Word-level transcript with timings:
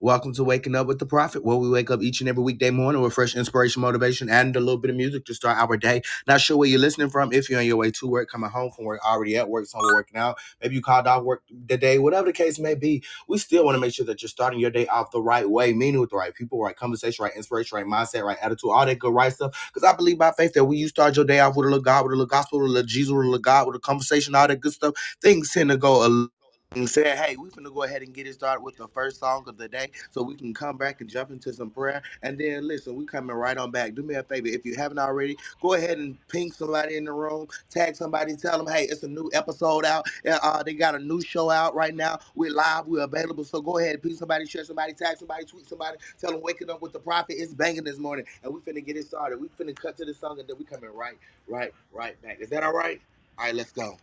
Welcome 0.00 0.34
to 0.34 0.44
Waking 0.44 0.76
Up 0.76 0.86
with 0.86 1.00
the 1.00 1.06
Prophet, 1.06 1.44
where 1.44 1.56
we 1.56 1.70
wake 1.70 1.90
up 1.90 2.02
each 2.02 2.20
and 2.20 2.28
every 2.28 2.44
weekday 2.44 2.70
morning 2.70 3.02
with 3.02 3.14
fresh 3.14 3.36
inspiration, 3.36 3.82
motivation, 3.82 4.30
and 4.30 4.56
a 4.56 4.60
little 4.60 4.78
bit 4.78 4.90
of 4.92 4.96
music 4.96 5.24
to 5.26 5.34
start 5.34 5.58
our 5.58 5.76
day. 5.76 6.02
Not 6.28 6.42
sure 6.42 6.56
where 6.58 6.68
you're 6.68 6.78
listening 6.80 7.10
from. 7.10 7.32
If 7.32 7.50
you're 7.50 7.60
on 7.60 7.66
your 7.66 7.78
way 7.78 7.90
to 7.92 8.06
work, 8.06 8.30
coming 8.30 8.50
home 8.50 8.70
from 8.72 8.84
work, 8.84 9.00
already 9.04 9.38
at 9.38 9.48
work, 9.48 9.66
somewhere 9.66 9.94
working 9.94 10.18
out, 10.20 10.38
maybe 10.62 10.76
you 10.76 10.82
called 10.82 11.06
off 11.06 11.24
work 11.24 11.42
the 11.66 11.78
day, 11.78 11.98
whatever 11.98 12.26
the 12.26 12.34
case 12.34 12.58
may 12.60 12.74
be, 12.76 13.02
we 13.26 13.38
still 13.38 13.64
want 13.64 13.76
to 13.76 13.80
make 13.80 13.94
sure 13.94 14.06
that 14.06 14.22
you're 14.22 14.28
starting 14.28 14.60
your 14.60 14.70
day 14.70 14.86
off 14.86 15.12
the 15.12 15.22
right 15.22 15.50
way, 15.50 15.72
meaning 15.72 16.00
with 16.00 16.10
the 16.10 16.16
right 16.16 16.34
people, 16.34 16.62
right 16.62 16.76
conversation, 16.76 17.24
right 17.24 17.34
inspiration, 17.36 17.76
right 17.76 17.86
mindset, 17.86 18.22
right 18.22 18.38
attitude, 18.42 18.70
all 18.70 18.86
that 18.86 18.98
good 18.98 19.14
right 19.14 19.32
stuff. 19.32 19.70
Because 19.74 19.90
I 19.90 19.96
believe 19.96 20.18
by 20.18 20.32
faith 20.32 20.52
that 20.52 20.66
when 20.66 20.78
you 20.78 20.88
start 20.88 21.16
your 21.16 21.24
day 21.24 21.40
off 21.40 21.56
with 21.56 21.66
a 21.66 21.70
little 21.70 21.82
God, 21.82 22.04
with 22.04 22.12
a 22.12 22.16
little 22.16 22.26
gospel, 22.26 22.60
with 22.60 22.68
a 22.70 22.72
little 22.74 22.86
Jesus, 22.86 23.12
with 23.12 23.24
a 23.24 23.28
little 23.30 23.40
God, 23.40 23.66
with 23.66 23.76
a 23.76 23.80
conversation, 23.80 24.36
all 24.36 24.46
that 24.46 24.60
good 24.60 24.72
stuff, 24.74 24.94
things 25.22 25.52
tend 25.52 25.70
to 25.70 25.78
go 25.78 26.04
a 26.04 26.28
and 26.76 26.88
said, 26.88 27.18
hey, 27.18 27.36
we're 27.36 27.50
gonna 27.50 27.70
go 27.70 27.82
ahead 27.82 28.02
and 28.02 28.14
get 28.14 28.28
it 28.28 28.34
started 28.34 28.62
with 28.62 28.76
the 28.76 28.86
first 28.88 29.18
song 29.18 29.44
of 29.48 29.56
the 29.58 29.66
day 29.66 29.90
so 30.12 30.22
we 30.22 30.36
can 30.36 30.54
come 30.54 30.76
back 30.76 31.00
and 31.00 31.10
jump 31.10 31.30
into 31.30 31.52
some 31.52 31.68
prayer. 31.68 32.00
And 32.22 32.38
then 32.38 32.68
listen, 32.68 32.94
we 32.94 33.04
coming 33.06 33.34
right 33.34 33.56
on 33.58 33.72
back. 33.72 33.94
Do 33.94 34.02
me 34.02 34.14
a 34.14 34.22
favor, 34.22 34.46
if 34.46 34.64
you 34.64 34.76
haven't 34.76 34.98
already, 35.00 35.36
go 35.60 35.74
ahead 35.74 35.98
and 35.98 36.16
ping 36.28 36.52
somebody 36.52 36.96
in 36.96 37.04
the 37.04 37.12
room, 37.12 37.48
tag 37.70 37.96
somebody, 37.96 38.36
tell 38.36 38.56
them, 38.62 38.72
hey, 38.72 38.84
it's 38.84 39.02
a 39.02 39.08
new 39.08 39.28
episode 39.34 39.84
out. 39.84 40.06
Uh, 40.24 40.62
they 40.62 40.74
got 40.74 40.94
a 40.94 40.98
new 41.00 41.20
show 41.20 41.50
out 41.50 41.74
right 41.74 41.94
now. 41.94 42.20
We're 42.36 42.52
live, 42.52 42.86
we're 42.86 43.02
available. 43.02 43.42
So 43.42 43.60
go 43.60 43.78
ahead, 43.78 43.94
and 43.94 44.02
ping 44.02 44.14
somebody, 44.14 44.46
share 44.46 44.64
somebody, 44.64 44.92
tag 44.92 45.16
somebody, 45.16 45.44
tweet 45.46 45.68
somebody, 45.68 45.98
tell 46.20 46.30
them 46.30 46.40
waking 46.40 46.70
up 46.70 46.82
with 46.82 46.92
the 46.92 47.00
prophet. 47.00 47.34
It's 47.38 47.52
banging 47.52 47.84
this 47.84 47.98
morning. 47.98 48.26
And 48.44 48.54
we 48.54 48.60
finna 48.60 48.84
get 48.84 48.96
it 48.96 49.06
started. 49.06 49.40
We 49.40 49.48
finna 49.48 49.74
cut 49.74 49.96
to 49.96 50.04
the 50.04 50.14
song 50.14 50.38
and 50.38 50.48
then 50.48 50.56
we 50.56 50.64
coming 50.64 50.90
right, 50.94 51.18
right, 51.48 51.74
right 51.92 52.20
back. 52.22 52.40
Is 52.40 52.48
that 52.50 52.62
all 52.62 52.72
right? 52.72 53.00
All 53.38 53.46
right, 53.46 53.54
let's 53.54 53.72
go. 53.72 53.98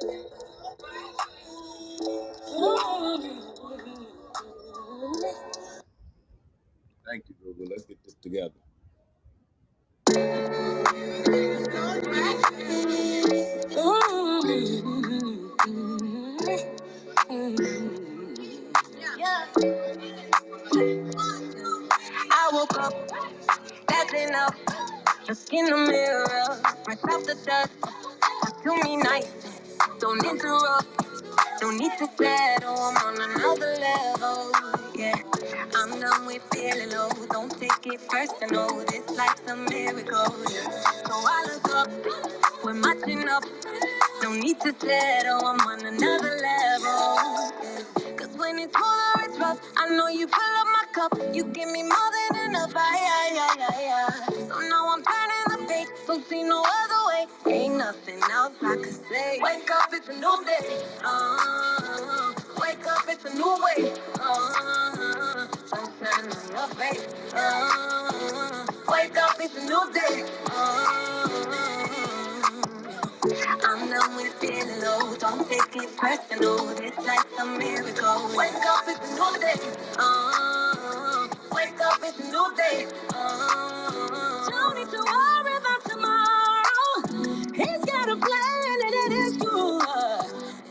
Thank 0.00 0.14
you, 7.28 7.34
Google. 7.44 7.66
Let's 7.70 7.84
get 7.86 7.98
this 8.04 8.14
together. 8.22 8.54
I 22.30 22.50
woke 22.52 22.78
up, 22.78 22.94
that's 23.88 24.14
enough. 24.14 24.56
Just 25.26 25.52
in 25.52 25.66
the 25.66 25.76
mirror, 25.76 26.26
off 27.10 27.26
the 27.26 27.36
dust. 27.46 27.72
To 28.64 28.76
me 28.84 28.96
nice, 28.96 29.45
don't 30.00 30.24
interrupt. 30.26 30.86
Don't 31.60 31.78
need 31.78 31.92
to 31.98 32.08
settle, 32.18 32.76
I'm 32.76 32.96
on 32.98 33.16
another 33.30 33.76
level. 33.80 34.52
Yeah, 34.94 35.16
I'm 35.76 36.00
done 36.00 36.26
with 36.26 36.42
feeling 36.52 36.90
low. 36.90 37.10
Don't 37.30 37.50
take 37.60 37.86
it 37.86 38.00
personal. 38.08 38.84
This 38.86 39.08
life's 39.16 39.42
a 39.50 39.56
miracle. 39.56 40.34
So 41.06 41.14
I 41.14 41.46
look 41.52 41.74
up, 41.74 41.90
we're 42.64 42.74
matching 42.74 43.28
up. 43.28 43.44
No 44.22 44.34
need 44.34 44.60
to 44.60 44.74
settle, 44.80 45.46
I'm 45.46 45.60
on 45.60 45.86
another 45.86 46.36
level. 46.42 47.52
Cause 48.16 48.36
when 48.38 48.58
it's 48.58 48.76
full 48.76 48.86
or 48.86 49.24
it's 49.24 49.38
rough, 49.38 49.60
I 49.76 49.88
know 49.90 50.08
you 50.08 50.28
fill 50.28 50.56
up 50.60 50.68
my 50.72 50.84
cup. 50.92 51.34
You 51.34 51.44
give 51.44 51.70
me 51.70 51.82
more 51.84 52.10
than 52.32 52.50
enough. 52.50 52.72
Ay, 52.76 53.00
ay, 53.00 53.38
ay, 53.38 53.56
ay, 53.60 53.88
ay. 53.94 54.34
So 54.48 54.60
now 54.68 54.90
I'm 54.92 55.02
turning 55.04 55.35
the 55.84 56.06
don't 56.06 56.26
see 56.28 56.42
no 56.42 56.62
other 56.62 57.00
way. 57.08 57.52
Ain't 57.52 57.76
nothing 57.76 58.20
else 58.32 58.54
I 58.62 58.76
could 58.76 59.08
say. 59.08 59.38
Wake 59.42 59.70
up, 59.70 59.90
it's 59.92 60.08
a 60.08 60.14
new 60.14 60.44
day. 60.44 60.82
Uh, 61.04 62.32
wake 62.60 62.86
up, 62.86 63.04
it's 63.08 63.24
a 63.24 63.34
new 63.34 63.56
way. 63.64 63.92
Uh, 64.20 65.46
sunshine 65.66 66.32
on 66.32 66.50
your 66.52 66.68
face. 66.76 67.06
Uh, 67.34 68.66
wake 68.88 69.16
up, 69.18 69.36
it's 69.40 69.56
a 69.56 69.66
new 69.66 69.92
day. 69.92 70.24
Uh, 70.50 71.28
I'm 73.64 73.90
done 73.90 74.16
with 74.16 74.32
feeling 74.34 74.80
low. 74.82 75.14
Don't 75.16 75.48
take 75.48 75.76
it 75.76 75.96
personal. 75.98 76.66
This 76.76 76.96
life's 76.98 77.38
a 77.40 77.44
miracle. 77.44 78.30
Wake 78.36 78.54
up, 78.66 78.84
it's 78.88 79.10
a 79.10 79.14
new 79.14 79.40
day. 79.40 79.60
Uh, 79.98 81.28
wake 81.52 81.80
up, 81.80 81.98
it's 82.02 82.20
a 82.20 82.30
new 82.30 82.56
day. 82.56 82.86
Uh, 83.14 84.48
don't 84.48 84.76
need 84.78 84.90
to 84.90 84.98
worry 84.98 85.35
He's 87.56 87.84
got 87.86 88.08
a 88.10 88.16
plan 88.16 88.80
and 88.84 88.94
it 89.04 89.12
is 89.12 89.36
good. 89.38 89.82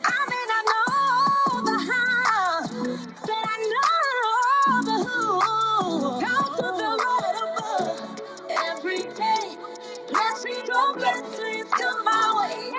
I 0.06 0.20
may 0.32 0.46
not 0.52 0.66
know 0.72 1.62
the 1.66 1.78
how, 1.92 2.68
but 3.22 3.46
I 3.54 3.58
know 3.74 4.82
the 4.86 4.98
who. 5.10 6.22
To 6.58 6.64
the 6.64 6.90
above 6.96 8.20
every 8.50 9.04
day. 9.16 9.58
Come 11.72 12.06
my 12.06 12.26
way. 12.40 12.72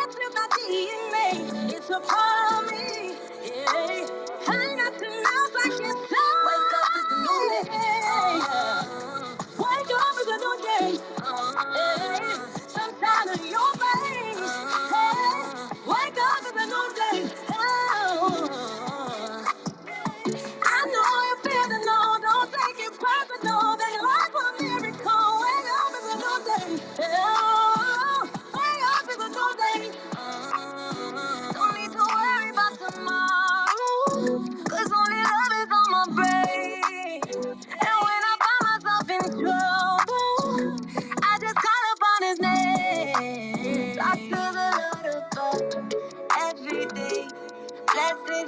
It's. 1.13 1.75
It's 1.77 1.91
a 1.91 2.01
part 2.01 2.65
of 2.65 2.73
me. 2.73 3.17
Yeah. 3.45 4.09
Ain't 4.53 4.79
nothing 4.79 5.23
else 5.37 5.55
I. 5.65 6.16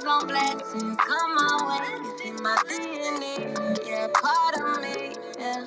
come 0.09 1.35
my 1.35 1.57
way. 1.69 2.29
In 2.29 2.35
my 2.41 2.57
DNA. 2.67 3.87
Yeah, 3.87 4.07
part 4.13 4.55
of 4.59 4.81
me. 4.81 5.15
Yeah. 5.39 5.65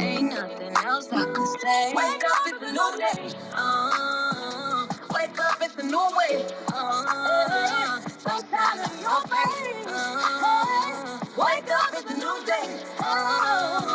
Ain't 0.00 0.30
nothing 0.30 0.76
else 0.84 1.08
I 1.12 1.24
could 1.24 1.60
say. 1.60 1.92
Wake 1.94 2.24
up, 2.24 2.46
it's 2.46 2.62
a 2.62 2.72
new 2.72 2.98
day. 2.98 3.38
Uh, 3.54 4.86
wake 5.14 5.38
up, 5.40 5.58
it's 5.62 5.76
a 5.78 5.84
new 5.86 6.08
way. 6.18 6.46
Uh, 6.72 8.00
sunshine 8.18 8.78
in 8.90 9.02
your 9.02 9.22
face. 9.22 9.86
Uh, 9.86 11.20
wake 11.38 11.70
up, 11.70 11.90
it's 11.94 12.10
a 12.10 12.18
new 12.18 12.46
day. 12.46 12.82
Uh, 13.00 13.93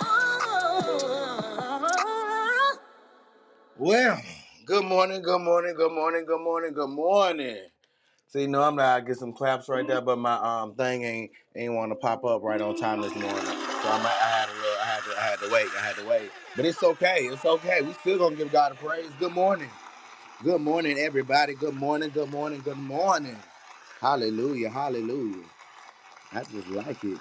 Oh. 0.00 1.00
Oh. 1.70 2.78
Well, 3.76 4.20
good 4.66 4.84
morning, 4.86 5.22
good 5.22 5.40
morning, 5.42 5.74
good 5.76 5.92
morning, 5.92 6.24
good 6.26 6.40
morning, 6.42 6.72
good 6.74 6.90
morning. 6.90 7.58
See, 8.28 8.46
normally 8.46 8.84
I 8.84 9.00
get 9.00 9.18
some 9.18 9.32
claps 9.34 9.68
right 9.68 9.86
there, 9.86 10.00
but 10.02 10.18
my 10.18 10.34
um 10.36 10.74
thing 10.76 11.04
ain't 11.04 11.32
ain't 11.56 11.74
want 11.74 11.92
to 11.92 11.96
pop 11.96 12.24
up 12.24 12.42
right 12.42 12.60
on 12.60 12.76
time 12.76 13.02
this 13.02 13.14
morning. 13.16 13.54
So 13.82 13.90
I'm, 13.90 14.06
I 14.06 14.10
had 14.10 14.46
to, 14.46 14.52
I 14.82 14.86
had 14.86 15.04
to, 15.04 15.10
I 15.20 15.22
had 15.30 15.40
to 15.40 15.48
wait, 15.48 15.68
I 15.78 15.82
had 15.86 15.96
to 15.96 16.04
wait. 16.04 16.34
But 16.56 16.66
it's 16.66 16.82
okay, 16.82 17.24
it's 17.24 17.44
okay. 17.44 17.82
We 17.82 17.94
still 17.94 18.18
gonna 18.18 18.36
give 18.36 18.50
God 18.52 18.72
a 18.72 18.76
praise. 18.76 19.14
Good 19.14 19.32
morning. 19.32 19.70
Good 20.44 20.60
morning, 20.62 20.98
everybody. 20.98 21.54
Good 21.54 21.74
morning, 21.74 22.10
good 22.10 22.30
morning, 22.30 22.62
good 22.62 22.78
morning. 22.78 23.36
Hallelujah, 24.00 24.70
hallelujah. 24.70 25.44
I 26.32 26.44
just 26.44 26.68
like 26.68 27.04
it. 27.04 27.18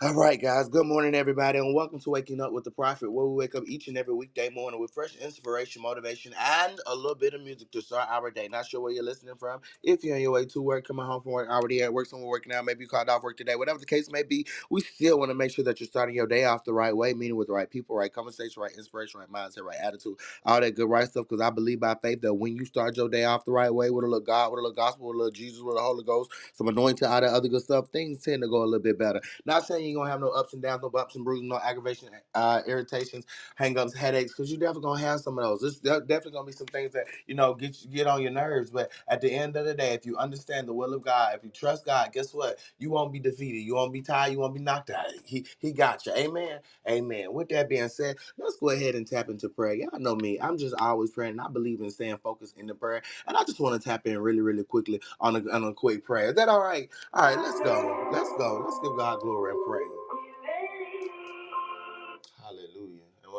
All 0.00 0.14
right, 0.14 0.40
guys. 0.40 0.68
Good 0.70 0.86
morning, 0.86 1.16
everybody, 1.16 1.58
and 1.58 1.74
welcome 1.74 1.98
to 2.02 2.10
Waking 2.12 2.40
Up 2.40 2.52
with 2.52 2.64
the 2.64 2.70
Prophet, 2.70 3.10
where 3.12 3.26
we 3.26 3.34
wake 3.34 3.56
up 3.56 3.64
each 3.66 3.88
and 3.88 3.98
every 3.98 4.14
weekday 4.14 4.48
morning 4.48 4.80
with 4.80 4.92
fresh 4.94 5.16
inspiration, 5.16 5.82
motivation, 5.82 6.36
and 6.40 6.78
a 6.86 6.94
little 6.94 7.16
bit 7.16 7.34
of 7.34 7.42
music 7.42 7.72
to 7.72 7.82
start 7.82 8.08
our 8.08 8.30
day. 8.30 8.48
Not 8.48 8.68
sure 8.68 8.80
where 8.80 8.92
you're 8.92 9.02
listening 9.04 9.34
from. 9.40 9.60
If 9.82 10.04
you're 10.04 10.14
on 10.14 10.22
your 10.22 10.30
way 10.30 10.46
to 10.46 10.62
work, 10.62 10.86
coming 10.86 11.04
home 11.04 11.24
from 11.24 11.32
work, 11.32 11.50
already 11.50 11.82
at 11.82 11.92
work, 11.92 12.06
somewhere 12.06 12.28
working 12.30 12.54
out, 12.54 12.64
maybe 12.64 12.82
you 12.84 12.88
called 12.88 13.10
off 13.10 13.24
work 13.24 13.38
today, 13.38 13.56
whatever 13.56 13.80
the 13.80 13.88
case 13.88 14.08
may 14.12 14.22
be, 14.22 14.46
we 14.70 14.82
still 14.82 15.18
want 15.18 15.32
to 15.32 15.34
make 15.34 15.50
sure 15.50 15.66
that 15.66 15.80
you're 15.80 15.88
starting 15.88 16.14
your 16.14 16.28
day 16.28 16.44
off 16.44 16.64
the 16.64 16.74
right 16.74 16.96
way, 16.96 17.12
meaning 17.16 17.36
with 17.36 17.48
the 17.48 17.54
right 17.54 17.68
people, 17.68 17.96
right 17.96 18.14
conversation, 18.14 18.62
right 18.62 18.74
inspiration, 18.78 19.18
right 19.20 19.32
mindset, 19.32 19.64
right 19.64 19.78
attitude, 19.82 20.14
all 20.46 20.62
that 20.62 20.76
good 20.76 20.88
right 20.88 21.08
stuff. 21.08 21.26
Because 21.28 21.42
I 21.44 21.50
believe 21.50 21.80
by 21.80 21.96
faith 22.00 22.22
that 22.22 22.36
when 22.36 22.56
you 22.56 22.66
start 22.66 22.96
your 22.96 23.10
day 23.10 23.24
off 23.24 23.46
the 23.46 23.52
right 23.52 23.74
way 23.74 23.90
with 23.90 24.04
a 24.04 24.08
little 24.08 24.20
God, 24.24 24.52
with 24.52 24.60
a 24.60 24.62
little 24.62 24.76
gospel, 24.76 25.08
with 25.08 25.16
a 25.16 25.18
little 25.18 25.32
Jesus, 25.32 25.60
with 25.60 25.74
the 25.76 25.82
Holy 25.82 26.04
Ghost, 26.04 26.30
some 26.54 26.68
anointing, 26.68 27.08
all 27.08 27.20
that 27.20 27.32
other 27.32 27.48
good 27.48 27.62
stuff, 27.62 27.88
things 27.92 28.22
tend 28.22 28.44
to 28.44 28.48
go 28.48 28.62
a 28.62 28.66
little 28.66 28.78
bit 28.78 29.00
better. 29.00 29.18
Not 29.44 29.66
saying 29.66 29.85
you're 29.88 30.00
gonna 30.00 30.10
have 30.10 30.20
no 30.20 30.30
ups 30.30 30.54
and 30.54 30.62
downs, 30.62 30.82
no 30.82 30.90
bumps 30.90 31.16
and 31.16 31.24
bruises, 31.24 31.48
no 31.48 31.58
aggravation, 31.58 32.10
uh, 32.34 32.62
irritations, 32.66 33.26
hangups, 33.60 33.96
headaches, 33.96 34.32
because 34.32 34.50
you're 34.50 34.60
definitely 34.60 34.82
gonna 34.82 35.00
have 35.00 35.20
some 35.20 35.38
of 35.38 35.44
those. 35.44 35.80
There's 35.82 36.00
definitely 36.00 36.32
gonna 36.32 36.46
be 36.46 36.52
some 36.52 36.68
things 36.68 36.92
that 36.94 37.06
you 37.26 37.34
know 37.34 37.54
get 37.54 37.82
you, 37.82 37.90
get 37.90 38.06
on 38.06 38.22
your 38.22 38.32
nerves. 38.32 38.70
But 38.70 38.92
at 39.08 39.20
the 39.20 39.32
end 39.32 39.56
of 39.56 39.66
the 39.66 39.74
day, 39.74 39.94
if 39.94 40.06
you 40.06 40.16
understand 40.18 40.68
the 40.68 40.74
will 40.74 40.94
of 40.94 41.02
God, 41.04 41.36
if 41.36 41.44
you 41.44 41.50
trust 41.50 41.86
God, 41.86 42.12
guess 42.12 42.34
what? 42.34 42.58
You 42.78 42.90
won't 42.90 43.12
be 43.12 43.20
defeated. 43.20 43.60
You 43.60 43.76
won't 43.76 43.92
be 43.92 44.02
tired. 44.02 44.32
You 44.32 44.40
won't 44.40 44.54
be 44.54 44.60
knocked 44.60 44.90
out. 44.90 45.06
He 45.24 45.46
He 45.60 45.72
got 45.72 46.06
you. 46.06 46.14
Amen. 46.14 46.60
Amen. 46.88 47.32
With 47.32 47.48
that 47.50 47.68
being 47.68 47.88
said, 47.88 48.16
let's 48.38 48.56
go 48.56 48.70
ahead 48.70 48.94
and 48.96 49.06
tap 49.06 49.28
into 49.30 49.48
prayer. 49.48 49.74
Y'all 49.74 50.00
know 50.00 50.16
me. 50.16 50.40
I'm 50.40 50.58
just 50.58 50.74
always 50.80 51.10
praying. 51.12 51.40
I 51.40 51.48
believe 51.48 51.80
in 51.80 51.90
staying 51.90 52.18
focused 52.18 52.56
in 52.58 52.66
the 52.66 52.74
prayer. 52.74 53.02
And 53.26 53.36
I 53.36 53.44
just 53.44 53.60
want 53.60 53.80
to 53.80 53.88
tap 53.88 54.06
in 54.06 54.18
really, 54.18 54.40
really 54.40 54.64
quickly 54.64 55.00
on 55.20 55.36
a, 55.36 55.40
on 55.52 55.64
a 55.64 55.74
quick 55.74 56.04
prayer. 56.04 56.30
Is 56.30 56.34
that 56.36 56.48
all 56.48 56.62
right? 56.62 56.88
All 57.14 57.24
right, 57.24 57.38
let's 57.38 57.60
go. 57.60 58.08
Let's 58.12 58.30
go. 58.38 58.62
Let's 58.64 58.78
give 58.82 58.96
God 58.96 59.20
glory 59.20 59.52
and 59.52 59.66
praise. 59.66 59.75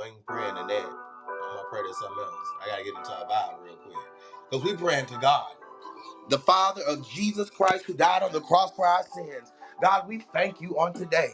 Ain't 0.07 0.25
praying 0.27 0.55
to 0.55 0.65
that. 0.67 0.85
I'm 0.87 1.57
gonna 1.57 1.69
pray 1.69 1.81
to 1.83 1.93
something 1.95 2.23
else. 2.23 2.35
I 2.63 2.67
gotta 2.69 2.83
get 2.85 2.95
into 2.95 3.11
a 3.11 3.27
vibe 3.27 3.63
real 3.65 3.75
quick. 3.77 3.97
Because 4.51 4.65
we 4.65 4.75
praying 4.77 5.07
to 5.07 5.17
God, 5.19 5.47
the 6.29 6.39
Father 6.39 6.83
of 6.87 7.07
Jesus 7.09 7.49
Christ 7.49 7.85
who 7.85 7.93
died 7.93 8.23
on 8.23 8.31
the 8.33 8.41
cross 8.41 8.71
for 8.75 8.87
our 8.87 9.03
sins. 9.15 9.53
God, 9.81 10.07
we 10.07 10.19
thank 10.33 10.61
you 10.61 10.79
on 10.79 10.93
today 10.93 11.31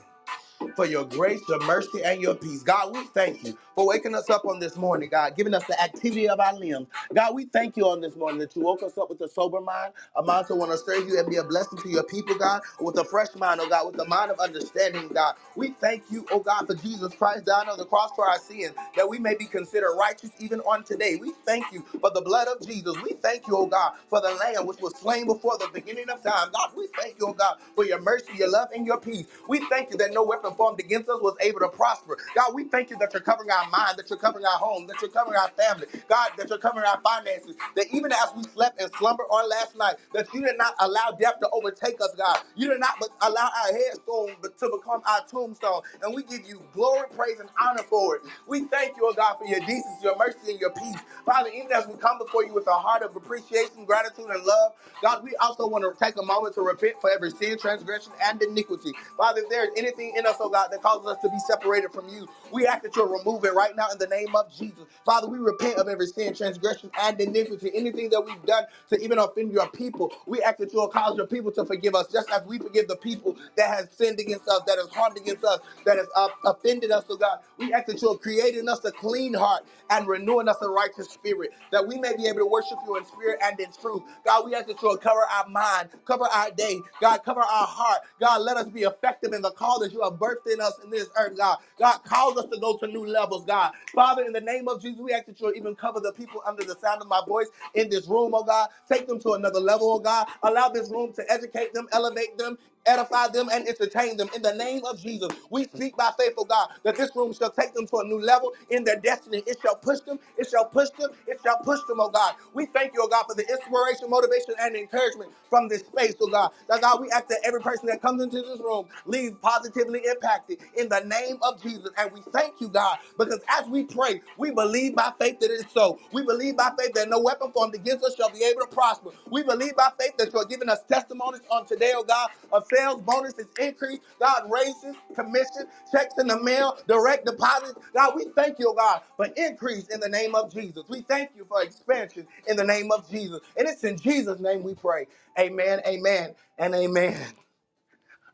for 0.75 0.86
your 0.86 1.06
grace, 1.06 1.42
your 1.50 1.60
mercy, 1.65 2.04
and 2.04 2.21
your 2.21 2.36
peace. 2.36 2.63
God, 2.63 2.94
we 2.94 3.04
thank 3.13 3.44
you 3.44 3.57
for 3.75 3.88
waking 3.88 4.15
us 4.15 4.30
up 4.30 4.45
on 4.45 4.60
this 4.60 4.77
morning, 4.77 5.10
God, 5.10 5.36
giving 5.38 5.54
us 5.54 5.65
the 5.65 5.81
activity 5.81 6.30
of 6.30 6.39
our 6.39 6.56
limbs. 6.56 6.88
God, 7.13 7.36
we 7.36 7.45
thank 7.45 7.77
you 7.77 7.86
on 7.88 8.01
this 8.01 8.15
morning 8.15 8.39
that 8.39 8.56
you 8.56 8.62
woke 8.63 8.83
us 8.83 8.98
up 8.98 9.10
with 9.10 9.21
a 9.21 9.30
sober 9.30 9.62
mind, 9.62 9.94
a 10.15 10.24
mind 10.24 10.48
to 10.48 10.56
want 10.56 10.71
to 10.71 10.77
serve 10.77 11.07
you 11.07 11.19
and 11.19 11.30
be 11.30 11.38
a 11.38 11.44
blessing 11.44 11.80
to 11.80 11.89
your 11.89 12.04
people, 12.04 12.36
God, 12.36 12.62
with 12.81 12.98
a 12.98 13.06
fresh 13.06 13.36
mind, 13.36 13.62
oh 13.62 13.69
God, 13.69 13.88
with 13.88 13.98
the 13.98 14.06
mind 14.07 14.31
of 14.31 14.39
understanding, 14.39 15.10
God. 15.10 15.36
We 15.56 15.71
thank 15.81 16.04
you, 16.12 16.25
oh 16.31 16.39
God, 16.39 16.68
for 16.68 16.75
Jesus 16.75 17.13
Christ 17.16 17.45
dying 17.45 17.69
on 17.69 17.77
the 17.77 17.86
cross 17.86 18.12
for 18.16 18.27
our 18.30 18.39
sins, 18.39 18.74
that 18.98 19.07
we 19.09 19.19
may 19.19 19.36
be 19.36 19.45
considered 19.45 19.95
righteous 20.00 20.31
even 20.39 20.59
on 20.62 20.83
today. 20.83 21.18
We 21.19 21.33
thank 21.45 21.66
you 21.74 21.81
for 22.01 22.12
the 22.12 22.21
blood 22.21 22.48
of 22.48 22.66
Jesus. 22.66 22.95
We 23.04 23.13
thank 23.21 23.48
you, 23.48 23.57
oh 23.57 23.68
God, 23.68 23.94
for 24.09 24.21
the 24.21 24.31
lamb 24.36 24.68
which 24.68 24.80
was 24.81 24.95
slain 25.00 25.27
before 25.27 25.57
the 25.57 25.69
beginning 25.74 26.09
of 26.09 26.24
time. 26.24 26.50
God, 26.54 26.71
we 26.77 26.88
thank 27.00 27.19
you, 27.19 27.27
oh 27.27 27.33
God, 27.33 27.57
for 27.75 27.86
your 27.86 28.01
mercy, 28.01 28.31
your 28.38 28.50
love, 28.50 28.69
and 28.75 28.86
your 28.86 29.00
peace. 29.00 29.27
We 29.48 29.59
thank 29.69 29.92
you 29.92 29.98
that 29.98 30.13
no 30.13 30.24
weapon 30.24 30.52
formed 30.55 30.79
against 30.79 31.09
us 31.09 31.21
was 31.21 31.35
able 31.41 31.59
to 31.61 31.69
prosper. 31.69 32.17
God, 32.35 32.53
we 32.53 32.65
thank 32.65 32.89
you 32.91 32.97
that 33.00 33.13
you're 33.13 33.21
covering 33.23 33.51
our 33.51 33.69
mind, 33.69 33.97
that 33.97 34.09
you're 34.09 34.19
covering 34.19 34.45
our 34.45 34.57
home, 34.59 34.88
that 34.88 35.01
you're 35.01 35.11
covering 35.11 35.38
our 35.39 35.50
family. 35.50 35.88
God, 36.09 36.31
that 36.38 36.50
you're 36.50 36.59
covering 36.59 36.85
our 36.85 37.00
finances. 37.01 37.55
That 37.75 37.88
even 37.94 38.11
as 38.11 38.29
we 38.35 38.44
slept 38.44 38.81
and 38.81 38.91
slumber 38.97 39.23
on 39.25 39.50
last 39.50 39.77
night, 39.77 39.95
that 40.13 40.27
you 40.33 40.41
did 40.45 40.57
not 40.57 40.75
allow 40.79 41.11
death 41.19 41.39
to 41.41 41.50
overtake 41.51 42.01
us, 42.01 42.13
God. 42.17 42.39
You 42.55 42.69
did 42.69 42.79
not 42.79 43.01
allow 43.21 43.50
our 43.65 43.73
headstone 43.73 44.35
to 44.44 44.69
become 44.77 45.01
our 45.07 45.25
tombstone. 45.29 45.81
And 46.03 46.15
we 46.15 46.23
give 46.23 46.47
you 46.47 46.61
glory, 46.73 47.07
praise, 47.15 47.39
and 47.39 47.49
honor 47.61 47.83
for 47.83 48.15
it. 48.17 48.21
We 48.47 48.65
thank 48.65 48.97
you, 48.97 49.03
oh 49.07 49.13
God, 49.13 49.38
for 49.39 49.45
your 49.45 49.59
decency, 49.61 50.03
your 50.03 50.17
mercy, 50.17 50.51
and 50.51 50.59
your 50.59 50.71
peace. 50.71 50.97
Father, 51.25 51.49
even 51.56 51.71
as 51.71 51.88
we 51.88 51.95
come 51.95 52.17
before 52.17 52.45
you 52.45 52.53
with 52.53 52.67
a 52.67 52.73
heart 52.73 53.03
of 53.03 53.15
appreciation, 53.15 53.85
gratitude, 53.85 54.27
and 54.29 54.44
love, 54.44 54.73
God, 55.01 55.23
we 55.23 55.35
also 55.38 55.67
want 55.67 55.83
to 55.83 55.94
take 56.03 56.17
a 56.17 56.23
moment 56.25 56.56
to 56.56 56.61
repent 56.61 56.95
for 57.01 57.09
every 57.11 57.31
sin, 57.31 57.57
transgression, 57.59 58.11
and 58.23 58.41
iniquity. 58.41 58.91
Father, 59.17 59.41
if 59.41 59.49
there 59.49 59.65
is 59.65 59.71
anything 59.77 60.13
in 60.17 60.25
us, 60.25 60.38
oh 60.44 60.50
God, 60.50 60.69
that 60.72 60.84
causes 60.84 61.07
us 61.07 61.18
to 61.24 61.30
be 61.30 61.40
separated 61.48 61.94
from 61.94 62.10
you, 62.10 62.28
we 62.54 62.68
ask 62.68 62.84
that 62.84 62.95
you'll 62.95 63.07
remove 63.10 63.45
it 63.45 63.56
right 63.56 63.75
now 63.75 63.88
in 63.92 64.00
the 64.00 64.07
name 64.07 64.36
of 64.36 64.51
Jesus. 64.54 64.86
Father, 65.06 65.28
we 65.30 65.40
repent 65.40 65.78
of 65.78 65.90
every 65.90 66.07
sin, 66.07 66.36
transgression, 66.36 66.92
and 67.01 67.19
iniquity. 67.22 67.72
Anything 67.75 68.10
that 68.12 68.22
we've 68.22 68.44
done 68.45 68.66
to 68.92 69.01
even 69.04 69.19
offend 69.19 69.54
your 69.54 69.69
people, 69.69 70.13
we 70.28 70.42
ask 70.44 70.60
that 70.60 70.74
you'll 70.74 70.90
cause 70.90 71.18
your 71.18 71.28
people 71.28 71.51
to 71.54 71.66
forgive 71.66 71.95
us, 71.95 72.07
just 72.12 72.31
as 72.31 72.44
we 72.45 72.60
forgive 72.60 72.88
the 72.90 72.98
people 72.98 73.38
that 73.57 73.69
has 73.69 73.90
sinned 73.92 74.19
against 74.19 74.48
us, 74.50 74.62
that 74.68 74.78
has 74.80 74.90
harmed 74.90 75.18
against 75.18 75.44
us, 75.45 75.60
that 75.86 75.98
has 75.98 76.07
uh, 76.16 76.30
offended 76.45 76.92
us, 76.92 77.06
oh 77.10 77.18
God. 77.18 77.40
We 77.57 77.74
ask 77.74 77.88
that 77.88 78.01
you'll 78.01 78.18
create 78.18 78.56
in 78.56 78.69
us 78.69 78.84
a 78.86 78.92
clean 78.92 79.34
heart 79.34 79.63
and 79.90 80.07
renewing 80.07 80.50
us 80.50 80.57
a 80.62 80.69
righteous 80.69 81.10
spirit, 81.10 81.51
that 81.72 81.88
we 81.88 81.98
may 82.00 82.16
be 82.16 82.28
able 82.28 82.40
to 82.40 82.45
worship 82.45 82.78
you 82.88 82.98
in 82.98 83.06
spirit 83.06 83.40
and 83.44 83.60
in 83.60 83.68
truth. 83.81 84.01
God, 84.25 84.45
we 84.45 84.56
ask 84.56 84.68
that 84.68 84.81
you'll 84.81 84.98
cover 84.98 85.22
our 85.22 85.48
mind, 85.50 85.90
cover 86.06 86.25
our 86.25 86.51
day, 86.51 86.80
God, 87.01 87.19
cover 87.24 87.42
our 87.42 87.68
heart. 87.68 88.00
God, 88.19 88.42
let 88.42 88.57
us 88.57 88.68
be 88.68 88.81
effective 88.84 89.34
in 89.34 89.42
the 89.42 89.51
call 89.51 89.80
that 89.80 89.94
you 89.94 90.01
have 90.01 90.19
birthed 90.23 90.51
in 90.53 90.61
us 90.61 90.73
in 90.83 90.91
this 90.91 91.09
earth, 91.19 91.37
God. 91.37 91.57
God, 91.79 91.99
cause 92.05 92.37
us 92.37 92.45
to 92.51 92.59
go 92.59 92.77
to 92.77 92.87
new 92.87 93.05
levels, 93.05 93.45
God. 93.45 93.73
Father, 93.93 94.23
in 94.23 94.33
the 94.33 94.41
name 94.41 94.67
of 94.69 94.81
Jesus, 94.81 94.99
we 95.01 95.13
ask 95.13 95.25
that 95.27 95.39
you'll 95.41 95.55
even 95.55 95.75
cover 95.75 95.99
the 95.99 96.13
people 96.13 96.41
under 96.47 96.63
the 96.63 96.75
sound 96.79 97.01
of 97.01 97.09
my 97.09 97.21
voice 97.27 97.47
in 97.75 97.89
this 97.89 98.07
room, 98.07 98.33
oh 98.35 98.43
God. 98.43 98.69
Take 98.91 99.07
them 99.07 99.19
to 99.21 99.33
another 99.33 99.59
level, 99.59 99.91
oh 99.93 99.99
God. 99.99 100.27
Allow 100.43 100.69
this 100.69 100.89
room 100.91 101.13
to 101.13 101.31
educate 101.31 101.73
them, 101.73 101.87
elevate 101.93 102.37
them, 102.37 102.57
edify 102.88 103.27
them 103.30 103.50
and 103.51 103.68
entertain 103.68 104.18
them. 104.18 104.30
In 104.35 104.41
the 104.41 104.53
name 104.56 104.81
of 104.85 105.01
Jesus, 105.01 105.30
we 105.50 105.65
speak 105.65 105.97
by 105.97 106.12
faith, 106.19 106.33
oh 106.38 106.45
God, 106.45 106.69
that 106.83 106.95
this 106.97 107.12
room 107.15 107.33
shall 107.33 107.51
take 107.51 107.74
them 107.74 107.88
to 107.88 107.97
a 107.97 108.03
new 108.06 108.19
level 108.19 108.53
in 108.69 108.83
their 108.83 109.00
destiny. 109.00 109.44
It 109.47 109.57
shall 109.62 109.75
push 109.75 110.00
them, 110.01 110.19
it 110.38 110.50
shall 110.50 110.65
push 110.65 110.89
them, 111.00 111.12
it 111.27 111.39
shall 111.44 111.57
push 111.59 111.80
them, 111.88 112.00
oh 112.00 112.09
God. 112.09 112.35
We 112.53 112.65
thank 112.68 112.94
you, 112.94 113.01
oh 113.03 113.07
God, 113.07 113.25
for 113.27 113.35
the 113.35 113.47
inspiration, 113.50 114.09
motivation, 114.09 114.56
and 114.59 114.75
encouragement 114.75 115.31
from 115.50 115.68
this 115.69 115.81
space, 115.81 116.15
oh 116.21 116.27
God. 116.27 116.51
That 116.69 116.81
God, 116.81 117.01
we 117.01 117.09
ask 117.12 117.27
that 117.30 117.39
every 117.45 117.62
person 117.62 117.88
that 117.88 118.01
comes 118.01 118.21
into 118.24 118.41
this 118.41 118.59
room 118.59 118.88
leaves 119.06 119.35
positively 119.41 120.01
impacted 120.09 120.59
in 120.77 120.89
the 120.89 121.01
name 121.01 121.38
of 121.44 121.62
Jesus. 121.62 121.89
And 121.97 122.12
we 122.12 122.21
thank 122.33 122.62
you, 122.62 122.69
God, 122.69 122.97
because 123.18 123.39
as 123.59 123.68
we 123.68 123.83
pray, 123.83 124.21
we 124.38 124.51
believe 124.51 124.95
by 124.95 125.12
faith 125.19 125.39
that 125.39 125.51
it 125.51 125.65
is 125.65 125.65
so. 125.74 126.00
We 126.12 126.24
believe 126.24 126.57
by 126.57 126.71
faith 126.80 126.94
that 126.94 127.09
no 127.09 127.19
weapon 127.19 127.51
formed 127.51 127.75
against 127.75 128.03
us 128.06 128.15
shall 128.15 128.30
be 128.31 128.44
able 128.44 128.62
to 128.62 128.68
prosper. 128.68 129.12
We 129.30 129.44
believe 129.44 129.75
by 129.75 129.89
faith 130.00 130.18
that 130.18 130.33
you're 130.33 130.45
giving 130.45 130.69
us 130.69 130.80
testimonies 130.89 131.41
on 131.51 131.65
today, 131.65 131.94
oh 131.95 132.03
God, 132.03 132.30
of 132.51 132.68
sales 132.75 133.01
bonuses 133.01 133.47
increase, 133.59 133.99
God, 134.19 134.49
raises, 134.51 134.95
commission, 135.15 135.67
checks 135.91 136.15
in 136.19 136.27
the 136.27 136.41
mail, 136.41 136.77
direct 136.87 137.25
deposits. 137.25 137.79
God, 137.95 138.13
we 138.15 138.25
thank 138.35 138.59
you, 138.59 138.69
oh 138.69 138.75
God, 138.75 139.01
for 139.17 139.27
increase 139.37 139.87
in 139.89 139.99
the 139.99 140.09
name 140.09 140.35
of 140.35 140.53
Jesus. 140.53 140.83
We 140.89 141.01
thank 141.01 141.31
you 141.35 141.45
for 141.45 141.63
expansion 141.63 142.27
in 142.47 142.57
the 142.57 142.65
name 142.65 142.91
of 142.91 143.09
Jesus. 143.09 143.39
And 143.57 143.67
it's 143.67 143.83
in 143.83 143.97
Jesus' 143.97 144.39
name 144.39 144.63
we 144.63 144.75
pray. 144.75 145.07
Amen, 145.39 145.81
amen, 145.87 146.35
and 146.59 146.75
amen. 146.75 147.19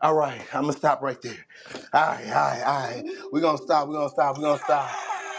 All 0.01 0.15
right, 0.15 0.41
I'm 0.53 0.63
gonna 0.63 0.73
stop 0.73 1.01
right 1.01 1.21
there. 1.21 1.45
All 1.93 2.01
right, 2.07 2.27
all 2.27 2.33
right, 2.33 2.63
all 2.65 2.81
right. 2.89 3.05
We're 3.33 3.41
gonna 3.41 3.57
stop, 3.59 3.87
we're 3.87 3.95
gonna 3.95 4.09
stop, 4.09 4.37
we're 4.37 4.43
gonna 4.43 4.59
stop. 4.59 4.91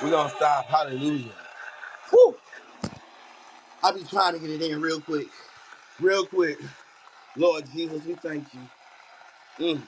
We're 0.03 0.11
gonna 0.11 0.31
stop. 0.31 0.67
Hallelujah. 0.67 1.33
Whew. 2.11 2.37
I 3.83 3.93
be 3.93 4.05
trying 4.05 4.35
to 4.35 4.41
get 4.41 4.51
it 4.51 4.63
in 4.63 4.81
real 4.81 5.01
quick. 5.01 5.29
Real 6.01 6.27
quick. 6.27 6.59
Lord 7.37 7.65
Jesus, 7.73 8.05
we 8.05 8.15
thank 8.15 8.55
you. 8.55 8.61
Mm. 9.61 9.83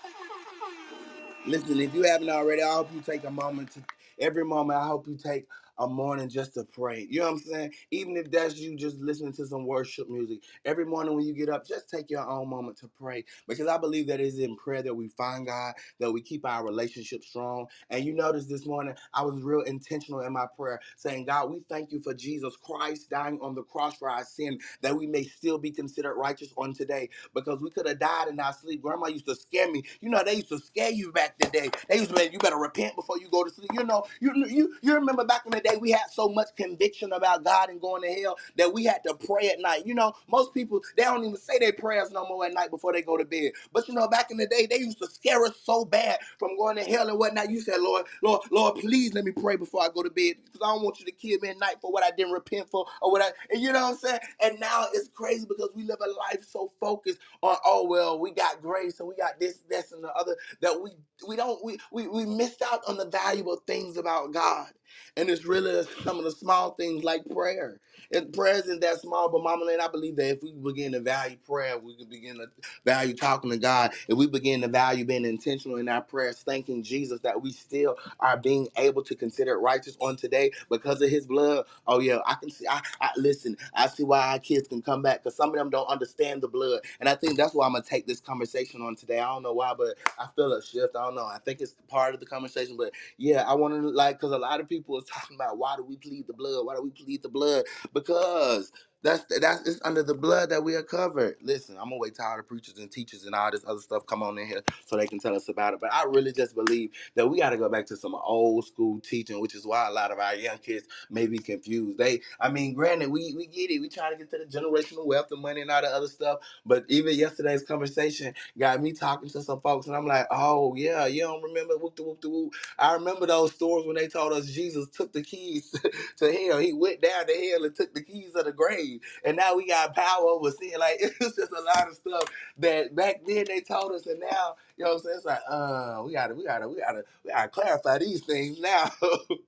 Listen, 1.46 1.80
if 1.80 1.94
you 1.94 2.04
haven't 2.04 2.30
already, 2.30 2.62
I 2.62 2.72
hope 2.74 2.90
you 2.94 3.00
take 3.00 3.24
a 3.24 3.30
moment 3.30 3.72
to 3.72 3.80
every 4.20 4.44
moment. 4.44 4.78
I 4.78 4.86
hope 4.86 5.08
you 5.08 5.16
take 5.16 5.46
a 5.78 5.88
morning 5.88 6.28
just 6.28 6.54
to 6.54 6.64
pray. 6.64 7.06
You 7.10 7.20
know 7.20 7.32
what 7.32 7.32
I'm 7.32 7.38
saying? 7.40 7.74
Even 7.90 8.16
if 8.16 8.30
that's 8.30 8.58
you 8.58 8.76
just 8.76 8.98
listening 8.98 9.32
to 9.34 9.46
some 9.46 9.66
worship 9.66 10.08
music. 10.10 10.40
Every 10.64 10.84
morning 10.86 11.16
when 11.16 11.26
you 11.26 11.34
get 11.34 11.48
up, 11.48 11.66
just 11.66 11.90
take 11.90 12.10
your 12.10 12.28
own 12.28 12.48
moment 12.48 12.78
to 12.78 12.88
pray. 12.88 13.24
Because 13.48 13.68
I 13.68 13.78
believe 13.78 14.08
that 14.08 14.20
it 14.20 14.26
is 14.26 14.38
in 14.40 14.56
prayer 14.56 14.82
that 14.82 14.94
we 14.94 15.08
find 15.08 15.46
God, 15.46 15.74
that 16.00 16.12
we 16.12 16.22
keep 16.22 16.46
our 16.46 16.64
relationship 16.64 17.24
strong. 17.24 17.66
And 17.90 18.04
you 18.04 18.14
notice 18.14 18.46
this 18.46 18.66
morning, 18.66 18.96
I 19.14 19.22
was 19.24 19.42
real 19.42 19.62
intentional 19.62 20.20
in 20.20 20.32
my 20.32 20.46
prayer, 20.56 20.80
saying, 20.96 21.26
God, 21.26 21.50
we 21.50 21.60
thank 21.68 21.92
you 21.92 22.00
for 22.02 22.14
Jesus 22.14 22.56
Christ 22.56 23.10
dying 23.10 23.40
on 23.42 23.54
the 23.54 23.64
cross 23.64 23.96
for 23.98 24.10
our 24.10 24.24
sin, 24.24 24.60
that 24.82 24.96
we 24.96 25.06
may 25.06 25.24
still 25.24 25.58
be 25.58 25.70
considered 25.72 26.14
righteous 26.16 26.52
on 26.56 26.74
today 26.74 27.10
because 27.34 27.60
we 27.62 27.70
could 27.70 27.88
have 27.88 27.98
died 28.00 28.28
in 28.28 28.40
our 28.40 28.54
sleep. 28.54 28.82
Grandma 28.82 29.08
used 29.08 29.26
to 29.26 29.36
scare 29.36 29.70
me. 29.70 29.84
You 30.00 30.10
know, 30.10 30.22
they 30.24 30.36
used 30.36 30.50
to 30.50 30.60
scare 30.60 30.92
you 30.92 31.12
back 31.12 31.38
today. 31.38 31.70
the. 31.70 31.86
They 31.88 31.98
used 31.98 32.10
to 32.12 32.18
say, 32.18 32.30
you 32.32 32.38
better 32.40 32.56
repent 32.58 32.96
before 32.96 33.18
you 33.18 33.30
go 33.30 33.44
to 33.44 33.50
sleep. 33.50 33.70
You 33.74 33.84
know, 33.84 34.04
you 34.20 34.32
you 34.48 34.76
you 34.82 34.94
remember 34.94 35.24
back 35.26 35.42
in 35.46 35.52
the 35.52 35.61
day 35.62 35.76
we 35.80 35.92
had 35.92 36.10
so 36.12 36.28
much 36.28 36.48
conviction 36.56 37.12
about 37.12 37.44
God 37.44 37.70
and 37.70 37.80
going 37.80 38.02
to 38.02 38.22
hell 38.22 38.36
that 38.58 38.72
we 38.74 38.84
had 38.84 39.02
to 39.06 39.14
pray 39.14 39.50
at 39.50 39.60
night. 39.60 39.86
You 39.86 39.94
know, 39.94 40.14
most 40.30 40.54
people 40.54 40.82
they 40.96 41.04
don't 41.04 41.24
even 41.24 41.36
say 41.36 41.58
their 41.58 41.72
prayers 41.74 42.10
no 42.12 42.26
more 42.28 42.46
at 42.46 42.54
night 42.54 42.70
before 42.70 42.92
they 42.92 43.02
go 43.02 43.16
to 43.18 43.24
bed. 43.26 43.52
But 43.72 43.88
you 43.88 43.94
know, 43.94 44.08
back 44.08 44.30
in 44.30 44.38
the 44.38 44.46
day, 44.46 44.66
they 44.66 44.78
used 44.78 44.98
to 45.00 45.08
scare 45.08 45.44
us 45.44 45.56
so 45.64 45.84
bad 45.84 46.18
from 46.38 46.56
going 46.58 46.76
to 46.76 46.84
hell 46.84 47.08
and 47.08 47.18
whatnot. 47.18 47.50
You 47.50 47.60
said, 47.60 47.80
Lord, 47.80 48.06
Lord, 48.22 48.42
Lord, 48.50 48.76
please 48.76 49.14
let 49.14 49.24
me 49.24 49.32
pray 49.32 49.56
before 49.56 49.82
I 49.82 49.88
go 49.94 50.02
to 50.02 50.10
bed 50.10 50.36
because 50.44 50.60
I 50.64 50.74
don't 50.74 50.84
want 50.84 51.00
you 51.00 51.06
to 51.06 51.12
kill 51.12 51.38
me 51.40 51.50
at 51.50 51.58
night 51.58 51.76
for 51.80 51.92
what 51.92 52.04
I 52.04 52.10
didn't 52.16 52.32
repent 52.32 52.68
for 52.70 52.86
or 53.02 53.12
what 53.12 53.22
I, 53.22 53.30
and 53.52 53.62
you 53.62 53.72
know 53.72 53.82
what 53.82 53.92
I'm 53.92 53.96
saying? 53.98 54.20
And 54.42 54.60
now 54.60 54.86
it's 54.94 55.08
crazy 55.08 55.46
because 55.48 55.70
we 55.74 55.84
live 55.84 55.98
a 56.04 56.10
life 56.10 56.44
so 56.44 56.72
focused 56.80 57.18
on, 57.42 57.56
oh 57.64 57.86
well, 57.88 58.18
we 58.20 58.32
got 58.32 58.62
grace 58.62 59.00
and 59.00 59.08
we 59.08 59.16
got 59.16 59.40
this, 59.40 59.60
this, 59.68 59.92
and 59.92 60.02
the 60.04 60.12
other 60.14 60.36
that 60.62 60.80
we 60.82 60.90
we 61.28 61.36
don't 61.36 61.64
we 61.64 61.78
we, 61.92 62.08
we 62.08 62.26
missed 62.26 62.62
out 62.62 62.82
on 62.88 62.96
the 62.96 63.06
valuable 63.06 63.56
things 63.66 63.96
about 63.96 64.32
God. 64.32 64.68
And 65.16 65.30
it's 65.30 65.46
really 65.46 65.84
some 66.04 66.18
of 66.18 66.24
the 66.24 66.32
small 66.32 66.72
things 66.72 67.04
like 67.04 67.24
prayer. 67.30 67.80
And 68.12 68.34
prayer 68.34 68.56
isn't 68.56 68.82
that 68.82 69.00
small, 69.00 69.30
but 69.30 69.44
Mama 69.44 69.66
Lynn, 69.66 69.80
I 69.80 69.88
believe 69.88 70.16
that 70.16 70.30
if 70.30 70.42
we 70.42 70.52
begin 70.54 70.92
to 70.94 71.00
value 71.00 71.38
prayer, 71.46 71.78
we 71.78 71.96
can 71.96 72.08
begin 72.08 72.38
to 72.38 72.48
value 72.84 73.14
talking 73.14 73.52
to 73.52 73.58
God. 73.58 73.92
If 74.08 74.18
we 74.18 74.26
begin 74.28 74.62
to 74.62 74.68
value 74.68 75.06
being 75.06 75.26
intentional 75.26 75.78
in 75.78 75.88
our 75.88 76.02
prayers, 76.02 76.40
thanking 76.40 76.82
Jesus 76.82 77.20
that 77.22 77.42
we 77.42 77.52
still 77.52 77.96
are 78.20 78.38
being 78.38 78.68
able 78.78 79.04
to 79.04 79.16
consider 79.16 79.60
righteous 79.60 79.96
on 80.00 80.16
today 80.16 80.52
because 80.70 81.02
of 81.02 81.10
his 81.10 81.28
blood. 81.28 81.66
Oh 81.86 82.00
yeah, 82.00 82.20
I 82.26 82.36
can 82.36 82.50
see 82.50 82.66
I, 82.68 82.82
I 83.00 83.10
listen, 83.18 83.56
I 83.74 83.88
see 83.88 84.04
why 84.04 84.32
our 84.34 84.40
kids 84.40 84.68
can 84.68 84.82
come 84.82 85.02
back 85.02 85.24
because 85.24 85.36
some 85.36 85.50
of 85.50 85.56
them 85.56 85.70
don't 85.70 85.88
understand 85.88 86.42
the 86.42 86.48
blood. 86.48 86.82
And 87.00 87.08
I 87.08 87.16
think 87.16 87.38
that's 87.38 87.54
why 87.54 87.66
I'm 87.66 87.74
gonna 87.74 87.84
take 87.84 88.08
this 88.08 88.20
conversation 88.20 88.82
on 88.82 88.96
today. 88.96 89.20
I 89.20 89.28
don't 89.28 89.44
know 89.44 89.54
why, 89.54 89.74
but 89.78 89.98
I 90.18 90.28
feel 90.36 90.52
a 90.54 90.62
shift. 90.62 90.96
I 90.96 91.04
don't 91.06 91.16
know. 91.16 91.26
I 91.26 91.38
think 91.44 91.62
it's 91.62 91.76
part 91.88 92.14
of 92.14 92.20
the 92.20 92.26
conversation, 92.26 92.76
but 92.78 92.90
yeah, 93.18 93.44
I 93.48 93.54
want 93.54 93.74
to 93.74 93.90
like 93.90 94.18
because 94.18 94.32
a 94.32 94.38
lot 94.38 94.60
of 94.60 94.68
people 94.70 95.01
are 95.02 95.20
talking 95.20 95.36
about 95.36 95.58
why 95.58 95.76
do 95.76 95.84
we 95.84 95.96
plead 95.98 96.26
the 96.28 96.34
blood? 96.34 96.66
Why 96.66 96.76
do 96.76 96.82
we 96.82 96.90
plead 96.90 97.22
the 97.22 97.30
blood? 97.30 97.64
Because 97.94 98.72
that's 99.02 99.24
that's 99.40 99.68
it's 99.68 99.80
under 99.84 100.02
the 100.04 100.14
blood 100.14 100.50
that 100.50 100.64
we 100.64 100.76
are 100.76 100.82
covered. 100.84 101.36
Listen, 101.42 101.76
I'm 101.78 101.84
gonna 101.86 101.98
wait 101.98 102.18
all 102.20 102.36
the 102.36 102.44
preachers 102.44 102.78
and 102.78 102.90
teachers 102.92 103.24
and 103.26 103.34
all 103.34 103.50
this 103.50 103.64
other 103.66 103.80
stuff 103.80 104.06
come 104.06 104.22
on 104.22 104.38
in 104.38 104.46
here 104.48 104.62
so 104.86 104.96
they 104.98 105.06
can 105.08 105.20
tell 105.20 105.36
us 105.36 105.48
about 105.48 105.74
it. 105.74 105.80
But 105.80 105.94
I 105.94 106.04
really 106.04 106.32
just 106.32 106.54
believe 106.54 106.92
that 107.16 107.28
we 107.28 107.38
got 107.38 107.50
to 107.50 107.58
go 107.58 107.68
back 107.70 107.86
to 107.88 107.96
some 107.96 108.14
old 108.14 108.66
school 108.66 109.00
teaching, 109.00 109.40
which 109.40 109.54
is 109.54 109.66
why 109.66 109.88
a 109.88 109.92
lot 109.92 110.12
of 110.12 110.18
our 110.20 110.36
young 110.36 110.58
kids 110.58 110.86
may 111.10 111.26
be 111.26 111.38
confused. 111.38 111.98
They, 111.98 112.22
I 112.40 112.50
mean, 112.50 112.74
granted, 112.74 113.10
we 113.10 113.34
we 113.36 113.46
get 113.46 113.70
it. 113.70 113.80
We 113.80 113.88
trying 113.88 114.12
to 114.12 114.18
get 114.18 114.30
to 114.30 114.38
the 114.38 114.46
generational 114.46 115.06
wealth 115.06 115.28
and 115.32 115.42
money 115.42 115.62
and 115.62 115.70
all 115.70 115.82
the 115.82 115.88
other 115.88 116.08
stuff. 116.08 116.40
But 116.66 116.84
even 116.88 117.16
yesterday's 117.16 117.64
conversation 117.64 118.34
got 118.58 118.82
me 118.82 118.92
talking 118.92 119.30
to 119.30 119.42
some 119.42 119.60
folks, 119.62 119.88
and 119.88 119.96
I'm 119.96 120.06
like, 120.06 120.26
oh 120.30 120.74
yeah, 120.76 121.06
you 121.06 121.22
don't 121.22 121.42
remember 121.42 121.76
whoop 121.78 121.96
the 121.96 122.02
whoop 122.04 122.20
the 122.20 122.30
whoop. 122.30 122.52
I 122.78 122.94
remember 122.94 123.26
those 123.26 123.54
stories 123.54 123.86
when 123.86 123.96
they 123.96 124.08
told 124.08 124.32
us 124.32 124.46
Jesus 124.46 124.88
took 124.88 125.12
the 125.12 125.22
keys 125.22 125.74
to 126.18 126.32
hell. 126.32 126.58
He 126.58 126.72
went 126.72 127.02
down 127.02 127.26
to 127.26 127.34
hell 127.50 127.64
and 127.64 127.74
took 127.74 127.94
the 127.94 128.02
keys 128.02 128.34
of 128.34 128.44
the 128.44 128.52
grave. 128.52 128.91
And 129.24 129.36
now 129.36 129.56
we 129.56 129.66
got 129.66 129.94
power 129.94 130.26
over 130.26 130.50
sin. 130.50 130.72
Like 130.78 130.96
it's 131.00 131.36
just 131.36 131.52
a 131.52 131.62
lot 131.76 131.88
of 131.88 131.94
stuff 131.96 132.24
that 132.58 132.94
back 132.94 133.22
then 133.26 133.46
they 133.48 133.60
told 133.60 133.92
us, 133.92 134.06
and 134.06 134.20
now 134.20 134.56
you 134.82 134.88
know 134.88 134.94
what 134.94 134.98
I'm 134.98 135.04
saying. 135.04 135.16
It's 135.18 135.26
like, 135.26 135.40
uh, 135.48 136.02
we 136.04 136.12
gotta, 136.12 136.34
we 136.34 136.44
gotta, 136.44 136.68
we 136.68 136.76
gotta, 136.80 137.04
we 137.24 137.30
gotta 137.30 137.48
clarify 137.48 137.98
these 137.98 138.22
things 138.24 138.60
now. 138.60 138.90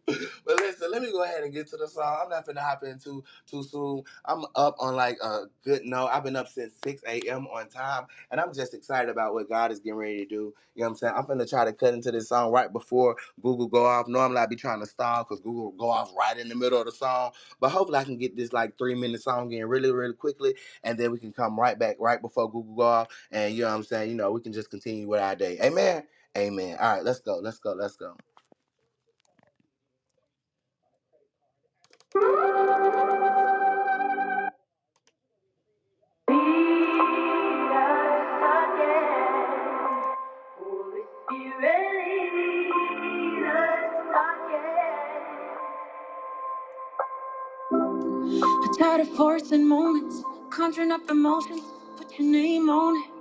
but 0.06 0.60
listen, 0.60 0.90
let 0.92 1.02
me 1.02 1.12
go 1.12 1.24
ahead 1.24 1.44
and 1.44 1.52
get 1.52 1.68
to 1.68 1.76
the 1.78 1.88
song. 1.88 2.20
I'm 2.24 2.30
not 2.30 2.46
finna 2.46 2.60
hop 2.60 2.84
in 2.84 2.98
too 3.00 3.24
too 3.50 3.64
soon. 3.64 4.04
I'm 4.24 4.44
up 4.56 4.76
on 4.80 4.96
like 4.96 5.18
a 5.22 5.44
good 5.64 5.84
note. 5.84 6.08
I've 6.08 6.24
been 6.24 6.36
up 6.36 6.48
since 6.48 6.74
6 6.84 7.02
a.m. 7.08 7.46
on 7.48 7.68
time, 7.68 8.06
and 8.30 8.40
I'm 8.40 8.54
just 8.54 8.74
excited 8.74 9.10
about 9.10 9.34
what 9.34 9.48
God 9.48 9.72
is 9.72 9.80
getting 9.80 9.96
ready 9.96 10.18
to 10.20 10.26
do. 10.26 10.54
You 10.76 10.82
know 10.82 10.86
what 10.86 10.88
I'm 10.90 10.96
saying? 10.96 11.14
I'm 11.16 11.24
finna 11.24 11.50
try 11.50 11.64
to 11.66 11.72
cut 11.72 11.94
into 11.94 12.12
this 12.12 12.28
song 12.28 12.52
right 12.52 12.72
before 12.72 13.16
Google 13.42 13.68
go 13.68 13.86
off. 13.86 14.08
Normally 14.08 14.38
I'd 14.40 14.50
be 14.50 14.56
trying 14.56 14.80
to 14.80 14.86
stall 14.86 15.24
because 15.24 15.40
Google 15.40 15.72
go 15.72 15.90
off 15.90 16.12
right 16.18 16.38
in 16.38 16.48
the 16.48 16.56
middle 16.56 16.78
of 16.80 16.86
the 16.86 16.92
song. 16.92 17.32
But 17.60 17.70
hopefully 17.70 17.98
I 17.98 18.04
can 18.04 18.18
get 18.18 18.36
this 18.36 18.52
like 18.52 18.78
three 18.78 18.94
minute 18.94 19.22
song 19.22 19.52
in 19.52 19.66
really, 19.66 19.92
really 19.92 20.14
quickly, 20.14 20.56
and 20.84 20.98
then 20.98 21.12
we 21.12 21.18
can 21.18 21.32
come 21.32 21.58
right 21.60 21.78
back 21.78 21.96
right 21.98 22.22
before 22.22 22.50
Google 22.50 22.76
go 22.76 22.82
off. 22.84 23.08
And 23.32 23.54
you 23.54 23.62
know 23.62 23.70
what 23.70 23.76
I'm 23.76 23.84
saying? 23.84 24.10
You 24.10 24.16
know, 24.16 24.32
we 24.32 24.40
can 24.42 24.52
just 24.54 24.70
continue 24.70 25.08
with 25.08 25.20
our 25.24 25.36
day. 25.36 25.58
Amen. 25.62 26.04
Amen. 26.38 26.78
All 26.80 26.96
right, 26.96 27.04
let's 27.04 27.20
go. 27.20 27.38
Let's 27.38 27.58
go. 27.60 27.74
Let's 27.74 27.96
go. 27.96 28.16
Tired 48.78 49.02
of 49.02 49.08
forcing 49.16 49.68
moments, 49.68 50.22
conjuring 50.50 50.92
up 50.92 51.02
emotions, 51.10 51.62
put 51.96 52.18
your 52.18 52.28
name 52.28 52.70
on 52.70 52.96
it. 53.04 53.13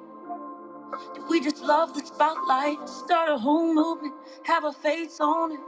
We 1.30 1.42
just 1.42 1.62
love 1.64 1.94
the 1.96 2.06
spotlight, 2.06 2.90
start 2.90 3.30
a 3.30 3.38
whole 3.38 3.74
movement, 3.74 4.16
have 4.46 4.66
a 4.66 4.74
face 4.74 5.20
on 5.22 5.54
it. 5.54 5.60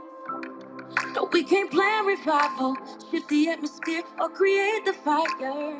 No, 1.14 1.28
we 1.32 1.44
can't 1.44 1.70
plan 1.70 2.06
revival, 2.06 2.76
shift 3.10 3.28
the 3.28 3.48
atmosphere, 3.50 4.02
or 4.20 4.30
create 4.30 4.84
the 4.86 4.94
fire. 4.94 5.78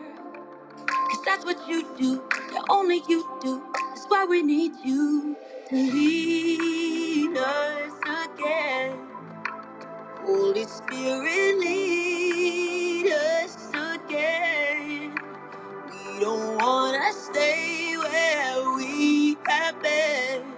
Cause 0.97 1.25
that's 1.25 1.45
what 1.45 1.69
you 1.69 1.87
do, 1.99 2.23
yeah, 2.53 2.61
only 2.71 3.03
you 3.09 3.27
do. 3.43 3.63
That's 3.75 4.07
why 4.07 4.27
we 4.27 4.43
need 4.43 4.73
you 4.85 5.37
to 5.71 5.77
lead 5.77 7.37
us 7.39 7.93
again. 8.35 8.99
Holy 10.25 10.65
Spirit, 10.65 11.59
lead 11.61 13.13
us 13.13 13.71
again. 13.71 15.15
We 15.89 16.21
don't 16.21 16.59
wanna 16.59 17.13
stay 17.13 17.66
been. 19.87 20.55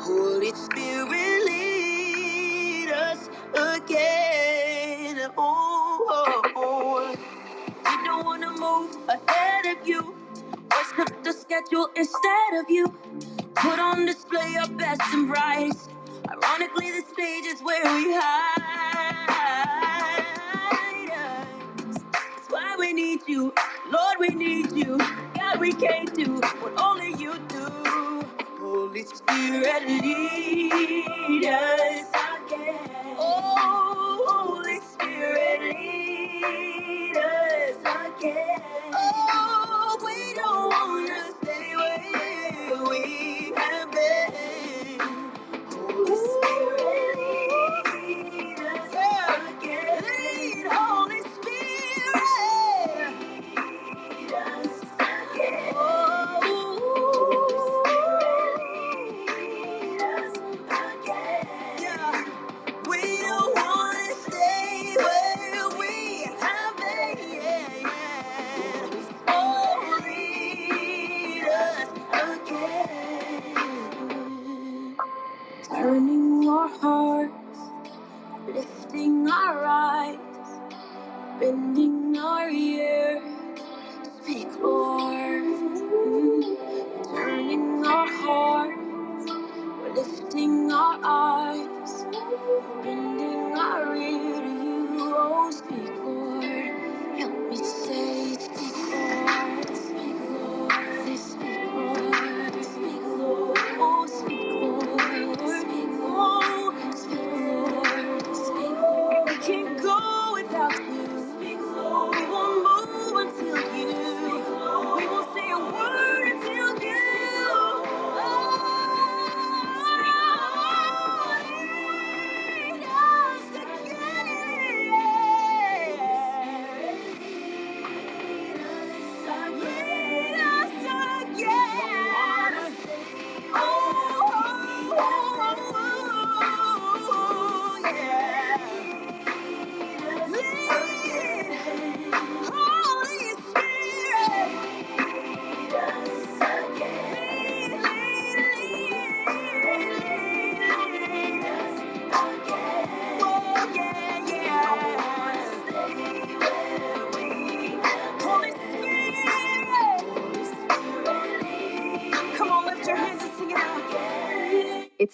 Holy 0.00 0.52
Spirit, 0.54 1.10
lead 1.46 2.90
us 2.90 3.28
again. 3.54 5.30
Oh, 5.38 6.06
oh, 6.08 6.42
oh. 6.56 7.16
We 7.84 8.06
don't 8.06 8.24
want 8.26 8.42
to 8.42 8.50
move 8.60 8.96
ahead 9.08 9.66
of 9.78 9.88
you. 9.88 10.16
Worship 10.72 11.24
the 11.24 11.32
schedule 11.32 11.90
instead 11.96 12.54
of 12.60 12.70
you. 12.70 12.94
Put 13.56 13.78
on 13.80 14.06
display 14.06 14.56
our 14.60 14.68
best 14.68 15.02
and 15.14 15.28
brightest. 15.28 15.90
Ironically, 16.30 16.92
the 16.92 17.02
stage 17.12 17.46
is 17.46 17.60
where 17.62 17.84
we 17.84 18.14
hide. 18.14 19.16
That's 22.24 22.48
why 22.50 22.76
we 22.78 22.92
need 22.94 23.22
you. 23.28 23.54
Lord, 23.92 24.18
we 24.20 24.30
need 24.30 24.72
you. 24.72 24.98
God, 25.36 25.60
we 25.60 25.72
can't 25.74 26.14
do 26.14 26.34
what 26.60 26.78
only 26.80 27.14
you 27.22 27.34
do. 27.48 27.85
Holy 28.66 29.04
Spirit, 29.04 29.88
lead 29.88 31.44
us 31.46 32.08
again. 32.10 32.78
Oh, 33.18 34.24
Holy 34.28 34.80
Spirit, 34.80 35.60
lead 35.62 37.16
us 37.16 37.76
again. 38.18 38.62
Oh, 38.94 39.98
we 40.04 40.34
don't 40.34 40.70
want 40.70 41.08
to 41.08 41.46
stay 41.46 41.76
where 41.76 42.84
we 42.90 43.52
have 43.56 43.92
been. 43.92 44.55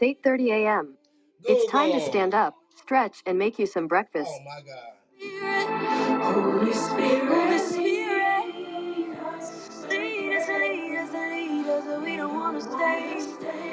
8:30 0.02 0.50
a.m. 0.52 0.98
It's 1.44 1.70
time 1.72 1.92
to 1.92 2.00
stand 2.00 2.34
up, 2.34 2.54
stretch, 2.76 3.22
and 3.26 3.38
make 3.38 3.58
you 3.58 3.66
some 3.66 3.88
breakfast. 3.88 4.30
Oh 4.32 4.44
my 4.44 4.60
God. 4.62 4.92
Holy 6.22 6.72
Spirit, 6.74 7.24
Holy 7.28 7.58
Spirit, 7.58 8.46
lead 8.56 9.18
us, 9.18 9.86
lead 9.88 10.36
us, 10.36 10.48
lead 10.48 10.98
us, 10.98 11.12
lead 11.14 11.66
us. 11.68 12.02
We 12.04 12.16
don't 12.16 12.34
want 12.34 12.58
to 12.58 12.64
stay 12.64 13.22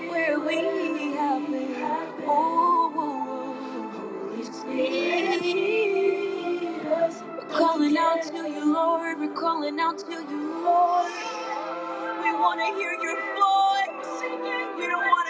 where 0.09 0.39
we 0.39 1.13
have 1.15 1.47
been. 1.51 1.75
Oh, 2.27 2.93
oh, 2.95 2.97
oh. 2.97 4.29
Holy 4.29 4.43
Spirit, 4.43 5.41
lead 5.41 6.87
us. 6.87 7.23
We're 7.23 7.57
calling 7.57 7.97
out 7.97 8.23
to 8.23 8.49
you, 8.49 8.73
Lord. 8.73 9.19
We're 9.19 9.33
calling 9.33 9.79
out 9.79 9.99
to 9.99 10.13
you, 10.13 10.63
Lord. 10.63 11.11
We 12.23 12.33
want 12.33 12.59
to 12.61 12.67
hear 12.79 12.93
your 12.93 13.17
voice. 13.17 14.21
We 14.77 14.87
don't 14.87 15.07
want 15.07 15.28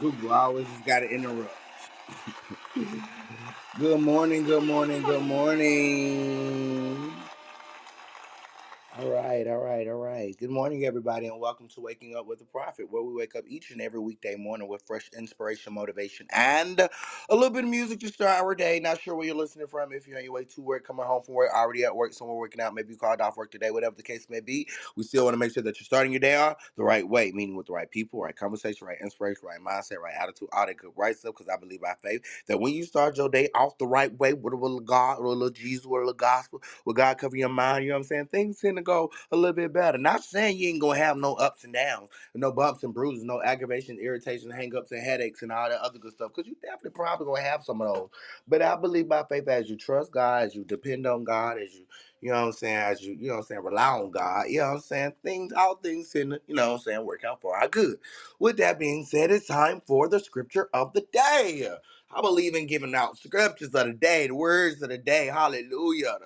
Google 0.00 0.32
always 0.32 0.68
just 0.68 0.86
got 0.86 1.00
to 1.00 1.10
interrupt. 1.10 1.56
Good 3.78 4.00
morning, 4.00 4.44
good 4.44 4.64
morning, 4.64 5.02
good 5.02 5.22
morning. 5.22 6.89
All 9.00 9.08
right, 9.08 9.46
all 9.48 9.58
right, 9.58 9.88
all 9.88 9.94
right. 9.96 10.36
Good 10.38 10.50
morning, 10.50 10.86
everybody, 10.86 11.26
and 11.28 11.40
welcome 11.40 11.68
to 11.70 11.82
Waking 11.82 12.16
Up 12.16 12.26
with 12.26 12.40
the 12.40 12.46
Prophet, 12.46 12.86
where 12.90 13.02
we 13.02 13.14
wake 13.14 13.36
up 13.36 13.44
each 13.48 13.72
and 13.72 13.82
every 13.82 14.00
weekday 14.00 14.36
morning 14.36 14.68
with 14.68 14.82
fresh 14.86 15.10
inspiration, 15.18 15.74
motivation, 15.74 16.28
and 16.32 16.80
a 16.80 16.90
little 17.34 17.50
bit 17.50 17.64
of 17.64 17.70
music 17.70 18.00
to 18.00 18.08
start 18.08 18.40
our 18.42 18.54
day. 18.54 18.80
Not 18.80 19.00
sure 19.02 19.16
where 19.16 19.26
you're 19.26 19.36
listening 19.36 19.68
from. 19.68 19.92
If 19.92 20.08
you're 20.08 20.18
on 20.18 20.24
your 20.24 20.34
way 20.34 20.44
to 20.44 20.62
work, 20.62 20.86
coming 20.86 21.06
home 21.06 21.22
from 21.24 21.34
work, 21.34 21.50
already 21.54 21.84
at 21.84 21.96
work, 21.96 22.14
somewhere 22.14 22.38
working 22.38 22.62
out, 22.62 22.74
maybe 22.74 22.92
you 22.94 22.98
called 22.98 23.20
off 23.20 23.36
work 23.38 23.50
today, 23.50 23.72
whatever 23.72 23.96
the 23.96 24.04
case 24.04 24.28
may 24.30 24.40
be, 24.40 24.68
we 24.96 25.04
still 25.04 25.24
want 25.24 25.34
to 25.34 25.40
make 25.40 25.54
sure 25.54 25.64
that 25.64 25.80
you're 25.80 25.86
starting 25.86 26.12
your 26.12 26.20
day 26.20 26.36
off 26.36 26.58
the 26.76 26.84
right 26.84 27.08
way, 27.08 27.32
meaning 27.34 27.56
with 27.56 27.68
the 27.68 27.74
right 27.74 27.90
people, 27.90 28.22
right 28.22 28.36
conversation, 28.36 28.86
right 28.86 28.98
inspiration, 29.02 29.42
right 29.46 29.60
mindset, 29.60 29.98
right 30.00 30.14
attitude, 30.20 30.50
all 30.54 30.66
that 30.66 30.78
good, 30.78 30.92
right 30.96 31.18
stuff. 31.18 31.34
Because 31.38 31.52
I 31.52 31.58
believe 31.58 31.82
by 31.82 31.96
faith 32.04 32.22
that 32.48 32.60
when 32.60 32.74
you 32.74 32.84
start 32.84 33.18
your 33.18 33.30
day 33.30 33.50
off 33.56 33.78
the 33.78 33.88
right 33.88 34.16
way, 34.18 34.34
with 34.34 34.54
a 34.54 34.56
little 34.56 34.80
God, 34.80 35.18
with 35.18 35.26
a 35.26 35.30
little 35.30 35.50
Jesus, 35.50 35.86
with 35.86 35.98
a 35.98 36.04
little 36.06 36.14
gospel. 36.14 36.52
Will 36.86 36.94
God 36.94 37.18
cover 37.18 37.36
your 37.36 37.48
mind? 37.50 37.84
You 37.84 37.90
know 37.90 37.96
what 37.96 38.00
I'm 38.00 38.04
saying? 38.06 38.26
Things 38.28 38.60
tend 38.60 38.78
to 38.78 38.82
go 38.82 38.89
a 39.32 39.36
little 39.36 39.54
bit 39.54 39.72
better. 39.72 39.98
Not 39.98 40.24
saying 40.24 40.58
you 40.58 40.70
ain't 40.70 40.80
gonna 40.80 40.98
have 40.98 41.16
no 41.18 41.34
ups 41.34 41.64
and 41.64 41.74
downs, 41.74 42.10
no 42.34 42.52
bumps 42.52 42.84
and 42.84 42.94
bruises, 42.94 43.24
no 43.24 43.42
aggravation, 43.42 43.98
irritation, 44.00 44.50
hangups, 44.52 44.92
and 44.92 45.02
headaches, 45.02 45.42
and 45.42 45.52
all 45.52 45.68
that 45.70 45.80
other 45.80 45.98
good 45.98 46.12
stuff. 46.14 46.32
Because 46.34 46.48
you 46.48 46.56
definitely 46.62 46.90
probably 46.92 47.26
gonna 47.26 47.42
have 47.42 47.64
some 47.64 47.82
of 47.82 47.94
those. 47.94 48.08
But 48.48 48.62
I 48.62 48.76
believe 48.76 49.08
by 49.08 49.24
faith 49.28 49.48
as 49.48 49.70
you 49.70 49.76
trust 49.76 50.12
God, 50.12 50.44
as 50.44 50.54
you 50.54 50.64
depend 50.64 51.06
on 51.06 51.24
God, 51.24 51.58
as 51.58 51.74
you 51.74 51.86
you 52.22 52.30
know 52.30 52.40
what 52.40 52.46
I'm 52.48 52.52
saying, 52.52 52.76
as 52.76 53.02
you 53.02 53.14
you 53.18 53.28
know 53.28 53.34
what 53.34 53.40
I'm 53.40 53.46
saying, 53.46 53.62
rely 53.64 53.88
on 54.00 54.10
God, 54.12 54.46
you 54.48 54.60
know 54.60 54.68
what 54.68 54.74
I'm 54.76 54.80
saying, 54.82 55.14
things 55.24 55.52
all 55.54 55.76
things 55.76 56.14
in, 56.16 56.38
you 56.48 56.54
know 56.56 56.68
what 56.70 56.74
I'm 56.76 56.80
saying, 56.82 57.06
work 57.06 57.24
out 57.24 57.40
for 57.42 57.56
our 57.56 57.68
good. 57.68 57.98
With 58.40 58.58
that 58.58 58.78
being 58.78 59.04
said, 59.06 59.30
it's 59.30 59.46
time 59.48 59.82
for 59.86 60.08
the 60.08 60.20
scripture 60.20 60.68
of 60.74 60.92
the 60.94 61.06
day. 61.12 61.68
I 62.14 62.22
believe 62.22 62.56
in 62.56 62.66
giving 62.66 62.94
out 62.94 63.18
scriptures 63.18 63.74
of 63.74 63.86
the 63.86 63.92
day, 63.94 64.28
the 64.28 64.34
words 64.34 64.82
of 64.82 64.90
the 64.90 64.98
day. 64.98 65.26
Hallelujah. 65.26 66.18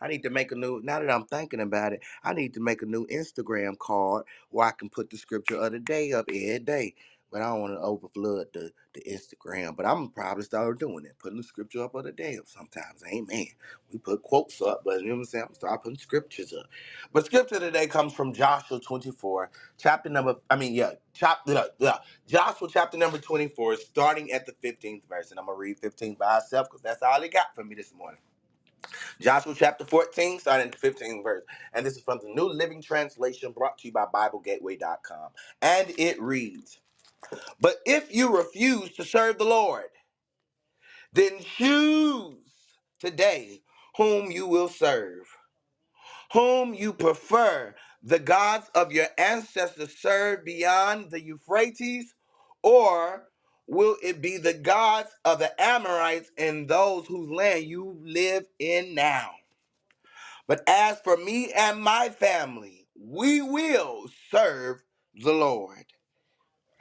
I 0.00 0.08
need 0.08 0.24
to 0.24 0.30
make 0.30 0.52
a 0.52 0.56
new, 0.56 0.80
now 0.84 1.00
that 1.00 1.10
I'm 1.10 1.26
thinking 1.26 1.60
about 1.60 1.94
it, 1.94 2.02
I 2.24 2.34
need 2.34 2.54
to 2.54 2.60
make 2.60 2.82
a 2.82 2.86
new 2.86 3.06
Instagram 3.08 3.78
card 3.78 4.24
where 4.50 4.68
I 4.68 4.72
can 4.72 4.90
put 4.90 5.10
the 5.10 5.18
scripture 5.18 5.56
of 5.56 5.72
the 5.72 5.80
day 5.80 6.12
up 6.12 6.26
every 6.28 6.60
day. 6.60 6.94
But 7.32 7.42
I 7.42 7.46
don't 7.48 7.60
want 7.62 7.74
to 7.74 7.80
overflood 7.80 8.52
the, 8.54 8.72
the 8.94 9.02
Instagram. 9.02 9.76
But 9.76 9.86
I'm 9.86 10.10
probably 10.10 10.44
start 10.44 10.80
doing 10.80 11.04
it, 11.06 11.14
putting 11.20 11.38
the 11.38 11.44
scripture 11.44 11.84
up 11.84 11.94
of 11.94 12.04
the 12.04 12.12
day 12.12 12.38
sometimes. 12.46 13.04
Amen. 13.12 13.46
We 13.92 13.98
put 13.98 14.22
quotes 14.22 14.62
up, 14.62 14.82
but 14.84 15.00
you 15.02 15.08
know 15.08 15.14
what 15.16 15.20
I'm 15.20 15.24
saying? 15.26 15.44
I'm 15.48 15.54
start 15.54 15.82
putting 15.84 15.98
scriptures 15.98 16.54
up. 16.54 16.66
But 17.12 17.26
scripture 17.26 17.60
today 17.60 17.88
comes 17.88 18.14
from 18.14 18.34
Joshua 18.34 18.80
24, 18.80 19.50
chapter 19.78 20.10
number, 20.10 20.36
I 20.50 20.56
mean, 20.56 20.74
yeah, 20.74 20.92
chapter, 21.14 21.64
yeah, 21.80 21.98
Joshua 22.28 22.68
chapter 22.72 22.98
number 22.98 23.18
24, 23.18 23.76
starting 23.78 24.32
at 24.32 24.46
the 24.46 24.52
15th 24.64 25.02
verse. 25.08 25.32
And 25.32 25.40
I'm 25.40 25.46
going 25.46 25.58
to 25.58 25.60
read 25.60 25.80
15 25.80 26.14
by 26.14 26.38
itself 26.38 26.68
because 26.70 26.82
that's 26.82 27.02
all 27.02 27.20
he 27.22 27.28
got 27.30 27.54
for 27.54 27.64
me 27.64 27.74
this 27.76 27.94
morning. 27.94 28.20
Joshua 29.20 29.54
chapter 29.56 29.84
14, 29.84 30.40
starting 30.40 30.68
at 30.68 30.78
the 30.80 30.90
15th 30.90 31.24
verse. 31.24 31.44
And 31.74 31.86
this 31.86 31.96
is 31.96 32.02
from 32.02 32.18
the 32.22 32.32
New 32.34 32.48
Living 32.48 32.82
Translation 32.82 33.52
brought 33.52 33.78
to 33.78 33.88
you 33.88 33.92
by 33.92 34.06
BibleGateway.com. 34.14 35.30
And 35.62 35.92
it 35.98 36.20
reads 36.20 36.80
But 37.60 37.76
if 37.86 38.14
you 38.14 38.36
refuse 38.36 38.92
to 38.96 39.04
serve 39.04 39.38
the 39.38 39.44
Lord, 39.44 39.84
then 41.12 41.40
choose 41.40 42.36
today 43.00 43.62
whom 43.96 44.30
you 44.30 44.46
will 44.46 44.68
serve, 44.68 45.26
whom 46.32 46.74
you 46.74 46.92
prefer, 46.92 47.74
the 48.02 48.18
gods 48.18 48.70
of 48.74 48.92
your 48.92 49.08
ancestors 49.18 49.98
served 49.98 50.44
beyond 50.44 51.10
the 51.10 51.22
Euphrates, 51.22 52.14
or 52.62 53.29
will 53.70 53.96
it 54.02 54.22
be 54.22 54.38
the 54.38 54.54
gods 54.54 55.10
of 55.24 55.40
the 55.40 55.60
Amorites 55.62 56.32
and 56.38 56.68
those 56.68 57.06
whose 57.08 57.30
land 57.30 57.64
you 57.66 57.98
live 58.04 58.46
in 58.60 58.94
now? 58.96 59.32
But 60.48 60.62
as 60.68 61.00
for 61.00 61.16
me 61.16 61.52
and 61.52 61.82
my 61.82 62.10
family, 62.10 62.86
we 63.00 63.42
will 63.42 64.06
serve 64.30 64.82
the 65.14 65.32
Lord. 65.32 65.86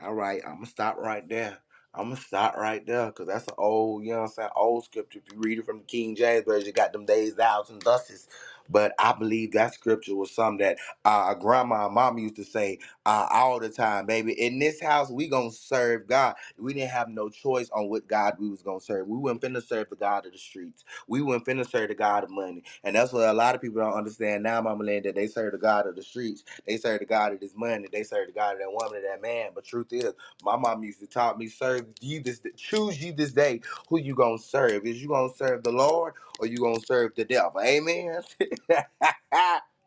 All 0.02 0.16
right, 0.16 0.42
I'm 0.46 0.56
gonna 0.56 0.68
stop 0.68 0.98
right 1.00 1.28
there. 1.28 1.58
I'm 1.96 2.10
gonna 2.10 2.18
stop 2.22 2.58
right 2.58 2.86
there 2.86 3.08
because 3.08 3.28
that's 3.28 3.48
an 3.48 3.56
old, 3.58 4.04
you 4.06 4.12
know 4.12 4.20
what 4.20 4.26
I'm 4.26 4.32
saying, 4.34 4.50
old 4.56 4.86
scripture. 4.86 5.22
If 5.26 5.34
you 5.34 5.40
read 5.42 5.60
it 5.60 5.66
from 5.66 5.80
the 5.80 5.86
King 5.86 6.16
James 6.16 6.46
Version, 6.46 6.68
you 6.68 6.74
got 6.74 6.94
them 6.94 7.08
days, 7.08 7.34
thous, 7.36 7.72
and 7.72 7.84
thuses. 7.84 8.28
But 8.70 8.94
I 9.00 9.14
believe 9.14 9.54
that 9.54 9.74
scripture 9.76 10.16
was 10.16 10.32
something 10.32 10.66
that 10.66 10.78
uh, 11.06 11.34
grandma 11.36 11.88
and 11.88 11.96
mom 11.96 12.18
used 12.20 12.38
to 12.38 12.46
say 12.46 12.80
uh, 13.06 13.28
all 13.32 13.60
the 13.60 13.70
time, 13.70 14.06
baby. 14.08 14.34
In 14.34 14.60
this 14.60 14.82
house, 14.82 15.12
we 15.12 15.30
gonna 15.30 15.52
serve 15.52 16.08
God. 16.08 16.36
We 16.60 16.74
didn't 16.74 16.92
have 16.92 17.10
no 17.10 17.30
choice 17.30 17.70
on 17.72 17.90
what 17.90 18.08
God 18.08 18.36
we 18.40 18.50
was 18.50 18.64
gonna 18.64 18.82
serve. 18.82 19.08
We 19.08 19.18
weren't 19.18 19.42
finna 19.42 19.64
serve 19.66 19.90
the 19.92 19.98
God 19.98 20.26
of 20.28 20.34
the 20.34 20.38
streets. 20.40 20.86
We 21.08 21.22
weren't 21.22 21.46
finna 21.46 21.70
serve 21.70 21.90
the 21.90 21.96
God 21.96 22.24
of 22.26 22.32
money. 22.32 22.64
And 22.84 22.96
that's 22.96 23.14
what 23.14 23.30
a 23.30 23.34
lot 23.34 23.56
of 23.56 23.62
people 23.62 23.82
don't 23.82 23.94
understand 23.94 24.44
now, 24.44 24.62
Mama 24.62 24.84
Land, 24.86 25.06
that 25.06 25.16
they 25.16 25.28
serve 25.28 25.54
the 25.54 25.60
God 25.60 25.88
of 25.88 25.96
the 25.98 26.04
streets. 26.04 26.46
They 26.68 26.78
serve 26.78 27.00
the 27.02 27.06
God 27.08 27.34
of 27.34 27.42
this 27.42 27.56
money. 27.56 27.88
They 27.92 28.04
serve 28.04 28.28
the 28.28 28.34
God 28.34 28.54
of 28.56 28.60
that 28.60 28.72
woman 28.72 28.98
and 28.98 29.06
that 29.06 29.22
man. 29.24 29.52
But 29.56 29.66
truth 29.66 29.94
is, 29.94 30.14
my 30.44 30.58
mom 30.58 30.84
used 30.84 31.02
to 31.02 31.08
taught 31.08 31.40
me, 31.40 31.48
serve 31.50 31.88
you 32.02 32.22
this 32.22 32.42
choose 32.58 33.04
you 33.04 33.14
this 33.14 33.34
day 33.34 33.62
who 33.90 34.00
you 34.00 34.16
gonna 34.16 34.40
serve. 34.40 34.86
Is 34.86 35.02
you 35.02 35.10
gonna 35.10 35.34
serve 35.36 35.64
the 35.64 35.72
Lord 35.74 36.14
or 36.40 36.48
you 36.48 36.60
gonna 36.62 36.82
serve 36.82 37.16
the 37.16 37.26
devil? 37.26 37.62
Amen. 37.62 38.24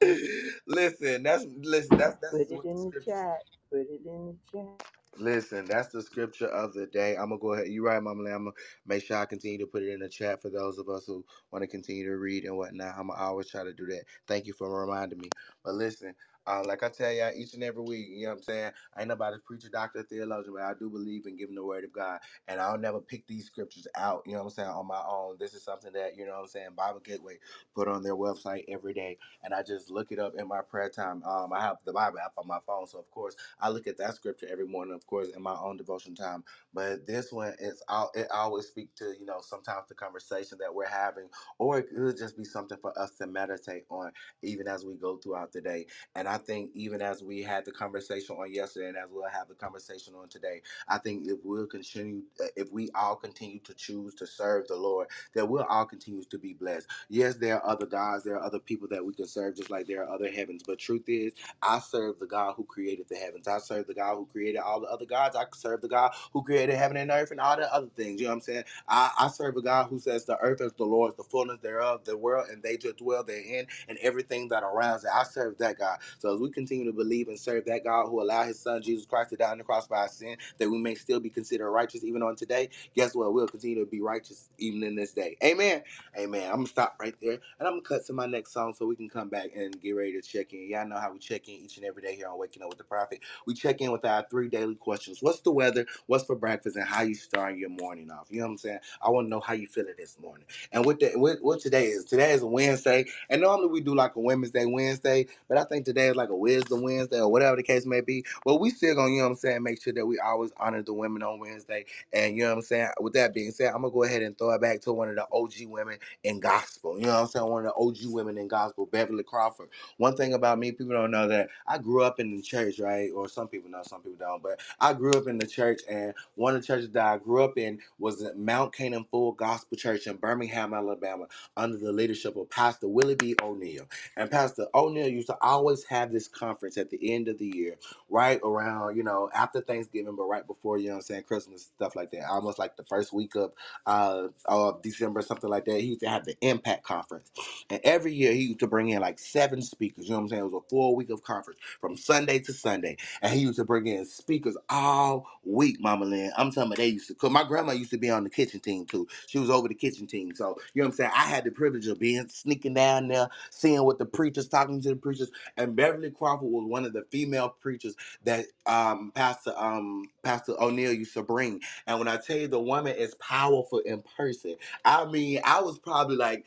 listen, 0.69 1.25
that's 1.25 1.47
listen, 1.59 1.99
that's 1.99 2.17
Put 2.31 2.51
it 2.53 2.65
the 2.65 2.65
in 2.65 2.85
the 2.85 2.93
scripture 2.93 3.05
chat. 3.05 3.45
Put 3.71 3.81
it 3.83 4.03
in 4.07 4.27
the 4.27 4.39
chat. 4.53 4.89
Listen, 5.17 5.67
that's 5.67 5.91
the 5.91 6.03
scripture 6.03 6.49
of 6.49 6.75
the 6.75 6.89
day. 6.89 7.17
I'm 7.17 7.31
gonna 7.31 7.39
go 7.39 7.53
ahead. 7.55 7.69
You're 7.69 7.85
right, 7.85 8.03
Mama 8.03 8.25
Lee. 8.25 8.33
I'm 8.33 8.47
gonna 8.47 8.57
make 8.87 9.05
sure 9.05 9.19
I 9.19 9.27
continue 9.27 9.59
to 9.59 9.67
put 9.69 9.85
it 9.85 9.91
in 9.91 10.01
the 10.01 10.09
chat 10.09 10.43
for 10.43 10.51
those 10.51 10.79
of 10.79 10.89
us 10.89 11.07
who 11.07 11.25
want 11.53 11.63
to 11.63 11.69
continue 11.69 12.05
to 12.07 12.17
read 12.19 12.45
and 12.47 12.57
whatnot. 12.59 12.97
I'm 12.99 13.09
gonna 13.09 13.21
always 13.23 13.49
try 13.49 13.65
to 13.65 13.75
do 13.75 13.87
that. 13.87 14.07
Thank 14.27 14.49
you 14.49 14.55
for 14.55 14.69
reminding 14.83 15.21
me. 15.21 15.35
But 15.63 15.75
listen, 15.75 16.17
uh, 16.47 16.65
like 16.67 16.83
I 16.83 16.91
tell 16.91 17.13
y'all 17.13 17.33
each 17.35 17.55
and 17.55 17.65
every 17.65 17.83
week, 17.83 18.09
you 18.09 18.25
know 18.25 18.31
what 18.31 18.39
I'm 18.39 18.43
saying? 18.45 18.73
I 18.95 19.01
ain't 19.03 19.09
nobody 19.09 19.39
preacher, 19.41 19.71
doctor, 19.71 20.03
theologian, 20.05 20.55
but 20.55 20.63
I 20.65 20.75
do 20.75 20.91
believe 20.91 21.27
in 21.27 21.37
giving 21.37 21.57
the 21.57 21.65
word 21.65 21.85
of 21.85 21.93
God. 21.93 22.21
And 22.49 22.61
I'll 22.61 22.79
never 22.79 23.01
pick 23.01 23.27
these 23.29 23.47
scriptures 23.47 23.89
out, 23.97 24.25
you 24.27 24.33
know 24.33 24.41
what 24.41 24.45
I'm 24.47 24.51
saying, 24.51 24.69
on 24.71 24.87
my 24.87 25.03
own. 25.07 25.39
This 25.39 25.55
is 25.55 25.65
something 25.65 25.93
that, 25.95 26.17
you 26.17 26.27
know 26.27 26.33
what 26.35 26.41
I'm 26.43 26.49
saying, 26.49 26.75
Bible 26.75 27.01
Gateway 27.01 27.41
put 27.75 27.89
on 27.89 28.03
their 28.05 28.17
website 28.17 28.65
every 28.69 28.95
day. 28.95 29.19
And 29.43 29.55
I 29.55 29.63
just 29.63 29.91
look 29.91 30.13
it 30.13 30.19
up 30.21 30.35
in 30.37 30.49
my 30.49 30.63
prayer 30.63 30.91
time. 30.91 31.23
Um, 31.25 31.53
I 31.53 31.61
have 31.63 31.79
the 31.85 31.93
Bible 31.95 32.21
app 32.21 32.35
on 32.39 32.49
my 32.49 32.61
phone, 32.61 32.87
so 32.87 32.99
of 32.99 33.11
course 33.11 33.37
I 33.61 33.71
look 33.71 33.87
at 33.87 33.99
that 33.99 34.15
scripture 34.17 34.49
every 34.51 34.67
morning, 34.67 34.95
of 34.95 35.07
course, 35.07 35.31
in 35.31 35.43
my 35.43 35.57
own 35.59 35.77
devotion 35.77 36.15
time. 36.15 36.45
But 36.73 37.07
this 37.07 37.33
one, 37.33 37.57
it's 37.61 37.83
all 37.89 38.11
it 38.15 38.31
always 38.31 38.69
speak 38.69 38.95
to 38.97 39.17
you 39.19 39.27
know 39.27 39.41
sometimes 39.41 39.89
the 39.89 39.95
conversation 39.97 40.59
that 40.59 40.75
we're 40.75 40.87
having, 40.89 41.31
or 41.59 41.79
it 41.79 41.91
could 41.91 42.17
just 42.19 42.37
be 42.37 42.45
something 42.45 42.79
for 42.79 42.99
us 42.99 43.17
to 43.19 43.27
meditate 43.27 43.87
on 43.91 44.13
even 44.43 44.69
as 44.69 44.85
we 44.85 44.97
go 44.97 45.17
throughout 45.19 45.53
the 45.53 45.61
day. 45.63 45.87
And 46.15 46.29
I 46.33 46.39
think 46.39 46.73
even 46.75 47.03
as 47.03 47.23
we 47.25 47.43
had 47.43 47.67
the 47.67 47.73
conversation 47.73 48.37
on 48.37 48.53
yesterday, 48.53 48.89
and 48.91 48.99
as 48.99 49.11
we'll 49.13 49.29
have 49.29 49.49
the 49.49 49.55
conversation 49.57 50.15
on 50.17 50.29
today, 50.29 50.63
I 50.89 50.99
think 50.99 51.29
if 51.29 51.39
we'll 51.45 51.67
continue, 51.69 52.23
uh, 52.43 52.47
if 52.57 52.73
we 52.73 52.91
all 52.95 53.17
continue 53.17 53.61
to 53.61 53.75
choose 53.75 54.15
to 54.17 54.27
serve 54.29 54.69
the 54.69 54.77
Lord, 54.77 55.09
that 55.35 55.49
we'll 55.49 55.65
all 55.65 55.87
continue 55.87 56.25
to 56.25 56.39
be 56.39 56.55
blessed. 56.55 56.89
Yes, 57.11 57.37
there 57.37 57.57
are 57.63 57.73
other 57.73 57.87
gods, 57.87 58.25
there 58.25 58.37
are 58.37 58.45
other 58.45 58.61
people 58.61 58.89
that 58.89 59.05
we 59.05 59.15
can 59.15 59.27
serve, 59.27 59.57
just 59.57 59.71
like 59.71 59.87
there 59.87 60.05
are 60.05 60.15
other 60.15 60.31
heavens. 60.31 60.63
But 60.67 60.81
truth 60.81 61.05
is, 61.09 61.33
I 61.63 61.81
serve 61.81 62.21
the 62.21 62.27
God 62.27 62.55
who 62.57 62.65
created 62.65 63.09
the 63.09 63.17
heavens. 63.17 63.49
I 63.49 63.59
serve 63.59 63.89
the 63.89 63.95
God 63.95 64.17
who 64.17 64.27
created 64.27 64.61
all 64.61 64.81
the 64.81 64.89
other 64.89 65.07
gods. 65.07 65.37
I 65.37 65.47
serve 65.55 65.83
the 65.83 65.89
God 65.89 66.13
who 66.33 66.43
created 66.45 66.77
heaven 66.77 66.99
and 66.99 67.11
earth 67.13 67.33
and 67.33 67.41
all 67.41 67.57
the 67.57 67.73
other 67.75 67.89
things. 67.97 68.21
You 68.21 68.29
know 68.29 68.33
what 68.33 68.37
I'm 68.37 68.43
saying? 68.43 68.65
I, 68.89 69.13
I 69.19 69.29
serve 69.29 69.57
a 69.57 69.63
God 69.63 69.89
who 69.89 70.01
says 70.01 70.27
the 70.27 70.39
earth 70.39 70.63
is 70.63 70.75
the 70.75 70.85
Lord's, 70.85 71.17
the 71.17 71.25
fullness 71.25 71.61
thereof, 71.61 72.05
the 72.05 72.17
world, 72.17 72.49
and 72.51 72.63
they 72.63 72.77
just 72.77 72.99
dwell 72.99 73.25
therein, 73.25 73.67
and 73.89 73.99
everything 74.03 74.49
that 74.49 74.63
surrounds 74.63 75.05
it. 75.05 75.11
I 75.15 75.25
serve 75.25 75.59
that 75.59 75.79
God. 75.79 75.99
So 76.23 76.35
as 76.35 76.41
we 76.41 76.51
continue 76.51 76.87
to 76.87 76.95
believe 76.95 77.29
and 77.29 77.39
serve 77.41 77.67
that 77.67 77.85
God 77.85 78.09
who 78.09 78.23
allowed 78.23 78.47
his 78.49 78.61
son 78.61 78.83
Jesus 78.83 79.07
Christ 79.07 79.31
to 79.31 79.37
die 79.37 79.53
on 79.53 79.59
the 79.59 79.65
cross 79.65 79.89
for 79.89 79.97
our 79.99 80.09
sin, 80.09 80.39
that 80.59 80.71
we 80.71 80.79
may 80.79 80.97
still 80.97 81.21
be 81.21 81.31
considered 81.31 81.71
righteous 81.71 82.05
even 82.05 82.23
on 82.23 82.37
today, 82.37 82.71
guess 82.97 83.15
what? 83.15 83.35
We'll 83.35 83.49
continue 83.49 83.85
to 83.85 83.91
be 83.91 84.03
righteous 84.03 84.51
even 84.59 84.85
in 84.85 84.97
this 84.97 85.13
day. 85.15 85.39
Amen. 85.45 85.83
Amen. 86.19 86.49
I'm 86.51 86.57
gonna 86.59 86.69
stop 86.69 86.97
right 87.01 87.17
there 87.23 87.35
and 87.59 87.69
I'm 87.69 87.75
gonna 87.75 87.83
cut 87.83 88.07
to 88.07 88.15
my 88.15 88.27
next 88.27 88.53
song 88.53 88.75
so 88.75 88.87
we 88.87 88.97
can 88.97 89.11
come 89.11 89.31
back 89.31 89.51
and 89.57 89.81
get 89.83 89.93
ready 89.93 90.13
to 90.15 90.23
check 90.23 90.55
in. 90.55 90.71
Y'all 90.71 90.89
know 90.89 90.99
how 90.99 91.13
we 91.13 91.21
check 91.21 91.49
in 91.49 91.57
each 91.57 91.79
and 91.79 91.87
every 91.87 92.03
day 92.03 92.17
here 92.17 92.29
on 92.29 92.39
Waking 92.39 92.63
Up 92.65 92.71
with 92.71 92.79
the 92.79 92.85
Prophet. 92.85 93.21
We 93.47 93.55
check 93.55 93.81
in 93.83 93.93
with 93.93 94.05
our 94.07 94.27
three 94.31 94.49
daily 94.49 94.77
questions. 94.77 95.21
What's 95.23 95.41
the 95.41 95.53
weather? 95.53 95.87
What's 96.07 96.25
for 96.25 96.37
breakfast? 96.37 96.77
And 96.77 96.87
how 96.87 97.03
you 97.03 97.15
starting 97.17 97.59
your 97.61 97.71
morning 97.71 98.11
off? 98.11 98.29
You 98.31 98.41
know 98.41 98.47
what 98.47 98.53
I'm 98.53 98.59
saying? 98.59 98.81
I 99.03 99.11
want 99.11 99.27
to 99.27 99.31
know 99.31 99.41
how 99.41 99.55
you 99.55 99.69
feeling 99.69 99.95
this 99.99 100.19
morning. 100.21 100.47
And 100.73 100.85
what 100.87 101.01
the 101.01 101.13
what, 101.17 101.39
what 101.43 101.61
today 101.61 101.87
is? 101.89 102.05
Today 102.05 102.33
is 102.33 102.43
a 102.43 102.47
Wednesday, 102.47 103.07
and 103.31 103.43
normally 103.43 103.69
we 103.69 103.81
do 103.81 103.95
like 103.95 104.17
a 104.17 104.21
Women's 104.21 104.53
Day 104.53 104.67
Wednesday, 104.67 105.27
but 105.49 105.59
I 105.59 105.65
think 105.65 105.85
today 105.87 106.12
like 106.15 106.31
a 106.31 106.37
Wisdom 106.37 106.83
Wednesday 106.83 107.21
or 107.21 107.31
whatever 107.31 107.57
the 107.57 107.63
case 107.65 107.87
may 107.87 108.01
be. 108.03 108.25
But 108.45 108.57
we 108.61 108.71
still 108.71 108.95
gonna, 108.97 109.13
you 109.13 109.19
know 109.19 109.25
what 109.25 109.31
I'm 109.33 109.37
saying, 109.37 109.63
make 109.63 109.83
sure 109.83 109.93
that 109.95 110.07
we 110.07 110.19
always 110.21 110.53
honor 110.59 110.83
the 110.83 110.95
women 110.95 111.23
on 111.23 111.41
Wednesday. 111.41 111.87
And 112.13 112.37
you 112.37 112.45
know 112.45 112.51
what 112.51 112.57
I'm 112.59 112.63
saying? 112.63 112.89
With 113.01 113.15
that 113.15 113.35
being 113.35 113.53
said, 113.53 113.69
I'm 113.75 113.83
gonna 113.83 113.93
go 113.95 114.05
ahead 114.05 114.23
and 114.23 114.37
throw 114.39 114.51
it 114.53 114.61
back 114.63 114.81
to 114.83 114.93
one 114.93 115.09
of 115.11 115.17
the 115.17 115.27
OG 115.33 115.55
women 115.71 115.99
in 116.25 116.41
gospel. 116.41 116.99
You 116.99 117.07
know 117.07 117.15
what 117.15 117.21
I'm 117.23 117.27
saying? 117.29 117.47
One 117.47 117.67
of 117.67 117.73
the 117.77 117.81
OG 118.07 118.13
women 118.13 118.39
in 118.39 118.49
gospel, 118.49 118.87
Beverly 118.87 119.25
Crawford. 119.25 119.69
One 119.99 120.17
thing 120.17 120.35
about 120.35 120.59
me, 120.59 120.73
people 120.73 120.95
don't 120.95 121.11
know 121.11 121.29
that 121.29 121.49
I 121.67 121.79
grew 121.79 122.03
up 122.03 122.19
in 122.21 122.37
the 122.37 122.43
church, 122.43 122.81
right? 122.81 123.11
Or 123.15 123.29
some 123.29 123.49
people 123.49 123.71
know, 123.71 123.83
some 123.85 124.03
people 124.03 124.19
don't. 124.19 124.43
But 124.43 124.61
I 124.81 124.93
grew 124.93 125.13
up 125.13 125.29
in 125.29 125.39
the 125.39 125.47
church, 125.47 125.83
and 125.89 126.13
one 126.35 126.57
of 126.57 126.63
the 126.63 126.67
churches 126.67 126.91
that 126.91 127.05
I 127.07 127.19
grew 127.19 127.45
up 127.45 127.57
in 127.59 127.79
was 127.99 128.25
Mount 128.37 128.75
Canaan 128.75 129.05
Full 129.11 129.33
Gospel 129.33 129.77
Church 129.77 130.07
in 130.07 130.17
Birmingham, 130.17 130.75
Alabama, 130.75 131.27
under 131.57 131.79
the 131.79 131.93
leadership 131.93 132.37
of 132.37 132.51
Pastor 132.51 132.89
Willie 132.89 133.15
B. 133.15 133.35
O'Neill. 133.43 133.87
And 134.17 134.31
Pastor 134.31 134.67
O'Neill 134.75 135.09
used 135.09 135.29
to 135.29 135.37
always 135.41 135.85
have 135.85 136.02
this 136.11 136.29
conference 136.29 136.77
at 136.79 136.91
the 136.91 137.13
end 137.13 137.29
of 137.29 137.39
the 137.39 137.47
year, 137.47 137.77
right 138.11 138.41
around, 138.43 138.97
you 138.97 139.03
know, 139.03 139.31
after 139.35 139.61
Thanksgiving, 139.61 140.17
but 140.17 140.25
right 140.25 140.47
before, 140.47 140.79
you 140.79 140.89
know 140.89 140.97
I'm 140.97 141.03
saying, 141.03 141.25
Christmas, 141.25 141.71
stuff 141.77 141.95
like 141.97 142.11
that. 142.13 142.29
Almost 142.29 142.59
like 142.59 142.77
the 142.77 142.85
first 142.85 143.13
week 143.13 143.35
of 143.37 143.53
uh 143.87 144.29
of 144.47 144.83
December, 144.83 145.23
something 145.23 145.51
like 145.51 145.65
that. 145.67 145.81
He 145.81 145.89
used 145.89 146.01
to 146.01 146.09
have 146.09 146.25
the 146.25 146.37
Impact 146.41 146.85
Conference. 146.85 147.31
And 147.71 147.81
every 147.85 148.15
year 148.15 148.33
he 148.33 148.43
used 148.43 148.61
to 148.61 148.67
bring 148.67 148.91
in 148.91 149.01
like 149.01 149.19
seven 149.19 149.63
speakers. 149.63 150.05
You 150.07 150.13
know 150.13 150.19
what 150.19 150.23
I'm 150.25 150.29
saying? 150.29 150.43
It 150.43 150.53
was 150.53 150.63
a 150.65 150.69
full 150.69 150.97
week 150.97 151.11
of 151.11 151.23
conference 151.23 151.61
from 151.81 151.97
Sunday 151.97 152.39
to 152.41 152.53
Sunday. 152.53 152.97
And 153.23 153.33
he 153.33 153.41
used 153.41 153.59
to 153.59 153.65
bring 153.65 153.87
in 153.87 154.05
speakers 154.07 154.57
all 154.69 155.27
week, 155.45 155.81
Mama 155.81 156.05
Lynn. 156.05 156.33
I'm 156.37 156.51
talking 156.51 156.65
about 156.69 156.79
they 156.79 156.89
used 156.89 157.09
to, 157.09 157.15
because 157.15 157.31
my 157.31 157.45
grandma 157.45 157.73
used 157.73 157.91
to 157.91 157.99
be 157.99 158.11
on 158.11 158.25
the 158.25 158.31
kitchen 158.31 158.61
team 158.61 158.87
too. 158.87 159.09
She 159.27 159.39
was 159.39 159.51
over 159.51 159.69
the 159.69 159.75
kitchen 159.75 160.07
team. 160.07 160.35
So, 160.35 160.59
you 160.75 160.83
know 160.83 160.89
what 160.89 160.93
I'm 160.93 160.97
saying? 160.97 161.11
I 161.15 161.25
had 161.25 161.45
the 161.45 161.51
privilege 161.51 161.87
of 161.89 161.99
being 161.99 162.29
sneaking 162.29 162.75
down 162.75 163.09
there, 163.09 163.29
seeing 163.51 163.83
what 163.85 163.99
the 163.99 164.07
preachers, 164.07 164.49
talking 164.49 164.81
to 164.83 164.91
the 164.91 164.97
preachers. 164.97 165.31
And 165.57 165.77
Beverly 165.93 166.11
Crawford 166.13 166.49
was 166.51 166.67
one 166.67 166.85
of 166.87 166.93
the 166.93 167.05
female 167.11 167.51
preachers 167.51 167.97
that 168.25 168.47
um, 168.67 169.13
Pastor 169.15 169.55
um, 169.57 170.07
Pastor 170.23 170.55
O'Neill 170.61 170.93
used 170.95 171.15
to 171.15 171.23
bring. 171.23 171.61
And 171.87 171.99
when 171.99 172.09
I 172.09 172.19
tell 172.19 172.39
you 172.39 172.49
the 172.49 172.61
woman 172.61 172.97
is 172.97 173.15
powerful 173.17 173.81
in 173.81 174.03
person, 174.17 174.57
I 174.85 175.07
mean, 175.07 175.41
I 175.45 175.61
was 175.63 175.79
probably 175.79 176.17
like 176.17 176.47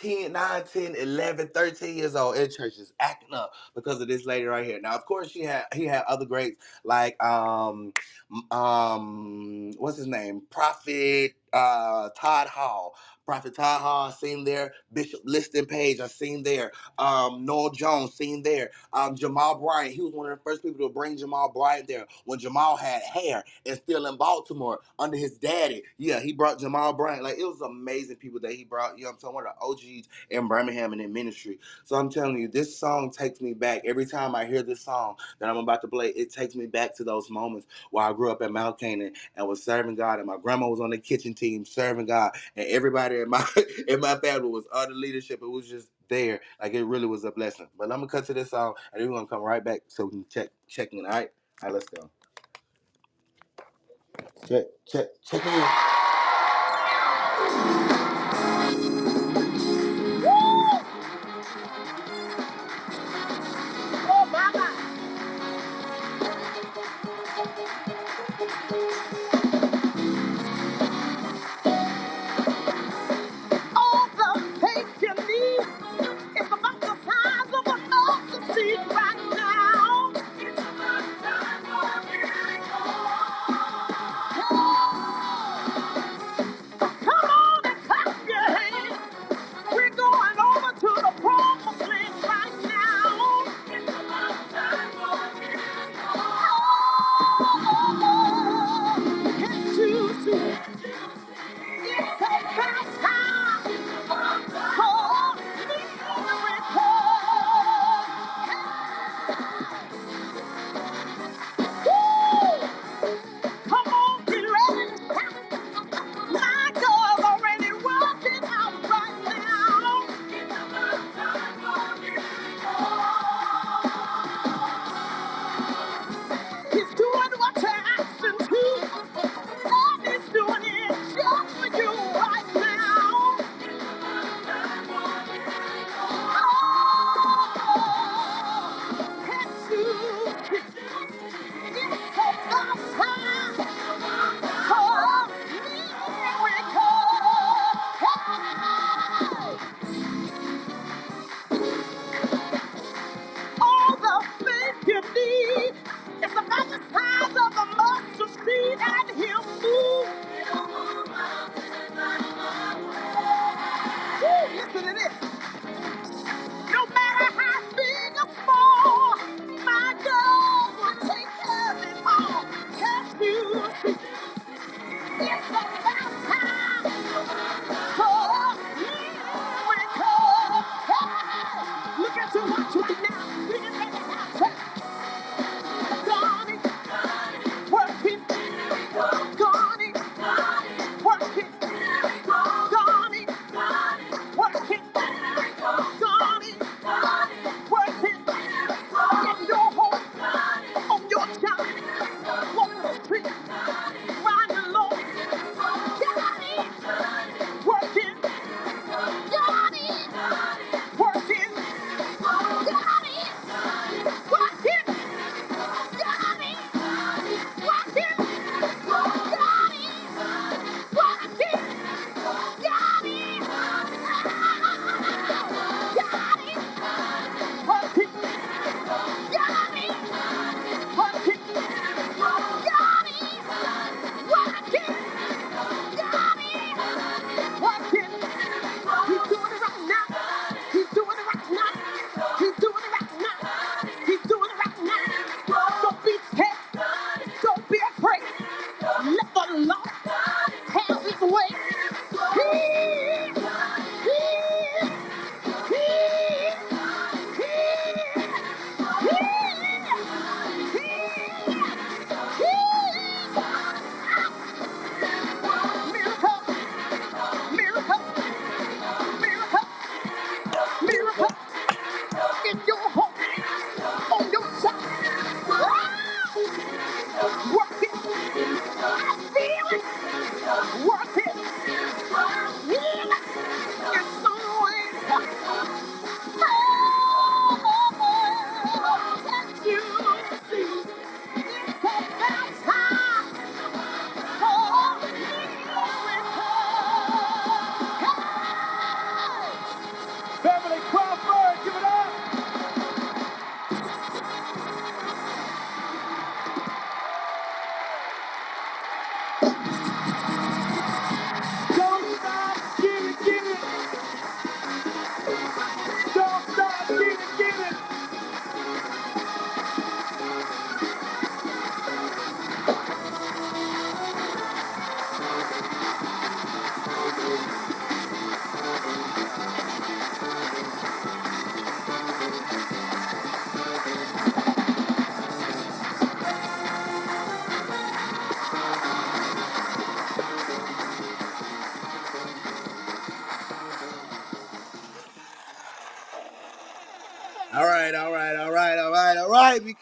10, 0.00 0.32
9, 0.32 0.64
10, 0.64 0.96
11, 0.96 1.48
13 1.48 1.96
years 1.98 2.16
old 2.16 2.36
in 2.36 2.50
church 2.50 2.76
just 2.76 2.94
acting 3.00 3.34
up 3.34 3.52
because 3.74 4.00
of 4.00 4.08
this 4.08 4.26
lady 4.26 4.46
right 4.46 4.66
here. 4.66 4.80
Now, 4.80 4.94
of 4.96 5.06
course, 5.06 5.30
she 5.30 5.42
had 5.44 5.66
he 5.74 5.86
had 5.86 6.04
other 6.08 6.26
greats 6.26 6.62
like 6.84 7.22
um 7.22 7.92
um 8.50 9.72
what's 9.78 9.98
his 9.98 10.08
name? 10.08 10.42
Prophet 10.50 11.34
uh 11.52 12.10
Todd 12.16 12.48
Hall. 12.48 12.94
Prophet 13.26 13.54
Todd 13.56 13.80
Hall, 13.82 14.10
seen 14.12 14.44
there. 14.44 14.74
Bishop 14.92 15.20
Liston 15.24 15.66
Page, 15.66 16.00
I 16.00 16.08
seen 16.08 16.42
there. 16.42 16.72
Um, 16.98 17.46
Noel 17.46 17.70
Jones, 17.70 18.14
seen 18.14 18.42
there. 18.42 18.70
Um, 18.92 19.16
Jamal 19.16 19.58
Bryant, 19.60 19.94
he 19.94 20.02
was 20.02 20.14
one 20.14 20.30
of 20.30 20.38
the 20.38 20.42
first 20.44 20.62
people 20.64 20.88
to 20.88 20.92
bring 20.92 21.16
Jamal 21.16 21.50
Bryant 21.52 21.88
there 21.88 22.06
when 22.26 22.38
Jamal 22.40 22.76
had 22.76 23.02
hair 23.02 23.44
and 23.66 23.76
still 23.78 24.06
in 24.06 24.16
Baltimore 24.16 24.80
under 24.98 25.16
his 25.16 25.38
daddy. 25.38 25.84
Yeah, 25.98 26.20
he 26.20 26.32
brought 26.34 26.60
Jamal 26.60 26.94
Bryant. 26.94 27.24
Like 27.24 27.38
it 27.38 27.44
was 27.46 27.62
amazing 27.62 28.16
people 28.16 28.40
that 28.40 28.52
he 28.52 28.64
brought. 28.64 28.98
You 28.98 29.04
know, 29.04 29.10
what 29.10 29.14
I'm 29.16 29.20
saying 29.20 29.34
one 29.34 29.46
of 29.46 29.54
the 29.60 29.66
OGs 29.98 30.08
in 30.30 30.48
Birmingham 30.48 30.92
and 30.92 31.02
in 31.02 31.12
ministry. 31.14 31.60
So 31.84 31.96
I'm 31.96 32.10
telling 32.10 32.40
you, 32.40 32.48
this 32.48 32.76
song 32.78 33.12
takes 33.12 33.40
me 33.40 33.54
back. 33.54 33.82
Every 33.86 34.06
time 34.06 34.34
I 34.34 34.46
hear 34.46 34.62
this 34.62 34.82
song 34.82 35.16
that 35.40 35.48
I'm 35.50 35.58
about 35.58 35.82
to 35.82 35.88
play, 35.88 36.08
it 36.10 36.32
takes 36.32 36.54
me 36.56 36.66
back 36.66 36.96
to 36.96 37.04
those 37.04 37.30
moments 37.30 37.66
where 37.90 38.06
I 38.06 38.12
grew 38.14 38.30
up 38.32 38.42
at 38.42 38.52
Mount 38.52 38.78
Canaan 38.80 39.14
and 39.36 39.48
was 39.48 39.64
serving 39.64 39.96
God, 39.96 40.18
and 40.18 40.26
my 40.28 40.38
grandma 40.38 40.68
was 40.68 40.80
on 40.80 40.90
the 40.90 40.98
kitchen 40.98 41.34
team 41.42 41.66
serving 41.66 42.06
God, 42.06 42.32
and 42.56 42.68
everybody 42.68 43.20
in 43.20 43.30
my 43.30 43.46
in 43.88 44.00
my 44.00 44.16
family 44.18 44.50
was 44.50 44.66
under 44.72 44.94
leadership. 44.94 45.40
It 45.42 45.48
was 45.48 45.68
just 45.68 45.90
there, 46.08 46.40
like 46.62 46.74
it 46.74 46.84
really 46.84 47.06
was 47.06 47.24
a 47.24 47.32
blessing. 47.32 47.68
But 47.78 47.86
I'm 47.92 48.00
gonna 48.00 48.08
cut 48.08 48.26
to 48.26 48.34
this 48.34 48.50
song, 48.50 48.74
and 48.94 49.02
then 49.02 49.10
we're 49.10 49.16
gonna 49.18 49.28
come 49.28 49.42
right 49.42 49.64
back 49.64 49.82
so 49.88 50.06
we 50.06 50.12
can 50.12 50.26
check 50.30 50.50
check 50.68 50.94
in. 50.94 51.06
All 51.06 51.12
right, 51.12 51.30
all 51.64 51.70
right, 51.70 51.74
let's 51.74 51.88
go. 51.90 52.10
Check 54.48 54.66
check 54.86 55.08
check 55.24 55.46
in. 55.46 56.01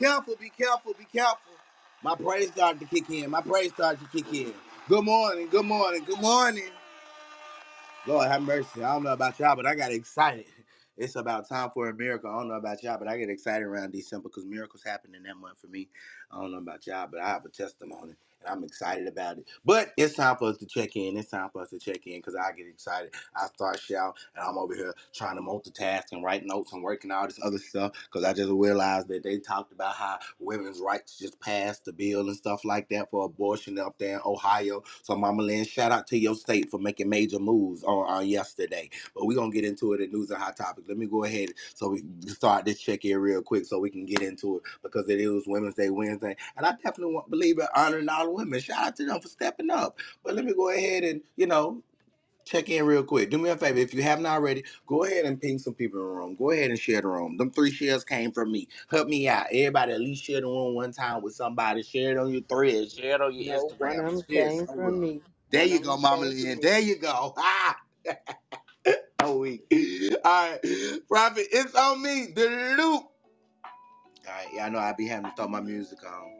Careful, 0.00 0.36
be 0.40 0.50
careful, 0.50 0.94
be 0.98 1.06
careful. 1.06 1.38
My 2.04 2.16
praise 2.16 2.50
started 2.52 2.80
to 2.80 2.86
kick 2.86 3.10
in. 3.10 3.30
My 3.30 3.42
praise 3.42 3.72
started 3.74 4.00
to 4.00 4.08
kick 4.22 4.34
in. 4.34 4.54
Good 4.88 5.04
morning, 5.04 5.48
good 5.50 5.66
morning, 5.66 6.04
good 6.06 6.20
morning. 6.22 6.70
Lord 8.06 8.28
have 8.28 8.42
mercy. 8.42 8.82
I 8.84 8.94
don't 8.94 9.04
know 9.04 9.12
about 9.12 9.38
y'all, 9.40 9.56
but 9.56 9.66
I 9.66 9.74
got 9.76 9.92
excited. 9.92 10.46
It's 10.98 11.16
about 11.16 11.48
time 11.48 11.70
for 11.74 11.88
a 11.88 11.94
miracle. 11.94 12.30
I 12.30 12.38
don't 12.38 12.48
know 12.48 12.54
about 12.56 12.82
y'all, 12.82 12.98
but 12.98 13.08
I 13.08 13.18
get 13.18 13.30
excited 13.30 13.64
around 13.64 13.92
December 13.92 14.28
because 14.28 14.46
miracles 14.46 14.82
happen 14.84 15.14
in 15.14 15.24
that 15.24 15.36
month 15.36 15.58
for 15.60 15.68
me. 15.68 15.88
I 16.30 16.40
don't 16.40 16.52
know 16.52 16.58
about 16.58 16.86
y'all, 16.86 17.08
but 17.10 17.20
I 17.20 17.30
have 17.30 17.44
a 17.46 17.50
testimony 17.50 18.14
and 18.44 18.50
I'm 18.50 18.64
excited 18.64 19.08
about 19.08 19.38
it. 19.38 19.46
But 19.64 19.92
it's 19.96 20.16
time 20.16 20.36
for 20.36 20.48
us 20.50 20.58
to 20.58 20.66
check 20.66 20.96
in. 20.96 21.16
It's 21.18 21.30
time 21.30 21.50
for 21.52 21.62
us 21.62 21.70
to 21.70 21.78
check 21.80 22.06
in 22.06 22.18
because 22.18 22.36
I 22.36 22.52
get 22.52 22.68
excited. 22.68 23.14
I 23.36 23.46
start 23.48 23.80
shout 23.80 24.18
and 24.36 24.44
I'm 24.46 24.58
over 24.58 24.74
here 24.74 24.94
trying 25.14 25.36
to 25.36 25.42
multitask 25.42 26.12
and 26.12 26.24
write 26.24 26.44
notes 26.46 26.72
and 26.72 26.82
working 26.82 27.12
all 27.12 27.26
this 27.26 27.40
other 27.44 27.58
stuff 27.58 27.92
because 28.04 28.24
I 28.24 28.32
just 28.34 28.50
realized 28.50 29.08
that 29.08 29.24
they 29.24 29.38
talked 29.38 29.72
about 29.72 29.96
how 29.96 30.18
women's 30.40 30.80
rights 30.80 31.18
just 31.18 31.40
passed 31.40 31.84
the 31.86 31.92
bill 31.94 32.22
and 32.28 32.36
stuff 32.36 32.64
like 32.64 32.88
that 32.90 33.10
for 33.10 33.26
abortion 33.26 33.78
up 33.78 33.98
there 33.98 34.16
in 34.16 34.22
Ohio. 34.26 34.82
So 35.02 35.16
Mama 35.16 35.42
Lynn, 35.42 35.64
shout 35.66 35.92
out 35.92 36.08
to 36.08 36.18
your 36.18 36.36
state 36.36 36.70
for 36.70 36.78
making 36.80 37.08
major 37.10 37.40
moves 37.40 37.84
on, 37.84 38.06
on 38.08 38.28
yesterday. 38.28 38.90
But 39.14 39.26
we're 39.26 39.36
gonna 39.36 39.52
get 39.52 39.64
into 39.66 39.94
it 39.94 40.02
in 40.02 40.12
news 40.12 40.30
and 40.30 40.40
hot 40.42 40.56
topics. 40.56 40.88
Let 40.88 40.98
me 40.98 41.06
go 41.06 41.24
ahead 41.24 41.50
so 41.74 41.90
we 41.90 42.04
start 42.28 42.66
this 42.66 42.80
check 42.80 43.04
in 43.06 43.18
real 43.18 43.42
quick 43.42 43.66
so 43.66 43.80
we 43.80 43.90
can 43.90 44.06
get 44.06 44.22
into 44.22 44.58
it 44.58 44.64
because 44.82 45.08
it 45.10 45.20
is 45.20 45.44
Women's 45.48 45.76
Day 45.76 45.90
Wednesday. 45.90 46.36
And 46.56 46.66
I 46.66 46.72
definitely 46.72 47.14
want 47.14 47.30
believe 47.30 47.58
in 47.58 47.66
honoring 47.76 48.10
all 48.10 48.34
women. 48.40 48.60
Shout 48.60 48.78
out 48.88 48.96
to 48.98 49.06
them 49.06 49.20
for 49.20 49.28
stepping 49.28 49.70
up. 49.70 49.98
But 50.24 50.36
let 50.36 50.46
me 50.46 50.54
go 50.54 50.70
ahead 50.70 51.04
and, 51.04 51.22
you 51.36 51.46
know, 51.48 51.84
check 52.46 52.70
in 52.70 52.86
real 52.86 53.04
quick. 53.04 53.30
Do 53.30 53.38
me 53.38 53.50
a 53.50 53.56
favor. 53.56 53.78
If 53.78 53.94
you 53.94 54.02
haven't 54.02 54.26
already, 54.26 54.64
go 54.86 55.04
ahead 55.04 55.24
and 55.26 55.40
ping 55.40 55.58
some 55.58 55.74
people 55.74 56.00
in 56.00 56.06
the 56.06 56.12
room. 56.12 56.36
Go 56.36 56.50
ahead 56.52 56.70
and 56.70 56.78
share 56.78 57.02
the 57.02 57.08
room. 57.08 57.36
Them 57.38 57.50
three 57.52 57.72
shares 57.72 58.04
came 58.04 58.32
from 58.32 58.52
me. 58.52 58.68
Help 58.90 59.08
me 59.08 59.28
out. 59.28 59.46
Everybody 59.52 59.92
at 59.92 60.00
least 60.00 60.24
share 60.24 60.40
the 60.42 60.48
room 60.48 60.76
one 60.76 60.92
time 60.92 61.22
with 61.22 61.34
somebody. 61.34 61.82
Share 61.82 62.12
it 62.12 62.18
on 62.18 62.32
your 62.32 62.42
thread. 62.42 62.92
Share 62.92 63.16
it 63.16 63.22
on 63.22 63.34
your 63.34 63.54
No, 63.54 63.68
Instagram. 63.70 64.28
came 64.28 64.66
from 64.68 65.00
me. 65.00 65.22
There 65.50 65.66
you 65.66 65.80
go, 65.80 65.96
Mama 65.98 66.26
Lynn. 66.26 66.60
There 66.60 66.80
you 66.80 66.98
go. 66.98 67.34
Ah. 67.38 67.78
Oh, 69.22 69.38
week. 69.38 69.64
All 70.24 70.50
right. 70.50 70.60
Prophet, 71.08 71.46
it's 71.52 71.74
on 71.74 72.02
me. 72.02 72.28
The 72.34 72.76
loop. 72.78 73.04
All 73.04 73.10
right. 74.28 74.48
Y'all 74.54 74.70
know 74.70 74.78
I 74.78 74.94
be 74.94 75.06
having 75.08 75.30
to 75.30 75.36
throw 75.36 75.48
my 75.48 75.60
music 75.60 75.98
on. 76.06 76.30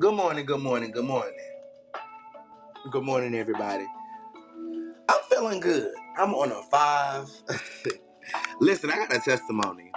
Good 0.00 0.14
morning. 0.16 0.46
Good 0.46 0.60
morning. 0.60 0.90
Good 0.90 1.06
morning. 1.06 1.38
Good 2.90 3.04
morning, 3.04 3.34
everybody. 3.34 3.86
I'm 5.08 5.20
feeling 5.30 5.60
good. 5.60 5.92
I'm 6.18 6.34
on 6.34 6.52
a 6.52 6.62
five. 6.70 7.30
Listen, 8.60 8.90
I 8.90 8.96
got 8.96 9.16
a 9.16 9.20
testimony. 9.20 9.92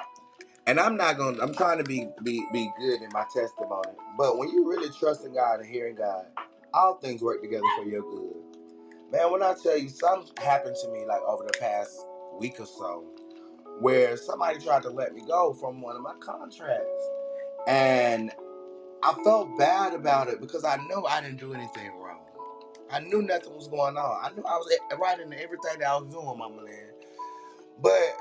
And 0.68 0.80
I'm 0.80 0.98
not 0.98 1.18
gonna 1.18 1.42
I'm 1.44 1.54
trying 1.54 1.80
to 1.80 1.86
be 1.86 2.08
be 2.24 2.46
be 2.54 2.72
good 2.80 3.02
in 3.04 3.10
my 3.14 3.26
testimony. 3.34 3.94
But 4.18 4.38
when 4.38 4.50
you 4.50 4.70
really 4.70 4.90
trust 5.00 5.26
in 5.26 5.34
God 5.36 5.62
and 5.62 5.70
hearing 5.70 5.96
God, 5.96 6.26
all 6.74 6.96
things 6.96 7.22
work 7.24 7.42
together 7.42 7.64
for 7.78 7.86
your 7.86 8.04
good. 8.04 8.58
Man, 9.12 9.32
when 9.32 9.44
I 9.44 9.56
tell 9.62 9.78
you 9.78 9.90
something 9.90 10.34
happened 10.44 10.78
to 10.84 10.90
me 10.92 11.06
like 11.08 11.22
over 11.28 11.44
the 11.46 11.58
past 11.60 12.06
week 12.40 12.60
or 12.60 12.68
so, 12.68 13.06
where 13.82 14.18
somebody 14.18 14.60
tried 14.60 14.84
to 14.84 14.90
let 14.92 15.14
me 15.16 15.24
go 15.28 15.54
from 15.54 15.82
one 15.82 15.96
of 15.96 16.04
my 16.04 16.16
contracts. 16.22 17.10
And 17.68 18.32
I 19.04 19.14
felt 19.24 19.58
bad 19.60 19.94
about 19.94 20.30
it 20.30 20.42
because 20.42 20.66
I 20.66 20.78
know 20.90 21.06
I 21.06 21.22
didn't 21.22 21.40
do 21.40 21.54
anything 21.54 21.92
wrong. 22.00 22.22
I 22.92 23.02
knew 23.02 23.22
nothing 23.24 23.56
was 23.56 23.68
going 23.68 23.98
on. 23.98 24.26
I 24.26 24.30
knew 24.36 24.44
I 24.44 24.58
was 24.58 24.78
right 25.00 25.20
in 25.20 25.34
everything 25.34 25.80
that 25.80 25.88
I 25.90 25.98
was 25.98 26.12
doing, 26.14 26.26
Mama 26.38 26.64
Lynn. 26.64 26.90
But 27.82 28.18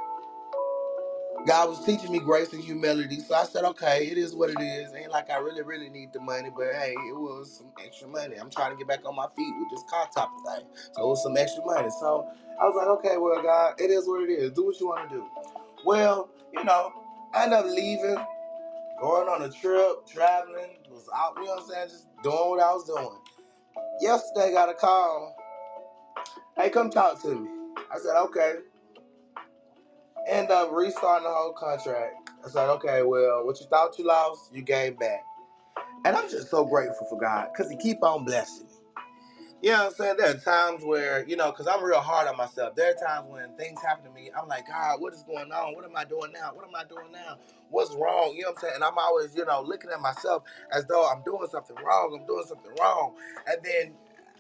God 1.46 1.70
was 1.70 1.84
teaching 1.84 2.12
me 2.12 2.20
grace 2.20 2.52
and 2.52 2.62
humility. 2.64 3.20
So 3.20 3.34
I 3.34 3.44
said, 3.44 3.64
okay, 3.64 4.06
it 4.08 4.18
is 4.18 4.34
what 4.34 4.50
it 4.50 4.60
is. 4.60 4.94
Ain't 4.94 5.10
like 5.12 5.30
I 5.30 5.38
really, 5.38 5.62
really 5.62 5.90
need 5.90 6.12
the 6.12 6.20
money, 6.20 6.50
but 6.56 6.68
hey, 6.74 6.92
it 6.92 7.16
was 7.16 7.58
some 7.58 7.72
extra 7.84 8.08
money. 8.08 8.36
I'm 8.40 8.50
trying 8.50 8.72
to 8.72 8.76
get 8.78 8.88
back 8.88 9.06
on 9.06 9.16
my 9.16 9.26
feet 9.36 9.54
with 9.58 9.70
this 9.70 9.84
car 9.90 10.08
top 10.14 10.30
thing. 10.46 10.66
So 10.94 11.04
it 11.04 11.08
was 11.08 11.22
some 11.22 11.36
extra 11.36 11.64
money. 11.64 11.90
So 12.00 12.28
I 12.60 12.64
was 12.66 12.76
like, 12.76 12.88
okay, 12.98 13.18
well, 13.18 13.42
God, 13.42 13.74
it 13.80 13.90
is 13.90 14.06
what 14.06 14.22
it 14.28 14.32
is. 14.32 14.52
Do 14.52 14.66
what 14.66 14.80
you 14.80 14.88
want 14.88 15.10
to 15.10 15.16
do. 15.16 15.26
Well, 15.84 16.30
you 16.54 16.64
know, 16.64 16.92
I 17.34 17.44
ended 17.44 17.58
up 17.60 17.66
leaving, 17.66 18.18
going 19.02 19.28
on 19.28 19.42
a 19.42 19.50
trip, 19.50 20.06
traveling, 20.06 20.78
was 20.88 21.08
out, 21.14 21.32
you 21.36 21.44
know 21.44 21.56
what 21.56 21.64
I'm 21.64 21.68
saying, 21.68 21.88
just 21.88 22.06
doing 22.22 22.36
what 22.36 22.60
I 22.62 22.72
was 22.72 22.84
doing. 22.84 23.18
Yesterday, 24.00 24.50
I 24.50 24.52
got 24.52 24.68
a 24.68 24.74
call. 24.74 25.34
Hey, 26.56 26.70
come 26.70 26.88
talk 26.88 27.20
to 27.22 27.34
me. 27.34 27.48
I 27.92 27.98
said, 27.98 28.16
okay. 28.26 28.54
End 30.28 30.52
up 30.52 30.70
restarting 30.70 31.24
the 31.26 31.34
whole 31.34 31.52
contract. 31.52 32.30
I 32.46 32.48
said, 32.48 32.68
okay, 32.74 33.02
well, 33.02 33.44
what 33.44 33.58
you 33.60 33.66
thought 33.66 33.98
you 33.98 34.06
lost, 34.06 34.54
you 34.54 34.62
gained 34.62 35.00
back. 35.00 35.22
And 36.04 36.16
I'm 36.16 36.30
just 36.30 36.48
so 36.48 36.64
grateful 36.64 37.06
for 37.10 37.18
God 37.18 37.48
because 37.52 37.72
He 37.72 37.76
keep 37.78 38.04
on 38.04 38.24
blessing 38.24 38.66
me. 38.66 38.72
You 39.62 39.72
know 39.72 39.78
what 39.78 39.86
I'm 39.88 39.94
saying? 39.94 40.16
There 40.18 40.30
are 40.30 40.38
times 40.38 40.84
where, 40.84 41.26
you 41.28 41.36
know, 41.36 41.52
because 41.52 41.66
I'm 41.68 41.84
real 41.84 42.00
hard 42.00 42.28
on 42.28 42.38
myself. 42.38 42.76
There 42.76 42.92
are 42.92 42.94
times 43.08 43.28
when 43.30 43.56
things 43.58 43.82
happen 43.82 44.04
to 44.06 44.12
me. 44.12 44.30
I'm 44.40 44.48
like, 44.48 44.68
God, 44.68 45.02
what 45.02 45.14
is 45.14 45.24
going 45.24 45.52
on? 45.52 45.74
What 45.76 45.84
am 45.84 45.96
I 45.96 46.04
doing 46.04 46.32
now? 46.32 46.52
What 46.54 46.68
am 46.68 46.76
I 46.76 46.84
doing 46.84 47.12
now? 47.12 47.38
What's 47.70 47.94
wrong? 47.96 48.34
You 48.36 48.44
know 48.44 48.50
what 48.50 48.58
I'm 48.58 48.62
saying? 48.62 48.74
And 48.76 48.84
I'm 48.84 48.98
always, 48.98 49.36
you 49.36 49.44
know, 49.46 49.62
looking 49.66 49.90
at 49.90 50.00
myself 50.00 50.44
as 50.72 50.86
though 50.86 51.10
I'm 51.10 51.24
doing 51.24 51.48
something 51.50 51.76
wrong. 51.84 52.18
I'm 52.20 52.26
doing 52.28 52.44
something 52.48 52.72
wrong. 52.80 53.14
And 53.48 53.58
then 53.64 53.94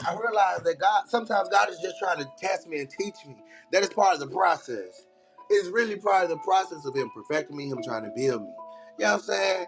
I 0.08 0.14
realize 0.14 0.60
that 0.64 0.78
God, 0.80 1.08
sometimes 1.08 1.50
God 1.50 1.70
is 1.70 1.80
just 1.80 1.98
trying 1.98 2.18
to 2.20 2.30
test 2.38 2.68
me 2.68 2.80
and 2.80 2.90
teach 2.90 3.16
me. 3.28 3.36
That 3.72 3.82
is 3.82 3.90
part 3.90 4.14
of 4.14 4.20
the 4.20 4.28
process. 4.28 5.06
It's 5.50 5.68
really 5.70 5.96
part 5.96 6.24
of 6.24 6.30
the 6.30 6.38
process 6.38 6.86
of 6.86 6.96
Him 6.96 7.10
perfecting 7.14 7.58
me, 7.58 7.68
Him 7.70 7.82
trying 7.84 8.04
to 8.04 8.12
build 8.16 8.42
me. 8.44 8.54
You 9.00 9.06
know 9.06 9.12
what 9.12 9.14
I'm 9.14 9.20
saying? 9.22 9.66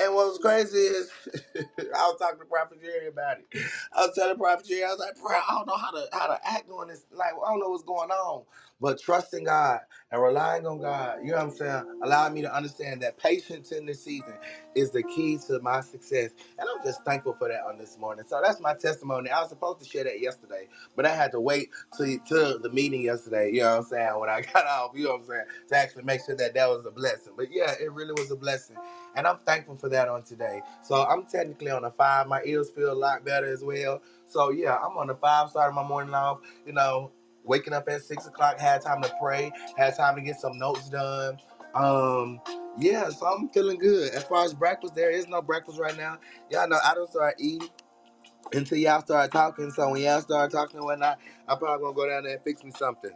And 0.00 0.14
what 0.14 0.28
was 0.28 0.38
crazy 0.38 0.78
is, 0.78 1.10
I 1.56 2.08
was 2.08 2.18
talking 2.20 2.40
to 2.40 2.46
Prophet 2.46 2.82
Jerry 2.82 3.08
about 3.08 3.38
it. 3.38 3.46
I 3.94 4.06
was 4.06 4.14
telling 4.14 4.36
Prophet 4.36 4.66
Jerry, 4.66 4.84
I 4.84 4.88
was 4.90 5.00
like, 5.00 5.16
bro, 5.16 5.32
I 5.36 5.54
don't 5.54 5.66
know 5.68 5.76
how 5.76 5.92
to 5.92 6.06
how 6.12 6.28
to 6.28 6.38
act 6.44 6.70
on 6.70 6.88
this. 6.88 7.06
Like, 7.12 7.32
I 7.32 7.50
don't 7.50 7.60
know 7.60 7.70
what's 7.70 7.84
going 7.84 8.10
on. 8.10 8.44
But 8.82 9.00
trusting 9.02 9.44
God 9.46 9.80
and 10.12 10.22
relying 10.22 10.66
on 10.66 10.82
God, 10.82 11.20
you 11.24 11.32
know 11.32 11.38
what 11.38 11.46
I'm 11.46 11.52
saying, 11.52 11.84
allowing 12.04 12.34
me 12.34 12.42
to 12.42 12.54
understand 12.54 13.02
that 13.02 13.18
patience 13.18 13.72
in 13.72 13.86
this 13.86 14.04
season 14.04 14.34
is 14.76 14.92
the 14.92 15.04
key 15.04 15.38
to 15.48 15.60
my 15.62 15.82
success. 15.82 16.32
And 16.58 16.68
I'm 16.68 16.84
just 16.84 17.04
thankful 17.04 17.34
for 17.34 17.48
that 17.48 17.62
on 17.68 17.78
this 17.78 17.98
morning. 17.98 18.26
So 18.28 18.40
that's 18.44 18.60
my 18.60 18.74
testimony. 18.74 19.30
I 19.30 19.40
was 19.40 19.50
supposed 19.50 19.80
to 19.80 19.86
share 19.86 20.04
that 20.04 20.20
yesterday, 20.20 20.68
but 20.96 21.06
I 21.06 21.16
had 21.16 21.32
to 21.32 21.40
wait 21.40 21.70
to, 21.98 22.18
to 22.28 22.60
the 22.62 22.70
meeting 22.70 23.02
yesterday, 23.02 23.52
you 23.52 23.62
know 23.62 23.70
what 23.72 23.78
I'm 23.78 23.84
saying, 23.84 24.20
when 24.20 24.30
I 24.30 24.42
got 24.54 24.66
off, 24.66 24.92
you 24.96 25.04
know 25.06 25.12
what 25.12 25.22
I'm 25.22 25.26
saying, 25.28 25.46
to 25.70 25.76
actually 25.78 26.04
make 26.04 26.22
sure 26.26 26.36
that 26.36 26.54
that 26.54 26.68
was 26.70 26.86
a 26.86 26.92
blessing. 26.92 27.34
But 27.36 27.48
yeah, 27.52 27.74
it 27.80 27.92
really 27.92 28.14
was 28.14 28.32
a 28.32 28.36
blessing. 28.36 28.76
And 29.16 29.26
I'm 29.28 29.38
thankful 29.46 29.76
for 29.76 29.90
that 29.90 30.08
on 30.08 30.24
today. 30.24 30.62
So 30.82 31.04
I'm 31.04 31.26
technically 31.26 31.70
on 31.72 31.84
a 31.84 31.92
five. 31.92 32.28
My 32.28 32.42
ears 32.44 32.70
feel 32.70 32.92
a 32.92 32.94
lot 32.94 33.24
better 33.24 33.46
as 33.52 33.64
well. 33.64 34.02
So 34.28 34.50
yeah, 34.52 34.76
I'm 34.76 34.96
on 34.98 35.10
a 35.10 35.16
five, 35.16 35.50
starting 35.50 35.76
my 35.76 35.84
morning 35.84 36.14
off, 36.14 36.40
you 36.66 36.72
know, 36.74 37.12
waking 37.44 37.72
up 37.74 37.88
at 37.88 38.02
six 38.02 38.26
o'clock, 38.26 38.60
had 38.60 38.82
time 38.82 39.02
to 39.02 39.14
pray, 39.20 39.52
had 39.76 39.96
time 39.96 40.16
to 40.16 40.22
get 40.22 40.40
some 40.40 40.58
notes 40.58 40.88
done. 40.88 41.38
Um, 41.74 42.40
yeah, 42.78 43.08
so 43.10 43.26
I'm 43.26 43.48
feeling 43.50 43.78
good. 43.78 44.12
As 44.12 44.24
far 44.24 44.44
as 44.44 44.54
breakfast, 44.54 44.94
there 44.94 45.10
is 45.10 45.28
no 45.28 45.42
breakfast 45.42 45.78
right 45.80 45.96
now. 45.96 46.18
Y'all 46.50 46.68
know 46.68 46.78
I 46.84 46.94
don't 46.94 47.10
start 47.10 47.36
eating 47.38 47.68
until 48.54 48.78
y'all 48.78 49.00
start 49.02 49.32
talking. 49.32 49.70
So 49.72 49.90
when 49.90 50.02
y'all 50.02 50.20
start 50.22 50.52
talking 50.52 50.78
and 50.78 50.86
whatnot, 50.86 51.18
I'm 51.48 51.58
probably 51.58 51.84
gonna 51.84 51.94
go 51.96 52.08
down 52.08 52.24
there 52.24 52.34
and 52.34 52.42
fix 52.44 52.64
me 52.64 52.72
something. 52.72 53.12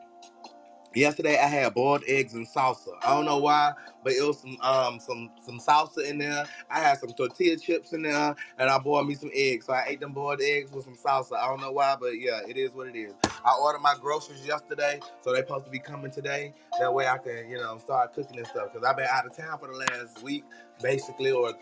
Yesterday 0.97 1.39
I 1.39 1.47
had 1.49 1.75
boiled 1.75 2.05
eggs 2.09 2.35
and 2.35 2.49
salsa. 2.49 2.89
I 3.05 3.15
don't 3.15 3.27
know 3.27 3.39
why, 3.39 3.75
but 4.05 4.13
it 4.15 4.27
was 4.27 4.41
some 4.41 4.59
um 4.63 5.01
some 5.01 5.31
some 5.43 5.61
salsa 5.61 6.05
in 6.11 6.19
there. 6.19 6.47
I 6.71 6.81
had 6.81 6.99
some 6.99 7.11
tortilla 7.13 7.59
chips 7.59 7.95
in 7.95 8.03
there, 8.03 8.37
and 8.59 8.71
I 8.71 8.79
boiled 8.81 9.09
me 9.09 9.15
some 9.15 9.31
eggs. 9.35 9.69
So 9.69 9.75
I 9.75 9.87
ate 9.89 10.01
them 10.01 10.15
boiled 10.15 10.43
eggs 10.43 10.73
with 10.73 10.85
some 10.87 10.97
salsa. 10.97 11.35
I 11.39 11.49
don't 11.49 11.63
know 11.63 11.73
why, 11.73 11.97
but 12.01 12.21
yeah, 12.21 12.41
it 12.49 12.59
is 12.59 12.73
what 12.73 12.89
it 12.89 12.97
is. 12.97 13.15
I 13.47 13.53
ordered 13.63 13.81
my 13.81 13.95
groceries 14.03 14.47
yesterday, 14.47 15.01
so 15.23 15.33
they're 15.33 15.45
supposed 15.47 15.67
to 15.67 15.73
be 15.73 15.81
coming 15.81 16.11
today. 16.13 16.55
That 16.81 16.93
way 16.93 17.07
I 17.09 17.19
can 17.19 17.49
you 17.51 17.59
know 17.59 17.79
start 17.79 18.15
cooking 18.15 18.39
and 18.39 18.49
stuff. 18.49 18.75
Cause 18.75 18.85
I've 18.85 18.99
been 18.99 19.09
out 19.09 19.27
of 19.27 19.37
town 19.37 19.61
for 19.61 19.69
the 19.69 19.75
last 19.79 20.25
week, 20.25 20.45
basically, 20.83 21.31
or 21.33 21.55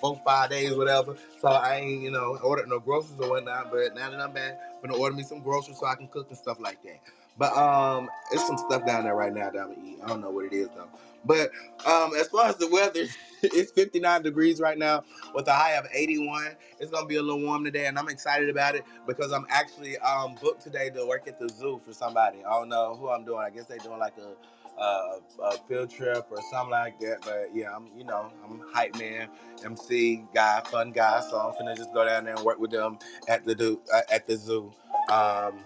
four 0.00 0.20
five 0.26 0.50
days, 0.50 0.74
whatever. 0.76 1.16
So 1.40 1.48
I 1.48 1.76
ain't 1.76 2.02
you 2.02 2.10
know 2.10 2.36
ordered 2.44 2.68
no 2.68 2.80
groceries 2.80 3.20
or 3.20 3.30
whatnot. 3.30 3.70
But 3.72 3.94
now 3.94 4.10
that 4.10 4.20
I'm 4.20 4.32
back, 4.34 4.58
I'm 4.82 4.90
gonna 4.90 5.00
order 5.00 5.16
me 5.16 5.22
some 5.22 5.40
groceries 5.42 5.78
so 5.78 5.86
I 5.86 5.94
can 5.96 6.08
cook 6.08 6.28
and 6.30 6.38
stuff 6.38 6.58
like 6.60 6.82
that. 6.82 7.00
But 7.38 7.56
um, 7.56 8.10
it's 8.32 8.46
some 8.46 8.58
stuff 8.58 8.84
down 8.86 9.04
there 9.04 9.14
right 9.14 9.32
now 9.32 9.50
that 9.50 9.58
I'm 9.58 9.74
gonna 9.74 9.86
eat. 9.86 9.98
I 10.04 10.08
don't 10.08 10.20
know 10.20 10.30
what 10.30 10.46
it 10.46 10.52
is 10.52 10.68
though. 10.76 10.88
But 11.24 11.50
um, 11.86 12.12
as 12.18 12.28
far 12.28 12.48
as 12.48 12.56
the 12.56 12.68
weather, 12.68 13.04
it's 13.42 13.72
59 13.72 14.22
degrees 14.22 14.60
right 14.60 14.78
now 14.78 15.04
with 15.34 15.48
a 15.48 15.52
high 15.52 15.72
of 15.74 15.86
81. 15.92 16.56
It's 16.80 16.90
gonna 16.90 17.06
be 17.06 17.16
a 17.16 17.22
little 17.22 17.42
warm 17.42 17.64
today, 17.64 17.86
and 17.86 17.98
I'm 17.98 18.08
excited 18.08 18.50
about 18.50 18.74
it 18.74 18.84
because 19.06 19.32
I'm 19.32 19.46
actually 19.50 19.98
um 19.98 20.36
booked 20.42 20.62
today 20.62 20.90
to 20.90 21.06
work 21.06 21.28
at 21.28 21.38
the 21.38 21.48
zoo 21.48 21.80
for 21.84 21.92
somebody. 21.94 22.38
I 22.44 22.50
don't 22.50 22.68
know 22.68 22.96
who 23.00 23.08
I'm 23.10 23.24
doing. 23.24 23.40
I 23.40 23.50
guess 23.50 23.66
they're 23.66 23.78
doing 23.78 24.00
like 24.00 24.14
a. 24.18 24.34
Uh, 24.80 25.18
a 25.44 25.58
field 25.68 25.90
trip 25.90 26.26
or 26.30 26.38
something 26.50 26.70
like 26.70 26.98
that, 27.00 27.18
but 27.22 27.50
yeah, 27.54 27.74
I'm 27.74 27.88
you 27.96 28.04
know 28.04 28.30
I'm 28.44 28.62
hype 28.72 28.96
man, 28.96 29.28
MC 29.64 30.24
guy, 30.34 30.62
fun 30.66 30.92
guy, 30.92 31.20
so 31.28 31.38
I'm 31.38 31.52
finna 31.54 31.76
just 31.76 31.92
go 31.92 32.04
down 32.04 32.24
there 32.24 32.34
and 32.36 32.44
work 32.44 32.60
with 32.60 32.70
them 32.70 32.98
at 33.28 33.44
the 33.44 33.56
do 33.56 33.80
uh, 33.92 34.02
at 34.12 34.26
the 34.28 34.36
zoo. 34.36 34.72
Um, 35.10 35.64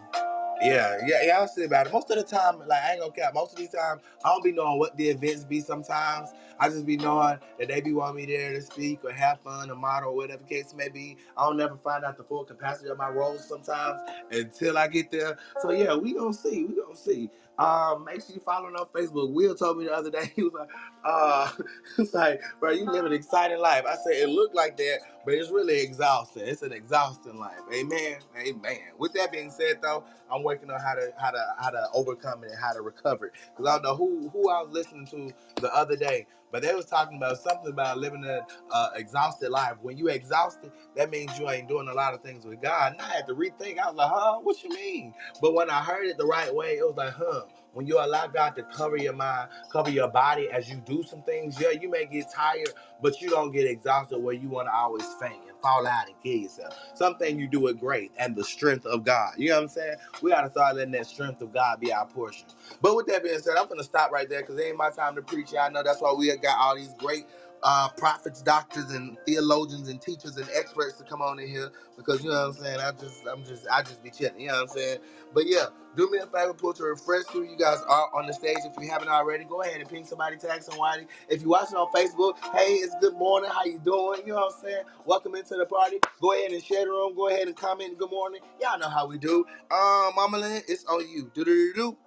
Yeah, 0.63 0.99
yeah, 1.07 1.23
yeah. 1.25 1.39
I'll 1.39 1.49
say 1.49 1.65
about 1.65 1.87
it. 1.89 1.93
Most 1.93 2.11
of 2.11 2.19
the 2.19 2.25
time, 2.25 2.61
like 2.67 2.83
I 2.83 2.93
ain't 2.93 3.01
gonna 3.01 3.13
cap. 3.13 3.35
Most 3.35 3.53
of 3.53 3.59
these 3.59 3.71
times, 3.71 4.03
I 4.25 4.31
don't 4.31 4.45
be 4.45 4.53
knowing 4.53 4.79
what 4.79 4.97
the 4.97 5.09
events 5.11 5.45
be. 5.45 5.61
Sometimes 5.61 6.31
I 6.63 6.69
just 6.71 6.87
be 6.87 6.99
knowing 6.99 7.39
that 7.61 7.69
they 7.69 7.83
be 7.83 7.95
wanting 7.95 8.17
me 8.17 8.27
there 8.27 8.53
to 8.55 8.63
speak 8.63 9.05
or 9.05 9.13
have 9.13 9.41
fun 9.43 9.71
or 9.71 9.77
model 9.77 10.11
or 10.11 10.17
whatever 10.17 10.45
case 10.45 10.75
may 10.75 10.91
be. 10.91 11.19
I 11.37 11.47
don't 11.47 11.59
never 11.59 11.77
find 11.79 12.05
out 12.05 12.19
the 12.19 12.25
full 12.25 12.45
capacity 12.45 12.91
of 12.91 12.99
my 12.99 13.11
roles 13.11 13.49
sometimes 13.49 14.01
until 14.33 14.79
I 14.79 14.89
get 14.89 15.13
there. 15.13 15.39
So 15.63 15.73
yeah, 15.73 15.97
we 15.97 16.15
gonna 16.15 16.35
see. 16.35 16.65
We 16.67 16.77
gonna 16.77 16.97
see. 16.97 17.31
Um, 17.59 18.05
make 18.07 18.23
sure 18.27 18.37
you 18.37 18.43
follow 18.43 18.69
on 18.69 18.87
Facebook. 18.95 19.33
Will 19.35 19.55
told 19.57 19.79
me 19.79 19.87
the 19.87 19.95
other 19.95 20.11
day 20.11 20.33
he 20.37 20.45
was 20.45 20.55
like, 20.55 20.71
uh, 21.05 21.51
it's 21.99 22.15
like, 22.15 22.43
bro, 22.61 22.73
you 22.73 22.87
live 22.87 23.07
an 23.07 23.15
exciting 23.15 23.61
life. 23.61 23.85
I 23.89 23.97
said 23.97 24.15
it 24.23 24.31
looked 24.31 24.57
like 24.57 24.79
that, 24.79 25.01
but 25.27 25.35
it's 25.35 25.51
really 25.51 25.81
exhausting. 25.83 26.45
It's 26.47 26.63
an 26.63 26.73
exhausting 26.73 27.39
life. 27.41 27.61
Amen. 27.75 28.19
Amen. 28.39 28.81
With 28.99 29.15
that 29.15 29.33
being 29.33 29.51
said, 29.53 29.81
though. 29.83 30.05
I'm 30.33 30.45
working 30.45 30.71
on 30.71 30.81
how 30.81 30.95
to 30.95 31.13
how 31.21 31.33
to 31.33 31.45
how 31.61 31.71
to 31.71 31.89
overcome 31.95 32.45
it 32.45 32.53
and 32.53 32.61
how 32.61 32.75
to 32.75 32.83
recover 32.83 33.29
it. 33.29 33.35
Because 33.57 33.71
I 33.71 33.75
don't 33.77 33.85
know 33.85 33.97
who 33.97 34.31
who 34.31 34.51
I 34.51 34.63
was 34.63 34.71
listening 34.73 35.07
to 35.09 35.33
the 35.63 35.75
other 35.75 35.97
day, 35.97 36.27
but 36.53 36.63
they 36.63 36.75
was 36.75 36.87
talking 36.87 37.19
about 37.19 37.39
something 37.39 37.71
about 37.73 37.99
living 37.99 38.25
an 38.27 38.43
uh, 38.73 38.91
exhausted 38.97 39.51
life. 39.51 39.77
When 39.83 39.99
you 39.99 40.09
exhausted, 40.09 40.73
that 40.97 41.11
means 41.11 41.39
you 41.39 41.51
ain't 41.51 41.69
doing 41.69 41.89
a 41.89 41.95
lot 41.95 42.15
of 42.15 42.23
things 42.23 42.47
with 42.47 42.63
God. 42.63 42.93
And 42.95 43.03
I 43.03 43.09
had 43.09 43.27
to 43.29 43.35
rethink. 43.35 43.79
I 43.81 43.89
was 43.89 43.97
like, 43.97 44.11
huh, 44.13 44.41
what 44.43 44.63
you 44.65 44.71
mean? 44.71 45.15
But 45.43 45.55
when 45.55 45.71
I 45.71 45.83
heard 45.83 46.07
it 46.07 46.19
the 46.19 46.27
right 46.27 46.55
way, 46.55 46.79
it 46.79 46.87
was 46.87 46.97
like, 46.97 47.15
huh. 47.15 47.43
When 47.75 47.87
you 47.87 48.01
allow 48.01 48.27
God 48.29 48.57
to 48.57 48.65
cover 48.65 48.99
your 48.99 49.15
mind, 49.15 49.51
cover 49.73 49.91
your 49.91 50.09
body 50.09 50.51
as 50.53 50.71
you 50.71 50.79
do 50.87 51.05
some 51.05 51.23
things, 51.23 51.61
yeah, 51.61 51.71
you 51.71 51.91
may 51.91 52.07
get 52.07 52.27
tired, 52.35 52.71
but 53.03 53.21
you 53.23 53.31
don't 53.31 53.53
get 53.53 53.67
exhausted 53.67 54.19
where 54.19 54.35
you 54.35 54.49
want 54.51 54.69
to 54.69 54.75
always 54.75 55.07
faint 55.21 55.43
fall 55.63 55.87
out 55.87 56.09
and 56.09 56.17
kill 56.23 56.39
yourself. 56.43 56.75
Something 56.95 57.39
you 57.39 57.49
do 57.49 57.69
it 57.69 57.81
great 57.81 58.13
and 58.19 58.37
the 58.37 58.45
strength 58.45 58.87
of 58.87 59.05
God. 59.05 59.35
You 59.39 59.51
know 59.51 59.57
what 59.57 59.63
I'm 59.65 59.69
saying? 59.71 59.97
We 60.23 60.31
got 60.33 60.43
to 60.43 60.51
start 60.51 60.77
letting 60.77 60.93
that 60.93 61.07
strength 61.07 61.43
of 61.43 61.53
God 61.55 61.81
be 61.81 61.93
our 61.93 62.07
portion. 62.07 62.47
But 62.83 62.97
with 62.97 63.07
that 63.09 63.25
being 63.25 63.39
said, 63.41 63.57
I'm 63.59 63.69
to 63.79 63.85
stop 63.85 64.13
right 64.13 64.29
there 64.29 64.43
because 64.43 64.59
it 64.59 64.65
ain't 64.65 64.79
my 64.79 64.91
time 64.91 65.17
to 65.17 65.23
preach. 65.23 65.53
Y'all 65.53 65.71
know 65.73 65.83
that's 65.83 66.03
why 66.03 66.15
we 66.15 66.37
got 66.39 66.59
all 66.59 66.77
these 66.77 66.95
great 66.99 67.27
uh, 67.65 67.89
prophets, 67.97 68.43
doctors, 68.43 68.91
and 68.93 69.19
theologians 69.27 69.89
and 69.89 70.01
teachers 70.01 70.37
and 70.39 70.49
experts 70.55 70.99
to 70.99 71.05
come 71.05 71.23
on 71.23 71.41
in 71.41 71.49
here 71.49 71.71
because 71.97 72.25
you 72.25 72.31
know 72.31 72.49
what 72.49 72.57
I'm 72.59 72.65
saying. 72.65 72.81
I 72.81 72.93
just, 72.93 73.27
I'm 73.33 73.45
just, 73.45 73.67
I 73.73 73.83
just 73.83 74.03
be 74.03 74.11
chilling. 74.11 74.41
You 74.41 74.49
know 74.49 74.55
what 74.55 74.63
I'm 74.63 74.69
saying. 74.69 74.99
But 75.35 75.45
yeah, 75.47 75.67
do 75.97 76.11
me 76.11 76.19
a 76.19 76.27
favor, 76.27 76.55
pull 76.55 76.75
to 76.75 76.85
refresh 76.85 77.25
who 77.33 77.43
you 77.45 77.57
guys 77.59 77.79
are 77.89 78.11
on 78.15 78.27
the 78.27 78.35
stage. 78.35 78.59
If 78.65 78.73
you 78.83 78.91
haven't 78.91 79.09
already, 79.09 79.45
go 79.45 79.63
ahead 79.63 79.81
and 79.81 79.89
ping 79.91 80.05
somebody, 80.07 80.37
tag 80.39 80.63
somebody. 80.63 81.07
If 81.29 81.43
you're 81.43 81.51
watching 81.51 81.77
on 81.77 81.93
Facebook, 81.93 82.39
hey, 82.57 82.75
it's 82.75 82.95
good 83.01 83.15
morning. 83.15 83.51
How 83.53 83.65
you 83.65 83.81
doing? 83.81 84.21
You 84.27 84.35
know 84.35 84.41
what 84.41 84.55
I'm 84.57 84.63
saying? 84.63 84.85
Welcome 85.07 85.35
into 85.37 85.57
the 85.57 85.67
party. 85.67 85.99
Go 86.21 86.33
ahead 86.35 86.53
and 86.53 86.63
share 86.65 86.85
the 86.85 86.91
room. 86.91 87.15
Go 87.17 87.29
ahead 87.29 87.49
and 87.49 87.57
comment. 87.57 87.99
Good 87.99 88.11
morning. 88.11 88.41
Y'all 88.61 88.79
know 88.79 88.89
how 88.91 89.07
we 89.07 89.19
do. 89.19 89.45
Um, 89.71 90.13
Mama 90.17 90.39
Lynn, 90.39 90.63
it's 90.69 90.85
on 90.87 91.09
you. 91.09 91.31
Do 91.35 91.45
do 91.45 91.55
do 91.55 91.75
do. 91.75 91.99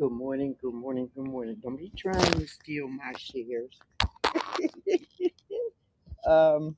Good 0.00 0.12
morning, 0.12 0.56
good 0.62 0.72
morning, 0.72 1.10
good 1.14 1.26
morning. 1.26 1.56
Don't 1.62 1.76
be 1.76 1.92
trying 1.94 2.32
to 2.32 2.48
steal 2.48 2.88
my 2.88 3.12
shares. 3.18 3.78
um, 6.26 6.74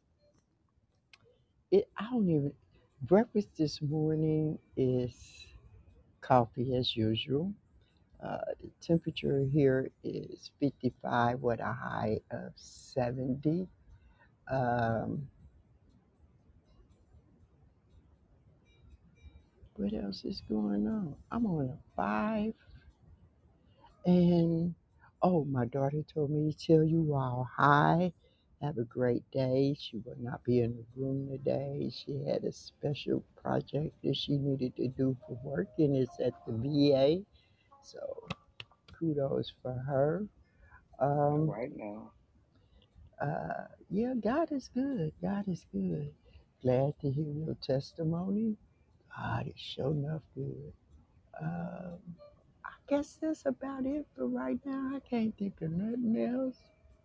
it, 1.71 1.89
I 1.97 2.09
don't 2.11 2.29
even. 2.29 2.53
Breakfast 3.03 3.51
this 3.57 3.81
morning 3.81 4.59
is 4.77 5.15
coffee 6.21 6.75
as 6.75 6.97
usual. 6.97 7.53
Uh, 8.21 8.39
the 8.61 8.71
temperature 8.85 9.47
here 9.53 9.93
is 10.03 10.51
55 10.59 11.43
with 11.43 11.61
a 11.61 11.73
high 11.73 12.19
of 12.33 12.51
70. 12.57 13.69
Um, 14.51 15.29
what 19.77 19.95
else 19.95 20.25
is 20.25 20.43
going 20.49 20.89
on? 20.89 21.15
I'm 21.31 21.47
on 21.47 21.67
a 21.67 21.79
five 21.95 22.55
And 24.07 24.75
oh, 25.23 25.45
my 25.45 25.67
daughter 25.67 26.03
told 26.13 26.31
me 26.31 26.53
to 26.53 26.67
tell 26.67 26.85
you 26.85 27.15
all 27.15 27.49
hi. 27.57 28.13
Have 28.63 28.79
a 28.79 28.85
great 28.85 29.25
day. 29.33 29.77
She 29.79 29.99
will 29.99 30.17
not 30.21 30.45
be 30.45 30.61
in 30.61 30.77
the 30.77 30.85
room 31.03 31.29
today. 31.31 31.91
She 31.93 32.25
had 32.29 32.45
a 32.45 32.53
special 32.53 33.25
project 33.43 33.97
that 34.05 34.17
she 34.17 34.39
needed 34.39 34.77
to 34.77 34.89
do 34.89 35.17
for 35.27 35.39
work, 35.45 35.69
and 35.79 35.97
it's 35.97 36.21
at 36.21 36.35
the 36.47 36.53
VA. 36.53 37.23
So 37.85 38.29
kudos 38.99 39.53
for 39.63 39.75
her. 39.75 40.27
Um, 41.01 41.55
Right 41.55 41.71
now. 41.77 42.13
uh, 43.21 43.67
yeah, 43.91 44.15
God 44.23 44.53
is 44.53 44.71
good. 44.75 45.13
God 45.23 45.45
is 45.49 45.67
good. 45.73 46.13
Glad 46.63 46.95
to 47.03 47.11
hear 47.11 47.27
your 47.47 47.57
testimony. 47.63 48.57
God 49.17 49.49
is 49.49 49.61
sure 49.61 49.93
enough 49.93 50.23
good. 50.35 50.73
Um, 51.43 51.99
guess 52.97 53.19
that's 53.23 53.47
about 53.47 53.87
it 53.87 54.07
for 54.17 54.27
right 54.29 54.61
now. 54.67 54.93
I 54.97 55.01
can't 55.01 55.37
think 55.39 55.63
of 55.63 55.73
nothing 55.73 56.17
else. 56.19 56.57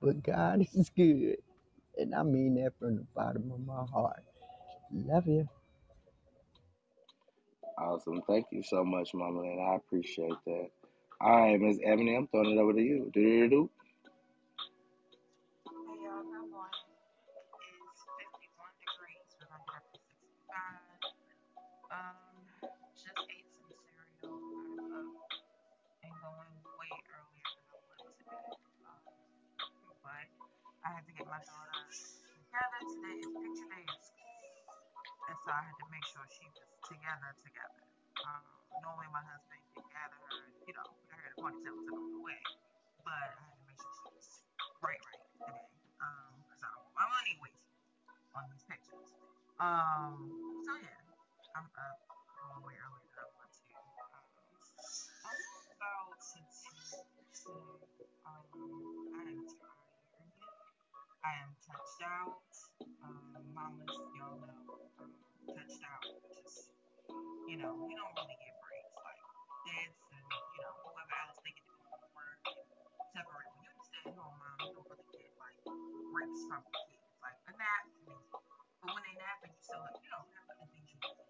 But 0.02 0.24
God 0.24 0.62
is 0.76 0.92
good. 0.96 1.38
And 1.98 2.16
I 2.16 2.24
mean 2.24 2.56
that 2.56 2.74
from 2.80 2.98
the 2.98 3.06
bottom 3.16 3.52
of 3.54 3.66
my 3.66 3.86
heart. 3.92 4.24
Love 4.94 5.28
you. 5.28 5.50
Awesome. 7.78 8.22
Thank 8.28 8.48
you 8.52 8.64
so 8.64 8.86
much, 8.86 9.14
Mama 9.16 9.42
and 9.42 9.62
I 9.62 9.76
appreciate 9.76 10.34
that. 10.48 10.70
All 11.22 11.42
right, 11.42 11.60
Miss 11.62 11.80
Ebony, 11.86 12.16
I'm 12.16 12.28
throwing 12.28 12.52
it 12.58 12.62
over 12.62 12.74
to 12.74 12.82
you. 12.82 13.12
Do 13.14 13.22
do 13.22 13.50
do 13.50 13.72
I 30.88 30.96
had 30.96 31.04
to 31.04 31.12
get 31.20 31.28
my 31.28 31.44
daughter 31.44 31.84
together. 31.92 32.80
Today 32.88 33.20
is 33.20 33.28
picture 33.28 33.68
day 33.76 33.84
at 33.84 34.00
school, 34.08 34.40
and 35.28 35.36
so 35.44 35.52
I 35.52 35.60
had 35.68 35.76
to 35.84 35.88
make 35.92 36.08
sure 36.08 36.24
she 36.32 36.48
was 36.48 36.64
together, 36.88 37.36
together. 37.44 37.84
Um, 38.24 38.48
normally 38.80 39.12
my 39.12 39.20
husband 39.20 39.68
can 39.76 39.84
gather 39.92 40.16
her, 40.16 40.48
and, 40.48 40.56
you 40.64 40.72
know, 40.80 40.88
put 41.12 41.20
her 41.20 41.28
in 41.28 41.36
a 41.36 41.40
ponytail 41.44 41.76
and 41.76 41.84
send 41.84 41.92
her 41.92 42.08
on 42.08 42.12
the 42.16 42.24
way. 42.24 42.40
But 43.04 43.20
I 43.20 43.36
had 43.36 43.52
to 43.60 43.64
make 43.68 43.76
sure 43.84 43.92
she 44.00 44.08
was 44.16 44.28
right, 44.80 44.96
right 45.04 45.24
today. 45.36 45.68
Um, 46.00 46.32
I 46.40 46.56
don't 46.56 46.80
want 46.80 46.96
my 46.96 47.08
money 47.12 47.36
wasted 47.44 47.84
on 48.32 48.48
these 48.48 48.64
pictures. 48.72 49.12
Um, 49.60 50.16
so 50.64 50.72
yeah, 50.72 51.04
I'm 51.52 51.68
up 51.68 52.00
going 52.32 52.64
way 52.64 52.80
earlier 52.80 53.12
than 53.12 53.28
I 53.28 53.32
want 53.36 53.52
to. 53.52 53.76
Um, 53.76 54.24
I'm 55.28 55.36
about 55.76 56.16
to 56.16 56.40
to 57.44 57.77
I 61.28 61.44
am 61.44 61.52
touched 61.60 62.00
out. 62.08 62.40
Um, 63.04 63.20
mamas, 63.52 63.92
y'all 64.16 64.40
know, 64.40 64.80
um, 64.96 65.12
touched 65.44 65.84
out. 65.84 66.08
Just 66.32 66.72
you 67.52 67.60
know, 67.60 67.76
we 67.84 67.92
don't 68.00 68.16
really 68.16 68.40
get 68.40 68.56
breaks 68.64 68.96
like 68.96 69.20
dads 69.68 70.00
and 70.08 70.24
you 70.24 70.60
know 70.64 70.72
whoever 70.88 71.16
else 71.28 71.36
they 71.44 71.52
get 71.52 71.68
to 71.68 71.76
go 71.84 72.00
to 72.00 72.08
work 72.16 72.40
and 72.48 72.64
separate. 73.12 73.52
When 73.60 73.68
you're 73.68 73.76
a 73.76 74.16
mom, 74.16 74.40
you 74.40 74.72
don't 74.72 74.88
really 74.88 75.04
get 75.20 75.28
like 75.36 75.60
breaks 76.16 76.48
from 76.48 76.64
the 76.64 76.72
kids. 76.96 77.12
Like 77.20 77.36
a 77.52 77.54
nap, 77.60 77.84
maybe. 78.08 78.32
But 78.80 78.88
when 78.96 79.04
they 79.04 79.16
nap 79.20 79.44
and 79.44 79.52
you 79.52 79.60
still, 79.60 79.84
you 79.84 80.08
know, 80.08 80.24
have 80.32 80.48
other 80.48 80.68
things 80.72 80.88
you 80.96 81.00
to 81.04 81.12
do. 81.12 81.28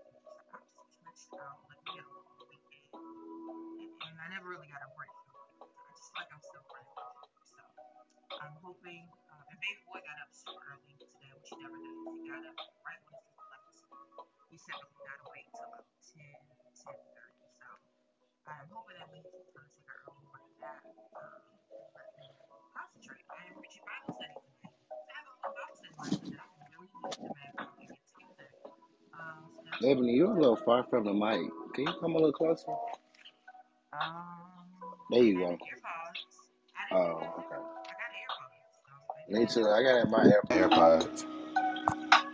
I'm 0.54 0.62
just 0.78 0.94
touched 1.02 1.34
out. 1.42 1.58
Like 1.74 1.82
a 1.90 2.06
long 2.06 2.38
weekend, 2.46 2.86
and, 3.82 3.90
and 3.98 4.16
I 4.22 4.30
never 4.30 4.46
really 4.46 4.70
got 4.70 4.86
a 4.86 4.94
break. 4.94 5.10
I 5.66 5.90
just 5.98 6.14
feel 6.14 6.22
like 6.22 6.30
I'm 6.30 6.44
still 6.46 6.66
running. 6.70 6.94
So 7.50 7.58
I'm 8.46 8.54
hoping. 8.62 9.10
Um, 9.58 9.66
baby 9.66 9.82
boy 9.90 9.98
got 10.06 10.22
up 10.22 10.30
super 10.30 10.62
early 10.70 10.94
today, 11.02 11.34
which 11.34 11.50
he 11.50 11.58
never 11.58 11.82
does. 11.82 11.98
He 12.14 12.30
got 12.30 12.46
up 12.46 12.62
right 12.86 13.02
when 13.10 13.18
his 13.18 13.26
sister 13.26 13.42
left 13.50 13.74
school. 13.74 14.30
He 14.54 14.58
said 14.62 14.78
that 14.78 14.86
we 14.94 15.02
gotta 15.02 15.26
wait 15.34 15.50
till 15.50 15.66
about 15.66 15.90
10, 16.14 16.22
10:30. 16.78 16.94
So 17.58 18.54
I'm 18.54 18.70
hoping 18.70 19.02
that 19.02 19.10
we 19.10 19.18
can 19.26 19.34
kind 19.50 19.66
of 19.66 19.74
take 19.74 19.90
our 19.90 19.98
early 20.06 20.22
morning 20.30 20.54
nap 20.62 20.86
um, 20.86 21.42
let 21.90 22.22
me 22.22 22.70
concentrate. 22.70 23.26
I 23.34 23.50
am 23.50 23.58
preaching 23.58 23.82
Bible 23.82 24.14
study 24.14 24.38
tonight. 24.38 24.78
So 24.94 24.94
I 24.94 25.18
have 25.18 25.26
a 25.26 25.34
little 25.42 25.54
Bible 25.58 25.74
study 25.74 25.98
last 25.98 26.22
that 26.22 26.38
I 26.38 26.70
really 26.78 26.94
need 26.94 27.18
to 27.18 27.26
man 27.34 27.50
get 27.82 27.98
together. 28.14 28.50
Um, 29.18 29.42
so 29.58 29.90
Ebony, 29.90 30.14
you're 30.22 30.38
a 30.38 30.38
little 30.38 30.62
far 30.62 30.86
from 30.86 31.10
the 31.10 31.18
mic. 31.18 31.42
Can 31.74 31.90
you 31.90 31.94
come 31.98 32.14
a 32.14 32.22
little 32.22 32.38
closer? 32.38 32.78
um 33.98 34.70
There 35.10 35.26
you 35.26 35.42
go. 35.42 35.58
earpods. 35.58 36.46
I 36.78 36.82
didn't 36.94 37.26
Oh, 37.26 37.42
okay. 37.42 37.62
Me 39.30 39.46
too. 39.48 39.68
I 39.70 39.84
different. 39.84 39.84
got 39.84 40.10
my 40.12 40.24
Air- 40.26 40.44
AirPods. 40.70 41.26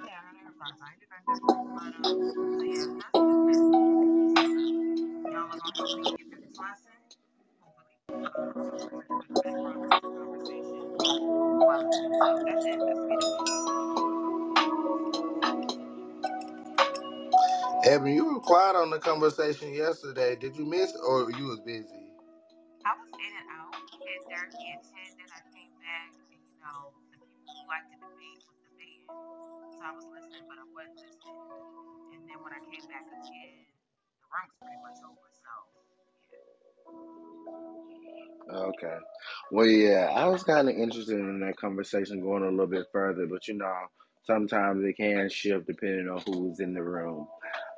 Yeah, 0.03 0.19
I 0.19 0.31
got 0.33 0.35
AirPods. 0.45 0.79
I 0.81 0.87
ain't 0.93 1.01
do 1.01 1.07
nothing 1.11 1.29
different. 1.33 1.61
But 2.39 2.49
so 2.53 2.61
yeah, 2.63 2.87
that's 2.99 3.19
what's 3.23 3.41
missing. 3.43 3.77
So 5.23 5.27
y'all 5.31 5.51
are 5.51 5.59
gonna 5.59 5.77
help 5.79 5.91
me 5.93 6.03
get 6.17 6.27
through 6.29 6.41
this 6.45 6.57
lesson, 6.59 6.97
hopefully. 7.61 7.99
So 8.79 8.89
we're 8.93 9.05
gonna 9.07 9.11
do 9.11 9.25
in 9.27 9.33
the 9.35 9.41
background 9.43 9.83
text 9.91 10.11
conversation 10.17 10.83
while 11.65 11.81
I 11.81 11.85
do. 11.89 12.01
So 12.35 12.41
that's 12.45 12.65
it. 12.65 12.81
That's 12.85 13.03
me 13.07 13.17
today. 13.19 13.49
Evan, 17.85 18.13
you 18.13 18.25
were 18.25 18.41
quiet 18.41 18.75
on 18.77 18.91
the 18.91 18.99
conversation 18.99 19.73
yesterday. 19.73 20.35
Did 20.37 20.57
you 20.57 20.65
miss 20.65 20.93
or 21.07 21.31
you 21.31 21.45
was 21.45 21.61
busy? 21.61 22.07
I 22.85 22.93
was 22.97 23.11
in 23.19 23.33
and 23.37 23.49
out. 23.53 23.77
Had 24.01 24.21
therapy 24.29 24.63
at 24.73 24.81
10, 24.83 25.12
So 29.78 29.82
I 29.84 29.91
was 29.95 30.05
listening, 30.14 30.45
but 30.49 30.57
I 30.59 30.66
wasn't 30.74 30.97
listening. 31.01 31.41
And 32.14 32.22
then 32.30 32.38
when 32.43 32.53
I 32.53 32.61
came 32.66 32.86
back 32.89 33.05
again, 33.09 33.66
the 34.22 34.28
room 34.32 34.47
was 34.49 34.57
pretty 34.61 34.82
much 34.84 34.99
over. 35.05 35.30
So, 35.34 35.53
yeah. 36.32 36.39
Okay. 38.70 38.97
Well, 39.51 39.66
yeah, 39.66 40.11
I 40.14 40.28
was 40.28 40.43
kind 40.43 40.70
of 40.70 40.76
interested 40.76 41.20
in 41.20 41.39
that 41.41 41.57
conversation 41.57 42.22
going 42.22 42.43
a 42.43 42.49
little 42.49 42.68
bit 42.68 42.86
further, 42.91 43.26
but 43.28 43.47
you 43.47 43.55
know, 43.55 43.74
sometimes 44.26 44.84
it 44.86 44.97
can 44.97 45.30
shift 45.30 45.68
depending 45.68 46.09
on 46.09 46.22
who's 46.26 46.59
in 46.59 46.74
the 46.74 46.84
room. 46.84 47.28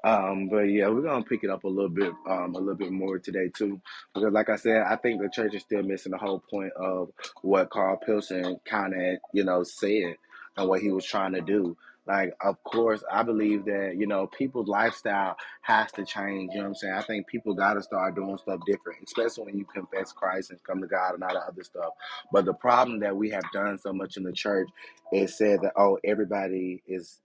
Um, 0.04 0.50
but 0.50 0.64
yeah, 0.64 0.88
we're 0.90 1.02
gonna 1.02 1.24
pick 1.26 1.44
it 1.44 1.50
up 1.50 1.64
a 1.64 1.68
little 1.68 1.90
bit, 1.90 2.14
um, 2.30 2.56
a 2.56 2.60
little 2.60 2.76
bit 2.76 2.92
more 2.92 3.18
today 3.20 3.50
too, 3.56 3.82
because 4.14 4.32
like 4.34 4.50
I 4.50 4.56
said, 4.56 4.84
I 4.84 4.96
think 4.98 5.22
the 5.22 5.30
church 5.30 5.56
is 5.56 5.64
still 5.64 5.84
missing 5.84 6.12
the 6.12 6.18
whole 6.18 6.44
point 6.50 6.74
of 6.74 7.10
what 7.42 7.70
Carlton 7.72 8.06
Pearson 8.06 8.60
kind 8.66 8.94
of, 8.94 9.18
you 9.34 9.44
know, 9.44 9.64
said 9.64 10.16
and 10.58 10.68
what 10.70 10.82
he 10.82 10.92
was 10.92 11.06
trying 11.06 11.34
to 11.34 11.42
do. 11.42 11.78
Like, 12.08 12.34
of 12.42 12.64
course, 12.64 13.04
I 13.12 13.24
believe 13.24 13.66
that 13.66 13.96
you 13.98 14.08
know 14.08 14.28
people's 14.28 14.68
lifestyle 14.68 15.38
has 15.62 15.92
to 15.94 16.06
change. 16.06 16.52
You 16.54 16.60
know 16.60 16.64
what 16.66 16.70
I'm 16.70 16.76
saying? 16.76 16.94
I 16.94 17.02
think 17.02 17.28
people 17.28 17.56
got 17.56 17.74
to 17.76 17.84
start 17.84 18.16
doing 18.16 18.38
stuff 18.38 18.60
different, 18.68 19.00
especially 19.06 19.46
when 19.46 19.58
you 19.58 19.66
confess 19.66 20.12
Christ 20.12 20.52
and 20.52 20.64
come 20.64 20.82
to 20.82 20.88
God 20.88 21.16
and 21.16 21.24
all 21.24 21.34
that 21.34 21.48
other 21.50 21.64
stuff. 21.64 21.94
But 22.32 22.46
the 22.46 22.54
problem 22.54 23.00
that 23.02 23.16
we 23.16 23.32
have 23.32 23.46
done 23.54 23.80
so 23.80 23.94
much 23.94 24.18
in 24.18 24.24
the 24.24 24.34
church 24.34 24.70
is 25.14 25.38
said 25.38 25.62
that 25.64 25.74
oh, 25.78 25.98
everybody 26.04 26.84
is 26.88 27.22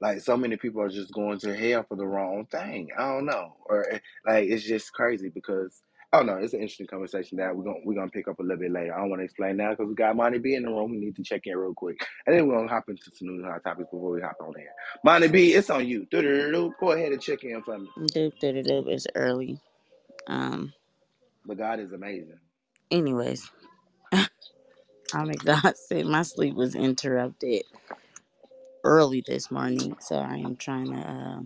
like 0.00 0.20
so 0.20 0.36
many 0.36 0.56
people 0.56 0.82
are 0.82 0.90
just 0.90 1.12
going 1.12 1.38
to 1.40 1.56
hell 1.56 1.84
for 1.88 1.96
the 1.96 2.06
wrong 2.06 2.46
thing. 2.50 2.90
I 2.98 3.02
don't 3.02 3.26
know, 3.26 3.56
or 3.66 3.86
eh, 3.92 4.00
like 4.26 4.48
it's 4.48 4.64
just 4.64 4.92
crazy 4.92 5.30
because 5.30 5.82
Don't 6.12 6.26
know. 6.26 6.38
It's 6.38 6.54
an 6.54 6.60
interesting 6.62 6.88
conversation 6.88 7.38
that 7.38 7.56
we're 7.56 7.64
gonna 7.64 7.80
we're 7.84 7.94
gonna 7.94 8.10
pick 8.10 8.28
up 8.28 8.40
a 8.40 8.42
little 8.42 8.58
bit 8.58 8.72
later. 8.72 8.94
I 8.96 9.00
don't 9.00 9.10
want 9.10 9.20
to 9.20 9.26
explain 9.26 9.58
now 9.58 9.70
because 9.70 9.88
we 9.88 9.94
got 9.94 10.16
Monty 10.16 10.40
B 10.40 10.56
in 10.56 10.64
the 10.64 10.70
room. 10.70 10.90
We 10.92 10.98
need 10.98 11.16
to 11.16 11.24
check 11.24 11.42
in 11.46 11.56
real 11.56 11.74
quick, 11.76 11.98
and 12.26 12.36
then 12.36 12.48
we're 12.48 12.56
gonna 12.56 12.68
hop 12.68 12.86
into 12.88 13.04
some 13.14 13.28
new 13.28 13.44
hot 13.44 13.64
topics 13.64 13.90
before 13.92 14.12
we 14.12 14.22
hop 14.22 14.38
on 14.42 14.54
here. 14.58 14.72
Monty 15.04 15.28
B, 15.28 15.54
it's 15.54 15.70
on 15.70 15.86
you. 15.88 16.08
Do-do-do-do. 16.10 16.74
Go 16.80 16.92
ahead 16.92 17.12
and 17.12 17.22
check 17.22 17.44
in 17.44 17.62
for 17.62 17.78
me. 17.78 17.88
Doop 17.98 18.34
doop 18.42 18.66
doop. 18.66 18.88
It's 18.88 19.06
early. 19.14 19.60
Um. 20.28 20.74
But 21.46 21.58
God 21.58 21.80
is 21.80 21.92
amazing. 21.92 22.40
Anyways, 22.90 23.50
I'm 24.98 25.30
exhausted. 25.30 26.06
My 26.06 26.22
sleep 26.22 26.54
was 26.56 26.74
interrupted 26.74 27.64
early 28.84 29.24
this 29.26 29.50
morning, 29.50 29.96
so 30.00 30.16
I 30.16 30.36
am 30.38 30.56
trying 30.56 30.92
to 30.92 31.00
uh, 31.00 31.40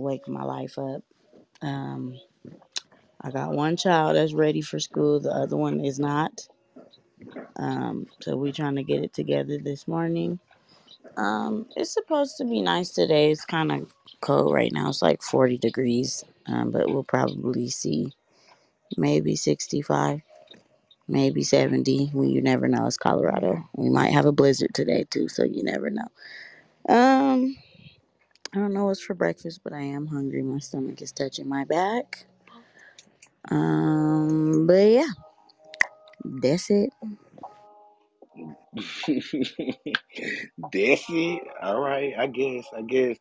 wake 0.00 0.28
my 0.28 0.44
life 0.44 0.78
up. 0.78 1.02
Um. 1.62 2.18
I 3.24 3.32
got 3.32 3.52
one 3.52 3.78
child 3.78 4.16
that's 4.16 4.34
ready 4.34 4.62
for 4.62 4.80
school. 4.80 5.20
The 5.20 5.32
other 5.32 5.58
one 5.58 5.80
is 5.84 6.00
not. 6.00 6.48
Um. 7.56 8.06
So 8.22 8.36
we're 8.36 8.52
trying 8.52 8.76
to 8.76 8.84
get 8.84 9.04
it 9.04 9.14
together 9.14 9.58
this 9.58 9.88
morning. 9.88 10.40
Um. 11.16 11.66
It's 11.76 11.94
supposed 11.94 12.38
to 12.38 12.44
be 12.44 12.62
nice 12.62 12.90
today. 12.90 13.32
It's 13.32 13.44
kind 13.46 13.72
of 13.72 13.92
cold 14.22 14.54
right 14.54 14.72
now. 14.72 14.90
It's 14.90 15.02
like 15.02 15.22
40 15.22 15.58
degrees. 15.58 16.24
Um. 16.46 16.72
But 16.72 16.90
we'll 16.90 17.04
probably 17.04 17.70
see 17.70 18.12
maybe 18.98 19.36
65. 19.36 20.18
maybe 21.08 21.44
70 21.44 22.08
when 22.14 22.30
you 22.30 22.42
never 22.42 22.68
know 22.68 22.86
it's 22.88 22.98
colorado 22.98 23.62
we 23.76 23.90
might 23.90 24.12
have 24.12 24.26
a 24.26 24.32
blizzard 24.32 24.74
today 24.74 25.04
too 25.10 25.28
so 25.28 25.44
you 25.44 25.62
never 25.62 25.90
know 25.90 26.08
um 26.88 27.56
i 28.54 28.58
don't 28.58 28.74
know 28.74 28.86
what's 28.86 29.00
for 29.02 29.14
breakfast 29.14 29.60
but 29.64 29.72
i 29.72 29.80
am 29.80 30.06
hungry 30.08 30.42
my 30.42 30.58
stomach 30.58 31.02
is 31.02 31.12
touching 31.12 31.48
my 31.48 31.64
back 31.64 32.26
um 33.50 34.66
but 34.66 34.74
yeah 34.74 35.08
that's 36.24 36.70
it 36.70 36.90
Desi, 40.74 41.38
all 41.62 41.80
right, 41.80 42.12
I 42.18 42.26
guess, 42.26 42.66
I 42.76 42.82
guess. 42.82 43.16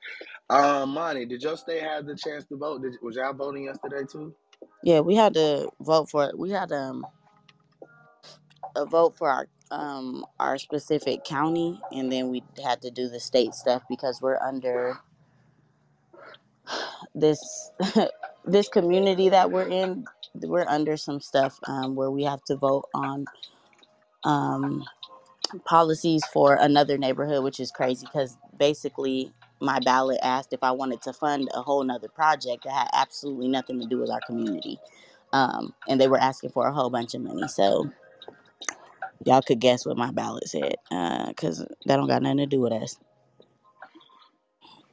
Um, 0.49 0.91
Monty, 0.95 1.25
did 1.25 1.43
your 1.43 1.57
state 1.57 1.83
have 1.83 2.05
the 2.05 2.15
chance 2.15 2.45
to 2.45 2.57
vote? 2.57 2.81
Did, 2.81 2.93
was 3.01 3.15
y'all 3.15 3.33
voting 3.33 3.65
yesterday 3.65 4.03
too? 4.11 4.33
yeah 4.83 4.99
we 4.99 5.15
had 5.15 5.33
to 5.33 5.69
vote 5.81 6.09
for 6.09 6.25
it 6.25 6.37
we 6.37 6.51
had 6.51 6.71
um 6.71 7.05
a 8.75 8.85
vote 8.85 9.17
for 9.17 9.29
our 9.29 9.47
um 9.71 10.25
our 10.39 10.57
specific 10.57 11.23
county 11.25 11.79
and 11.91 12.11
then 12.11 12.29
we 12.29 12.43
had 12.63 12.81
to 12.81 12.91
do 12.91 13.09
the 13.09 13.19
state 13.19 13.53
stuff 13.53 13.83
because 13.89 14.21
we're 14.21 14.39
under 14.39 14.97
this 17.15 17.71
this 18.45 18.69
community 18.69 19.29
that 19.29 19.51
we're 19.51 19.67
in 19.67 20.05
we're 20.35 20.67
under 20.67 20.97
some 20.97 21.19
stuff 21.19 21.59
um 21.67 21.95
where 21.95 22.11
we 22.11 22.23
have 22.23 22.43
to 22.43 22.55
vote 22.55 22.85
on 22.93 23.25
um 24.23 24.83
policies 25.65 26.23
for 26.33 26.55
another 26.55 26.97
neighborhood 26.97 27.43
which 27.43 27.59
is 27.59 27.71
crazy 27.71 28.05
because 28.05 28.37
basically 28.57 29.31
my 29.61 29.79
ballot 29.81 30.19
asked 30.23 30.53
if 30.53 30.63
i 30.63 30.71
wanted 30.71 31.01
to 31.01 31.13
fund 31.13 31.49
a 31.53 31.61
whole 31.61 31.83
nother 31.83 32.09
project 32.09 32.63
that 32.63 32.73
had 32.73 32.87
absolutely 32.93 33.47
nothing 33.47 33.79
to 33.79 33.87
do 33.87 33.99
with 33.99 34.09
our 34.09 34.21
community 34.21 34.79
um 35.33 35.73
and 35.87 35.99
they 36.01 36.07
were 36.07 36.19
asking 36.19 36.49
for 36.51 36.67
a 36.67 36.73
whole 36.73 36.89
bunch 36.89 37.13
of 37.13 37.21
money. 37.21 37.47
So 37.47 37.89
y'all 39.25 39.41
could 39.41 39.59
guess 39.59 39.85
what 39.85 39.97
my 39.97 40.11
ballot 40.11 40.47
said 40.47 40.75
because 41.29 41.59
that 41.85 41.97
don't 41.97 42.07
got 42.07 42.21
nothing 42.21 42.37
to 42.37 42.45
do 42.45 42.61
with 42.61 42.73
us. 42.73 42.97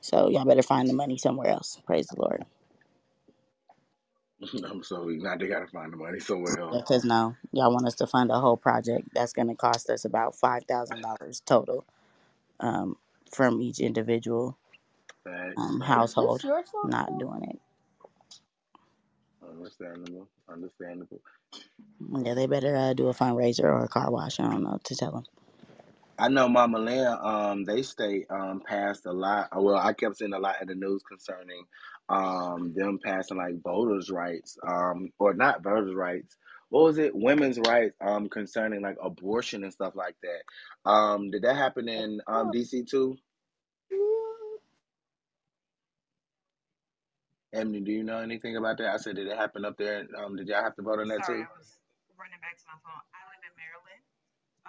So 0.01 0.31
y'all 0.31 0.45
better 0.45 0.63
find 0.63 0.89
the 0.89 0.95
money 0.95 1.19
somewhere 1.19 1.49
else 1.49 1.81
praise 1.87 2.07
the 2.09 2.21
lord 2.21 2.45
I'm 4.65 4.83
sorry, 4.83 5.19
now 5.19 5.37
they 5.37 5.47
gotta 5.49 5.67
find 5.67 5.93
the 5.93 5.97
money 5.97 6.21
somewhere 6.21 6.59
else. 6.61 6.77
Because 6.79 7.05
no, 7.05 7.37
y'all 7.53 7.73
want 7.73 7.87
us 7.87 7.95
to 7.97 8.07
fund 8.07 8.31
a 8.31 8.41
whole 8.41 8.57
project 8.57 9.09
that's 9.15 9.33
going 9.33 9.49
to 9.49 9.55
cost 9.55 9.91
us 9.91 10.05
about 10.05 10.35
five 10.35 10.65
thousand 10.65 11.03
dollars 11.03 11.41
total 11.45 11.85
um, 12.61 12.97
from 13.31 13.61
each 13.61 13.81
individual 13.81 14.57
Facts, 15.25 15.55
um, 15.59 15.81
household. 15.81 16.43
Not 16.85 17.19
doing 17.19 17.45
it. 17.45 17.61
Understandable, 19.47 20.29
understandable. 20.49 21.21
Yeah, 22.23 22.35
they 22.35 22.47
better 22.47 22.75
uh, 22.77 22.95
do 22.95 23.09
a 23.09 23.15
fundraiser 23.15 23.65
or 23.65 23.85
a 23.85 23.89
car 23.89 24.11
wash. 24.11 24.41
I 24.41 24.45
don't 24.45 24.63
know 24.63 24.79
to 24.85 24.97
tell 24.97 25.13
them. 25.13 25.25
I 26.19 26.29
know 26.29 26.49
Mama 26.49 26.79
Land, 26.79 27.19
um, 27.23 27.65
they 27.65 27.83
state 27.83 28.27
um 28.31 28.63
passed 28.67 29.07
a 29.07 29.13
lot. 29.13 29.49
Well, 29.55 29.77
I 29.77 29.93
kept 29.93 30.19
seeing 30.19 30.35
a 30.35 30.39
lot 30.39 30.57
in 30.61 30.69
the 30.69 30.75
news 30.75 31.03
concerning 31.03 31.65
um 32.11 32.73
them 32.75 32.99
passing 33.05 33.39
like 33.39 33.63
voters' 33.63 34.11
rights, 34.11 34.59
um, 34.67 35.11
or 35.19 35.35
not 35.35 35.63
voters' 35.63 35.95
rights. 35.95 36.37
What 36.71 36.85
was 36.85 36.99
it? 36.99 37.15
Women's 37.15 37.59
rights, 37.61 37.97
um, 38.01 38.29
concerning 38.29 38.83
like 38.83 38.97
abortion 39.03 39.65
and 39.65 39.73
stuff 39.73 39.95
like 39.97 40.17
that. 40.23 40.91
Um, 40.91 41.31
did 41.31 41.43
that 41.43 41.57
happen 41.57 41.89
in 41.89 42.21
um 42.29 42.53
DC 42.53 42.89
too? 42.89 43.17
Emily, 47.53 47.81
do 47.81 47.91
you 47.91 48.05
know 48.05 48.19
anything 48.19 48.57
about 48.57 48.79
that? 48.79 48.95
I 48.95 48.97
said, 48.99 49.17
did 49.17 49.27
it 49.27 49.37
happen 49.37 49.65
up 49.65 49.77
there? 49.77 50.07
Um, 50.17 50.37
did 50.37 50.47
y'all 50.47 50.63
have 50.63 50.77
to 50.77 50.83
vote 50.83 51.01
on 51.01 51.09
that 51.09 51.27
Sorry, 51.27 51.43
too? 51.43 51.51
I 51.51 51.59
was 51.59 51.79
running 52.15 52.39
back 52.39 52.55
to 52.63 52.67
my 52.71 52.79
phone. 52.87 53.03
I 53.11 53.27
live 53.27 53.43
in 53.43 53.55
Maryland. 53.59 54.03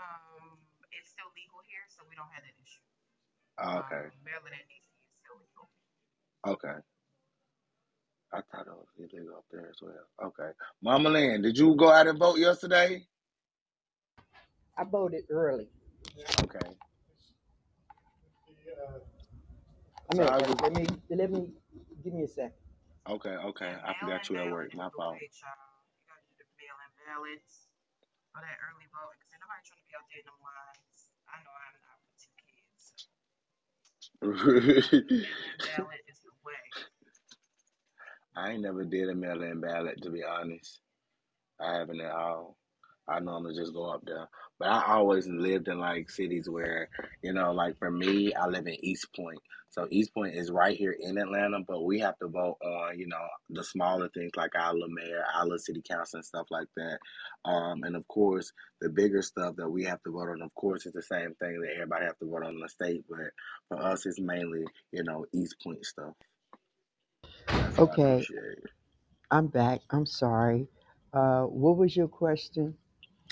Um, 0.02 0.58
it's 0.90 1.14
still 1.14 1.30
legal 1.38 1.62
here, 1.70 1.86
so 1.94 2.02
we 2.10 2.18
don't 2.18 2.32
have 2.34 2.42
that 2.42 2.58
issue. 2.58 2.82
Oh, 3.62 3.86
okay, 3.86 4.10
Um, 4.10 4.26
Maryland 4.26 4.58
and 4.58 4.66
DC 4.66 4.82
is 4.82 5.14
still 5.22 5.38
legal. 5.38 5.70
okay. 6.58 6.82
I 8.34 8.42
thought 8.52 8.68
it 8.68 8.74
was 8.74 8.88
illegal 9.00 9.38
up 9.38 9.46
there 9.52 9.68
as 9.70 9.78
well. 9.82 9.94
Okay, 10.30 10.52
Mama 10.84 11.10
Land, 11.10 11.44
did 11.44 11.58
you 11.58 11.76
go 11.76 11.92
out 11.92 12.08
and 12.08 12.20
vote 12.20 12.40
yesterday? 12.40 13.06
I 14.78 14.84
voted 14.86 15.26
early. 15.30 15.70
Okay. 16.44 16.60
I 20.12 20.16
So 20.16 20.24
mean, 20.24 20.28
I 20.28 20.38
was 20.38 20.56
let 20.62 20.74
me 20.74 20.88
let 21.10 21.32
me 21.32 21.48
give 22.04 22.14
me 22.14 22.24
a 22.24 22.28
second. 22.28 22.54
okay, 23.10 23.30
okay. 23.36 23.74
Yeah, 23.74 23.82
I 23.86 23.94
forgot 24.00 24.30
you 24.30 24.38
mail-in 24.38 24.46
at 24.46 24.52
work. 24.52 24.74
My 24.76 24.90
fault. 24.96 25.16
You 25.16 26.04
gotta 26.08 26.24
do 26.30 26.36
the 26.40 26.48
mail-in 26.60 26.92
ballots 27.08 27.68
or 28.36 28.42
that 28.42 28.58
early 28.68 28.88
vote 28.92 29.14
because 29.18 29.32
ain't 29.34 29.44
nobody 29.44 29.64
trying 29.68 29.82
to 29.82 29.88
be 29.90 29.96
out 29.98 30.08
there 30.10 30.22
in 30.22 30.28
them 30.28 30.40
lines. 30.44 30.98
I 31.30 31.38
know 31.44 31.54
I'm 31.54 31.78
not 31.84 31.98
with 32.04 32.18
two 32.20 32.36
kids. 32.40 32.84
Mail-in 35.20 35.54
ballot 35.64 36.04
is 36.10 36.20
the 36.24 36.34
way. 36.46 36.66
I 38.36 38.52
ain't 38.52 38.62
never 38.62 38.86
did 38.86 39.10
a 39.10 39.16
mail-in 39.16 39.60
ballot 39.60 40.02
to 40.04 40.10
be 40.10 40.24
honest. 40.24 40.80
I 41.60 41.78
haven't 41.78 42.02
at 42.02 42.12
all. 42.12 42.58
I 43.08 43.20
normally 43.20 43.56
just 43.56 43.74
go 43.74 43.90
up 43.90 44.04
there. 44.06 44.30
But 44.60 44.70
I 44.70 44.94
always 44.94 45.28
lived 45.28 45.68
in 45.68 45.80
like 45.80 46.10
cities 46.10 46.50
where, 46.50 46.88
you 47.22 47.34
know, 47.34 47.52
like 47.52 47.78
for 47.80 47.92
me, 47.92 48.34
I 48.34 48.48
live 48.48 48.68
in 48.68 48.84
East 48.86 49.08
Point. 49.16 49.40
So 49.70 49.88
East 49.90 50.14
Point 50.14 50.36
is 50.36 50.52
right 50.52 50.78
here 50.78 50.96
in 50.98 51.18
Atlanta, 51.18 51.60
but 51.68 51.84
we 51.84 52.00
have 52.00 52.18
to 52.20 52.28
vote 52.28 52.58
on, 52.64 53.00
you 53.00 53.08
know, 53.08 53.26
the 53.50 53.64
smaller 53.64 54.10
things 54.10 54.32
like 54.36 54.52
our 54.56 54.74
mayor, 54.88 55.24
our 55.36 55.58
city 55.58 55.82
council 55.82 56.18
and 56.18 56.26
stuff 56.26 56.48
like 56.52 56.68
that. 56.78 57.00
Um, 57.44 57.84
and 57.84 57.96
of 57.96 58.08
course, 58.08 58.52
the 58.82 58.90
bigger 58.90 59.22
stuff 59.22 59.56
that 59.58 59.70
we 59.70 59.86
have 59.86 60.02
to 60.04 60.12
vote 60.12 60.30
on, 60.30 60.42
of 60.42 60.54
course, 60.56 60.86
is 60.86 60.94
the 60.94 61.02
same 61.02 61.34
thing 61.36 61.62
that 61.62 61.74
everybody 61.74 62.06
have 62.06 62.20
to 62.20 62.26
vote 62.26 62.44
on 62.44 62.54
in 62.54 62.60
the 62.60 62.70
state. 62.70 63.04
But 63.10 63.32
for 63.70 63.82
us, 63.82 64.06
it's 64.06 64.20
mainly, 64.20 64.66
you 64.92 65.04
know, 65.04 65.26
East 65.34 65.56
Point 65.64 65.86
stuff. 65.86 66.14
I 67.90 67.96
Okay, 67.96 67.96
appreciate. 67.96 68.60
I'm 69.32 69.48
back. 69.48 69.82
I'm 69.92 70.06
sorry. 70.06 70.68
Uh, 71.14 71.44
what 71.44 71.78
was 71.78 71.96
your 71.96 72.08
question? 72.10 72.76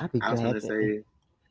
I'll 0.01 0.09
be 0.09 0.21
I 0.21 0.31
was 0.31 0.41
gonna 0.41 0.61
to. 0.61 0.73
an- 0.81 0.91
say, 0.91 1.01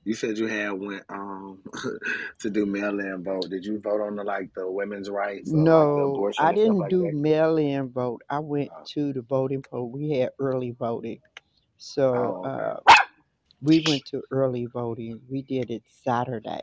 you 0.04 0.14
said 0.14 0.38
you 0.38 0.46
had 0.46 0.72
went 0.72 1.04
um 1.10 1.62
to 2.40 2.50
do 2.50 2.66
mail 2.66 2.98
in 3.00 3.24
vote. 3.24 3.50
Did 3.50 3.64
you 3.66 3.80
vote 3.80 4.00
on 4.02 4.16
the 4.16 4.24
like 4.24 4.52
the 4.54 4.70
women's 4.70 5.10
rights 5.10 5.54
or 5.54 5.72
like 5.74 5.94
the 5.94 6.02
No, 6.02 6.04
abortion 6.04 6.48
I 6.48 6.52
and 6.52 6.58
stuff 6.58 6.76
didn't 6.76 6.78
like 6.78 6.90
do 6.90 7.06
that? 7.06 7.12
mail-in 7.12 7.90
vote. 7.90 8.22
I 8.30 8.40
went 8.40 8.72
Oh, 8.72 8.88
to 8.94 9.12
the 9.12 9.22
voting 9.22 9.62
poll. 9.62 9.90
We 9.90 10.10
had 10.12 10.30
early 10.38 10.72
voting, 10.72 11.20
so 11.78 12.38
oh, 12.38 12.46
okay. 12.46 12.70
uh, 12.70 12.78
we 13.62 13.80
went 13.80 14.06
to 14.06 14.22
early 14.30 14.66
voting. 14.66 15.20
We 15.30 15.42
did 15.42 15.70
it 15.70 15.84
Saturday, 15.88 16.62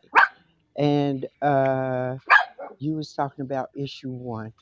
and 0.78 1.28
uh, 1.42 2.18
you 2.80 2.96
was 2.96 3.14
talking 3.14 3.44
about 3.46 3.70
issue 3.76 4.12
one. 4.12 4.54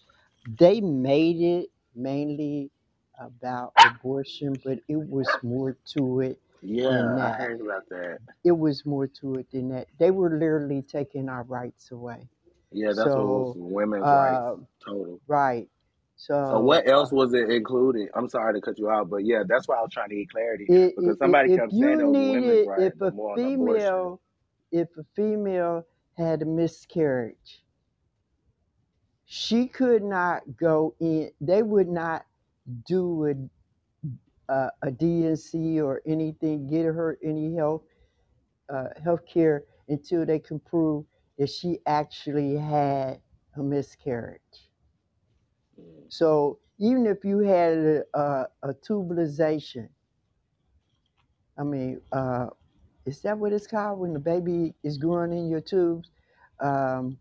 They 0.47 0.81
made 0.81 1.41
it 1.41 1.69
mainly 1.95 2.71
about 3.19 3.73
abortion, 3.83 4.61
but 4.63 4.79
it 4.89 4.97
was 4.97 5.37
more 5.43 5.77
to 5.97 6.21
it 6.21 6.39
than 6.87 7.15
Yeah, 7.15 7.17
I 7.21 7.31
that. 7.31 7.43
heard 7.43 7.61
about 7.61 7.89
that. 7.89 8.19
It 8.43 8.53
was 8.57 8.85
more 8.85 9.07
to 9.21 9.35
it 9.35 9.47
than 9.51 9.69
that. 9.69 9.87
They 9.99 10.11
were 10.11 10.31
literally 10.31 10.83
taking 10.83 11.29
our 11.29 11.43
rights 11.43 11.91
away. 11.91 12.29
Yeah, 12.71 12.93
that's 12.95 13.15
what 13.15 13.27
was 13.27 13.51
So, 13.51 13.55
women's 13.55 14.11
rights 14.11 14.43
uh, 14.43 14.55
total. 14.85 15.21
right. 15.27 15.69
So 16.43 16.59
So, 16.59 16.61
what 16.61 16.87
else 16.89 17.11
was 17.11 17.33
it 17.33 17.49
included? 17.51 18.09
I'm 18.15 18.29
sorry 18.29 18.55
to 18.55 18.61
cut 18.61 18.79
you 18.79 18.89
out, 18.89 19.09
but 19.09 19.25
yeah, 19.25 19.43
that's 19.47 19.67
why 19.67 19.77
I 19.77 19.81
was 19.81 19.91
trying 19.93 20.09
to 20.09 20.15
get 20.15 20.31
clarity 20.31 20.71
i- 20.71 20.95
because 20.95 21.17
i- 21.23 21.29
i- 21.29 21.37
somebody 21.37 21.49
if 21.55 21.63
kept 21.63 21.73
saying 21.73 21.99
you 21.99 22.01
it 22.01 22.05
was 22.05 22.19
women's 22.19 22.61
needed, 22.61 22.65
rights, 22.65 22.87
if 22.87 23.01
a 23.01 23.13
more 23.13 23.35
on 23.35 23.45
abortion. 23.45 24.03
female, 24.03 24.21
if 24.71 24.89
a 24.97 25.05
female 25.15 25.85
had 26.17 26.41
a 26.43 26.45
miscarriage, 26.45 27.63
she 29.33 29.67
could 29.67 30.03
not 30.03 30.57
go 30.57 30.95
in. 30.99 31.31
They 31.41 31.63
would 31.63 31.89
not 31.89 32.25
do 32.87 33.25
a, 33.27 34.53
a, 34.53 34.71
a 34.83 34.91
DNC 34.91 35.79
or 35.81 36.01
anything, 36.05 36.67
get 36.67 36.85
her 36.85 37.17
any 37.23 37.55
health 37.55 37.83
uh, 38.73 38.89
health 39.03 39.25
care 39.25 39.63
until 39.89 40.25
they 40.25 40.39
can 40.39 40.59
prove 40.59 41.05
that 41.37 41.49
she 41.49 41.79
actually 41.85 42.55
had 42.57 43.21
a 43.55 43.63
miscarriage. 43.63 44.69
Mm, 45.79 46.09
So 46.09 46.59
even 46.79 47.05
if 47.07 47.23
you 47.25 47.39
had 47.39 47.77
a, 47.77 48.03
a, 48.13 48.47
a 48.63 48.73
tubalization, 48.73 49.89
I 51.57 51.63
mean, 51.63 52.01
uh, 52.11 52.47
is 53.05 53.21
that 53.21 53.37
what 53.37 53.53
it's 53.53 53.67
called 53.67 53.99
when 53.99 54.13
the 54.13 54.19
baby 54.19 54.75
is 54.83 54.97
growing 54.97 55.33
in 55.33 55.47
your 55.49 55.61
tubes? 55.61 56.11
Um, 56.61 57.19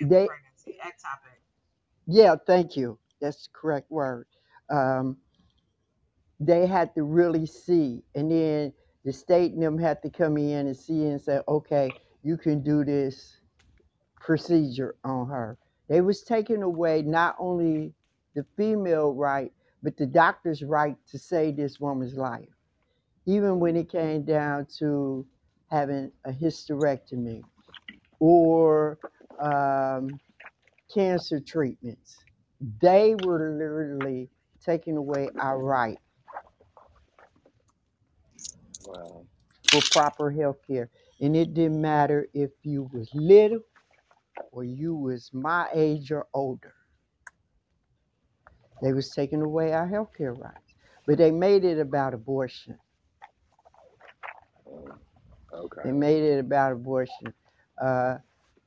They, 0.00 0.26
pregnancy, 0.26 0.78
ectopic. 0.84 1.38
yeah, 2.06 2.36
thank 2.46 2.76
you. 2.76 2.98
That's 3.20 3.46
the 3.48 3.52
correct 3.54 3.90
word. 3.90 4.26
Um, 4.70 5.18
they 6.40 6.66
had 6.66 6.94
to 6.96 7.04
really 7.04 7.46
see, 7.46 8.02
and 8.14 8.30
then 8.30 8.72
the 9.04 9.12
state 9.12 9.52
and 9.52 9.62
them 9.62 9.78
had 9.78 10.02
to 10.02 10.10
come 10.10 10.36
in 10.38 10.66
and 10.66 10.76
see 10.76 11.06
and 11.06 11.20
say, 11.20 11.40
okay, 11.48 11.90
you 12.22 12.36
can 12.36 12.62
do 12.62 12.84
this 12.84 13.38
procedure 14.20 14.96
on 15.04 15.28
her. 15.28 15.58
They 15.88 16.00
was 16.00 16.22
taking 16.22 16.62
away 16.62 17.02
not 17.02 17.36
only 17.38 17.94
the 18.34 18.46
female 18.56 19.14
right, 19.14 19.52
but 19.82 19.96
the 19.96 20.06
doctor's 20.06 20.62
right 20.62 20.96
to 21.10 21.18
save 21.18 21.56
this 21.56 21.80
woman's 21.80 22.14
life. 22.14 22.48
Even 23.26 23.60
when 23.60 23.76
it 23.76 23.90
came 23.90 24.24
down 24.24 24.66
to 24.78 25.26
having 25.70 26.12
a 26.24 26.32
hysterectomy 26.32 27.42
or 28.20 28.98
um, 29.40 30.20
cancer 30.92 31.40
treatments, 31.40 32.24
they 32.80 33.14
were 33.14 33.56
literally 33.58 34.30
taking 34.64 34.96
away 34.96 35.30
our 35.40 35.58
right 35.60 35.98
Wow. 38.84 39.26
for 39.70 39.82
proper 39.82 40.30
health 40.30 40.58
care. 40.66 40.90
And 41.20 41.36
it 41.36 41.54
didn't 41.54 41.80
matter 41.80 42.28
if 42.34 42.50
you 42.64 42.84
was 42.92 43.10
little 43.14 43.60
or 44.52 44.64
you 44.64 44.94
was 44.96 45.30
my 45.32 45.68
age 45.74 46.12
or 46.12 46.26
older. 46.34 46.74
They 48.82 48.92
was 48.92 49.12
taking 49.14 49.42
away 49.42 49.72
our 49.72 49.88
health 49.88 50.10
care 50.16 50.34
rights. 50.34 50.74
But 51.06 51.18
they 51.18 51.30
made 51.32 51.64
it 51.64 51.78
about 51.78 52.14
abortion. 52.14 52.78
Um, 54.66 55.00
okay. 55.52 55.82
They 55.82 55.92
made 55.92 56.22
it 56.22 56.38
about 56.40 56.72
abortion. 56.72 57.34
Uh, 57.80 58.18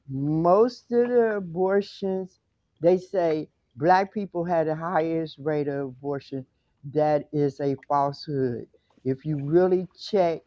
most 0.09 0.91
of 0.91 1.09
the 1.09 1.37
abortions, 1.37 2.39
they 2.81 2.97
say 2.97 3.49
black 3.75 4.13
people 4.13 4.43
had 4.45 4.67
the 4.67 4.75
highest 4.75 5.37
rate 5.39 5.67
of 5.67 5.89
abortion. 5.89 6.45
That 6.93 7.27
is 7.33 7.59
a 7.59 7.75
falsehood. 7.87 8.67
If 9.03 9.25
you 9.25 9.37
really 9.37 9.87
check 9.99 10.41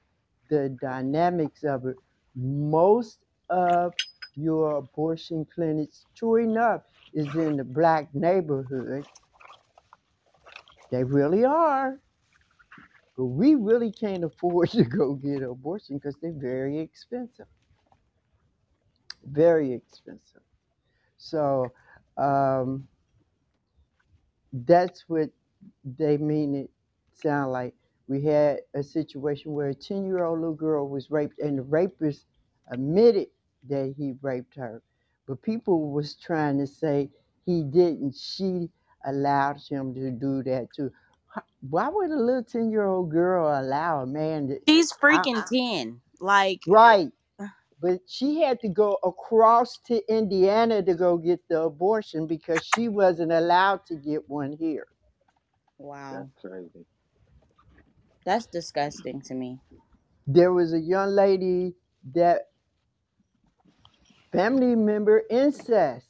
the 0.50 0.68
dynamics 0.80 1.64
of 1.64 1.86
it, 1.86 1.96
most 2.36 3.18
of 3.50 3.94
your 4.36 4.76
abortion 4.78 5.46
clinics, 5.52 6.06
true 6.16 6.36
enough, 6.36 6.82
is 7.12 7.34
in 7.34 7.56
the 7.56 7.64
black 7.64 8.14
neighborhood. 8.14 9.04
They 10.90 11.04
really 11.04 11.44
are. 11.44 12.00
But 13.16 13.26
we 13.26 13.56
really 13.56 13.92
can't 13.92 14.24
afford 14.24 14.70
to 14.72 14.84
go 14.84 15.14
get 15.14 15.38
an 15.42 15.44
abortion 15.50 15.96
because 15.98 16.16
they're 16.22 16.32
very 16.32 16.78
expensive. 16.78 17.46
Very 19.30 19.72
expensive. 19.72 20.42
So 21.18 21.72
um, 22.16 22.88
that's 24.52 25.08
what 25.08 25.30
they 25.84 26.16
mean 26.16 26.54
it 26.54 26.70
sound 27.12 27.52
like. 27.52 27.74
We 28.08 28.22
had 28.24 28.60
a 28.74 28.82
situation 28.82 29.52
where 29.52 29.68
a 29.68 29.74
10 29.74 30.06
year 30.06 30.24
old 30.24 30.40
little 30.40 30.54
girl 30.54 30.88
was 30.88 31.10
raped, 31.10 31.38
and 31.40 31.58
the 31.58 31.62
rapist 31.62 32.26
admitted 32.70 33.28
that 33.68 33.94
he 33.96 34.14
raped 34.22 34.56
her. 34.56 34.82
But 35.26 35.42
people 35.42 35.90
was 35.92 36.16
trying 36.16 36.58
to 36.58 36.66
say 36.66 37.10
he 37.44 37.62
didn't. 37.64 38.14
She 38.16 38.70
allowed 39.04 39.58
him 39.68 39.94
to 39.94 40.10
do 40.10 40.42
that 40.44 40.68
too. 40.74 40.90
Why 41.68 41.88
would 41.88 42.10
a 42.10 42.16
little 42.16 42.44
10 42.44 42.70
year 42.70 42.86
old 42.86 43.10
girl 43.10 43.48
allow 43.60 44.02
a 44.02 44.06
man 44.06 44.48
to? 44.48 44.60
She's 44.68 44.92
I, 45.10 45.24
freaking 45.24 45.44
10. 45.46 46.00
Like, 46.20 46.62
right. 46.66 47.08
But 47.80 48.00
she 48.08 48.42
had 48.42 48.60
to 48.60 48.68
go 48.68 48.98
across 49.04 49.78
to 49.86 50.02
Indiana 50.12 50.82
to 50.82 50.94
go 50.94 51.18
get 51.18 51.40
the 51.48 51.62
abortion 51.62 52.26
because 52.26 52.64
she 52.64 52.88
wasn't 52.88 53.32
allowed 53.32 53.86
to 53.86 53.96
get 53.96 54.28
one 54.28 54.52
here. 54.52 54.88
wow. 55.78 56.30
That's 56.30 56.32
crazy. 56.40 56.86
That's 58.24 58.46
disgusting 58.46 59.22
to 59.22 59.34
me. 59.34 59.60
There 60.26 60.52
was 60.52 60.72
a 60.74 60.80
young 60.80 61.10
lady 61.10 61.76
that 62.14 62.42
family 64.32 64.76
member 64.76 65.22
incest, 65.30 66.08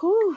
Whew. 0.00 0.36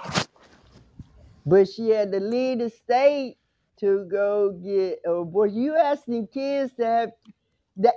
but 1.45 1.69
she 1.69 1.89
had 1.89 2.11
to 2.13 2.19
leave 2.19 2.59
the 2.59 2.69
state 2.69 3.37
to 3.79 4.05
go 4.11 4.51
get 4.53 4.99
an 5.05 5.13
abortion. 5.21 5.61
You 5.61 5.75
asking 5.77 6.27
kids 6.27 6.73
to 6.75 6.85
have 6.85 7.11
that 7.77 7.95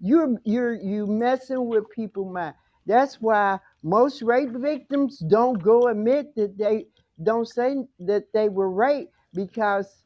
you're 0.00 0.36
you're 0.44 0.74
you 0.74 1.06
messing 1.06 1.66
with 1.68 1.90
people's 1.90 2.32
mind. 2.32 2.54
That's 2.86 3.16
why 3.20 3.60
most 3.82 4.22
rape 4.22 4.50
victims 4.52 5.18
don't 5.18 5.62
go 5.62 5.88
admit 5.88 6.34
that 6.36 6.58
they 6.58 6.86
don't 7.22 7.48
say 7.48 7.76
that 8.00 8.32
they 8.32 8.48
were 8.48 8.70
raped 8.70 9.12
because 9.34 10.02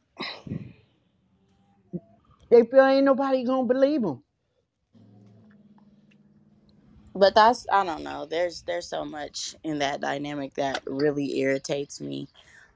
they 2.49 2.63
feel 2.65 2.85
ain't 2.85 3.05
nobody 3.05 3.43
gonna 3.45 3.67
believe 3.67 4.01
them. 4.03 4.23
But 7.15 7.35
that's 7.35 7.65
I 7.71 7.85
don't 7.85 8.03
know. 8.03 8.25
There's 8.25 8.63
there's 8.63 8.87
so 8.87 9.05
much 9.05 9.55
in 9.63 9.79
that 9.79 10.01
dynamic 10.01 10.55
that 10.55 10.81
really 10.87 11.39
irritates 11.39 12.01
me. 12.01 12.29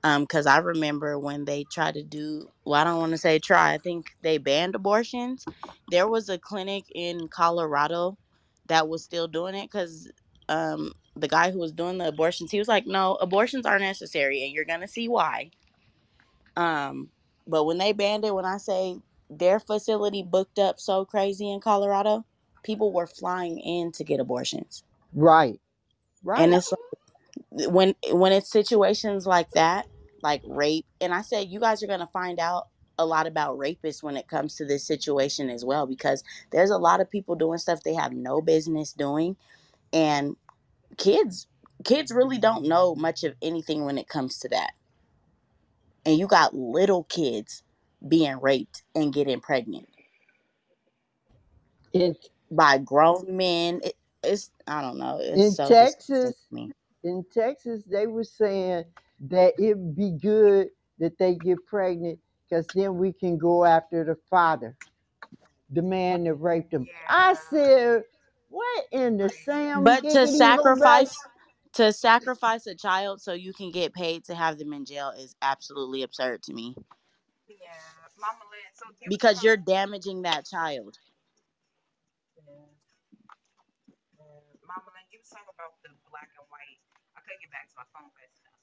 Um, 0.04 0.24
because 0.24 0.46
I 0.46 0.60
remember 0.60 1.18
when 1.18 1.46
they 1.46 1.64
tried 1.66 1.96
to 1.96 2.04
do 2.04 2.50
well, 2.66 2.80
I 2.80 2.84
don't 2.84 3.00
want 3.00 3.12
to 3.12 3.18
say 3.18 3.40
try, 3.40 3.74
I 3.74 3.78
think 3.78 4.08
they 4.22 4.38
banned 4.38 4.76
abortions. 4.76 5.46
There 5.90 6.08
was 6.08 6.30
a 6.30 6.38
clinic 6.38 6.86
in 6.94 7.28
Colorado 7.30 8.18
that 8.68 8.88
was 8.88 9.04
still 9.04 9.28
doing 9.28 9.56
it 9.56 9.70
because 9.72 10.12
um 10.50 10.94
the 11.16 11.28
guy 11.28 11.52
who 11.52 11.60
was 11.60 11.72
doing 11.72 11.98
the 11.98 12.08
abortions, 12.08 12.52
he 12.52 12.60
was 12.60 12.68
like, 12.68 12.86
No, 12.86 13.16
abortions 13.16 13.66
are 13.66 13.80
necessary 13.80 14.44
and 14.44 14.54
you're 14.54 14.66
gonna 14.66 14.88
see 14.88 15.08
why. 15.08 15.52
Um, 16.56 17.10
but 17.48 17.66
when 17.66 17.78
they 17.78 17.94
banned 17.94 18.26
it, 18.26 18.36
when 18.36 18.46
I 18.46 18.58
say 18.58 18.98
their 19.30 19.60
facility 19.60 20.24
booked 20.24 20.60
up 20.60 20.80
so 20.80 21.06
crazy 21.06 21.52
in 21.52 21.60
Colorado, 21.60 22.26
people 22.64 22.94
were 22.94 23.08
flying 23.08 23.60
in 23.60 23.92
to 23.94 24.04
get 24.04 24.20
abortions. 24.20 24.84
Right, 25.14 25.60
Right. 26.24 26.42
And 26.42 26.54
it's 26.54 26.72
like, 26.72 26.80
when 27.52 27.96
when 28.12 28.34
it's 28.34 28.52
situations 28.52 29.28
like 29.28 29.52
that, 29.52 29.88
like 30.24 30.42
rape, 30.46 30.86
and 31.02 31.14
I 31.14 31.22
said 31.22 31.50
you 31.50 31.60
guys 31.60 31.84
are 31.84 31.88
gonna 31.88 32.10
find 32.14 32.40
out 32.40 32.68
a 33.00 33.06
lot 33.06 33.28
about 33.28 33.58
rapists 33.60 34.04
when 34.04 34.18
it 34.18 34.28
comes 34.28 34.56
to 34.56 34.66
this 34.66 34.86
situation 34.86 35.50
as 35.50 35.66
well, 35.66 35.88
because 35.88 36.24
there's 36.52 36.72
a 36.72 36.78
lot 36.78 37.02
of 37.02 37.12
people 37.12 37.36
doing 37.36 37.60
stuff 37.60 37.84
they 37.84 37.96
have 37.96 38.14
no 38.14 38.42
business 38.42 38.94
doing, 38.94 39.38
and 39.94 40.36
kids 40.98 41.48
kids 41.86 42.12
really 42.12 42.40
don't 42.40 42.66
know 42.68 42.96
much 42.96 43.24
of 43.24 43.36
anything 43.42 43.86
when 43.86 43.98
it 43.98 44.08
comes 44.10 44.40
to 44.40 44.50
that. 44.50 44.72
And 46.06 46.18
you 46.18 46.28
got 46.28 46.56
little 46.56 47.06
kids 47.06 47.64
being 48.08 48.40
raped 48.42 48.84
and 48.96 49.14
getting 49.14 49.42
pregnant 49.42 49.90
In 51.94 52.16
by 52.52 52.78
grown 52.80 53.38
men. 53.38 53.82
It, 53.84 53.96
it's 54.24 54.52
I 54.68 54.82
don't 54.82 54.98
know. 55.00 55.20
It's 55.22 55.46
in 55.46 55.56
so 55.56 55.76
Texas, 55.76 56.36
to. 56.52 56.74
In 57.08 57.26
Texas, 57.34 57.84
they 57.90 58.08
were 58.08 58.24
saying 58.24 58.86
that 59.22 59.54
it'd 59.58 59.96
be 59.96 60.12
good 60.12 60.68
that 61.00 61.18
they 61.18 61.36
get 61.36 61.58
pregnant 61.66 62.20
because 62.50 62.66
then 62.76 62.98
we 62.98 63.12
can 63.14 63.38
go 63.38 63.66
after 63.66 64.04
the 64.04 64.16
father, 64.30 64.76
the 65.72 65.82
man 65.82 66.24
that 66.26 66.36
raped 66.36 66.72
them. 66.72 66.86
I 67.10 67.34
said, 67.34 68.04
what 68.50 68.86
in 68.92 69.18
the 69.18 69.30
Sam 69.30 69.84
But 69.84 70.04
to 70.04 70.28
sacrifice 70.28 71.16
to 71.74 71.94
sacrifice 71.94 72.66
a 72.66 72.74
child 72.74 73.22
so 73.22 73.34
you 73.34 73.54
can 73.54 73.72
get 73.72 73.94
paid 73.94 74.24
to 74.26 74.34
have 74.34 74.58
them 74.58 74.74
in 74.74 74.86
jail 74.86 75.14
is 75.16 75.36
absolutely 75.42 76.02
absurd 76.02 76.42
to 76.42 76.54
me 76.54 76.76
yeah. 77.68 78.20
Mama 78.20 78.44
Lynn, 78.50 78.72
so 78.74 78.86
because 79.10 79.44
you're 79.44 79.58
damaging 79.58 80.24
that 80.24 80.46
child. 80.46 80.98
Mama 84.64 84.90
Lynn, 84.92 85.08
you 85.12 85.20
was 85.20 85.30
talking 85.32 85.52
about 85.52 85.80
the 85.84 85.92
black 86.12 86.32
and 86.36 86.48
white. 86.52 86.80
I 87.16 87.24
couldn't 87.24 87.42
get 87.44 87.52
back 87.52 87.72
to 87.72 87.76
my 87.80 87.88
phone 87.96 88.12
fast 88.16 88.40
enough. 88.44 88.60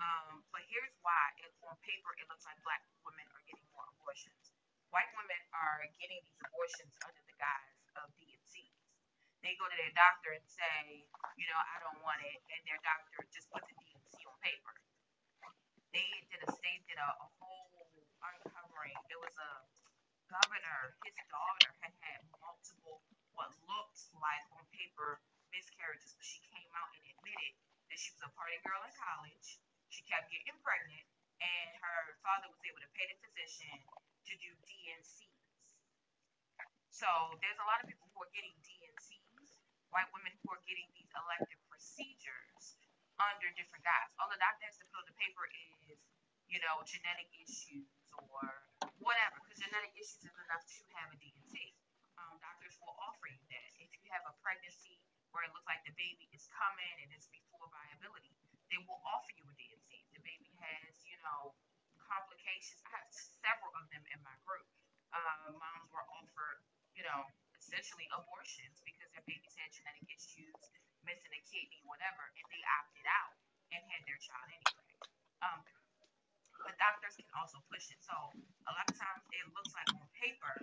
Um, 0.00 0.40
but 0.48 0.64
here's 0.72 0.96
why. 1.04 1.36
It, 1.44 1.52
on 1.60 1.76
paper, 1.84 2.10
it 2.16 2.26
looks 2.32 2.48
like 2.48 2.56
black 2.64 2.80
women 3.04 3.24
are 3.36 3.44
getting 3.44 3.68
more 3.76 3.84
abortions. 3.96 4.56
White 4.88 5.12
women 5.14 5.40
are 5.52 5.84
getting 6.00 6.24
these 6.24 6.40
abortions 6.40 6.96
under 7.04 7.22
the 7.28 7.36
guise 7.36 7.78
of 8.00 8.08
DNCs. 8.16 8.80
They 9.44 9.54
go 9.60 9.68
to 9.68 9.76
their 9.76 9.92
doctor 9.92 10.32
and 10.32 10.44
say, 10.48 11.04
you 11.36 11.46
know, 11.48 11.60
I 11.60 11.76
don't 11.84 12.00
want 12.00 12.20
it, 12.24 12.40
and 12.52 12.60
their 12.64 12.80
doctor 12.80 13.24
just 13.32 13.48
puts 13.52 13.68
a 13.68 13.76
DNC 13.76 14.24
on 14.24 14.36
paper. 14.40 14.74
They 15.92 16.08
did 16.32 16.40
a 16.44 16.50
state 16.56 16.82
did 16.88 16.98
a, 16.98 17.08
a 17.08 17.28
whole 17.40 17.68
uncovering. 18.22 18.96
It 19.10 19.18
was 19.20 19.34
a 19.36 19.52
governor, 20.30 20.94
his 21.02 21.16
daughter 21.26 21.70
had 21.82 21.92
had 22.04 22.20
multiple 22.38 23.02
what 23.34 23.50
looked 23.66 24.00
like 24.22 24.46
on 24.54 24.62
paper 24.70 25.18
miscarriages, 25.50 26.14
but 26.14 26.26
she 26.26 26.38
came 26.46 26.70
out 26.78 26.90
and 26.94 27.02
admitted 27.10 27.52
that 27.90 27.98
she 27.98 28.14
was 28.14 28.22
a 28.22 28.30
party 28.38 28.58
girl 28.62 28.78
in 28.86 28.92
college. 28.94 29.58
She 29.90 30.06
kept 30.06 30.30
getting 30.30 30.54
pregnant, 30.62 31.02
and 31.42 31.68
her 31.82 32.14
father 32.22 32.46
was 32.46 32.62
able 32.62 32.78
to 32.78 32.90
pay 32.94 33.10
the 33.10 33.18
physician 33.26 33.74
to 34.30 34.32
do 34.38 34.50
DNCs. 34.62 35.26
So 36.94 37.10
there's 37.42 37.58
a 37.58 37.66
lot 37.66 37.82
of 37.82 37.90
people 37.90 38.06
who 38.14 38.22
are 38.22 38.30
getting 38.30 38.54
DNCs, 38.62 39.58
white 39.90 40.06
women 40.14 40.30
who 40.46 40.54
are 40.54 40.62
getting 40.62 40.86
these 40.94 41.10
elective 41.18 41.58
procedures 41.66 42.78
under 43.18 43.50
different 43.58 43.82
guise. 43.82 44.10
All 44.22 44.30
the 44.30 44.38
doctor 44.38 44.68
has 44.70 44.78
to 44.78 44.86
put 44.94 45.02
on 45.02 45.06
the 45.10 45.16
paper 45.18 45.42
is, 45.50 45.98
you 46.46 46.62
know, 46.62 46.84
genetic 46.86 47.26
issues 47.34 47.90
or 48.14 48.46
whatever, 49.02 49.42
because 49.42 49.58
genetic 49.58 49.90
issues 49.98 50.22
is 50.22 50.36
enough 50.46 50.62
to 50.70 50.80
have 51.02 51.10
a 51.10 51.18
DNC. 51.18 51.74
Um, 52.20 52.38
doctors 52.38 52.76
will 52.78 52.94
offer 53.00 53.26
you 53.32 53.40
that. 53.48 53.68
If 53.80 53.90
you 53.96 54.06
have 54.12 54.22
a 54.28 54.34
pregnancy 54.44 55.00
where 55.32 55.42
it 55.42 55.50
looks 55.56 55.66
like 55.66 55.82
the 55.88 55.96
baby 55.96 56.28
is 56.36 56.46
coming 56.52 56.94
and 57.00 57.08
it's 57.16 57.26
before 57.32 57.64
viability, 57.72 58.36
they 58.68 58.78
will 58.84 59.00
offer 59.08 59.32
you 59.34 59.44
a 59.48 59.54
DNC. 59.56 59.79
Has, 60.60 60.94
you 61.08 61.16
know, 61.24 61.56
complications. 61.96 62.84
I 62.84 63.00
have 63.00 63.08
several 63.10 63.72
of 63.80 63.88
them 63.88 64.04
in 64.12 64.20
my 64.20 64.36
group. 64.44 64.68
Uh, 65.10 65.56
moms 65.56 65.88
were 65.90 66.04
offered, 66.20 66.60
you 66.92 67.02
know, 67.02 67.24
essentially 67.56 68.06
abortions 68.12 68.78
because 68.84 69.08
their 69.16 69.24
babies 69.24 69.56
had 69.56 69.72
genetic 69.72 70.04
issues, 70.06 70.54
missing 71.02 71.32
a 71.32 71.42
kidney, 71.48 71.80
whatever, 71.88 72.28
and 72.36 72.44
they 72.52 72.62
opted 72.78 73.06
out 73.08 73.34
and 73.72 73.80
had 73.88 74.04
their 74.04 74.20
child 74.20 74.48
anyway. 74.52 74.94
Um, 75.40 75.60
but 76.60 76.76
doctors 76.76 77.16
can 77.16 77.30
also 77.32 77.64
push 77.72 77.88
it. 77.88 78.00
So 78.04 78.12
a 78.12 78.72
lot 78.76 78.84
of 78.84 78.96
times 79.00 79.24
it 79.32 79.48
looks 79.56 79.72
like 79.72 79.88
on 79.96 80.04
paper 80.12 80.54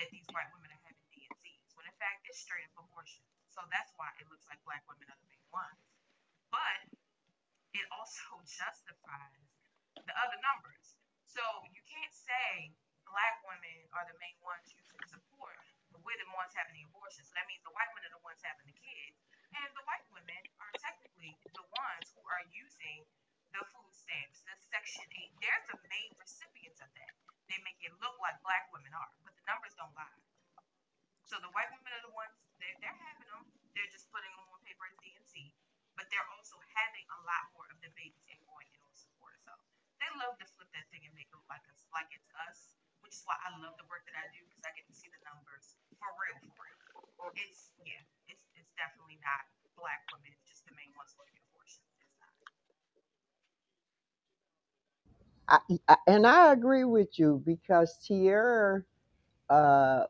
that 0.00 0.08
these 0.08 0.24
white 0.32 0.48
women 0.56 0.72
are 0.72 0.82
having 0.88 1.04
DNCs, 1.12 1.76
when 1.76 1.84
in 1.84 1.96
fact 2.00 2.24
it's 2.24 2.40
straight 2.40 2.64
up 2.72 2.88
abortion. 2.88 3.20
So 3.52 3.60
that's 3.68 3.92
why 4.00 4.08
it 4.16 4.24
looks 4.32 4.48
like 4.48 4.56
black 4.64 4.80
women 4.88 5.04
are 5.12 5.20
the 5.20 5.28
main 5.28 5.44
ones. 5.52 5.91
It 7.72 7.86
also 7.88 8.40
justifies 8.44 9.48
the 9.96 10.14
other 10.20 10.38
numbers. 10.44 11.00
So 11.24 11.40
you 11.72 11.80
can't 11.88 12.12
say 12.12 12.76
black 13.08 13.40
women 13.48 13.88
are 13.96 14.04
the 14.04 14.16
main 14.20 14.36
ones 14.44 14.68
using 14.76 15.00
support, 15.08 15.56
but 15.88 16.04
we're 16.04 16.20
the 16.20 16.28
ones 16.36 16.52
having 16.52 16.76
the 16.76 16.84
abortions. 16.88 17.28
So 17.28 17.36
that 17.36 17.48
means 17.48 17.64
the 17.64 17.72
white 17.72 17.88
women 17.96 18.12
are 18.12 18.14
the 18.16 18.24
ones 18.24 18.40
having 18.44 18.68
the 18.68 18.76
kids. 18.76 19.16
And 19.52 19.68
the 19.76 19.84
white 19.84 20.04
women 20.12 20.42
are 20.60 20.72
technically 20.80 21.36
the 21.52 21.64
ones 21.64 22.06
who 22.16 22.24
are 22.24 22.44
using 22.52 23.04
the 23.52 23.64
food 23.72 23.92
stamps, 23.92 24.40
the 24.48 24.56
Section 24.72 25.04
8. 25.12 25.28
They're 25.44 25.64
the 25.68 25.80
main 25.92 26.12
recipients 26.16 26.80
of 26.80 26.88
that. 26.96 27.12
They 27.52 27.60
make 27.60 27.80
it 27.84 27.92
look 28.00 28.16
like 28.20 28.40
black 28.40 28.72
women 28.72 28.96
are, 28.96 29.12
but 29.24 29.36
the 29.36 29.44
numbers 29.44 29.76
don't 29.76 29.92
lie. 29.92 30.20
So 31.28 31.36
the 31.36 31.52
white 31.52 31.68
women 31.68 31.92
are 31.92 32.04
the 32.04 32.12
ones, 32.16 32.32
they're, 32.56 32.76
they're 32.80 32.96
having 32.96 33.28
them. 33.28 33.44
They're 33.76 33.92
just 33.92 34.08
putting 34.08 34.32
them 34.32 34.48
on 34.52 34.60
paper 34.64 34.88
DNC. 35.00 35.11
But 35.98 36.08
they're 36.10 36.28
also 36.34 36.56
having 36.76 37.06
a 37.12 37.20
lot 37.26 37.44
more 37.56 37.68
of 37.72 37.78
the 37.84 37.92
babies 37.96 38.26
and 38.32 38.40
going 38.48 38.68
in 38.72 38.80
on 38.82 38.92
support. 38.96 39.36
So 39.44 39.52
they 40.00 40.08
love 40.20 40.36
to 40.40 40.46
flip 40.56 40.70
that 40.76 40.88
thing 40.92 41.04
and 41.06 41.14
make 41.16 41.28
it 41.30 41.36
look 41.36 41.48
like 41.50 41.64
us, 41.70 41.84
like 41.94 42.08
it's 42.14 42.28
us, 42.48 42.76
which 43.04 43.14
is 43.16 43.22
why 43.28 43.36
I 43.44 43.54
love 43.60 43.76
the 43.78 43.88
work 43.88 44.04
that 44.08 44.16
I 44.18 44.26
do 44.32 44.40
because 44.48 44.64
I 44.64 44.72
get 44.76 44.86
to 44.88 44.96
see 44.96 45.10
the 45.12 45.20
numbers 45.26 45.76
for 46.00 46.10
real, 46.18 46.38
for 46.56 46.64
real. 46.66 47.34
It's 47.36 47.72
yeah, 47.84 48.02
it's 48.28 48.44
it's 48.56 48.72
definitely 48.76 49.20
not 49.22 49.46
black 49.78 50.04
women 50.12 50.32
just 50.48 50.64
the 50.68 50.74
main 50.76 50.92
ones 50.98 51.14
looking. 51.18 51.38
It's 52.02 52.16
not. 52.20 52.32
I, 55.48 55.58
I, 55.88 55.96
and 56.08 56.26
I 56.26 56.52
agree 56.52 56.84
with 56.84 57.18
you 57.18 57.42
because 57.46 57.98
Tierra 58.06 58.84
uh, 59.50 60.04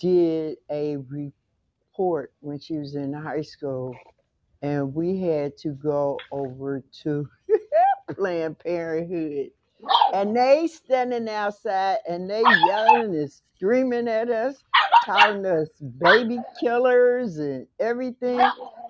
did 0.00 0.58
a 0.70 0.98
report 0.98 2.32
when 2.40 2.58
she 2.58 2.78
was 2.78 2.96
in 2.96 3.12
high 3.12 3.42
school, 3.42 3.94
and 4.62 4.94
we 4.94 5.20
had 5.20 5.56
to 5.58 5.70
go 5.70 6.18
over 6.30 6.82
to 7.02 7.28
Planned 8.16 8.58
Parenthood, 8.58 9.50
and 10.12 10.36
they 10.36 10.66
standing 10.68 11.28
outside 11.28 11.98
and 12.08 12.30
they 12.30 12.42
yelling 12.42 13.14
and 13.14 13.30
screaming 13.32 14.08
at 14.08 14.30
us, 14.30 14.64
calling 15.04 15.46
us 15.46 15.68
baby 16.00 16.40
killers 16.60 17.38
and 17.38 17.66
everything. 17.80 18.40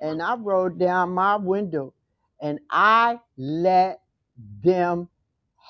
And 0.03 0.23
I 0.23 0.37
rolled 0.37 0.79
down 0.79 1.11
my 1.11 1.37
window, 1.37 1.95
and 2.41 2.61
I 2.71 3.21
let 3.37 4.01
them 4.65 5.09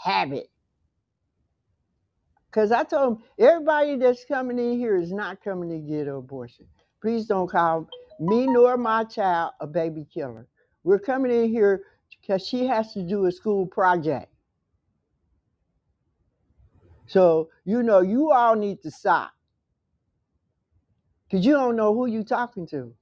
have 0.05 0.33
it. 0.33 0.49
Because 2.51 2.73
I 2.73 2.85
told 2.85 3.19
them, 3.19 3.25
everybody 3.39 3.97
that's 3.97 4.25
coming 4.25 4.59
in 4.59 4.79
here 4.79 4.97
is 4.97 5.13
not 5.13 5.43
coming 5.45 5.71
to 5.71 5.79
get 5.79 6.09
an 6.09 6.15
abortion. 6.17 6.67
Please 7.03 7.27
don't 7.27 7.49
call 7.49 7.89
me 8.21 8.47
nor 8.47 8.77
my 8.77 9.05
child 9.05 9.53
a 9.61 9.67
baby 9.67 10.07
killer. 10.13 10.47
We're 10.85 10.99
coming 10.99 11.33
in 11.33 11.51
here 11.51 11.83
because 12.11 12.47
she 12.47 12.67
has 12.67 12.93
to 12.95 13.03
do 13.03 13.27
a 13.27 13.33
school 13.33 13.67
project. 13.67 14.33
So, 17.07 17.49
you 17.65 17.83
know, 17.83 18.01
you 18.01 18.33
all 18.33 18.55
need 18.55 18.83
to 18.83 18.91
stop 18.91 19.33
because 21.29 21.45
you 21.45 21.53
don't 21.53 21.77
know 21.77 21.95
who 21.95 22.07
you're 22.07 22.23
talking 22.23 22.67
to. 22.69 22.95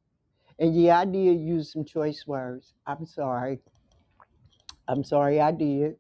And 0.59 0.81
yeah, 0.81 1.01
I 1.01 1.05
did 1.05 1.41
use 1.41 1.73
some 1.73 1.85
choice 1.85 2.25
words. 2.27 2.75
I'm 2.87 3.05
sorry. 3.05 3.61
I'm 4.89 5.05
sorry 5.05 5.41
I 5.41 5.51
did. 5.51 5.97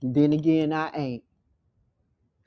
Then 0.00 0.32
again, 0.32 0.72
I 0.72 0.90
ain't. 0.94 1.24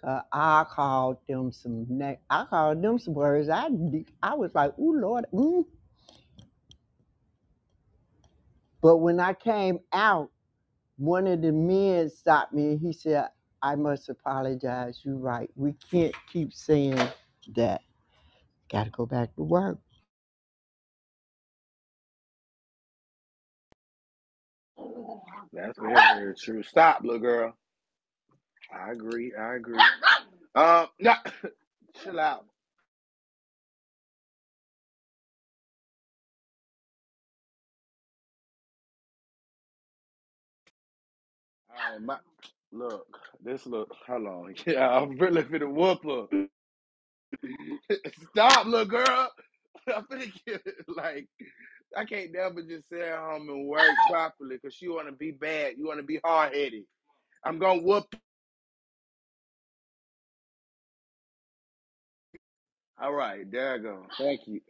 Uh, 0.04 0.22
I 0.34 0.66
called 0.70 1.18
them 1.28 1.52
some. 1.52 1.86
Na- 1.90 2.16
I 2.30 2.46
called 2.46 2.82
them 2.82 3.00
some 3.00 3.14
words. 3.16 3.50
I 3.50 3.70
I 4.24 4.36
was 4.36 4.56
like, 4.56 4.78
"Ooh, 4.80 5.00
Lord." 5.00 5.26
Mm. 5.34 5.66
But 8.82 8.98
when 8.98 9.20
I 9.20 9.34
came 9.34 9.80
out, 9.94 10.32
one 10.98 11.28
of 11.28 11.42
the 11.42 11.52
men 11.54 12.10
stopped 12.10 12.54
me 12.54 12.72
and 12.74 12.82
he 12.82 12.94
said, 12.94 13.30
"I 13.62 13.76
must 13.76 14.10
apologize. 14.10 15.02
You're 15.06 15.18
right. 15.18 15.50
We 15.56 15.74
can't 15.92 16.16
keep 16.32 16.54
saying 16.54 17.00
that. 17.56 17.82
Got 18.72 18.86
to 18.86 18.92
go 18.92 19.06
back 19.08 19.36
to 19.36 19.44
work." 19.44 19.80
That's 25.54 25.80
very, 25.80 25.96
very 25.96 26.36
true. 26.36 26.64
Stop, 26.64 27.04
little 27.04 27.20
girl. 27.20 27.56
I 28.74 28.92
agree. 28.92 29.34
I 29.36 29.56
agree. 29.56 29.80
Um, 30.56 30.88
no, 31.00 31.14
chill 32.04 32.20
out. 32.20 32.46
All 41.70 41.92
right, 41.94 42.02
my 42.02 42.18
look. 42.72 43.08
This 43.44 43.66
look. 43.68 43.96
How 44.08 44.18
long? 44.20 44.56
Yeah, 44.68 44.90
I'm 44.90 45.18
really 45.18 45.44
finna 45.44 45.72
whoop 45.72 46.04
her. 46.06 46.48
Stop, 48.32 48.68
little 48.68 48.86
girl. 48.86 49.32
I'm 49.96 50.06
finna 50.06 50.32
get 50.48 50.64
like. 50.88 51.28
I 51.98 52.06
can't 52.06 52.32
never 52.34 52.62
just 52.64 52.90
sit 52.90 53.02
at 53.02 53.20
home 53.20 53.50
and 53.50 53.68
work 53.68 53.92
properly 54.10 54.58
because 54.62 54.82
you 54.82 54.94
want 54.96 55.08
to 55.08 55.14
be 55.14 55.32
bad. 55.32 55.76
You 55.78 55.88
want 55.88 56.00
to 56.00 56.06
be 56.06 56.20
hard 56.24 56.56
headed. 56.56 56.84
I'm 57.46 57.60
gonna 57.60 57.82
whoop. 57.82 58.06
All 63.02 63.14
right, 63.14 63.50
there 63.52 63.76
I 63.76 63.78
go. 63.80 64.06
Thank 64.18 64.48
you. 64.48 64.62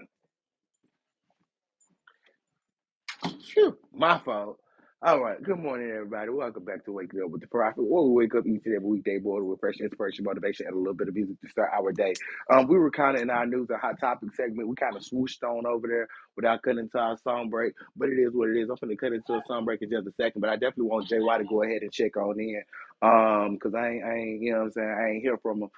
Phew, 3.54 3.78
my 3.94 4.20
fault. 4.20 4.60
All 5.04 5.20
right. 5.22 5.42
Good 5.44 5.60
morning, 5.60 5.92
everybody. 5.92 6.30
Welcome 6.30 6.66
back 6.66 6.86
to 6.86 6.92
Waking 6.94 7.22
Up 7.24 7.32
with 7.32 7.42
the 7.42 7.48
Prophet. 7.48 7.84
Where 7.84 8.04
we 8.04 8.12
wake 8.14 8.36
up 8.36 8.48
each 8.48 8.64
and 8.66 8.76
every 8.76 8.88
weekday 8.90 9.20
morning 9.20 9.50
with 9.50 9.60
fresh 9.62 9.78
inspiration, 9.80 10.26
motivation, 10.26 10.68
and 10.68 10.76
a 10.76 10.80
little 10.80 10.96
bit 10.96 11.08
of 11.10 11.16
music 11.16 11.42
to 11.42 11.50
start 11.50 11.72
our 11.74 11.92
day. 11.94 12.18
Um, 12.52 12.68
we 12.68 12.78
were 12.80 12.92
kind 12.92 13.16
of 13.18 13.24
in 13.24 13.30
our 13.30 13.46
news 13.46 13.68
and 13.70 13.80
hot 13.80 14.00
topic 14.00 14.30
segment. 14.36 14.68
We 14.70 14.76
kind 14.76 14.96
of 14.98 15.04
swooshed 15.04 15.44
on 15.44 15.66
over 15.68 15.88
there 15.88 16.08
without 16.36 16.64
cutting 16.64 16.80
into 16.80 17.00
our 17.00 17.18
song 17.20 17.50
break, 17.50 17.74
but 17.98 18.10
it 18.10 18.20
is 18.20 18.34
what 18.34 18.50
it 18.50 18.58
is. 18.58 18.70
I'm 18.70 18.78
going 18.82 18.90
to 18.90 18.98
cut 18.98 19.14
into 19.14 19.34
a 19.34 19.44
song 19.48 19.66
break 19.66 19.82
in 19.84 19.92
just 19.92 20.08
a 20.08 20.14
second, 20.14 20.42
but 20.42 20.50
I 20.52 20.56
definitely 20.56 20.86
want 20.88 21.10
JY 21.10 21.40
to 21.40 21.46
go 21.46 21.64
ahead 21.64 21.84
and 21.84 21.92
check 21.94 22.18
on 22.18 22.40
in. 22.40 22.64
Um, 23.02 23.56
because 23.56 23.76
I 23.76 23.90
ain't, 23.90 24.06
I 24.06 24.14
ain't, 24.16 24.42
you 24.44 24.54
know 24.54 24.60
what 24.60 24.66
I'm 24.68 24.72
saying? 24.74 24.98
I 25.00 25.10
ain't 25.12 25.24
hear 25.24 25.38
from 25.40 25.64
him. 25.64 25.70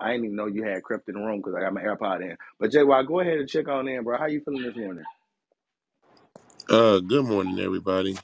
I 0.00 0.12
didn't 0.12 0.26
even 0.26 0.36
know 0.36 0.46
you 0.46 0.64
had 0.64 0.82
crept 0.82 1.08
in 1.08 1.14
the 1.16 1.22
room 1.22 1.38
because 1.38 1.54
I 1.56 1.60
got 1.60 1.74
my 1.74 1.82
AirPod 1.82 2.22
in. 2.22 2.36
But 2.60 2.70
JY, 2.72 3.06
go 3.08 3.20
ahead 3.20 3.38
and 3.38 3.48
check 3.48 3.68
on 3.68 3.88
in, 3.88 4.04
bro. 4.04 4.18
How 4.18 4.26
you 4.26 4.42
feeling 4.44 4.62
this 4.64 4.76
morning? 4.76 5.04
Uh, 6.68 6.98
good 6.98 7.24
morning, 7.24 7.60
everybody. 7.60 8.18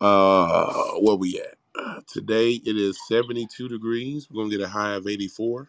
Uh, 0.00 0.72
where 1.00 1.16
we 1.16 1.40
at? 1.40 2.06
Today 2.08 2.52
it 2.52 2.76
is 2.76 2.98
72 3.08 3.68
degrees. 3.68 4.28
We're 4.30 4.44
gonna 4.44 4.56
get 4.56 4.64
a 4.64 4.68
high 4.68 4.94
of 4.94 5.06
84. 5.06 5.68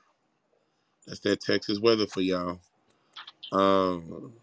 That's 1.08 1.20
that 1.22 1.42
Texas 1.42 1.80
weather 1.80 2.08
for 2.08 2.22
y'all. 2.22 2.62
Um, 3.52 4.34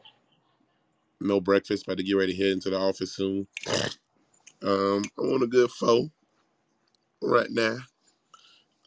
no 1.21 1.41
breakfast. 1.41 1.85
About 1.87 1.99
to 1.99 2.05
get 2.05 2.17
ready 2.17 2.35
to 2.37 2.43
head 2.45 2.53
into 2.53 2.71
the 2.71 2.79
office 2.79 3.15
soon. 3.17 3.47
Um, 4.63 5.05
I 5.19 5.23
want 5.23 5.45
a 5.45 5.49
good 5.49 5.71
foe 5.71 6.11
right 7.23 7.51
now. 7.51 7.79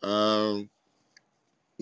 Um, 0.03 0.69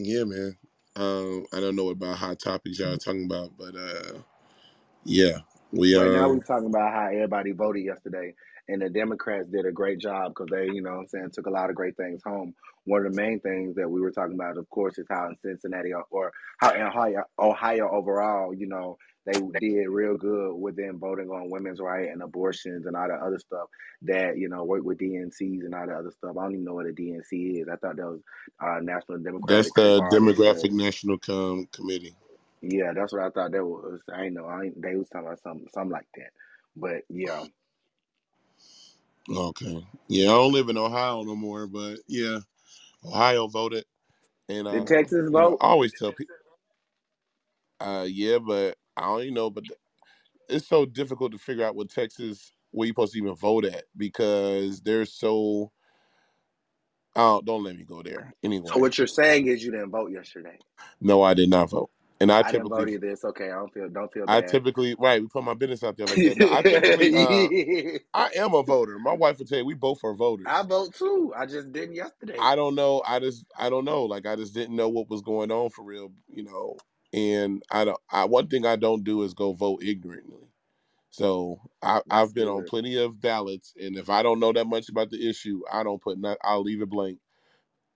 yeah, 0.05 0.23
man. 0.25 0.57
Um, 0.95 1.45
I 1.53 1.59
don't 1.59 1.75
know 1.75 1.89
about 1.89 2.17
hot 2.17 2.39
topics 2.39 2.79
y'all 2.79 2.93
are 2.93 2.97
talking 2.97 3.25
about, 3.25 3.51
but 3.57 3.75
uh, 3.75 4.19
yeah, 5.05 5.39
we 5.71 5.95
are. 5.95 6.01
Right 6.03 6.11
now, 6.11 6.29
um, 6.29 6.31
we're 6.31 6.43
talking 6.43 6.67
about 6.67 6.93
how 6.93 7.07
everybody 7.07 7.51
voted 7.51 7.83
yesterday, 7.85 8.33
and 8.69 8.81
the 8.81 8.89
Democrats 8.89 9.47
did 9.49 9.65
a 9.65 9.71
great 9.73 9.99
job 9.99 10.31
because 10.31 10.49
they, 10.51 10.67
you 10.73 10.81
know 10.81 10.91
what 10.91 10.99
I'm 11.01 11.07
saying, 11.07 11.31
took 11.33 11.47
a 11.47 11.51
lot 11.51 11.69
of 11.69 11.75
great 11.75 11.97
things 11.97 12.21
home. 12.25 12.53
One 12.85 13.05
of 13.05 13.11
the 13.13 13.21
main 13.21 13.39
things 13.41 13.75
that 13.75 13.89
we 13.89 14.01
were 14.01 14.11
talking 14.11 14.35
about, 14.35 14.57
of 14.57 14.69
course, 14.69 14.97
is 14.97 15.07
how 15.09 15.27
in 15.27 15.35
Cincinnati 15.43 15.93
or, 15.93 16.05
or 16.11 16.31
how 16.59 16.73
in 16.73 16.81
Ohio, 16.81 17.23
Ohio 17.39 17.89
overall, 17.91 18.53
you 18.53 18.67
know, 18.67 18.97
they 19.25 19.41
did 19.59 19.87
real 19.89 20.17
good 20.17 20.55
with 20.55 20.75
them 20.77 20.99
voting 20.99 21.29
on 21.29 21.49
women's 21.51 21.79
right 21.81 22.09
and 22.09 22.23
abortions 22.23 22.85
and 22.87 22.95
all 22.97 23.07
the 23.07 23.15
other 23.15 23.39
stuff 23.39 23.67
that, 24.03 24.37
you 24.37 24.49
know, 24.49 24.63
work 24.65 24.83
with 24.83 24.99
DNCs 24.99 25.65
and 25.65 25.75
all 25.75 25.87
the 25.87 25.93
other 25.93 26.11
stuff. 26.11 26.37
I 26.37 26.43
don't 26.43 26.53
even 26.53 26.65
know 26.65 26.75
what 26.75 26.87
a 26.87 26.91
DNC 26.93 27.61
is. 27.61 27.67
I 27.71 27.77
thought 27.77 27.97
that 27.97 28.07
was 28.07 28.21
uh, 28.63 28.79
National 28.81 29.19
Democratic 29.19 29.65
that's 29.65 29.71
the 29.73 30.01
Demographic 30.01 30.71
National 30.71 31.17
Com- 31.19 31.67
Committee. 31.71 32.15
yeah, 32.61 32.93
that's 32.95 33.13
what 33.13 33.23
I 33.23 33.31
thought 33.31 33.53
that 33.53 33.65
was. 33.65 34.01
I 34.13 34.29
know. 34.29 34.47
I 34.47 34.65
ain't, 34.65 34.81
they 34.83 34.97
was 34.97 35.09
talking 35.09 35.27
about 35.27 35.41
something, 35.43 35.67
something 35.73 35.93
like 35.93 36.07
that. 36.17 36.31
But 36.75 37.03
yeah, 37.09 37.45
Okay. 39.29 39.85
Yeah, 40.09 40.25
I 40.29 40.33
don't 40.33 40.53
live 40.53 40.69
in 40.69 40.77
Ohio 40.77 41.23
no 41.23 41.35
more, 41.35 41.67
but 41.67 41.97
yeah, 42.07 42.39
Ohio 43.05 43.47
voted, 43.47 43.85
and 44.49 44.67
did 44.71 44.87
uh, 44.87 44.87
Texas 44.87 45.29
you 45.31 45.41
know, 45.41 45.51
vote? 45.51 45.61
I 45.61 45.67
always 45.67 45.93
tell 45.93 46.13
people, 46.13 46.35
uh, 47.81 48.07
yeah, 48.09 48.39
but 48.39 48.77
I 48.97 49.03
don't 49.03 49.21
even 49.23 49.33
know, 49.35 49.49
but 49.49 49.65
it's 50.49 50.67
so 50.67 50.85
difficult 50.85 51.31
to 51.33 51.37
figure 51.39 51.65
out 51.65 51.75
what 51.75 51.89
Texas 51.89 52.53
where 52.71 52.87
you're 52.87 52.93
supposed 52.93 53.13
to 53.13 53.19
even 53.19 53.35
vote 53.35 53.65
at 53.65 53.85
because 53.97 54.81
they're 54.81 55.05
so. 55.05 55.71
Oh, 57.15 57.41
don't 57.45 57.63
let 57.63 57.77
me 57.77 57.83
go 57.85 58.03
there. 58.03 58.33
So 58.65 58.79
Anyway, 58.79 58.79
what 58.79 58.97
you're 58.97 59.07
saying 59.07 59.47
is 59.47 59.63
you 59.63 59.71
didn't 59.71 59.91
vote 59.91 60.11
yesterday. 60.11 60.59
no, 61.01 61.23
I 61.23 61.33
did 61.35 61.49
not 61.49 61.69
vote, 61.71 61.91
and 62.21 62.31
I 62.31 62.43
I 62.43 62.51
didn't 62.53 62.69
vote 62.69 62.89
typically. 62.89 63.09
It's 63.09 63.25
okay. 63.25 63.45
I 63.51 63.55
don't 63.55 63.73
feel 63.73 63.89
don't 63.89 64.13
feel 64.13 64.27
I 64.27 64.41
typically, 64.41 64.95
right, 64.99 65.21
we 65.21 65.27
put 65.27 65.43
my 65.43 65.55
business 65.55 65.83
out 65.83 65.97
there 65.97 66.07
like 66.07 66.23
that. 66.23 66.37
No, 66.37 66.47
I 66.51 66.63
typically, 66.63 67.13
uh, 67.15 67.49
I 68.13 68.29
am 68.37 68.53
a 68.55 68.63
voter. 68.63 68.99
My 68.99 69.13
wife 69.13 69.39
would 69.39 69.49
tell 69.49 69.59
you 69.59 69.65
we 69.65 69.75
both 69.75 70.03
are 70.03 70.15
voters. 70.15 70.47
I 70.47 70.63
vote 70.63 70.95
too. 70.95 71.33
I 71.37 71.45
just 71.47 71.71
didn't 71.71 71.95
yesterday. 71.95 72.39
I 72.39 72.55
don't 72.55 72.75
know. 72.75 73.03
I 73.07 73.19
just 73.19 73.45
I 73.57 73.69
don't 73.69 73.85
know. 73.85 74.05
Like 74.05 74.25
I 74.27 74.35
just 74.35 74.53
didn't 74.53 74.75
know 74.75 74.89
what 74.89 75.09
was 75.09 75.21
going 75.21 75.51
on 75.51 75.69
for 75.71 75.83
real, 75.83 76.11
you 76.29 76.43
know. 76.43 76.77
And 77.13 77.63
I 77.71 77.85
don't. 77.85 77.99
I 78.11 78.25
one 78.25 78.47
thing 78.47 78.65
I 78.65 78.75
don't 78.75 79.03
do 79.03 79.23
is 79.23 79.33
go 79.33 79.53
vote 79.53 79.83
ignorantly. 79.83 80.47
So 81.09 81.59
I, 81.81 82.01
I've 82.09 82.33
been 82.33 82.47
on 82.47 82.63
plenty 82.65 82.97
of 82.97 83.21
ballots, 83.21 83.73
and 83.81 83.97
if 83.97 84.09
I 84.09 84.23
don't 84.23 84.39
know 84.39 84.53
that 84.53 84.67
much 84.67 84.89
about 84.89 85.09
the 85.09 85.29
issue, 85.29 85.61
I 85.71 85.83
don't 85.83 86.01
put. 86.01 86.19
Not, 86.19 86.37
I'll 86.43 86.63
leave 86.63 86.81
it 86.81 86.89
blank, 86.89 87.19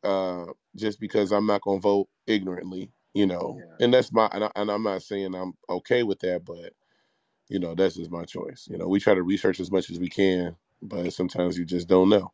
uh, 0.03 0.47
just 0.75 0.99
because 0.99 1.31
I'm 1.31 1.45
not 1.47 1.61
gonna 1.61 1.79
vote 1.79 2.09
ignorantly, 2.27 2.91
you 3.13 3.25
know. 3.25 3.59
Yeah. 3.59 3.85
And 3.85 3.93
that's 3.93 4.11
my. 4.11 4.29
And, 4.33 4.45
I, 4.45 4.51
and 4.55 4.69
I'm 4.69 4.83
not 4.83 5.03
saying 5.03 5.33
I'm 5.35 5.53
okay 5.69 6.03
with 6.03 6.19
that, 6.21 6.45
but 6.45 6.73
you 7.49 7.59
know 7.59 7.75
that's 7.75 7.95
just 7.95 8.11
my 8.11 8.25
choice. 8.25 8.67
You 8.69 8.77
know, 8.77 8.87
we 8.87 8.99
try 8.99 9.15
to 9.15 9.23
research 9.23 9.59
as 9.61 9.71
much 9.71 9.89
as 9.89 9.99
we 9.99 10.09
can, 10.09 10.55
but 10.81 11.13
sometimes 11.13 11.57
you 11.57 11.65
just 11.65 11.87
don't 11.87 12.09
know. 12.09 12.33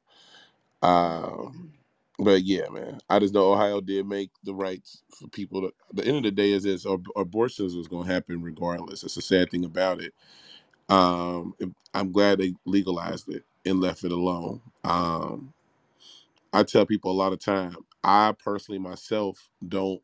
Um, 0.82 1.74
but 2.22 2.44
yeah, 2.46 2.70
man, 2.72 3.00
I 3.10 3.20
just 3.20 3.36
know 3.36 3.54
Ohio 3.54 3.82
did 3.82 4.08
make 4.08 4.32
the 4.46 4.56
rights 4.56 5.04
for 5.20 5.30
people. 5.30 5.64
To, 5.64 5.74
the 5.94 6.06
end 6.06 6.20
of 6.20 6.24
the 6.26 6.32
day 6.32 6.54
is 6.54 6.64
this: 6.64 6.88
ab- 6.88 7.08
abortions 7.18 7.76
was 7.76 7.90
going 7.90 8.08
to 8.08 8.14
happen 8.14 8.44
regardless. 8.44 9.04
It's 9.04 9.18
a 9.18 9.24
sad 9.24 9.52
thing 9.52 9.66
about 9.66 10.02
it. 10.02 10.14
Um, 10.90 11.56
I'm 11.94 12.12
glad 12.12 12.40
they 12.40 12.54
legalized 12.66 13.30
it 13.30 13.46
and 13.66 13.82
left 13.82 14.04
it 14.06 14.12
alone. 14.14 14.62
Um, 14.84 15.54
I 16.54 16.64
tell 16.64 16.86
people 16.86 17.12
a 17.12 17.14
lot 17.14 17.34
of 17.34 17.40
time. 17.40 17.76
I 18.04 18.34
personally 18.44 18.80
myself 18.80 19.50
don't 19.68 20.02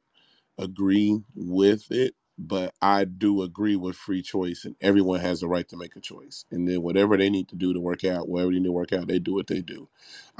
agree 0.60 1.22
with 1.36 1.92
it, 1.92 2.16
but 2.38 2.76
I 2.82 3.06
do 3.06 3.44
agree 3.44 3.78
with 3.78 3.96
free 3.98 4.22
choice, 4.24 4.66
and 4.66 4.76
everyone 4.82 5.22
has 5.22 5.42
the 5.42 5.50
right 5.50 5.68
to 5.70 5.78
make 5.78 5.96
a 5.98 6.02
choice. 6.02 6.46
And 6.52 6.68
then 6.68 6.84
whatever 6.84 7.18
they 7.18 7.30
need 7.32 7.50
to 7.50 7.58
do 7.58 7.74
to 7.74 7.82
work 7.82 8.06
out, 8.06 8.30
whatever 8.30 8.52
they 8.52 8.60
need 8.60 8.66
to 8.66 8.74
work 8.74 8.94
out, 8.94 9.08
they 9.08 9.20
do 9.20 9.36
what 9.36 9.48
they 9.48 9.62
do. 9.62 9.90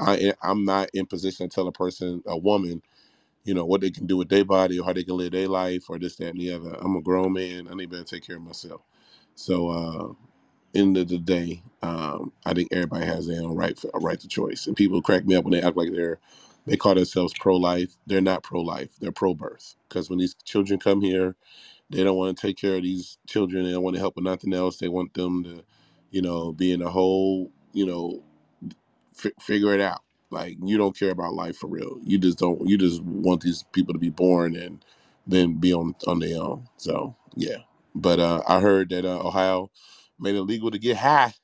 I 0.00 0.34
I'm 0.42 0.64
not 0.64 0.90
in 0.94 1.06
position 1.06 1.48
to 1.48 1.54
tell 1.54 1.68
a 1.68 1.72
person, 1.72 2.22
a 2.26 2.38
woman, 2.38 2.82
you 3.44 3.54
know, 3.54 3.66
what 3.66 3.82
they 3.82 3.90
can 3.90 4.06
do 4.06 4.16
with 4.18 4.30
their 4.30 4.44
body 4.44 4.78
or 4.80 4.86
how 4.86 4.94
they 4.94 5.04
can 5.04 5.16
live 5.18 5.32
their 5.32 5.48
life 5.48 5.90
or 5.90 5.98
this, 5.98 6.16
that, 6.16 6.28
and 6.30 6.40
the 6.40 6.52
other. 6.52 6.76
I'm 6.80 6.96
a 6.96 7.02
grown 7.02 7.34
man. 7.34 7.68
I 7.70 7.74
need 7.74 7.90
to 7.92 8.04
take 8.04 8.26
care 8.26 8.36
of 8.36 8.42
myself. 8.42 8.82
So, 9.36 9.68
uh, 9.70 10.08
end 10.74 10.96
of 10.96 11.08
the 11.08 11.18
day, 11.18 11.62
um, 11.82 12.32
I 12.46 12.54
think 12.54 12.68
everybody 12.72 13.06
has 13.06 13.26
their 13.26 13.42
own 13.42 13.56
right 13.56 13.78
for 13.78 13.90
a 13.94 13.98
right 13.98 14.18
to 14.20 14.28
choice. 14.28 14.66
And 14.66 14.76
people 14.76 15.02
crack 15.02 15.24
me 15.26 15.34
up 15.34 15.44
when 15.44 15.52
they 15.52 15.62
act 15.62 15.76
like 15.76 15.92
they're 15.92 16.18
they 16.66 16.76
call 16.76 16.94
themselves 16.94 17.32
pro 17.40 17.56
life. 17.56 17.96
They're 18.06 18.20
not 18.20 18.42
pro 18.42 18.60
life. 18.60 18.90
They're 19.00 19.12
pro 19.12 19.34
birth. 19.34 19.74
Because 19.88 20.10
when 20.10 20.18
these 20.18 20.34
children 20.44 20.78
come 20.78 21.00
here, 21.00 21.34
they 21.90 22.04
don't 22.04 22.16
want 22.16 22.36
to 22.36 22.46
take 22.48 22.58
care 22.58 22.76
of 22.76 22.82
these 22.82 23.18
children. 23.28 23.64
They 23.64 23.72
don't 23.72 23.82
want 23.84 23.96
to 23.96 24.00
help 24.00 24.16
with 24.16 24.24
nothing 24.24 24.54
else. 24.54 24.78
They 24.78 24.88
want 24.88 25.14
them 25.14 25.44
to, 25.44 25.64
you 26.10 26.22
know, 26.22 26.52
be 26.52 26.72
in 26.72 26.82
a 26.82 26.90
whole, 26.90 27.52
you 27.72 27.86
know, 27.86 28.22
f- 29.18 29.32
figure 29.40 29.74
it 29.74 29.80
out. 29.80 30.02
Like 30.30 30.58
you 30.64 30.78
don't 30.78 30.98
care 30.98 31.10
about 31.10 31.34
life 31.34 31.56
for 31.58 31.68
real. 31.68 31.98
You 32.04 32.18
just 32.18 32.38
don't. 32.38 32.66
You 32.68 32.78
just 32.78 33.02
want 33.02 33.42
these 33.42 33.64
people 33.72 33.94
to 33.94 34.00
be 34.00 34.10
born 34.10 34.56
and 34.56 34.84
then 35.26 35.54
be 35.54 35.74
on 35.74 35.94
on 36.06 36.20
their 36.20 36.40
own. 36.42 36.68
So 36.78 37.16
yeah. 37.36 37.58
But 37.94 38.20
uh, 38.20 38.42
I 38.48 38.60
heard 38.60 38.90
that 38.90 39.04
uh, 39.06 39.20
Ohio 39.26 39.70
made 40.20 40.36
it 40.36 40.42
legal 40.42 40.70
to 40.70 40.78
get 40.78 40.98
high. 40.98 41.34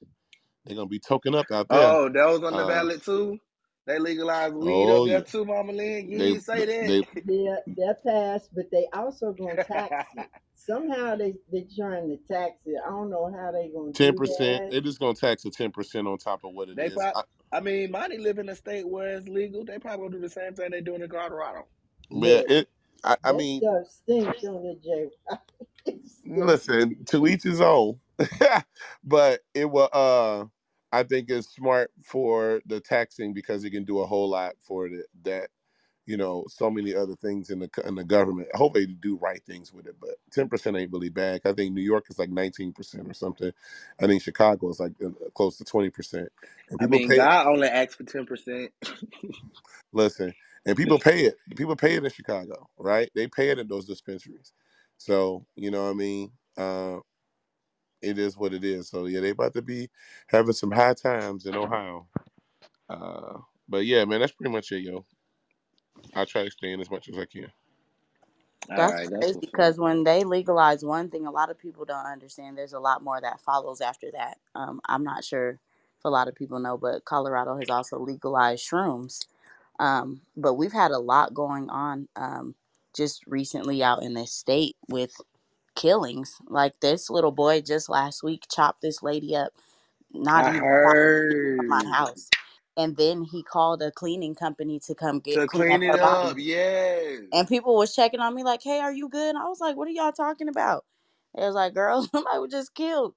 They're 0.65 0.77
gonna 0.77 0.89
be 0.89 1.01
token 1.01 1.35
up 1.35 1.53
out 1.53 1.71
there. 1.71 1.97
Oh, 1.97 2.09
that 2.09 2.27
was 2.29 2.43
on 2.45 2.57
the 2.57 2.65
Uh, 2.65 2.67
ballot 2.67 3.05
too. 3.05 3.39
They 3.87 3.99
legalized 3.99 4.55
weed 4.55 4.89
up 4.89 4.89
oh 4.89 5.07
there 5.07 5.19
yeah, 5.19 5.21
too, 5.21 5.45
Mama 5.45 5.73
Lynn. 5.73 6.09
You 6.09 6.19
they 6.19 6.25
ain't 6.27 6.43
say 6.43 6.65
they 6.65 6.87
that. 6.87 7.07
Yeah, 7.27 7.57
that 7.77 8.05
passed, 8.05 8.51
but 8.55 8.71
they 8.71 8.87
also 8.95 9.33
gonna 9.33 9.57
tax 9.65 10.07
it. 10.17 10.27
Somehow 10.55 11.17
they 11.17 11.35
they 11.53 11.67
trying 11.77 12.09
to 12.09 12.17
tax 12.33 12.53
it. 12.65 12.77
I 12.87 12.91
don't 12.91 13.11
know 13.11 13.31
how 13.31 13.53
they 13.53 13.71
gonna 13.75 13.93
ten 13.93 14.15
percent. 14.15 14.65
that. 14.65 14.71
They're 14.71 14.81
just 14.81 15.01
gonna 15.01 15.15
tax 15.15 15.45
a 15.45 15.51
ten 15.51 15.71
percent 15.71 16.07
on 16.07 16.17
top 16.17 16.45
of 16.45 16.55
what 16.55 16.71
it 16.71 16.77
they 16.77 16.87
is. 16.87 16.95
probably. 16.95 17.23
I, 17.53 17.59
I 17.59 17.61
mean, 17.61 17.91
Monty 17.91 18.19
live 18.19 18.39
in 18.39 18.49
a 18.49 18.57
state 18.57 18.89
where 18.89 19.17
it's 19.17 19.29
legal. 19.29 19.65
They 19.65 19.79
probably 19.79 20.09
gonna 20.09 20.17
do 20.17 20.23
the 20.23 20.31
same 20.31 20.55
thing 20.55 20.71
they 20.71 20.81
doing 20.81 21.03
in 21.03 21.09
Colorado. 21.11 21.67
yeah, 22.11 22.39
Look, 22.39 22.51
it. 22.51 22.69
I, 23.05 23.17
I 23.23 23.33
mean, 23.33 23.61
stuff 23.61 23.87
stink 23.89 24.45
on 24.45 24.63
the 24.63 24.81
J. 24.83 25.11
Listen 26.27 27.05
to 27.07 27.27
each 27.27 27.43
his 27.43 27.61
own 27.61 28.01
but 29.05 29.41
it 29.55 29.71
will 29.71 29.89
uh 29.93 30.45
i 30.95 31.05
think 31.05 31.31
it's 31.31 31.49
smart 31.55 31.91
for 32.05 32.61
the 32.67 32.81
taxing 32.81 33.35
because 33.35 33.65
it 33.65 33.71
can 33.71 33.85
do 33.85 34.01
a 34.01 34.07
whole 34.07 34.31
lot 34.31 34.55
for 34.61 34.89
the, 34.89 35.05
that 35.25 35.49
you 36.07 36.17
know 36.17 36.45
so 36.49 36.71
many 36.71 36.95
other 36.95 37.15
things 37.17 37.51
in 37.51 37.59
the 37.61 37.71
in 37.87 37.95
the 37.95 38.05
government. 38.05 38.49
I 38.55 38.59
hope 38.59 38.75
they 38.75 38.87
do 38.87 39.17
right 39.17 39.43
things 39.47 39.73
with 39.73 39.87
it 39.87 39.97
but 40.01 40.17
10% 40.37 40.81
ain't 40.81 40.93
really 40.93 41.09
bad. 41.09 41.41
I 41.45 41.53
think 41.53 41.75
new 41.75 41.83
york 41.83 42.07
is 42.11 42.19
like 42.19 42.31
19% 42.31 43.11
or 43.11 43.15
something. 43.15 43.53
I 44.01 44.07
think 44.07 44.23
chicago 44.23 44.69
is 44.71 44.81
like 44.81 44.93
uh, 45.05 45.11
close 45.35 45.59
to 45.59 45.65
20% 45.65 46.29
I 46.81 46.87
people 46.87 46.89
mean, 46.89 47.09
pay 47.09 47.17
God 47.17 47.47
only 47.47 47.69
asked 47.69 47.97
for 47.97 48.05
ten 48.05 48.27
percent. 48.27 48.73
listen 49.93 50.35
and 50.67 50.77
people 50.77 50.99
pay 50.99 51.23
it 51.27 51.37
people 51.57 51.77
pay 51.77 51.95
it 51.95 52.05
in 52.05 52.11
chicago 52.11 52.69
right? 52.79 53.11
They 53.15 53.29
pay 53.29 53.51
it 53.51 53.59
at 53.59 53.69
those 53.69 53.87
dispensaries. 53.87 54.53
So 54.99 55.47
you 55.57 55.71
know 55.71 55.85
what 55.85 55.91
i 55.91 55.95
mean? 55.95 56.33
Uh 56.57 56.99
it 58.05 58.19
is 58.19 58.37
what 58.37 58.55
it 58.55 58.65
is. 58.65 58.89
So 58.89 59.07
yeah, 59.07 59.21
they 59.21 59.31
about 59.31 59.55
to 59.55 59.63
be 59.63 59.91
having 60.29 60.53
some 60.53 60.71
high 60.71 60.95
times 60.95 61.47
in 61.47 61.55
Ohio. 61.57 62.07
Uh, 62.89 63.39
but 63.69 63.87
yeah, 63.87 64.05
man, 64.05 64.21
that's 64.21 64.33
pretty 64.33 64.53
much 64.53 64.73
it, 64.73 64.81
yo. 64.83 65.05
I 66.15 66.25
try 66.25 66.45
to 66.45 66.51
stay 66.51 66.73
in 66.73 66.81
as 66.81 66.91
much 66.91 67.09
as 67.09 67.19
I 67.19 67.25
can. 67.25 67.51
That's 68.69 68.93
right, 68.93 69.11
that's 69.11 69.11
crazy 69.11 69.39
because 69.41 69.79
when 69.79 70.05
they 70.05 70.25
legalize 70.25 70.85
one 70.85 71.11
thing, 71.11 71.27
a 71.27 71.31
lot 71.31 71.51
of 71.51 71.59
people 71.59 71.85
don't 71.85 72.07
understand. 72.07 72.57
There's 72.57 72.73
a 72.73 72.81
lot 72.81 73.03
more 73.03 73.21
that 73.21 73.41
follows 73.41 73.81
after 73.81 74.11
that. 74.13 74.39
Um, 74.55 74.81
I'm 74.87 75.05
not 75.05 75.25
sure 75.25 75.51
if 75.51 76.05
a 76.05 76.11
lot 76.11 76.29
of 76.29 76.35
people 76.35 76.59
know, 76.59 76.79
but 76.79 77.05
Colorado 77.05 77.57
has 77.59 77.69
also 77.71 77.99
legalized 77.99 78.69
shrooms. 78.69 79.27
Um, 79.79 80.23
but 80.37 80.55
we've 80.55 80.73
had 80.73 80.93
a 80.93 80.99
lot 80.99 81.35
going 81.35 81.69
on 81.69 82.09
um, 82.17 82.55
just 82.95 83.27
recently 83.27 83.83
out 83.83 84.03
in 84.03 84.15
this 84.15 84.33
state 84.33 84.77
with 84.89 85.15
killings. 85.75 86.37
Like 86.49 86.79
this 86.81 87.11
little 87.11 87.33
boy 87.33 87.61
just 87.61 87.89
last 87.89 88.23
week 88.23 88.45
chopped 88.51 88.83
this 88.83 89.03
lady 89.03 89.37
up, 89.37 89.53
not 90.13 90.45
I 90.45 90.57
even 90.57 91.57
from 91.57 91.69
my 91.69 91.85
house. 91.85 92.29
And 92.77 92.97
then 92.97 93.23
he 93.23 93.43
called 93.43 93.83
a 93.83 93.93
cleaning 93.93 94.35
company 94.35 94.81
to 94.87 94.95
come 94.95 95.21
get 95.21 95.35
to 95.35 95.47
clean 95.47 95.69
clean 95.69 95.91
up 95.91 95.95
it 95.95 96.01
body. 96.01 96.29
up. 96.29 96.37
Yes. 96.39 97.21
And 97.33 97.49
people 97.49 97.77
was 97.77 97.95
checking 97.95 98.21
on 98.21 98.35
me 98.35 98.43
like, 98.43 98.63
"Hey, 98.63 98.81
are 98.81 98.93
you 98.93 99.09
good?" 99.09 99.35
And 99.35 99.39
I 99.39 99.49
was 99.49 99.61
like, 99.61 99.77
"What 99.77 99.87
are 99.89 99.93
y'all 99.93 100.13
talking 100.13 100.49
about?" 100.49 100.85
It 101.37 101.43
was 101.43 101.55
like, 101.55 101.75
"Girl, 101.75 102.03
somebody 102.13 102.39
was 102.39 102.51
just 102.51 102.75
killed 102.75 103.15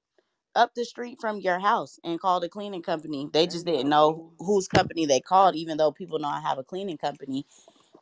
up 0.56 0.74
the 0.76 0.86
street 0.86 1.18
from 1.22 1.40
your 1.40 1.60
house 1.60 2.00
and 2.04 2.20
called 2.20 2.44
a 2.44 2.50
cleaning 2.50 2.82
company. 2.82 3.30
They 3.32 3.46
just 3.48 3.66
didn't 3.66 3.90
know 3.90 4.32
whose 4.40 4.68
company 4.68 5.06
they 5.06 5.20
called, 5.20 5.56
even 5.56 5.78
though 5.78 5.92
people 5.92 6.20
know 6.20 6.30
I 6.30 6.40
have 6.42 6.58
a 6.58 6.64
cleaning 6.64 6.98
company. 6.98 7.46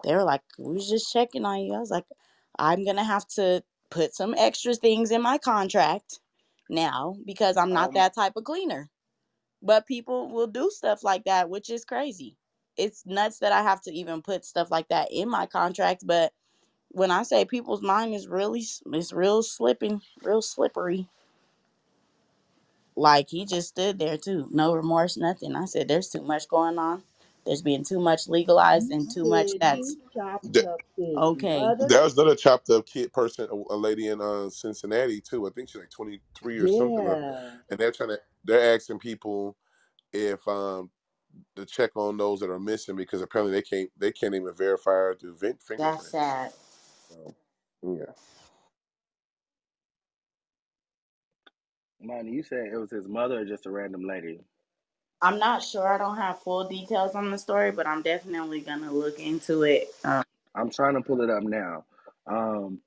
They 0.04 0.14
were 0.14 0.24
like, 0.24 0.42
"We 0.58 0.74
was 0.74 0.90
just 0.90 1.12
checking 1.12 1.46
on 1.46 1.62
you." 1.62 1.74
I 1.74 1.80
was 1.80 1.92
like, 1.92 2.06
"I'm 2.60 2.86
gonna 2.86 3.04
have 3.04 3.28
to 3.30 3.64
put 3.92 4.16
some 4.16 4.36
extra 4.38 4.76
things 4.76 5.12
in 5.12 5.22
my 5.24 5.38
contract 5.40 6.20
now 6.70 7.16
because 7.26 7.58
I'm 7.58 7.74
not 7.74 7.90
Um, 7.90 7.96
that 7.96 8.16
type 8.16 8.34
of 8.38 8.46
cleaner." 8.46 8.90
But 9.64 9.88
people 9.88 10.30
will 10.32 10.48
do 10.48 10.70
stuff 10.72 11.04
like 11.04 11.26
that, 11.26 11.50
which 11.50 11.70
is 11.70 11.86
crazy. 11.86 12.38
It's 12.78 13.06
nuts 13.06 13.40
that 13.40 13.52
I 13.54 13.64
have 13.64 13.82
to 13.84 13.94
even 13.94 14.22
put 14.24 14.46
stuff 14.46 14.72
like 14.72 14.90
that 14.90 15.10
in 15.12 15.30
my 15.30 15.48
contract, 15.48 16.06
but 16.08 16.34
when 16.90 17.12
I 17.12 17.24
say 17.24 17.46
people's 17.46 17.82
mind 17.82 18.16
is 18.16 18.28
really 18.28 18.62
it's 18.88 19.14
real 19.14 19.44
slipping, 19.44 20.02
real 20.24 20.42
slippery. 20.42 21.10
Like 22.96 23.30
he 23.30 23.46
just 23.46 23.70
stood 23.70 24.00
there 24.00 24.18
too, 24.18 24.48
no 24.52 24.74
remorse, 24.76 25.18
nothing. 25.18 25.56
I 25.56 25.66
said, 25.66 25.88
"There's 25.88 26.10
too 26.10 26.22
much 26.24 26.48
going 26.50 26.80
on. 26.80 27.04
There's 27.46 27.64
being 27.64 27.84
too 27.86 28.00
much 28.02 28.28
legalized 28.30 28.92
and 28.92 29.10
too 29.10 29.26
much 29.26 29.54
that's 29.60 29.98
he 29.98 29.98
chopped 30.16 30.48
Th- 30.54 30.66
up 30.68 30.82
his 30.98 31.18
okay." 31.18 31.40
mother. 31.54 31.90
There 31.90 32.04
was 32.04 32.18
another 32.18 32.36
chopped 32.36 32.70
up 32.72 32.88
kid 32.88 33.14
person, 33.14 33.48
a, 33.52 33.76
a 33.76 33.78
lady 33.78 34.08
in 34.10 34.22
uh, 34.22 34.50
Cincinnati 34.50 35.22
too. 35.22 35.48
I 35.48 35.52
think 35.52 35.70
she's 35.70 35.82
like 35.82 35.92
twenty 35.92 36.22
three 36.38 36.60
or 36.60 36.68
something. 36.68 37.08
uh, 37.08 37.18
Yeah. 37.18 37.52
And 37.70 37.80
they're 37.80 37.92
trying 37.94 38.10
to 38.12 38.20
they're 38.46 38.76
asking 38.76 39.00
people 39.00 39.58
if 40.14 40.48
um 40.48 40.92
to 41.56 41.66
check 41.66 41.92
on 41.96 42.18
those 42.18 42.40
that 42.42 42.50
are 42.52 42.60
missing 42.60 42.96
because 42.96 43.22
apparently 43.22 43.54
they 43.54 43.62
can't 43.64 43.92
they 43.98 44.12
can't 44.12 44.36
even 44.36 44.54
verify 44.56 44.92
or 44.92 45.16
do 45.16 45.36
vin- 45.36 45.60
That's 45.78 46.12
sad. 46.12 46.54
So, 47.10 47.36
yeah. 47.84 48.14
man, 52.02 52.28
you 52.28 52.44
said 52.44 52.68
it 52.74 52.78
was 52.78 52.92
his 52.92 53.08
mother 53.08 53.40
or 53.42 53.46
just 53.46 53.66
a 53.68 53.72
random 53.72 54.04
lady? 54.08 54.42
I'm 55.22 55.40
not 55.40 55.64
sure. 55.64 55.88
I 55.88 55.98
don't 55.98 56.18
have 56.18 56.40
full 56.40 56.68
details 56.68 57.16
on 57.16 57.32
the 57.32 57.38
story, 57.38 57.72
but 57.72 57.88
I'm 57.88 58.02
definitely 58.02 58.62
gonna 58.62 58.92
look 58.92 59.20
into 59.20 59.64
it. 59.64 59.88
Um, 60.04 60.24
I'm 60.54 60.70
trying 60.70 60.96
to 60.96 61.02
pull 61.02 61.22
it 61.22 61.30
up 61.30 61.44
now. 61.44 61.86
Um, 62.28 62.80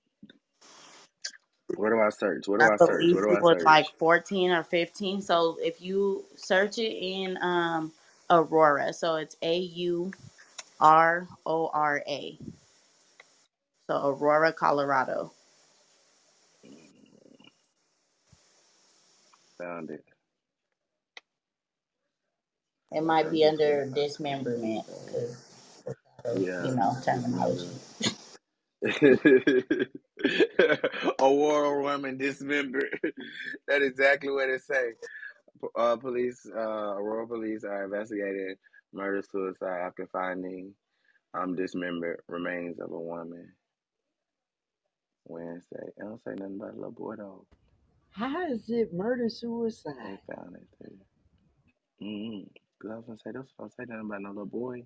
where 1.77 1.91
do 1.91 2.01
I 2.01 2.09
search? 2.11 2.49
Where 2.49 2.59
do 2.59 2.65
I 2.65 2.75
I 2.75 2.77
search? 2.77 3.13
Where 3.13 3.23
do 3.23 3.31
I 3.31 3.41
was 3.41 3.65
like 3.65 3.87
14 3.99 4.51
or 4.53 4.63
15. 4.63 5.23
So 5.23 5.59
if 5.61 5.81
you 5.83 6.25
search 6.37 6.79
it 6.79 6.93
in 6.93 7.39
um, 7.43 7.93
Aurora, 8.31 8.93
so 8.93 9.17
it's 9.17 9.37
A 9.43 9.59
U 9.59 10.13
R 10.81 11.29
O 11.45 11.69
R 11.73 12.03
A. 12.09 12.39
So 13.87 14.09
Aurora, 14.09 14.53
Colorado. 14.53 15.33
Found 19.59 19.91
it. 19.91 20.05
It 22.93 23.03
might 23.03 23.31
be 23.31 23.45
under 23.45 23.87
verified. 23.87 23.95
dismemberment 23.95 24.87
Yeah, 26.35 26.63
you 26.63 26.75
know 26.75 26.97
terminology. 27.05 27.69
dismember. 28.83 29.21
Aurora 31.21 31.83
woman 31.83 32.19
dismembered. 32.19 33.01
That's 33.69 33.85
exactly 33.85 34.31
what 34.31 34.51
it 34.51 34.63
say. 34.63 34.93
Uh, 35.77 35.97
police, 35.97 36.47
uh, 36.55 36.61
Aurora 36.61 37.27
police 37.29 37.65
are 37.65 37.85
investigating 37.85 38.57
murder 38.93 39.23
suicide 39.31 39.81
after 39.87 40.07
finding 40.13 40.75
um 41.35 41.55
dismembered 41.57 42.21
remains 42.29 42.81
of 42.81 42.93
a 42.93 43.01
woman 43.01 43.53
Wednesday. 45.27 45.89
It 45.97 46.01
don't 46.01 46.23
say 46.25 46.33
nothing 46.37 46.57
about 46.57 46.75
a 46.75 46.77
little 46.77 46.93
boy 46.93 47.17
though. 47.17 47.47
How 48.13 48.47
is 48.51 48.71
it 48.71 48.93
murder 48.95 49.29
They 50.03 50.11
suicide? 50.11 50.21
found 50.35 50.57
it 50.57 50.69
too. 50.83 50.99
Mm-hmm. 52.03 52.49
Cause 52.83 52.91
I 52.93 52.97
was 52.97 53.07
gonna 53.07 53.19
say 53.25 53.33
those 53.33 53.49
don't 53.59 53.73
say 53.73 53.85
nothing 53.89 54.07
about 54.07 54.23
no 54.23 54.31
little 54.31 54.47
boy. 54.47 54.83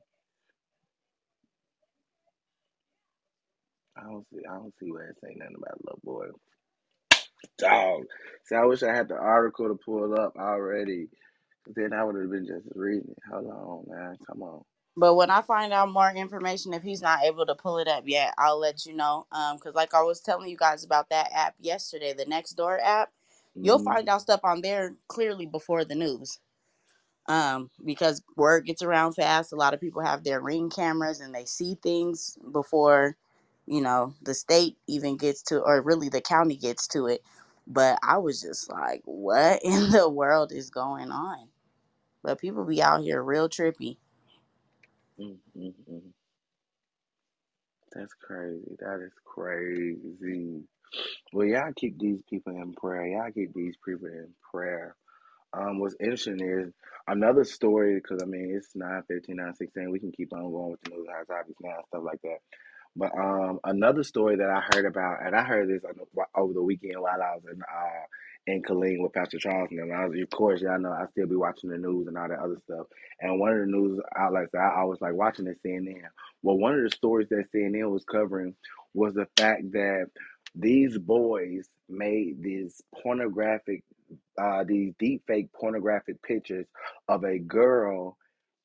I 3.97 4.03
don't 4.05 4.26
see. 4.32 4.40
I 4.51 4.55
don't 4.57 4.74
see 4.80 4.93
where 4.93 5.09
it 5.11 5.16
say 5.22 5.34
nothing 5.36 5.57
about 5.57 5.74
a 5.80 5.84
little 5.86 6.01
boy. 6.05 6.26
Dog. 7.59 8.05
See, 8.47 8.57
I 8.57 8.64
wish 8.66 8.82
I 8.82 8.95
had 8.95 9.09
the 9.09 9.16
article 9.16 9.68
to 9.68 9.76
pull 9.84 10.14
up 10.20 10.36
already. 10.38 11.09
'Cause 11.64 11.74
Then 11.76 11.93
I 11.95 12.05
would 12.05 12.16
have 12.16 12.30
been 12.30 12.47
just 12.47 12.68
reading 12.76 13.11
it. 13.11 13.18
Hold 13.30 13.47
on, 13.49 13.84
man. 13.88 14.18
Come 14.26 14.43
on. 14.43 14.64
But 14.97 15.14
when 15.14 15.30
I 15.30 15.43
find 15.43 15.72
out 15.72 15.90
more 15.90 16.11
information, 16.11 16.74
if 16.74 16.82
he's 16.82 17.03
not 17.03 17.24
able 17.24 17.47
to 17.47 17.55
pull 17.55 17.78
it 17.78 17.88
up 17.88 18.05
yet, 18.07 18.34
I'll 18.38 18.59
let 18.61 18.86
you 18.86 18.95
know. 18.95 19.26
Um, 19.32 19.57
because 19.57 19.74
like 19.74 19.95
I 19.95 20.03
was 20.03 20.20
telling 20.20 20.51
you 20.51 20.57
guys 20.57 20.84
about 20.84 21.11
that 21.11 21.30
app 21.32 21.55
yesterday, 21.61 22.12
the 22.12 22.26
Nextdoor 22.26 22.78
app, 22.82 23.11
you'll 23.62 23.78
Mm-hmm. 23.78 23.95
find 23.95 24.09
out 24.09 24.22
stuff 24.22 24.40
on 24.45 24.61
there 24.62 24.95
clearly 25.09 25.47
before 25.47 25.84
the 25.84 25.95
news. 25.95 26.40
Um, 27.29 27.70
because 27.85 28.23
word 28.37 28.66
gets 28.66 28.83
around 28.83 29.14
fast. 29.14 29.53
A 29.53 29.57
lot 29.57 29.75
of 29.75 29.81
people 29.81 30.03
have 30.03 30.25
their 30.25 30.41
ring 30.41 30.70
cameras 30.70 31.20
and 31.20 31.35
they 31.35 31.45
see 31.45 31.77
things 31.83 32.37
before, 32.53 33.16
you 33.66 33.81
know, 33.81 34.14
the 34.23 34.35
state 34.35 34.77
even 34.89 35.16
gets 35.16 35.43
to, 35.45 35.61
or 35.61 35.83
really 35.83 36.09
the 36.09 36.20
county 36.20 36.57
gets 36.57 36.89
to 36.89 37.07
it. 37.07 37.23
But 37.66 37.99
I 38.03 38.18
was 38.18 38.41
just 38.43 38.70
like, 38.70 39.03
what 39.05 39.61
in 39.64 39.91
the 39.91 40.09
world 40.09 40.53
is 40.53 40.70
going 40.70 41.11
on? 41.12 41.49
But 42.23 42.41
people 42.41 42.64
be 42.64 42.83
out 42.83 43.03
here 43.03 43.23
real 43.23 43.49
trippy. 43.49 43.99
Mm-hmm. 45.20 45.99
That's 47.95 48.14
crazy. 48.14 48.77
That 48.81 49.01
is 49.05 49.12
crazy. 49.25 50.62
Well, 51.33 51.47
y'all 51.47 51.73
keep 51.77 51.99
these 51.99 52.20
people 52.31 52.55
in 52.57 52.75
prayer. 52.75 53.07
Y'all 53.07 53.33
keep 53.33 53.55
these 53.55 53.77
people 53.85 54.09
in 54.09 54.29
prayer. 54.51 54.97
Um, 55.55 55.80
what's 55.80 55.96
interesting 56.00 56.40
is 56.40 56.72
another 57.09 57.44
story 57.44 57.96
because 57.96 58.22
I 58.22 58.26
mean 58.26 58.55
it's 58.57 58.74
9, 58.74 59.03
15, 59.09 59.36
9, 59.36 59.55
16. 59.55 59.90
We 59.90 60.00
can 60.00 60.12
keep 60.12 60.32
on 60.32 60.50
going 60.50 60.72
with 60.72 60.80
the 60.82 60.90
news 60.90 61.07
hot 61.11 61.26
topics 61.28 61.59
now 61.62 61.76
and 61.76 61.86
stuff 61.88 62.03
like 62.05 62.22
that. 62.22 62.38
But 62.94 63.12
um, 63.18 63.61
another 63.64 64.03
story 64.03 64.36
that 64.36 64.50
I 64.50 64.62
heard 64.74 64.84
about, 64.86 65.24
and 65.24 65.34
I 65.34 65.44
heard 65.44 65.68
this 65.68 65.82
over 66.36 66.53
the 66.53 66.62
weekend 66.62 67.00
while 67.00 67.22
I 67.22 67.36
was 67.36 67.44
in 67.50 67.61
uh 67.62 68.07
in 68.46 68.62
Killeen 68.62 69.00
with 69.03 69.12
Pastor 69.12 69.38
Charles, 69.38 69.68
and 69.70 69.92
I 69.92 70.07
was, 70.07 70.18
of 70.20 70.30
course, 70.30 70.61
y'all 70.61 70.78
know 70.78 70.90
I 70.90 71.07
still 71.12 71.28
be 71.28 71.36
watching 71.36 71.70
the 71.70 71.78
news 71.78 72.09
and 72.09 72.18
all 72.18 72.28
that 72.28 72.40
other 72.40 72.59
stuff. 72.64 72.86
And 73.20 73.38
one 73.38 73.53
of 73.53 73.61
the 73.61 73.66
news 73.66 74.00
outlets 74.16 74.50
that 74.53 74.59
I 74.59 74.80
always 74.80 75.00
like 75.00 75.14
watching 75.14 75.46
is 75.46 75.57
CNN. 75.64 76.03
Well, 76.42 76.59
one 76.59 76.74
of 76.74 76.82
the 76.82 76.90
stories 76.90 77.28
that 77.30 77.53
CNN 77.55 77.90
was 77.90 78.05
covering 78.05 78.55
was 78.94 79.14
the 79.14 79.28
fact 79.36 79.72
that 79.72 80.07
these 80.55 80.98
boys 80.98 81.68
made 81.88 82.42
these 82.42 82.82
pornographic, 83.03 83.84
uh, 84.41 84.65
these 84.65 84.95
deep 84.99 85.23
fake 85.27 85.49
pornographic 85.59 86.23
pictures 86.23 86.67
of 87.09 87.25
a 87.25 87.39
girl 87.39 88.17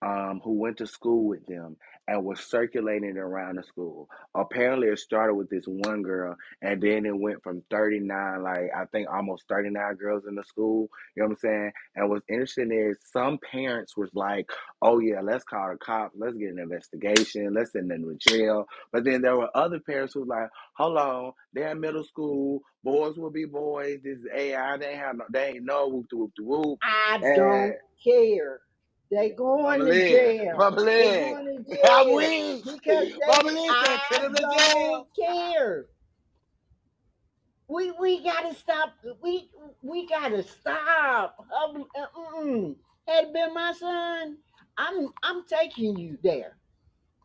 um, 0.05 0.41
who 0.43 0.53
went 0.59 0.77
to 0.77 0.87
school 0.87 1.27
with 1.27 1.45
them 1.45 1.77
and 2.07 2.23
was 2.25 2.41
circulating 2.41 3.17
around 3.17 3.57
the 3.57 3.63
school. 3.63 4.09
Apparently, 4.35 4.89
it 4.89 4.99
started 4.99 5.35
with 5.35 5.49
this 5.49 5.65
one 5.67 6.03
girl, 6.03 6.35
and 6.61 6.81
then 6.81 7.05
it 7.05 7.17
went 7.17 7.43
from 7.43 7.63
39, 7.71 8.43
like 8.43 8.71
I 8.75 8.85
think 8.87 9.09
almost 9.09 9.45
39 9.49 9.95
girls 9.95 10.25
in 10.27 10.35
the 10.35 10.43
school. 10.45 10.89
You 11.15 11.23
know 11.23 11.29
what 11.29 11.33
I'm 11.33 11.37
saying? 11.39 11.71
And 11.95 12.09
what's 12.09 12.25
interesting 12.29 12.71
is 12.71 12.97
some 13.11 13.39
parents 13.39 13.97
was 13.97 14.11
like, 14.13 14.47
oh, 14.81 14.99
yeah, 14.99 15.21
let's 15.21 15.45
call 15.45 15.71
the 15.71 15.77
cop, 15.77 16.13
let's 16.17 16.37
get 16.37 16.51
an 16.53 16.59
investigation, 16.59 17.53
let's 17.53 17.73
send 17.73 17.91
them 17.91 18.03
to 18.03 18.15
jail. 18.31 18.67
But 18.93 19.05
then 19.05 19.21
there 19.23 19.37
were 19.37 19.51
other 19.55 19.79
parents 19.81 20.15
who 20.15 20.21
was 20.21 20.29
like, 20.29 20.49
hold 20.75 20.97
on, 20.97 21.33
they're 21.53 21.71
in 21.71 21.81
middle 21.81 22.05
school, 22.05 22.61
boys 22.83 23.17
will 23.17 23.31
be 23.31 23.45
boys, 23.45 23.99
this 24.03 24.19
is 24.19 24.27
AI, 24.35 24.77
they 24.77 24.87
ain't 24.89 24.99
have 24.99 25.17
no, 25.17 25.25
they 25.31 25.49
ain't 25.49 25.65
know 25.65 25.89
whoop 25.89 26.09
de 26.09 26.17
whoop 26.17 26.33
de 26.37 26.43
whoop. 26.43 26.79
I 26.83 27.19
And 27.21 27.35
don't 27.35 27.77
care. 28.03 28.61
They 29.11 29.31
going 29.31 29.79
Mama 29.79 29.85
to 29.85 29.93
Lynn, 29.93 30.07
jail. 30.07 30.57
Mama 30.57 30.81
They 30.95 31.05
Lynn, 31.05 31.33
going 31.33 31.45
to 31.45 31.63
I'm 31.83 32.09
because 32.65 33.09
Mama. 33.25 33.51
Lynn 33.51 33.75
said, 33.75 34.01
send 34.11 34.23
them 34.25 34.35
to 34.35 34.47
jail. 34.47 35.07
don't 35.15 35.15
care. 35.15 35.85
we 37.69 37.91
we 37.99 38.23
gotta 38.23 38.53
stop. 38.55 38.93
We 39.23 39.49
we 39.81 40.07
gotta 40.07 40.43
stop. 40.43 41.35
Um, 41.51 41.85
uh, 41.97 42.07
mm-mm. 42.17 42.75
Had 43.07 43.25
it 43.25 43.33
been 43.33 43.53
my 43.53 43.73
son, 43.73 44.37
I'm 44.77 45.09
I'm 45.23 45.43
taking 45.47 45.97
you 45.97 46.17
there. 46.23 46.57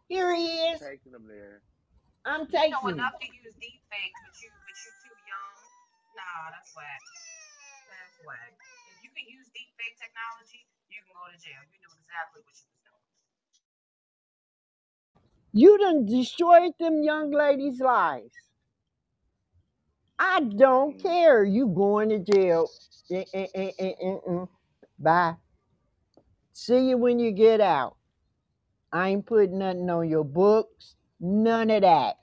Here 0.08 0.34
he 0.34 0.46
is. 0.46 0.80
Taking 0.80 1.12
them 1.12 1.26
there. 1.28 1.62
I'm 2.24 2.46
taking. 2.46 2.72
You 2.72 2.82
know 2.82 2.88
enough 2.88 3.18
to 3.20 3.26
use 3.26 3.54
deep 3.60 3.82
fakes, 3.90 4.20
but 4.26 4.34
you 4.42 4.50
but 4.50 4.76
you 4.78 4.90
too 5.04 5.16
young. 5.26 5.54
Nah, 6.16 6.50
that's 6.54 6.72
whack. 6.76 7.02
That's 7.90 8.18
whack. 8.26 8.54
If 8.98 9.04
you 9.04 9.10
can 9.14 9.26
use 9.28 9.48
deep 9.54 9.70
fake 9.78 9.96
technology, 10.00 10.62
you 10.66 10.71
go 11.14 11.24
to 11.32 11.38
jail. 11.38 11.62
You 11.72 11.78
knew 11.80 11.92
exactly 12.00 12.42
what 12.44 12.56
you 12.58 12.66
was 12.72 12.80
doing. 12.84 13.04
You 15.52 15.78
done 15.78 16.06
destroyed 16.06 16.72
them 16.78 17.02
young 17.02 17.30
ladies' 17.30 17.80
lives. 17.80 18.34
I 20.18 20.40
don't 20.40 20.98
Mm. 20.98 21.02
care. 21.02 21.44
You 21.44 21.68
going 21.68 22.10
to 22.10 22.18
jail. 22.20 22.68
Eh, 23.10 23.24
eh, 23.34 23.48
eh. 23.78 24.46
Bye. 24.98 25.36
See 26.52 26.88
you 26.90 26.98
when 26.98 27.18
you 27.18 27.32
get 27.32 27.60
out. 27.60 27.96
I 28.92 29.10
ain't 29.10 29.26
putting 29.26 29.58
nothing 29.58 29.90
on 29.90 30.08
your 30.08 30.24
books. 30.24 30.96
None 31.20 31.70
of 31.70 31.82
that. 31.82 32.18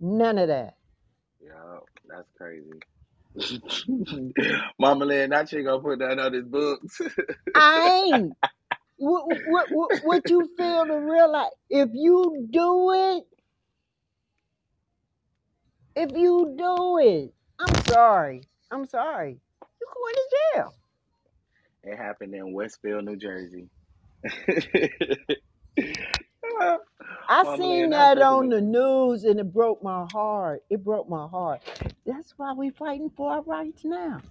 None 0.00 0.38
of 0.38 0.48
that. 0.48 0.76
Yeah, 1.40 1.80
that's 2.08 2.28
crazy. 2.38 2.70
Mama 4.80 5.04
Lynn, 5.06 5.30
not 5.30 5.52
you 5.52 5.64
gonna 5.64 5.82
put 5.82 6.00
that 6.00 6.18
on 6.18 6.32
his 6.34 6.44
books. 6.46 7.00
I 7.54 8.04
ain't. 8.06 8.36
What, 8.98 9.24
what, 9.44 9.66
what, 9.70 9.92
what 10.00 10.30
you 10.30 10.48
feel 10.56 10.86
to 10.86 10.94
realize? 10.98 11.50
If 11.70 11.90
you 11.94 12.48
do 12.50 12.92
it, 12.92 13.24
if 15.96 16.12
you 16.16 16.54
do 16.58 16.98
it, 16.98 17.34
I'm 17.60 17.76
sorry. 17.88 18.42
I'm 18.70 18.86
sorry. 18.86 19.38
You 19.80 19.86
going 19.94 20.14
to 20.14 20.36
jail. 20.54 20.74
it 21.84 21.96
happened 21.96 22.34
in 22.34 22.52
Westfield, 22.52 23.04
New 23.04 23.16
Jersey. 23.16 23.68
I 27.28 27.44
Mama 27.44 27.56
seen 27.56 27.66
Lynn, 27.66 27.90
that 27.90 28.18
not 28.18 28.18
on 28.18 28.50
the 28.50 28.60
news 28.60 29.24
and 29.24 29.40
it 29.40 29.52
broke 29.52 29.82
my 29.82 30.06
heart. 30.12 30.62
It 30.70 30.84
broke 30.84 31.08
my 31.08 31.28
heart. 31.28 31.62
That's 32.06 32.34
why 32.36 32.52
we're 32.54 32.72
fighting 32.72 33.10
for 33.16 33.32
our 33.32 33.42
rights 33.42 33.84
now. 33.84 34.22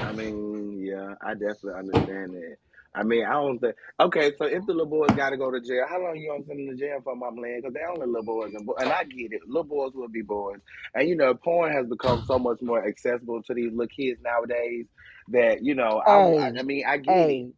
I 0.00 0.12
mean, 0.12 0.78
yeah, 0.84 1.14
I 1.22 1.34
definitely 1.34 1.74
understand 1.78 2.34
that. 2.34 2.56
I 2.94 3.04
mean, 3.04 3.24
I 3.26 3.34
don't 3.34 3.58
think. 3.58 3.76
Okay, 4.00 4.32
so 4.38 4.46
if 4.46 4.66
the 4.66 4.72
little 4.72 4.86
boys 4.86 5.14
got 5.14 5.30
to 5.30 5.36
go 5.36 5.50
to 5.50 5.60
jail, 5.60 5.86
how 5.88 6.02
long 6.02 6.16
you 6.16 6.30
gonna 6.30 6.44
send 6.46 6.60
them 6.68 6.76
to 6.76 6.80
jail 6.82 7.00
for, 7.04 7.16
my 7.16 7.28
Lynn? 7.28 7.60
Because 7.60 7.74
they 7.74 7.80
only 7.88 8.06
little 8.06 8.24
boys, 8.24 8.54
and, 8.54 8.66
bo- 8.66 8.76
and 8.80 8.92
I 8.92 9.04
get 9.04 9.32
it. 9.32 9.42
Little 9.46 9.64
boys 9.64 9.92
will 9.94 10.08
be 10.08 10.22
boys, 10.22 10.60
and 10.94 11.08
you 11.08 11.16
know, 11.16 11.34
porn 11.34 11.72
has 11.72 11.86
become 11.86 12.22
so 12.26 12.38
much 12.38 12.58
more 12.62 12.86
accessible 12.86 13.42
to 13.44 13.54
these 13.54 13.72
little 13.72 13.88
kids 13.88 14.20
nowadays. 14.22 14.86
That 15.28 15.64
you 15.64 15.74
know, 15.74 16.02
I, 16.06 16.22
I, 16.38 16.46
Hey, 16.46 16.58
I 16.58 16.62
mean, 16.62 16.84
I 16.88 16.98
get 16.98 17.28
it. 17.30 17.38
hey, 17.38 17.52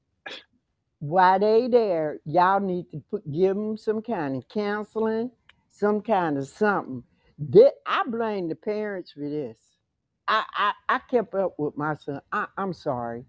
while 1.01 1.39
they 1.41 1.69
there, 1.69 2.21
y'all 2.27 2.61
need 2.61 2.91
to 2.93 3.03
put 3.11 3.31
give 3.31 3.57
them 3.57 3.77
some 3.79 4.03
kind 4.03 4.37
of 4.37 4.49
counseling, 4.49 5.33
some 5.71 6.03
kind 6.03 6.39
of 6.39 6.49
something. 6.49 7.05
Thi- 7.41 7.71
I 7.87 8.05
blame 8.09 8.49
the 8.49 8.57
parents 8.57 9.13
for 9.13 9.29
this. 9.29 9.59
I, 10.29 10.45
I, 10.55 10.73
I 10.89 11.01
kept 11.11 11.35
up 11.35 11.55
with 11.59 11.77
my 11.77 11.97
son. 11.97 12.21
I, 12.33 12.47
I'm 12.59 12.73
sorry. 12.75 13.25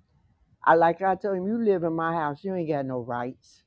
I 0.66 0.76
like 0.76 1.02
I 1.02 1.16
told 1.16 1.38
him, 1.38 1.48
you 1.48 1.64
live 1.64 1.84
in 1.84 1.94
my 1.94 2.14
house, 2.14 2.44
you 2.44 2.56
ain't 2.56 2.70
got 2.70 2.86
no 2.86 3.00
rights. 3.02 3.64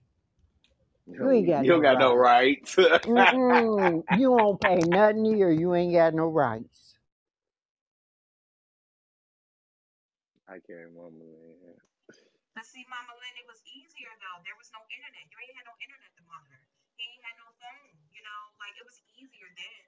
You 1.06 1.30
ain't 1.30 1.48
got 1.48 1.66
You 1.66 1.72
don't 1.72 1.82
no 1.82 1.82
got 1.82 1.98
no 1.98 2.14
rights. 2.14 2.16
rights. 2.16 2.76
Mm-mm. 3.06 4.04
You 4.10 4.30
don't 4.36 4.60
pay 4.60 4.84
nothing 4.84 5.24
here. 5.26 5.50
You 5.52 5.74
ain't 5.74 5.94
got 5.94 6.14
no 6.14 6.26
rights. 6.28 6.96
I 10.48 10.54
can't 10.54 10.90
remember. 10.92 11.24
Man. 11.24 11.74
But 12.56 12.66
see, 12.66 12.84
Mama 12.90 13.14
Lynn, 13.20 13.36
it 13.38 13.48
was 13.48 13.62
easier 13.68 14.12
though. 14.18 14.40
There 14.42 14.58
was 14.58 14.72
no 14.74 14.82
internet. 14.90 15.24
You 15.30 15.38
ain't 15.38 15.56
had 15.56 15.68
no 15.68 15.76
internet 15.78 16.12
to 16.18 16.22
monitor. 16.26 16.60
He 16.98 17.06
ain't 17.06 17.22
had 17.24 17.36
no 17.38 17.48
phone. 17.60 17.94
You 18.12 18.22
know, 18.26 18.40
like 18.58 18.74
it 18.80 18.84
was 18.88 18.98
easier 19.14 19.48
then 19.54 19.82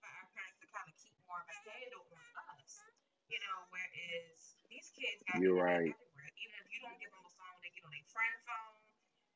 for 0.00 0.08
our 0.08 0.26
parents 0.34 0.58
to 0.64 0.68
kind 0.72 0.88
of 0.88 0.96
keep 0.96 1.17
more 1.28 1.44
of 1.44 1.48
a 1.52 1.58
handle 1.68 2.08
on 2.08 2.32
us. 2.56 2.80
You 3.28 3.36
know, 3.44 3.68
whereas 3.68 4.56
these 4.72 4.88
kids 4.96 5.20
got 5.28 5.36
You're 5.44 5.60
right. 5.60 5.92
everywhere. 5.92 6.30
Even 6.40 6.56
if 6.64 6.68
you 6.72 6.80
don't 6.80 6.96
give 6.96 7.12
them 7.12 7.20
a 7.20 7.32
phone, 7.36 7.60
they 7.60 7.68
get 7.76 7.84
on 7.84 7.92
their 7.92 8.08
friend 8.08 8.36
phone. 8.48 8.80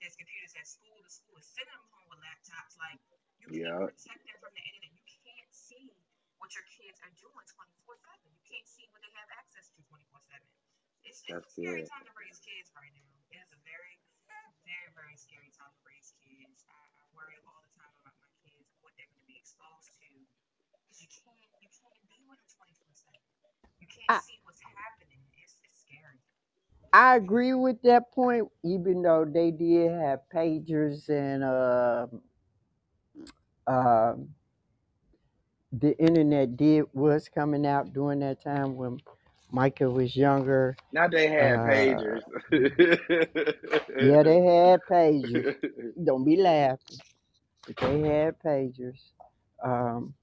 There's 0.01 0.17
computers 0.17 0.57
at 0.57 0.65
school. 0.65 0.97
The 1.05 1.13
school 1.13 1.37
is 1.37 1.47
sending 1.53 1.77
them 1.77 1.87
home 1.93 2.09
with 2.09 2.19
laptops. 2.25 2.75
Like 2.81 2.99
you 3.45 3.53
can't 3.53 3.69
Yeah. 3.69 3.85
protect 3.93 4.25
them 4.25 4.39
from 4.41 4.53
the 4.57 4.65
internet. 4.65 4.97
You 4.97 5.05
can't 5.23 5.53
see 5.53 5.93
what 6.41 6.57
your 6.57 6.65
kids 6.73 6.99
are 7.05 7.13
doing 7.21 7.45
24 7.53 8.01
7. 8.01 8.25
You 8.33 8.43
can't 8.49 8.67
see 8.67 8.89
what 8.91 9.05
they 9.05 9.13
have 9.13 9.29
access 9.37 9.69
to 9.77 9.85
24 9.87 10.25
7. 10.27 10.41
It's, 11.05 11.21
it's 11.23 11.29
That's 11.29 11.45
a 11.45 11.53
scary 11.53 11.85
good. 11.85 11.93
time 11.93 12.05
to 12.09 12.15
raise 12.17 12.41
kids 12.41 12.73
right 12.73 12.91
now. 12.97 13.13
It 13.31 13.45
is 13.45 13.53
a 13.53 13.61
very, 13.69 14.01
very, 14.65 14.89
very 14.97 15.15
scary 15.21 15.53
time 15.53 15.71
to 15.71 15.83
raise 15.85 16.17
kids. 16.25 16.65
I, 16.67 16.81
I 16.99 17.05
worry 17.13 17.37
all 17.45 17.61
the 17.61 17.71
time 17.77 17.93
about 18.01 18.17
my 18.25 18.33
kids 18.41 18.65
and 18.73 18.81
what 18.81 18.97
they're 18.97 19.07
going 19.13 19.23
to 19.23 19.29
be 19.29 19.37
exposed 19.37 19.93
to. 20.01 20.09
Because 20.93 21.01
you 21.01 21.09
can't, 21.25 21.41
you 21.65 21.69
can't 21.73 21.97
be 22.05 22.21
with 22.29 22.37
them 22.37 22.53
24 22.53 22.93
7. 22.93 23.17
You 23.81 23.89
can't 23.89 24.13
I, 24.13 24.21
see 24.21 24.37
what's 24.45 24.61
happening. 24.61 25.25
It's, 25.41 25.57
it's 25.65 25.81
scary. 25.89 26.21
I 26.93 27.17
agree 27.17 27.55
with 27.55 27.83
that 27.83 28.13
point, 28.13 28.49
even 28.65 29.03
though 29.03 29.25
they 29.25 29.51
did 29.51 29.91
have 29.93 30.21
pagers 30.35 31.09
and 31.09 31.43
uh, 31.45 32.07
uh, 33.67 34.15
the 35.73 35.99
internet 35.99 36.57
did 36.57 36.85
was 36.93 37.29
coming 37.29 37.67
out 37.67 37.93
during 37.93 38.21
that 38.21 38.43
time 38.43 38.77
when 38.77 39.01
Micah 39.51 39.91
was 39.91 40.17
younger. 40.17 40.77
Now 40.93 41.09
they 41.09 41.29
had 41.29 41.63
Uh, 41.63 41.63
pagers. 41.65 42.23
yeah, 43.99 44.23
they 44.23 44.41
had 44.43 44.81
pagers. 44.91 45.49
Don't 46.05 46.25
be 46.25 46.37
laughing, 46.37 47.01
but 47.67 47.79
they 47.81 48.01
had 48.01 48.39
pagers. 48.41 49.13
Um, 49.65 50.15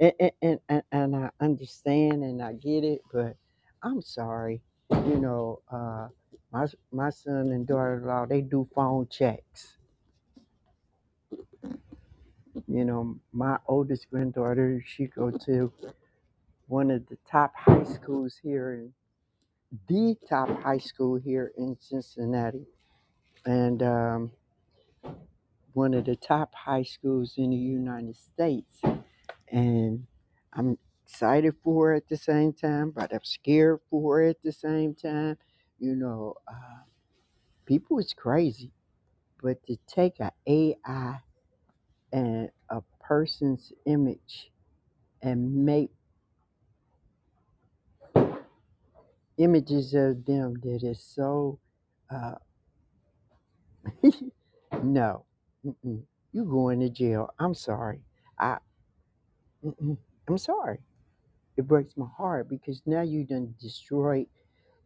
and, 0.00 0.60
and, 0.68 0.82
and, 0.92 1.16
I 1.16 1.30
understand 1.40 2.22
and 2.22 2.42
I 2.42 2.52
get 2.52 2.84
it, 2.84 3.02
but 3.12 3.36
I'm 3.82 4.00
sorry. 4.02 4.60
You 4.90 5.16
know, 5.16 5.60
uh, 5.70 6.08
my 6.52 6.66
my 6.92 7.10
son 7.10 7.52
and 7.52 7.66
daughter-in-law 7.66 8.26
they 8.26 8.40
do 8.40 8.68
phone 8.74 9.08
checks. 9.08 9.76
You 12.66 12.84
know, 12.84 13.16
my 13.32 13.58
oldest 13.66 14.10
granddaughter 14.10 14.82
she 14.86 15.06
go 15.06 15.30
to 15.30 15.72
one 16.66 16.90
of 16.90 17.06
the 17.08 17.18
top 17.30 17.54
high 17.56 17.84
schools 17.84 18.38
here 18.42 18.74
in 18.74 18.92
the 19.88 20.16
top 20.28 20.62
high 20.62 20.78
school 20.78 21.16
here 21.16 21.52
in 21.56 21.76
Cincinnati, 21.80 22.66
and 23.44 23.82
um, 23.82 24.32
one 25.74 25.94
of 25.94 26.04
the 26.06 26.16
top 26.16 26.54
high 26.54 26.82
schools 26.82 27.34
in 27.36 27.50
the 27.50 27.56
United 27.56 28.16
States. 28.16 28.80
And 29.52 30.06
I'm 30.52 30.78
excited 31.06 31.54
for 31.62 31.88
her 31.88 31.94
at 31.94 32.08
the 32.08 32.16
same 32.16 32.52
time, 32.52 32.90
but 32.90 33.12
I'm 33.12 33.24
scared 33.24 33.80
for 33.90 34.18
her 34.18 34.24
at 34.28 34.42
the 34.42 34.52
same 34.52 34.94
time. 34.94 35.38
You 35.78 35.94
know, 35.96 36.34
uh, 36.48 36.84
people 37.66 37.98
is 37.98 38.14
crazy, 38.14 38.72
but 39.42 39.62
to 39.66 39.76
take 39.86 40.20
a 40.20 40.32
AI 40.46 41.20
and 42.12 42.50
a 42.70 42.82
person's 43.00 43.72
image 43.86 44.50
and 45.22 45.64
make 45.66 45.90
images 49.38 49.94
of 49.94 50.24
them 50.26 50.54
that 50.62 50.82
is 50.82 51.02
so 51.02 51.58
uh, 52.10 52.34
no, 54.82 55.24
mm-mm. 55.64 56.02
you 56.32 56.44
going 56.44 56.80
to 56.80 56.88
jail. 56.90 57.30
I'm 57.38 57.54
sorry. 57.54 58.00
I 58.38 58.58
I'm 59.64 60.38
sorry. 60.38 60.78
It 61.56 61.66
breaks 61.66 61.96
my 61.96 62.06
heart 62.16 62.48
because 62.48 62.82
now 62.86 63.02
you 63.02 63.24
done 63.24 63.54
destroyed 63.60 64.26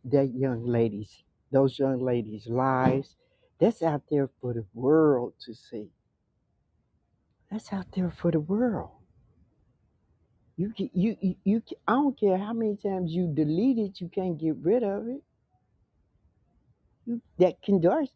that 0.04 0.34
young 0.34 0.66
lady's 0.66 1.22
those 1.50 1.78
young 1.78 2.00
ladies' 2.00 2.46
lives. 2.46 3.16
That's 3.60 3.82
out 3.82 4.02
there 4.10 4.30
for 4.40 4.54
the 4.54 4.64
world 4.74 5.34
to 5.44 5.54
see. 5.54 5.90
That's 7.50 7.72
out 7.72 7.86
there 7.94 8.10
for 8.10 8.30
the 8.30 8.40
world. 8.40 8.90
You 10.56 10.72
you 10.76 11.16
you, 11.20 11.36
you 11.44 11.62
I 11.86 11.92
don't 11.92 12.18
care 12.18 12.38
how 12.38 12.52
many 12.52 12.76
times 12.76 13.12
you 13.12 13.26
delete 13.32 13.78
it, 13.78 14.00
you 14.00 14.08
can't 14.08 14.38
get 14.38 14.56
rid 14.56 14.82
of 14.82 15.06
it. 15.08 15.22
That 17.38 17.62
Kendar, 17.62 18.06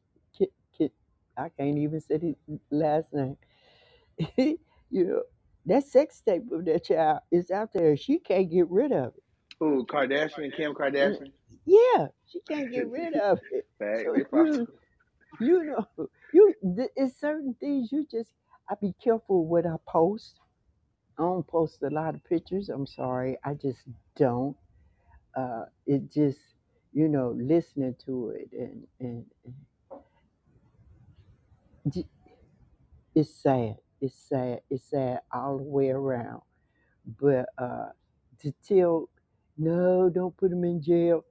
I 1.37 1.51
can't 1.51 1.79
even 1.79 2.01
say 2.01 2.19
his 2.19 2.61
last 2.71 3.13
name. 3.13 3.37
you 4.37 4.59
know, 4.91 5.23
that 5.67 5.85
sex 5.87 6.23
tape 6.27 6.45
of 6.53 6.64
that 6.67 6.85
child 6.87 7.21
is 7.33 7.51
out 7.51 7.71
there. 7.75 7.97
She 7.97 8.19
can't 8.21 8.51
get 8.51 8.71
rid 8.71 8.93
of 8.93 9.14
it. 9.17 9.25
Who? 9.61 9.87
Kardashian, 9.87 10.55
Kim 10.57 10.75
Kardashian. 10.75 11.33
Yeah, 11.67 12.09
she 12.29 12.41
can't 12.49 12.71
get 12.73 12.89
rid 12.89 13.14
of 13.14 13.41
it. 13.53 13.67
So 14.05 14.25
you 14.33 14.69
you 15.41 15.64
know 15.64 15.87
you 16.33 16.55
th- 16.77 16.91
it's 16.97 17.21
certain 17.21 17.55
things 17.61 17.93
you 17.93 18.07
just 18.11 18.31
I 18.71 18.75
be 18.81 18.95
careful 19.03 19.47
what 19.47 19.67
I 19.67 19.77
post. 19.89 20.41
I 21.19 21.23
don't 21.23 21.47
post 21.47 21.83
a 21.83 21.91
lot 21.91 22.14
of 22.14 22.25
pictures. 22.25 22.69
I'm 22.71 22.87
sorry. 22.87 23.39
I 23.45 23.55
just 23.55 23.81
don't. 24.17 24.57
Uh, 25.37 25.64
it 25.87 26.12
just, 26.12 26.39
you 26.93 27.09
know, 27.09 27.35
listening 27.39 27.95
to 28.07 28.31
it 28.37 28.51
and, 28.53 28.87
and, 29.01 29.25
and 29.45 29.55
j- 31.95 32.09
it's 33.14 33.35
sad. 33.35 33.77
It's 34.01 34.14
sad. 34.14 34.61
It's 34.70 34.90
sad 34.90 35.20
all 35.32 35.59
the 35.59 35.64
way 35.64 35.90
around. 35.90 36.42
But 37.20 37.47
uh, 37.59 37.88
to 38.40 38.53
tell, 38.66 39.09
no, 39.59 40.11
don't 40.11 40.36
put 40.36 40.51
them 40.51 40.64
in 40.64 40.82
jail. 40.82 41.24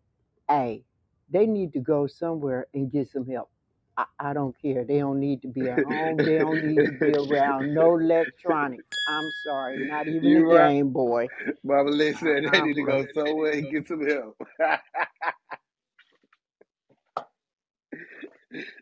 Hey, 0.49 0.83
they 1.29 1.47
need 1.47 1.73
to 1.73 1.79
go 1.79 2.07
somewhere 2.07 2.67
and 2.73 2.91
get 2.91 3.09
some 3.09 3.27
help. 3.27 3.49
I, 3.97 4.05
I 4.19 4.33
don't 4.33 4.55
care. 4.61 4.85
They 4.85 4.99
don't 4.99 5.19
need 5.19 5.41
to 5.43 5.47
be 5.49 5.69
at 5.69 5.79
home. 5.81 6.23
They 6.25 6.37
don't 6.39 6.63
need 6.63 6.85
to 6.85 6.91
be 6.93 7.13
around 7.13 7.73
no 7.73 7.97
electronics. 7.97 8.85
I'm 9.07 9.31
sorry, 9.31 9.79
not 9.79 10.07
even 10.07 10.35
You 10.35 10.37
a 10.37 10.43
right. 10.53 10.75
Game 10.75 10.91
Boy. 10.91 11.29
Mama 11.63 11.91
Lynn 11.91 12.15
said 12.15 12.43
they 12.51 12.61
I'm 12.61 12.61
need 12.61 12.75
to 12.75 12.83
go 12.83 13.05
somewhere 13.13 13.53
and 13.53 13.69
get 13.71 13.87
some 13.87 14.05
help. 14.07 14.37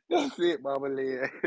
That's 0.09 0.39
it, 0.39 0.61
Mama 0.63 0.89
Lynn. 0.89 1.29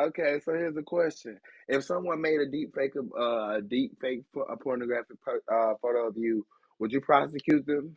okay, 0.00 0.40
so 0.44 0.52
here's 0.54 0.74
the 0.76 0.82
question: 0.82 1.38
If 1.68 1.84
someone 1.84 2.20
made 2.22 2.40
a 2.40 2.50
deep 2.50 2.74
fake, 2.74 2.96
of- 2.96 3.12
uh, 3.18 3.58
a 3.58 3.62
deep 3.62 3.98
fake, 4.00 4.22
pho- 4.34 4.42
a 4.50 4.56
pornographic 4.56 5.18
po- 5.24 5.54
uh, 5.54 5.74
photo 5.82 6.08
of 6.08 6.16
you, 6.16 6.46
would 6.80 6.92
you 6.92 7.00
prosecute 7.00 7.66
them? 7.66 7.96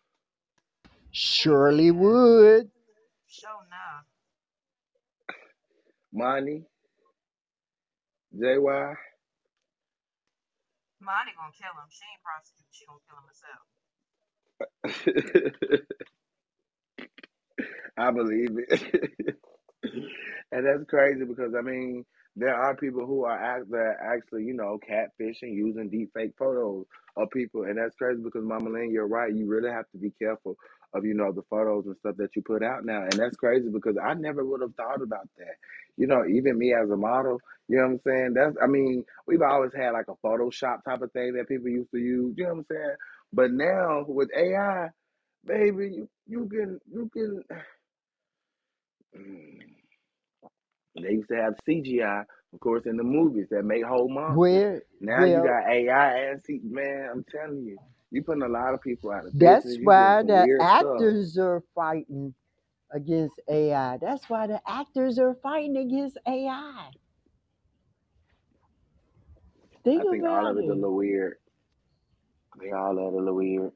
Surely 1.11 1.91
would. 1.91 2.71
Show 3.27 3.61
enough. 3.67 4.05
Money, 6.13 6.65
JY. 8.39 8.95
Monty 11.01 11.33
gonna 11.37 11.53
kill 11.53 11.73
him. 11.77 11.89
She 11.91 12.05
ain't 12.07 12.23
prosecuted. 12.23 12.73
She 12.73 12.85
gonna 12.87 13.03
kill 13.05 13.17
him 13.19 13.29
herself. 13.29 13.63
I 17.97 18.11
believe 18.11 18.51
it. 18.69 19.37
and 20.51 20.65
that's 20.65 20.85
crazy 20.89 21.25
because 21.25 21.53
I 21.57 21.61
mean 21.61 22.05
there 22.37 22.55
are 22.55 22.75
people 22.77 23.05
who 23.05 23.25
are 23.25 23.37
act 23.37 23.69
that 23.71 23.95
actually, 24.01 24.45
you 24.45 24.53
know, 24.53 24.79
catfishing 24.89 25.53
using 25.55 25.89
deep 25.89 26.11
fake 26.15 26.33
photos 26.39 26.85
of 27.17 27.29
people 27.31 27.63
and 27.65 27.77
that's 27.77 27.95
crazy 27.95 28.21
because 28.23 28.43
Mama 28.45 28.69
Lynn, 28.71 28.91
you're 28.91 29.07
right. 29.07 29.35
You 29.35 29.47
really 29.47 29.71
have 29.71 29.89
to 29.91 29.99
be 29.99 30.11
careful 30.19 30.55
of, 30.95 31.05
you 31.05 31.13
know, 31.13 31.31
the 31.33 31.43
photos 31.49 31.85
and 31.87 31.97
stuff 31.97 32.17
that 32.17 32.35
you 32.35 32.43
put 32.43 32.63
out 32.63 32.85
now. 32.85 33.03
And 33.03 33.13
that's 33.13 33.35
crazy 33.37 33.69
because 33.69 33.97
I 34.03 34.15
never 34.15 34.45
would 34.45 34.61
have 34.61 34.75
thought 34.75 35.01
about 35.03 35.29
that. 35.39 35.55
You 35.97 36.07
know, 36.07 36.25
even 36.25 36.57
me 36.57 36.73
as 36.73 36.89
a 36.89 36.97
model, 36.97 37.39
you 37.69 37.77
know 37.77 37.83
what 37.87 37.91
I'm 37.93 38.01
saying? 38.07 38.33
That's 38.35 38.57
I 38.63 38.67
mean, 38.67 39.05
we've 39.27 39.41
always 39.43 39.73
had 39.75 39.91
like 39.91 40.07
a 40.09 40.27
Photoshop 40.27 40.85
type 40.85 41.01
of 41.01 41.11
thing 41.13 41.33
that 41.33 41.49
people 41.49 41.69
used 41.69 41.91
to 41.91 41.99
use, 41.99 42.35
you 42.37 42.45
know 42.45 42.51
what 42.55 42.59
I'm 42.59 42.65
saying? 42.71 42.95
But 43.33 43.51
now 43.51 44.05
with 44.07 44.29
AI, 44.37 44.89
baby, 45.45 45.91
you 45.95 46.09
you 46.27 46.49
can 46.49 46.79
you 46.91 47.09
can 47.13 47.43
mm. 49.17 49.70
Mm. 50.97 51.03
They 51.03 51.11
used 51.13 51.29
to 51.29 51.37
have 51.37 51.55
CGI, 51.67 52.25
of 52.53 52.59
course, 52.61 52.83
in 52.85 52.97
the 52.97 53.03
movies 53.03 53.47
that 53.51 53.63
make 53.65 53.85
whole 53.85 54.09
monsters. 54.09 54.37
Where, 54.37 54.83
Now 55.01 55.25
you 55.25 55.41
got 55.41 55.69
AI 55.69 56.29
and 56.29 56.41
C. 56.43 56.61
Man, 56.63 57.09
I'm 57.11 57.25
telling 57.31 57.63
you, 57.65 57.79
you 58.11 58.23
putting 58.23 58.43
a 58.43 58.49
lot 58.49 58.73
of 58.73 58.81
people 58.81 59.11
out 59.11 59.27
of 59.27 59.33
that's 59.33 59.65
business. 59.65 59.77
Doing 59.97 60.15
why 60.17 60.21
the 60.21 60.27
weird 60.29 60.67
stuff. 60.67 61.03
actors 61.03 61.37
are 61.37 61.63
fighting 61.75 62.33
against 62.93 63.39
AI. 63.49 63.97
That's 63.97 64.29
why 64.29 64.47
the 64.47 64.61
actors 64.67 65.19
are 65.19 65.35
fighting 65.43 65.77
against 65.77 66.17
AI. 66.27 66.89
Think 69.83 70.01
I 70.01 70.05
think 70.05 70.25
all 70.27 70.47
of 70.47 70.57
it's 70.57 70.69
a 70.69 70.73
little 70.73 70.95
weird. 70.95 71.37
They 72.61 72.71
all 72.71 72.99
are 72.99 73.03
a 73.03 73.15
little 73.17 73.35
weird. 73.35 73.71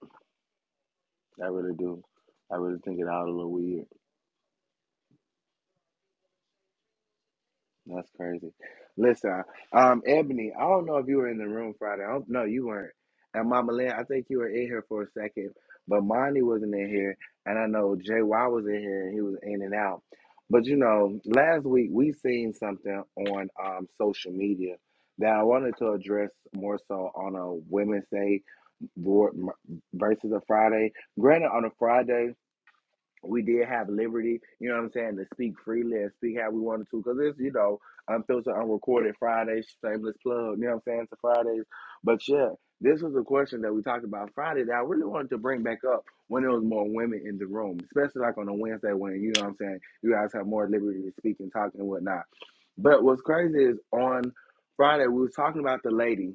I 1.43 1.47
really 1.47 1.75
do. 1.77 2.03
I 2.51 2.55
really 2.57 2.79
think 2.85 2.99
it 2.99 3.07
all 3.09 3.25
a 3.25 3.31
little 3.31 3.51
weird. 3.51 3.85
That's 7.87 8.09
crazy. 8.17 8.53
Listen, 8.97 9.43
um, 9.73 10.01
Ebony, 10.05 10.53
I 10.57 10.61
don't 10.61 10.85
know 10.85 10.97
if 10.97 11.07
you 11.07 11.17
were 11.17 11.29
in 11.29 11.37
the 11.37 11.47
room 11.47 11.73
Friday. 11.77 12.03
I 12.03 12.13
don't, 12.13 12.29
no, 12.29 12.43
you 12.45 12.67
weren't. 12.67 12.93
And 13.33 13.49
Mama 13.49 13.73
Lynn, 13.73 13.91
I 13.91 14.03
think 14.03 14.27
you 14.29 14.39
were 14.39 14.49
in 14.49 14.63
here 14.67 14.85
for 14.87 15.03
a 15.03 15.11
second, 15.11 15.51
but 15.87 16.03
Monty 16.03 16.41
wasn't 16.43 16.75
in 16.75 16.87
here, 16.89 17.17
and 17.45 17.57
I 17.59 17.65
know 17.67 17.95
JY 17.97 18.51
was 18.51 18.65
in 18.67 18.79
here, 18.79 19.07
and 19.07 19.13
he 19.13 19.21
was 19.21 19.35
in 19.43 19.63
and 19.63 19.73
out. 19.73 20.01
But 20.49 20.65
you 20.65 20.77
know, 20.77 21.19
last 21.25 21.65
week 21.65 21.89
we 21.91 22.13
seen 22.13 22.53
something 22.53 23.03
on 23.17 23.49
um, 23.63 23.87
social 23.97 24.31
media 24.31 24.75
that 25.17 25.31
I 25.31 25.43
wanted 25.43 25.75
to 25.79 25.91
address 25.93 26.29
more 26.53 26.79
so 26.87 27.11
on 27.15 27.35
a 27.35 27.55
Women's 27.69 28.05
Day 28.11 28.41
board 28.97 29.33
versus 29.93 30.31
a 30.31 30.41
Friday. 30.47 30.91
Granted, 31.19 31.47
on 31.47 31.65
a 31.65 31.71
Friday 31.79 32.35
we 33.29 33.41
did 33.41 33.67
have 33.67 33.89
liberty, 33.89 34.41
you 34.59 34.69
know 34.69 34.75
what 34.75 34.83
I'm 34.85 34.91
saying, 34.91 35.17
to 35.17 35.25
speak 35.33 35.53
freely 35.63 35.97
and 36.03 36.11
speak 36.17 36.39
how 36.41 36.51
we 36.51 36.59
wanted 36.61 36.89
to, 36.91 36.97
because 36.97 37.17
it's, 37.21 37.39
you 37.39 37.51
know, 37.51 37.79
unfiltered, 38.07 38.55
unrecorded 38.55 39.15
Fridays, 39.19 39.67
shameless 39.83 40.17
plug, 40.23 40.57
you 40.59 40.65
know 40.65 40.75
what 40.75 40.75
I'm 40.75 40.81
saying, 40.87 41.07
to 41.09 41.17
Fridays. 41.21 41.63
But 42.03 42.27
yeah, 42.27 42.49
this 42.81 43.01
was 43.01 43.15
a 43.15 43.23
question 43.23 43.61
that 43.61 43.73
we 43.73 43.81
talked 43.81 44.05
about 44.05 44.31
Friday 44.35 44.63
that 44.65 44.73
I 44.73 44.81
really 44.81 45.05
wanted 45.05 45.29
to 45.31 45.37
bring 45.37 45.63
back 45.63 45.79
up 45.89 46.05
when 46.27 46.43
there 46.43 46.51
was 46.51 46.63
more 46.63 46.85
women 46.87 47.23
in 47.25 47.37
the 47.37 47.47
room, 47.47 47.79
especially 47.85 48.21
like 48.21 48.37
on 48.37 48.49
a 48.49 48.53
Wednesday 48.53 48.93
when, 48.93 49.21
you 49.21 49.33
know 49.35 49.43
what 49.43 49.49
I'm 49.51 49.57
saying, 49.59 49.79
you 50.03 50.13
guys 50.13 50.31
have 50.33 50.47
more 50.47 50.69
liberty 50.69 51.03
to 51.03 51.11
speak 51.19 51.37
and 51.39 51.51
talk 51.51 51.71
and 51.77 51.87
whatnot. 51.87 52.23
But 52.77 53.03
what's 53.03 53.21
crazy 53.21 53.63
is 53.63 53.77
on 53.91 54.33
Friday, 54.77 55.07
we 55.07 55.21
was 55.21 55.33
talking 55.33 55.61
about 55.61 55.81
the 55.83 55.91
lady 55.91 56.33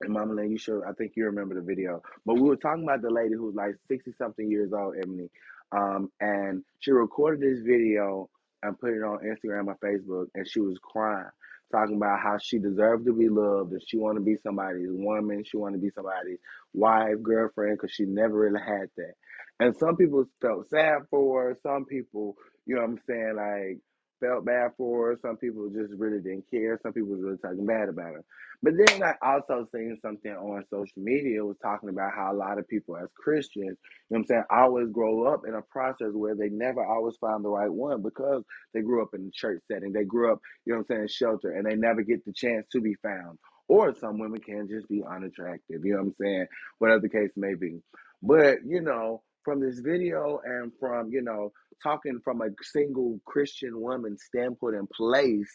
and 0.00 0.12
Mama 0.12 0.34
Lynn, 0.34 0.52
you 0.52 0.58
sure? 0.58 0.88
I 0.88 0.92
think 0.92 1.12
you 1.16 1.26
remember 1.26 1.56
the 1.56 1.62
video. 1.62 2.02
But 2.24 2.34
we 2.34 2.42
were 2.42 2.56
talking 2.56 2.84
about 2.84 3.02
the 3.02 3.10
lady 3.10 3.34
who's 3.34 3.54
like 3.54 3.74
60 3.88 4.12
something 4.18 4.50
years 4.50 4.72
old, 4.72 4.94
Emily. 5.02 5.30
Um, 5.72 6.10
and 6.20 6.64
she 6.80 6.92
recorded 6.92 7.40
this 7.40 7.62
video 7.64 8.30
and 8.62 8.78
put 8.78 8.90
it 8.94 9.02
on 9.02 9.18
Instagram 9.18 9.66
or 9.66 9.76
Facebook, 9.84 10.26
and 10.34 10.48
she 10.48 10.60
was 10.60 10.78
crying, 10.82 11.28
talking 11.70 11.96
about 11.96 12.20
how 12.20 12.38
she 12.38 12.58
deserved 12.58 13.06
to 13.06 13.12
be 13.12 13.28
loved, 13.28 13.72
and 13.72 13.82
she 13.86 13.96
wanted 13.96 14.20
to 14.20 14.24
be 14.24 14.36
somebody's 14.36 14.88
woman, 14.90 15.44
she 15.44 15.56
wanted 15.56 15.76
to 15.76 15.82
be 15.82 15.90
somebody's 15.90 16.38
wife, 16.72 17.22
girlfriend, 17.22 17.78
because 17.78 17.92
she 17.92 18.04
never 18.04 18.34
really 18.34 18.60
had 18.60 18.88
that. 18.96 19.14
And 19.60 19.76
some 19.76 19.96
people 19.96 20.24
felt 20.40 20.68
sad 20.68 21.02
for 21.10 21.42
her. 21.42 21.58
Some 21.62 21.84
people, 21.84 22.36
you 22.66 22.76
know 22.76 22.82
what 22.82 22.90
I'm 22.90 23.00
saying, 23.06 23.34
like, 23.36 23.78
felt 24.20 24.44
bad 24.46 24.72
for 24.76 25.08
her. 25.08 25.18
Some 25.22 25.36
people 25.36 25.68
just 25.70 25.92
really 25.98 26.20
didn't 26.20 26.50
care. 26.50 26.78
Some 26.82 26.92
people 26.92 27.10
was 27.10 27.22
really 27.22 27.38
talking 27.38 27.66
bad 27.66 27.88
about 27.88 28.14
her. 28.14 28.24
But 28.62 28.74
then 28.76 29.02
I 29.02 29.14
also 29.22 29.68
seen 29.72 29.96
something 30.02 30.32
on 30.32 30.64
social 30.70 30.98
media 31.02 31.44
was 31.44 31.56
talking 31.62 31.90
about 31.90 32.12
how 32.16 32.32
a 32.32 32.36
lot 32.36 32.58
of 32.58 32.68
people 32.68 32.96
as 32.96 33.08
Christians, 33.16 33.66
you 33.66 33.70
know 33.70 33.76
what 34.10 34.18
I'm 34.18 34.26
saying, 34.26 34.44
always 34.50 34.88
grow 34.90 35.32
up 35.32 35.42
in 35.46 35.54
a 35.54 35.62
process 35.62 36.12
where 36.12 36.34
they 36.34 36.48
never 36.50 36.84
always 36.84 37.16
find 37.18 37.44
the 37.44 37.50
right 37.50 37.72
one 37.72 38.02
because 38.02 38.44
they 38.74 38.82
grew 38.82 39.02
up 39.02 39.10
in 39.14 39.26
the 39.26 39.30
church 39.32 39.62
setting. 39.70 39.92
They 39.92 40.04
grew 40.04 40.32
up, 40.32 40.40
you 40.66 40.72
know 40.74 40.80
what 40.80 40.90
I'm 40.90 40.96
saying, 40.98 41.08
shelter 41.08 41.52
and 41.52 41.66
they 41.66 41.76
never 41.76 42.02
get 42.02 42.24
the 42.24 42.32
chance 42.32 42.66
to 42.72 42.80
be 42.80 42.94
found. 43.02 43.38
Or 43.68 43.94
some 43.94 44.18
women 44.18 44.40
can 44.40 44.68
just 44.68 44.88
be 44.88 45.04
unattractive, 45.08 45.84
you 45.84 45.92
know 45.92 45.98
what 45.98 46.06
I'm 46.08 46.14
saying, 46.20 46.46
whatever 46.78 47.00
the 47.02 47.10
case 47.10 47.30
may 47.36 47.54
be. 47.54 47.80
But, 48.22 48.58
you 48.66 48.80
know, 48.80 49.22
from 49.44 49.60
this 49.60 49.78
video 49.80 50.40
and 50.44 50.72
from, 50.80 51.10
you 51.12 51.22
know, 51.22 51.52
talking 51.82 52.20
from 52.24 52.42
a 52.42 52.48
single 52.62 53.20
Christian 53.26 53.80
woman 53.80 54.16
standpoint 54.18 54.76
in 54.76 54.86
place, 54.88 55.50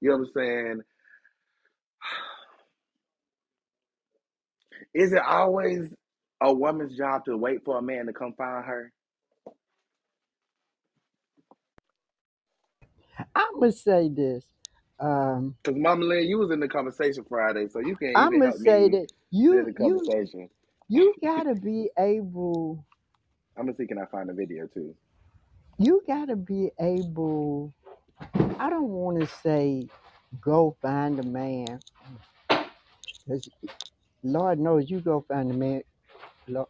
you 0.00 0.10
know 0.10 0.18
what 0.18 0.28
I'm 0.28 0.32
saying? 0.36 0.80
Is 4.94 5.12
it 5.12 5.22
always 5.22 5.90
a 6.42 6.52
woman's 6.52 6.96
job 6.96 7.24
to 7.26 7.36
wait 7.36 7.60
for 7.64 7.78
a 7.78 7.82
man 7.82 8.06
to 8.06 8.12
come 8.12 8.34
find 8.38 8.64
her? 8.64 8.92
I'm 13.34 13.60
gonna 13.60 13.72
say 13.72 14.08
this. 14.08 14.44
Um, 15.00 15.56
Because 15.64 15.80
Mama 15.80 16.04
Lynn, 16.04 16.24
you 16.26 16.38
was 16.38 16.50
in 16.52 16.60
the 16.60 16.68
conversation 16.68 17.24
Friday, 17.28 17.68
so 17.68 17.80
you 17.80 17.96
can't 17.96 18.16
I'm 18.16 18.38
gonna 18.38 18.52
say 18.52 18.88
that 18.88 19.08
in 19.50 19.64
you 19.64 19.66
the 19.66 19.72
you 19.78 20.00
conversation. 20.00 20.48
you 20.88 21.14
gotta 21.22 21.54
be 21.54 21.90
able 21.98 22.84
I'm 23.58 23.66
gonna 23.66 23.76
see 23.76 23.86
can 23.86 23.98
I 23.98 24.06
find 24.06 24.30
a 24.30 24.34
video 24.34 24.66
too. 24.68 24.94
You 25.78 26.02
gotta 26.06 26.36
be 26.36 26.70
able. 26.80 27.74
I 28.58 28.70
don't 28.70 28.88
want 28.88 29.20
to 29.20 29.26
say 29.26 29.88
go 30.40 30.76
find 30.82 31.18
a 31.20 31.22
man, 31.24 31.80
because 33.26 33.48
Lord 34.22 34.60
knows 34.60 34.90
you 34.90 35.00
go 35.00 35.24
find 35.28 35.50
a 35.50 35.54
man. 35.54 35.82
Lord, 36.48 36.68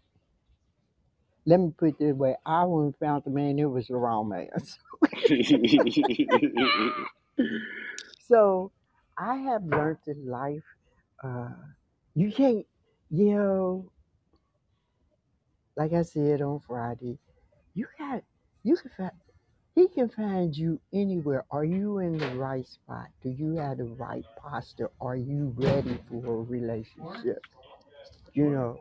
let 1.47 1.61
me 1.61 1.73
put 1.77 1.91
it 1.91 1.99
this 1.99 2.15
way: 2.15 2.37
I 2.47 2.65
wouldn't 2.65 2.99
found 3.01 3.24
the 3.24 3.31
man; 3.31 3.59
it 3.59 3.65
was 3.65 3.89
the 3.89 3.97
wrong 3.97 4.28
man. 4.31 4.49
So 8.28 8.73
I 9.19 9.37
have 9.37 9.65
learned 9.65 9.99
in 10.07 10.27
life, 10.27 10.65
uh, 11.24 11.51
you 12.15 12.33
can't, 12.33 12.66
you 13.11 13.35
know, 13.37 13.93
like 15.77 15.93
I 15.93 16.03
said 16.03 16.43
on 16.43 16.61
Friday, 16.61 17.19
you 17.74 17.87
got, 17.99 18.23
you 18.67 18.77
can 18.77 18.91
find. 18.97 19.13
He 19.77 19.89
can 19.89 20.09
find 20.09 20.57
you 20.57 20.81
anywhere. 20.93 21.45
Are 21.51 21.65
you 21.65 21.99
in 21.99 22.19
the 22.19 22.35
right 22.37 22.67
spot? 22.67 23.09
Do 23.23 23.31
you 23.31 23.57
have 23.57 23.79
the 23.79 23.85
right 23.85 24.25
posture? 24.37 24.91
Are 25.01 25.17
you 25.17 25.55
ready 25.57 25.99
for 26.09 26.41
a 26.41 26.43
relationship? 26.43 27.41
You 28.33 28.51
know, 28.51 28.81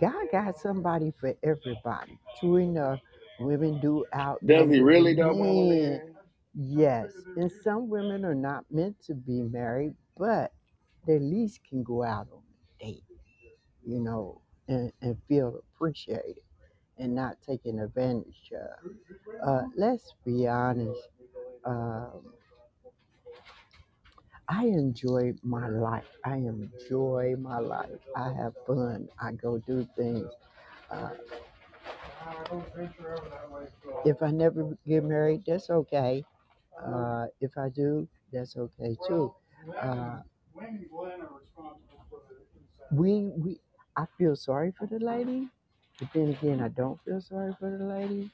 God 0.00 0.26
got 0.30 0.58
somebody 0.58 1.12
for 1.20 1.34
everybody. 1.42 2.18
True 2.38 2.58
enough, 2.58 3.00
women 3.40 3.80
do 3.80 4.04
out. 4.12 4.46
Does 4.46 4.70
he 4.70 4.80
really 4.80 5.14
the 5.14 5.22
though, 5.22 5.34
Mama 5.34 5.44
men. 5.44 5.68
Lynn? 5.68 6.16
Yes, 6.54 7.12
and 7.36 7.50
some 7.64 7.88
women 7.88 8.24
are 8.24 8.34
not 8.34 8.64
meant 8.70 9.02
to 9.06 9.14
be 9.14 9.42
married, 9.42 9.94
but 10.18 10.52
they 11.06 11.16
at 11.16 11.22
least 11.22 11.60
can 11.68 11.82
go 11.82 12.04
out 12.04 12.28
on 12.32 12.42
a 12.80 12.84
date, 12.84 13.04
you 13.86 14.00
know, 14.00 14.42
and, 14.68 14.92
and 15.02 15.16
feel 15.28 15.62
appreciated 15.74 16.42
and 17.00 17.14
not 17.14 17.36
taken 17.46 17.80
advantage 17.80 18.52
of. 18.52 18.90
Uh, 19.42 19.62
let's 19.76 20.14
be 20.24 20.46
honest. 20.46 21.00
Um, 21.64 22.32
I 24.48 24.66
enjoy 24.66 25.34
my 25.42 25.68
life. 25.68 26.06
I 26.24 26.36
enjoy 26.36 27.36
my 27.38 27.58
life. 27.58 28.00
I 28.16 28.32
have 28.32 28.54
fun. 28.66 29.08
I 29.20 29.32
go 29.32 29.58
do 29.58 29.86
things. 29.96 30.30
Uh, 30.90 31.10
if 34.04 34.22
I 34.22 34.30
never 34.30 34.76
get 34.86 35.04
married, 35.04 35.44
that's 35.46 35.70
okay. 35.70 36.24
Uh, 36.84 37.26
if 37.40 37.56
I 37.58 37.68
do, 37.68 38.08
that's 38.32 38.56
okay 38.56 38.96
too. 39.06 39.32
Uh, 39.80 40.20
we 42.92 43.30
we 43.36 43.60
I 43.96 44.06
feel 44.18 44.36
sorry 44.36 44.72
for 44.72 44.86
the 44.86 44.98
lady, 44.98 45.48
but 46.00 46.08
then 46.14 46.30
again, 46.30 46.62
I 46.62 46.68
don't 46.70 47.00
feel 47.04 47.22
sorry 47.22 47.54
for 47.60 47.76
the 47.78 47.84
lady 47.84 48.30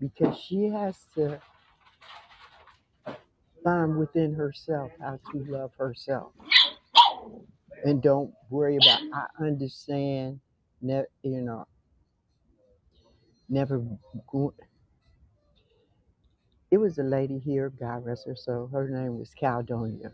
because 0.00 0.38
she 0.38 0.64
has 0.66 0.96
to 1.16 1.40
find 3.64 3.98
within 3.98 4.34
herself 4.34 4.92
how 5.00 5.20
to 5.32 5.44
love 5.48 5.72
herself 5.78 6.32
and 7.84 8.02
don't 8.02 8.32
worry 8.50 8.76
about. 8.76 9.00
I 9.14 9.26
understand, 9.46 10.40
ne- 10.82 11.04
you 11.22 11.42
know, 11.42 11.66
never. 13.48 13.82
It 16.70 16.78
was 16.78 16.98
a 16.98 17.04
lady 17.04 17.38
here, 17.38 17.70
God 17.70 18.04
rest 18.06 18.26
her 18.26 18.36
soul. 18.36 18.68
Her 18.72 18.88
name 18.90 19.18
was 19.18 19.32
Caldonia. 19.40 20.12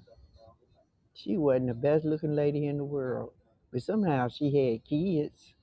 She 1.14 1.36
wasn't 1.38 1.68
the 1.68 1.74
best 1.74 2.04
looking 2.06 2.36
lady 2.36 2.66
in 2.68 2.78
the 2.78 2.84
world, 2.84 3.32
but 3.72 3.82
somehow 3.82 4.28
she 4.28 4.46
had 4.46 4.84
kids. 4.84 5.53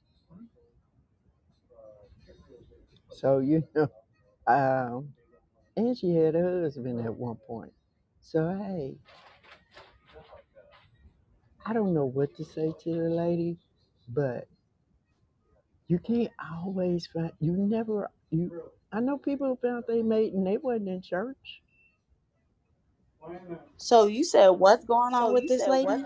So 3.11 3.39
you 3.39 3.63
know, 3.75 3.89
um, 4.47 5.13
and 5.75 5.97
she 5.97 6.15
had 6.15 6.35
a 6.35 6.61
husband 6.63 7.05
at 7.05 7.13
one 7.13 7.38
point. 7.47 7.73
So 8.21 8.47
hey, 8.57 8.95
I 11.65 11.73
don't 11.73 11.93
know 11.93 12.05
what 12.05 12.35
to 12.38 12.45
say 12.45 12.73
to 12.83 12.93
the 12.93 13.09
lady, 13.09 13.57
but 14.09 14.47
you 15.88 15.99
can't 15.99 16.31
always 16.53 17.07
find. 17.07 17.31
You 17.39 17.53
never. 17.53 18.09
You. 18.29 18.63
I 18.91 18.99
know 18.99 19.17
people 19.17 19.57
found 19.61 19.85
they 19.88 20.01
mate 20.01 20.33
and 20.33 20.45
they 20.45 20.57
wasn't 20.57 20.89
in 20.89 21.01
church. 21.01 21.61
So 23.77 24.07
you 24.07 24.23
said 24.23 24.49
what's 24.49 24.85
going 24.85 25.13
on 25.13 25.33
with 25.33 25.47
this 25.47 25.67
lady? 25.67 26.03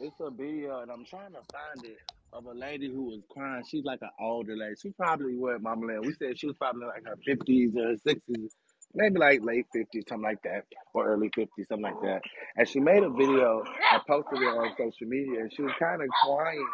It's 0.00 0.20
a 0.20 0.30
video, 0.30 0.80
and 0.80 0.90
I'm 0.90 1.04
trying 1.04 1.32
to 1.32 1.40
find 1.52 1.84
it 1.84 1.98
of 2.32 2.46
a 2.46 2.52
lady 2.52 2.88
who 2.90 3.04
was 3.04 3.20
crying. 3.30 3.62
She's 3.68 3.84
like 3.84 4.00
an 4.02 4.10
older 4.18 4.56
lady. 4.56 4.74
She 4.80 4.90
probably 4.90 5.36
what 5.36 5.62
Mama 5.62 5.86
Lynn. 5.86 6.00
We 6.02 6.14
said 6.14 6.38
she 6.38 6.46
was 6.46 6.56
probably 6.56 6.86
like 6.86 7.04
her 7.04 7.16
50s 7.28 7.76
or 7.76 7.96
60s, 8.06 8.48
maybe 8.94 9.18
like 9.18 9.44
late 9.44 9.66
50s, 9.74 10.08
something 10.08 10.22
like 10.22 10.42
that, 10.42 10.64
or 10.94 11.06
early 11.08 11.30
50s, 11.30 11.68
something 11.68 11.82
like 11.82 12.00
that. 12.02 12.22
And 12.56 12.68
she 12.68 12.80
made 12.80 13.02
a 13.02 13.10
video. 13.10 13.62
I 13.90 14.00
posted 14.06 14.40
it 14.40 14.46
on 14.46 14.70
social 14.78 15.06
media, 15.06 15.40
and 15.40 15.52
she 15.52 15.62
was 15.62 15.72
kind 15.78 16.00
of 16.02 16.08
crying, 16.24 16.68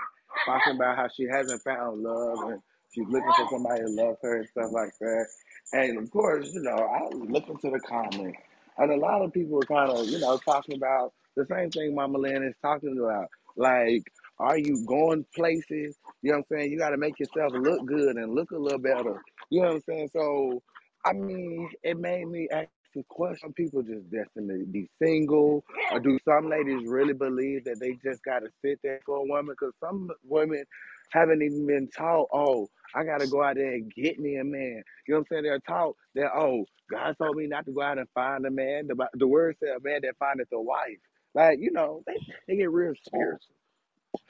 talking 0.47 0.76
about 0.76 0.97
how 0.97 1.09
she 1.09 1.26
hasn't 1.30 1.62
found 1.62 2.02
love 2.02 2.51
and 2.51 2.62
she's 2.93 3.06
looking 3.09 3.32
for 3.36 3.48
somebody 3.51 3.82
to 3.82 3.89
love 3.89 4.16
her 4.22 4.36
and 4.39 4.48
stuff 4.48 4.70
like 4.72 4.93
that. 5.01 5.26
And 5.72 5.98
of 5.98 6.10
course, 6.10 6.48
you 6.52 6.62
know, 6.62 6.76
I 6.76 7.02
was 7.02 7.28
looking 7.28 7.59
to 7.59 7.70
the 7.70 7.80
comments, 7.80 8.39
and 8.78 8.93
a 8.93 8.97
lot 8.97 9.22
of 9.22 9.32
people 9.32 9.56
were 9.56 9.62
kind 9.62 9.90
of, 9.90 10.06
you 10.06 10.20
know, 10.20 10.39
talking 10.39 10.76
about 10.76 11.12
the 11.36 11.44
same 11.47 11.70
thing 11.70 11.94
Mama 11.94 12.18
Lynn 12.18 12.44
is 12.44 12.55
talking 12.62 12.97
about. 12.98 13.28
Like, 13.56 14.05
are 14.40 14.59
you 14.59 14.85
going 14.86 15.24
places? 15.35 15.97
You 16.23 16.32
know 16.32 16.39
what 16.39 16.47
I'm 16.52 16.59
saying? 16.59 16.73
You 16.73 16.78
got 16.78 16.90
to 16.90 16.97
make 16.97 17.19
yourself 17.19 17.52
look 17.55 17.86
good 17.86 18.16
and 18.16 18.35
look 18.35 18.51
a 18.52 18.59
little 18.59 18.78
better. 18.78 19.23
You 19.51 19.62
know 19.62 19.69
what 19.69 19.74
I'm 19.77 19.82
saying? 19.89 20.10
So, 20.12 20.62
I 21.05 21.12
mean, 21.12 21.70
it 21.82 21.98
made 21.98 22.28
me 22.28 22.48
ask 22.52 22.69
the 22.94 23.05
question: 23.09 23.52
People 23.52 23.82
just 23.82 24.10
destined 24.10 24.51
to 24.51 24.66
be 24.66 24.89
single, 25.02 25.65
or 25.93 26.01
do 26.01 26.19
some 26.24 26.48
ladies 26.48 26.86
really 26.86 27.15
believe 27.15 27.65
that 27.65 27.81
they 27.81 27.98
just 28.05 28.23
got 28.24 28.40
to 28.40 28.48
sit 28.65 28.81
there 28.82 29.01
for 29.06 29.19
a 29.19 29.23
woman? 29.24 29.56
Because 29.59 29.74
some 29.81 30.10
women 30.24 30.65
haven't 31.10 31.43
even 31.43 31.66
been 31.66 31.89
taught, 31.89 32.28
oh, 32.32 32.69
I 32.94 33.05
got 33.05 33.20
to 33.20 33.27
go 33.27 33.43
out 33.43 33.56
there 33.56 33.73
and 33.73 33.93
get 33.94 34.19
me 34.19 34.36
a 34.36 34.44
man. 34.44 34.82
You 35.06 35.15
know 35.15 35.19
what 35.20 35.20
I'm 35.20 35.27
saying? 35.31 35.43
They're 35.44 35.60
taught 35.60 35.97
that, 36.15 36.31
oh, 36.35 36.65
God 36.90 37.16
told 37.19 37.36
me 37.36 37.47
not 37.47 37.66
to 37.66 37.73
go 37.73 37.82
out 37.82 37.98
and 37.98 38.09
find 38.15 38.47
a 38.47 38.51
man. 38.51 38.89
The, 38.89 39.09
the 39.15 39.27
word 39.27 39.56
said, 39.60 39.77
a 39.77 39.81
man 39.81 40.01
that 40.02 40.16
findeth 40.19 40.48
a 40.52 40.60
wife. 40.60 40.98
Like, 41.35 41.59
you 41.60 41.70
know, 41.73 42.02
they, 42.06 42.16
they 42.47 42.56
get 42.56 42.70
real 42.70 42.94
spiritual. 43.06 43.55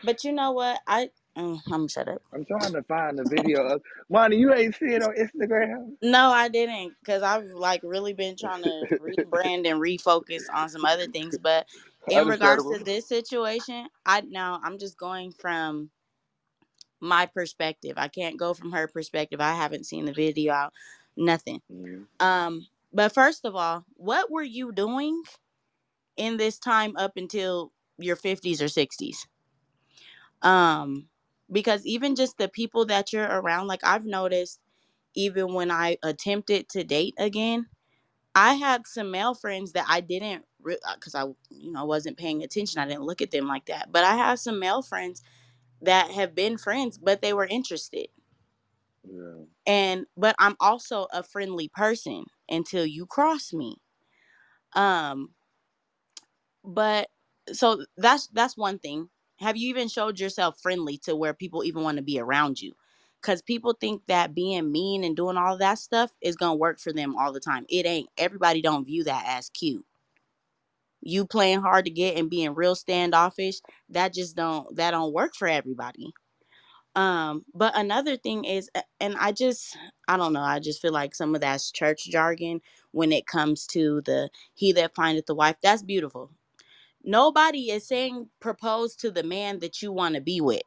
But 0.02 0.24
you 0.24 0.32
know 0.32 0.52
what? 0.52 0.80
I 0.86 1.10
mm, 1.36 1.60
I'm 1.66 1.72
gonna 1.72 1.88
shut 1.88 2.08
up. 2.08 2.22
I'm 2.32 2.44
trying 2.44 2.72
to 2.72 2.82
find 2.84 3.18
the 3.18 3.24
video 3.24 3.62
of 3.66 3.82
Monty, 4.10 4.36
you 4.36 4.52
ain't 4.54 4.74
see 4.74 4.86
it 4.86 5.02
on 5.02 5.14
Instagram? 5.14 5.92
No, 6.02 6.30
I 6.30 6.48
didn't, 6.48 6.94
cause 7.04 7.22
I've 7.22 7.44
like 7.46 7.80
really 7.82 8.12
been 8.12 8.36
trying 8.36 8.62
to 8.62 8.86
rebrand 9.00 9.66
and 9.68 9.80
refocus 9.80 10.44
on 10.52 10.68
some 10.68 10.84
other 10.84 11.06
things. 11.06 11.38
But 11.38 11.66
in 12.08 12.26
regards 12.26 12.66
to 12.68 12.78
this 12.78 13.08
situation, 13.08 13.88
I 14.06 14.22
now 14.22 14.60
I'm 14.62 14.78
just 14.78 14.98
going 14.98 15.32
from 15.32 15.90
my 17.00 17.26
perspective. 17.26 17.94
I 17.96 18.08
can't 18.08 18.38
go 18.38 18.54
from 18.54 18.72
her 18.72 18.88
perspective. 18.88 19.40
I 19.40 19.54
haven't 19.54 19.86
seen 19.86 20.06
the 20.06 20.12
video 20.12 20.52
out, 20.52 20.72
nothing. 21.16 21.62
Mhm. 21.72 22.06
Um, 22.20 22.66
but 22.92 23.12
first 23.14 23.44
of 23.44 23.56
all, 23.56 23.84
what 23.94 24.30
were 24.30 24.42
you 24.42 24.72
doing 24.72 25.22
in 26.16 26.36
this 26.36 26.58
time 26.58 26.96
up 26.96 27.12
until 27.16 27.72
your 27.98 28.16
50s 28.16 28.60
or 28.62 28.68
60s? 28.68 29.26
Um, 30.42 31.08
because 31.50 31.84
even 31.86 32.14
just 32.14 32.38
the 32.38 32.48
people 32.48 32.86
that 32.86 33.12
you're 33.12 33.24
around, 33.26 33.66
like 33.66 33.84
I've 33.84 34.04
noticed, 34.04 34.60
even 35.14 35.54
when 35.54 35.70
I 35.70 35.98
attempted 36.02 36.68
to 36.70 36.84
date 36.84 37.14
again, 37.18 37.66
I 38.34 38.54
had 38.54 38.86
some 38.86 39.10
male 39.10 39.34
friends 39.34 39.72
that 39.72 39.86
I 39.88 40.00
didn't, 40.00 40.44
because 40.62 41.14
I, 41.14 41.24
you 41.50 41.72
know, 41.72 41.84
wasn't 41.86 42.18
paying 42.18 42.42
attention. 42.42 42.80
I 42.80 42.86
didn't 42.86 43.02
look 43.02 43.22
at 43.22 43.30
them 43.30 43.48
like 43.48 43.66
that. 43.66 43.90
But 43.90 44.04
I 44.04 44.16
have 44.16 44.38
some 44.38 44.60
male 44.60 44.82
friends 44.82 45.22
that 45.82 46.10
have 46.10 46.34
been 46.34 46.58
friends, 46.58 46.98
but 46.98 47.22
they 47.22 47.32
were 47.32 47.46
interested. 47.46 48.08
Yeah. 49.04 49.44
And 49.66 50.06
but 50.16 50.34
I'm 50.38 50.56
also 50.60 51.06
a 51.12 51.22
friendly 51.22 51.68
person 51.68 52.24
until 52.48 52.86
you 52.86 53.06
cross 53.06 53.52
me. 53.52 53.76
Um, 54.74 55.30
but 56.64 57.08
so 57.52 57.84
that's 57.96 58.28
that's 58.28 58.56
one 58.56 58.78
thing. 58.78 59.08
Have 59.40 59.56
you 59.56 59.68
even 59.70 59.88
showed 59.88 60.20
yourself 60.20 60.60
friendly 60.60 60.98
to 61.00 61.16
where 61.16 61.34
people 61.34 61.64
even 61.64 61.82
want 61.84 61.98
to 61.98 62.02
be 62.04 62.20
around 62.20 62.60
you? 62.62 62.74
Because 63.22 63.42
people 63.42 63.74
think 63.80 64.02
that 64.08 64.34
being 64.34 64.72
mean 64.72 65.04
and 65.04 65.16
doing 65.16 65.36
all 65.36 65.58
that 65.58 65.78
stuff 65.78 66.12
is 66.22 66.36
gonna 66.36 66.56
work 66.56 66.78
for 66.80 66.92
them 66.92 67.16
all 67.16 67.32
the 67.32 67.40
time. 67.40 67.66
It 67.68 67.86
ain't. 67.86 68.08
Everybody 68.18 68.62
don't 68.62 68.84
view 68.86 69.04
that 69.04 69.24
as 69.26 69.50
cute. 69.50 69.84
You 71.02 71.26
playing 71.26 71.60
hard 71.62 71.86
to 71.86 71.90
get 71.90 72.16
and 72.18 72.30
being 72.30 72.54
real 72.54 72.74
standoffish, 72.74 73.60
that 73.90 74.14
just 74.14 74.36
don't 74.36 74.74
that 74.76 74.92
don't 74.92 75.12
work 75.14 75.34
for 75.36 75.48
everybody. 75.48 76.12
Um, 76.96 77.44
but 77.54 77.76
another 77.76 78.16
thing 78.16 78.44
is, 78.44 78.70
and 79.00 79.16
I 79.18 79.32
just 79.32 79.76
I 80.08 80.16
don't 80.16 80.32
know, 80.32 80.42
I 80.42 80.60
just 80.60 80.82
feel 80.82 80.92
like 80.92 81.14
some 81.14 81.34
of 81.34 81.40
that's 81.40 81.70
church 81.72 82.06
jargon 82.10 82.60
when 82.92 83.12
it 83.12 83.26
comes 83.26 83.66
to 83.68 84.02
the 84.04 84.30
he 84.54 84.72
that 84.72 84.94
findeth 84.94 85.26
the 85.26 85.34
wife. 85.34 85.56
That's 85.62 85.82
beautiful. 85.82 86.30
Nobody 87.04 87.70
is 87.70 87.86
saying 87.86 88.28
propose 88.40 88.94
to 88.96 89.10
the 89.10 89.22
man 89.22 89.60
that 89.60 89.82
you 89.82 89.92
want 89.92 90.14
to 90.14 90.20
be 90.20 90.40
with. 90.40 90.62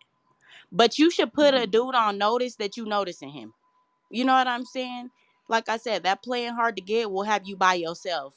But 0.71 0.97
you 0.97 1.11
should 1.11 1.33
put 1.33 1.53
a 1.53 1.67
dude 1.67 1.95
on 1.95 2.17
notice 2.17 2.55
that 2.55 2.77
you 2.77 2.85
noticing 2.85 3.29
him. 3.29 3.53
You 4.09 4.25
know 4.25 4.33
what 4.33 4.47
I'm 4.47 4.65
saying? 4.65 5.09
Like 5.49 5.67
I 5.69 5.77
said, 5.77 6.03
that 6.03 6.23
playing 6.23 6.53
hard 6.53 6.77
to 6.77 6.81
get 6.81 7.11
will 7.11 7.23
have 7.23 7.45
you 7.45 7.57
by 7.57 7.73
yourself 7.75 8.35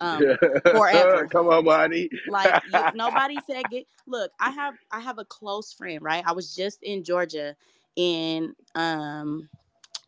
um 0.00 0.36
forever. 0.70 1.26
Come 1.32 1.48
on, 1.48 1.64
Monty. 1.64 2.10
Like 2.28 2.52
you 2.70 2.78
nobody 2.94 3.38
said 3.48 3.70
get 3.70 3.86
look, 4.06 4.30
I 4.40 4.50
have 4.50 4.74
I 4.90 5.00
have 5.00 5.18
a 5.18 5.24
close 5.24 5.72
friend, 5.72 6.02
right? 6.02 6.24
I 6.26 6.32
was 6.32 6.54
just 6.54 6.82
in 6.82 7.04
Georgia 7.04 7.56
in 7.96 8.54
um 8.74 9.48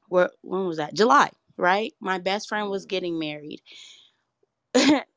where 0.08 0.30
when 0.42 0.66
was 0.66 0.76
that? 0.76 0.94
July, 0.94 1.30
right? 1.56 1.92
My 2.00 2.18
best 2.18 2.48
friend 2.48 2.68
was 2.68 2.84
getting 2.84 3.18
married. 3.18 3.62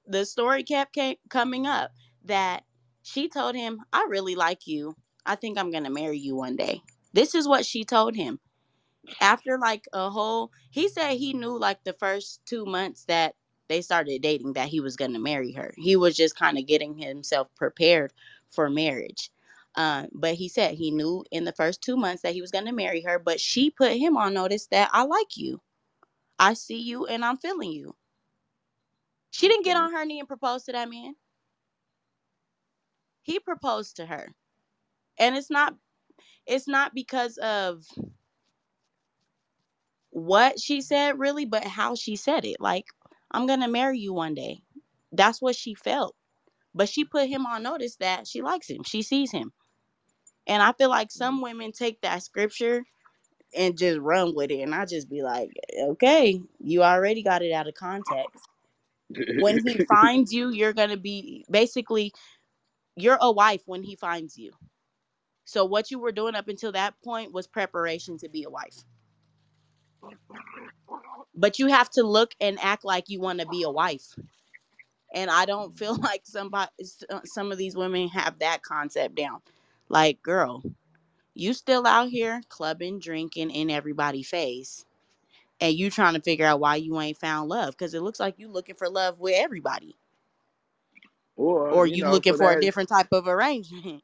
The 0.08 0.26
story 0.26 0.64
kept 0.64 0.96
ca- 0.96 1.20
coming 1.30 1.68
up 1.68 1.92
that 2.26 2.64
she 3.04 3.30
told 3.30 3.56
him, 3.56 3.82
I 3.94 4.08
really 4.10 4.36
like 4.36 4.68
you. 4.68 4.96
I 5.26 5.36
think 5.36 5.58
I'm 5.60 5.72
going 5.72 5.86
to 5.86 5.92
marry 5.92 6.20
you 6.20 6.36
one 6.36 6.58
day. 6.58 6.82
This 7.14 7.36
is 7.36 7.48
what 7.48 7.66
she 7.66 7.86
told 7.86 8.16
him. 8.16 8.32
after 9.22 9.58
like 9.58 9.86
a 9.94 10.10
whole 10.10 10.52
he 10.72 10.88
said 10.90 11.16
he 11.18 11.34
knew 11.34 11.58
like 11.58 11.84
the 11.84 11.94
first 11.94 12.42
two 12.46 12.66
months 12.66 13.06
that 13.06 13.36
they 13.70 13.82
started 13.82 14.22
dating 14.22 14.54
that 14.54 14.68
he 14.70 14.80
was 14.80 14.96
going 14.96 15.14
to 15.14 15.20
marry 15.20 15.52
her 15.52 15.74
he 15.78 15.96
was 15.96 16.16
just 16.16 16.36
kind 16.38 16.58
of 16.58 16.66
getting 16.68 16.98
himself 16.98 17.48
prepared 17.56 18.14
for 18.50 18.70
marriage 18.70 19.32
uh, 19.76 20.06
but 20.14 20.34
he 20.36 20.50
said 20.50 20.74
he 20.74 20.90
knew 20.92 21.24
in 21.32 21.44
the 21.44 21.52
first 21.54 21.82
two 21.82 21.96
months 21.98 22.22
that 22.24 22.34
he 22.34 22.42
was 22.42 22.52
going 22.52 22.66
to 22.66 22.72
marry 22.72 23.02
her 23.02 23.20
but 23.20 23.40
she 23.40 23.70
put 23.70 23.92
him 23.94 24.18
on 24.18 24.34
notice 24.34 24.68
that 24.68 24.90
i 24.94 25.04
like 25.04 25.38
you 25.38 25.60
i 26.40 26.54
see 26.54 26.82
you 26.82 27.06
and 27.08 27.26
i'm 27.26 27.38
feeling 27.38 27.72
you 27.72 27.96
she 29.38 29.48
didn't 29.48 29.66
get 29.66 29.78
on 29.78 29.94
her 29.94 30.04
knee 30.04 30.18
and 30.18 30.28
propose 30.28 30.64
to 30.64 30.72
that 30.72 30.90
man. 30.90 31.14
He 33.22 33.40
proposed 33.40 33.98
to 33.98 34.06
her. 34.08 34.30
And 35.20 35.38
it's 35.38 35.52
not 35.52 35.76
it's 36.48 36.68
not 36.68 36.96
because 36.96 37.38
of 37.38 37.84
what 40.10 40.60
she 40.60 40.82
said 40.82 41.20
really 41.20 41.46
but 41.46 41.64
how 41.66 41.94
she 41.94 42.16
said 42.16 42.46
it. 42.46 42.60
Like 42.60 42.86
i'm 43.30 43.46
gonna 43.46 43.68
marry 43.68 44.00
you 44.00 44.12
one 44.12 44.34
day. 44.34 44.64
That's 45.12 45.40
what 45.40 45.56
she 45.56 45.76
felt. 45.76 46.16
But 46.74 46.90
she 46.90 47.06
put 47.06 47.30
him 47.30 47.46
on 47.46 47.62
notice 47.62 47.98
that 47.98 48.26
she 48.26 48.42
likes 48.42 48.68
him. 48.68 48.82
She 48.82 49.04
sees 49.04 49.30
him. 49.30 49.54
And 50.48 50.64
i 50.64 50.72
feel 50.72 50.90
like 50.90 51.12
some 51.12 51.42
mm. 51.42 51.44
women 51.44 51.72
take 51.74 52.02
that 52.02 52.24
scripture 52.24 52.86
and 53.56 53.78
just 53.78 54.00
run 54.00 54.34
with 54.34 54.50
it. 54.50 54.62
And 54.62 54.74
i 54.74 54.86
just 54.86 55.12
be 55.12 55.22
like 55.22 55.52
okay 55.80 56.42
you 56.60 56.82
already 56.82 57.22
got 57.22 57.44
it 57.44 57.52
out 57.52 57.68
of 57.68 57.76
context 57.76 58.48
when 59.40 59.66
he 59.66 59.80
finds 59.90 60.34
you 60.34 60.50
you're 60.50 60.74
gonna 60.74 60.98
be 60.98 61.46
basically 61.50 62.14
you're 62.96 63.18
a 63.22 63.32
wife 63.32 63.62
when 63.66 63.84
he 63.84 63.96
finds 63.96 64.38
you. 64.38 64.52
So 65.46 65.66
what 65.66 65.92
you 65.92 66.00
were 66.00 66.12
doing 66.12 66.36
up 66.36 66.48
until 66.48 66.72
that 66.74 66.96
point 67.04 67.32
was 67.32 67.48
preparation 67.48 68.18
to 68.20 68.30
be 68.30 68.44
a 68.44 68.50
wife. 68.50 68.84
But 71.36 71.60
you 71.60 71.68
have 71.68 71.90
to 71.92 72.04
look 72.04 72.34
and 72.42 72.58
act 72.62 72.84
like 72.84 73.06
you 73.10 73.22
want 73.22 73.40
to 73.40 73.48
be 73.48 73.64
a 73.64 73.70
wife. 73.70 74.16
And 75.14 75.30
i 75.32 75.46
don't 75.46 75.78
feel 75.78 75.96
like 76.02 76.24
somebody 76.26 76.72
uh, 77.10 77.22
some 77.26 77.52
of 77.52 77.58
these 77.58 77.76
women 77.76 78.10
have 78.10 78.40
that 78.40 78.64
concept 78.64 79.16
down. 79.16 79.42
Like 79.90 80.22
girl 80.24 80.64
you 81.36 81.54
still 81.54 81.86
out 81.86 82.10
here 82.10 82.42
clubbing 82.50 83.00
drinking 83.00 83.52
in 83.52 83.70
everybody's 83.70 84.28
face 84.28 84.87
and 85.62 85.76
you 85.76 85.90
trying 85.92 86.16
to 86.16 86.22
figure 86.22 86.46
out 86.46 86.60
why 86.60 86.76
you 86.78 87.00
ain't 87.02 87.18
found 87.20 87.50
love 87.50 87.72
because 87.72 87.94
it 87.94 88.02
looks 88.02 88.20
like 88.20 88.40
you 88.40 88.50
looking 88.50 88.76
for 88.76 88.90
love 88.90 89.20
with 89.20 89.36
everybody 89.38 89.98
Or, 91.38 91.70
or 91.70 91.88
you 91.88 91.98
you 91.98 92.04
know, 92.04 92.20
looking 92.20 92.34
for 92.36 92.36
for 92.36 92.52
a 92.52 92.58
different 92.58 92.90
type 92.90 93.10
of 93.14 93.28
arrangement 93.28 94.04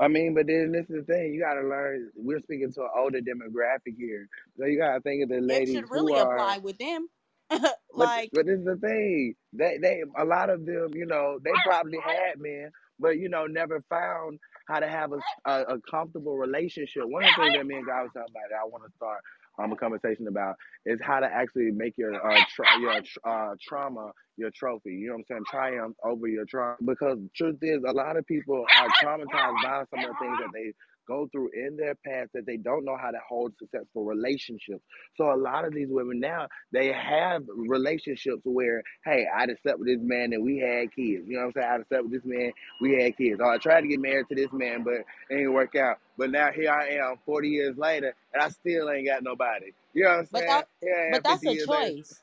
I 0.00 0.08
mean, 0.08 0.34
but 0.34 0.46
then 0.48 0.72
this 0.72 0.86
is 0.90 1.06
the 1.06 1.12
thing. 1.14 1.34
You 1.34 1.40
got 1.42 1.54
to 1.54 1.68
learn. 1.68 2.10
We're 2.16 2.40
speaking 2.40 2.72
to 2.74 2.82
an 2.82 2.90
older 2.98 3.20
demographic 3.20 3.96
here, 3.98 4.28
so 4.58 4.66
you 4.66 4.78
got 4.78 4.94
to 4.94 5.00
think 5.02 5.22
of 5.24 5.30
the 5.30 5.40
ladies 5.40 5.84
should 5.84 5.90
who 5.92 6.10
really 6.10 6.16
are. 6.16 6.56
with 6.62 6.78
them 6.78 7.08
like 7.92 8.32
but 8.32 8.46
this 8.46 8.58
is 8.58 8.64
the 8.64 8.76
thing. 8.76 9.34
They 9.52 9.78
they 9.80 10.02
a 10.18 10.24
lot 10.24 10.50
of 10.50 10.66
them, 10.66 10.90
you 10.94 11.06
know, 11.06 11.38
they 11.44 11.52
probably 11.64 11.98
had 12.04 12.38
men, 12.40 12.70
but 13.00 13.18
you 13.18 13.28
know, 13.28 13.46
never 13.46 13.82
found 13.88 14.38
how 14.68 14.80
to 14.80 14.88
have 14.88 15.12
a, 15.12 15.50
a, 15.50 15.62
a 15.76 15.80
comfortable 15.90 16.36
relationship. 16.36 17.04
One 17.06 17.24
of 17.24 17.30
the 17.36 17.42
things 17.42 17.54
that 17.56 17.66
me 17.66 17.76
and 17.76 17.86
God 17.86 18.02
was 18.02 18.10
talking 18.14 18.32
about 18.32 18.50
that 18.50 18.60
I 18.62 18.66
want 18.66 18.84
to 18.84 18.92
start 18.96 19.20
um 19.62 19.72
a 19.72 19.76
conversation 19.76 20.26
about 20.28 20.56
is 20.86 21.00
how 21.02 21.20
to 21.20 21.26
actually 21.26 21.70
make 21.72 21.94
your 21.96 22.14
uh 22.14 22.40
tra- 22.54 22.80
your 22.80 23.00
uh 23.26 23.54
trauma 23.60 24.10
your 24.36 24.50
trophy. 24.54 24.90
You 24.90 25.08
know 25.08 25.14
what 25.14 25.18
I'm 25.20 25.24
saying? 25.28 25.44
Triumph 25.50 25.96
over 26.04 26.28
your 26.28 26.44
trauma. 26.46 26.76
Because 26.84 27.18
truth 27.34 27.58
is, 27.62 27.82
a 27.86 27.92
lot 27.92 28.16
of 28.16 28.26
people 28.26 28.64
are 28.78 28.88
traumatized 29.02 29.62
by 29.62 29.84
some 29.90 30.00
of 30.04 30.10
the 30.10 30.16
things 30.20 30.38
that 30.40 30.50
they 30.54 30.72
go 31.06 31.28
through 31.30 31.50
in 31.54 31.76
their 31.76 31.94
past 31.94 32.30
that 32.34 32.46
they 32.46 32.56
don't 32.56 32.84
know 32.84 32.96
how 32.96 33.10
to 33.10 33.18
hold 33.28 33.52
successful 33.58 34.04
relationships. 34.04 34.82
So 35.16 35.32
a 35.32 35.36
lot 35.36 35.64
of 35.64 35.74
these 35.74 35.88
women 35.88 36.20
now 36.20 36.48
they 36.72 36.92
have 36.92 37.44
relationships 37.48 38.42
where, 38.44 38.82
hey, 39.04 39.26
I 39.34 39.46
just 39.46 39.62
slept 39.62 39.78
with 39.78 39.88
this 39.88 40.00
man 40.00 40.32
and 40.32 40.44
we 40.44 40.58
had 40.58 40.94
kids. 40.94 41.26
You 41.26 41.36
know 41.36 41.46
what 41.46 41.46
I'm 41.46 41.52
saying? 41.62 41.72
I 41.72 41.78
just 41.78 41.88
slept 41.88 42.04
with 42.04 42.12
this 42.12 42.24
man, 42.24 42.52
we 42.80 43.02
had 43.02 43.16
kids. 43.16 43.40
Or 43.40 43.52
I 43.52 43.58
tried 43.58 43.82
to 43.82 43.88
get 43.88 44.00
married 44.00 44.26
to 44.28 44.34
this 44.34 44.52
man, 44.52 44.82
but 44.82 44.94
it 44.94 45.06
didn't 45.30 45.52
work 45.54 45.74
out. 45.76 45.98
But 46.18 46.30
now 46.30 46.50
here 46.50 46.72
I 46.72 46.88
am, 46.96 47.16
40 47.26 47.48
years 47.48 47.76
later, 47.76 48.14
and 48.32 48.42
I 48.42 48.48
still 48.48 48.90
ain't 48.90 49.06
got 49.06 49.22
nobody. 49.22 49.72
You 49.92 50.04
know 50.04 50.10
what 50.10 50.18
I'm 50.18 50.28
but 50.32 50.38
saying? 50.40 50.48
that 50.48 51.12
but 51.12 51.24
that's 51.24 51.46
a 51.46 51.52
years 51.52 51.66
later. 51.66 51.94
choice 51.94 52.22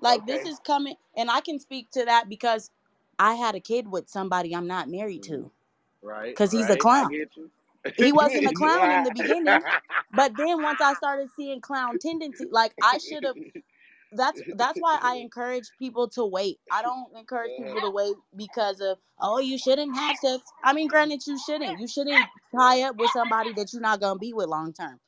like 0.00 0.26
this 0.26 0.46
is 0.46 0.58
coming 0.60 0.94
and 1.16 1.30
i 1.30 1.40
can 1.40 1.58
speak 1.58 1.90
to 1.90 2.04
that 2.04 2.28
because 2.28 2.70
i 3.18 3.34
had 3.34 3.54
a 3.54 3.60
kid 3.60 3.90
with 3.90 4.08
somebody 4.08 4.54
i'm 4.54 4.66
not 4.66 4.88
married 4.88 5.22
to 5.22 5.32
mm-hmm. 5.32 5.46
Right, 6.02 6.30
because 6.30 6.50
he's 6.50 6.64
a 6.64 6.68
right. 6.68 6.72
I 6.72 6.76
clown. 6.76 7.10
He 7.96 8.12
wasn't 8.20 8.46
a 8.46 8.52
clown 8.52 8.90
in 8.90 9.02
the 9.04 9.22
beginning 9.22 9.60
but 10.14 10.36
then 10.36 10.62
once 10.62 10.80
i 10.80 10.94
started 10.94 11.28
seeing 11.36 11.60
clown 11.60 11.98
tendency 11.98 12.46
like 12.50 12.72
i 12.82 12.98
should 12.98 13.24
have 13.24 13.36
that's 14.12 14.40
that's 14.56 14.78
why 14.80 14.98
i 15.02 15.14
encourage 15.20 15.70
people 15.78 16.08
to 16.08 16.24
wait. 16.24 16.58
I 16.70 16.82
don't 16.82 17.06
encourage 17.16 17.52
people 17.56 17.80
to 17.80 17.90
wait 17.90 18.14
because 18.36 18.80
of 18.80 18.98
oh 19.20 19.38
you 19.38 19.58
shouldn't 19.58 19.94
have 19.96 20.16
sex. 20.16 20.42
I 20.64 20.72
mean 20.72 20.88
granted 20.88 21.22
you 21.26 21.38
shouldn't. 21.38 21.78
You 21.80 21.86
shouldn't 21.86 22.24
tie 22.54 22.82
up 22.82 22.96
with 22.96 23.10
somebody 23.10 23.52
that 23.54 23.72
you're 23.72 23.82
not 23.82 24.00
going 24.00 24.16
to 24.16 24.18
be 24.18 24.32
with 24.32 24.48
long 24.48 24.72
term 24.72 24.98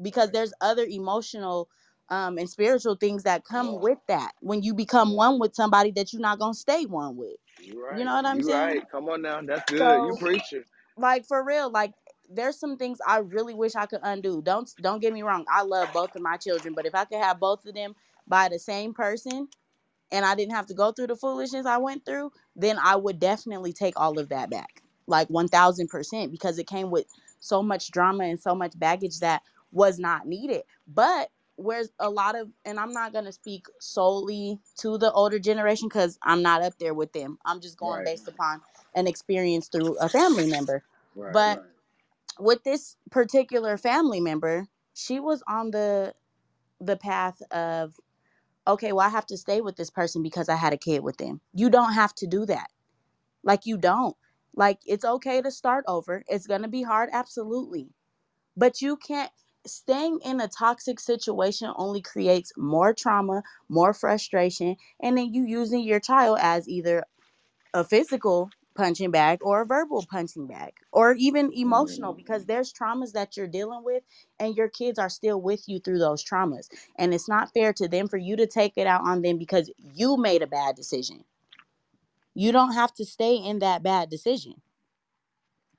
because 0.00 0.30
there's 0.30 0.52
other 0.60 0.84
emotional 0.84 1.68
um, 2.08 2.38
and 2.38 2.48
spiritual 2.48 2.94
things 2.94 3.24
that 3.24 3.44
come 3.44 3.80
with 3.80 3.98
that 4.08 4.32
when 4.40 4.62
you 4.62 4.74
become 4.74 5.16
one 5.16 5.38
with 5.38 5.54
somebody 5.54 5.90
that 5.92 6.12
you're 6.12 6.22
not 6.22 6.38
going 6.38 6.52
to 6.54 6.58
stay 6.58 6.84
one 6.86 7.16
with. 7.16 7.36
You 7.58 7.84
you 7.96 8.04
know 8.04 8.14
what 8.14 8.26
i'm 8.26 8.38
You 8.38 8.44
saying? 8.44 8.78
right. 8.78 8.90
Come 8.90 9.08
on 9.08 9.22
now. 9.22 9.40
That's 9.42 9.70
good. 9.70 9.80
You 9.80 10.12
so 10.12 10.16
preaching. 10.16 10.64
like 10.96 11.26
for 11.26 11.42
real 11.44 11.70
like 11.70 11.92
there's 12.30 12.58
some 12.58 12.76
things 12.76 12.98
i 13.06 13.18
really 13.18 13.54
wish 13.54 13.74
i 13.76 13.86
could 13.86 14.00
undo. 14.02 14.42
Don't 14.42 14.70
don't 14.82 15.00
get 15.00 15.12
me 15.12 15.22
wrong 15.22 15.44
i 15.50 15.62
love 15.62 15.88
both 15.94 16.14
of 16.16 16.22
my 16.22 16.36
children 16.36 16.74
but 16.74 16.86
if 16.86 16.94
i 16.94 17.04
could 17.04 17.18
have 17.18 17.40
both 17.40 17.66
of 17.66 17.74
them 17.74 17.94
by 18.26 18.48
the 18.48 18.58
same 18.58 18.94
person 18.94 19.48
and 20.12 20.24
i 20.24 20.34
didn't 20.34 20.54
have 20.54 20.66
to 20.66 20.74
go 20.74 20.92
through 20.92 21.08
the 21.08 21.16
foolishness 21.16 21.66
i 21.66 21.78
went 21.78 22.04
through 22.04 22.30
then 22.56 22.78
i 22.82 22.96
would 22.96 23.18
definitely 23.20 23.72
take 23.72 23.98
all 23.98 24.18
of 24.18 24.28
that 24.28 24.50
back 24.50 24.82
like 25.06 25.28
1000% 25.28 26.30
because 26.30 26.58
it 26.58 26.66
came 26.66 26.90
with 26.90 27.06
so 27.40 27.62
much 27.62 27.90
drama 27.90 28.24
and 28.24 28.40
so 28.40 28.54
much 28.54 28.78
baggage 28.78 29.20
that 29.20 29.42
was 29.72 29.98
not 29.98 30.26
needed. 30.26 30.62
But 30.86 31.30
where's 31.56 31.90
a 32.00 32.10
lot 32.10 32.38
of 32.38 32.50
and 32.66 32.78
i'm 32.78 32.92
not 32.92 33.14
going 33.14 33.24
to 33.24 33.32
speak 33.32 33.64
solely 33.80 34.58
to 34.76 34.98
the 34.98 35.10
older 35.12 35.38
generation 35.38 35.88
because 35.88 36.18
i'm 36.22 36.42
not 36.42 36.62
up 36.62 36.76
there 36.78 36.92
with 36.92 37.12
them. 37.14 37.38
I'm 37.46 37.60
just 37.62 37.78
going 37.78 37.98
Right, 37.98 38.04
based 38.04 38.28
upon 38.28 38.60
an 38.94 39.06
experience 39.06 39.68
through 39.68 39.96
a 39.98 40.08
family 40.08 40.46
member. 40.46 40.82
Right. 41.14 41.32
but 41.32 41.64
with 42.38 42.64
this 42.64 42.96
particular 43.10 43.76
family 43.78 44.20
member 44.20 44.68
she 44.94 45.20
was 45.20 45.42
on 45.48 45.70
the 45.70 46.14
the 46.80 46.96
path 46.96 47.40
of 47.50 47.94
okay 48.66 48.92
well 48.92 49.06
i 49.06 49.10
have 49.10 49.26
to 49.26 49.36
stay 49.36 49.60
with 49.60 49.76
this 49.76 49.90
person 49.90 50.22
because 50.22 50.48
i 50.48 50.56
had 50.56 50.72
a 50.72 50.78
kid 50.78 51.02
with 51.02 51.18
them. 51.18 51.40
You 51.54 51.70
don't 51.70 51.94
have 51.94 52.14
to 52.16 52.26
do 52.26 52.46
that. 52.46 52.68
Like 53.44 53.66
you 53.66 53.76
don't. 53.78 54.16
Like 54.54 54.80
it's 54.86 55.04
okay 55.04 55.42
to 55.42 55.50
start 55.50 55.84
over. 55.88 56.24
It's 56.28 56.46
going 56.46 56.62
to 56.62 56.68
be 56.68 56.82
hard 56.82 57.10
absolutely. 57.12 57.90
But 58.56 58.82
you 58.82 58.96
can't 58.96 59.30
staying 59.66 60.20
in 60.24 60.40
a 60.40 60.48
toxic 60.48 61.00
situation 61.00 61.72
only 61.76 62.02
creates 62.02 62.52
more 62.56 62.94
trauma 62.94 63.42
more 63.68 63.92
frustration 63.92 64.76
and 65.00 65.18
then 65.18 65.34
you 65.34 65.44
using 65.44 65.80
your 65.80 66.00
child 66.00 66.38
as 66.40 66.68
either 66.68 67.04
a 67.74 67.84
physical 67.84 68.50
punching 68.76 69.10
bag 69.12 69.40
or 69.42 69.62
a 69.62 69.66
verbal 69.66 70.06
punching 70.10 70.46
bag 70.48 70.74
or 70.92 71.14
even 71.14 71.52
emotional 71.54 72.14
because 72.14 72.46
there's 72.46 72.72
traumas 72.72 73.12
that 73.12 73.36
you're 73.36 73.48
dealing 73.48 73.82
with 73.84 74.04
and 74.40 74.56
your 74.56 74.68
kids 74.68 74.98
are 74.98 75.10
still 75.10 75.40
with 75.40 75.68
you 75.68 75.80
through 75.80 75.98
those 75.98 76.24
traumas 76.24 76.68
and 76.98 77.14
it's 77.14 77.28
not 77.28 77.52
fair 77.54 77.72
to 77.72 77.88
them 77.88 78.08
for 78.08 78.18
you 78.18 78.36
to 78.36 78.46
take 78.46 78.74
it 78.76 78.86
out 78.86 79.02
on 79.02 79.22
them 79.22 79.38
because 79.38 79.70
you 79.94 80.16
made 80.18 80.42
a 80.42 80.48
bad 80.48 80.76
decision. 80.76 81.24
You 82.34 82.52
don't 82.52 82.74
have 82.74 82.94
to 82.96 83.04
stay 83.06 83.36
in 83.36 83.60
that 83.60 83.82
bad 83.82 84.10
decision. 84.10 84.62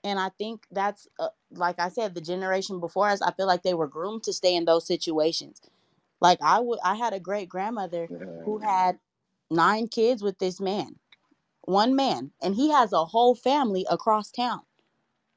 And 0.04 0.20
i 0.20 0.30
think 0.38 0.66
that's 0.72 1.08
uh, 1.20 1.30
like 1.52 1.80
i 1.80 1.90
said 1.90 2.16
the 2.16 2.22
generation 2.22 2.80
before 2.80 3.10
us 3.10 3.22
i 3.22 3.32
feel 3.34 3.48
like 3.48 3.64
they 3.64 3.74
were 3.74 3.88
groomed 3.88 4.24
to 4.24 4.34
stay 4.34 4.56
in 4.56 4.66
those 4.66 4.88
situations. 4.88 5.62
Like 6.22 6.40
i 6.42 6.60
would 6.60 6.80
i 6.84 6.96
had 6.96 7.14
a 7.14 7.20
great 7.20 7.50
grandmother 7.50 8.12
who 8.46 8.60
had 8.60 9.00
nine 9.52 9.88
kids 9.90 10.22
with 10.24 10.40
this 10.40 10.62
man 10.62 10.96
one 11.68 11.96
man 11.98 12.32
and 12.42 12.56
he 12.56 12.72
has 12.72 12.94
a 12.94 13.04
whole 13.04 13.36
family 13.36 13.86
across 13.92 14.32
town 14.32 14.62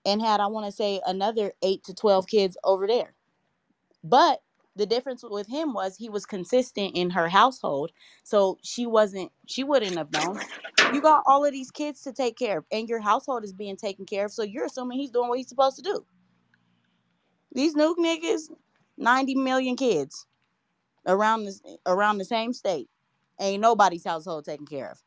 and 0.07 0.23
had 0.23 0.39
i 0.39 0.47
want 0.47 0.65
to 0.65 0.71
say 0.71 1.01
another 1.05 1.53
8 1.61 1.83
to 1.85 1.95
12 1.95 2.27
kids 2.29 2.57
over 2.65 2.87
there. 2.87 3.15
But 4.05 4.41
the 4.77 4.87
difference 4.87 5.25
with 5.29 5.49
him 5.49 5.75
was 5.75 5.97
he 5.97 6.09
was 6.09 6.25
consistent 6.25 6.97
in 6.97 7.11
her 7.11 7.29
household 7.29 7.91
so 8.23 8.59
she 8.63 8.87
wasn't 8.87 9.33
she 9.47 9.65
wouldn't 9.65 9.97
have 9.97 10.13
known. 10.13 10.41
You 10.95 11.01
got 11.01 11.25
all 11.27 11.45
of 11.45 11.53
these 11.53 11.73
kids 11.73 12.01
to 12.03 12.13
take 12.13 12.39
care 12.39 12.59
of 12.59 12.65
and 12.71 12.89
your 12.89 13.01
household 13.01 13.43
is 13.43 13.53
being 13.53 13.77
taken 13.77 14.07
care 14.07 14.27
of 14.27 14.33
so 14.33 14.45
you're 14.45 14.67
assuming 14.67 15.01
he's 15.01 15.11
doing 15.11 15.29
what 15.29 15.39
he's 15.39 15.49
supposed 15.49 15.77
to 15.77 15.83
do. 15.83 16.07
These 17.53 17.75
nuke 17.75 17.97
niggas 17.97 18.53
90 18.99 19.35
million 19.35 19.75
kids 19.75 20.27
around 21.09 21.45
this 21.45 21.61
around 21.87 22.19
the 22.19 22.25
same 22.25 22.53
state. 22.53 22.89
Ain't 23.41 23.61
nobody's 23.61 24.05
household 24.05 24.45
taken 24.45 24.67
care 24.67 24.93
of 24.93 25.03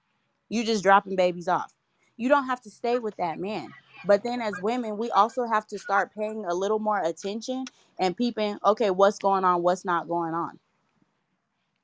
you 0.54 0.66
just 0.66 0.84
dropping 0.84 1.16
babies 1.16 1.48
off 1.48 1.74
you 2.18 2.30
don't 2.30 2.46
have 2.46 2.62
to 2.62 2.70
stay 2.70 3.00
with 3.00 3.16
that 3.18 3.40
man 3.40 3.70
But 4.06 4.24
then 4.24 4.42
as 4.42 4.54
women, 4.62 4.98
we 4.98 5.10
also 5.12 5.46
have 5.46 5.68
to 5.68 5.80
start 5.80 6.14
paying 6.14 6.46
a 6.46 6.54
little 6.54 6.80
more 6.80 7.02
attention 7.02 7.66
and 8.00 8.16
peeping, 8.18 8.58
okay, 8.66 8.92
what's 8.92 9.20
going 9.20 9.44
on, 9.46 9.64
what's 9.64 9.86
not 9.86 10.08
going 10.08 10.34
on. 10.34 10.60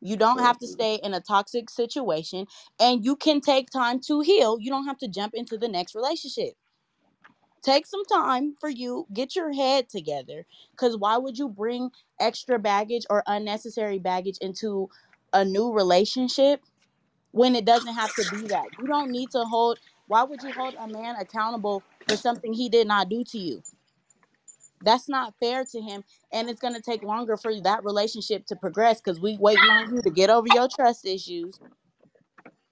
You 0.02 0.16
don't 0.18 0.40
have 0.40 0.58
to 0.60 0.66
mm-hmm. 0.66 0.74
stay 0.74 1.00
in 1.04 1.14
a 1.14 1.22
toxic 1.22 1.70
situation 1.70 2.46
and 2.80 3.04
you 3.04 3.16
can 3.16 3.42
take 3.42 3.70
time 3.70 4.00
to 4.08 4.22
heal. 4.22 4.58
You 4.60 4.70
don't 4.70 4.86
have 4.86 4.98
to 5.00 5.08
jump 5.08 5.34
into 5.34 5.58
the 5.58 5.68
next 5.68 5.96
relationship. 5.96 6.54
Take 7.62 7.86
some 7.86 8.06
time 8.06 8.56
for 8.62 8.70
you, 8.70 9.06
get 9.14 9.36
your 9.36 9.54
head 9.54 9.90
together. 9.90 10.46
Because 10.72 10.98
why 10.98 11.18
would 11.18 11.38
you 11.38 11.50
bring 11.50 11.92
extra 12.20 12.58
baggage 12.58 13.06
or 13.10 13.24
unnecessary 13.28 14.00
baggage 14.00 14.38
into 14.40 14.90
a 15.34 15.44
new 15.44 15.74
relationship 15.74 16.62
when 17.32 17.56
it 17.56 17.66
doesn't 17.66 17.94
have 17.96 18.14
to 18.16 18.26
be 18.26 18.48
that? 18.50 18.70
You 18.78 18.88
don't 18.88 19.12
need 19.12 19.32
to 19.32 19.44
hold, 19.46 19.80
why 20.08 20.24
would 20.24 20.44
you 20.44 20.54
hold 20.54 20.76
a 20.80 20.88
man 20.88 21.16
accountable 21.18 21.86
for 22.08 22.18
something 22.18 22.54
he 22.54 22.70
did 22.70 22.88
not 22.88 23.10
do 23.10 23.24
to 23.26 23.38
you? 23.40 23.64
That's 24.82 25.10
not 25.10 25.34
fair 25.40 25.66
to 25.66 25.82
him, 25.82 26.04
and 26.32 26.50
it's 26.50 26.62
gonna 26.62 26.82
take 26.82 27.04
longer 27.04 27.38
for 27.38 27.52
that 27.62 27.84
relationship 27.84 28.46
to 28.48 28.56
progress 28.56 29.02
because 29.02 29.20
we 29.20 29.38
waiting 29.38 29.70
on 29.70 29.96
you 29.96 30.02
to 30.04 30.12
get 30.12 30.30
over 30.30 30.48
your 30.48 30.70
trust 30.70 31.06
issues. 31.06 31.60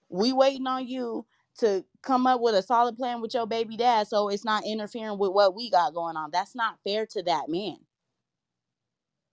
We 0.10 0.34
waiting 0.34 0.68
on 0.68 0.88
you 0.88 1.26
to 1.60 1.86
come 2.04 2.28
up 2.28 2.42
with 2.42 2.56
a 2.56 2.62
solid 2.64 2.98
plan 2.98 3.22
with 3.22 3.34
your 3.34 3.48
baby 3.48 3.78
dad, 3.78 4.08
so 4.08 4.30
it's 4.30 4.46
not 4.46 4.66
interfering 4.66 5.18
with 5.20 5.32
what 5.32 5.56
we 5.56 5.70
got 5.70 5.94
going 5.94 6.18
on. 6.18 6.32
That's 6.32 6.56
not 6.56 6.80
fair 6.86 7.06
to 7.08 7.24
that 7.24 7.50
man. 7.50 7.78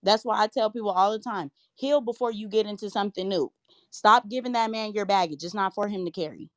That's 0.03 0.25
why 0.25 0.43
I 0.43 0.49
tell 0.49 0.71
people 0.71 0.91
all 0.91 1.13
the 1.13 1.19
time: 1.21 1.51
heal 1.77 2.01
before 2.01 2.33
you 2.33 2.49
get 2.49 2.67
into 2.67 2.91
something 2.91 3.29
new. 3.29 3.53
Stop 3.95 4.29
giving 4.29 4.53
that 4.55 4.71
man 4.73 4.93
your 4.95 5.07
baggage. 5.07 5.45
It's 5.45 5.55
not 5.55 5.75
for 5.75 5.89
him 5.89 6.05
to 6.07 6.13
carry, 6.13 6.51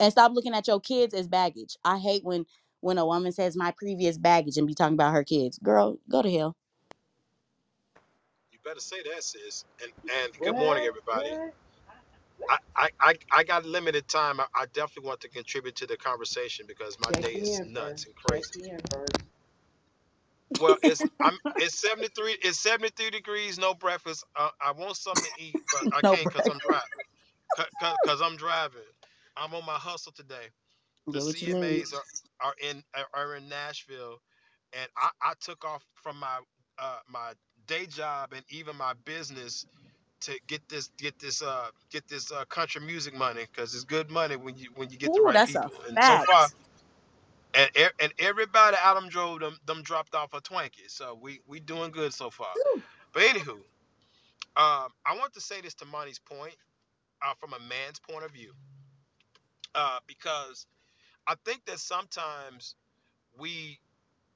and 0.00 0.12
stop 0.12 0.32
looking 0.34 0.54
at 0.54 0.68
your 0.68 0.80
kids 0.80 1.14
as 1.14 1.28
baggage. 1.28 1.76
I 1.84 1.98
hate 1.98 2.24
when 2.24 2.46
when 2.80 2.98
a 2.98 3.06
woman 3.06 3.32
says 3.32 3.56
my 3.56 3.72
previous 3.72 4.18
baggage 4.18 4.58
and 4.58 4.66
be 4.66 4.74
talking 4.74 4.94
about 4.94 5.14
her 5.14 5.24
kids. 5.24 5.58
Girl, 5.60 5.98
go 6.10 6.22
to 6.22 6.30
hell. 6.32 6.56
You 8.52 8.58
better 8.64 8.80
say 8.80 8.98
that, 9.14 9.24
sis. 9.24 9.64
And 9.82 9.92
and 10.24 10.32
good 10.42 10.56
morning, 10.56 10.84
everybody. 10.86 11.38
I, 12.48 12.58
I, 12.76 12.90
I, 13.00 13.14
I 13.32 13.44
got 13.44 13.66
limited 13.66 14.08
time. 14.08 14.40
I, 14.40 14.46
I 14.54 14.66
definitely 14.72 15.08
want 15.08 15.20
to 15.22 15.28
contribute 15.28 15.76
to 15.76 15.86
the 15.86 15.96
conversation 15.96 16.66
because 16.68 16.98
my 17.00 17.12
Check 17.14 17.22
day 17.22 17.34
is 17.34 17.62
nuts 17.62 18.04
first. 18.04 18.06
and 18.06 18.16
Check 18.28 18.46
crazy. 18.52 18.62
In 20.50 20.56
first. 20.56 20.62
Well, 20.62 20.76
it's 20.82 21.06
I'm 21.22 21.38
it's 21.58 21.80
73 21.80 22.38
it's 22.42 22.60
73 22.60 23.10
degrees, 23.10 23.58
no 23.58 23.74
breakfast. 23.74 24.24
Uh, 24.36 24.50
I 24.60 24.72
want 24.72 24.96
something 24.96 25.30
to 25.36 25.42
eat, 25.42 25.58
but 25.72 25.86
I 25.92 26.02
No 26.02 26.16
can't 26.16 26.28
because 26.28 26.48
I'm 26.48 26.58
driving. 26.58 26.82
Because 28.04 28.22
I'm 28.22 28.36
driving. 28.36 28.80
I'm 29.36 29.54
on 29.54 29.66
my 29.66 29.74
hustle 29.74 30.12
today. 30.12 30.48
The 31.08 31.18
Get 31.18 31.24
what 31.24 31.42
you. 31.42 31.56
CMAs 31.56 31.94
are, 31.94 32.04
are 32.46 32.54
in 32.68 32.82
are 33.14 33.36
in 33.36 33.48
Nashville, 33.48 34.18
and 34.72 34.88
I, 34.96 35.10
I 35.22 35.34
took 35.40 35.64
off 35.64 35.84
from 35.94 36.18
my 36.18 36.40
uh, 36.78 36.98
my 37.08 37.32
day 37.66 37.86
job 37.86 38.32
and 38.34 38.44
even 38.50 38.76
my 38.76 38.94
business 39.04 39.66
to 40.22 40.38
get 40.48 40.68
this 40.68 40.90
get 40.98 41.18
this 41.20 41.42
uh 41.42 41.68
get 41.92 42.08
this 42.08 42.32
uh, 42.32 42.44
country 42.46 42.82
music 42.82 43.14
money 43.14 43.46
because 43.52 43.74
it's 43.74 43.84
good 43.84 44.10
money 44.10 44.36
when 44.36 44.56
you 44.58 44.70
when 44.76 44.90
you 44.90 44.98
get 44.98 45.14
the 45.14 45.22
right 45.22 45.34
that's 45.34 45.54
a 45.56 45.68
people. 45.68 45.74
And 45.88 46.02
so 46.02 46.18
far, 46.18 46.48
fact. 46.48 46.54
And 47.54 47.70
e- 47.76 47.86
and 48.00 48.12
everybody 48.18 48.76
out 48.82 48.94
them 48.96 49.08
drove 49.10 49.40
them 49.40 49.58
them 49.66 49.82
dropped 49.82 50.14
off 50.14 50.34
a 50.34 50.40
Twinkie. 50.42 50.88
So 50.90 51.18
we 51.20 51.40
we 51.46 51.60
doing 51.60 51.90
good 51.92 52.14
so 52.14 52.30
far. 52.30 52.48
Whew. 52.54 52.82
But 53.12 53.22
anywho, 53.24 53.52
um, 54.56 54.92
I 55.06 55.16
want 55.16 55.34
to 55.34 55.40
say 55.42 55.60
this 55.62 55.74
to 55.76 55.86
Monty's 55.86 56.20
point 56.20 56.56
uh, 57.24 57.34
from 57.40 57.54
a 57.54 57.60
man's 57.60 58.00
point 58.00 58.24
of 58.24 58.32
view 58.32 58.52
uh, 59.74 59.98
because 60.06 60.66
I 61.26 61.36
think 61.44 61.64
that 61.66 61.80
sometimes 61.80 62.76
we 63.38 63.80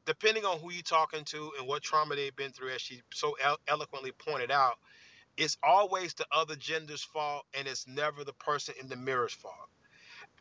depending 0.06 0.44
on 0.44 0.58
who 0.60 0.72
you're 0.72 0.82
talking 0.82 1.24
to 1.24 1.52
and 1.58 1.68
what 1.68 1.82
trauma 1.82 2.16
they've 2.16 2.36
been 2.36 2.52
through, 2.52 2.70
as 2.70 2.82
she 2.82 3.02
so 3.14 3.36
elo- 3.44 3.58
eloquently 3.68 4.12
pointed 4.12 4.50
out, 4.52 4.76
it's 5.36 5.58
always 5.62 6.14
the 6.14 6.26
other 6.32 6.56
gender's 6.56 7.02
fault 7.04 7.44
and 7.58 7.68
it's 7.68 7.86
never 7.88 8.24
the 8.24 8.34
person 8.34 8.74
in 8.80 8.88
the 8.88 8.96
mirror's 8.96 9.34
fault. 9.34 9.54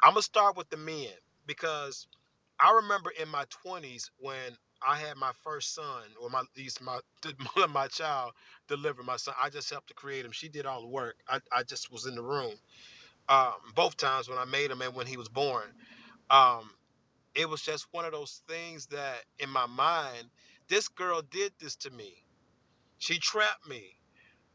I'm 0.03 0.13
gonna 0.13 0.23
start 0.23 0.57
with 0.57 0.69
the 0.69 0.77
men 0.77 1.09
because 1.47 2.07
I 2.61 2.71
remember 2.73 3.11
in 3.21 3.29
my 3.29 3.45
20s 3.65 4.09
when 4.19 4.57
I 4.87 4.97
had 4.97 5.17
my 5.17 5.31
first 5.43 5.75
son, 5.75 6.03
or 6.21 6.29
my 6.29 6.41
at 6.41 6.45
least 6.57 6.81
my 6.81 6.99
my 7.69 7.87
child 7.87 8.33
delivered 8.67 9.05
my 9.05 9.17
son. 9.17 9.35
I 9.41 9.49
just 9.49 9.69
helped 9.71 9.89
to 9.89 9.95
create 9.95 10.25
him. 10.25 10.31
She 10.33 10.49
did 10.49 10.65
all 10.67 10.81
the 10.81 10.87
work. 10.89 11.17
I, 11.29 11.39
I 11.51 11.63
just 11.63 11.91
was 11.91 12.07
in 12.07 12.15
the 12.15 12.23
room 12.23 12.53
um, 13.29 13.53
both 13.75 13.97
times 13.97 14.29
when 14.29 14.37
I 14.37 14.45
made 14.45 14.71
him 14.71 14.81
and 14.81 14.95
when 14.95 15.07
he 15.07 15.17
was 15.17 15.29
born. 15.29 15.65
Um, 16.29 16.71
it 17.35 17.49
was 17.49 17.61
just 17.61 17.87
one 17.91 18.05
of 18.05 18.11
those 18.11 18.41
things 18.47 18.87
that 18.87 19.23
in 19.39 19.49
my 19.49 19.65
mind, 19.67 20.29
this 20.69 20.87
girl 20.87 21.21
did 21.31 21.53
this 21.59 21.75
to 21.77 21.91
me. 21.91 22.23
She 22.99 23.19
trapped 23.19 23.67
me. 23.69 23.95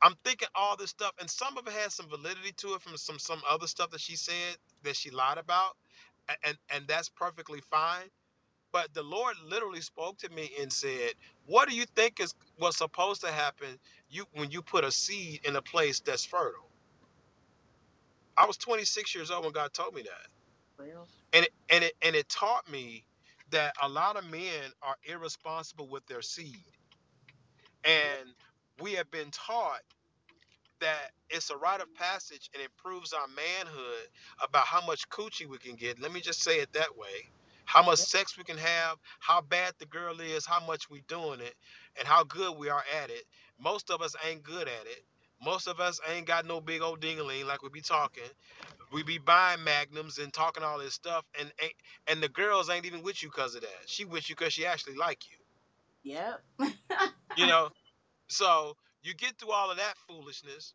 I'm 0.03 0.15
thinking 0.24 0.49
all 0.55 0.77
this 0.77 0.91
stuff, 0.91 1.12
and 1.20 1.31
some 1.31 1.59
of 1.59 1.66
it 1.66 1.73
has 1.74 1.95
some 1.95 2.09
validity 2.09 2.53
to 2.59 2.74
it 2.74 2.83
from 2.83 2.97
some 2.97 3.19
some 3.19 3.43
other 3.51 3.66
stuff 3.66 3.91
that 3.91 4.01
she 4.01 4.16
said 4.16 4.57
that 4.85 4.97
she 4.97 5.11
lied 5.11 5.39
about, 5.39 5.77
and 6.44 6.59
and 6.70 6.86
that's 6.89 7.09
perfectly 7.11 7.61
fine. 7.70 8.11
But 8.73 8.94
the 8.94 9.03
Lord 9.05 9.36
literally 9.47 9.82
spoke 9.82 10.19
to 10.19 10.31
me 10.31 10.53
and 10.61 10.73
said, 10.73 11.12
"What 11.47 11.69
do 11.69 11.77
you 11.77 11.86
think 11.86 12.20
is 12.20 12.35
what's 12.59 12.78
supposed 12.78 13.23
to 13.23 13.32
happen? 13.32 13.78
You 14.11 14.27
when 14.35 14.51
you 14.51 14.62
put 14.62 14.85
a 14.85 14.93
seed 14.93 15.47
in 15.47 15.57
a 15.57 15.62
place 15.62 16.01
that's 16.01 16.24
fertile." 16.24 16.70
I 18.39 18.47
was 18.47 18.59
26 18.59 19.15
years 19.15 19.31
old 19.31 19.44
when 19.44 19.55
God 19.55 19.74
told 19.74 19.94
me 19.94 20.03
that, 20.03 20.28
Well, 20.78 21.09
and 21.35 21.47
it, 21.47 21.53
and 21.70 21.85
it 21.85 21.94
and 22.03 22.16
it 22.16 22.28
taught 22.28 22.70
me 22.70 23.05
that 23.51 23.74
a 23.82 23.89
lot 23.89 24.16
of 24.16 24.24
men 24.31 24.73
are 24.82 24.97
irresponsible 25.05 25.89
with 25.89 26.07
their 26.07 26.23
seed, 26.23 26.65
and 27.85 28.35
we 28.81 28.94
have 28.94 29.11
been 29.11 29.31
taught 29.32 29.82
that 30.81 31.12
it's 31.31 31.51
a 31.51 31.57
rite 31.57 31.81
of 31.81 31.94
passage 31.94 32.51
and 32.55 32.62
it 32.62 32.70
proves 32.77 33.12
our 33.12 33.27
manhood 33.28 34.09
about 34.43 34.66
how 34.66 34.85
much 34.86 35.09
coochie 35.09 35.48
we 35.48 35.59
can 35.59 35.77
get. 35.77 36.01
Let 36.01 36.12
me 36.12 36.20
just 36.20 36.43
say 36.43 36.59
it 36.61 36.73
that 36.74 36.97
way. 36.97 37.31
How 37.66 37.82
much 37.85 37.98
sex 38.01 38.39
we 38.39 38.44
can 38.44 38.59
have, 38.59 38.98
how 39.20 39.40
bad 39.43 39.74
the 39.78 39.86
girl 39.86 40.20
is, 40.20 40.47
how 40.47 40.65
much 40.66 40.90
we 40.90 41.03
doing 41.09 41.40
it, 41.40 41.55
and 41.98 42.07
how 42.09 42.24
good 42.24 42.57
we 42.59 42.70
are 42.70 42.85
at 43.03 43.11
it. 43.11 43.24
Most 43.61 43.90
of 43.90 44.03
us 44.03 44.15
ain't 44.28 44.43
good 44.44 44.69
at 44.69 44.86
it. 44.86 45.05
Most 45.44 45.69
of 45.69 45.81
us 45.81 46.01
ain't 46.11 46.27
got 46.27 46.47
no 46.47 46.61
big 46.61 46.82
old 46.82 47.01
dingaling 47.01 47.47
like 47.47 47.62
we 47.62 47.70
be 47.70 47.82
talking. 47.82 48.24
We 48.93 49.03
be 49.03 49.19
buying 49.19 49.65
magnums 49.65 50.19
and 50.19 50.32
talking 50.32 50.65
all 50.65 50.78
this 50.78 50.94
stuff, 50.94 51.24
and 51.39 51.53
ain't, 51.62 51.74
and 52.09 52.23
the 52.23 52.28
girls 52.28 52.70
ain't 52.70 52.86
even 52.86 53.03
with 53.03 53.23
you 53.23 53.31
because 53.31 53.55
of 53.55 53.62
that. 53.62 53.70
She 53.86 54.05
with 54.05 54.31
you 54.31 54.36
because 54.36 54.53
she 54.53 54.66
actually 54.66 54.97
like 54.97 55.23
you. 55.31 55.36
Yep. 56.05 56.43
You 57.36 57.47
know. 57.47 57.70
So 58.28 58.77
you 59.07 59.15
get 59.15 59.39
through 59.39 59.53
all 59.53 59.70
of 59.73 59.78
that 59.78 59.95
foolishness, 60.09 60.74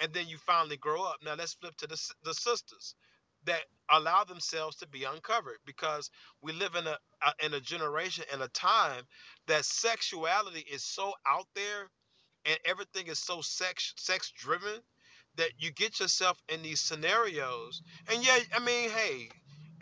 and 0.00 0.12
then 0.12 0.28
you 0.28 0.38
finally 0.38 0.78
grow 0.78 1.04
up. 1.04 1.16
Now 1.24 1.34
let's 1.36 1.54
flip 1.54 1.76
to 1.78 1.86
the 1.88 1.96
the 2.24 2.34
sisters 2.34 2.96
that 3.46 3.62
allow 3.90 4.24
themselves 4.24 4.76
to 4.76 4.88
be 4.88 5.04
uncovered 5.04 5.58
because 5.66 6.10
we 6.42 6.52
live 6.52 6.76
in 6.76 6.86
a, 6.86 6.98
a 7.26 7.46
in 7.46 7.54
a 7.54 7.60
generation 7.60 8.24
and 8.32 8.42
a 8.42 8.48
time 8.48 9.04
that 9.48 9.64
sexuality 9.64 10.64
is 10.72 10.84
so 10.84 11.14
out 11.28 11.46
there 11.54 11.90
and 12.46 12.58
everything 12.66 13.08
is 13.08 13.20
so 13.20 13.40
sex 13.42 13.94
sex 13.98 14.32
driven 14.36 14.80
that 15.36 15.50
you 15.58 15.72
get 15.72 16.00
yourself 16.00 16.38
in 16.50 16.62
these 16.62 16.80
scenarios. 16.80 17.82
And 18.12 18.26
yeah, 18.26 18.38
I 18.54 18.60
mean, 18.60 18.90
hey, 18.90 19.30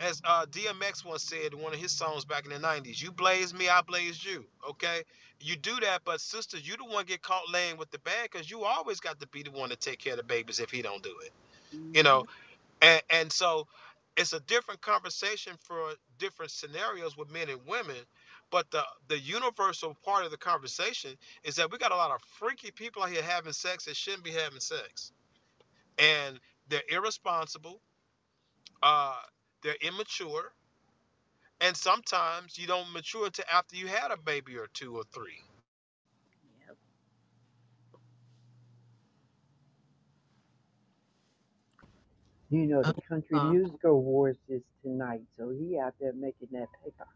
as 0.01 0.21
uh, 0.25 0.45
DMX 0.47 1.05
once 1.05 1.23
said 1.23 1.53
in 1.53 1.59
one 1.61 1.73
of 1.73 1.79
his 1.79 1.93
songs 1.93 2.25
back 2.25 2.45
in 2.45 2.51
the 2.51 2.59
'90s, 2.59 3.01
"You 3.03 3.11
blaze 3.13 3.53
me, 3.53 3.69
I 3.69 3.81
blaze 3.81 4.25
you." 4.25 4.45
Okay, 4.69 5.03
you 5.41 5.57
do 5.57 5.79
that, 5.81 6.03
but 6.05 6.21
sister, 6.21 6.57
you 6.59 6.77
the 6.77 6.85
one 6.85 7.05
get 7.05 7.23
caught 7.23 7.49
laying 7.51 7.77
with 7.77 7.91
the 7.91 7.99
bad 7.99 8.29
because 8.31 8.51
you 8.51 8.65
always 8.65 9.01
got 9.01 9.19
to 9.21 9.27
be 9.29 9.43
the 9.43 9.51
one 9.51 9.69
to 9.71 9.77
take 9.77 9.99
care 9.99 10.13
of 10.13 10.17
the 10.19 10.25
babies 10.25 10.59
if 10.61 10.71
he 10.71 10.83
don't 10.83 11.03
do 11.03 11.15
it. 11.25 11.31
You 11.93 12.03
hmm 12.03 12.03
know, 12.03 12.25
and 12.81 13.03
and 13.11 13.33
so 13.33 13.67
it's 14.17 14.33
a 14.33 14.41
different 14.41 14.81
conversation 14.81 15.55
for 15.63 15.93
different 16.19 16.51
scenarios 16.51 17.17
with 17.17 17.31
men 17.31 17.49
and 17.49 17.61
women 17.67 17.97
but 18.51 18.71
the 18.71 18.83
the 19.09 19.19
universal 19.19 19.95
part 20.05 20.25
of 20.25 20.31
the 20.31 20.37
conversation 20.37 21.17
is 21.45 21.57
that 21.57 21.71
we 21.71 21.79
got 21.79 21.93
a 21.93 21.97
lot 21.97 22.11
of 22.11 22.21
freaky 22.23 22.71
people 22.71 23.03
out 23.03 23.11
here 23.11 23.23
having 23.23 23.53
sex 23.53 23.85
that 23.85 23.97
shouldn't 23.97 24.25
be 24.25 24.31
having 24.31 24.61
sex 24.61 25.13
and 25.99 26.39
they're 26.69 26.83
irresponsible 26.91 27.81
uh 28.83 29.15
they're 29.63 29.75
immature 29.81 30.53
and 31.61 31.75
sometimes 31.77 32.57
you 32.57 32.67
don't 32.67 32.91
mature 32.93 33.27
until 33.27 33.45
after 33.53 33.75
you 33.75 33.87
had 33.87 34.11
a 34.11 34.17
baby 34.17 34.57
or 34.57 34.67
two 34.73 34.95
or 34.97 35.03
three 35.13 35.41
Yep. 36.67 36.77
You 42.49 42.67
know 42.67 42.83
the 42.83 42.95
Country 43.09 43.39
Uh, 43.39 43.41
Music 43.41 43.83
Awards 43.85 44.39
is 44.49 44.63
tonight, 44.83 45.21
so 45.37 45.49
he 45.51 45.79
out 45.79 45.95
there 45.99 46.13
making 46.13 46.49
that 46.53 46.67
paper. 46.83 47.07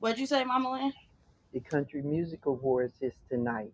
what'd 0.00 0.18
you 0.18 0.26
say, 0.26 0.44
Mama 0.44 0.72
Lynn? 0.72 0.92
The 1.52 1.60
Country 1.60 2.02
Music 2.02 2.46
Awards 2.46 2.94
is 3.02 3.14
tonight. 3.30 3.72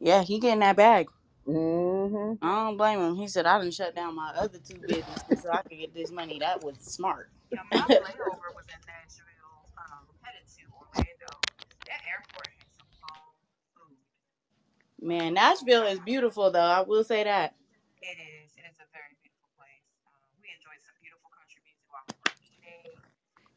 Yeah, 0.00 0.22
he 0.22 0.38
getting 0.40 0.60
that 0.60 0.76
bag. 0.76 1.08
Mm-hmm. 1.48 2.44
I 2.44 2.66
don't 2.66 2.76
blame 2.76 3.00
him. 3.00 3.16
He 3.16 3.28
said, 3.28 3.46
I 3.46 3.58
didn't 3.60 3.74
shut 3.74 3.96
down 3.96 4.16
my 4.16 4.32
other 4.36 4.58
two 4.58 4.80
businesses 4.80 5.42
so 5.42 5.50
I 5.52 5.62
could 5.62 5.78
get 5.78 5.94
this 5.94 6.10
money. 6.12 6.38
That 6.40 6.64
was 6.64 6.76
smart. 6.80 7.30
Yeah, 7.52 7.60
my 7.72 7.78
layover 7.80 8.52
was 8.56 8.66
in 8.68 8.80
Nashville, 8.88 9.64
um, 9.78 10.04
headed 10.22 10.44
to 10.56 10.62
Orlando. 10.72 11.30
That 11.88 12.00
airport 12.08 12.48
some. 13.00 13.92
Man, 15.00 15.34
Nashville 15.34 15.86
is 15.86 16.00
beautiful, 16.00 16.50
though. 16.50 16.60
I 16.60 16.82
will 16.82 17.04
say 17.04 17.24
that. 17.24 17.56
It 18.02 18.18
is. 18.18 18.52
It 18.56 18.64
is 18.68 18.78
a 18.80 18.88
very 18.92 19.12
beautiful 19.24 19.48
place. 19.56 19.84
Um, 20.08 20.16
we 20.40 20.48
enjoyed 20.52 20.80
some 20.84 20.96
beautiful 21.00 21.30
country 21.32 21.60
music 21.64 21.84
while 21.92 22.04
we 22.08 22.16
were 22.24 22.36
eating. 22.44 22.96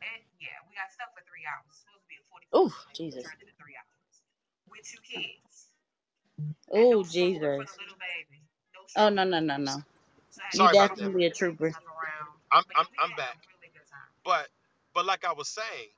And 0.04 0.22
yeah, 0.40 0.60
we 0.68 0.76
got 0.76 0.92
stuck 0.92 1.12
for 1.16 1.24
three 1.28 1.44
hours. 1.48 1.84
To 1.84 1.92
Oh, 2.54 2.74
Jesus. 2.96 3.24
Three 3.60 3.78
hours. 3.80 4.16
With 4.72 4.84
two 4.88 5.02
kids. 5.04 5.51
And 6.76 6.86
Oh, 6.86 6.92
no 6.92 7.04
stroller 7.04 7.50
for 7.56 7.64
Jesus. 7.64 7.66
the 7.66 7.84
little 7.84 8.00
baby. 8.00 8.42
No 8.76 8.82
Oh, 8.98 9.10
no, 9.10 9.24
no, 9.26 9.40
no, 9.42 9.58
no. 9.58 9.84
So 10.30 10.42
You 10.54 10.68
Sorry 10.68 10.76
to 10.76 10.76
about 10.76 10.98
that. 10.98 10.98
definitely 10.98 11.06
a 11.06 11.10
move 11.14 11.24
the 11.24 11.30
baby 11.30 11.36
trooper. 11.38 11.74
I'm 12.52 12.64
I'm 12.76 12.88
I'm 13.00 13.16
back. 13.16 13.38
a 13.46 13.50
really 13.60 13.74
good 13.74 13.88
time. 13.90 14.12
But 14.26 14.50
but 14.96 15.06
like 15.06 15.26
I 15.26 15.34
was 15.34 15.50
saying, 15.50 15.90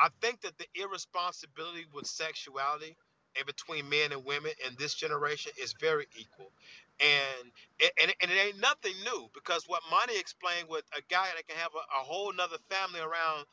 I 0.00 0.08
think 0.22 0.42
that 0.42 0.58
the 0.58 0.66
irresponsibility 0.76 1.86
with 1.94 2.06
sexuality 2.06 2.96
and 3.36 3.46
between 3.46 3.88
men 3.88 4.12
and 4.12 4.24
women 4.24 4.52
in 4.66 4.74
this 4.78 4.94
generation 4.94 5.52
is 5.62 5.74
very 5.80 6.06
equal. 6.18 6.52
And 7.00 7.52
it, 7.80 7.92
and, 8.02 8.14
and 8.22 8.30
it 8.30 8.34
ain't 8.36 8.60
nothing 8.60 8.94
new 9.04 9.28
because 9.34 9.64
what 9.68 9.82
Monty 9.90 10.18
explained 10.18 10.68
with 10.70 10.84
a 10.96 11.02
guy 11.10 11.28
that 11.36 11.46
can 11.48 11.58
have 11.58 11.72
a, 11.74 12.00
a 12.00 12.04
whole 12.04 12.32
nother 12.32 12.58
family 12.70 13.00
around 13.00 13.46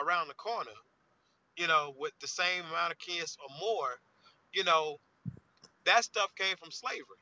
around 0.00 0.28
the 0.28 0.34
corner, 0.34 0.70
you 1.56 1.66
know, 1.68 1.94
with 1.98 2.12
the 2.20 2.28
same 2.28 2.64
amount 2.70 2.92
of 2.92 2.98
kids 2.98 3.36
or 3.42 3.54
more, 3.60 3.88
you 4.52 4.64
know, 4.64 4.98
that 5.86 6.04
stuff 6.04 6.34
came 6.36 6.56
from 6.56 6.70
slavery. 6.70 7.20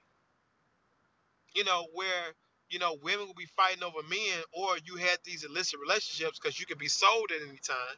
You 1.54 1.64
know, 1.64 1.88
where 1.94 2.34
you 2.70 2.78
know 2.78 2.98
women 3.02 3.28
would 3.28 3.36
be 3.36 3.48
fighting 3.56 3.82
over 3.84 4.02
men, 4.08 4.42
or 4.52 4.76
you 4.84 4.96
had 4.96 5.18
these 5.24 5.44
illicit 5.44 5.80
relationships 5.80 6.38
because 6.40 6.60
you 6.60 6.66
could 6.66 6.78
be 6.78 6.88
sold 6.88 7.30
at 7.34 7.42
any 7.48 7.58
time. 7.58 7.96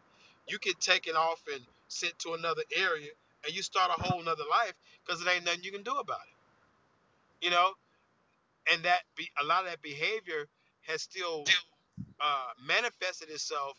You 0.49 0.59
get 0.61 0.81
taken 0.81 1.16
off 1.16 1.43
and 1.53 1.62
sent 1.89 2.19
to 2.20 2.35
another 2.35 2.62
area, 2.77 3.11
and 3.47 3.55
you 3.55 3.62
start 3.62 3.91
a 3.97 4.03
whole 4.03 4.23
nother 4.23 4.45
life 4.51 4.74
because 5.07 5.23
it 5.23 5.28
ain't 5.28 5.45
nothing 5.45 5.62
you 5.65 5.73
can 5.73 5.82
do 5.85 5.93
about 5.97 6.20
it. 7.27 7.45
You 7.45 7.51
know, 7.51 7.73
and 8.73 8.85
that 8.85 9.01
be 9.16 9.31
a 9.43 9.45
lot 9.45 9.65
of 9.65 9.70
that 9.70 9.82
behavior 9.82 10.47
has 10.82 11.03
still 11.03 11.45
uh, 12.20 12.51
manifested 12.66 13.31
itself 13.31 13.77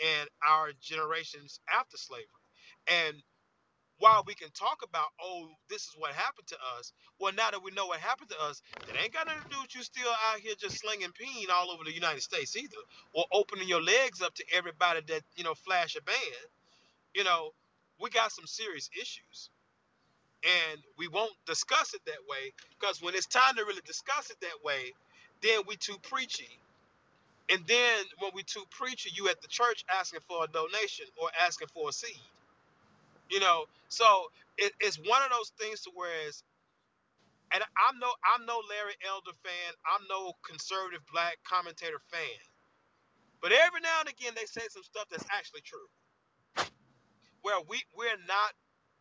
in 0.00 0.26
our 0.48 0.70
generations 0.80 1.60
after 1.74 1.96
slavery. 1.96 2.26
And 2.88 3.16
while 3.98 4.24
we 4.26 4.34
can 4.34 4.50
talk 4.52 4.80
about, 4.84 5.08
oh, 5.22 5.48
this 5.70 5.82
is 5.84 5.94
what 5.98 6.12
happened 6.12 6.48
to 6.48 6.56
us, 6.78 6.92
well, 7.20 7.32
now 7.34 7.50
that 7.50 7.62
we 7.62 7.70
know 7.72 7.86
what 7.86 8.00
happened 8.00 8.30
to 8.30 8.40
us, 8.42 8.62
it 8.88 8.96
ain't 9.02 9.12
got 9.12 9.26
nothing 9.26 9.42
to 9.50 9.56
do 9.56 9.62
with 9.62 9.74
you 9.74 9.82
still 9.82 10.10
out 10.32 10.40
here 10.40 10.54
just 10.58 10.78
slinging 10.80 11.12
peen 11.12 11.48
all 11.54 11.70
over 11.70 11.84
the 11.84 11.94
United 11.94 12.22
States 12.22 12.56
either, 12.56 12.76
or 13.14 13.24
opening 13.32 13.68
your 13.68 13.82
legs 13.82 14.22
up 14.22 14.34
to 14.34 14.44
everybody 14.54 15.00
that, 15.08 15.22
you 15.36 15.44
know, 15.44 15.54
flash 15.54 15.96
a 15.96 16.02
band. 16.02 16.48
You 17.14 17.24
know, 17.24 17.52
we 18.00 18.10
got 18.10 18.32
some 18.32 18.46
serious 18.46 18.90
issues. 19.00 19.50
And 20.44 20.80
we 20.98 21.08
won't 21.08 21.34
discuss 21.46 21.94
it 21.94 22.02
that 22.06 22.22
way 22.28 22.52
because 22.80 23.02
when 23.02 23.14
it's 23.14 23.26
time 23.26 23.56
to 23.56 23.64
really 23.64 23.82
discuss 23.86 24.30
it 24.30 24.38
that 24.42 24.64
way, 24.64 24.94
then 25.42 25.60
we 25.68 25.76
too 25.76 25.96
preachy. 26.02 26.48
And 27.50 27.60
then 27.68 28.04
when 28.20 28.32
we 28.34 28.42
too 28.44 28.64
preachy, 28.70 29.10
you 29.14 29.28
at 29.28 29.40
the 29.42 29.48
church 29.48 29.84
asking 29.94 30.20
for 30.28 30.44
a 30.44 30.48
donation 30.48 31.06
or 31.20 31.30
asking 31.40 31.68
for 31.74 31.90
a 31.90 31.92
seed. 31.92 32.20
You 33.30 33.40
know, 33.40 33.64
so 33.88 34.30
it, 34.56 34.72
it's 34.80 34.96
one 34.98 35.22
of 35.22 35.30
those 35.30 35.52
things 35.60 35.82
to 35.82 35.90
whereas, 35.94 36.42
and 37.52 37.62
I'm 37.76 37.98
no 38.00 38.08
I'm 38.34 38.46
no 38.46 38.60
Larry 38.68 38.96
Elder 39.06 39.36
fan. 39.44 39.72
I'm 39.84 40.04
no 40.08 40.32
conservative 40.46 41.02
black 41.12 41.38
commentator 41.44 42.00
fan. 42.10 42.40
But 43.40 43.52
every 43.52 43.80
now 43.80 44.00
and 44.00 44.08
again, 44.08 44.32
they 44.34 44.46
say 44.46 44.66
some 44.70 44.82
stuff 44.82 45.06
that's 45.10 45.26
actually 45.30 45.62
true. 45.62 45.88
Where 47.42 47.60
we 47.68 47.82
we're 47.96 48.18
not 48.28 48.52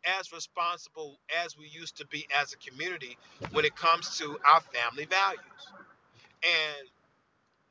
as 0.06 0.32
responsible 0.32 1.20
as 1.44 1.58
we 1.58 1.68
used 1.68 1.98
to 1.98 2.08
be 2.08 2.28
as 2.32 2.54
a 2.54 2.58
community 2.58 3.18
when 3.52 3.66
it 3.66 3.76
comes 3.76 4.18
to 4.20 4.38
our 4.46 4.62
family 4.62 5.06
values. 5.06 5.64
And 6.44 6.88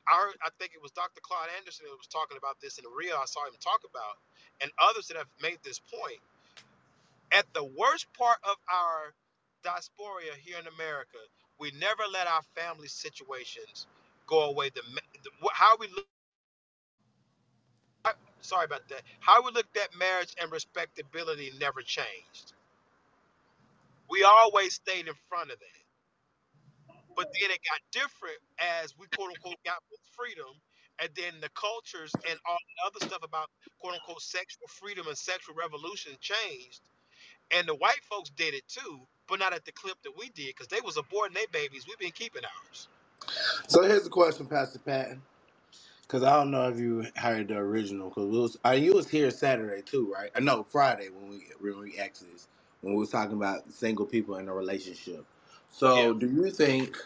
I 0.07 0.15
heard, 0.17 0.35
I 0.43 0.49
think 0.59 0.71
it 0.75 0.81
was 0.83 0.91
Dr. 0.91 1.21
Claude 1.21 1.49
Anderson 1.57 1.85
that 1.89 1.97
was 1.97 2.07
talking 2.07 2.37
about 2.37 2.59
this 2.61 2.77
in 2.77 2.83
the 2.83 2.93
reel 2.93 3.15
I 3.17 3.25
saw 3.25 3.45
him 3.47 3.55
talk 3.59 3.81
about, 3.87 4.19
and 4.61 4.71
others 4.79 5.07
that 5.07 5.17
have 5.17 5.31
made 5.41 5.59
this 5.63 5.79
point 5.79 6.19
at 7.31 7.45
the 7.53 7.63
worst 7.63 8.07
part 8.17 8.37
of 8.43 8.55
our 8.71 9.13
diaspora 9.63 10.35
here 10.41 10.57
in 10.59 10.67
America, 10.67 11.17
we 11.59 11.71
never 11.79 12.03
let 12.11 12.27
our 12.27 12.43
family 12.55 12.87
situations 12.87 13.87
go 14.27 14.43
away. 14.49 14.69
The, 14.69 14.81
the 15.23 15.31
how 15.53 15.77
we 15.79 15.87
look, 15.87 16.07
sorry 18.41 18.65
about 18.65 18.87
that. 18.89 19.03
How 19.19 19.43
we 19.43 19.51
looked 19.51 19.77
at 19.77 19.89
marriage 19.97 20.33
and 20.41 20.51
respectability 20.51 21.51
never 21.59 21.81
changed. 21.81 22.53
We 24.09 24.23
always 24.23 24.75
stayed 24.75 25.07
in 25.07 25.15
front 25.29 25.51
of 25.51 25.59
that. 25.59 25.81
But 27.15 27.27
then 27.39 27.51
it 27.51 27.59
got 27.69 27.81
different 27.93 28.39
as 28.59 28.95
we 28.99 29.07
quote 29.15 29.31
unquote 29.31 29.61
got 29.65 29.83
freedom, 30.17 30.49
and 31.01 31.09
then 31.15 31.41
the 31.41 31.49
cultures 31.55 32.11
and 32.29 32.39
all 32.47 32.57
the 32.59 32.79
other 32.87 33.01
stuff 33.07 33.23
about 33.23 33.49
quote 33.79 33.95
unquote 33.95 34.21
sexual 34.21 34.67
freedom 34.69 35.07
and 35.07 35.17
sexual 35.17 35.55
revolution 35.55 36.13
changed 36.21 36.81
And 37.51 37.67
the 37.67 37.75
white 37.75 38.03
folks 38.09 38.29
did 38.29 38.53
it 38.53 38.67
too, 38.67 39.07
but 39.27 39.39
not 39.39 39.53
at 39.53 39.65
the 39.65 39.71
clip 39.71 40.01
that 40.03 40.13
we 40.17 40.29
did, 40.29 40.47
because 40.47 40.67
they 40.67 40.81
was 40.81 40.97
aborting 40.97 41.33
their 41.35 41.47
babies. 41.51 41.85
We've 41.87 41.97
been 41.97 42.11
keeping 42.11 42.43
ours. 42.45 42.89
So 43.67 43.83
here's 43.83 44.03
the 44.03 44.09
question, 44.09 44.47
Pastor 44.47 44.79
Patton. 44.79 45.21
Because 46.01 46.23
I 46.23 46.37
don't 46.37 46.51
know 46.51 46.69
if 46.69 46.79
you 46.79 47.05
heard 47.15 47.49
the 47.49 47.57
original. 47.57 48.09
Because 48.09 48.29
was, 48.29 48.57
uh, 48.65 48.71
you 48.71 48.93
was 48.93 49.09
here 49.09 49.29
Saturday 49.31 49.81
too, 49.81 50.11
right? 50.13 50.31
Uh, 50.35 50.39
no, 50.39 50.63
Friday 50.63 51.09
when 51.09 51.29
we 51.29 51.47
when 51.59 51.79
we 51.79 51.97
actually 51.99 52.29
when 52.81 52.93
we 52.93 52.99
was 52.99 53.09
talking 53.09 53.35
about 53.35 53.71
single 53.71 54.05
people 54.05 54.37
in 54.37 54.47
a 54.47 54.53
relationship. 54.53 55.25
Yeah. 55.81 56.11
So 56.11 56.13
do 56.13 56.29
you 56.29 56.49
think 56.51 56.97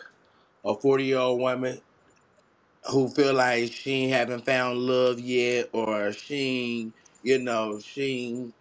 a 0.66 0.76
forty 0.76 1.06
year 1.06 1.20
old 1.20 1.42
woman 1.42 1.82
who 2.90 3.10
feel 3.10 3.34
like 3.34 3.72
she 3.72 4.10
haven't 4.10 4.46
found 4.46 4.80
love 4.80 5.20
yet, 5.20 5.70
or 5.74 6.12
she, 6.14 6.92
you 7.24 7.40
know, 7.40 7.80
she 7.80 8.52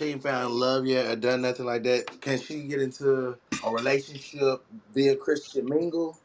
she 0.00 0.06
ain't 0.12 0.24
found 0.24 0.54
love 0.54 0.86
yet, 0.86 1.06
or 1.12 1.16
done 1.16 1.42
nothing 1.42 1.66
like 1.66 1.84
that, 1.84 2.20
can 2.22 2.40
she 2.40 2.64
get 2.64 2.82
into 2.82 3.38
a 3.64 3.70
relationship 3.72 4.64
via 4.94 5.16
Christian 5.16 5.66
mingle? 5.68 6.18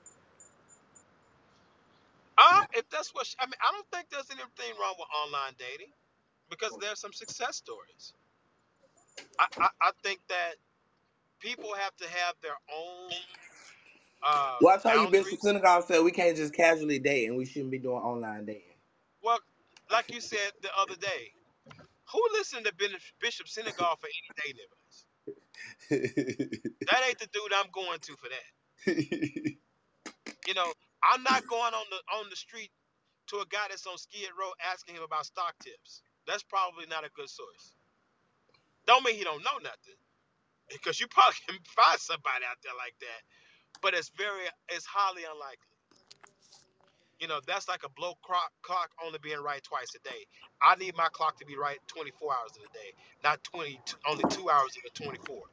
Um, 2.38 2.66
if 2.74 2.90
that's 2.90 3.14
what 3.16 3.28
she, 3.28 3.36
I 3.40 3.48
mean, 3.48 3.54
I 3.62 3.72
don't 3.74 3.88
think 3.94 4.10
there's 4.12 4.30
anything 4.32 4.80
wrong 4.82 4.96
with 5.00 5.08
online 5.24 5.54
dating 5.60 5.94
because 6.50 6.78
there's 6.82 7.00
some 7.00 7.14
success 7.14 7.58
stories. 7.58 8.14
I, 9.40 9.48
I, 9.60 9.70
I 9.82 9.92
think 10.04 10.22
that 10.30 10.56
people 11.42 11.74
have 11.76 11.96
to 11.98 12.06
have 12.10 12.36
their 12.42 12.58
own 12.76 13.12
uh, 14.24 14.60
Well, 14.62 14.76
I 14.76 14.82
told 14.82 15.02
you, 15.02 15.12
Bishop. 15.12 15.40
Synagogue 15.40 15.86
said 15.86 16.04
we 16.04 16.12
can't 16.12 16.38
just 16.38 16.54
casually 16.54 17.00
date, 17.00 17.28
and 17.28 17.38
we 17.38 17.46
shouldn't 17.46 17.72
be 17.72 17.80
doing 17.80 17.98
online 17.98 18.46
dating. 18.46 18.64
Well, 19.24 19.40
like 19.92 20.12
you 20.14 20.22
said 20.22 20.52
the 20.62 20.70
other 20.78 20.96
day, 20.96 21.34
who 22.12 22.22
listened 22.34 22.66
to 22.66 22.74
Bishop 23.20 23.48
Synagogue 23.48 24.00
for 24.00 24.08
any 24.08 24.30
day 24.38 24.52
advice? 24.52 25.06
That 26.88 27.02
ain't 27.08 27.20
the 27.20 27.28
dude 27.34 27.54
I'm 27.54 27.72
going 27.72 28.00
to 28.00 28.16
for 28.18 28.30
that. 28.30 29.56
You 30.48 30.54
know, 30.54 30.74
I'm 31.04 31.24
not 31.24 31.48
going 31.48 31.74
on 31.74 31.86
the 31.90 31.98
on 32.18 32.30
the 32.30 32.36
street 32.36 32.72
to 33.28 33.38
a 33.38 33.46
guy 33.50 33.68
that's 33.70 33.88
on 33.88 33.98
Skid 33.98 34.30
Row 34.40 34.52
asking 34.72 34.96
him 34.96 35.04
about 35.04 35.26
stock 35.26 35.56
tips. 35.64 36.04
That's 36.28 36.44
probably 36.44 36.86
not 36.88 37.06
a 37.06 37.10
good 37.16 37.30
source. 37.30 37.74
Don't 38.86 39.04
mean 39.04 39.16
he 39.16 39.24
don't 39.24 39.44
know 39.44 39.58
nothing, 39.64 39.98
because 40.70 41.00
you 41.00 41.08
probably 41.08 41.36
can 41.48 41.58
find 41.66 42.00
somebody 42.00 42.46
out 42.46 42.58
there 42.64 42.78
like 42.78 42.94
that. 43.00 43.22
But 43.82 43.94
it's 43.94 44.10
very, 44.18 44.46
it's 44.70 44.86
highly 44.86 45.24
unlikely. 45.24 45.75
You 47.20 47.28
know, 47.28 47.40
that's 47.48 47.68
like 47.70 47.84
a 47.86 47.90
blow 47.90 48.14
clock, 48.26 48.52
clock 48.64 48.90
only 49.06 49.20
being 49.24 49.40
right 49.40 49.64
twice 49.64 49.96
a 49.96 50.00
day. 50.10 50.26
I 50.62 50.76
need 50.76 50.96
my 50.98 51.08
clock 51.14 51.38
to 51.40 51.46
be 51.46 51.58
right 51.58 51.80
24 51.88 52.34
hours 52.34 52.52
in 52.58 52.64
a 52.64 52.74
day, 52.74 52.94
not 53.24 53.44
20, 53.46 53.80
only 54.08 54.26
two 54.30 54.50
hours 54.50 54.76
in 54.76 54.82
the 54.84 54.92
24. 55.06 55.44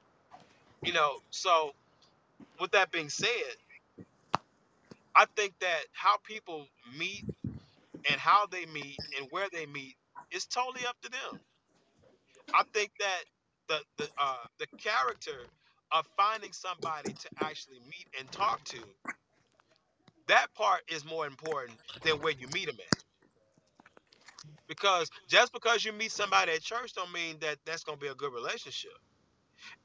You 0.85 0.93
know, 0.95 1.19
so 1.31 1.73
with 2.61 2.73
that 2.73 2.93
being 2.93 3.11
said, 3.11 3.57
I 5.17 5.27
think 5.37 5.55
that 5.61 5.83
how 5.93 6.17
people 6.25 6.67
meet 6.99 7.25
and 8.11 8.21
how 8.21 8.47
they 8.47 8.67
meet 8.67 9.01
and 9.19 9.29
where 9.31 9.49
they 9.53 9.67
meet 9.67 9.97
is 10.33 10.47
totally 10.47 10.87
up 10.87 10.97
to 11.03 11.11
them. 11.11 11.41
I 12.55 12.65
think 12.75 12.93
that 13.01 13.25
the 13.69 13.81
the 13.99 14.09
uh, 14.19 14.45
the 14.59 14.67
character 14.79 15.49
of 15.93 16.07
finding 16.17 16.53
somebody 16.53 17.15
to 17.15 17.31
actually 17.41 17.81
meet 17.91 18.09
and 18.19 18.31
talk 18.33 18.65
to, 18.65 18.79
that 20.29 20.49
part 20.55 20.83
is 20.89 21.05
more 21.05 21.27
important 21.27 21.81
than 22.03 22.21
where 22.21 22.33
you 22.33 22.49
meet 22.49 22.67
them 22.67 22.77
at. 22.81 23.05
Because 24.69 25.11
just 25.29 25.53
because 25.53 25.85
you 25.85 25.93
meet 25.93 26.13
somebody 26.13 26.53
at 26.53 26.63
church 26.63 26.95
don't 26.95 27.13
mean 27.13 27.39
that 27.41 27.59
that's 27.67 27.85
gonna 27.85 27.99
be 27.99 28.09
a 28.09 28.15
good 28.17 28.33
relationship. 28.33 28.93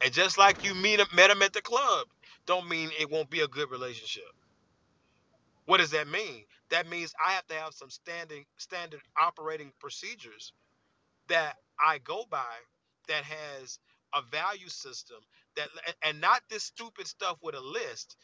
And 0.01 0.14
just 0.14 0.38
like 0.38 0.64
you 0.64 0.76
meet 0.76 0.99
met 1.15 1.30
them 1.30 1.41
at 1.41 1.53
the 1.53 1.61
club, 1.61 2.07
don't 2.47 2.69
mean 2.69 2.91
it 2.99 3.09
won't 3.11 3.30
be 3.30 3.41
a 3.41 3.47
good 3.47 3.72
relationship. 3.72 4.23
What 5.65 5.77
does 5.80 5.91
that 5.91 6.09
mean? 6.09 6.45
That 6.72 6.89
means 6.89 7.14
I 7.26 7.34
have 7.34 7.47
to 7.47 7.55
have 7.55 7.73
some 7.73 7.89
standing 7.91 8.45
standard 8.57 9.01
operating 9.22 9.73
procedures 9.80 10.53
that 11.30 11.55
I 11.85 11.99
go 11.99 12.26
by 12.30 12.55
that 13.07 13.23
has 13.23 13.80
a 14.15 14.22
value 14.31 14.69
system 14.69 15.18
that 15.55 15.69
and 16.03 16.22
not 16.22 16.41
this 16.49 16.64
stupid 16.64 17.07
stuff 17.07 17.38
with 17.41 17.55
a 17.55 17.61
list 17.61 18.15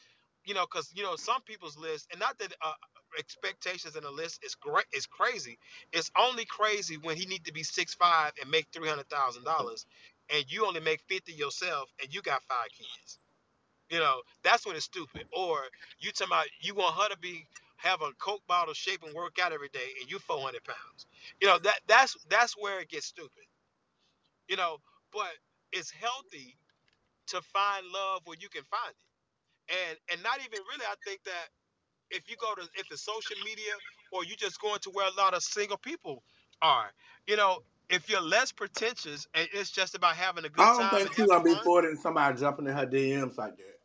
you 0.46 0.54
know 0.56 0.66
because 0.72 0.92
you 0.96 1.04
know 1.04 1.16
some 1.18 1.42
people's 1.44 1.78
list 1.78 2.08
and 2.12 2.20
not 2.20 2.38
that 2.40 2.54
uh, 2.64 2.74
expectations 3.20 3.96
in 3.96 4.04
a 4.06 4.12
list 4.12 4.44
is 4.46 4.56
great 4.56 4.86
is 4.94 5.08
crazy. 5.08 5.58
It's 5.94 6.12
only 6.18 6.46
crazy 6.46 6.98
when 6.98 7.18
he 7.18 7.26
need 7.26 7.46
to 7.46 7.54
be 7.54 7.64
six 7.64 7.94
five 7.96 8.34
and 8.42 8.52
make 8.52 8.68
three 8.74 8.90
hundred 8.90 9.10
thousand 9.10 9.46
dollars 9.46 9.86
and 10.34 10.46
you 10.50 10.66
only 10.68 10.82
make 10.82 11.02
50 11.10 11.34
yourself 11.34 11.90
and 12.02 12.14
you 12.14 12.22
got 12.22 12.44
five 12.44 12.68
kids. 12.78 13.20
You 13.92 14.00
know 14.00 14.22
that's 14.44 14.66
when 14.68 14.76
it's 14.76 14.86
stupid. 14.86 15.26
Or 15.38 15.60
you 16.00 16.12
talking 16.12 16.34
about 16.34 16.48
you 16.62 16.76
want 16.76 16.96
her 16.96 17.10
to 17.10 17.20
be 17.20 17.48
have 17.78 18.02
a 18.02 18.12
coke 18.20 18.42
bottle 18.48 18.74
shape 18.76 19.04
and 19.06 19.14
work 19.16 19.38
out 19.44 19.54
every 19.54 19.70
day 19.70 19.90
and 20.02 20.12
you 20.12 20.20
400 20.20 20.64
pounds. 20.66 21.08
You 21.42 21.48
know 21.50 21.60
that 21.60 21.80
that's 21.88 22.18
that's 22.30 22.56
where 22.58 22.82
it 22.82 22.90
gets 22.90 23.08
stupid. 23.08 23.46
You 24.50 24.58
know 24.58 24.78
but 25.14 25.32
it's 25.74 25.92
healthy 25.92 26.58
to 27.28 27.42
find 27.42 27.86
love 27.94 28.22
where 28.26 28.38
you 28.40 28.50
can 28.50 28.64
find 28.64 28.92
it 28.92 29.13
and 29.70 29.98
and 30.12 30.24
not 30.24 30.40
even 30.40 30.60
really 30.70 30.86
i 30.86 30.96
think 31.06 31.24
that 31.26 31.50
if 32.12 32.30
you 32.30 32.36
go 32.38 32.56
to 32.56 32.64
if 32.76 32.88
the 32.90 32.98
social 32.98 33.38
media 33.46 33.74
or 34.12 34.26
you 34.26 34.36
just 34.36 34.60
going 34.62 34.80
to 34.82 34.92
where 34.92 35.08
a 35.08 35.16
lot 35.18 35.34
of 35.34 35.44
single 35.44 35.78
people 35.78 36.24
are 36.62 36.92
you 37.28 37.36
know 37.38 37.60
if 37.90 38.10
you're 38.10 38.22
less 38.22 38.52
pretentious 38.52 39.28
and 39.36 39.48
it's 39.54 39.72
just 39.72 39.96
about 39.96 40.16
having 40.16 40.46
a 40.46 40.50
good 40.50 40.72
time. 40.74 40.88
I 40.88 40.92
don't 40.92 40.92
time 40.92 41.00
think 41.04 41.14
she's 41.16 41.28
gonna 41.28 41.44
be 41.44 41.56
forwarding 41.56 41.98
somebody 41.98 42.40
jumping 42.40 42.68
in 42.68 42.74
her 42.74 42.88
DMs 42.88 43.38
like 43.38 43.58
that. 43.58 43.80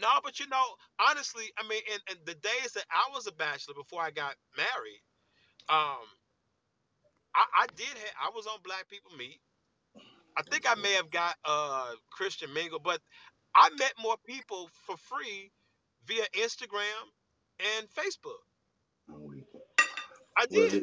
no 0.00 0.08
but 0.24 0.40
you 0.40 0.46
know 0.48 0.64
honestly 1.10 1.44
i 1.58 1.68
mean 1.68 1.82
in, 1.92 2.00
in 2.16 2.18
the 2.26 2.34
days 2.34 2.72
that 2.74 2.84
i 2.90 3.10
was 3.14 3.26
a 3.26 3.32
bachelor 3.32 3.74
before 3.74 4.02
i 4.02 4.10
got 4.10 4.36
married 4.56 5.02
um 5.70 6.06
i, 7.34 7.44
I 7.62 7.66
did 7.76 7.88
have 7.88 8.14
i 8.22 8.30
was 8.34 8.46
on 8.46 8.60
black 8.64 8.88
people 8.90 9.12
meet 9.18 9.40
i 10.36 10.42
think 10.42 10.64
i 10.68 10.74
may 10.80 10.92
have 10.94 11.10
got 11.10 11.36
uh 11.44 11.92
christian 12.12 12.52
mingle 12.54 12.80
but 12.80 13.00
i 13.54 13.70
met 13.78 13.94
more 14.02 14.16
people 14.26 14.70
for 14.86 14.96
free 14.96 15.52
via 16.06 16.24
instagram 16.36 17.06
and 17.78 17.88
facebook 17.90 18.42
i 20.36 20.46
did 20.46 20.74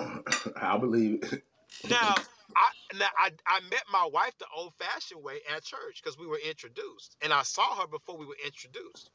I 0.56 0.78
believe 0.78 1.20
it. 1.32 1.42
Now, 1.84 2.16
I 2.56 2.70
now 2.98 3.08
I, 3.18 3.30
I 3.46 3.60
met 3.70 3.84
my 3.92 4.08
wife 4.12 4.36
the 4.38 4.46
old 4.54 4.74
fashioned 4.74 5.22
way 5.22 5.40
at 5.54 5.64
church 5.64 6.00
because 6.02 6.18
we 6.18 6.26
were 6.26 6.40
introduced, 6.46 7.16
and 7.22 7.32
I 7.32 7.42
saw 7.42 7.80
her 7.80 7.86
before 7.86 8.18
we 8.18 8.26
were 8.26 8.36
introduced. 8.44 9.10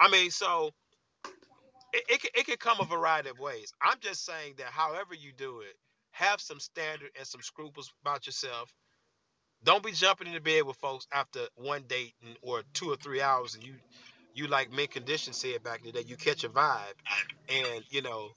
I 0.00 0.10
mean, 0.10 0.30
so 0.30 0.72
it 1.92 2.04
it, 2.08 2.30
it 2.36 2.46
could 2.46 2.60
come 2.60 2.80
a 2.80 2.86
variety 2.86 3.30
of 3.30 3.38
ways. 3.38 3.72
I'm 3.82 3.98
just 4.00 4.24
saying 4.24 4.54
that 4.58 4.68
however 4.68 5.14
you 5.14 5.32
do 5.32 5.60
it, 5.60 5.76
have 6.12 6.40
some 6.40 6.60
standard 6.60 7.10
and 7.18 7.26
some 7.26 7.42
scruples 7.42 7.92
about 8.02 8.26
yourself. 8.26 8.72
Don't 9.64 9.84
be 9.84 9.92
jumping 9.92 10.28
into 10.28 10.40
bed 10.40 10.64
with 10.64 10.76
folks 10.78 11.06
after 11.12 11.40
one 11.56 11.84
date 11.84 12.14
and, 12.26 12.36
or 12.42 12.62
two 12.74 12.90
or 12.92 12.96
three 12.96 13.22
hours, 13.22 13.54
and 13.54 13.64
you 13.64 13.76
you 14.34 14.48
like 14.48 14.72
mint 14.72 14.90
condition 14.90 15.32
said 15.34 15.62
back 15.64 15.80
in 15.80 15.86
the 15.86 15.92
day, 15.92 16.04
you 16.08 16.16
catch 16.16 16.44
a 16.44 16.50
vibe, 16.50 16.94
and 17.48 17.84
you 17.90 18.02
know, 18.02 18.30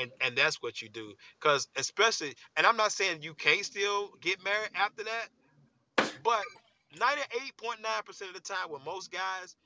and 0.00 0.12
and 0.20 0.36
that's 0.36 0.62
what 0.62 0.82
you 0.82 0.88
do. 0.90 1.14
Because 1.40 1.68
especially, 1.76 2.34
and 2.56 2.66
I'm 2.66 2.76
not 2.78 2.92
saying 2.92 3.22
you 3.22 3.34
can't 3.34 3.64
still 3.64 4.10
get 4.22 4.42
married 4.44 4.70
after 4.76 5.04
that 5.04 5.26
But 6.22 6.44
98.9% 6.96 8.28
of 8.28 8.34
the 8.34 8.40
time 8.40 8.70
with 8.70 8.82
most 8.84 9.12
guys, 9.12 9.56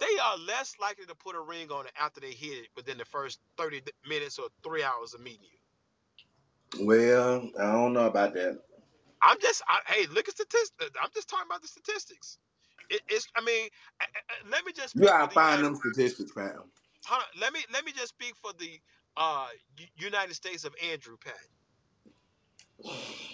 they 0.00 0.18
are 0.24 0.38
less 0.38 0.74
likely 0.80 1.06
to 1.06 1.14
put 1.16 1.36
a 1.36 1.40
ring 1.40 1.70
on 1.72 1.86
it 1.86 1.92
after 2.00 2.20
they 2.20 2.32
hit 2.32 2.58
it 2.58 2.68
within 2.76 2.98
the 2.98 3.04
first 3.06 3.40
30 3.58 3.82
minutes 4.08 4.38
or 4.38 4.48
three 4.64 4.82
hours 4.84 5.14
of 5.14 5.20
meeting 5.20 5.44
you. 5.44 5.58
Well, 6.80 7.50
I 7.58 7.72
don't 7.72 7.94
know 7.94 8.06
about 8.06 8.34
that. 8.34 8.60
I'm 9.26 9.38
just, 9.42 9.62
I, 9.68 9.80
hey, 9.92 10.06
look 10.08 10.28
at 10.28 10.34
statistics. 10.36 10.92
I'm 11.02 11.10
just 11.14 11.28
talking 11.30 11.46
about 11.50 11.62
the 11.62 11.68
statistics. 11.68 12.38
It, 12.90 13.02
it's, 13.08 13.28
I 13.36 13.42
mean, 13.42 13.68
I, 14.00 14.06
I, 14.06 14.50
let 14.50 14.64
me 14.66 14.72
just 14.76 14.96
You 14.96 15.02
gotta 15.02 15.32
find 15.32 15.64
them 15.64 15.76
statistics, 15.76 16.32
fam. 16.32 16.62
Hold 17.06 17.22
on, 17.22 17.40
let 17.40 17.52
me 17.54 17.60
let 17.72 17.84
me 17.84 17.92
just 17.92 18.10
speak 18.10 18.34
for 18.36 18.52
the 18.58 18.80
uh, 19.16 19.48
United 19.96 20.34
States 20.34 20.64
of 20.64 20.74
Andrew 20.92 21.16
Pat. 21.24 21.34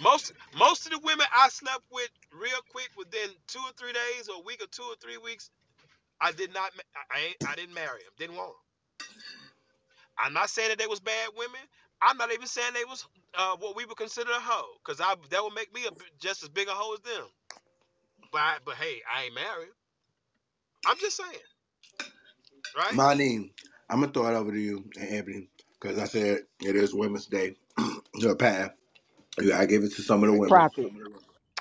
Most 0.01 0.33
most 0.59 0.87
of 0.87 0.93
the 0.93 1.01
women 1.05 1.27
I 1.37 1.49
slept 1.51 1.85
with 1.93 2.11
real 2.33 2.61
quick 2.71 2.91
within 2.99 3.31
two 3.49 3.61
or 3.61 3.73
three 3.79 3.93
days 3.93 4.29
or 4.29 4.39
a 4.41 4.45
week 4.45 4.63
or 4.63 4.69
two 4.69 4.85
or 4.85 4.97
three 5.03 5.19
weeks 5.19 5.47
I 6.21 6.33
did 6.33 6.55
not. 6.55 6.73
I 7.13 7.21
ain't, 7.29 7.39
I 7.49 7.57
didn't 7.57 7.75
marry 7.75 8.01
them. 8.05 8.15
Didn't 8.19 8.37
want 8.37 8.51
them. 8.51 8.57
I'm 10.19 10.35
not 10.35 10.51
saying 10.51 10.71
that 10.71 10.79
they 10.79 10.87
was 10.89 11.01
bad 11.01 11.31
women. 11.37 11.61
I'm 12.03 12.19
not 12.19 12.33
even 12.33 12.49
saying 12.49 12.75
they 12.75 12.87
was 12.87 13.07
uh, 13.39 13.57
what 13.59 13.77
we 13.77 13.87
would 13.87 13.99
consider 13.99 14.33
a 14.33 14.41
hoe, 14.41 14.75
because 14.85 15.01
I 15.01 15.17
that 15.31 15.45
would 15.45 15.55
make 15.55 15.75
me 15.75 15.87
a, 15.87 15.91
just 16.21 16.43
as 16.45 16.51
big 16.51 16.69
a 16.69 16.73
hoe 16.73 16.95
as 16.95 17.01
them. 17.01 17.27
But 18.33 18.39
I, 18.41 18.57
but 18.65 18.77
hey, 18.77 19.03
I 19.15 19.25
ain't 19.25 19.35
married. 19.35 19.71
I'm 20.87 20.99
just 20.99 21.17
saying, 21.17 21.39
right? 22.77 22.99
My 22.99 23.15
name. 23.15 23.51
I'm 23.91 24.01
gonna 24.01 24.13
throw 24.13 24.27
it 24.29 24.35
over 24.35 24.53
to 24.53 24.61
you 24.61 24.85
and 25.01 25.09
Ebony, 25.15 25.49
because 25.81 25.99
I 25.99 26.07
said 26.07 26.41
it 26.61 26.77
is 26.77 26.95
Women's 26.95 27.27
Day. 27.27 27.57
Your 28.17 28.37
path. 28.37 28.73
You 29.41 29.51
gotta 29.51 29.67
give 29.69 29.85
it 29.85 29.95
to 29.97 30.03
some 30.03 30.25
of 30.25 30.31
the 30.33 30.39
women. 30.39 30.71
Prophet. 30.73 30.93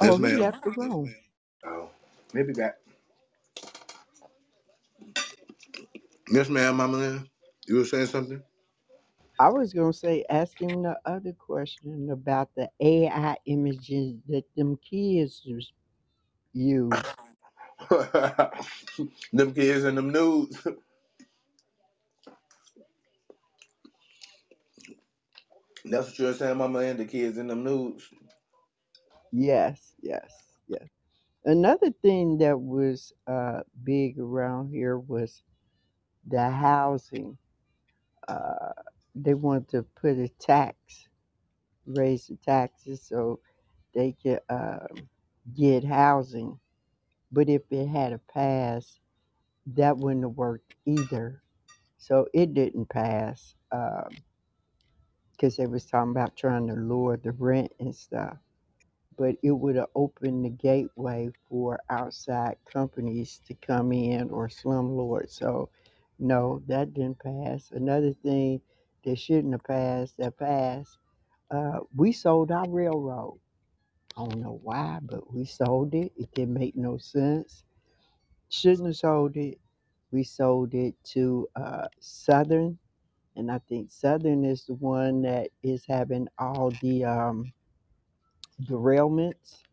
Yes, 0.02 0.18
Oh, 0.18 0.20
he 0.20 0.34
ma'am. 0.34 0.38
left 0.38 0.64
the 0.64 0.72
room. 0.72 1.16
Oh, 1.66 1.90
maybe 2.34 2.54
back. 2.54 2.78
Yes, 6.32 6.50
ma'am, 6.50 6.78
Mama 6.78 6.98
Lynn. 6.98 7.30
You 7.68 7.78
were 7.78 7.86
saying 7.86 8.08
something? 8.08 8.44
I 9.42 9.50
was 9.50 9.74
gonna 9.74 9.94
say, 9.94 10.26
asking 10.30 10.84
the 10.84 10.98
other 11.06 11.34
question 11.34 12.10
about 12.12 12.52
the 12.56 12.70
AI 12.82 13.38
images 13.48 14.16
that 14.30 14.46
them 14.56 14.78
kids 14.78 15.42
use. 15.46 15.74
use. 16.54 17.16
them 19.34 19.54
kids 19.54 19.86
and 19.86 19.98
them 19.98 20.12
nudes. 20.12 20.58
That's 25.86 26.10
what 26.10 26.20
you're 26.20 26.34
saying, 26.34 26.58
Mama 26.58 26.80
and 26.80 27.00
The 27.00 27.06
kids 27.06 27.38
in 27.38 27.48
them 27.48 27.64
nudes. 27.64 28.10
Yes, 29.32 29.94
yes, 30.02 30.34
yes. 30.68 30.88
Another 31.46 31.92
thing 32.04 32.40
that 32.40 32.60
was 32.60 33.14
uh, 33.28 33.62
big 33.84 34.20
around 34.20 34.70
here 34.70 35.00
was 35.00 35.44
the 36.28 36.50
housing. 36.52 37.38
Uh, 38.28 38.74
they 39.16 39.34
wanted 39.36 39.70
to 39.70 39.84
put 39.84 40.18
a 40.18 40.30
tax, 40.40 41.08
raise 41.86 42.28
the 42.28 42.38
taxes 42.38 43.04
so 43.04 43.40
they 43.96 44.16
could 44.24 44.42
um, 44.50 45.10
get 45.56 45.84
housing. 45.86 46.60
But 47.32 47.50
if 47.50 47.64
it 47.72 47.88
had 47.88 48.14
a 48.14 48.20
pass, 48.20 49.00
that 49.68 49.98
wouldn't 49.98 50.26
have 50.26 50.38
worked 50.38 50.76
either. 50.86 51.44
So 51.98 52.28
it 52.34 52.54
didn't 52.54 52.90
pass 52.90 53.56
because 53.72 55.58
they 55.58 55.68
was 55.68 55.86
talking 55.86 56.12
about 56.12 56.38
trying 56.38 56.68
to 56.68 56.76
lower 56.76 57.18
the 57.18 57.32
rent 57.34 57.74
and 57.80 57.96
stuff. 57.96 58.38
But 59.18 59.38
it 59.44 59.52
would 59.52 59.78
have 59.78 59.90
opened 59.96 60.46
the 60.46 60.50
gateway 60.50 61.32
for 61.50 61.82
outside 61.90 62.58
companies 62.72 63.42
to 63.48 63.56
come 63.56 63.94
in 63.94 64.30
or 64.32 64.50
slumlords. 64.50 65.32
So 65.32 65.70
no, 66.20 66.64
that 66.68 66.94
didn't 66.94 67.20
pass. 67.20 67.72
Another 67.72 68.14
thing 68.14 68.62
that 69.04 69.18
shouldn't 69.20 69.54
have 69.54 69.64
passed 69.64 70.18
that 70.18 70.38
passed, 70.38 70.98
uh, 71.52 71.80
we 71.96 72.12
sold 72.12 72.52
our 72.52 72.70
railroad. 72.70 73.40
I 74.18 74.26
don't 74.26 74.42
know 74.42 74.60
why, 74.64 75.00
but 75.04 75.34
we 75.34 75.46
sold 75.46 75.94
it. 75.96 76.14
It 76.18 76.34
didn't 76.34 76.54
make 76.56 76.76
no 76.76 76.98
sense. 76.98 77.64
Shouldn't 78.50 78.88
have 78.88 78.98
sold 78.98 79.38
it. 79.38 79.60
We 80.12 80.24
sold 80.24 80.74
it 80.76 80.96
to 81.16 81.50
uh, 81.56 81.88
Southern, 82.00 82.80
and 83.36 83.52
I 83.52 83.60
think 83.60 83.92
Southern 83.92 84.46
is 84.46 84.66
the 84.66 84.76
one 84.76 85.24
that 85.24 85.52
is 85.64 85.86
having 85.86 86.28
all 86.40 86.72
the 86.82 87.06
um, 87.06 87.54
derailments. 88.64 89.64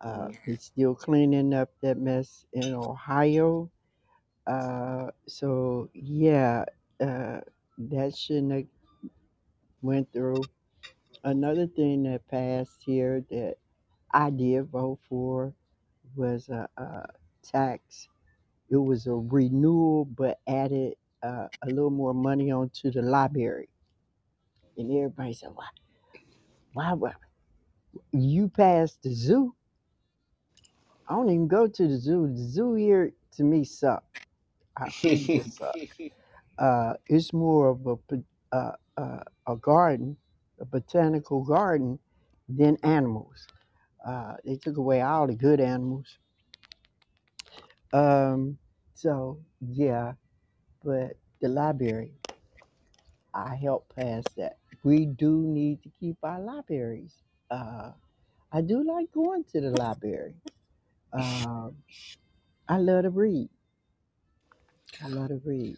Uh, 0.00 0.30
they're 0.46 0.58
still 0.58 0.94
cleaning 0.94 1.54
up 1.54 1.70
that 1.80 1.98
mess 1.98 2.46
in 2.52 2.74
Ohio. 2.74 3.70
Uh, 4.46 5.10
so 5.28 5.90
yeah, 5.94 6.64
uh, 7.00 7.40
that 7.78 8.16
shouldn't 8.16 8.52
have 8.52 8.66
went 9.82 10.12
through. 10.12 10.48
Another 11.24 11.66
thing 11.66 12.04
that 12.04 12.26
passed 12.28 12.82
here 12.84 13.24
that 13.30 13.56
I 14.12 14.30
did 14.30 14.68
vote 14.70 14.98
for 15.08 15.54
was 16.16 16.48
a, 16.48 16.68
a 16.76 17.06
tax. 17.42 18.08
It 18.70 18.76
was 18.76 19.06
a 19.06 19.12
renewal, 19.14 20.04
but 20.04 20.40
added 20.46 20.94
uh, 21.22 21.48
a 21.62 21.68
little 21.68 21.90
more 21.90 22.14
money 22.14 22.50
onto 22.50 22.90
the 22.90 23.02
library. 23.02 23.68
And 24.76 24.90
everybody 24.90 25.32
said, 25.34 25.50
"Why? 25.54 25.66
Why? 26.72 26.92
why? 26.94 27.12
You 28.12 28.48
passed 28.48 29.02
the 29.02 29.12
zoo? 29.14 29.54
I 31.08 31.14
don't 31.14 31.28
even 31.28 31.48
go 31.48 31.66
to 31.66 31.88
the 31.88 31.98
zoo. 31.98 32.28
The 32.28 32.42
zoo 32.42 32.74
here 32.74 33.12
to 33.36 33.44
me 33.44 33.64
suck. 33.64 34.04
I, 34.76 34.88
it 35.04 35.16
just 35.16 35.56
suck. 35.58 35.76
Uh, 36.58 36.94
it's 37.06 37.32
more 37.32 37.68
of 37.70 37.86
a 37.86 38.56
uh, 38.56 38.72
uh, 38.96 39.20
a 39.46 39.56
garden, 39.56 40.16
a 40.60 40.64
botanical 40.64 41.42
garden, 41.44 41.98
than 42.48 42.76
animals. 42.82 43.46
Uh, 44.06 44.34
they 44.44 44.56
took 44.56 44.76
away 44.76 45.00
all 45.00 45.26
the 45.26 45.34
good 45.34 45.60
animals. 45.60 46.18
Um, 47.92 48.58
so 48.94 49.40
yeah, 49.60 50.12
but 50.84 51.16
the 51.40 51.48
library, 51.48 52.12
I 53.32 53.54
helped 53.56 53.94
pass 53.96 54.24
that. 54.36 54.58
We 54.84 55.06
do 55.06 55.40
need 55.42 55.82
to 55.82 55.90
keep 56.00 56.16
our 56.22 56.40
libraries. 56.40 57.14
Uh, 57.50 57.92
I 58.52 58.60
do 58.60 58.84
like 58.84 59.10
going 59.12 59.44
to 59.52 59.60
the 59.60 59.70
library. 59.70 60.34
Um, 61.12 61.76
I 62.68 62.78
love 62.78 63.04
to 63.04 63.10
read. 63.10 63.48
I 65.02 65.08
love 65.08 65.28
to 65.28 65.40
read. 65.44 65.76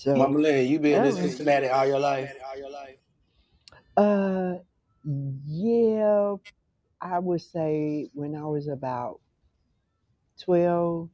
So, 0.00 0.16
Mama 0.16 0.38
Lynn, 0.38 0.66
you 0.66 0.78
been 0.78 0.98
all 0.98 1.04
in 1.04 1.12
right. 1.14 1.24
Cincinnati 1.24 1.68
all 1.68 1.86
your 1.86 2.00
life? 2.00 2.32
Uh, 3.94 4.54
yeah, 5.46 6.36
I 7.02 7.18
would 7.18 7.42
say 7.42 8.08
when 8.14 8.34
I 8.34 8.46
was 8.46 8.68
about 8.68 9.20
12 10.40 11.10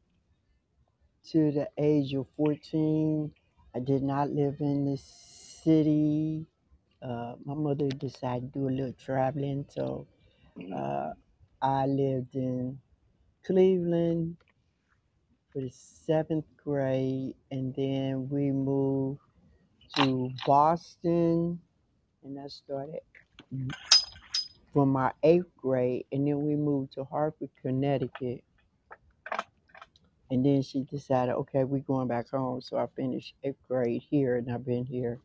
to 1.32 1.50
the 1.50 1.68
age 1.76 2.14
of 2.14 2.28
14, 2.36 3.32
I 3.74 3.80
did 3.80 4.04
not 4.04 4.30
live 4.30 4.58
in 4.60 4.84
the 4.84 4.96
city. 4.96 6.46
Uh, 7.02 7.34
my 7.44 7.54
mother 7.54 7.88
decided 7.88 8.52
to 8.52 8.60
do 8.60 8.68
a 8.68 8.70
little 8.70 8.94
traveling, 9.04 9.66
so 9.68 10.06
uh, 10.72 11.10
I 11.60 11.86
lived 11.86 12.36
in 12.36 12.78
Cleveland 13.44 14.36
for 15.56 15.62
the 15.62 15.70
seventh 15.70 16.44
grade, 16.62 17.34
and 17.50 17.74
then 17.74 18.28
we 18.28 18.50
moved 18.50 19.20
to 19.94 20.30
Boston, 20.46 21.58
and 22.22 22.38
I 22.38 22.46
started 22.48 23.00
from 24.74 24.90
my 24.90 25.12
eighth 25.22 25.50
grade, 25.56 26.04
and 26.12 26.28
then 26.28 26.42
we 26.46 26.56
moved 26.56 26.92
to 26.92 27.04
Hartford, 27.04 27.48
Connecticut. 27.62 28.44
And 30.30 30.44
then 30.44 30.60
she 30.60 30.82
decided, 30.82 31.36
okay, 31.36 31.64
we're 31.64 31.78
going 31.78 32.08
back 32.08 32.28
home. 32.28 32.60
So 32.60 32.76
I 32.76 32.86
finished 32.94 33.32
eighth 33.42 33.56
grade 33.66 34.02
here, 34.10 34.36
and 34.36 34.52
I've 34.52 34.66
been 34.66 34.84
here 34.84 35.20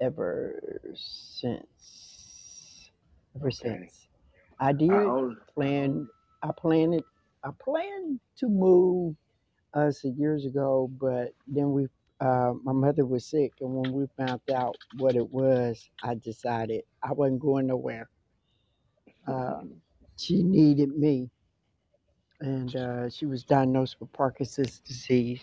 ever 0.00 0.58
since. 0.94 2.90
Ever 3.36 3.48
Okay. 3.48 3.56
since. 3.58 4.08
I 4.58 4.72
did 4.72 4.90
plan. 5.54 6.08
I 6.42 6.50
planned 6.56 6.94
it. 6.94 7.04
I 7.48 7.52
planned 7.64 8.20
to 8.38 8.48
move 8.48 9.16
us 9.74 10.04
years 10.04 10.44
ago, 10.44 10.90
but 11.00 11.32
then 11.46 11.72
we. 11.72 11.88
Uh, 12.20 12.52
my 12.64 12.72
mother 12.72 13.06
was 13.06 13.24
sick, 13.24 13.52
and 13.60 13.72
when 13.72 13.92
we 13.92 14.04
found 14.18 14.40
out 14.52 14.76
what 14.98 15.14
it 15.14 15.30
was, 15.30 15.88
I 16.02 16.16
decided 16.16 16.82
I 17.02 17.12
wasn't 17.12 17.40
going 17.40 17.68
nowhere. 17.68 18.08
Um, 19.28 19.74
she 20.16 20.42
needed 20.42 20.96
me, 20.98 21.30
and 22.40 22.74
uh, 22.76 23.08
she 23.08 23.26
was 23.26 23.44
diagnosed 23.44 23.96
with 24.00 24.12
Parkinson's 24.12 24.80
disease. 24.80 25.40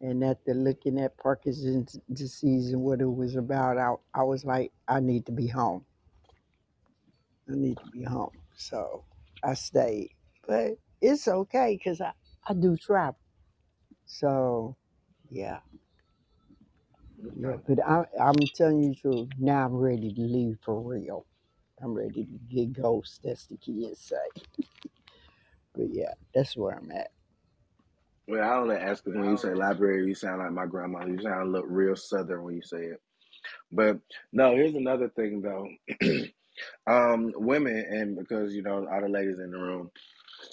And 0.00 0.24
after 0.24 0.54
looking 0.54 0.98
at 0.98 1.18
Parkinson's 1.18 1.98
disease 2.12 2.72
and 2.72 2.82
what 2.82 3.02
it 3.02 3.12
was 3.12 3.36
about, 3.36 3.78
I, 3.78 3.94
I 4.14 4.22
was 4.24 4.44
like, 4.46 4.72
I 4.88 5.00
need 5.00 5.26
to 5.26 5.32
be 5.32 5.46
home. 5.46 5.84
I 7.50 7.54
need 7.54 7.78
to 7.78 7.90
be 7.92 8.04
home. 8.04 8.32
So 8.56 9.04
I 9.44 9.54
stayed. 9.54 10.12
But 10.46 10.78
it's 11.00 11.28
okay 11.28 11.76
because 11.78 12.00
I, 12.00 12.12
I 12.48 12.54
do 12.54 12.76
travel. 12.76 13.18
So, 14.06 14.76
yeah. 15.30 15.60
Yeah. 17.36 17.56
But 17.68 17.80
I, 17.86 18.04
I'm 18.20 18.36
telling 18.54 18.82
you 18.82 18.90
the 18.90 18.96
truth. 18.96 19.28
Now 19.38 19.66
I'm 19.66 19.74
ready 19.76 20.12
to 20.12 20.20
leave 20.20 20.58
for 20.64 20.80
real. 20.80 21.26
I'm 21.82 21.94
ready 21.94 22.24
to 22.24 22.38
get 22.54 22.72
ghost, 22.72 23.20
That's 23.24 23.46
the 23.46 23.56
kids 23.56 24.00
say. 24.00 24.16
But 25.74 25.88
yeah, 25.92 26.14
that's 26.34 26.56
where 26.56 26.76
I'm 26.76 26.90
at. 26.90 27.12
Well, 28.28 28.42
I 28.42 28.56
only 28.56 28.76
ask 28.76 29.04
because 29.04 29.18
when 29.18 29.30
you 29.30 29.36
say 29.36 29.54
library, 29.54 30.06
you 30.06 30.14
sound 30.14 30.40
like 30.40 30.52
my 30.52 30.66
grandma. 30.66 31.06
You 31.06 31.20
sound 31.22 31.52
look 31.52 31.66
real 31.68 31.96
southern 31.96 32.44
when 32.44 32.56
you 32.56 32.62
say 32.62 32.78
it. 32.84 33.00
But 33.72 33.98
no, 34.32 34.54
here's 34.54 34.74
another 34.74 35.10
thing 35.10 35.42
though. 35.42 35.68
um, 36.86 37.32
women, 37.36 37.76
and 37.90 38.16
because 38.18 38.54
you 38.54 38.62
know 38.62 38.86
all 38.90 39.00
the 39.02 39.08
ladies 39.08 39.40
in 39.40 39.50
the 39.50 39.58
room, 39.58 39.90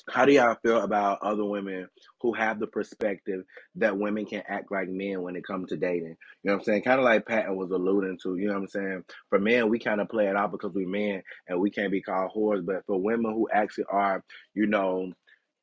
how 0.09 0.25
do 0.25 0.33
y'all 0.33 0.57
feel 0.63 0.81
about 0.81 1.19
other 1.21 1.45
women 1.45 1.87
who 2.21 2.33
have 2.33 2.59
the 2.59 2.67
perspective 2.67 3.43
that 3.75 3.97
women 3.97 4.25
can 4.25 4.43
act 4.47 4.71
like 4.71 4.89
men 4.89 5.21
when 5.21 5.35
it 5.35 5.45
comes 5.45 5.69
to 5.69 5.77
dating? 5.77 6.17
You 6.43 6.51
know 6.51 6.53
what 6.53 6.59
I'm 6.59 6.63
saying? 6.65 6.83
Kind 6.83 6.99
of 6.99 7.05
like 7.05 7.25
Patton 7.25 7.55
was 7.55 7.71
alluding 7.71 8.19
to. 8.23 8.37
You 8.37 8.47
know 8.47 8.53
what 8.53 8.61
I'm 8.61 8.67
saying? 8.67 9.03
For 9.29 9.39
men, 9.39 9.69
we 9.69 9.79
kind 9.79 10.01
of 10.01 10.09
play 10.09 10.27
it 10.27 10.35
out 10.35 10.51
because 10.51 10.73
we 10.73 10.85
men 10.85 11.23
and 11.47 11.59
we 11.59 11.69
can't 11.71 11.91
be 11.91 12.01
called 12.01 12.31
whores. 12.35 12.65
But 12.65 12.85
for 12.87 13.01
women 13.01 13.33
who 13.33 13.47
actually 13.53 13.85
are, 13.91 14.23
you 14.53 14.67
know, 14.67 15.11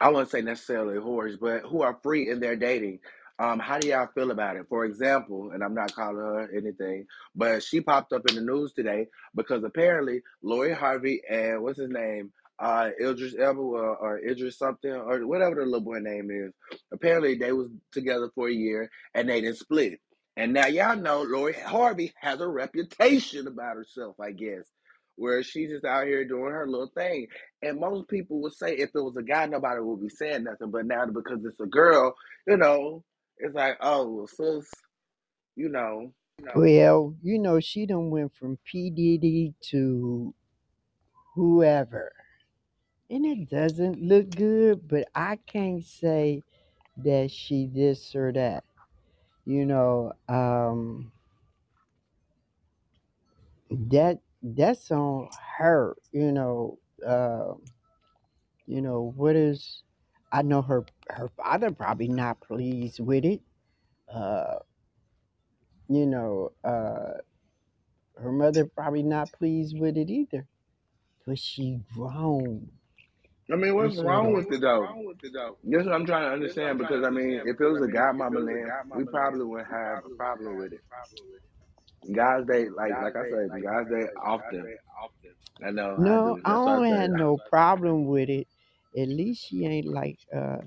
I 0.00 0.08
wouldn't 0.10 0.30
say 0.30 0.42
necessarily 0.42 0.96
whores, 0.98 1.38
but 1.40 1.62
who 1.62 1.82
are 1.82 1.98
free 2.02 2.28
in 2.30 2.40
their 2.40 2.56
dating. 2.56 3.00
Um, 3.38 3.58
how 3.58 3.78
do 3.78 3.88
y'all 3.88 4.08
feel 4.14 4.30
about 4.30 4.56
it? 4.56 4.66
For 4.68 4.84
example, 4.84 5.50
and 5.52 5.64
I'm 5.64 5.74
not 5.74 5.94
calling 5.94 6.16
her 6.16 6.50
anything, 6.56 7.06
but 7.34 7.62
she 7.62 7.80
popped 7.80 8.12
up 8.12 8.22
in 8.28 8.36
the 8.36 8.40
news 8.42 8.72
today 8.72 9.08
because 9.34 9.64
apparently 9.64 10.22
Lori 10.42 10.74
Harvey 10.74 11.22
and 11.28 11.62
what's 11.62 11.78
his 11.78 11.90
name, 11.90 12.32
uh, 12.58 12.90
Idris 13.00 13.34
Elba 13.38 13.60
or, 13.60 13.96
or 13.96 14.18
Idris 14.18 14.58
something 14.58 14.92
or 14.92 15.26
whatever 15.26 15.56
the 15.56 15.64
little 15.64 15.80
boy 15.80 15.98
name 15.98 16.30
is. 16.30 16.52
Apparently 16.92 17.36
they 17.36 17.52
was 17.52 17.68
together 17.92 18.30
for 18.34 18.48
a 18.48 18.52
year 18.52 18.90
and 19.14 19.28
they 19.28 19.40
didn't 19.40 19.58
split. 19.58 20.00
And 20.36 20.52
now 20.54 20.66
y'all 20.66 20.96
know 20.96 21.22
Lori 21.22 21.52
Harvey 21.52 22.12
has 22.20 22.40
a 22.40 22.48
reputation 22.48 23.46
about 23.46 23.76
herself, 23.76 24.16
I 24.20 24.32
guess, 24.32 24.64
where 25.16 25.42
she's 25.42 25.70
just 25.70 25.84
out 25.84 26.06
here 26.06 26.24
doing 26.24 26.52
her 26.52 26.66
little 26.66 26.90
thing. 26.96 27.26
And 27.62 27.78
most 27.78 28.08
people 28.08 28.40
would 28.42 28.54
say 28.54 28.74
if 28.74 28.90
it 28.94 29.00
was 29.00 29.16
a 29.16 29.22
guy, 29.22 29.46
nobody 29.46 29.80
would 29.80 30.00
be 30.00 30.08
saying 30.08 30.44
nothing. 30.44 30.70
But 30.70 30.86
now 30.86 31.04
because 31.06 31.44
it's 31.44 31.60
a 31.60 31.66
girl, 31.66 32.14
you 32.46 32.56
know, 32.56 33.04
it's 33.38 33.54
like, 33.54 33.76
oh, 33.80 34.26
sis, 34.26 34.70
you 35.56 35.68
know. 35.68 36.12
Well, 36.54 37.14
you 37.22 37.38
know, 37.38 37.60
she 37.60 37.86
done 37.86 38.10
went 38.10 38.34
from 38.34 38.58
P. 38.64 38.90
Diddy 38.90 39.54
to 39.70 40.34
whoever. 41.34 42.12
And 43.12 43.26
it 43.26 43.50
doesn't 43.50 44.02
look 44.02 44.30
good, 44.30 44.88
but 44.88 45.08
I 45.14 45.36
can't 45.36 45.84
say 45.84 46.44
that 46.98 47.30
she 47.30 47.66
this 47.66 48.14
or 48.16 48.32
that. 48.32 48.64
You 49.44 49.66
know, 49.66 50.12
um 50.28 51.12
that 53.70 54.20
that's 54.42 54.90
on 54.90 55.28
her, 55.58 55.96
you 56.12 56.32
know. 56.32 56.78
Uh, 57.06 57.54
you 58.66 58.80
know, 58.82 59.12
what 59.16 59.36
is 59.36 59.82
I 60.32 60.42
know 60.42 60.62
her 60.62 60.84
her 61.10 61.28
father 61.36 61.72
probably 61.72 62.08
not 62.08 62.40
pleased 62.40 63.00
with 63.00 63.24
it. 63.24 63.42
Uh, 64.12 64.56
you 65.88 66.06
know, 66.06 66.52
uh 66.64 67.18
her 68.20 68.32
mother 68.32 68.66
probably 68.66 69.02
not 69.02 69.32
pleased 69.32 69.78
with 69.78 69.96
it 69.96 70.10
either. 70.10 70.46
But 71.26 71.38
she 71.38 71.80
grown. 71.94 72.70
I 73.50 73.56
mean, 73.56 73.74
what's 73.74 73.94
This 73.94 74.02
or 74.02 74.04
wrong 74.04 74.32
that. 74.32 74.34
with 74.34 74.52
it 74.52 74.60
though? 74.60 74.88
That's 75.64 75.86
what 75.86 75.94
I'm 75.94 76.06
trying 76.06 76.24
to 76.28 76.32
understand 76.32 76.78
because 76.78 77.04
I 77.04 77.10
mean, 77.10 77.40
if 77.44 77.60
it 77.60 77.66
was 77.66 77.82
a 77.82 77.88
guy 77.92 78.12
Mama 78.12 78.40
Lynn, 78.40 78.72
we 78.92 79.04
probably 79.04 79.44
wouldn't 79.44 79.70
have 79.70 80.00
a 80.04 80.10
problem 80.16 80.56
with 80.56 80.72
it. 80.72 80.82
Guys, 82.14 82.44
they 82.46 82.68
like 82.70 82.98
like 83.00 83.16
I 83.16 83.24
said, 83.28 83.52
guys, 83.62 83.86
they 83.90 84.06
often. 84.22 84.72
I 85.64 85.70
know 85.70 86.00
I 86.04 86.18
No, 86.18 86.22
do. 86.22 86.42
I 86.44 86.52
That's 86.52 86.64
why 86.66 86.78
I 86.78 86.80
don't 86.80 86.86
say 86.88 87.00
have 87.00 87.10
no 87.10 87.38
problem 87.50 88.06
with 88.06 88.28
it. 88.30 88.48
At 88.98 89.08
least 89.08 89.46
she 89.48 89.64
ain't 89.66 89.86
like 89.88 90.20
uh 90.34 90.58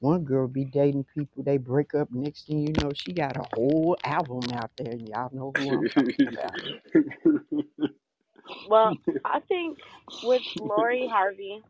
one 0.00 0.24
girl 0.24 0.48
be 0.48 0.66
dating 0.66 1.06
people, 1.14 1.44
they 1.44 1.58
break 1.58 1.94
up, 1.94 2.10
next 2.12 2.46
thing 2.46 2.60
you 2.60 2.74
know, 2.74 2.92
she 2.94 3.12
got 3.14 3.36
a 3.38 3.44
whole 3.54 3.96
album 4.04 4.52
out 4.52 4.70
there. 4.78 4.92
And 4.92 5.08
y'all 5.08 5.30
know 5.32 5.52
who 5.56 5.70
I'm 5.72 5.88
talking 5.88 6.28
about. 6.28 6.54
Well, 8.64 8.98
I 9.24 9.40
think 9.48 9.78
with 10.22 10.42
Lori 10.58 11.08
Harvey, 11.10 11.62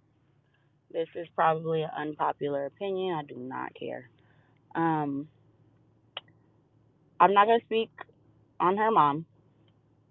this 0.92 1.08
is 1.16 1.28
probably 1.34 1.82
an 1.82 1.90
unpopular 1.98 2.66
opinion. 2.66 3.16
I 3.16 3.22
do 3.24 3.36
not 3.36 3.72
care. 3.78 4.08
Um, 4.74 5.28
I'm 7.20 7.34
not 7.34 7.46
gonna 7.46 7.60
speak 7.66 7.90
on 8.60 8.76
her 8.78 8.90
mom. 8.90 9.26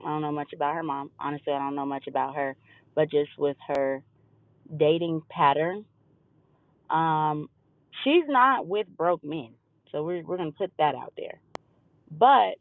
I 0.01 0.09
don't 0.09 0.21
know 0.21 0.31
much 0.31 0.53
about 0.53 0.75
her 0.75 0.83
mom. 0.83 1.11
Honestly, 1.19 1.53
I 1.53 1.59
don't 1.59 1.75
know 1.75 1.85
much 1.85 2.07
about 2.07 2.35
her, 2.35 2.55
but 2.95 3.11
just 3.11 3.31
with 3.37 3.57
her 3.67 4.03
dating 4.77 5.23
pattern, 5.29 5.85
um, 6.89 7.49
she's 8.03 8.25
not 8.27 8.67
with 8.67 8.87
broke 8.97 9.23
men. 9.23 9.51
So 9.91 10.03
we're 10.03 10.23
we're 10.25 10.37
gonna 10.37 10.51
put 10.53 10.71
that 10.79 10.95
out 10.95 11.13
there. 11.17 11.39
But 12.11 12.55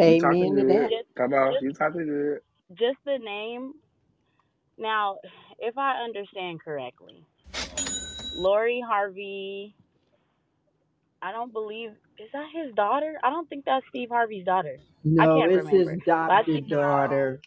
you 0.00 0.16
talking 0.16 0.50
Amen 0.50 0.56
to 0.56 0.64
good. 0.64 0.66
that. 0.66 0.90
just 0.90 1.08
Come 1.16 1.34
on, 1.34 1.56
just 1.56 1.62
you 1.62 1.72
talking 1.72 2.06
good. 2.06 2.40
just 2.78 2.98
the 3.06 3.18
name. 3.18 3.72
Now, 4.78 5.18
if 5.58 5.78
I 5.78 6.02
understand 6.04 6.60
correctly, 6.62 7.24
Lori 8.38 8.82
Harvey. 8.86 9.76
I 11.22 11.32
don't 11.32 11.52
believe 11.52 11.90
is 12.18 12.28
that 12.32 12.46
his 12.54 12.74
daughter. 12.74 13.18
I 13.24 13.30
don't 13.30 13.48
think 13.48 13.64
that's 13.66 13.86
Steve 13.90 14.10
Harvey's 14.10 14.44
daughter. 14.46 14.78
No, 15.04 15.22
I 15.22 15.26
No, 15.26 15.28
can't 15.28 15.52
it's 15.52 15.68
his 15.70 15.88
remember. 15.88 15.98
But 16.26 16.32
I 16.34 16.42
adopted 16.44 16.68
daughter. 16.68 17.40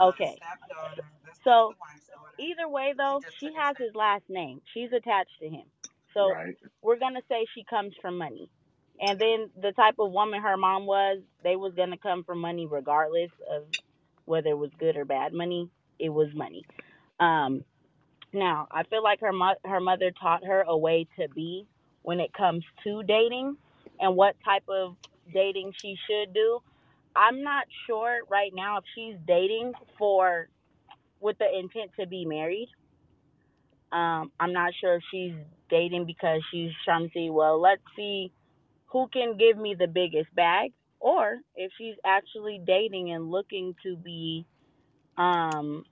okay. 0.00 0.36
stepdaughter. 0.36 1.02
That's, 1.26 1.38
that's 1.40 1.40
So 1.44 1.68
the 1.68 1.76
wife's 1.80 2.06
daughter. 2.08 2.36
either 2.38 2.68
way 2.68 2.94
though, 2.96 3.22
she 3.40 3.52
has 3.58 3.76
his 3.78 3.94
last 3.94 4.24
name. 4.28 4.60
She's 4.74 4.92
attached 4.92 5.38
to 5.42 5.48
him. 5.48 5.64
So 6.14 6.32
Right. 6.32 6.56
we're 6.82 6.98
gonna 6.98 7.22
say 7.28 7.46
she 7.54 7.64
comes 7.68 7.94
from 8.02 8.18
money. 8.18 8.50
And 9.00 9.20
then 9.20 9.50
the 9.60 9.72
type 9.72 9.96
of 9.98 10.12
woman 10.12 10.42
her 10.42 10.56
mom 10.56 10.86
was, 10.86 11.20
they 11.44 11.56
was 11.56 11.74
gonna 11.76 11.98
come 11.98 12.24
from 12.24 12.40
money 12.40 12.66
regardless 12.66 13.30
of 13.50 13.64
whether 14.26 14.50
it 14.50 14.58
was 14.58 14.70
good 14.78 14.96
or 14.96 15.04
bad 15.06 15.32
money. 15.34 15.70
It 15.98 16.10
was 16.10 16.28
money. 16.34 16.66
Um, 17.20 17.64
now 18.32 18.68
I 18.70 18.84
feel 18.84 19.02
like 19.02 19.20
her 19.20 19.32
mo- 19.32 19.60
her 19.64 19.80
mother 19.80 20.10
taught 20.20 20.44
her 20.44 20.62
a 20.66 20.76
way 20.76 21.06
to 21.18 21.28
be 21.28 21.66
when 22.02 22.20
it 22.20 22.32
comes 22.32 22.64
to 22.84 23.02
dating 23.02 23.56
and 24.00 24.16
what 24.16 24.36
type 24.44 24.64
of 24.68 24.96
dating 25.32 25.72
she 25.80 25.96
should 26.08 26.32
do. 26.34 26.60
I'm 27.14 27.42
not 27.42 27.64
sure 27.86 28.20
right 28.30 28.52
now 28.54 28.78
if 28.78 28.84
she's 28.94 29.16
dating 29.26 29.72
for 29.98 30.48
with 31.20 31.38
the 31.38 31.46
intent 31.58 31.90
to 31.98 32.06
be 32.06 32.24
married. 32.24 32.68
Um, 33.92 34.30
I'm 34.38 34.52
not 34.52 34.72
sure 34.80 34.96
if 34.96 35.02
she's 35.10 35.34
dating 35.68 36.06
because 36.06 36.40
she's 36.50 36.70
trying 36.84 37.08
to 37.08 37.12
see, 37.12 37.30
well, 37.30 37.60
let's 37.60 37.82
see 37.96 38.32
who 38.86 39.08
can 39.08 39.36
give 39.36 39.56
me 39.56 39.74
the 39.78 39.86
biggest 39.86 40.34
bag, 40.34 40.72
or 41.00 41.38
if 41.56 41.72
she's 41.78 41.94
actually 42.04 42.60
dating 42.64 43.12
and 43.12 43.30
looking 43.30 43.74
to 43.82 43.96
be, 43.96 44.46
um, 45.16 45.84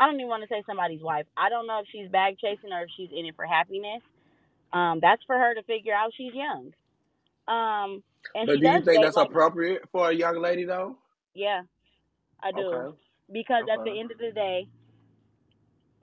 I 0.00 0.06
don't 0.06 0.16
even 0.16 0.30
want 0.30 0.44
to 0.44 0.48
say 0.50 0.64
somebody's 0.66 1.02
wife. 1.02 1.26
I 1.38 1.50
don't 1.50 1.68
know 1.68 1.80
if 1.80 1.88
she's 1.92 2.10
bag 2.10 2.38
chasing 2.40 2.72
or 2.72 2.84
if 2.84 2.90
she's 2.96 3.10
in 3.12 3.26
it 3.26 3.36
for 3.36 3.46
happiness. 3.46 4.02
Um, 4.72 5.00
that's 5.02 5.22
for 5.26 5.36
her 5.38 5.54
to 5.54 5.62
figure 5.64 5.94
out. 5.94 6.12
She's 6.16 6.34
young. 6.34 6.72
Um, 7.48 8.02
and 8.34 8.48
But 8.48 8.54
she 8.54 8.62
do 8.62 8.68
you 8.68 8.82
think 8.82 9.02
that's 9.02 9.16
like, 9.18 9.28
appropriate 9.28 9.82
for 9.92 10.10
a 10.10 10.14
young 10.14 10.40
lady 10.40 10.64
though? 10.64 10.96
yeah, 11.34 11.62
I 12.42 12.52
do. 12.52 12.84
Okay. 12.84 12.96
Because 13.32 13.64
at 13.72 13.84
the 13.84 13.98
end 14.00 14.12
of 14.12 14.18
the 14.18 14.32
day, 14.32 14.68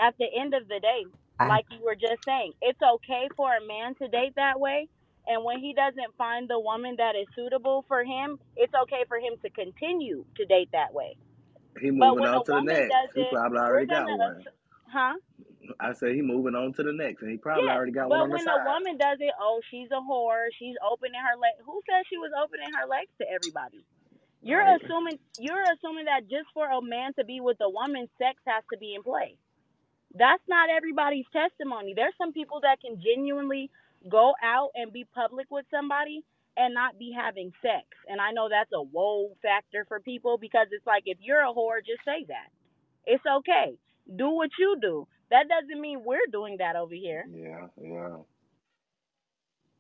at 0.02 0.16
the 0.20 0.28
end 0.40 0.54
of 0.54 0.68
the 0.68 0.80
day, 0.82 1.06
I, 1.40 1.48
like 1.48 1.66
you 1.72 1.84
were 1.84 1.96
just 1.96 2.24
saying, 2.26 2.54
it's 2.62 2.80
okay 2.82 3.30
for 3.38 3.50
a 3.56 3.66
man 3.68 3.96
to 3.96 4.08
date 4.10 4.34
that 4.38 4.60
way. 4.60 4.90
And 5.28 5.44
when 5.44 5.60
he 5.60 5.74
doesn't 5.74 6.16
find 6.18 6.50
the 6.50 6.60
woman 6.60 6.96
that 6.98 7.16
is 7.16 7.28
suitable 7.36 7.86
for 7.88 8.04
him, 8.04 8.40
it's 8.58 8.74
okay 8.84 9.06
for 9.08 9.18
him 9.18 9.36
to 9.44 9.50
continue 9.52 10.26
to 10.38 10.46
date 10.46 10.70
that 10.74 10.94
way. 10.94 11.18
He 11.82 11.92
moving 11.92 12.26
on 12.26 12.44
to 12.44 12.54
the 12.54 12.62
next. 12.62 12.98
He 13.16 13.24
probably 13.26 13.60
already 13.60 13.88
got 13.88 14.14
one. 14.14 14.46
assu- 14.48 14.60
huh? 14.92 15.16
I 15.80 15.94
said 15.94 16.16
he 16.16 16.22
moving 16.22 16.56
on 16.56 16.74
to 16.76 16.84
the 16.84 16.94
next, 16.94 17.22
and 17.24 17.32
he 17.32 17.38
probably 17.38 17.70
Yeah, 17.70 17.72
already 17.72 17.94
got 17.94 18.12
one 18.12 18.22
on 18.22 18.32
the 18.32 18.38
when 18.38 18.40
side. 18.40 18.54
a 18.54 18.60
woman 18.60 18.98
does 18.98 19.20
it, 19.22 19.34
oh, 19.42 19.62
she's 19.72 19.90
a 19.92 20.02
whore. 20.02 20.48
She's 20.60 20.76
opening 20.86 21.20
her 21.22 21.38
leg. 21.40 21.54
Who 21.66 21.82
said 21.90 22.04
she 22.10 22.18
was 22.18 22.32
opening 22.38 22.72
her 22.74 22.88
legs 22.88 23.12
to 23.22 23.28
everybody? 23.30 23.86
You're 24.42 24.64
Right. 24.64 24.78
assuming 24.78 25.20
you're 25.40 25.64
assuming 25.74 26.06
that 26.06 26.30
just 26.30 26.48
for 26.54 26.68
a 26.70 26.82
man 26.82 27.14
to 27.20 27.26
be 27.26 27.42
with 27.42 27.58
a 27.62 27.70
woman, 27.70 28.08
sex 28.18 28.38
has 28.48 28.64
to 28.74 28.78
be 28.80 28.96
in 28.96 29.04
play. 29.04 29.38
That's 30.16 30.44
not 30.48 30.70
everybody's 30.70 31.28
testimony. 31.34 31.94
There's 31.96 32.16
some 32.18 32.34
people 32.34 32.62
that 32.64 32.82
can 32.82 33.02
genuinely 33.02 33.72
go 34.10 34.34
out 34.44 34.72
and 34.76 34.94
be 34.94 35.06
public 35.16 35.48
with 35.52 35.66
somebody 35.72 36.24
and 36.58 36.74
not 36.76 37.00
be 37.00 37.14
having 37.18 37.54
sex. 37.64 37.86
And 38.10 38.22
I 38.22 38.32
know 38.34 38.50
that's 38.50 38.72
a 38.74 38.82
whoa 38.84 39.38
factor 39.44 39.86
for 39.88 40.02
people 40.02 40.40
because 40.40 40.68
it's 40.72 40.88
like 40.88 41.04
if 41.08 41.20
you're 41.22 41.42
a 41.44 41.54
whore, 41.54 41.80
just 41.86 42.06
say 42.06 42.26
that. 42.30 42.50
It's 43.06 43.24
okay. 43.40 43.78
Do 44.16 44.32
what 44.32 44.52
you 44.60 44.78
do. 44.82 45.08
That 45.32 45.48
doesn't 45.50 45.82
mean 45.82 46.04
we're 46.06 46.28
doing 46.32 46.58
that 46.60 46.76
over 46.78 46.96
here. 46.96 47.26
Yeah, 47.32 47.68
yeah. 47.82 48.18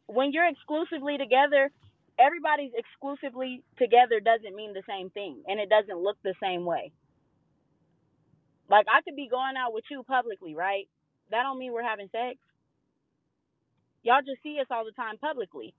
when 0.07 0.31
you're 0.31 0.47
exclusively 0.49 1.17
together, 1.17 1.71
everybody's 2.19 2.71
exclusively 2.77 3.63
together 3.77 4.19
doesn't 4.19 4.55
mean 4.55 4.73
the 4.73 4.83
same 4.87 5.09
thing 5.09 5.41
and 5.47 5.59
it 5.59 5.69
doesn't 5.69 5.99
look 5.99 6.17
the 6.23 6.35
same 6.41 6.65
way. 6.65 6.91
Like 8.69 8.87
I 8.89 9.01
could 9.03 9.15
be 9.15 9.29
going 9.29 9.55
out 9.57 9.73
with 9.73 9.85
you 9.91 10.03
publicly, 10.03 10.55
right? 10.55 10.87
That 11.31 11.43
don't 11.43 11.59
mean 11.59 11.73
we're 11.73 11.83
having 11.87 12.09
sex. 12.11 12.37
Y'all 14.03 14.21
just 14.25 14.43
see 14.43 14.59
us 14.61 14.67
all 14.71 14.85
the 14.85 14.91
time 14.93 15.17
publicly. 15.19 15.73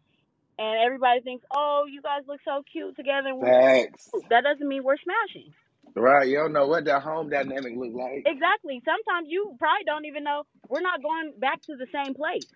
And 0.58 0.80
everybody 0.84 1.20
thinks, 1.20 1.44
"Oh, 1.54 1.86
you 1.88 2.02
guys 2.02 2.22
look 2.26 2.40
so 2.44 2.62
cute 2.70 2.96
together." 2.96 3.30
Facts. 3.40 4.10
That 4.30 4.42
doesn't 4.42 4.66
mean 4.66 4.82
we're 4.82 4.96
smashing. 4.98 5.54
Right. 5.94 6.28
You 6.28 6.38
don't 6.38 6.52
know 6.52 6.66
what 6.66 6.84
that 6.84 7.02
home 7.02 7.30
dynamic 7.30 7.74
look 7.76 7.94
like. 7.94 8.22
Exactly. 8.26 8.82
Sometimes 8.84 9.28
you 9.28 9.56
probably 9.58 9.84
don't 9.84 10.04
even 10.04 10.24
know 10.24 10.44
we're 10.68 10.80
not 10.80 11.02
going 11.02 11.32
back 11.38 11.62
to 11.62 11.76
the 11.76 11.86
same 11.92 12.14
place. 12.14 12.46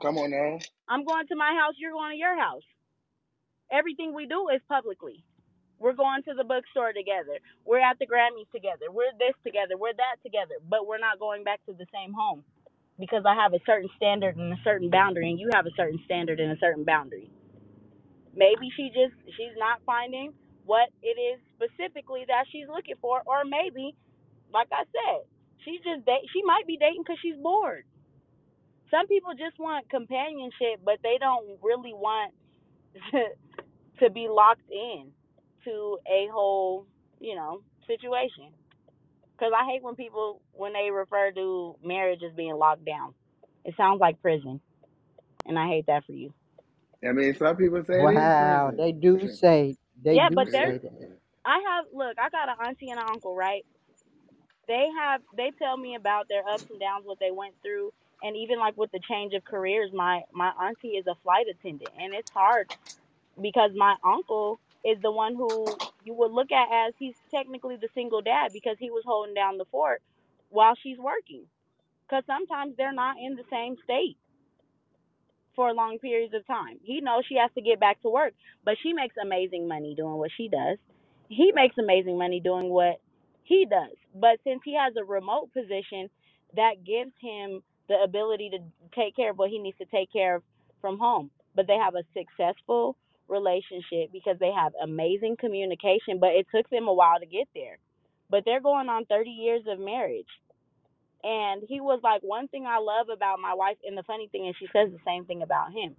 Come 0.00 0.18
on 0.18 0.30
now. 0.30 0.58
I'm 0.88 1.04
going 1.04 1.26
to 1.28 1.36
my 1.36 1.54
house, 1.58 1.74
you're 1.78 1.92
going 1.92 2.12
to 2.12 2.18
your 2.18 2.38
house. 2.38 2.64
Everything 3.70 4.14
we 4.14 4.26
do 4.26 4.48
is 4.48 4.62
publicly. 4.68 5.22
We're 5.78 5.92
going 5.92 6.22
to 6.24 6.34
the 6.34 6.44
bookstore 6.44 6.92
together. 6.92 7.38
We're 7.64 7.80
at 7.80 7.98
the 7.98 8.06
Grammys 8.06 8.50
together. 8.50 8.90
We're 8.90 9.12
this 9.18 9.36
together. 9.44 9.76
We're 9.78 9.94
that 9.94 10.16
together. 10.24 10.56
But 10.68 10.86
we're 10.86 10.98
not 10.98 11.20
going 11.20 11.44
back 11.44 11.60
to 11.66 11.72
the 11.72 11.86
same 11.94 12.12
home 12.14 12.42
because 12.98 13.22
I 13.28 13.34
have 13.34 13.52
a 13.52 13.60
certain 13.64 13.88
standard 13.96 14.36
and 14.36 14.52
a 14.52 14.58
certain 14.64 14.90
boundary, 14.90 15.30
and 15.30 15.38
you 15.38 15.50
have 15.54 15.66
a 15.66 15.74
certain 15.76 16.00
standard 16.04 16.40
and 16.40 16.50
a 16.50 16.58
certain 16.58 16.82
boundary. 16.82 17.30
Maybe 18.34 18.70
she 18.76 18.88
just 18.88 19.14
she's 19.36 19.56
not 19.58 19.80
finding 19.86 20.32
what 20.64 20.88
it 21.02 21.18
is 21.18 21.40
specifically 21.56 22.24
that 22.28 22.44
she's 22.52 22.68
looking 22.68 22.96
for, 23.00 23.22
or 23.26 23.44
maybe, 23.44 23.94
like 24.52 24.68
I 24.72 24.84
said, 24.84 25.24
she 25.64 25.78
just. 25.78 26.06
She 26.32 26.42
might 26.44 26.66
be 26.66 26.76
dating 26.76 27.02
because 27.02 27.18
she's 27.22 27.36
bored. 27.36 27.84
Some 28.90 29.06
people 29.06 29.32
just 29.32 29.58
want 29.58 29.88
companionship, 29.90 30.80
but 30.84 30.98
they 31.02 31.18
don't 31.20 31.46
really 31.62 31.92
want 31.94 32.34
to 34.00 34.10
be 34.10 34.28
locked 34.30 34.70
in 34.70 35.10
to 35.64 35.98
a 36.06 36.28
whole, 36.32 36.86
you 37.20 37.34
know, 37.34 37.62
situation. 37.86 38.50
Because 39.32 39.52
I 39.56 39.66
hate 39.70 39.82
when 39.82 39.94
people 39.94 40.42
when 40.52 40.72
they 40.72 40.90
refer 40.90 41.32
to 41.32 41.76
marriage 41.84 42.20
as 42.28 42.34
being 42.36 42.56
locked 42.56 42.84
down. 42.84 43.14
It 43.64 43.74
sounds 43.76 44.00
like 44.00 44.22
prison, 44.22 44.60
and 45.46 45.58
I 45.58 45.68
hate 45.68 45.86
that 45.86 46.04
for 46.06 46.12
you. 46.12 46.32
I 47.06 47.12
mean, 47.12 47.34
some 47.36 47.56
people 47.56 47.84
say 47.84 47.94
wow, 47.96 48.72
it 48.72 48.74
is 48.76 48.76
they 48.76 48.92
do 48.92 49.28
say 49.28 49.76
they 50.02 50.18
Yeah, 50.18 50.30
do 50.30 50.34
but 50.34 50.48
say 50.48 50.52
there's 50.52 50.76
that. 50.78 51.18
I 51.44 51.60
have 51.68 51.86
look. 51.94 52.16
I 52.18 52.30
got 52.30 52.48
an 52.50 52.56
auntie 52.66 52.90
and 52.90 53.00
an 53.00 53.06
uncle, 53.10 53.36
right? 53.36 53.64
They 54.68 54.86
have 55.00 55.22
they 55.36 55.52
tell 55.58 55.76
me 55.76 55.96
about 55.96 56.28
their 56.28 56.42
ups 56.48 56.64
and 56.70 56.80
downs, 56.80 57.04
what 57.06 57.18
they 57.20 57.32
went 57.32 57.56
through, 57.62 57.92
and 58.22 58.36
even 58.36 58.58
like 58.58 58.76
with 58.76 58.92
the 58.92 59.00
change 59.08 59.34
of 59.34 59.44
careers. 59.44 59.90
My 59.94 60.22
my 60.32 60.50
auntie 60.62 60.96
is 60.98 61.06
a 61.08 61.16
flight 61.24 61.46
attendant, 61.50 61.92
and 61.98 62.14
it's 62.14 62.30
hard 62.34 62.68
because 63.40 63.72
my 63.76 63.96
uncle 64.04 64.60
is 64.84 64.98
the 65.02 65.12
one 65.12 65.34
who 65.36 65.78
you 66.04 66.14
would 66.14 66.32
look 66.32 66.52
at 66.52 66.88
as 66.88 66.94
he's 66.98 67.14
technically 67.34 67.76
the 67.76 67.88
single 67.94 68.22
dad 68.22 68.52
because 68.52 68.76
he 68.80 68.90
was 68.90 69.04
holding 69.06 69.34
down 69.34 69.58
the 69.58 69.66
fort 69.70 70.02
while 70.50 70.74
she's 70.82 70.98
working. 70.98 71.44
Because 72.08 72.24
sometimes 72.26 72.74
they're 72.76 72.92
not 72.94 73.16
in 73.22 73.36
the 73.36 73.44
same 73.50 73.76
state 73.84 74.18
for 75.58 75.74
long 75.74 75.98
periods 75.98 76.32
of 76.34 76.46
time. 76.46 76.78
He 76.84 77.00
knows 77.00 77.24
she 77.28 77.34
has 77.34 77.50
to 77.56 77.60
get 77.60 77.80
back 77.80 78.00
to 78.02 78.08
work, 78.08 78.32
but 78.64 78.76
she 78.80 78.92
makes 78.92 79.16
amazing 79.20 79.66
money 79.66 79.92
doing 79.96 80.14
what 80.14 80.30
she 80.36 80.46
does. 80.46 80.78
He 81.28 81.50
makes 81.52 81.74
amazing 81.76 82.16
money 82.16 82.38
doing 82.38 82.68
what 82.68 83.00
he 83.42 83.66
does. 83.68 83.96
But 84.14 84.38
since 84.44 84.60
he 84.64 84.76
has 84.76 84.94
a 84.96 85.02
remote 85.02 85.52
position, 85.52 86.10
that 86.54 86.84
gives 86.86 87.10
him 87.20 87.64
the 87.88 87.96
ability 88.04 88.50
to 88.50 88.58
take 88.94 89.16
care 89.16 89.32
of 89.32 89.38
what 89.38 89.50
he 89.50 89.58
needs 89.58 89.76
to 89.78 89.84
take 89.86 90.12
care 90.12 90.36
of 90.36 90.42
from 90.80 90.96
home. 90.96 91.28
But 91.56 91.66
they 91.66 91.74
have 91.74 91.96
a 91.96 92.06
successful 92.14 92.96
relationship 93.26 94.12
because 94.12 94.36
they 94.38 94.52
have 94.52 94.74
amazing 94.80 95.38
communication, 95.40 96.20
but 96.20 96.30
it 96.30 96.46
took 96.54 96.70
them 96.70 96.86
a 96.86 96.94
while 96.94 97.18
to 97.18 97.26
get 97.26 97.48
there. 97.52 97.78
But 98.30 98.44
they're 98.44 98.60
going 98.60 98.88
on 98.88 99.06
30 99.06 99.28
years 99.28 99.62
of 99.66 99.80
marriage. 99.80 100.30
And 101.24 101.62
he 101.68 101.80
was 101.80 102.00
like, 102.02 102.22
one 102.22 102.48
thing 102.48 102.66
I 102.66 102.78
love 102.78 103.08
about 103.12 103.40
my 103.40 103.54
wife, 103.54 103.76
and 103.84 103.98
the 103.98 104.04
funny 104.04 104.28
thing 104.28 104.46
is, 104.46 104.54
she 104.58 104.66
says 104.72 104.90
the 104.92 105.00
same 105.04 105.24
thing 105.24 105.42
about 105.42 105.72
him. 105.72 105.96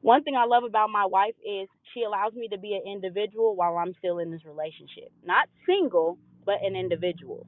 One 0.00 0.24
thing 0.24 0.34
I 0.34 0.46
love 0.46 0.64
about 0.64 0.90
my 0.90 1.06
wife 1.06 1.34
is 1.46 1.68
she 1.94 2.02
allows 2.02 2.32
me 2.34 2.48
to 2.48 2.58
be 2.58 2.74
an 2.74 2.90
individual 2.90 3.54
while 3.54 3.76
I'm 3.76 3.94
still 3.98 4.18
in 4.18 4.30
this 4.30 4.44
relationship. 4.44 5.12
Not 5.24 5.48
single, 5.66 6.18
but 6.44 6.56
an 6.64 6.74
individual. 6.74 7.46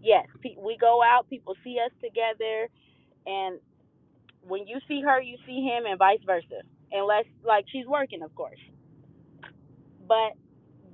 Yes, 0.00 0.26
we 0.44 0.76
go 0.80 1.02
out, 1.02 1.28
people 1.28 1.56
see 1.64 1.78
us 1.84 1.90
together, 2.00 2.68
and 3.26 3.58
when 4.42 4.66
you 4.66 4.78
see 4.86 5.02
her, 5.02 5.20
you 5.20 5.36
see 5.44 5.62
him, 5.62 5.86
and 5.86 5.98
vice 5.98 6.20
versa. 6.24 6.62
Unless, 6.92 7.24
like, 7.44 7.64
she's 7.70 7.86
working, 7.86 8.22
of 8.22 8.34
course. 8.34 8.60
But 10.06 10.32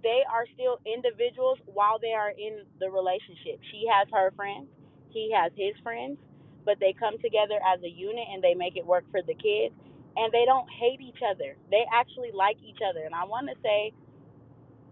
they 0.05 0.23
are 0.29 0.47
still 0.55 0.79
individuals 0.87 1.59
while 1.67 1.99
they 1.99 2.15
are 2.15 2.31
in 2.31 2.69
the 2.81 2.91
relationship. 2.93 3.61
She 3.73 3.89
has 3.91 4.09
her 4.13 4.33
friends, 4.37 4.69
he 5.11 5.33
has 5.35 5.53
his 5.57 5.75
friends, 5.83 6.19
but 6.67 6.79
they 6.81 6.95
come 6.95 7.19
together 7.19 7.59
as 7.65 7.83
a 7.85 7.91
unit 7.91 8.29
and 8.33 8.45
they 8.45 8.55
make 8.55 8.77
it 8.77 8.87
work 8.87 9.05
for 9.11 9.23
the 9.23 9.35
kids. 9.35 9.75
And 10.17 10.33
they 10.33 10.45
don't 10.47 10.69
hate 10.71 11.01
each 11.01 11.23
other. 11.27 11.57
They 11.73 11.85
actually 11.93 12.33
like 12.35 12.59
each 12.63 12.81
other. 12.85 13.03
And 13.07 13.15
I 13.17 13.25
want 13.25 13.49
to 13.49 13.57
say, 13.65 13.95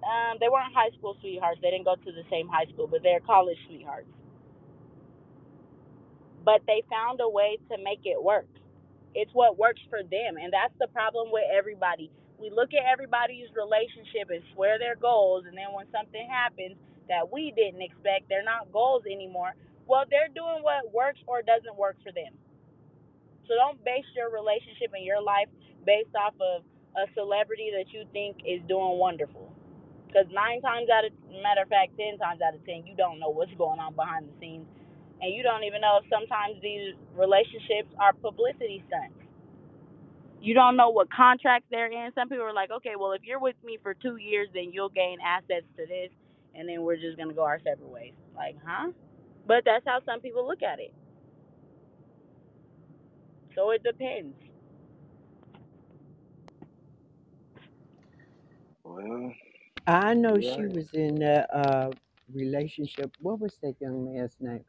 um, 0.04 0.38
they 0.40 0.48
weren't 0.48 0.74
high 0.74 0.90
school 0.98 1.16
sweethearts. 1.20 1.60
They 1.62 1.70
didn't 1.70 1.86
go 1.86 1.96
to 1.96 2.12
the 2.12 2.24
same 2.30 2.48
high 2.48 2.66
school, 2.72 2.88
but 2.88 3.02
they're 3.02 3.20
college 3.20 3.58
sweethearts. 3.68 4.10
But 6.44 6.62
they 6.66 6.82
found 6.90 7.20
a 7.22 7.28
way 7.28 7.58
to 7.70 7.76
make 7.82 8.02
it 8.04 8.22
work. 8.22 8.48
It's 9.14 9.32
what 9.34 9.58
works 9.58 9.80
for 9.90 10.02
them. 10.02 10.38
And 10.40 10.52
that's 10.52 10.74
the 10.80 10.88
problem 10.88 11.30
with 11.32 11.44
everybody. 11.52 12.10
We 12.42 12.50
look 12.50 12.74
at 12.74 12.82
everybody's 12.82 13.46
relationship 13.54 14.34
and 14.34 14.42
swear 14.52 14.82
their 14.82 14.98
goals, 14.98 15.46
and 15.46 15.54
then 15.54 15.70
when 15.70 15.86
something 15.94 16.26
happens, 16.26 16.74
that 17.06 17.30
we 17.30 17.54
didn't 17.54 17.82
expect. 17.82 18.26
They're 18.28 18.42
not 18.42 18.74
goals 18.74 19.06
anymore. 19.06 19.54
Well, 19.86 20.02
they're 20.10 20.30
doing 20.34 20.66
what 20.66 20.90
works 20.90 21.22
or 21.30 21.42
doesn't 21.46 21.78
work 21.78 21.94
for 22.02 22.10
them. 22.10 22.34
So 23.46 23.54
don't 23.54 23.78
base 23.86 24.06
your 24.18 24.30
relationship 24.34 24.90
and 24.90 25.06
your 25.06 25.22
life 25.22 25.46
based 25.86 26.14
off 26.18 26.34
of 26.42 26.66
a 26.98 27.06
celebrity 27.14 27.70
that 27.78 27.94
you 27.94 28.06
think 28.10 28.42
is 28.42 28.58
doing 28.66 28.98
wonderful. 28.98 29.50
Because 30.06 30.26
nine 30.34 30.60
times 30.62 30.90
out 30.90 31.06
of 31.06 31.14
matter 31.42 31.62
of 31.62 31.70
fact, 31.70 31.94
ten 31.94 32.18
times 32.18 32.42
out 32.42 32.54
of 32.58 32.66
ten, 32.66 32.82
you 32.86 32.98
don't 32.98 33.22
know 33.22 33.30
what's 33.30 33.54
going 33.54 33.78
on 33.78 33.94
behind 33.94 34.26
the 34.26 34.34
scenes, 34.42 34.66
and 35.22 35.30
you 35.30 35.42
don't 35.42 35.62
even 35.62 35.80
know 35.80 36.02
if 36.02 36.10
sometimes 36.10 36.58
these 36.58 36.98
relationships 37.14 37.94
are 38.02 38.12
publicity 38.12 38.82
stunts. 38.90 39.21
You 40.42 40.54
don't 40.54 40.76
know 40.76 40.90
what 40.90 41.12
contracts 41.12 41.68
they're 41.70 41.90
in. 41.92 42.10
Some 42.14 42.28
people 42.28 42.44
are 42.44 42.52
like, 42.52 42.72
okay, 42.72 42.94
well, 42.98 43.12
if 43.12 43.22
you're 43.24 43.40
with 43.40 43.56
me 43.64 43.78
for 43.82 43.94
two 43.94 44.16
years, 44.16 44.48
then 44.54 44.72
you'll 44.72 44.88
gain 44.90 45.18
assets 45.24 45.66
to 45.78 45.86
this, 45.86 46.10
and 46.54 46.68
then 46.68 46.82
we're 46.82 46.96
just 46.96 47.16
gonna 47.16 47.32
go 47.32 47.44
our 47.44 47.60
separate 47.60 47.88
ways. 47.88 48.14
Like, 48.36 48.56
huh? 48.66 48.90
But 49.46 49.64
that's 49.64 49.86
how 49.86 50.00
some 50.04 50.20
people 50.20 50.46
look 50.46 50.62
at 50.62 50.80
it. 50.80 50.92
So 53.54 53.70
it 53.70 53.84
depends. 53.84 54.34
Well, 58.84 59.32
I 59.86 60.14
know 60.14 60.36
you're 60.36 60.54
she 60.56 60.66
was 60.66 60.92
in 60.94 61.22
a 61.22 61.46
uh 61.54 61.90
relationship. 62.34 63.12
What 63.20 63.40
was 63.40 63.58
that 63.62 63.76
young 63.80 64.04
man's 64.12 64.36
name? 64.40 64.64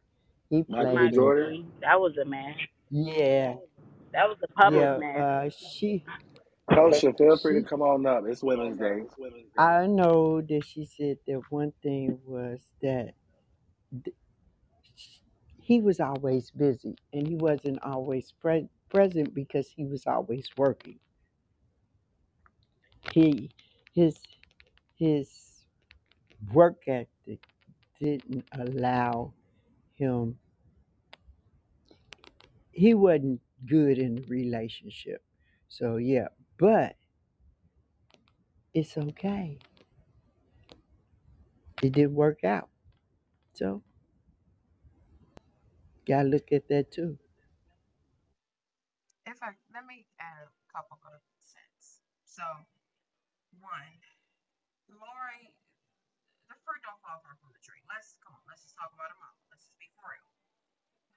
He 0.50 0.64
Michael 0.68 0.94
played 0.94 0.96
Michael. 0.96 1.16
Jordan. 1.16 1.72
That 1.82 2.00
was 2.00 2.18
a 2.18 2.26
man. 2.26 2.56
Yeah, 2.92 3.56
That 4.14 4.30
was 4.30 4.40
a 4.44 4.50
public 4.50 4.90
yeah. 4.90 4.98
mess. 4.98 5.18
Uh, 5.18 5.50
she 5.50 6.06
Kosha, 6.72 7.18
feel 7.18 7.38
free 7.40 7.56
to 7.56 7.62
she. 7.62 7.68
come 7.68 7.82
on 7.82 8.06
up. 8.06 8.24
It's 8.28 8.44
Women's 8.44 8.78
Day. 8.78 9.04
I 9.58 9.88
know 9.88 10.42
that 10.42 10.66
she 10.66 10.86
said 10.86 11.20
that 11.28 11.42
one 11.50 11.74
thing 11.84 12.20
was 12.26 12.62
that 12.82 13.14
th- 14.06 14.16
he 15.62 15.82
was 15.82 16.00
always 16.00 16.52
busy 16.52 16.98
and 17.14 17.28
he 17.28 17.36
wasn't 17.36 17.82
always 17.84 18.34
pre- 18.42 18.70
present 18.90 19.36
because 19.36 19.70
he 19.70 19.86
was 19.86 20.08
always 20.08 20.50
working. 20.58 21.00
He 23.02 23.52
his 23.94 24.20
his 24.98 25.30
work 26.54 26.84
ethic 26.88 27.40
didn't 28.00 28.46
allow 28.54 29.34
him. 29.96 30.38
He 32.72 32.94
wasn't 32.94 33.42
good 33.66 33.98
in 33.98 34.16
the 34.16 34.24
relationship. 34.24 35.24
So 35.68 35.98
yeah, 35.98 36.28
but 36.58 36.96
it's 38.74 38.98
okay. 38.98 39.60
It 41.82 41.94
did 41.94 42.14
work 42.14 42.44
out. 42.44 42.70
So 43.54 43.84
gotta 46.08 46.28
look 46.28 46.52
at 46.52 46.68
that 46.70 46.92
too. 46.92 47.18
If 49.26 49.42
I 49.42 49.56
let 49.74 49.86
me 49.88 50.06
add 50.20 50.48
a 50.48 50.72
couple 50.72 50.98
of 51.06 51.22
cents. 51.40 52.02
So 52.26 52.44
one, 53.60 54.00
Lori, 54.90 55.54
the 56.50 56.56
fruit 56.66 56.82
don't 56.84 57.00
fall 57.02 57.22
far 57.24 57.36
from 57.40 57.52
the 57.56 57.62
tree. 57.64 57.82
Let's 57.88 58.20
come 58.20 58.36
on, 58.36 58.44
let's 58.50 58.64
just 58.64 58.76
talk 58.76 58.92
about 58.92 59.10
her 59.12 59.20
mama. 59.20 59.38
Let's 59.52 59.64
just 59.64 59.80
be 59.80 59.88
for 59.96 60.08
real. 60.12 60.28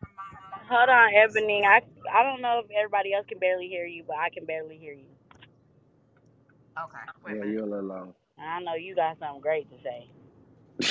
Her 0.02 0.10
mama 0.16 0.58
Hold 0.68 0.88
on, 0.90 1.10
was 1.14 1.14
Ebony. 1.14 1.64
I 1.66 1.82
I 2.12 2.22
don't 2.24 2.42
know 2.42 2.60
if 2.64 2.70
everybody 2.76 3.14
else 3.14 3.26
can 3.28 3.38
barely 3.38 3.68
hear 3.68 3.86
you, 3.86 4.04
but 4.06 4.16
I 4.18 4.30
can 4.30 4.46
barely 4.46 4.78
hear 4.78 4.94
you. 4.94 5.10
okay. 6.84 7.06
Wait 7.24 7.36
a 7.36 7.36
Yeah, 7.36 7.44
minute. 7.46 7.54
you're 7.54 7.64
a 7.64 7.66
little 7.70 7.86
low. 7.86 8.14
I 8.38 8.60
know 8.62 8.74
you 8.74 8.94
got 8.96 9.18
something 9.20 9.42
great 9.42 9.70
to 9.70 9.76
say. 9.84 10.08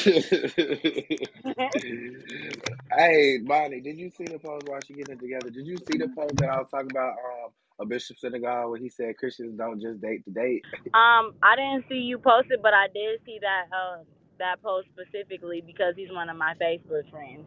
hey, 2.97 3.39
Bonnie, 3.45 3.81
did 3.81 3.97
you 3.99 4.09
see 4.11 4.25
the 4.25 4.39
post 4.39 4.67
while 4.67 4.81
she 4.81 4.95
getting 4.95 5.15
it 5.15 5.21
together? 5.21 5.49
Did 5.51 5.67
you 5.67 5.77
see 5.77 5.97
the 5.97 6.09
post 6.09 6.39
that 6.39 6.49
I 6.49 6.59
was 6.59 6.69
talking 6.71 6.91
about 6.91 7.11
um 7.13 7.51
a 7.79 7.85
bishop 7.85 8.17
synagogue 8.19 8.69
where 8.71 8.79
he 8.79 8.89
said 8.89 9.17
Christians 9.17 9.57
don't 9.57 9.81
just 9.81 10.01
date 10.01 10.25
to 10.25 10.31
date? 10.31 10.65
um, 10.93 11.33
I 11.43 11.55
didn't 11.55 11.85
see 11.89 12.01
you 12.05 12.17
post 12.19 12.49
it, 12.51 12.61
but 12.63 12.73
I 12.73 12.87
did 12.93 13.21
see 13.25 13.39
that 13.41 13.67
um 13.75 14.05
that 14.39 14.61
post 14.63 14.87
specifically 14.93 15.63
because 15.65 15.95
he's 15.97 16.11
one 16.11 16.29
of 16.29 16.37
my 16.37 16.53
Facebook 16.61 17.09
friends. 17.11 17.45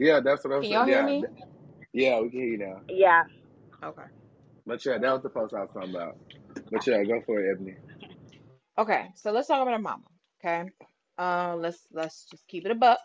Yeah, 0.00 0.20
that's 0.20 0.44
what 0.44 0.54
I'm 0.54 0.64
Can 0.64 0.70
saying. 0.70 0.72
y'all 0.72 0.86
hear 0.88 1.02
Yeah, 1.02 1.04
me? 1.04 1.20
th- 1.20 1.32
yeah, 1.92 2.20
we 2.20 2.30
can 2.30 2.40
hear 2.40 2.48
you 2.50 2.58
now. 2.58 2.82
Yeah. 2.88 3.24
Okay. 3.84 4.02
But 4.66 4.84
yeah, 4.86 4.98
that 4.98 5.12
was 5.12 5.22
the 5.22 5.30
post 5.30 5.54
I 5.54 5.60
was 5.62 5.70
talking 5.74 5.94
about. 5.94 6.18
But 6.70 6.86
yeah, 6.86 7.04
go 7.04 7.20
for 7.26 7.40
it, 7.40 7.52
Ebony. 7.52 7.76
Okay, 8.78 9.08
so 9.16 9.32
let's 9.32 9.48
talk 9.48 9.62
about 9.62 9.72
her 9.74 9.80
mama. 9.80 10.04
Okay. 10.44 10.70
Uh, 11.18 11.56
let's 11.58 11.80
let's 11.92 12.26
just 12.30 12.46
keep 12.48 12.66
it 12.66 12.72
a 12.72 12.76
buck. 12.76 13.00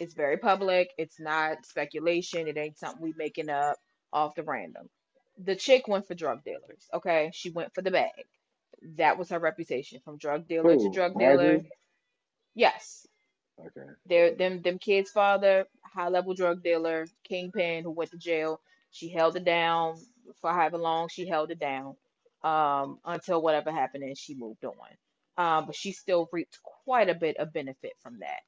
It's 0.00 0.14
very 0.14 0.38
public. 0.38 0.90
It's 0.98 1.20
not 1.20 1.66
speculation. 1.66 2.48
It 2.48 2.58
ain't 2.58 2.78
something 2.78 3.02
we 3.02 3.14
making 3.16 3.50
up 3.50 3.76
off 4.12 4.34
the 4.36 4.44
random. 4.44 4.88
The 5.44 5.56
chick 5.56 5.88
went 5.88 6.08
for 6.08 6.14
drug 6.14 6.44
dealers. 6.44 6.88
Okay, 6.94 7.30
she 7.34 7.50
went 7.50 7.74
for 7.74 7.82
the 7.82 7.92
bag. 7.92 8.10
That 8.98 9.18
was 9.18 9.30
her 9.30 9.40
reputation 9.40 10.00
from 10.04 10.18
drug 10.18 10.48
dealer 10.48 10.76
to 10.76 10.88
Who? 10.88 10.90
drug 10.90 11.18
dealer. 11.18 11.60
Marjorie? 11.60 11.66
Yes, 12.54 13.06
Okay. 13.60 13.88
They're, 14.06 14.34
them 14.34 14.62
them 14.62 14.78
kids' 14.78 15.10
father, 15.10 15.66
high 15.94 16.08
level 16.08 16.34
drug 16.34 16.62
dealer, 16.62 17.06
kingpin 17.24 17.84
who 17.84 17.90
went 17.90 18.10
to 18.12 18.18
jail. 18.18 18.60
She 18.92 19.10
held 19.10 19.36
it 19.36 19.44
down 19.44 19.96
for 20.40 20.52
however 20.52 20.78
long 20.78 21.08
she 21.08 21.28
held 21.28 21.50
it 21.50 21.60
down, 21.60 21.96
um, 22.44 22.98
until 23.04 23.42
whatever 23.42 23.72
happened 23.72 24.04
and 24.04 24.18
she 24.18 24.34
moved 24.34 24.64
on. 24.64 24.74
Um, 25.38 25.66
but 25.66 25.76
she 25.76 25.92
still 25.92 26.28
reaped 26.32 26.58
quite 26.84 27.08
a 27.10 27.14
bit 27.14 27.38
of 27.38 27.52
benefit 27.52 27.94
from 28.02 28.20
that. 28.20 28.40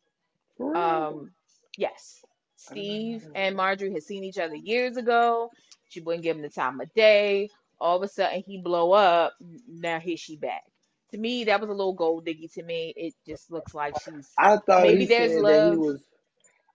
Um, 0.78 1.32
yes, 1.78 2.24
I 2.70 2.74
didn't 2.74 2.88
know 2.88 2.96
Steve 2.96 3.26
and 3.34 3.56
Marjorie 3.56 3.92
had 3.92 4.02
seen 4.02 4.24
each 4.24 4.38
other 4.38 4.56
years 4.56 4.96
ago. 4.96 5.50
She 5.88 6.00
wouldn't 6.00 6.24
give 6.24 6.36
him 6.36 6.42
the 6.42 6.50
time 6.50 6.80
of 6.80 6.92
day. 6.94 7.50
All 7.80 7.96
of 7.96 8.02
a 8.02 8.08
sudden, 8.08 8.42
he 8.46 8.58
blow 8.60 8.92
up. 8.92 9.34
Now 9.68 10.00
here 10.00 10.16
she 10.16 10.36
back. 10.36 10.64
To 11.12 11.18
me, 11.18 11.44
that 11.44 11.60
was 11.60 11.70
a 11.70 11.74
little 11.74 11.94
gold 11.94 12.26
diggy. 12.26 12.52
To 12.54 12.62
me, 12.62 12.92
it 12.96 13.14
just 13.26 13.50
looks 13.50 13.74
like 13.74 13.96
she's 14.04 14.38
I 14.38 14.58
thought 14.58 14.86
maybe 14.86 15.06
he 15.06 15.06
there's 15.06 15.36
that 15.44 15.62
he 15.62 15.70
love. 15.70 15.76
was. 15.76 16.02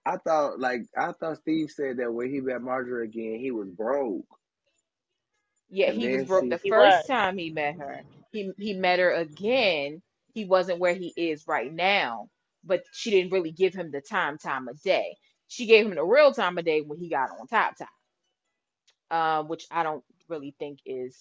I 0.06 0.16
thought 0.18 0.60
like 0.60 0.82
I 0.96 1.12
thought 1.12 1.38
Steve 1.38 1.70
said 1.70 1.98
that 1.98 2.12
when 2.12 2.30
he 2.30 2.40
met 2.40 2.62
Marjorie 2.62 3.06
again, 3.06 3.38
he 3.40 3.50
was 3.52 3.68
broke, 3.70 4.26
Yeah, 5.70 5.90
and 5.90 5.98
he 5.98 6.08
was 6.08 6.24
broke 6.24 6.48
she. 6.48 6.50
the 6.50 6.58
first 6.58 7.06
time 7.06 7.38
he 7.38 7.50
met 7.50 7.76
her. 7.76 8.04
He 8.32 8.52
he 8.58 8.74
met 8.74 9.00
her 9.00 9.12
again. 9.12 10.02
He 10.34 10.44
wasn't 10.46 10.80
where 10.80 10.94
he 10.94 11.12
is 11.16 11.46
right 11.48 11.72
now, 11.72 12.28
but 12.64 12.82
she 12.92 13.10
didn't 13.10 13.32
really 13.32 13.52
give 13.52 13.74
him 13.74 13.90
the 13.90 14.00
time 14.02 14.38
time 14.38 14.68
of 14.68 14.80
day. 14.82 15.16
She 15.48 15.66
gave 15.66 15.86
him 15.86 15.94
the 15.96 16.04
real 16.04 16.32
time 16.32 16.58
of 16.58 16.64
day 16.64 16.82
when 16.82 16.98
he 16.98 17.08
got 17.10 17.30
on 17.30 17.46
top 17.48 17.76
time. 17.78 17.88
uh, 19.10 19.44
which 19.44 19.66
I 19.72 19.84
don't 19.84 20.04
really 20.28 20.54
think 20.58 20.80
is 20.86 21.16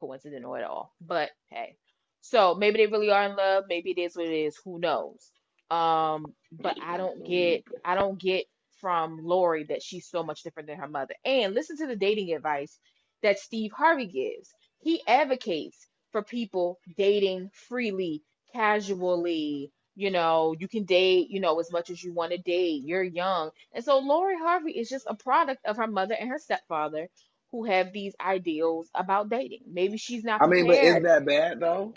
coincidental 0.00 0.56
at 0.56 0.64
all. 0.64 0.94
But 1.00 1.30
hey, 1.50 1.76
so 2.22 2.54
maybe 2.56 2.78
they 2.78 2.86
really 2.86 3.10
are 3.10 3.24
in 3.24 3.36
love. 3.36 3.64
Maybe 3.68 3.92
it 3.92 3.98
is 4.00 4.16
what 4.16 4.26
it 4.26 4.34
is. 4.34 4.58
Who 4.64 4.80
knows? 4.80 5.30
Um, 5.70 6.34
but 6.52 6.76
I 6.82 6.96
don't 6.96 7.24
get, 7.26 7.64
I 7.84 7.94
don't 7.94 8.20
get 8.20 8.46
from 8.80 9.20
Lori 9.24 9.64
that 9.64 9.82
she's 9.82 10.08
so 10.08 10.22
much 10.22 10.42
different 10.42 10.68
than 10.68 10.78
her 10.78 10.88
mother. 10.88 11.14
And 11.24 11.54
listen 11.54 11.78
to 11.78 11.86
the 11.86 11.96
dating 11.96 12.32
advice 12.34 12.78
that 13.22 13.38
Steve 13.38 13.72
Harvey 13.72 14.06
gives. 14.06 14.54
He 14.80 15.02
advocates 15.06 15.86
for 16.10 16.22
people 16.22 16.78
dating 16.96 17.50
freely, 17.68 18.22
casually. 18.52 19.72
You 19.94 20.10
know, 20.10 20.54
you 20.58 20.68
can 20.68 20.84
date, 20.84 21.28
you 21.30 21.40
know, 21.40 21.60
as 21.60 21.70
much 21.72 21.90
as 21.90 22.02
you 22.02 22.12
want 22.14 22.32
to 22.32 22.38
date. 22.38 22.82
You're 22.84 23.02
young. 23.02 23.50
And 23.74 23.84
so 23.84 23.98
Lori 23.98 24.36
Harvey 24.38 24.72
is 24.72 24.88
just 24.88 25.06
a 25.08 25.14
product 25.14 25.64
of 25.66 25.76
her 25.76 25.86
mother 25.86 26.16
and 26.18 26.30
her 26.30 26.38
stepfather 26.38 27.08
who 27.52 27.64
have 27.64 27.92
these 27.92 28.14
ideals 28.20 28.88
about 28.94 29.28
dating. 29.28 29.60
Maybe 29.70 29.98
she's 29.98 30.24
not 30.24 30.42
I 30.42 30.46
mean, 30.46 30.66
but 30.66 30.78
isn't 30.78 31.02
that 31.04 31.26
bad 31.26 31.60
though? 31.60 31.94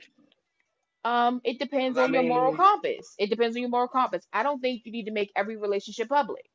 Um, 1.05 1.39
it 1.43 1.59
depends 1.59 1.99
I 1.99 2.05
on 2.05 2.13
your 2.13 2.23
moral 2.23 2.55
compass. 2.55 3.13
It 3.19 3.29
depends 3.29 3.55
on 3.55 3.61
your 3.61 3.69
moral 3.69 3.87
compass. 3.87 4.25
I 4.33 4.41
don't 4.41 4.59
think 4.59 4.81
you 4.85 4.91
need 4.91 5.05
to 5.05 5.11
make 5.11 5.31
every 5.35 5.55
relationship 5.55 6.09
public. 6.09 6.49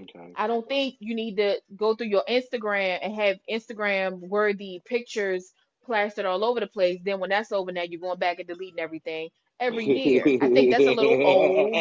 okay. 0.00 0.32
I 0.36 0.46
don't 0.46 0.66
think 0.66 0.94
you 1.00 1.14
need 1.14 1.36
to 1.36 1.60
go 1.76 1.94
through 1.94 2.08
your 2.08 2.24
Instagram 2.28 2.98
and 3.02 3.14
have 3.14 3.36
Instagram 3.48 4.20
worthy 4.20 4.80
pictures 4.86 5.52
plastered 5.84 6.24
all 6.24 6.44
over 6.44 6.60
the 6.60 6.66
place. 6.66 7.00
Then 7.04 7.20
when 7.20 7.28
that's 7.30 7.52
over, 7.52 7.70
now 7.70 7.82
you're 7.82 8.00
going 8.00 8.18
back 8.18 8.38
and 8.38 8.48
deleting 8.48 8.80
everything 8.80 9.28
every 9.60 9.84
year. 9.84 10.22
I 10.40 10.48
think 10.48 10.70
that's 10.70 10.86
a 10.86 10.92
little 10.92 11.26
old. 11.26 11.76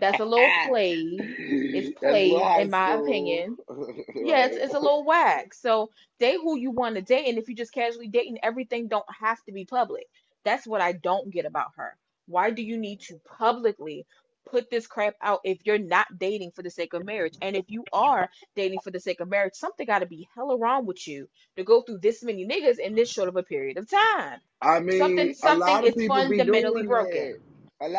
That's 0.00 0.20
a 0.20 0.24
little 0.24 0.48
played. 0.68 1.20
It's 1.20 1.88
That's 2.00 2.14
a 2.14 2.16
little 2.16 2.40
played, 2.40 2.62
in 2.62 2.70
my 2.70 2.94
school, 2.94 3.06
opinion. 3.06 3.56
Yeah, 4.14 4.46
it's, 4.46 4.56
it's 4.56 4.74
a 4.74 4.78
little 4.78 5.04
whack. 5.04 5.54
So 5.54 5.90
date 6.18 6.38
who 6.42 6.56
you 6.56 6.70
want 6.70 6.96
to 6.96 7.02
date, 7.02 7.28
and 7.28 7.38
if 7.38 7.48
you're 7.48 7.56
just 7.56 7.72
casually 7.72 8.08
dating, 8.08 8.38
everything 8.42 8.88
don't 8.88 9.04
have 9.20 9.42
to 9.44 9.52
be 9.52 9.64
public. 9.64 10.06
That's 10.44 10.66
what 10.66 10.80
I 10.80 10.92
don't 10.92 11.30
get 11.30 11.46
about 11.46 11.72
her. 11.76 11.96
Why 12.26 12.50
do 12.50 12.62
you 12.62 12.78
need 12.78 13.00
to 13.02 13.20
publicly 13.38 14.06
put 14.50 14.70
this 14.70 14.86
crap 14.86 15.14
out 15.22 15.40
if 15.44 15.60
you're 15.64 15.78
not 15.78 16.18
dating 16.18 16.52
for 16.52 16.62
the 16.62 16.70
sake 16.70 16.94
of 16.94 17.04
marriage? 17.04 17.36
And 17.42 17.56
if 17.56 17.66
you 17.68 17.84
are 17.92 18.30
dating 18.56 18.80
for 18.80 18.90
the 18.90 19.00
sake 19.00 19.20
of 19.20 19.28
marriage, 19.28 19.54
something 19.54 19.86
got 19.86 20.00
to 20.00 20.06
be 20.06 20.28
hella 20.34 20.58
wrong 20.58 20.86
with 20.86 21.06
you 21.06 21.28
to 21.56 21.64
go 21.64 21.82
through 21.82 21.98
this 21.98 22.22
many 22.22 22.46
niggas 22.46 22.78
in 22.78 22.94
this 22.94 23.10
short 23.10 23.28
of 23.28 23.36
a 23.36 23.42
period 23.42 23.78
of 23.78 23.90
time. 23.90 24.40
I 24.62 24.80
Something 24.90 25.28
mean, 25.28 25.34
something 25.34 25.78
of 25.78 25.84
is 25.84 25.96
fundamentally 26.06 26.82
broken. 26.84 27.36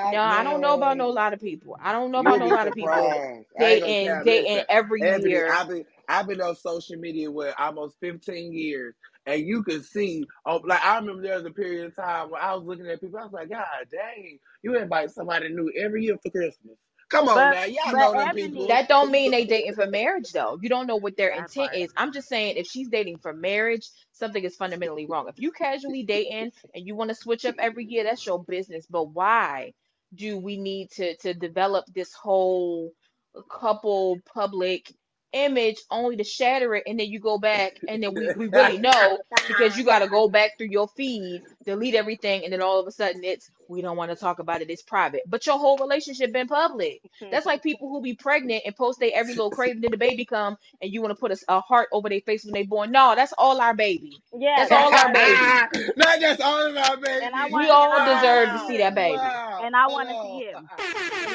No, 0.03 0.21
I 0.21 0.43
don't 0.43 0.61
know 0.61 0.75
about 0.75 0.97
no 0.97 1.09
lot 1.09 1.33
of 1.33 1.41
people. 1.41 1.77
I 1.81 1.91
don't 1.93 2.11
know 2.11 2.21
about 2.21 2.39
no 2.39 2.49
lot 2.49 2.67
of 2.67 2.75
people 2.75 3.17
surprised. 3.21 3.47
I 3.59 3.73
ain't 3.73 3.81
gonna 3.81 3.95
dating 3.95 4.23
dating 4.23 4.61
every 4.69 5.03
year. 5.03 5.45
I've 5.51 5.67
been 5.69 5.85
I've 6.07 6.27
been 6.27 6.41
on 6.41 6.55
social 6.55 6.97
media 6.97 7.31
with 7.31 7.55
almost 7.59 7.97
15 8.01 8.53
years, 8.53 8.95
and 9.27 9.47
you 9.47 9.63
can 9.63 9.83
see. 9.83 10.25
Oh, 10.45 10.57
like 10.65 10.83
I 10.85 10.97
remember 10.99 11.23
there 11.23 11.37
was 11.37 11.45
a 11.45 11.51
period 11.51 11.85
of 11.87 11.95
time 11.95 12.31
where 12.31 12.41
I 12.41 12.55
was 12.55 12.65
looking 12.65 12.87
at 12.87 13.01
people. 13.01 13.19
I 13.19 13.23
was 13.25 13.33
like, 13.33 13.49
God 13.49 13.65
dang, 13.91 14.39
you 14.63 14.77
invite 14.77 15.11
somebody 15.11 15.49
new 15.49 15.71
every 15.77 16.05
year 16.05 16.17
for 16.23 16.31
Christmas. 16.31 16.77
Come 17.09 17.29
on 17.29 17.49
But 17.49 17.49
now, 17.49 17.65
y'all 17.65 17.95
know 17.95 18.15
them 18.15 18.31
Ebony, 18.31 18.31
people. 18.31 18.67
That 18.67 18.89
don't 18.89 19.11
mean 19.11 19.31
they 19.31 19.45
dating 19.45 19.73
for 19.75 19.87
marriage 19.87 20.31
though. 20.31 20.59
You 20.61 20.69
don't 20.69 20.87
know 20.87 20.97
what 20.97 21.17
their 21.17 21.31
that 21.33 21.53
intent 21.53 21.55
part. 21.55 21.75
is. 21.75 21.93
I'm 21.97 22.13
just 22.13 22.29
saying 22.29 22.57
if 22.57 22.67
she's 22.67 22.89
dating 22.89 23.19
for 23.19 23.33
marriage, 23.33 23.89
something 24.13 24.43
is 24.43 24.55
fundamentally 24.55 25.07
wrong. 25.07 25.27
If 25.29 25.39
you 25.39 25.51
casually 25.51 26.03
dating 26.03 26.51
and 26.75 26.87
you 26.87 26.95
want 26.95 27.09
to 27.09 27.15
switch 27.15 27.45
up 27.45 27.55
every 27.59 27.85
year, 27.85 28.03
that's 28.05 28.25
your 28.25 28.43
business. 28.43 28.87
But 28.89 29.05
why 29.11 29.73
do 30.15 30.39
we 30.39 30.57
need 30.57 30.91
to 30.93 31.17
to 31.17 31.33
develop 31.33 31.85
this 31.93 32.13
whole 32.13 32.93
couple 33.51 34.21
public 34.33 34.93
image 35.33 35.77
only 35.91 36.17
to 36.17 36.23
shatter 36.23 36.75
it 36.75 36.83
and 36.87 36.99
then 36.99 37.07
you 37.07 37.19
go 37.19 37.37
back 37.37 37.79
and 37.87 38.03
then 38.03 38.13
we, 38.13 38.29
we 38.35 38.47
really 38.47 38.77
know 38.77 39.17
because 39.47 39.77
you 39.77 39.83
got 39.83 39.99
to 39.99 40.07
go 40.07 40.29
back 40.29 40.51
through 40.57 40.67
your 40.69 40.87
feed 40.89 41.41
delete 41.65 41.95
everything 41.95 42.43
and 42.43 42.53
then 42.53 42.61
all 42.61 42.79
of 42.79 42.87
a 42.87 42.91
sudden 42.91 43.23
it's 43.23 43.49
we 43.69 43.81
don't 43.81 43.97
want 43.97 44.11
to 44.11 44.17
talk 44.17 44.39
about 44.39 44.61
it 44.61 44.69
it's 44.69 44.83
private 44.83 45.21
but 45.27 45.45
your 45.45 45.59
whole 45.59 45.77
relationship 45.77 46.33
been 46.33 46.47
public 46.47 47.01
that's 47.31 47.45
like 47.45 47.63
people 47.63 47.89
who 47.89 48.01
be 48.01 48.15
pregnant 48.15 48.63
and 48.65 48.75
post 48.75 48.99
they 48.99 49.13
every 49.13 49.33
little 49.35 49.51
craving 49.51 49.81
then 49.81 49.91
the 49.91 49.97
baby 49.97 50.25
come 50.25 50.57
and 50.81 50.91
you 50.93 51.01
want 51.01 51.11
to 51.11 51.19
put 51.19 51.31
a, 51.31 51.37
a 51.49 51.61
heart 51.61 51.89
over 51.93 52.09
their 52.09 52.21
face 52.21 52.45
when 52.45 52.53
they 52.53 52.63
born 52.63 52.91
no 52.91 53.13
that's 53.15 53.33
all 53.37 53.61
our 53.61 53.75
baby 53.75 54.23
yeah, 54.33 54.65
that's 54.65 54.69
that's 54.69 54.91
all 54.91 54.93
our 54.93 55.09
our 55.09 55.13
baby 55.13 55.35
baby. 55.35 55.67
Not 55.97 56.19
just 56.21 56.41
all 56.41 56.67
of 56.67 56.77
our 56.77 56.97
baby. 56.97 57.25
And 57.25 57.35
I 57.35 57.47
we 57.51 57.69
all 57.69 57.89
I 57.91 57.93
want 57.93 58.05
to 58.07 58.15
deserve 58.15 58.51
to 58.53 58.59
see 58.59 58.65
see 58.73 58.77
that 58.79 58.95
baby 58.95 59.19
Wow. 59.19 59.59
And 59.65 59.75
I 59.75 59.87
want 59.87 60.09
to 60.09 60.15
on. 60.15 60.21
see 60.21 60.45
him. 60.45 60.69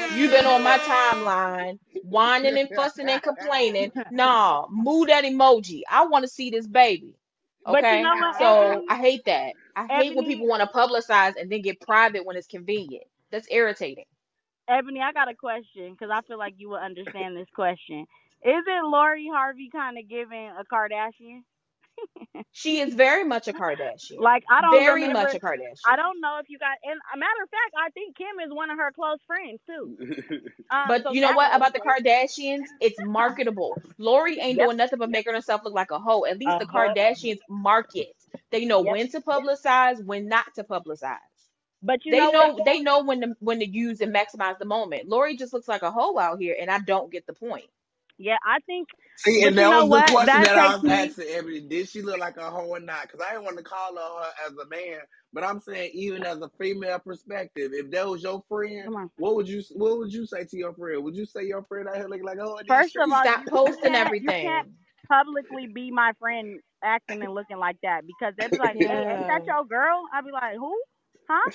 You've 0.09 0.32
been 0.32 0.46
on 0.46 0.62
my 0.62 0.78
timeline 0.78 1.78
whining 2.02 2.59
and 2.59 2.70
fussing 2.74 3.10
and 3.10 3.22
complaining. 3.22 3.92
Nah, 4.10 4.66
move 4.70 5.09
that 5.09 5.24
emoji. 5.24 5.82
I 5.90 6.06
want 6.06 6.24
to 6.24 6.28
see 6.28 6.50
this 6.50 6.66
baby. 6.66 7.14
but 7.66 7.90
you 7.90 7.98
Okay? 7.98 8.02
know 8.02 8.16
what, 8.18 8.36
So 8.38 8.82
I 8.88 8.96
hate 8.96 9.24
that. 9.26 9.55
I 9.86 9.88
hate 9.94 10.16
when 10.16 10.24
Ebony, 10.24 10.26
people 10.26 10.48
want 10.48 10.62
to 10.62 10.68
publicize 10.76 11.34
and 11.40 11.50
then 11.50 11.62
get 11.62 11.80
private 11.80 12.26
when 12.26 12.36
it's 12.36 12.48
convenient. 12.48 13.05
That's 13.32 13.48
irritating. 13.50 14.06
Ebony, 14.68 15.00
I 15.02 15.12
got 15.12 15.30
a 15.30 15.34
question 15.34 15.92
because 15.92 16.10
I 16.12 16.22
feel 16.22 16.38
like 16.38 16.55
you 16.59 16.70
will 16.70 16.78
understand 16.78 17.36
this 17.36 17.48
question. 17.55 18.06
Isn't 18.44 18.90
Lori 18.90 19.28
Harvey 19.32 19.68
kind 19.72 19.98
of 19.98 20.09
giving 20.09 20.50
a 20.50 20.64
Kardashian? 20.64 21.42
She 22.52 22.80
is 22.80 22.94
very 22.94 23.24
much 23.24 23.48
a 23.48 23.55
Kardashian. 23.55 24.22
Like 24.22 24.44
I 24.50 24.62
don't 24.62 24.84
Very 24.84 24.86
remember. 24.86 25.09
much 25.09 25.34
a 25.34 25.40
Kardashian. 25.40 25.86
I 25.86 25.96
don't 25.96 26.20
know 26.20 26.38
if 26.40 26.48
you 26.50 26.59
got. 26.59 26.78
And 26.84 27.00
a 27.14 27.18
matter 27.18 27.42
of 27.44 27.50
fact, 27.50 27.74
I 27.78 27.90
think 27.90 28.16
Kim 28.16 28.40
is 28.46 28.52
one 28.55 28.70
of 28.70 28.78
her 28.78 28.92
close 28.94 29.18
friends 29.26 29.60
too. 29.66 29.90
Um, 30.70 30.92
But 30.92 31.05
so 31.05 31.10
you 31.10 31.22
know 31.22 31.32
what 31.32 31.55
about 31.56 31.74
the. 31.74 31.80
Kardashians? 31.80 32.66
It's 32.80 33.00
marketable. 33.00 33.82
Lori 33.98 34.40
ain't 34.40 34.59
Yep. 34.59 34.60
doing 34.60 34.78
nothing 34.78 35.00
but 35.00 35.10
making 35.10 35.34
herself 35.34 35.62
look 35.64 35.74
like 35.74 35.92
a 35.92 36.00
hoe. 36.00 36.26
At 36.26 36.38
least 36.38 36.59
Uh 36.59 36.60
the. 36.60 36.66
Kardashians 36.66 37.38
market. 37.48 38.09
They 38.52 38.66
know 38.66 38.82
Yep. 38.82 38.82
when 38.82 39.10
to 39.10 39.20
publicize, 39.20 40.05
when 40.05 40.28
not 40.28 40.55
to 40.56 40.64
publicize. 40.64 41.18
But 41.82 42.05
you 42.06 42.12
They 42.12 42.26
know 42.28 42.32
know 42.32 42.60
they 42.64 42.80
know 42.80 43.05
when 43.05 43.20
to 43.22 43.36
when 43.40 43.60
to 43.60 43.68
use 43.68 44.00
and 44.00 44.14
maximize 44.14 44.59
the 44.59 44.66
moment. 44.66 45.09
Lori 45.09 45.36
just 45.36 45.52
looks 45.52 45.68
like 45.68 45.82
a 45.82 45.92
hoe 45.92 46.18
out 46.18 46.40
here, 46.40 46.56
and 46.60 46.70
I 46.70 46.78
don't 46.80 47.12
get 47.12 47.26
the 47.26 47.34
point. 47.34 47.66
Yeah, 48.18 48.38
I 48.46 48.60
think. 48.66 48.88
See, 49.16 49.44
But 49.44 49.48
and 49.48 49.56
you 49.56 49.59
that 49.59 49.70
know 49.70 49.84
was 49.84 49.90
the 49.90 50.02
what? 50.02 50.05
question 50.05 50.42
That 50.42 50.44
that 50.44 50.59
I 50.59 50.74
takes 50.74 50.76
was 50.76 50.84
me. 50.84 51.14
asking 51.14 51.26
Ebony. 51.30 51.60
Did 51.62 51.88
she 51.88 52.02
look 52.02 52.18
like 52.18 52.36
a 52.38 52.50
hoe 52.50 52.66
or 52.68 52.80
not? 52.80 53.02
Because 53.05 53.20
I 53.26 53.32
didn't 53.32 53.44
want 53.44 53.59
to 53.59 53.64
call 53.64 53.96
her 53.96 54.26
as 54.46 54.52
a 54.55 54.68
man, 54.68 55.00
but 55.32 55.44
I'm 55.44 55.60
saying 55.60 55.92
even 55.94 56.24
as 56.24 56.38
a 56.40 56.50
female 56.59 56.98
perspective, 57.00 57.72
if 57.74 57.90
that 57.92 58.09
was 58.09 58.22
your 58.24 58.44
friend, 58.48 58.90
what 59.18 59.36
would 59.36 59.48
you 59.48 59.62
what 59.74 59.98
would 59.98 60.12
you 60.12 60.26
say 60.26 60.44
to 60.44 60.56
your 60.59 60.74
friend? 60.74 61.05
Would 61.05 61.16
you 61.16 61.26
say 61.26 61.44
your 61.44 61.64
friend 61.64 61.88
out 61.88 61.96
here 61.96 62.09
looking 62.09 62.26
like 62.26 62.38
a 62.38 62.44
hoe 62.44 62.59
First 62.68 62.96
of 62.96 63.10
all, 63.12 63.26
Stop 63.26 63.46
you, 63.46 63.48
you 63.66 63.76
posting 63.76 63.94
can't 63.94 64.14
you 64.18 64.32
can't 64.40 64.66
everything. 64.66 64.76
publicly 65.09 65.68
be 65.68 65.90
my 65.92 66.12
friend 66.20 66.60
acting 66.84 67.22
and 67.22 67.34
looking 67.34 67.59
like 67.59 67.78
that 67.82 68.02
because 68.06 68.34
they'd 68.38 68.50
be 68.52 68.59
like, 68.59 68.76
"Hey, 68.78 69.05
ain't 69.12 69.26
that 69.28 69.42
your 69.46 69.64
girl?" 69.66 70.05
I'd 70.14 70.24
be 70.24 70.32
like, 70.32 70.56
"Who? 70.56 70.74
Huh?" 71.28 71.50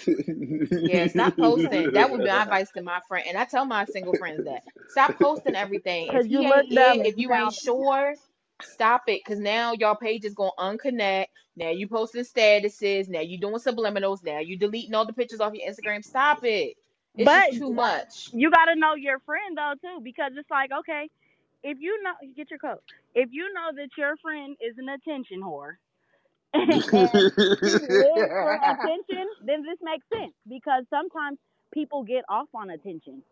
Yeah, 0.84 1.08
stop 1.08 1.38
posting. 1.38 1.94
That 1.94 2.12
would 2.12 2.24
be 2.24 2.30
my 2.30 2.44
advice 2.44 2.72
to 2.74 2.84
my 2.84 3.02
friend. 3.08 3.26
And 3.28 3.38
I 3.38 3.46
tell 3.46 3.66
my 3.66 3.86
single 3.86 4.16
friends 4.16 4.46
that. 4.46 4.64
Stop 4.88 5.16
posting 5.20 5.56
everything. 5.56 6.14
If 6.14 6.30
you 6.30 6.44
look 6.44 6.68
ain't 6.68 6.72
dumb 6.74 7.02
it, 7.02 7.06
if 7.06 7.18
you 7.18 7.34
you 7.34 7.34
ain't 7.34 7.54
sure, 7.54 8.16
stop 8.62 9.04
it. 9.08 9.24
Cause 9.26 9.40
now 9.40 9.74
your 9.74 9.96
page 9.98 10.26
is 10.26 10.36
gonna 10.36 10.52
unconnect. 10.60 11.28
Now 11.58 11.70
you 11.72 11.88
posting 11.88 12.24
statuses. 12.24 13.10
Now 13.10 13.22
you 13.22 13.40
doing 13.40 13.56
subliminals. 13.58 14.24
Now 14.24 14.40
you 14.40 14.58
deleting 14.58 14.96
all 14.96 15.06
the 15.06 15.14
pictures 15.14 15.42
off 15.42 15.54
your 15.54 15.70
Instagram. 15.70 16.04
Stop 16.04 16.44
it. 16.44 16.76
It's 17.18 17.36
But 17.36 17.50
too 17.50 17.72
much. 17.74 18.32
you 18.32 18.52
got 18.52 18.66
to 18.66 18.76
know 18.76 18.96
your 18.96 19.20
friend 19.22 19.58
though 19.58 19.74
too, 19.82 20.02
because 20.04 20.34
it's 20.38 20.50
like, 20.52 20.72
okay, 20.82 21.10
if 21.64 21.78
you 21.80 22.02
know, 22.04 22.14
get 22.36 22.50
your 22.50 22.60
coat. 22.60 22.82
If 23.16 23.30
you 23.32 23.52
know 23.54 23.72
that 23.76 23.90
your 23.98 24.16
friend 24.18 24.56
is 24.62 24.78
an 24.78 24.90
attention 24.90 25.42
whore, 25.42 25.76
and 26.54 26.70
lives 26.70 28.34
for 28.40 28.54
attention, 28.54 29.28
then 29.46 29.64
this 29.64 29.80
makes 29.82 30.06
sense 30.14 30.34
because 30.48 30.84
sometimes 30.90 31.40
people 31.74 32.04
get 32.04 32.24
off 32.30 32.48
on 32.54 32.70
attention. 32.70 33.24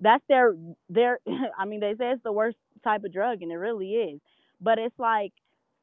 That's 0.00 0.24
their 0.28 0.54
their. 0.88 1.18
I 1.58 1.64
mean, 1.64 1.80
they 1.80 1.94
say 1.98 2.10
it's 2.12 2.22
the 2.22 2.32
worst 2.32 2.58
type 2.84 3.04
of 3.04 3.12
drug, 3.12 3.42
and 3.42 3.52
it 3.52 3.56
really 3.56 3.90
is. 3.92 4.20
But 4.60 4.78
it's 4.78 4.98
like 4.98 5.32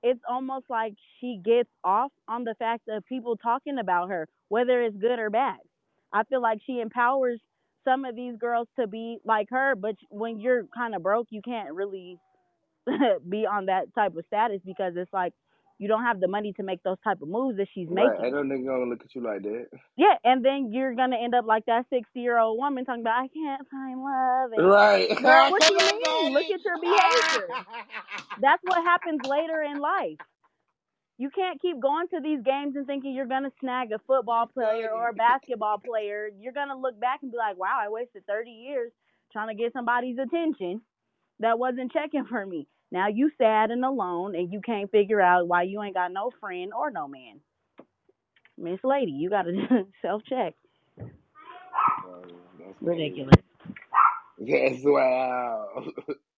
it's 0.04 0.22
almost 0.30 0.66
like 0.70 0.94
she 1.20 1.40
gets 1.44 1.70
off 1.84 2.12
on 2.28 2.44
the 2.44 2.56
fact 2.60 2.84
of 2.90 3.06
people 3.06 3.38
talking 3.38 3.80
about 3.80 4.10
her, 4.10 4.28
whether 4.50 4.82
it's 4.82 4.96
good 4.98 5.20
or 5.20 5.30
bad. 5.30 5.58
I 6.14 6.24
feel 6.24 6.42
like 6.42 6.60
she 6.66 6.80
empowers 6.80 7.40
some 7.86 8.06
of 8.06 8.16
these 8.16 8.36
girls 8.40 8.68
to 8.80 8.88
be 8.88 9.18
like 9.26 9.48
her, 9.52 9.76
but 9.76 9.96
when 10.10 10.40
you're 10.40 10.64
kind 10.76 10.96
of 10.96 11.04
broke, 11.04 11.28
you 11.32 11.42
can't 11.44 11.74
really 11.74 12.18
be 13.30 13.46
on 13.46 13.68
that 13.68 13.94
type 13.96 14.16
of 14.18 14.26
status 14.28 14.62
because 14.66 14.94
it's 14.96 15.12
like 15.14 15.34
you 15.80 15.88
don't 15.88 16.04
have 16.04 16.20
the 16.20 16.28
money 16.28 16.54
to 16.54 16.64
make 16.64 16.84
those 16.84 16.98
type 17.04 17.22
of 17.22 17.30
moves 17.30 17.58
that 17.58 17.68
she's 17.74 17.88
right, 17.90 18.20
making. 18.20 18.34
no 18.34 18.44
nigga 18.44 18.66
gonna 18.66 18.86
look 18.90 19.02
at 19.04 19.16
you 19.16 19.22
like 19.24 19.42
that. 19.44 19.68
Yeah, 19.98 20.16
and 20.24 20.44
then 20.44 20.72
you're 20.74 20.94
gonna 20.96 21.18
end 21.18 21.34
up 21.36 21.46
like 21.46 21.66
that 21.68 21.86
sixty 21.92 22.20
year 22.22 22.38
old 22.38 22.58
woman 22.58 22.86
talking 22.86 23.02
about 23.02 23.24
I 23.24 23.28
can't 23.28 23.68
find 23.70 24.02
love 24.02 24.52
and 24.58 24.68
Right. 24.68 25.10
girl, 25.22 25.52
what 25.52 25.64
you 25.70 25.78
mean? 25.78 26.34
Look 26.34 26.46
at 26.54 26.64
your 26.66 26.80
behavior. 26.82 27.48
That's 28.42 28.62
what 28.64 28.84
happens 28.84 29.22
later 29.26 29.62
in 29.62 29.80
life. 29.80 30.18
You 31.20 31.30
can't 31.30 31.62
keep 31.62 31.82
going 31.82 32.08
to 32.08 32.22
these 32.24 32.40
games 32.46 32.78
and 32.78 32.88
thinking 32.88 33.14
you're 33.14 33.28
gonna 33.28 33.52
snag 33.60 33.92
a 33.92 34.00
football 34.08 34.48
player 34.48 34.90
or 34.90 35.10
a 35.10 35.14
basketball 35.28 35.78
player. 35.78 36.30
You're 36.40 36.54
gonna 36.54 36.78
look 36.78 36.98
back 36.98 37.20
and 37.22 37.30
be 37.32 37.38
like, 37.38 37.58
Wow, 37.58 37.78
I 37.78 37.90
wasted 37.90 38.26
thirty 38.26 38.52
years 38.52 38.94
trying 39.34 39.56
to 39.56 39.62
get 39.62 39.74
somebody's 39.74 40.18
attention 40.18 40.82
that 41.42 41.60
wasn't 41.60 41.92
checking 41.92 42.26
for 42.26 42.46
me. 42.46 42.68
Now 42.90 43.10
you 43.10 43.32
sad 43.38 43.70
and 43.70 43.84
alone 43.84 44.34
and 44.34 44.52
you 44.52 44.62
can't 44.62 44.90
figure 44.90 45.20
out 45.20 45.46
why 45.46 45.64
you 45.64 45.84
ain't 45.84 45.94
got 45.94 46.14
no 46.14 46.32
friend 46.40 46.72
or 46.74 46.90
no 46.90 47.10
man. 47.10 47.42
Miss 48.58 48.80
Lady, 48.86 49.12
you 49.12 49.30
gotta 49.30 49.52
self 50.02 50.22
check. 50.24 50.56
Ridiculous. 52.80 53.36
Yes, 54.38 54.80
wow. 54.86 55.84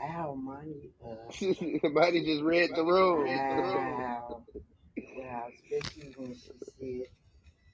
Wow, 0.00 0.34
money. 0.34 0.90
Uh, 1.04 1.88
Buddy 1.94 2.24
just 2.24 2.42
read 2.42 2.70
the 2.74 2.84
room. 2.84 3.26
wow. 3.26 4.42
Wow, 5.16 5.48
especially 5.54 6.12
when 6.16 6.34
she 6.34 6.52
said, 6.60 7.08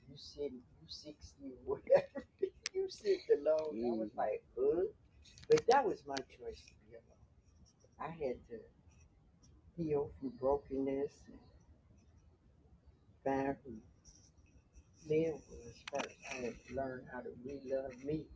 you 0.08 0.16
said 0.16 0.52
you 0.52 0.86
60 0.88 1.44
or 1.66 1.76
whatever. 1.76 2.26
you 2.74 2.86
said 2.90 3.18
alone. 3.38 3.84
I 3.86 3.90
was 3.90 4.08
Mm. 4.10 4.16
like, 4.16 4.44
uh. 4.58 4.82
But 5.48 5.66
that 5.68 5.86
was 5.86 6.02
my 6.06 6.16
choice 6.16 6.62
to 6.62 6.74
be 6.86 6.94
alone. 6.96 7.24
I 8.00 8.08
had 8.10 8.36
to 8.50 8.60
heal 9.76 10.10
from 10.20 10.30
brokenness 10.40 11.12
and 11.28 11.38
find 13.24 13.56
who 13.64 13.72
Lynn 15.08 15.34
was 15.34 15.74
first. 15.92 16.16
I 16.32 16.34
had 16.46 16.54
to 16.68 16.74
learn 16.74 17.06
how 17.12 17.20
to 17.20 17.30
re-love 17.44 17.92
me 18.04 18.26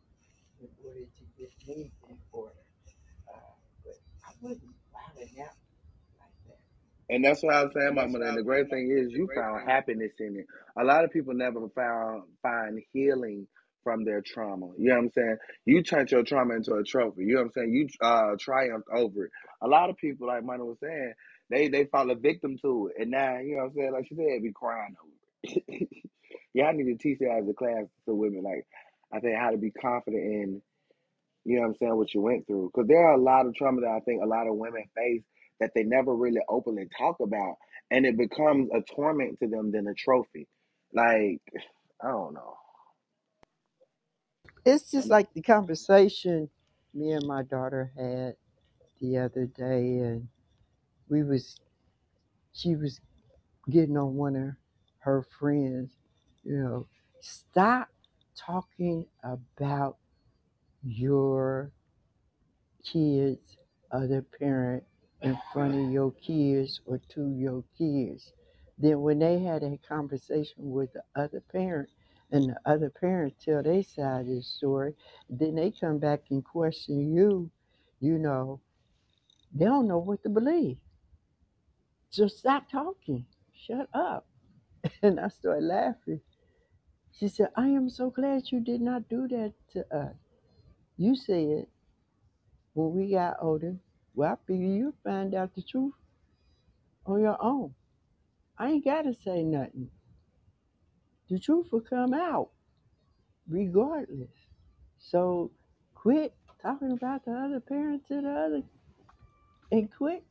in 0.61 0.69
order 0.85 1.01
to 1.05 1.25
get 1.37 1.51
me 1.67 1.91
in 2.09 2.17
order. 2.31 2.53
But 4.41 4.47
I 4.47 4.51
wasn't 4.51 4.73
wilding 4.93 5.41
out 5.41 5.55
like. 6.19 6.57
And 7.09 7.25
that's 7.25 7.43
what 7.43 7.53
I 7.53 7.63
was 7.63 7.73
saying, 7.73 7.95
Mama. 7.95 8.19
And 8.19 8.37
the 8.37 8.43
great 8.43 8.69
thing 8.69 8.91
is, 8.91 9.11
you 9.11 9.29
found 9.35 9.69
happiness 9.69 10.13
in 10.19 10.37
it. 10.37 10.45
A 10.79 10.83
lot 10.83 11.03
of 11.03 11.11
people 11.11 11.33
never 11.33 11.67
found 11.75 12.23
find 12.41 12.81
healing 12.93 13.47
from 13.83 14.05
their 14.05 14.21
trauma. 14.21 14.67
You 14.77 14.89
know 14.89 14.95
what 14.95 15.03
I'm 15.03 15.11
saying? 15.11 15.37
You 15.65 15.83
turned 15.83 16.11
your 16.11 16.23
trauma 16.23 16.55
into 16.55 16.73
a 16.73 16.83
trophy. 16.83 17.23
You 17.23 17.35
know 17.35 17.41
what 17.41 17.45
I'm 17.47 17.51
saying? 17.53 17.73
You 17.73 17.87
uh, 18.01 18.35
triumphed 18.39 18.87
over 18.93 19.25
it. 19.25 19.31
A 19.61 19.67
lot 19.67 19.89
of 19.89 19.97
people, 19.97 20.27
like 20.27 20.43
Mona 20.43 20.65
was 20.65 20.77
saying, 20.81 21.13
they 21.49 21.67
they 21.67 21.85
fall 21.85 22.09
a 22.11 22.15
victim 22.15 22.57
to 22.61 22.91
it, 22.95 23.01
and 23.01 23.11
now 23.11 23.39
you 23.39 23.57
know 23.57 23.63
what 23.63 23.69
I'm 23.69 23.75
saying. 23.75 23.91
Like 23.93 24.07
she 24.07 24.15
said, 24.15 24.43
be 24.43 24.51
crying 24.53 24.95
over 25.03 25.11
it. 25.43 25.89
Y'all 26.53 26.73
need 26.73 26.85
to 26.85 26.97
teach 26.97 27.19
that 27.19 27.39
as 27.41 27.49
a 27.49 27.53
class 27.53 27.85
to 28.05 28.13
women. 28.13 28.43
Like 28.43 28.65
I 29.13 29.19
think 29.19 29.37
how 29.37 29.51
to 29.51 29.57
be 29.57 29.71
confident 29.71 30.23
in 30.23 30.61
you 31.45 31.55
know 31.57 31.63
what 31.63 31.67
I'm 31.69 31.75
saying, 31.79 31.97
what 31.97 32.13
you 32.13 32.21
went 32.21 32.47
through. 32.47 32.71
Because 32.73 32.87
there 32.87 33.05
are 33.07 33.13
a 33.13 33.21
lot 33.21 33.45
of 33.45 33.55
trauma 33.55 33.81
that 33.81 33.89
I 33.91 33.99
think 34.01 34.23
a 34.23 34.27
lot 34.27 34.47
of 34.47 34.55
women 34.55 34.83
face 34.95 35.23
that 35.59 35.71
they 35.75 35.83
never 35.83 36.15
really 36.15 36.41
openly 36.49 36.87
talk 36.97 37.17
about. 37.21 37.55
And 37.91 38.05
it 38.05 38.17
becomes 38.17 38.69
a 38.73 38.81
torment 38.81 39.39
to 39.39 39.47
them 39.47 39.71
than 39.71 39.87
a 39.87 39.93
trophy. 39.93 40.47
Like, 40.93 41.41
I 42.03 42.09
don't 42.09 42.33
know. 42.33 42.55
it's 44.65 44.91
just 44.91 45.09
like 45.09 45.33
the 45.33 45.41
conversation 45.41 46.49
me 46.93 47.11
and 47.13 47.25
my 47.25 47.43
daughter 47.43 47.91
had 47.97 48.35
the 49.01 49.17
other 49.17 49.45
day, 49.47 49.99
and 49.99 50.27
we 51.09 51.23
was 51.23 51.57
she 52.53 52.75
was 52.75 52.99
getting 53.69 53.97
on 53.97 54.15
one 54.15 54.35
of 54.35 54.49
her 54.99 55.25
friends, 55.39 55.91
you 56.43 56.57
know, 56.57 56.87
stop 57.21 57.89
talking 58.37 59.05
about 59.23 59.97
your 60.83 61.71
kids, 62.83 63.57
other 63.91 64.23
parent 64.39 64.83
in 65.21 65.37
front 65.53 65.75
of 65.75 65.91
your 65.91 66.11
kids 66.13 66.81
or 66.85 66.99
to 67.09 67.29
your 67.37 67.63
kids. 67.77 68.33
Then 68.77 69.01
when 69.01 69.19
they 69.19 69.39
had 69.39 69.63
a 69.63 69.77
conversation 69.87 70.55
with 70.57 70.93
the 70.93 71.03
other 71.15 71.41
parent 71.51 71.89
and 72.31 72.49
the 72.49 72.57
other 72.65 72.89
parent 72.89 73.35
tell 73.43 73.61
their 73.63 73.83
side 73.83 74.21
of 74.21 74.27
the 74.27 74.41
story, 74.41 74.93
then 75.29 75.55
they 75.55 75.71
come 75.71 75.99
back 75.99 76.21
and 76.31 76.43
question 76.43 77.13
you, 77.13 77.51
you 77.99 78.17
know, 78.17 78.61
they 79.53 79.65
don't 79.65 79.87
know 79.87 79.99
what 79.99 80.23
to 80.23 80.29
believe. 80.29 80.77
So 82.09 82.27
stop 82.27 82.69
talking. 82.71 83.25
Shut 83.67 83.89
up. 83.93 84.27
And 85.03 85.19
I 85.19 85.29
started 85.29 85.65
laughing. 85.65 86.21
She 87.13 87.27
said, 87.27 87.49
I 87.55 87.67
am 87.67 87.89
so 87.89 88.09
glad 88.09 88.51
you 88.51 88.59
did 88.61 88.81
not 88.81 89.09
do 89.09 89.27
that 89.29 89.53
to 89.73 89.81
us. 89.95 90.15
You 91.01 91.15
said 91.15 91.65
when 92.75 92.93
we 92.93 93.09
got 93.09 93.37
older, 93.41 93.75
well, 94.13 94.33
I 94.33 94.35
figure 94.45 94.67
you 94.67 94.93
find 95.03 95.33
out 95.33 95.55
the 95.55 95.63
truth 95.63 95.95
on 97.07 97.21
your 97.21 97.43
own. 97.43 97.73
I 98.55 98.69
ain't 98.69 98.85
got 98.85 99.01
to 99.05 99.15
say 99.15 99.41
nothing. 99.41 99.89
The 101.27 101.39
truth 101.39 101.69
will 101.71 101.81
come 101.81 102.13
out 102.13 102.49
regardless. 103.49 104.29
So 104.99 105.49
quit 105.95 106.35
talking 106.61 106.91
about 106.91 107.25
the 107.25 107.31
other 107.31 107.59
parent 107.59 108.07
to 108.09 108.21
the 108.21 108.29
other 108.29 108.61
and 109.71 109.89
quit. 109.91 110.23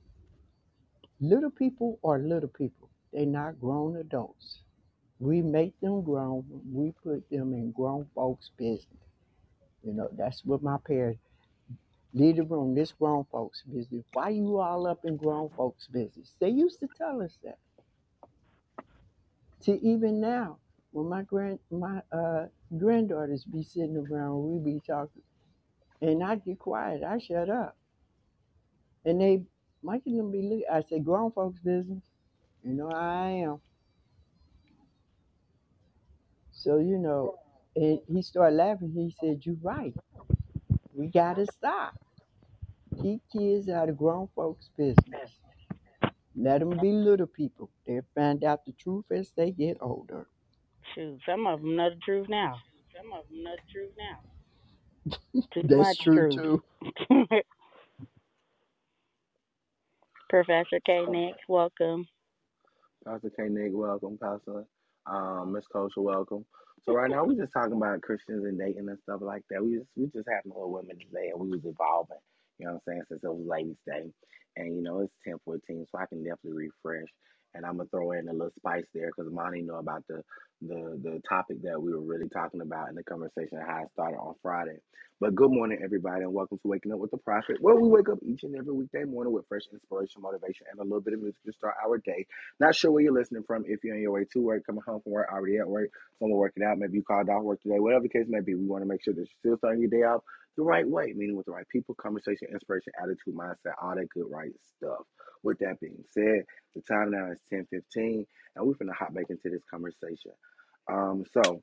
Little 1.20 1.50
people 1.50 1.98
are 2.04 2.20
little 2.20 2.48
people. 2.48 2.90
They're 3.12 3.26
not 3.26 3.60
grown 3.60 3.96
adults. 3.96 4.60
We 5.18 5.42
make 5.42 5.80
them 5.80 6.02
grown. 6.02 6.44
We 6.72 6.92
put 7.02 7.28
them 7.28 7.54
in 7.54 7.72
grown 7.72 8.06
folks' 8.14 8.52
business. 8.56 9.09
You 9.84 9.94
know, 9.94 10.08
that's 10.12 10.44
what 10.44 10.62
my 10.62 10.78
parents 10.86 11.20
leave 12.14 12.36
the 12.36 12.44
room. 12.44 12.74
This 12.74 12.92
grown 12.92 13.24
folks' 13.30 13.62
business. 13.62 14.04
Why 14.12 14.30
you 14.30 14.58
all 14.58 14.86
up 14.86 15.00
in 15.04 15.16
grown 15.16 15.50
folks' 15.56 15.86
business? 15.88 16.32
They 16.40 16.50
used 16.50 16.80
to 16.80 16.88
tell 16.98 17.22
us 17.22 17.38
that. 17.44 17.58
To 19.62 19.80
even 19.86 20.20
now, 20.20 20.58
when 20.92 21.08
my 21.08 21.22
grand 21.22 21.58
my 21.70 22.02
uh 22.12 22.46
granddaughters 22.78 23.44
be 23.44 23.62
sitting 23.62 23.96
around, 23.96 24.42
we 24.44 24.72
be 24.74 24.80
talking, 24.86 25.22
and 26.02 26.22
I 26.24 26.36
get 26.36 26.58
quiet. 26.58 27.02
I 27.04 27.18
shut 27.18 27.50
up, 27.50 27.76
and 29.04 29.20
they 29.20 29.42
Mike 29.82 30.02
and 30.06 30.18
them 30.18 30.32
be 30.32 30.42
look. 30.42 30.62
I 30.72 30.82
say 30.88 31.00
grown 31.00 31.32
folks' 31.32 31.60
business. 31.60 32.02
You 32.64 32.74
know 32.74 32.90
I 32.90 33.28
am. 33.44 33.60
So 36.52 36.78
you 36.78 36.98
know, 36.98 37.38
and 37.76 38.00
he 38.08 38.22
started 38.22 38.56
laughing. 38.56 38.92
He 38.94 39.14
said, 39.20 39.44
You're 39.44 39.56
right. 39.62 39.94
We 40.94 41.08
gotta 41.08 41.46
stop. 41.46 41.94
Keep 43.02 43.22
kids 43.32 43.68
out 43.68 43.88
of 43.88 43.96
grown 43.98 44.28
folks' 44.34 44.70
business. 44.76 45.30
Let 46.36 46.60
them 46.60 46.78
be 46.80 46.92
little 46.92 47.26
people. 47.26 47.70
They'll 47.86 48.02
find 48.14 48.44
out 48.44 48.64
the 48.66 48.72
truth 48.72 49.06
as 49.12 49.32
they 49.36 49.50
get 49.52 49.78
older." 49.80 50.26
Shoot, 50.94 51.20
some 51.26 51.46
of 51.46 51.60
them 51.60 51.76
know 51.76 51.90
the 51.90 51.96
truth 52.04 52.28
now. 52.28 52.56
Some 52.96 53.12
of 53.12 53.28
them 53.28 53.44
know 53.44 53.54
the 53.56 53.72
truth 53.72 53.92
now. 53.98 54.20
Too 55.54 55.62
That's 55.64 55.78
much 55.78 55.98
true 55.98 56.24
truth. 56.24 56.34
too. 56.34 56.62
Professor 60.30 60.80
K. 60.86 61.06
Nick, 61.06 61.34
welcome. 61.48 62.06
Pastor 63.06 63.30
K. 63.36 63.48
Nick, 63.48 63.72
welcome. 63.74 64.18
Pastor 64.22 64.64
um, 65.06 65.52
Miss 65.52 65.64
Kosha, 65.74 65.98
welcome. 65.98 66.44
So 66.84 66.94
right 66.94 67.10
now 67.10 67.24
we 67.24 67.36
just 67.36 67.52
talking 67.52 67.76
about 67.76 68.02
Christians 68.02 68.44
and 68.44 68.58
dating 68.58 68.88
and 68.88 68.98
stuff 69.02 69.20
like 69.22 69.42
that. 69.50 69.64
We 69.64 69.76
just 69.76 69.88
we 69.96 70.06
just 70.06 70.28
having 70.28 70.52
a 70.52 70.54
little 70.54 70.72
women 70.72 70.98
today, 70.98 71.30
and 71.32 71.40
we 71.40 71.50
was 71.50 71.64
evolving. 71.64 72.18
You 72.58 72.66
know 72.66 72.72
what 72.74 72.82
I'm 72.88 72.94
saying? 72.94 73.02
Since 73.08 73.24
it 73.24 73.28
was 73.28 73.46
Ladies' 73.46 73.76
Day, 73.86 74.04
and 74.56 74.76
you 74.76 74.82
know 74.82 75.00
it's 75.00 75.12
10:14, 75.26 75.86
so 75.90 75.98
I 75.98 76.06
can 76.06 76.24
definitely 76.24 76.70
refresh. 76.84 77.08
And 77.54 77.66
I'm 77.66 77.78
gonna 77.78 77.88
throw 77.90 78.12
in 78.12 78.28
a 78.28 78.32
little 78.32 78.52
spice 78.58 78.84
there 78.94 79.08
because 79.08 79.32
Monty 79.32 79.62
know 79.62 79.76
about 79.76 80.04
the 80.08 80.22
the 80.62 81.00
the 81.02 81.20
topic 81.28 81.62
that 81.62 81.80
we 81.80 81.92
were 81.92 82.00
really 82.00 82.28
talking 82.28 82.60
about 82.60 82.88
in 82.88 82.94
the 82.94 83.04
conversation 83.04 83.58
how 83.66 83.82
it 83.82 83.90
started 83.92 84.16
on 84.18 84.34
Friday. 84.42 84.78
But 85.20 85.34
good 85.34 85.50
morning, 85.50 85.80
everybody, 85.84 86.22
and 86.22 86.32
welcome 86.32 86.58
to 86.58 86.68
Waking 86.68 86.92
Up 86.92 86.98
with 86.98 87.10
the 87.10 87.18
Prophet, 87.18 87.56
where 87.60 87.76
we 87.76 87.88
wake 87.88 88.08
up 88.08 88.18
each 88.22 88.42
and 88.44 88.56
every 88.56 88.72
weekday 88.72 89.04
morning 89.04 89.32
with 89.34 89.46
fresh 89.48 89.62
inspiration, 89.72 90.22
motivation, 90.22 90.66
and 90.70 90.80
a 90.80 90.84
little 90.84 91.00
bit 91.00 91.14
of 91.14 91.20
music 91.20 91.42
to 91.44 91.52
start 91.52 91.74
our 91.84 91.98
day. 91.98 92.26
Not 92.60 92.74
sure 92.74 92.90
where 92.90 93.02
you're 93.02 93.12
listening 93.12 93.44
from. 93.46 93.64
If 93.66 93.84
you're 93.84 93.94
on 93.96 94.02
your 94.02 94.12
way 94.12 94.24
to 94.32 94.40
work, 94.40 94.64
coming 94.66 94.82
home 94.86 95.00
from 95.02 95.12
work, 95.12 95.28
already 95.32 95.58
at 95.58 95.68
work, 95.68 95.90
someone 96.18 96.38
working 96.38 96.62
out, 96.64 96.78
maybe 96.78 96.96
you 96.96 97.02
called 97.02 97.28
off 97.28 97.42
work 97.42 97.60
today, 97.62 97.78
whatever 97.78 98.02
the 98.02 98.08
case 98.08 98.26
may 98.28 98.40
be, 98.40 98.54
we 98.54 98.66
want 98.66 98.82
to 98.82 98.88
make 98.88 99.04
sure 99.04 99.14
that 99.14 99.20
you're 99.20 99.54
still 99.54 99.58
starting 99.58 99.82
your 99.82 99.90
day 99.90 100.04
out 100.04 100.24
the 100.56 100.62
right 100.62 100.88
way, 100.88 101.12
meaning 101.16 101.36
with 101.36 101.46
the 101.46 101.52
right 101.52 101.68
people, 101.68 101.94
conversation, 101.96 102.48
inspiration, 102.52 102.92
attitude, 103.02 103.34
mindset, 103.34 103.74
all 103.82 103.94
that 103.94 104.08
good, 104.10 104.26
right 104.30 104.52
stuff. 104.76 105.00
With 105.42 105.58
that 105.60 105.80
being 105.80 106.04
said, 106.10 106.44
the 106.74 106.82
time 106.82 107.12
now 107.12 107.30
is 107.32 107.40
10:15, 107.52 108.26
and 108.56 108.66
we're 108.66 108.74
gonna 108.74 108.94
hop 108.94 109.14
back 109.14 109.26
into 109.30 109.50
this 109.50 109.62
conversation. 109.70 110.32
Um, 110.90 111.24
so 111.32 111.60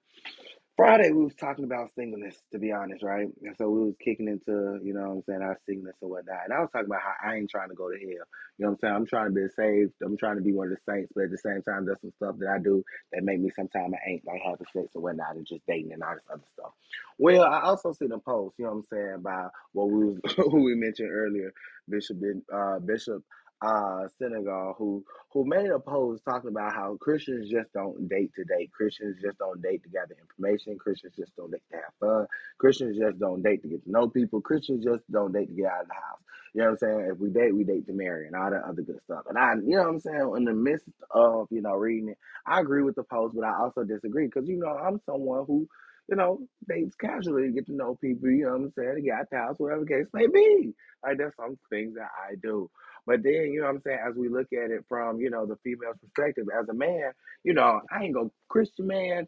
Friday 0.76 1.12
we 1.12 1.24
was 1.24 1.36
talking 1.36 1.66
about 1.66 1.92
singleness, 1.96 2.36
to 2.52 2.58
be 2.58 2.72
honest, 2.72 3.04
right? 3.04 3.28
And 3.44 3.56
so 3.58 3.70
we 3.70 3.82
was 3.86 3.96
kicking 4.04 4.28
into, 4.28 4.80
you 4.84 4.96
know 4.96 5.02
what 5.02 5.12
I'm 5.18 5.24
saying, 5.30 5.42
our 5.44 5.60
singleness 5.68 5.98
and 6.02 6.10
whatnot. 6.10 6.46
And 6.46 6.54
I 6.54 6.62
was 6.62 6.70
talking 6.74 6.88
about 6.88 7.02
how 7.02 7.30
I 7.30 7.36
ain't 7.36 7.50
trying 7.52 7.70
to 7.70 7.76
go 7.76 7.92
to 7.92 7.96
hell. 7.98 8.10
You 8.10 8.18
know 8.66 8.68
what 8.68 8.72
I'm 8.72 8.78
saying? 8.82 8.94
I'm 8.96 9.06
trying 9.06 9.28
to 9.28 9.36
be 9.36 9.48
saved. 9.56 9.94
I'm 10.04 10.18
trying 10.18 10.38
to 10.38 10.42
be 10.42 10.54
one 10.54 10.72
of 10.72 10.74
the 10.74 10.92
saints, 10.92 11.12
but 11.16 11.26
at 11.26 11.32
the 11.32 11.38
same 11.38 11.62
time, 11.62 11.86
there's 11.86 12.02
some 12.02 12.14
stuff 12.18 12.38
that 12.40 12.50
I 12.50 12.58
do 12.60 12.84
that 13.14 13.24
make 13.24 13.40
me 13.40 13.52
sometimes 13.56 13.94
I 13.94 14.10
ain't 14.10 14.26
like 14.26 14.42
having 14.44 14.66
sex 14.74 14.90
and 14.96 15.04
whatnot 15.04 15.36
and 15.36 15.46
just 15.46 15.62
dating 15.68 15.94
and 15.94 16.04
all 16.04 16.16
this 16.16 16.24
other 16.34 16.44
stuff. 16.56 16.72
Well, 17.20 17.44
I 17.44 17.62
also 17.62 17.94
seen 17.94 18.12
a 18.12 18.20
post, 18.20 18.56
you 18.58 18.66
know 18.66 18.72
what 18.72 18.78
I'm 18.80 18.86
saying, 18.92 19.22
by 19.22 19.50
what 19.74 19.92
we 19.92 20.06
was 20.08 20.20
who 20.38 20.64
we 20.64 20.76
mentioned 20.76 21.12
earlier, 21.14 21.54
Bishop 21.88 22.18
uh 22.52 22.80
Bishop 22.80 23.24
uh 23.62 24.08
Senegal, 24.20 24.76
who 24.78 25.04
who 25.34 25.46
made 25.46 25.70
a 25.72 25.80
post 25.80 26.24
talking 26.26 26.52
about 26.52 26.74
how 26.74 26.98
Christians 27.02 27.50
just 27.50 27.74
don't 27.74 28.10
date 28.10 28.32
to 28.36 28.44
date. 28.46 28.72
Christians 28.72 29.18
just 29.22 29.38
don't 29.40 29.62
date 29.62 29.84
to 29.84 29.90
gather 29.90 30.16
information. 30.22 30.78
Christians 30.80 31.14
just 31.18 31.36
don't 31.38 31.52
date 31.52 31.64
to 31.72 31.78
have 31.78 31.94
fun. 32.00 32.28
Christians 32.60 32.98
just 32.98 33.20
don't 33.20 33.44
date 33.44 33.64
to 33.64 33.70
get 33.70 33.84
to 33.86 33.92
know 33.92 34.10
people. 34.10 34.42
Christians 34.42 34.86
just 34.86 35.04
don't 35.12 35.34
date 35.34 35.50
to 35.50 35.56
get 35.56 35.68
out 35.68 35.82
of 35.84 35.88
the 35.90 35.94
house. 35.96 36.20
You 36.54 36.62
know 36.62 36.68
what 36.72 36.72
I'm 36.74 36.78
saying? 37.00 37.12
If 37.14 37.20
we 37.20 37.30
date, 37.30 37.56
we 37.56 37.64
date 37.66 37.88
to 37.88 37.94
marry 37.94 38.28
and 38.28 38.36
all 38.36 38.52
that 38.52 38.64
other 38.64 38.82
good 38.82 39.02
stuff. 39.04 39.24
And 39.30 39.38
I, 39.38 39.54
you 39.56 39.76
know 39.78 39.84
what 39.84 39.90
I'm 39.90 40.00
saying? 40.00 40.34
In 40.38 40.46
the 40.46 40.54
midst 40.54 40.88
of, 41.12 41.48
you 41.52 41.62
know, 41.62 41.74
reading 41.76 42.10
it, 42.10 42.18
I 42.48 42.62
agree 42.62 42.84
with 42.84 42.96
the 42.96 43.04
post, 43.04 43.36
but 43.36 43.46
I 43.46 43.58
also 43.60 43.84
disagree 43.84 44.28
because, 44.28 44.50
you 44.50 44.58
know, 44.60 44.70
I'm 44.76 45.00
someone 45.06 45.46
who, 45.48 45.68
you 46.10 46.16
know, 46.18 46.42
dates 46.68 46.96
casually 46.96 47.44
to 47.48 47.52
get 47.54 47.68
to 47.68 47.74
know 47.76 47.96
people, 47.96 48.30
you 48.30 48.46
know 48.46 48.52
what 48.54 48.62
I'm 48.62 48.74
saying? 48.78 48.96
To 48.96 49.02
get 49.02 49.14
out 49.16 49.30
the 49.32 49.38
house, 49.38 49.56
whatever 49.60 49.82
the 49.86 49.88
case 49.88 50.08
may 50.14 50.28
be. 50.28 50.74
Like, 51.06 51.18
there's 51.20 51.36
some 51.36 51.58
things 51.70 51.96
that 51.96 52.10
I 52.30 52.36
do. 52.42 52.70
But 53.08 53.24
then, 53.24 53.52
you 53.54 53.62
know 53.62 53.68
what 53.68 53.78
I'm 53.78 53.84
saying, 53.84 54.00
as 54.10 54.16
we 54.18 54.30
look 54.30 54.50
at 54.54 54.72
it 54.72 54.86
from, 54.90 55.22
you 55.22 55.32
know, 55.32 55.48
the 55.48 55.58
female's 55.66 55.98
perspective, 56.02 56.48
as 56.60 56.70
a 56.70 56.76
man, 56.76 57.14
you 57.46 57.56
know, 57.56 57.82
I 57.92 58.06
ain't 58.06 58.16
gonna 58.16 58.32
Christian 58.50 58.88
man, 58.88 59.28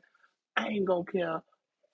I 0.58 0.68
ain't 0.70 0.86
gonna 0.86 1.06
care 1.06 1.42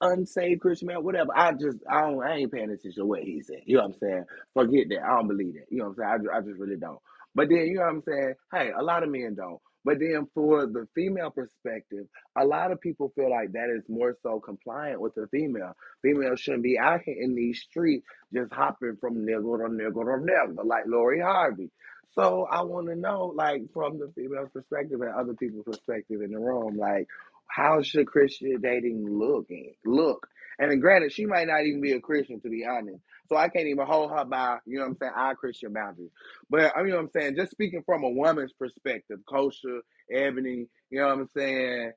unsaved 0.02 0.62
Christian 0.62 0.88
man, 0.90 1.03
whatever. 1.03 1.32
I 1.36 1.53
just 1.53 1.80
I 1.90 2.02
don't 2.02 2.24
I 2.24 2.36
ain't 2.38 2.52
paying 2.53 2.72
attention 2.72 2.94
to 3.03 3.06
what 3.06 3.24
he 3.24 3.41
said. 3.41 3.62
You 3.66 3.78
know 3.78 3.84
what 3.84 3.94
I'm 3.95 3.99
saying? 3.99 4.26
Forget 4.53 4.90
that. 4.90 5.03
I 5.03 5.16
don't 5.18 5.28
believe 5.30 5.56
that. 5.56 5.66
You 5.72 5.80
know 5.80 5.86
what 5.90 6.06
I'm 6.06 6.22
saying? 6.22 6.30
I 6.34 6.38
I 6.38 6.41
just 6.41 6.60
really 6.60 6.78
don't. 6.78 6.99
But 7.36 7.49
then 7.49 7.60
you 7.68 7.76
know 7.76 7.82
what 7.84 7.90
I'm 7.90 8.03
saying? 8.07 8.36
Hey, 8.53 8.72
a 8.78 8.84
lot 8.84 9.03
of 9.03 9.10
men 9.10 9.36
don't. 9.36 9.60
But 9.86 9.99
then 9.99 10.28
for 10.34 10.66
the 10.68 10.88
female 10.95 11.32
perspective, 11.32 12.07
a 12.38 12.45
lot 12.45 12.72
of 12.74 12.82
people 12.82 13.14
feel 13.16 13.32
like 13.32 13.53
that 13.53 13.70
is 13.70 13.84
more 13.88 14.18
so 14.24 14.41
compliant 14.41 14.99
with 15.02 15.16
the 15.16 15.28
female. 15.28 15.78
Females 16.02 16.41
shouldn't 16.41 16.64
be 16.64 16.80
out 16.80 17.03
here 17.06 17.18
in 17.22 17.36
these 17.36 17.62
streets 17.62 18.07
just 18.34 18.52
hopping 18.52 18.98
from 18.99 19.26
niggle 19.26 19.60
to 19.60 19.70
niggle 19.70 20.06
to 20.06 20.18
niggle 20.20 20.66
like 20.68 20.86
Lori 20.88 21.22
Harvey. 21.22 21.72
So 22.16 22.48
I 22.49 22.64
want 22.64 22.88
to 22.88 22.95
know, 22.95 23.34
like, 23.36 23.64
from 23.74 23.99
the 23.99 24.12
female's 24.16 24.49
perspective 24.53 25.02
and 25.02 25.14
other 25.14 25.36
people's 25.36 25.66
perspective 25.66 26.22
in 26.22 26.32
the 26.32 26.40
room, 26.40 26.78
like, 26.78 27.07
how 27.48 27.82
should 27.84 28.07
Christian 28.07 28.60
dating 28.62 29.07
look? 29.07 29.48
Look, 29.86 30.28
and 30.60 30.82
granted, 30.82 31.14
she 31.14 31.26
might 31.26 31.48
not 31.48 31.66
even 31.66 31.82
be 31.82 31.91
a 31.94 31.99
Christian 31.99 32.41
to 32.41 32.49
be 32.49 32.66
honest. 32.66 32.99
So 33.30 33.38
I 33.38 33.49
can't 33.49 33.68
even 33.68 33.85
hold 33.88 34.11
her 34.11 34.26
by, 34.26 34.60
you 34.65 34.77
know 34.77 34.84
what 34.85 34.91
I'm 34.91 34.97
saying, 35.02 35.14
our 35.15 35.35
Christian 35.35 35.73
boundaries. 35.73 36.11
But 36.49 36.73
I 36.76 36.80
mean, 36.80 36.88
you 36.88 36.91
know 36.93 36.97
what 36.99 37.03
I'm 37.06 37.11
saying, 37.22 37.35
just 37.38 37.52
speaking 37.52 37.84
from 37.85 38.03
a 38.03 38.10
woman's 38.10 38.53
perspective, 38.53 39.19
Kosha, 39.30 39.80
Ebony, 40.11 40.68
you 40.91 40.99
know 40.99 41.07
what 41.07 41.19
I'm 41.19 41.30
saying, 41.35 41.91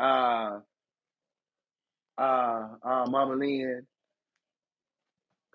uh, 0.00 0.50
uh, 2.18 2.68
uh, 2.84 3.06
Mama 3.08 3.34
Lynn, 3.36 3.86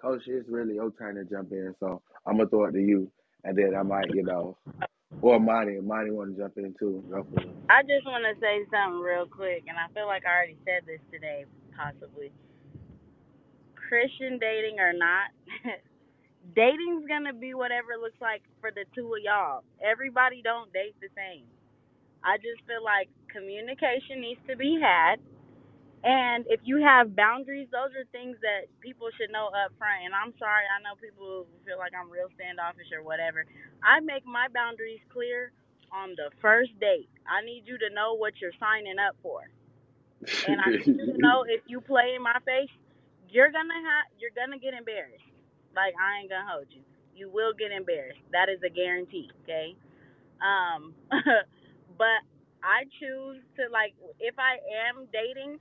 Kosha, 0.03 0.29
it's 0.29 0.49
really 0.49 0.75
your 0.75 0.91
turn 0.91 1.15
to 1.15 1.25
jump 1.25 1.51
in. 1.51 1.75
So 1.79 2.01
I'm 2.27 2.37
gonna 2.37 2.49
throw 2.49 2.65
it 2.65 2.73
to 2.73 2.81
you, 2.81 3.11
and 3.43 3.57
then 3.57 3.75
I 3.77 3.83
might, 3.83 4.13
you 4.13 4.23
know, 4.23 4.57
or 5.21 5.39
Monty, 5.39 5.79
Monty 5.81 6.11
want 6.11 6.35
to 6.35 6.41
jump 6.43 6.57
in 6.57 6.75
too. 6.79 7.03
I 7.69 7.81
just 7.83 8.05
want 8.05 8.25
to 8.29 8.39
say 8.41 8.65
something 8.71 9.01
real 9.01 9.25
quick, 9.25 9.65
and 9.67 9.77
I 9.77 9.91
feel 9.93 10.07
like 10.07 10.23
I 10.25 10.35
already 10.35 10.57
said 10.65 10.85
this 10.85 11.01
today, 11.11 11.45
possibly. 11.75 12.31
Christian 13.89 14.39
dating 14.39 14.79
or 14.79 14.93
not, 14.93 15.33
dating's 16.55 17.07
gonna 17.07 17.33
be 17.33 17.53
whatever 17.55 17.93
it 17.93 18.01
looks 18.01 18.21
like 18.21 18.43
for 18.61 18.71
the 18.71 18.85
two 18.95 19.07
of 19.15 19.23
y'all. 19.23 19.63
Everybody 19.83 20.41
don't 20.43 20.73
date 20.73 20.95
the 21.01 21.09
same. 21.17 21.45
I 22.23 22.37
just 22.37 22.65
feel 22.67 22.83
like 22.83 23.09
communication 23.31 24.21
needs 24.21 24.41
to 24.49 24.57
be 24.57 24.79
had. 24.81 25.19
And 26.03 26.45
if 26.47 26.61
you 26.63 26.79
have 26.79 27.15
boundaries, 27.17 27.67
those 27.73 27.91
are 27.97 28.07
things 28.13 28.37
that 28.41 28.71
people 28.79 29.09
should 29.17 29.33
know 29.33 29.51
up 29.51 29.75
front. 29.77 30.05
And 30.07 30.15
I'm 30.15 30.31
sorry, 30.39 30.63
I 30.69 30.79
know 30.85 30.95
people 30.95 31.47
feel 31.65 31.77
like 31.81 31.91
I'm 31.97 32.07
real 32.11 32.31
standoffish 32.39 32.87
or 32.95 33.03
whatever. 33.03 33.43
I 33.83 33.99
make 33.99 34.23
my 34.25 34.47
boundaries 34.53 35.03
clear 35.11 35.51
on 35.91 36.15
the 36.15 36.31
first 36.41 36.71
date. 36.79 37.09
I 37.27 37.43
need 37.43 37.65
you 37.67 37.77
to 37.83 37.89
know 37.91 38.15
what 38.15 38.37
you're 38.39 38.55
signing 38.61 38.99
up 39.01 39.17
for. 39.23 39.43
And 40.47 40.61
I 40.61 40.71
need 40.71 40.93
you 40.97 41.07
to 41.13 41.17
know 41.21 41.45
if 41.47 41.61
you 41.67 41.81
play 41.81 42.15
in 42.15 42.23
my 42.23 42.39
face, 42.45 42.71
you're 43.31 43.51
gonna 43.51 43.75
have 43.77 44.05
you're 44.19 44.35
gonna 44.35 44.59
get 44.59 44.73
embarrassed. 44.73 45.25
Like 45.75 45.93
I 45.97 46.21
ain't 46.21 46.29
gonna 46.29 46.49
hold 46.49 46.67
you. 46.71 46.81
You 47.15 47.29
will 47.29 47.53
get 47.53 47.71
embarrassed. 47.71 48.21
That 48.31 48.49
is 48.49 48.59
a 48.65 48.69
guarantee, 48.69 49.29
okay? 49.43 49.75
Um 50.41 50.93
but 51.97 52.21
I 52.63 52.85
choose 52.99 53.41
to 53.57 53.69
like 53.71 53.93
if 54.19 54.35
I 54.39 54.59
am 54.89 55.07
dating 55.13 55.59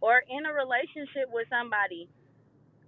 or 0.00 0.22
in 0.28 0.46
a 0.46 0.52
relationship 0.52 1.32
with 1.32 1.48
somebody, 1.48 2.08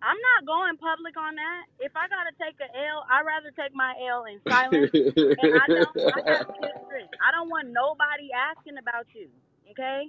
I'm 0.02 0.18
not 0.20 0.46
going 0.46 0.76
public 0.76 1.16
on 1.16 1.34
that. 1.36 1.62
If 1.80 1.92
I 1.96 2.08
gotta 2.08 2.34
take 2.36 2.60
a 2.60 2.68
L, 2.68 3.06
I'd 3.08 3.24
rather 3.26 3.50
take 3.56 3.74
my 3.74 3.94
L 4.10 4.24
in 4.28 4.40
silence. 4.48 4.92
And 5.38 5.50
I 5.52 5.68
don't. 5.72 5.96
I. 6.12 6.20
I 7.20 7.32
don't 7.32 7.48
want 7.50 7.68
nobody 7.68 8.30
asking 8.32 8.78
about 8.78 9.06
you. 9.14 9.28
Okay? 9.72 10.08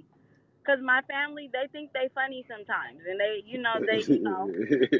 Cause 0.68 0.84
my 0.84 1.00
family, 1.08 1.48
they 1.48 1.72
think 1.72 1.96
they 1.96 2.12
funny 2.12 2.44
sometimes, 2.44 3.00
and 3.08 3.16
they, 3.16 3.40
you 3.48 3.56
know, 3.56 3.80
they, 3.88 4.04
you 4.12 4.20
know, 4.20 4.52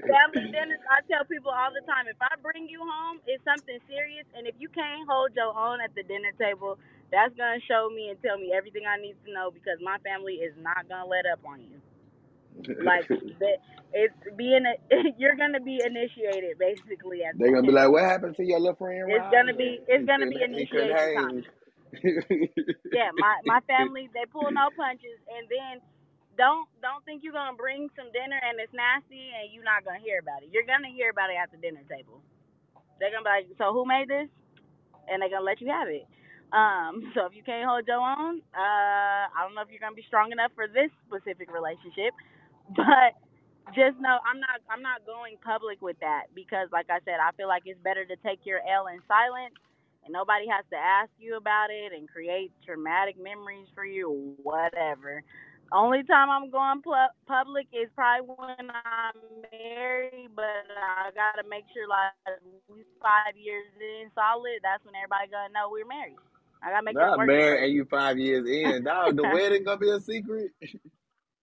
family 0.09 0.49
dinners. 0.49 0.81
I 0.89 1.05
tell 1.05 1.28
people 1.28 1.53
all 1.53 1.69
the 1.77 1.85
time, 1.85 2.09
if 2.09 2.16
I 2.24 2.32
bring 2.40 2.65
you 2.73 2.81
home, 2.81 3.20
it's 3.28 3.45
something 3.45 3.77
serious, 3.85 4.24
and 4.32 4.49
if 4.49 4.57
you 4.57 4.73
can't 4.73 5.05
hold 5.05 5.36
your 5.36 5.53
own 5.53 5.85
at 5.85 5.93
the 5.93 6.05
dinner 6.09 6.32
table, 6.40 6.81
that's 7.12 7.36
gonna 7.36 7.61
show 7.69 7.93
me 7.93 8.09
and 8.09 8.16
tell 8.24 8.40
me 8.40 8.57
everything 8.57 8.89
I 8.89 8.97
need 8.97 9.20
to 9.27 9.31
know 9.32 9.53
because 9.53 9.77
my 9.85 10.01
family 10.01 10.40
is 10.40 10.57
not 10.57 10.89
gonna 10.89 11.05
let 11.05 11.28
up 11.28 11.45
on 11.45 11.61
you. 11.61 11.78
Like 12.85 13.09
that, 13.40 13.59
it's 13.93 14.16
being 14.36 14.65
a, 14.65 14.74
you're 15.20 15.36
gonna 15.36 15.61
be 15.61 15.81
initiated 15.85 16.59
basically 16.59 17.24
at 17.24 17.36
They're 17.39 17.53
gonna 17.53 17.66
be 17.66 17.73
like, 17.77 17.93
"What 17.93 18.05
happened 18.05 18.36
to 18.36 18.45
your 18.45 18.61
little 18.61 18.77
friend?" 18.77 19.11
It's 19.11 19.28
gonna 19.32 19.55
be 19.55 19.81
it's 19.89 20.07
gonna 20.07 20.27
be 20.32 20.40
couldn't. 20.73 21.47
Yeah, 22.90 23.10
my 23.15 23.36
my 23.44 23.60
family 23.69 24.09
they 24.15 24.24
pull 24.31 24.48
no 24.51 24.70
punches, 24.73 25.20
and 25.28 25.44
then 25.48 25.81
don't 26.39 26.70
don't 26.81 27.05
think 27.05 27.23
you're 27.27 27.36
gonna 27.36 27.59
bring 27.59 27.90
some 27.98 28.09
dinner 28.15 28.39
and 28.39 28.56
it's 28.62 28.73
nasty 28.73 29.35
and 29.35 29.51
you're 29.52 29.66
not 29.66 29.85
gonna 29.85 30.01
hear 30.01 30.23
about 30.23 30.47
it. 30.47 30.48
You're 30.55 30.65
gonna 30.65 30.89
hear 30.89 31.10
about 31.10 31.28
it 31.28 31.36
at 31.36 31.51
the 31.51 31.59
dinner 31.59 31.82
table. 31.90 32.23
They're 32.98 33.10
gonna 33.10 33.27
be 33.27 33.35
like, 33.43 33.48
so 33.59 33.74
who 33.74 33.85
made 33.85 34.09
this? 34.09 34.31
And 35.10 35.20
they're 35.20 35.28
gonna 35.32 35.44
let 35.44 35.60
you 35.60 35.69
have 35.69 35.90
it. 35.90 36.06
Um, 36.55 37.10
so 37.15 37.27
if 37.27 37.35
you 37.35 37.43
can't 37.43 37.66
hold 37.66 37.85
your 37.90 38.01
own, 38.01 38.40
uh, 38.55 39.24
I 39.35 39.43
don't 39.43 39.55
know 39.59 39.66
if 39.66 39.70
you're 39.74 39.82
gonna 39.82 39.98
be 39.98 40.06
strong 40.06 40.32
enough 40.32 40.55
for 40.55 40.70
this 40.70 40.94
specific 41.10 41.51
relationship, 41.52 42.15
but 42.78 43.19
just 43.77 44.01
know 44.01 44.16
I'm 44.24 44.40
not 44.40 44.62
I'm 44.70 44.81
not 44.81 45.05
going 45.05 45.36
public 45.43 45.82
with 45.82 45.98
that 46.01 46.31
because 46.32 46.70
like 46.73 46.89
I 46.89 47.02
said, 47.05 47.19
I 47.20 47.35
feel 47.36 47.48
like 47.51 47.66
it's 47.66 47.81
better 47.82 48.06
to 48.06 48.16
take 48.24 48.47
your 48.47 48.62
L 48.65 48.86
in 48.89 49.02
silence 49.10 49.59
and 50.04 50.12
nobody 50.12 50.46
has 50.48 50.64
to 50.70 50.76
ask 50.76 51.10
you 51.18 51.36
about 51.36 51.70
it 51.70 51.92
and 51.92 52.08
create 52.08 52.52
traumatic 52.64 53.16
memories 53.20 53.68
for 53.74 53.84
you 53.84 54.08
or 54.10 54.34
whatever. 54.42 55.22
Only 55.70 56.02
time 56.04 56.30
I'm 56.30 56.50
going 56.50 56.80
pu- 56.80 57.12
public 57.26 57.66
is 57.72 57.90
probably 57.94 58.26
when 58.26 58.70
I'm 58.72 59.20
married, 59.52 60.30
but 60.34 60.64
I 60.72 61.10
gotta 61.12 61.46
make 61.48 61.64
sure 61.74 61.86
like 61.86 62.40
we 62.68 62.84
five 63.02 63.36
years 63.36 63.66
in 63.76 64.08
solid. 64.14 64.60
That's 64.62 64.84
when 64.84 64.96
everybody 64.96 65.28
gonna 65.30 65.52
know 65.52 65.68
we're 65.70 65.84
married. 65.84 66.16
I 66.62 66.70
gotta 66.70 66.84
make 66.84 66.96
sure 66.96 67.06
Not 67.06 67.18
married, 67.26 67.64
and 67.64 67.72
you 67.74 67.84
five 67.84 68.18
years 68.18 68.48
in. 68.48 68.84
Dog, 68.88 69.16
the 69.16 69.24
wedding 69.24 69.64
gonna 69.64 69.78
be 69.78 69.90
a 69.90 70.00
secret. 70.00 70.52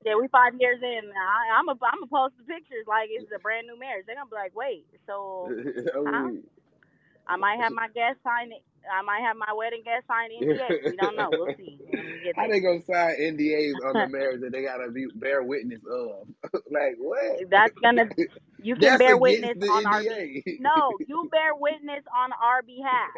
Yeah, 0.06 0.16
we 0.22 0.28
five 0.30 0.54
years 0.60 0.80
in. 0.82 1.02
I, 1.14 1.58
I'm 1.60 1.70
a 1.70 1.78
I'm 1.86 2.04
a 2.04 2.08
post 2.08 2.34
the 2.38 2.46
pictures 2.46 2.86
like 2.88 3.10
it's 3.12 3.32
a 3.36 3.40
brand 3.40 3.68
new 3.68 3.78
marriage. 3.78 4.06
They're 4.08 4.16
gonna 4.16 4.30
be 4.30 4.36
like, 4.36 4.56
wait, 4.56 4.86
so 5.06 5.50
oh, 5.96 6.32
I 7.28 7.38
might 7.38 7.60
have 7.62 7.74
my 7.74 7.88
guest 7.90 8.20
sign 8.24 8.52
it. 8.52 8.64
I 8.92 9.02
might 9.04 9.22
have 9.22 9.38
my 9.38 9.54
wedding 9.54 9.84
guest 9.84 10.08
sign 10.08 10.30
NDA. 10.32 10.78
We 10.86 10.98
don't 10.98 11.16
know. 11.16 11.32
We'll 11.34 11.50
see 11.58 11.80
we 11.92 12.34
How 12.36 12.48
there. 12.48 12.50
they 12.50 12.60
gonna 12.62 12.82
sign 12.84 13.16
NDAs 13.20 13.82
on 13.86 13.98
the 13.98 14.08
marriage 14.08 14.42
that 14.42 14.52
they 14.54 14.64
gotta 14.64 14.92
be 14.92 15.08
bear 15.16 15.44
witness 15.44 15.82
of? 15.90 16.28
like 16.72 16.96
what? 17.00 17.44
That's 17.50 17.74
gonna. 17.82 18.06
You 18.62 18.78
can 18.78 18.98
That's 18.98 19.00
bear 19.00 19.18
witness 19.18 19.58
the 19.60 19.68
on 19.70 19.86
our 19.86 20.04
no. 20.60 21.00
You 21.08 21.28
bear 21.32 21.56
witness 21.56 22.04
on 22.16 22.32
our 22.34 22.62
behalf 22.64 23.18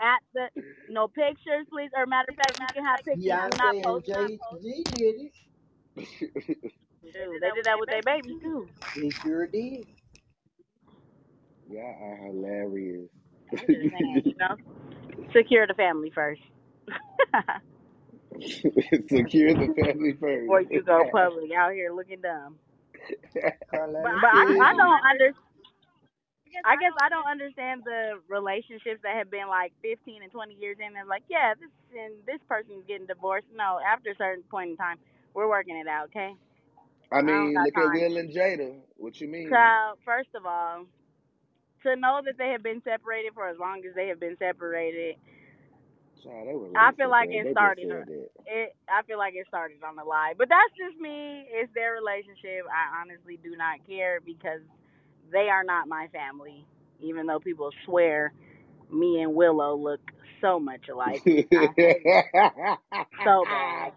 at 0.00 0.20
the 0.34 0.48
no 0.88 1.08
pictures, 1.08 1.66
please. 1.70 1.90
Or 1.96 2.06
matter 2.06 2.30
of 2.30 2.36
fact, 2.36 2.58
you 2.60 2.70
can 2.74 2.84
have 2.84 3.04
pictures. 3.04 3.36
Do 3.50 3.56
not 3.56 3.76
Beyonce 3.76 3.82
and 3.84 3.84
post 3.84 4.06
them. 4.12 4.28
Jay 4.28 4.38
Z 4.60 4.84
did 4.96 5.16
it. 5.26 5.32
Shoot, 7.12 7.40
they 7.40 7.50
did 7.52 7.66
that 7.66 7.78
with 7.80 7.90
their 7.90 8.02
babies 8.02 8.36
too. 8.42 8.68
He 8.94 9.10
sure 9.10 9.46
did. 9.46 9.86
Yeah, 11.70 11.80
are 11.80 12.16
hilarious. 12.26 13.08
I'm 13.52 13.58
just 13.58 13.66
saying, 13.68 14.22
you 14.24 14.34
know, 14.38 14.56
secure 15.32 15.66
the 15.66 15.74
family 15.74 16.10
first. 16.14 16.42
Secure 19.08 19.54
the 19.54 19.72
family 19.78 20.12
first. 20.18 20.42
Before 20.42 20.60
you 20.60 20.82
go 20.82 21.04
public 21.12 21.52
out 21.56 21.72
here 21.72 21.92
looking 21.92 22.20
dumb. 22.20 22.56
But, 23.70 23.80
I, 23.80 24.42
I 24.42 24.74
don't 24.74 25.00
under. 25.10 25.32
I 26.64 26.76
guess 26.76 26.92
I 27.00 27.08
don't 27.08 27.26
understand 27.26 27.82
the 27.84 28.20
relationships 28.28 29.00
that 29.02 29.16
have 29.16 29.30
been 29.30 29.48
like 29.48 29.72
15 29.82 30.22
and 30.22 30.30
20 30.30 30.54
years 30.54 30.76
in. 30.78 30.96
And 30.96 31.08
like, 31.08 31.24
yeah, 31.28 31.54
this 31.58 31.70
and 31.98 32.14
this 32.26 32.40
person's 32.48 32.84
getting 32.86 33.06
divorced. 33.06 33.46
No, 33.54 33.78
after 33.86 34.10
a 34.10 34.16
certain 34.16 34.44
point 34.50 34.70
in 34.70 34.76
time, 34.76 34.98
we're 35.34 35.48
working 35.48 35.76
it 35.76 35.88
out. 35.88 36.06
Okay. 36.06 36.34
I 37.12 37.22
mean, 37.22 37.54
got 37.54 37.66
look 37.66 37.76
at. 37.76 37.92
Will 37.92 38.16
and 38.16 38.30
Jada. 38.30 38.74
What 38.96 39.20
you 39.20 39.28
mean? 39.28 39.48
So 39.50 39.98
first 40.04 40.30
of 40.34 40.46
all, 40.46 40.86
to 41.84 41.96
know 41.96 42.20
that 42.24 42.36
they 42.36 42.48
have 42.50 42.62
been 42.62 42.82
separated 42.84 43.34
for 43.34 43.48
as 43.48 43.58
long 43.58 43.82
as 43.88 43.94
they 43.94 44.08
have 44.08 44.20
been 44.20 44.36
separated, 44.38 45.16
Child, 46.24 46.46
were 46.58 46.78
I 46.78 46.92
feel 46.92 47.10
like 47.10 47.28
it 47.30 47.52
started. 47.52 47.90
It. 48.46 48.76
I 48.88 49.02
feel 49.02 49.18
like 49.18 49.34
it 49.34 49.46
started 49.46 49.82
on 49.86 49.96
the 49.96 50.04
lie, 50.04 50.32
but 50.36 50.48
that's 50.48 50.72
just 50.76 51.00
me. 51.00 51.46
It's 51.50 51.72
their 51.74 51.92
relationship. 51.92 52.64
I 52.68 53.00
honestly 53.00 53.38
do 53.42 53.56
not 53.56 53.86
care 53.86 54.20
because 54.24 54.60
they 55.30 55.48
are 55.50 55.64
not 55.64 55.86
my 55.86 56.08
family. 56.12 56.66
Even 57.00 57.26
though 57.26 57.40
people 57.40 57.70
swear 57.84 58.32
me 58.90 59.20
and 59.20 59.34
Willow 59.34 59.76
look 59.76 60.00
so 60.40 60.58
much 60.58 60.88
alike, 60.90 61.22
I 61.26 61.68
hate 61.76 62.02
it 62.04 62.78
so 63.24 63.44
bad. 63.44 63.92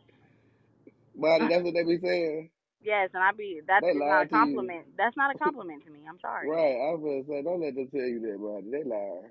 Buddy, 1.16 1.48
that's 1.48 1.64
what 1.64 1.74
they 1.74 1.84
be 1.84 2.00
saying. 2.04 2.50
Yes, 2.82 3.10
and 3.14 3.24
I 3.24 3.32
be 3.32 3.62
that's 3.68 3.86
They 3.86 3.94
just 3.94 4.00
not 4.00 4.06
a 4.06 4.18
lied 4.20 4.30
to 4.30 4.36
you. 4.36 4.42
compliment. 4.46 4.86
That's 4.98 5.18
not 5.18 5.34
a 5.34 5.36
compliment 5.40 5.84
to 5.86 5.92
me. 5.92 6.00
I'm 6.08 6.20
sorry. 6.20 6.48
Right, 6.48 6.78
I 6.78 6.94
was 6.96 7.02
gonna 7.04 7.24
say, 7.28 7.44
don't 7.44 7.62
let 7.62 7.76
them 7.76 7.88
tell 7.90 8.08
you 8.08 8.20
that, 8.22 8.40
buddy. 8.40 8.72
They 8.72 8.84
lie. 8.90 9.30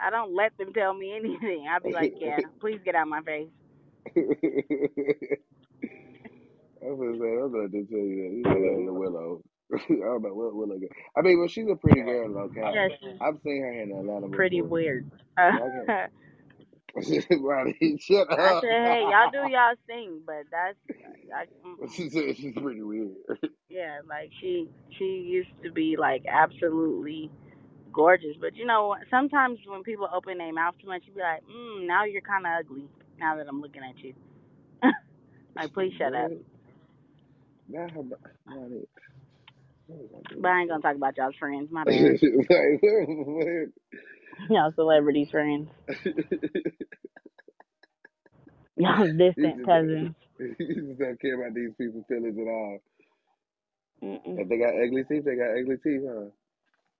I 0.00 0.10
don't 0.10 0.34
let 0.34 0.56
them 0.58 0.72
tell 0.72 0.94
me 0.94 1.14
anything. 1.16 1.66
I 1.68 1.78
be 1.78 1.92
like, 1.92 2.14
yeah, 2.20 2.38
please 2.60 2.80
get 2.84 2.94
out 2.94 3.02
of 3.02 3.08
my 3.08 3.22
face. 3.22 3.48
I 4.16 4.20
was 6.86 6.98
gonna 6.98 7.18
say, 7.18 7.34
don't 7.36 7.52
let 7.54 7.72
them 7.72 7.86
tell 7.88 7.98
you 7.98 8.16
that. 8.22 8.32
You 8.36 8.42
know 8.42 8.60
that 8.60 8.84
the 8.86 8.92
Willow. 8.92 9.42
I 9.74 9.78
don't 9.88 10.22
know 10.22 10.34
what 10.34 10.54
Willow. 10.54 10.78
I 11.16 11.22
mean, 11.22 11.38
well, 11.38 11.48
she's 11.48 11.66
a 11.70 11.76
pretty 11.76 12.02
girl, 12.02 12.36
okay. 12.50 12.60
Yeah, 12.74 12.88
she's 13.00 13.16
I've 13.20 13.38
seen 13.44 13.62
her 13.62 13.72
in 13.82 13.90
a 13.92 14.00
lot 14.02 14.24
of 14.24 14.32
pretty 14.32 14.60
weird. 14.62 15.10
Okay. 15.38 16.06
Shut 18.00 18.28
I 18.30 18.50
up. 18.50 18.62
said, 18.62 18.82
hey, 18.82 19.02
y'all 19.10 19.30
do 19.32 19.50
y'all 19.50 19.74
thing, 19.86 20.20
but 20.26 20.44
that's, 20.50 20.76
I, 21.34 21.46
she 21.94 22.10
said 22.10 22.36
she's 22.36 22.54
pretty 22.54 22.82
weird. 22.82 23.12
yeah, 23.70 24.00
like 24.08 24.30
she 24.40 24.68
she 24.98 25.04
used 25.04 25.50
to 25.64 25.72
be 25.72 25.96
like 25.98 26.24
absolutely 26.28 27.30
gorgeous, 27.92 28.36
but 28.40 28.54
you 28.56 28.66
know, 28.66 28.96
sometimes 29.10 29.58
when 29.66 29.82
people 29.82 30.08
open 30.12 30.38
their 30.38 30.52
mouth 30.52 30.74
too 30.80 30.88
much, 30.88 31.02
you 31.06 31.14
be 31.14 31.20
like, 31.20 31.42
mm, 31.44 31.86
now 31.86 32.04
you're 32.04 32.22
kind 32.22 32.46
of 32.46 32.52
ugly. 32.60 32.88
Now 33.18 33.36
that 33.36 33.46
I'm 33.48 33.60
looking 33.60 33.82
at 33.82 33.98
you, 34.04 34.14
like 35.56 35.72
please 35.72 35.92
shut 35.98 36.14
up. 36.14 36.30
What? 36.30 36.44
Not 37.68 37.90
her. 37.92 38.02
Buddy. 38.02 38.88
What 39.86 39.98
was 40.00 40.10
I 40.14 40.34
But 40.40 40.48
I 40.50 40.60
ain't 40.60 40.70
gonna 40.70 40.82
talk 40.82 40.96
about 40.96 41.16
y'all's 41.16 41.36
friends. 41.38 41.70
My 41.70 41.84
bad. 41.84 42.18
Doing? 44.38 44.48
like, 44.48 44.48
what, 44.48 44.50
what? 44.50 44.50
y'all 44.50 44.72
celebrities 44.76 45.30
friends. 45.30 45.68
Y'all 48.76 49.12
distant 49.18 49.64
cousins. 49.64 50.14
you 50.40 50.86
just 50.88 51.00
don't 51.00 51.20
care 51.20 51.40
about 51.40 51.54
these 51.54 51.72
people's 51.78 52.06
feelings 52.08 52.38
at 52.38 52.48
all. 52.50 52.80
Mm-mm. 54.04 54.38
If 54.38 54.48
they 54.48 54.58
got 54.58 54.74
ugly 54.74 55.04
teeth, 55.04 55.24
they 55.24 55.36
got 55.36 55.56
ugly 55.58 55.76
teeth, 55.82 56.02
huh? 56.08 56.26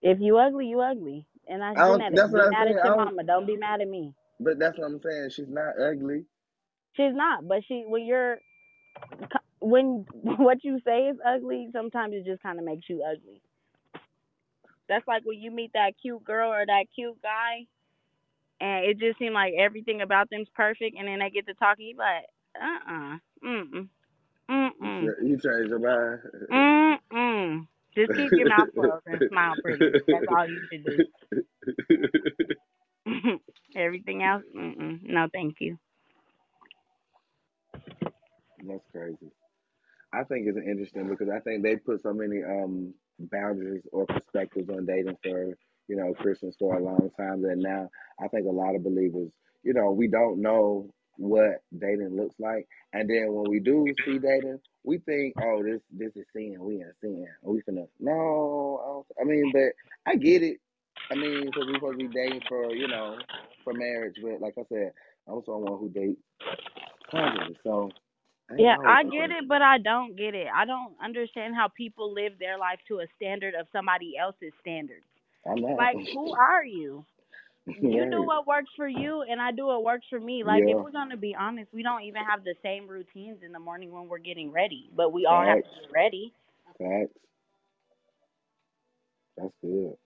If 0.03 0.21
you 0.21 0.39
ugly, 0.39 0.67
you 0.67 0.81
ugly, 0.81 1.27
and 1.49 1.63
I 1.65 1.75
don't. 1.75 1.85
genetic. 1.85 2.11
That's 2.11 2.33
Be 2.33 2.35
what 2.35 2.45
I'm 2.45 2.51
mad 2.51 2.59
saying. 2.59 2.69
at 2.69 2.75
your 2.83 2.91
don't. 2.91 2.93
mama. 2.93 3.25
Don't 3.25 3.47
be 3.47 3.57
mad 3.57 3.81
at 3.81 3.89
me. 3.89 4.15
But 4.41 4.59
that's 4.59 4.79
what 4.79 4.87
I'm 4.87 5.01
saying. 5.01 5.31
She's 5.31 5.49
not 5.49 5.75
ugly. 5.81 6.25
She's 6.97 7.15
not, 7.15 7.49
but 7.49 7.61
she 7.69 7.85
when 7.87 8.07
you're 8.07 8.39
when 9.61 10.05
what 10.23 10.65
you 10.65 10.79
say 10.85 11.09
is 11.09 11.17
ugly, 11.27 11.69
sometimes 11.73 12.15
it 12.15 12.25
just 12.27 12.43
kind 12.43 12.59
of 12.59 12.65
makes 12.65 12.89
you 12.89 13.03
ugly. 13.05 13.43
That's 14.93 15.09
like 15.09 15.25
when 15.25 15.41
you 15.41 15.51
meet 15.51 15.73
that 15.75 15.95
cute 16.03 16.23
girl 16.25 16.53
or 16.53 16.67
that 16.67 16.87
cute 16.95 17.21
guy, 17.23 17.67
and 18.61 18.85
it 18.85 18.99
just 18.99 19.19
seems 19.19 19.35
like 19.35 19.55
everything 19.59 20.03
about 20.03 20.29
them's 20.31 20.49
perfect, 20.55 20.97
and 20.99 21.09
then 21.09 21.21
they 21.21 21.31
get 21.31 21.47
to 21.47 21.55
talking, 21.55 21.87
you 21.89 21.97
like, 21.97 22.25
uh 22.61 22.93
uh, 22.93 23.19
mm 23.45 23.65
mm, 23.75 23.89
mm 24.51 24.71
mm, 24.83 25.15
You 25.23 25.39
change 25.39 25.69
your 25.69 25.79
mind. 25.79 26.21
mm 26.53 26.97
mm. 27.13 27.69
Just 27.97 28.15
keep 28.15 28.35
your 28.37 28.47
mouth 28.47 28.69
closed 28.79 29.07
and 29.07 29.23
smile 29.29 29.57
pretty. 29.63 29.95
That's 30.11 30.27
all 30.31 30.47
you 30.47 30.61
should 30.71 30.85
do. 30.85 31.03
Everything 33.77 34.23
else, 34.23 34.45
mm 34.57 34.77
mm, 34.77 35.01
no, 35.05 35.29
thank 35.33 35.57
you. 35.61 35.79
That's 38.67 38.85
crazy. 38.93 39.31
I 40.13 40.25
think 40.25 40.47
it's 40.49 40.59
interesting 40.59 41.09
because 41.09 41.29
I 41.29 41.41
think 41.41 41.63
they 41.63 41.77
put 41.77 42.03
so 42.03 42.13
many 42.13 42.43
um 42.43 42.95
boundaries 43.31 43.83
or 43.93 44.07
perspectives 44.07 44.69
on 44.71 44.87
dating 44.87 45.17
for 45.23 45.57
you 45.89 45.97
know 45.97 46.15
Christians 46.15 46.57
for 46.59 46.77
a 46.77 46.83
long 46.85 47.11
time 47.19 47.43
that 47.43 47.57
now 47.59 47.89
I 48.21 48.29
think 48.29 48.47
a 48.47 48.51
lot 48.51 48.75
of 48.75 48.85
believers, 48.85 49.31
you 49.63 49.75
know, 49.75 49.91
we 49.91 50.09
don't 50.09 50.41
know 50.41 50.91
what 51.19 51.63
dating 51.79 52.17
looks 52.17 52.35
like, 52.39 52.67
and 52.93 53.09
then 53.09 53.33
when 53.33 53.51
we 53.51 53.61
do 53.61 53.87
see 54.05 54.19
dating, 54.19 54.59
we 54.85 54.99
think, 54.99 55.35
oh, 55.43 55.63
this 55.63 55.81
this 55.93 56.13
is 56.17 56.27
sin, 56.35 56.57
we 56.61 56.77
in 56.77 56.93
sin, 57.01 57.27
we 57.43 57.63
finna 57.63 57.87
no, 58.01 59.07
I, 59.21 59.25
mean, 59.25 59.51
but 59.53 59.73
I 60.11 60.17
get 60.17 60.43
it. 60.43 60.59
I 61.11 61.15
mean, 61.15 61.47
because 61.47 61.67
we're 61.67 61.75
supposed 61.75 61.99
to 62.01 62.09
be 62.09 62.15
dating 62.15 62.43
for 62.49 62.73
you 62.75 62.89
know 62.89 63.17
for 63.65 63.75
marriage, 63.75 64.17
but 64.23 64.41
like 64.41 64.55
I 64.59 64.63
said, 64.69 64.93
I'm 65.29 65.43
someone 65.45 65.79
who 65.79 65.91
dates 65.91 66.21
so. 67.65 67.91
I 68.53 68.57
Yeah, 68.59 68.77
I 68.85 69.05
get 69.05 69.31
it, 69.31 69.49
but 69.49 69.63
I 69.63 69.79
don't 69.79 70.17
get 70.17 70.35
it. 70.35 70.49
I 70.55 70.65
don't 70.67 70.95
understand 71.03 71.55
how 71.57 71.69
people 71.69 72.13
live 72.13 72.35
their 72.39 72.59
life 72.59 72.81
to 72.89 73.01
a 73.01 73.07
standard 73.17 73.55
of 73.55 73.67
somebody 73.73 74.15
else's 74.19 74.53
standards. 74.61 75.05
Like, 75.77 75.97
who 76.13 76.33
are 76.35 76.65
you? 76.65 77.05
You 77.81 78.07
do 78.11 78.23
what 78.23 78.47
works 78.47 78.71
for 78.77 78.89
you, 78.89 79.23
and 79.23 79.41
I 79.41 79.53
do 79.53 79.67
what 79.67 79.85
works 79.85 80.07
for 80.11 80.21
me. 80.21 80.45
Like, 80.45 80.65
Yeah. 80.65 80.75
if 80.75 80.79
we're 80.83 80.93
gonna 80.93 81.17
be 81.17 81.35
honest, 81.39 81.73
we 81.73 81.83
don't 81.83 82.03
even 82.03 82.23
have 82.25 82.45
the 82.45 82.55
same 82.63 82.89
routines 82.89 83.39
in 83.45 83.53
the 83.53 83.61
morning 83.61 83.93
when 83.93 84.09
we're 84.09 84.19
getting 84.19 84.51
ready, 84.53 84.91
but 84.97 85.13
we 85.13 85.27
all 85.27 85.43
have 85.45 85.63
to 85.63 85.69
get 85.83 85.93
ready. 85.95 86.33
Facts. 86.79 87.19
That's 89.37 89.55
good. 89.63 89.97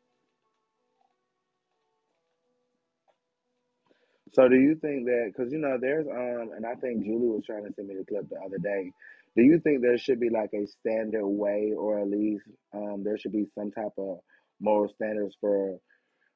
So 4.37 4.49
do 4.49 4.57
you 4.57 4.77
think 4.77 5.07
that 5.07 5.33
because 5.37 5.53
you 5.53 5.61
know 5.61 5.79
there's 5.81 6.09
um 6.09 6.53
and 6.57 6.67
I 6.67 6.77
think 6.77 7.05
Julie 7.05 7.29
was 7.29 7.45
trying 7.47 7.67
to 7.67 7.75
send 7.75 7.89
me 7.89 7.97
the 7.97 8.07
clip 8.07 8.31
the 8.31 8.39
other 8.47 8.59
day. 8.59 8.93
Do 9.37 9.45
you 9.45 9.61
think 9.61 9.83
there 9.83 9.99
should 9.99 10.21
be 10.21 10.31
like 10.31 10.51
a 10.55 10.67
standard 10.69 11.27
way 11.27 11.75
or 11.79 12.01
at 12.01 12.11
least 12.11 12.45
um 12.75 13.05
there 13.05 13.19
should 13.19 13.33
be 13.33 13.47
some 13.59 13.73
type 13.73 13.95
of 13.99 14.21
moral 14.61 14.91
standards 14.95 15.37
for 15.41 15.79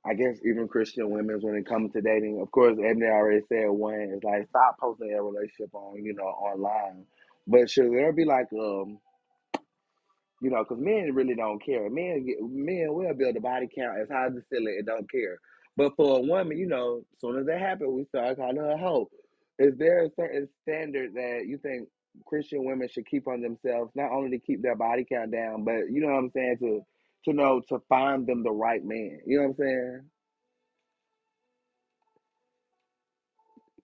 I 0.07 0.15
guess 0.15 0.39
even 0.45 0.69
Christian 0.69 1.11
women 1.11 1.39
when 1.43 1.57
it 1.57 1.67
comes 1.67 1.93
to 1.95 2.03
dating? 2.03 2.41
Of 2.43 2.51
course, 2.53 2.79
Ebony 2.79 3.07
already 3.07 3.43
said 3.49 3.69
one 3.71 4.13
is 4.17 4.25
like 4.25 4.49
stop 4.51 4.79
posting 4.81 5.11
your 5.11 5.25
relationship 5.25 5.75
on 5.75 6.05
you 6.05 6.15
know 6.15 6.25
online, 6.25 7.07
but 7.49 7.71
should 7.71 7.93
there 7.93 8.13
be 8.13 8.27
like 8.27 8.49
um 8.55 8.99
You 10.41 10.53
know, 10.53 10.65
because 10.65 10.79
men 10.81 11.15
really 11.17 11.35
don't 11.35 11.65
care. 11.65 11.91
Men 11.91 12.25
get 12.27 12.39
men 12.43 12.89
will 12.95 13.15
build 13.17 13.37
a 13.37 13.43
body 13.43 13.69
count 13.77 13.99
as 14.01 14.09
high 14.11 14.29
as 14.29 14.35
the 14.35 14.45
ceiling 14.53 14.77
and 14.79 14.87
don't 14.87 15.11
care. 15.11 15.41
But 15.81 15.97
for 15.97 16.19
a 16.19 16.21
woman, 16.21 16.59
you 16.59 16.67
know, 16.67 16.99
as 17.15 17.21
soon 17.23 17.39
as 17.39 17.47
that 17.47 17.59
happens, 17.59 17.91
we 17.91 18.05
start 18.05 18.37
calling 18.37 18.59
her 18.59 18.73
a 18.73 18.79
hoe. 18.79 19.09
Is 19.59 19.79
there 19.79 20.05
a 20.05 20.11
certain 20.15 20.47
standard 20.63 21.15
that 21.15 21.45
you 21.47 21.57
think 21.57 21.89
Christian 22.27 22.67
women 22.67 22.87
should 22.87 23.07
keep 23.07 23.27
on 23.27 23.41
themselves, 23.41 23.91
not 23.95 24.13
only 24.13 24.31
to 24.33 24.45
keep 24.45 24.61
their 24.61 24.77
body 24.77 25.07
count 25.11 25.33
down, 25.33 25.65
but 25.65 25.91
you 25.91 26.03
know 26.03 26.09
what 26.09 26.19
I'm 26.19 26.31
saying, 26.33 26.59
to 26.59 26.83
to 27.25 27.33
know 27.33 27.63
to 27.71 27.81
find 27.89 28.27
them 28.27 28.43
the 28.43 28.51
right 28.53 28.85
man. 28.85 29.21
You 29.27 29.39
know 29.39 29.45
what 29.45 29.51
I'm 29.53 29.57
saying? 29.57 30.01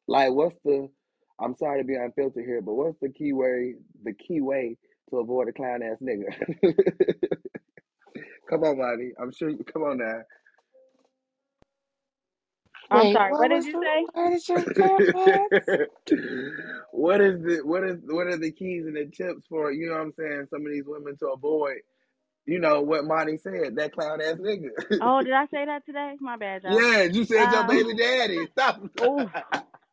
Like 0.07 0.33
what's 0.33 0.57
the 0.65 0.91
I'm 1.41 1.57
sorry 1.57 1.81
to 1.83 1.87
be 1.87 1.97
unfiltered 1.97 2.45
here, 2.45 2.63
but 2.63 2.75
what's 2.75 2.99
the 3.01 3.11
key 3.11 3.33
way 3.33 3.77
the 4.05 4.13
key 4.13 4.43
way 4.43 4.77
to 5.11 5.19
avoid 5.19 5.49
a 5.49 5.53
clown 5.55 5.83
ass 5.83 5.99
nigga? 6.03 6.27
come 8.51 8.65
on, 8.65 8.79
Monty. 8.79 9.13
I'm 9.21 9.33
sure 9.33 9.51
you 9.51 9.65
come 9.65 9.85
on 9.85 9.99
now. 9.99 10.21
I'm 12.91 13.09
Wait, 13.09 13.13
sorry. 13.13 13.35
what 13.35 13.49
What 13.49 13.51
did 13.51 13.65
was 13.65 13.67
you 13.67 13.75
the 13.75 13.81
say? 13.81 14.09
what 14.15 14.31
did 14.31 14.49
you 14.49 14.67
say? 14.77 15.49
what 16.93 17.21
is 17.21 17.43
the 17.43 17.61
what 17.65 17.85
is 17.85 17.99
what 18.07 18.29
are 18.29 18.39
the 18.39 18.53
keys 18.53 18.87
and 18.87 18.97
the 18.97 19.07
tips 19.07 19.47
for 19.49 19.73
you 19.73 19.89
know 19.89 19.95
what 19.95 20.03
I'm 20.03 20.13
saying? 20.19 20.49
Some 20.51 20.67
of 20.67 20.73
these 20.73 20.87
women 20.87 21.17
to 21.19 21.29
avoid, 21.29 21.79
you 22.47 22.61
know 22.61 22.83
what 22.83 23.05
Monty 23.07 23.39
said, 23.39 23.77
that 23.77 23.93
clown 23.95 24.21
ass 24.23 24.37
nigga. 24.37 24.71
Oh, 25.01 25.23
did 25.23 25.33
I 25.35 25.47
say 25.53 25.67
that 25.67 25.87
today? 25.87 26.15
My 26.21 26.37
bad, 26.37 26.63
y'all. 26.65 26.85
yeah, 26.85 27.05
you 27.05 27.25
said 27.25 27.53
your 27.53 27.65
Um, 27.65 27.67
baby 27.67 27.95
daddy. 27.95 28.49
Stop. 28.53 28.83
ooh, 29.01 29.33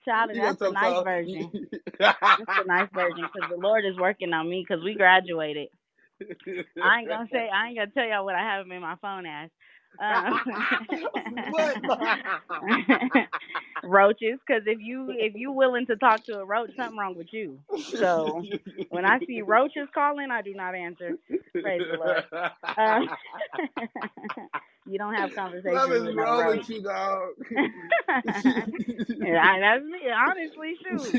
child, 0.06 0.32
you 0.34 0.41
gonna 0.41 0.56
that's 0.56 0.60
the 0.60 0.70
talk 0.70 0.72
nice 0.72 0.98
so? 0.98 1.03
version. 1.03 1.53
That's 2.38 2.52
the 2.56 2.64
nice 2.65 2.90
version 2.94 3.30
because 3.32 3.49
the 3.49 3.57
Lord 3.57 3.86
is 3.86 3.98
working 3.98 4.34
on 4.34 4.49
me 4.49 4.65
because 4.68 4.84
we 4.84 4.95
graduated. 4.95 5.70
I 6.82 6.99
ain't 6.99 7.10
gonna 7.10 7.30
say 7.32 7.49
I 7.53 7.68
ain't 7.70 7.78
gonna 7.78 7.91
tell 7.91 8.06
y'all 8.06 8.26
what 8.26 8.36
I 8.36 8.44
have 8.44 8.68
in 8.70 8.82
my 8.82 8.95
phone 9.02 9.26
as. 9.26 9.49
Um, 9.99 10.41
roaches, 13.84 14.40
because 14.45 14.64
if 14.68 14.80
you 14.82 15.11
if 15.18 15.36
you 15.36 15.52
willing 15.52 15.86
to 15.88 15.95
talk 15.98 16.26
to 16.26 16.40
a 16.40 16.45
roach, 16.45 16.72
something 16.78 16.98
wrong 16.98 17.15
with 17.18 17.28
you. 17.34 17.60
So 17.99 18.48
when 18.90 19.06
I 19.06 19.20
see 19.28 19.41
roaches 19.41 19.90
calling, 19.94 20.30
I 20.32 20.41
do 20.41 20.53
not 20.56 20.76
answer. 20.76 21.15
Praise 21.61 21.84
the 21.88 21.95
Lord. 21.95 22.24
Um, 22.78 23.10
you 24.86 24.98
don't 24.98 25.15
have 25.15 25.36
conversations 25.36 25.84
What 25.88 25.91
is 25.91 26.03
with 26.03 26.15
no 26.15 26.24
wrong 26.24 26.38
roach. 26.38 26.60
with 26.60 26.70
you, 26.70 26.84
dog? 26.84 27.30
yeah, 29.22 29.60
that's 29.61 29.86
me. 29.86 29.99
Honestly, 30.11 30.74
shoot, 30.84 31.15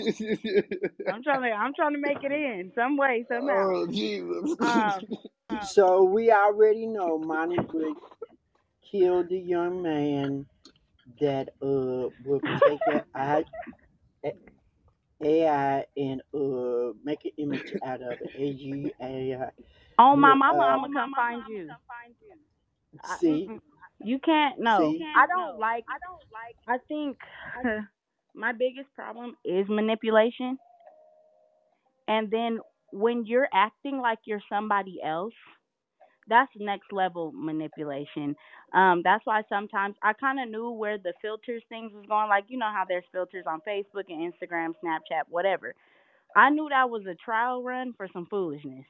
I'm 1.09 1.23
trying 1.23 1.43
to 1.43 1.51
I'm 1.51 1.75
trying 1.75 1.95
to 1.95 2.01
make 2.01 2.19
it 2.25 2.33
in 2.33 2.73
some 2.75 2.97
way 2.97 3.27
somehow. 3.29 3.71
oh 3.73 3.87
Jesus. 3.89 4.57
Um, 4.63 5.03
So 5.63 6.05
we 6.05 6.31
already 6.33 6.87
know 6.87 7.19
Monty 7.19 7.57
would 8.95 9.03
kill 9.03 9.25
the 9.25 9.39
young 9.39 9.83
man 9.83 10.47
that 11.21 11.51
uh 11.63 12.09
will 12.25 12.41
take 12.67 12.81
a 12.89 13.05
I- 13.15 13.45
a- 14.25 14.35
AI 15.23 15.85
and 15.97 16.23
uh 16.35 16.93
make 17.05 17.25
an 17.25 17.33
image 17.39 17.75
out 17.85 18.03
of 18.03 18.19
it. 18.21 18.35
AGI. 18.39 19.51
oh 19.99 20.17
my 20.17 20.35
mama, 20.35 20.63
uh, 20.63 20.67
I'm 20.67 20.81
gonna 20.81 20.95
come 20.95 21.13
find 21.15 21.43
you. 21.49 21.71
See, 23.19 23.49
mm-mm. 23.49 23.61
you 24.01 24.19
can't. 24.19 24.59
No, 24.59 24.79
See? 24.81 25.05
I 25.17 25.27
don't 25.27 25.59
like. 25.59 25.85
I 25.89 25.99
don't 26.05 26.23
like. 26.33 26.57
I 26.69 26.79
think 26.89 27.19
my 28.35 28.53
biggest 28.53 28.93
problem 28.95 29.37
is 29.45 29.67
manipulation, 29.69 30.59
and 32.09 32.31
then 32.31 32.61
when 32.93 33.27
you're 33.27 33.49
acting 33.53 33.99
like 33.99 34.19
you're 34.25 34.43
somebody 34.49 35.01
else, 35.05 35.35
that's 36.29 36.51
next 36.59 36.93
level 36.93 37.33
manipulation. 37.35 38.37
Um, 38.73 39.03
that's 39.05 39.25
why 39.27 39.43
sometimes 39.49 39.97
I 40.03 40.13
kind 40.15 40.41
of 40.41 40.49
knew 40.49 40.71
where 40.71 40.99
the 40.99 41.13
filters 41.23 41.63
things 41.69 41.93
was 41.95 42.05
going. 42.09 42.29
Like 42.29 42.45
you 42.49 42.59
know 42.59 42.71
how 42.73 42.85
there's 42.89 43.05
filters 43.13 43.45
on 43.47 43.61
Facebook 43.67 44.05
and 44.09 44.33
Instagram, 44.33 44.73
Snapchat, 44.85 45.25
whatever. 45.29 45.75
I 46.37 46.51
knew 46.51 46.69
that 46.71 46.91
was 46.91 47.05
a 47.07 47.15
trial 47.15 47.63
run 47.63 47.95
for 47.97 48.09
some 48.13 48.27
foolishness 48.27 48.87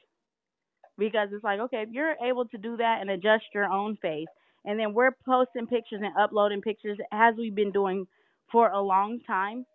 because 0.97 1.29
it's 1.31 1.43
like 1.43 1.59
okay, 1.59 1.83
if 1.83 1.89
you're 1.91 2.15
able 2.25 2.45
to 2.45 2.57
do 2.57 2.77
that 2.77 2.99
and 3.01 3.09
adjust 3.09 3.45
your 3.53 3.65
own 3.65 3.97
face, 4.01 4.27
and 4.65 4.79
then 4.79 4.93
we're 4.93 5.11
posting 5.25 5.67
pictures 5.67 6.01
and 6.03 6.17
uploading 6.19 6.61
pictures 6.61 6.97
as 7.11 7.35
we've 7.37 7.55
been 7.55 7.71
doing 7.71 8.07
for 8.51 8.69
a 8.69 8.81
long 8.81 9.19
time. 9.27 9.65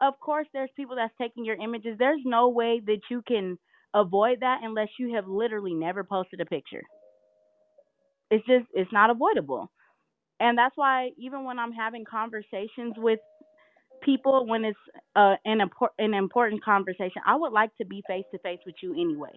Of 0.00 0.18
course, 0.20 0.46
there's 0.52 0.70
people 0.76 0.96
that's 0.96 1.14
taking 1.20 1.44
your 1.44 1.56
images. 1.56 1.96
There's 1.98 2.20
no 2.24 2.48
way 2.48 2.80
that 2.86 3.00
you 3.10 3.22
can 3.26 3.58
avoid 3.94 4.40
that 4.40 4.60
unless 4.62 4.88
you 4.98 5.14
have 5.14 5.28
literally 5.28 5.74
never 5.74 6.04
posted 6.04 6.40
a 6.40 6.46
picture 6.46 6.82
it's 8.34 8.46
just 8.46 8.66
it's 8.74 8.92
not 8.92 9.10
avoidable. 9.10 9.70
And 10.40 10.58
that's 10.58 10.76
why 10.76 11.10
even 11.18 11.44
when 11.44 11.58
i'm 11.58 11.72
having 11.72 12.04
conversations 12.04 12.94
with 12.98 13.20
people 14.04 14.46
when 14.46 14.64
it's 14.64 14.78
uh, 15.16 15.36
an 15.44 15.60
important 15.60 15.94
an 15.98 16.14
important 16.14 16.64
conversation 16.64 17.22
i 17.26 17.36
would 17.36 17.52
like 17.52 17.70
to 17.78 17.86
be 17.86 18.02
face 18.06 18.24
to 18.32 18.38
face 18.40 18.60
with 18.66 18.76
you 18.82 18.92
anyway. 18.94 19.32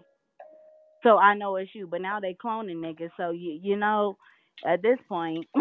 So 1.03 1.18
i 1.18 1.36
know 1.36 1.56
it's 1.57 1.72
you 1.76 1.88
but 1.88 2.02
now 2.02 2.19
they 2.19 2.36
cloning 2.36 2.78
niggas. 2.78 3.11
So 3.18 3.32
you 3.32 3.60
you 3.61 3.78
know 3.78 4.18
at 4.65 4.82
this 4.82 4.99
point 5.10 5.45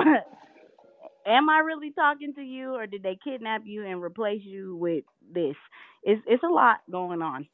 am 1.26 1.50
i 1.50 1.58
really 1.60 1.92
talking 1.92 2.34
to 2.34 2.42
you 2.42 2.74
or 2.74 2.86
did 2.86 3.02
they 3.02 3.18
kidnap 3.24 3.62
you 3.64 3.86
and 3.86 4.02
replace 4.02 4.42
you 4.44 4.76
with 4.76 5.04
this? 5.34 5.56
It's 6.04 6.22
it's 6.26 6.44
a 6.44 6.48
lot 6.52 6.78
going 6.90 7.22
on 7.22 7.48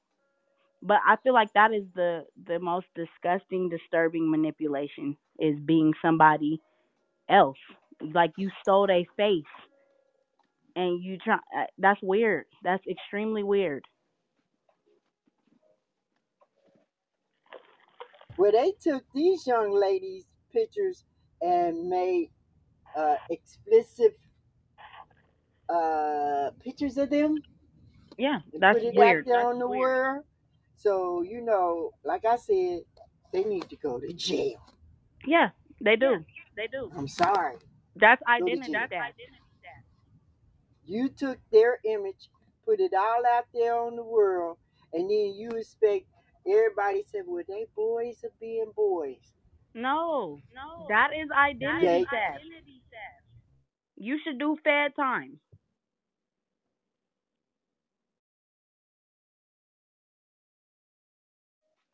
but 0.83 0.99
I 1.07 1.17
feel 1.23 1.35
like 1.35 1.53
that 1.55 1.73
is 1.73 1.85
the 1.95 2.27
the 2.47 2.61
most 2.61 2.87
disgusting, 2.97 3.71
disturbing 3.71 4.31
manipulation 4.31 5.17
is 5.39 5.57
being 5.65 5.95
somebody 6.03 6.61
else. 7.31 7.59
Like 8.01 8.33
you 8.37 8.51
stole 8.63 8.87
their 8.89 9.05
face, 9.17 9.45
and 10.77 11.03
you 11.03 11.19
try. 11.19 11.37
uh, 11.37 11.67
That's 11.79 12.01
weird. 12.03 12.47
That's 12.63 12.85
extremely 12.89 13.43
weird. 13.43 13.85
Well, 18.37 18.53
they 18.53 18.73
took 18.81 19.05
these 19.15 19.47
young 19.47 19.73
ladies' 19.73 20.27
pictures 20.53 21.05
and 21.43 21.89
made 21.89 22.31
uh, 22.97 23.17
explicit 23.31 24.19
uh, 25.69 26.51
pictures 26.61 26.99
of 26.99 27.11
them 27.11 27.45
Yeah, 28.19 28.41
that's 28.59 28.81
put 28.81 28.85
it 28.85 28.97
weird. 28.97 28.99
out 28.99 29.25
there 29.27 29.41
That's 29.41 29.51
on 29.51 29.59
the 29.59 29.69
weird. 29.69 29.91
world. 29.91 30.25
So 30.83 31.23
you 31.23 31.41
know, 31.41 31.93
like 32.05 32.25
I 32.25 32.37
said, 32.37 32.81
they 33.33 33.45
need 33.45 33.69
to 33.71 33.77
go 33.77 34.01
to 34.01 34.13
jail. 34.13 34.61
Yeah, 35.25 35.51
they 35.81 35.95
do. 35.95 36.25
They 36.57 36.67
do. 36.67 36.91
I'm 36.97 37.07
sorry. 37.09 37.57
That's 37.95 38.21
Go 38.39 38.47
to 38.47 38.53
identity 38.53 38.73
jail. 38.73 38.89
theft. 38.91 39.15
You 40.85 41.09
took 41.09 41.39
their 41.53 41.79
image, 41.85 42.29
put 42.65 42.81
it 42.81 42.93
all 42.95 43.23
out 43.25 43.47
there 43.55 43.79
on 43.79 43.95
the 43.95 44.03
world, 44.03 44.59
and 44.93 45.09
then 45.09 45.35
you 45.37 45.51
expect 45.51 46.07
everybody 46.47 47.05
to 47.05 47.09
say, 47.09 47.23
"Well, 47.25 47.45
they 47.47 47.67
boys 47.77 48.25
are 48.25 48.33
being 48.41 48.73
boys." 48.75 49.33
No, 49.75 50.41
no, 50.53 50.87
that 50.89 51.11
is 51.15 51.31
identity 51.31 51.87
They 51.87 52.05
theft. 52.11 52.45
You 53.97 54.19
should 54.25 54.39
do 54.41 54.57
fed 54.65 54.97
time. 54.97 55.39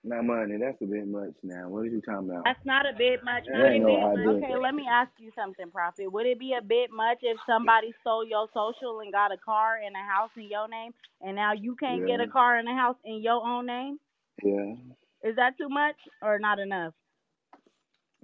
Now, 0.08 0.22
money, 0.22 0.56
that's 0.58 0.80
a 0.80 0.86
bit 0.86 1.06
much 1.06 1.34
now. 1.42 1.68
What 1.68 1.80
are 1.80 1.84
you 1.92 2.00
talking 2.00 2.30
about? 2.30 2.44
That's 2.44 2.64
not 2.64 2.86
a 2.86 2.96
bit 2.96 3.20
much. 3.22 3.44
That 3.44 3.72
ain't 3.72 3.84
no 3.84 4.10
idea. 4.12 4.30
okay? 4.42 4.56
Let 4.56 4.74
me 4.74 4.86
ask 4.90 5.10
you 5.18 5.30
something, 5.36 5.70
Prophet. 5.70 6.10
Would 6.10 6.24
it 6.24 6.38
be 6.38 6.54
a 6.58 6.62
bit 6.64 6.90
much 6.90 7.18
if 7.20 7.36
somebody 7.46 7.92
stole 8.00 8.26
your 8.26 8.48
social 8.54 9.00
and 9.00 9.12
got 9.12 9.32
a 9.32 9.36
car 9.36 9.76
and 9.84 9.94
a 9.94 9.98
house 9.98 10.30
in 10.36 10.48
your 10.48 10.66
name, 10.66 10.92
and 11.20 11.36
now 11.36 11.52
you 11.52 11.76
can't 11.76 12.06
get 12.06 12.20
a 12.20 12.26
car 12.26 12.56
and 12.56 12.68
a 12.68 12.72
house 12.72 12.96
in 13.04 13.22
your 13.22 13.46
own 13.46 13.66
name? 13.66 13.98
Yeah. 14.42 14.74
Is 15.22 15.36
that 15.36 15.58
too 15.58 15.68
much 15.68 15.96
or 16.22 16.38
not 16.38 16.58
enough? 16.58 16.94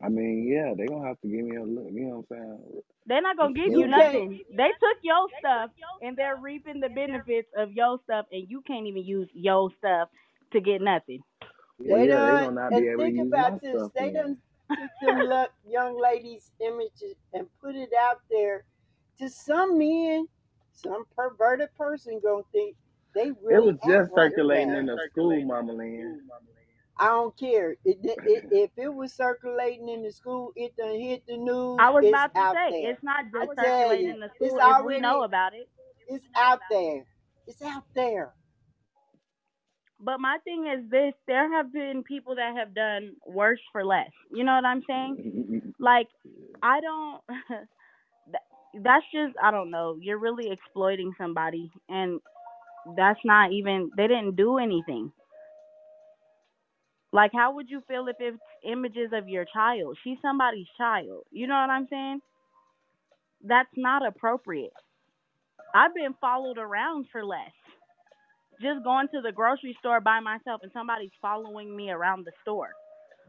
I 0.03 0.09
mean, 0.09 0.49
yeah, 0.49 0.73
they 0.77 0.87
gonna 0.87 1.07
have 1.07 1.21
to 1.21 1.29
give 1.29 1.45
me 1.45 1.57
a 1.57 1.63
look. 1.63 1.87
You 1.93 2.01
know 2.07 2.25
what 2.29 2.37
I'm 2.39 2.59
saying? 2.61 2.83
They're 3.07 3.23
not 3.23 3.37
gonna 3.37 3.55
give 3.55 3.73
you 3.73 3.87
nothing. 3.87 4.41
They 4.57 4.69
took 4.81 4.99
your 5.03 5.29
stuff 5.39 5.71
and 6.03 6.17
they're 6.17 6.37
reaping 6.37 6.81
the 6.81 6.89
benefits 6.89 7.49
of 7.57 7.73
your 7.73 7.99
stuff, 8.05 8.27
and 8.33 8.49
you 8.49 8.63
can't 8.67 8.87
even 8.87 9.05
use 9.05 9.29
your 9.35 9.71
stuff 9.79 10.09
to 10.53 10.61
get 10.61 10.81
nothing. 10.81 11.21
Well, 11.79 12.01
They 12.01 12.07
yeah, 12.07 12.21
they 12.21 12.39
done 12.39 12.39
gonna 12.39 12.53
not 12.63 12.71
be 12.71 12.77
and 12.77 12.87
able 12.89 13.05
think 13.05 13.17
use 13.17 13.29
about 13.29 13.61
this. 13.61 13.77
stuff 13.77 13.93
They 13.95 14.11
then. 14.13 14.15
done 14.15 14.39
took 14.71 14.91
them 15.03 15.19
lo- 15.29 15.47
young 15.69 16.01
ladies' 16.01 16.51
images 16.61 17.17
and 17.33 17.47
put 17.61 17.75
it 17.77 17.91
out 18.01 18.21
there. 18.31 18.65
To 19.19 19.29
some 19.29 19.79
men, 19.79 20.27
some 20.73 21.05
perverted 21.17 21.69
person 21.77 22.21
gonna 22.25 22.43
think 22.53 22.77
they 23.15 23.33
really. 23.43 23.55
It 23.55 23.65
was 23.65 23.77
just 23.87 24.15
circulating 24.15 24.71
that. 24.71 24.79
in 24.81 24.87
the 24.87 24.99
school, 25.13 25.41
Mama 25.47 25.73
Lynn. 25.73 26.21
I 26.99 27.09
don't 27.09 27.37
care. 27.39 27.73
It, 27.85 27.99
it, 28.05 28.45
if 28.53 28.71
it 28.77 28.93
was 28.95 29.13
circulating 29.13 29.89
in 29.89 30.03
the 30.03 30.13
school, 30.13 30.53
it 30.57 30.77
done 30.77 30.99
hit 31.01 31.25
the 31.27 31.37
news. 31.37 31.77
I 31.81 31.91
was 31.91 32.05
It's 32.05 32.11
about 32.11 32.35
to 32.35 32.41
say 32.55 32.71
there. 32.83 32.91
it's 32.93 33.03
not 33.03 33.25
just 33.33 33.57
circulating 33.57 34.07
you, 34.07 34.15
in 34.15 34.21
the 34.21 34.27
it's 34.41 34.55
school 34.55 34.59
if 34.59 34.65
we 34.65 34.73
already 34.73 35.01
know 35.01 35.23
about 35.25 35.55
it. 35.55 35.69
it's 36.09 36.27
out 36.37 36.61
there. 36.71 37.05
It's 37.47 37.63
out 37.63 37.85
there. 37.95 38.33
But 40.05 40.21
my 40.21 40.39
thing 40.45 40.67
is 40.69 40.91
this: 40.91 41.15
there 41.29 41.53
have 41.57 41.73
been 41.73 42.05
people 42.05 42.37
that 42.37 42.57
have 42.59 42.75
done 42.75 43.17
worse 43.27 43.61
for 43.73 43.85
less. 43.87 44.11
You 44.33 44.45
know 44.45 44.55
what 44.55 44.67
I'm 44.67 44.83
saying? 44.89 45.75
Like, 45.81 46.09
I 46.63 46.81
don't. 46.81 47.23
that's 48.83 49.07
just 49.13 49.37
I 49.43 49.51
don't 49.51 49.71
know. 49.71 49.99
You're 50.01 50.19
really 50.19 50.51
exploiting 50.53 51.13
somebody, 51.19 51.71
and 51.89 52.21
that's 52.97 53.21
not 53.25 53.53
even. 53.53 53.91
They 53.97 54.09
didn't 54.09 54.37
do 54.37 54.59
anything. 54.59 55.13
Like, 57.13 57.33
how 57.35 57.55
would 57.55 57.71
you 57.71 57.83
feel 57.89 58.09
if 58.09 58.17
it's 58.21 58.39
images 58.65 59.11
of 59.15 59.29
your 59.29 59.47
child? 59.53 59.99
She's 60.05 60.19
somebody's 60.23 60.67
child. 60.79 61.25
You 61.33 61.47
know 61.47 61.55
what 61.55 61.71
I'm 61.71 61.87
saying? 61.91 62.21
That's 63.45 63.71
not 63.77 64.07
appropriate. 64.07 64.73
I've 65.75 65.95
been 65.95 66.15
followed 66.21 66.59
around 66.59 67.07
for 67.13 67.25
less. 67.25 67.53
Just 68.63 68.85
going 68.85 69.09
to 69.15 69.21
the 69.21 69.33
grocery 69.33 69.77
store 69.81 70.01
by 70.01 70.21
myself 70.21 70.61
and 70.63 70.73
somebody's 70.73 71.11
following 71.21 71.75
me 71.77 71.91
around 71.91 72.27
the 72.27 72.33
store. 72.43 72.71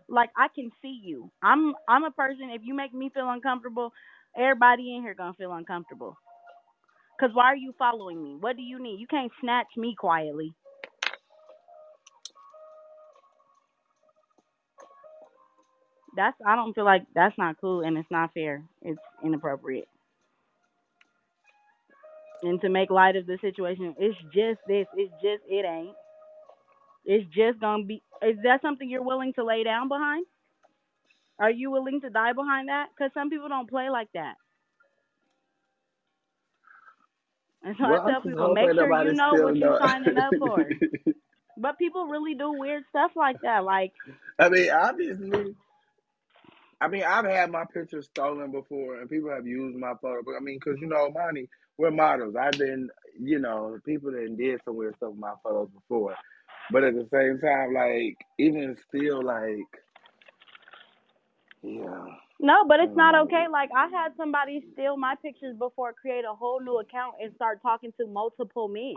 Like 0.07 0.29
I 0.37 0.47
can 0.53 0.71
see 0.81 0.99
you. 1.03 1.31
I'm 1.43 1.73
I'm 1.87 2.03
a 2.03 2.11
person 2.11 2.49
if 2.53 2.61
you 2.63 2.75
make 2.75 2.93
me 2.93 3.09
feel 3.13 3.29
uncomfortable, 3.29 3.91
everybody 4.37 4.95
in 4.95 5.01
here 5.03 5.15
gonna 5.15 5.33
feel 5.33 5.53
uncomfortable. 5.53 6.17
Cause 7.19 7.31
why 7.33 7.45
are 7.45 7.55
you 7.55 7.73
following 7.79 8.21
me? 8.23 8.37
What 8.39 8.57
do 8.57 8.63
you 8.63 8.81
need? 8.81 8.99
You 8.99 9.07
can't 9.07 9.31
snatch 9.41 9.67
me 9.77 9.95
quietly. 9.97 10.53
That's 16.15 16.37
I 16.45 16.55
don't 16.55 16.73
feel 16.73 16.85
like 16.85 17.03
that's 17.15 17.37
not 17.37 17.59
cool 17.61 17.81
and 17.81 17.97
it's 17.97 18.11
not 18.11 18.33
fair. 18.33 18.63
It's 18.81 18.99
inappropriate. 19.23 19.87
And 22.45 22.61
to 22.61 22.69
make 22.69 22.91
light 22.91 23.15
of 23.15 23.25
the 23.25 23.37
situation, 23.41 23.95
it's 23.97 24.17
just 24.33 24.59
this. 24.67 24.87
It's 24.95 25.13
just 25.21 25.43
it 25.49 25.65
ain't. 25.65 25.95
It's 27.05 27.25
just 27.35 27.59
gonna 27.59 27.83
be. 27.85 28.03
Is 28.21 28.37
that 28.43 28.61
something 28.61 28.89
you're 28.89 29.03
willing 29.03 29.33
to 29.33 29.43
lay 29.45 29.63
down 29.63 29.89
behind? 29.89 30.25
Are 31.39 31.51
you 31.51 31.71
willing 31.71 32.01
to 32.01 32.09
die 32.09 32.33
behind 32.33 32.69
that? 32.69 32.89
Because 32.95 33.11
some 33.13 33.29
people 33.29 33.49
don't 33.49 33.69
play 33.69 33.89
like 33.89 34.09
that. 34.13 34.35
And 37.63 37.75
so 37.79 37.89
Well, 37.89 38.01
I 38.07 38.11
tell 38.11 38.21
people, 38.21 38.49
make 38.53 38.71
sure 38.73 38.93
you 38.93 39.13
know 39.13 39.37
what 39.37 39.57
you're 39.57 39.79
signing 39.81 40.17
up 40.17 40.35
for. 40.39 40.65
But 41.57 41.77
people 41.77 42.07
really 42.07 42.35
do 42.35 42.51
weird 42.51 42.83
stuff 42.89 43.11
like 43.15 43.37
that. 43.43 43.63
Like, 43.63 43.93
I 44.39 44.49
mean, 44.49 44.69
obviously, 44.71 45.55
I 46.81 46.87
mean, 46.89 47.03
I've 47.03 47.25
had 47.25 47.51
my 47.51 47.65
pictures 47.73 48.05
stolen 48.07 48.51
before, 48.51 48.99
and 48.99 49.09
people 49.09 49.31
have 49.31 49.47
used 49.47 49.77
my 49.77 49.93
photo. 50.01 50.21
But 50.25 50.35
I 50.35 50.41
mean, 50.41 50.59
because 50.63 50.79
you 50.81 50.87
know, 50.87 51.09
money, 51.11 51.47
we're 51.77 51.91
models. 51.91 52.35
I've 52.39 52.57
been, 52.59 52.89
you 53.19 53.39
know, 53.39 53.79
people 53.85 54.11
that 54.11 54.37
did 54.37 54.61
some 54.65 54.77
weird 54.77 54.95
stuff 54.97 55.11
with 55.11 55.19
my 55.19 55.33
photos 55.43 55.69
before. 55.71 56.15
But 56.71 56.83
at 56.83 56.95
the 56.95 57.07
same 57.13 57.39
time, 57.39 57.73
like, 57.73 58.17
even 58.39 58.77
still, 58.89 59.23
like, 59.23 59.69
yeah, 61.63 62.05
no, 62.39 62.65
but 62.67 62.79
it's 62.81 62.95
don't 62.95 63.15
okay. 63.15 63.45
Like, 63.51 63.69
I 63.75 63.87
had 63.89 64.13
somebody 64.17 64.63
steal 64.73 64.97
my 64.97 65.15
pictures 65.21 65.55
before, 65.57 65.93
create 65.93 66.25
a 66.29 66.35
whole 66.35 66.61
new 66.61 66.79
account, 66.79 67.15
and 67.21 67.33
start 67.35 67.61
talking 67.61 67.93
to 67.99 68.07
multiple 68.07 68.67
men. 68.69 68.95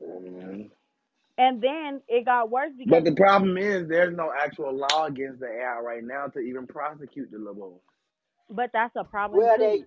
Mhm. 0.00 0.70
And 1.38 1.62
then 1.62 2.02
it 2.08 2.24
got 2.26 2.50
worse 2.50 2.72
because 2.78 3.02
But 3.02 3.04
the 3.04 3.14
problem 3.14 3.58
is, 3.58 3.88
there's 3.88 4.16
no 4.16 4.32
actual 4.32 4.74
law 4.76 5.06
against 5.06 5.40
the 5.40 5.48
AI 5.48 5.80
right 5.80 6.04
now 6.04 6.28
to 6.28 6.40
even 6.40 6.66
prosecute 6.66 7.30
the 7.30 7.38
little. 7.38 7.82
But 8.50 8.70
that's 8.72 8.96
a 8.96 9.04
problem 9.04 9.48
Well, 9.48 9.56
too. 9.56 9.72
they 9.72 9.84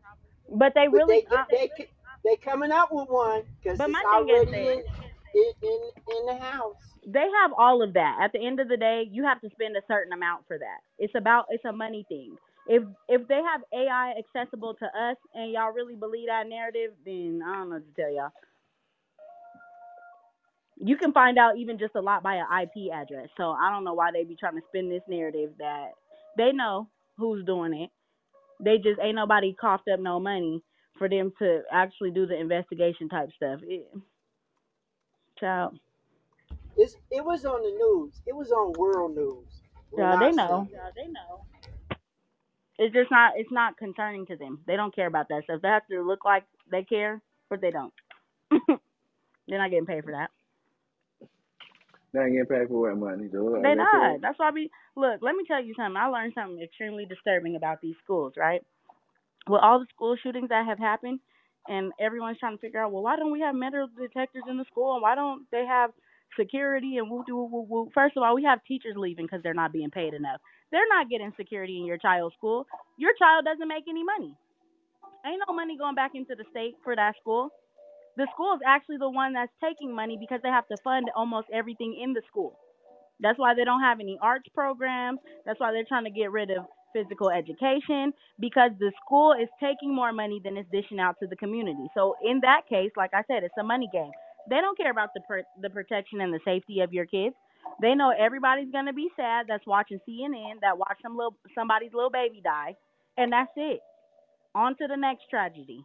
But 0.50 0.74
they 0.76 0.88
but 0.92 1.02
really, 1.02 1.08
they 1.08 1.24
uh, 1.32 1.46
they 1.52 1.72
they 1.78 1.88
they 2.26 2.38
coming 2.38 2.72
out 2.72 2.94
with 2.94 3.10
one 3.10 3.44
because 3.64 3.82
it's 3.86 4.04
already 4.04 4.68
in 4.68 4.84
in 5.36 5.54
in, 5.64 5.92
in 6.20 6.26
the 6.28 6.38
house. 6.44 6.98
they 7.08 7.26
have 7.44 7.52
all 7.58 7.82
of 7.84 7.94
that. 7.94 8.20
At 8.22 8.34
the 8.34 8.46
end 8.46 8.60
of 8.60 8.70
the 8.70 8.78
day, 8.78 9.08
you 9.12 9.26
have 9.26 9.42
to 9.42 9.50
spend 9.52 9.78
a 9.78 9.82
certain 9.88 10.14
amount 10.14 10.48
for 10.48 10.58
that. 10.60 10.80
It's 11.00 11.16
about 11.16 11.48
it's 11.50 11.66
a 11.66 11.74
money 11.74 12.06
thing. 12.10 12.38
If 12.68 12.84
if 13.10 13.28
they 13.28 13.42
have 13.44 13.62
AI 13.74 14.16
accessible 14.20 14.76
to 14.76 14.86
us 14.86 15.18
and 15.34 15.52
y'all 15.52 15.74
really 15.74 15.96
believe 15.96 16.28
that 16.28 16.48
narrative, 16.50 16.92
then 17.06 17.42
I 17.46 17.56
don't 17.56 17.70
know 17.70 17.78
what 17.78 17.96
to 17.96 18.02
tell 18.02 18.14
y'all. 18.14 18.32
You 20.78 20.98
can 20.98 21.14
find 21.14 21.38
out 21.40 21.58
even 21.58 21.80
just 21.80 21.96
a 21.96 22.02
lot 22.02 22.24
by 22.24 22.36
an 22.36 22.46
IP 22.64 22.92
address. 22.94 23.30
So 23.38 23.52
I 23.52 23.72
don't 23.72 23.86
know 23.86 23.94
why 23.96 24.12
they 24.14 24.24
be 24.26 24.36
trying 24.36 24.56
to 24.56 24.64
spin 24.70 24.90
this 24.90 25.04
narrative 25.10 25.52
that 25.60 25.92
they 26.38 26.52
know 26.54 26.90
who's 27.18 27.46
doing 27.46 27.74
it. 27.74 27.92
They 28.60 28.78
just 28.78 29.00
ain't 29.02 29.16
nobody 29.16 29.54
coughed 29.54 29.88
up 29.90 30.00
no 30.00 30.20
money 30.20 30.64
for 30.98 31.10
them 31.10 31.32
to 31.40 31.62
actually 31.72 32.12
do 32.12 32.26
the 32.26 32.40
investigation 32.40 33.10
type 33.10 33.30
stuff. 33.36 33.60
It, 33.64 33.88
child, 35.40 35.78
It's 36.78 36.96
it 37.12 37.24
was 37.24 37.46
on 37.46 37.62
the 37.62 37.72
news. 37.72 38.22
It 38.26 38.36
was 38.36 38.52
on 38.52 38.74
world 38.78 39.16
news. 39.16 39.62
when 39.92 40.06
child, 40.06 40.22
I 40.22 40.30
they 40.30 40.36
know. 40.36 40.68
It's 42.80 42.94
just 42.94 43.12
not. 43.12 43.34
It's 43.38 43.52
not 43.52 43.78
concerning 43.78 44.26
to 44.28 44.36
them. 44.38 44.60
They 44.68 44.76
don't 44.76 44.96
care 44.96 45.08
about 45.08 45.30
that 45.30 45.44
stuff. 45.46 45.62
They 45.62 45.68
have 45.70 45.88
to 45.92 46.02
look 46.02 46.26
like 46.26 46.46
they 46.72 46.84
care, 46.84 47.22
but 47.50 47.62
they 47.62 47.72
don't. 47.72 47.94
They're 49.48 49.60
not 49.60 49.72
getting 49.72 49.86
paid 49.88 50.04
for 50.04 50.12
that. 50.14 50.30
They 52.18 52.24
ain't 52.24 52.34
getting 52.34 52.50
paid 52.50 52.68
for 52.68 52.90
what 52.90 52.98
money, 52.98 53.30
though. 53.32 53.62
They 53.62 53.76
not. 53.76 54.22
That's 54.22 54.40
why 54.40 54.50
we 54.52 54.72
look. 54.96 55.22
Let 55.22 55.36
me 55.36 55.44
tell 55.48 55.64
you 55.64 55.74
something. 55.78 55.98
I 55.98 56.08
learned 56.08 56.34
something 56.34 56.60
extremely 56.62 57.06
disturbing 57.06 57.56
about 57.56 57.80
these 57.82 57.96
schools. 58.04 58.34
Right, 58.36 58.62
with 59.48 59.62
all 59.62 59.80
the 59.80 59.86
school 59.94 60.18
shootings 60.22 60.50
that 60.50 60.66
have 60.66 60.80
happened, 60.80 61.20
and 61.68 61.92
everyone's 62.00 62.40
trying 62.40 62.58
to 62.58 62.62
figure 62.62 62.84
out, 62.84 62.92
well, 62.92 63.04
why 63.04 63.18
don't 63.18 63.32
we 63.32 63.42
have 63.42 63.54
metal 63.54 63.88
detectors 63.96 64.44
in 64.50 64.58
the 64.58 64.66
school, 64.66 64.94
and 64.94 65.02
why 65.04 65.14
don't 65.14 65.46
they 65.52 65.66
have 65.68 65.92
security 66.40 66.98
and 66.98 67.10
woo 67.10 67.24
woo 67.28 67.46
woo 67.46 67.66
woo? 67.70 67.90
First 67.94 68.18
of 68.18 68.24
all, 68.24 68.36
we 68.36 68.44
have 68.46 68.64
teachers 68.68 68.96
leaving 68.98 69.26
because 69.26 69.44
they're 69.44 69.54
not 69.54 69.72
being 69.72 69.92
paid 69.92 70.16
enough. 70.16 70.42
They're 70.72 70.90
not 70.90 71.10
getting 71.10 71.32
security 71.38 71.78
in 71.78 71.86
your 71.86 71.98
child's 72.00 72.36
school. 72.36 72.66
Your 72.98 73.12
child 73.20 73.46
doesn't 73.46 73.68
make 73.68 73.86
any 73.88 74.04
money. 74.04 74.34
Ain't 75.26 75.42
no 75.48 75.54
money 75.54 75.78
going 75.78 75.96
back 75.96 76.12
into 76.16 76.34
the 76.36 76.46
state 76.50 76.76
for 76.84 76.96
that 76.96 77.14
school. 77.22 77.50
The 78.18 78.28
school 78.34 78.54
is 78.56 78.62
actually 78.66 78.98
the 78.98 79.10
one 79.10 79.34
that's 79.34 79.52
taking 79.64 79.94
money 79.94 80.18
because 80.20 80.40
they 80.42 80.50
have 80.50 80.68
to 80.70 80.78
fund 80.84 81.10
almost 81.16 81.48
everything 81.54 81.98
in 82.02 82.14
the 82.14 82.22
school. 82.28 82.58
That's 83.20 83.38
why 83.38 83.54
they 83.54 83.64
don't 83.64 83.82
have 83.82 84.00
any 84.00 84.18
arts 84.22 84.50
programs. 84.54 85.20
That's 85.46 85.60
why 85.60 85.72
they're 85.72 85.86
trying 85.88 86.06
to 86.06 86.10
get 86.10 86.32
rid 86.32 86.50
of 86.52 86.66
physical 86.94 87.30
education 87.30 88.14
because 88.40 88.72
the 88.80 88.92
school 89.04 89.34
is 89.34 89.50
taking 89.60 89.94
more 89.94 90.12
money 90.12 90.42
than 90.44 90.58
it's 90.58 90.70
dishing 90.72 91.00
out 91.00 91.16
to 91.20 91.28
the 91.28 91.36
community. 91.36 91.88
So 91.94 92.16
in 92.24 92.40
that 92.42 92.62
case, 92.68 92.92
like 92.98 93.12
I 93.14 93.24
said, 93.28 93.44
it's 93.44 93.58
a 93.60 93.64
money 93.64 93.90
game. 93.92 94.12
They 94.50 94.58
don't 94.58 94.78
care 94.78 94.92
about 94.92 95.10
the 95.14 95.22
per- 95.22 95.44
the 95.62 95.70
protection 95.70 96.22
and 96.22 96.34
the 96.34 96.40
safety 96.46 96.80
of 96.82 96.94
your 96.94 97.06
kids. 97.06 97.36
They 97.82 97.94
know 97.96 98.14
everybody's 98.18 98.72
gonna 98.72 98.94
be 98.94 99.10
sad 99.16 99.46
that's 99.48 99.66
watching 99.68 100.00
CNN 100.08 100.62
that 100.62 100.78
watched 100.78 101.02
some 101.02 101.18
little 101.18 101.36
somebody's 101.54 101.94
little 101.94 102.10
baby 102.10 102.42
die, 102.44 102.76
and 103.18 103.32
that's 103.32 103.52
it. 103.58 103.82
On 104.56 104.76
to 104.78 104.88
the 104.88 104.96
next 104.98 105.30
tragedy. 105.30 105.84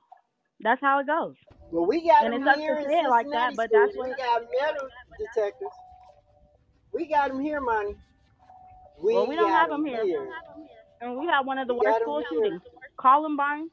That's 0.61 0.81
how 0.81 1.01
it 1.01 1.07
goes. 1.07 1.35
Well, 1.73 1.87
we 1.87 2.07
got 2.07 2.25
And 2.25 2.35
them 2.35 2.43
it's 2.45 2.59
here 2.59 2.77
in 2.79 2.85
say 2.85 3.09
like 3.09 3.25
Cincinnati 3.25 3.55
that, 3.55 3.57
but 3.57 3.71
that's 3.73 3.97
We 3.97 4.09
got 4.15 4.43
metal 4.61 4.89
detectors. 5.19 5.69
We 6.93 7.07
got 7.07 7.29
them 7.29 7.41
here, 7.41 7.61
money. 7.61 7.97
We, 9.03 9.15
Well, 9.15 9.27
we 9.27 9.37
don't 9.37 9.51
have 9.51 9.71
them 9.71 9.85
here. 9.87 10.05
here. 10.05 10.29
And 11.01 11.19
we 11.19 11.27
had 11.27 11.41
one 11.47 11.59
of 11.59 11.67
the 11.67 11.75
We 11.75 11.81
worst 11.81 12.01
school 12.03 12.23
shootings. 12.29 12.63
Columbine 13.01 13.69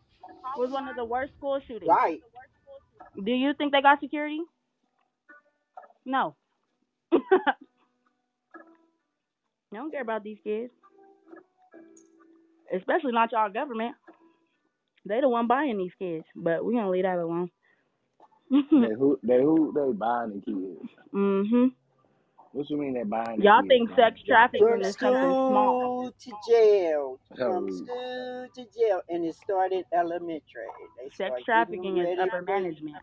was 0.58 0.72
one 0.72 0.88
of 0.88 0.96
the 0.96 1.06
worst 1.06 1.34
school 1.38 1.60
shootings. 1.68 1.90
Right. 1.90 2.22
Do 3.24 3.32
you 3.32 3.54
think 3.54 3.72
they 3.74 3.82
got 3.82 4.00
security? 4.00 4.42
No. 6.06 6.36
they 7.12 7.20
don't 9.74 9.92
care 9.92 10.02
about 10.02 10.24
these 10.24 10.40
kids. 10.44 10.72
Especially 12.74 13.12
not 13.12 13.32
y'all 13.32 13.50
government. 13.52 13.96
They 15.06 15.22
the 15.22 15.30
one 15.30 15.48
buying 15.48 15.78
these 15.78 15.94
kids, 16.00 16.26
but 16.36 16.64
we're 16.64 16.74
gonna 16.74 16.90
leave 16.90 17.04
that 17.04 17.18
alone. 17.20 17.50
They 18.52 18.94
who 18.98 19.20
they 19.24 19.42
who 19.42 19.72
they 19.76 19.92
buying 19.94 20.32
the 20.34 20.42
kids. 20.42 20.90
Mm-hmm. 21.14 21.68
What 22.52 22.68
you 22.70 22.78
mean 22.78 22.94
they 22.96 23.04
buying 23.04 23.38
the 23.38 23.44
Y'all 23.46 23.62
kids? 23.62 23.68
think 23.70 23.90
sex 23.96 24.22
trafficking 24.28 24.68
From 24.68 24.82
is 24.82 24.96
something 24.98 25.22
small. 25.22 26.12
school 26.12 26.14
to 26.20 26.32
jail. 26.52 27.20
From 27.38 27.72
school 27.72 28.48
to 28.56 28.66
jail. 28.76 29.02
And 29.10 29.24
it 29.26 29.36
started 29.36 29.86
elementary. 29.94 30.66
They 30.98 31.10
Sex 31.10 31.16
start 31.16 31.32
getting 31.70 31.84
trafficking 31.84 31.96
them 31.96 32.06
is 32.06 32.18
ready 32.18 32.22
upper 32.22 32.40
for 32.40 32.46
management. 32.52 32.96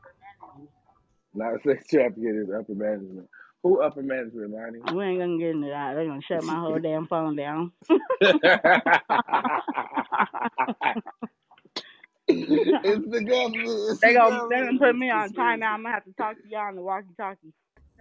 not 1.34 1.62
sex 1.66 1.86
trafficking 1.88 2.42
is 2.44 2.50
upper 2.52 2.74
management. 2.74 3.28
Who 3.62 3.80
upper 3.82 4.02
management, 4.02 4.50
Monty? 4.50 4.80
We 4.94 5.04
ain't 5.04 5.20
gonna 5.20 5.38
get 5.38 5.50
into 5.50 5.68
that. 5.68 5.94
They're 5.94 6.06
gonna 6.06 6.20
shut 6.28 6.42
my 6.44 6.58
whole 6.58 6.78
damn 6.82 7.06
phone 7.06 7.36
down. 7.36 7.70
it's 12.28 13.06
the 13.10 13.24
government. 13.24 13.90
It's 13.90 14.00
they 14.02 14.08
the 14.08 14.14
gonna 14.14 14.48
they 14.48 14.60
gonna 14.60 14.78
put 14.78 14.96
me 14.96 15.10
on 15.10 15.32
conspiracy. 15.32 15.34
timeout. 15.34 15.74
I'm 15.74 15.82
gonna 15.82 15.94
have 15.94 16.04
to 16.04 16.12
talk 16.12 16.36
to 16.36 16.48
y'all 16.48 16.68
on 16.68 16.76
the 16.76 16.82
walkie 16.82 17.08
talkie. 17.16 17.52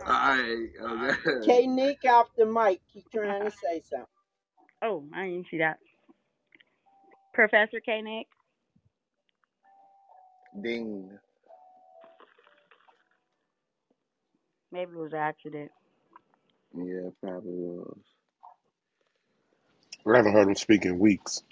Alright, 0.01 0.69
okay. 0.81 1.31
K 1.45 1.67
Nick 1.67 2.05
off 2.05 2.27
the 2.37 2.45
mic. 2.45 2.81
Keep 2.93 3.11
trying 3.11 3.45
to 3.45 3.51
say 3.51 3.81
something. 3.89 4.07
Oh, 4.83 5.03
I 5.13 5.25
didn't 5.27 5.47
see 5.49 5.59
that. 5.59 5.77
Professor 7.33 7.79
K 7.79 8.01
Nick. 8.01 8.27
Ding. 10.61 11.09
Maybe 14.71 14.91
it 14.91 14.97
was 14.97 15.13
an 15.13 15.19
accident. 15.19 15.71
Yeah, 16.75 17.09
probably 17.21 17.51
was. 17.53 17.97
I 20.07 20.17
haven't 20.17 20.33
heard 20.33 20.47
him 20.47 20.55
speak 20.55 20.85
in 20.85 20.99
weeks. 20.99 21.43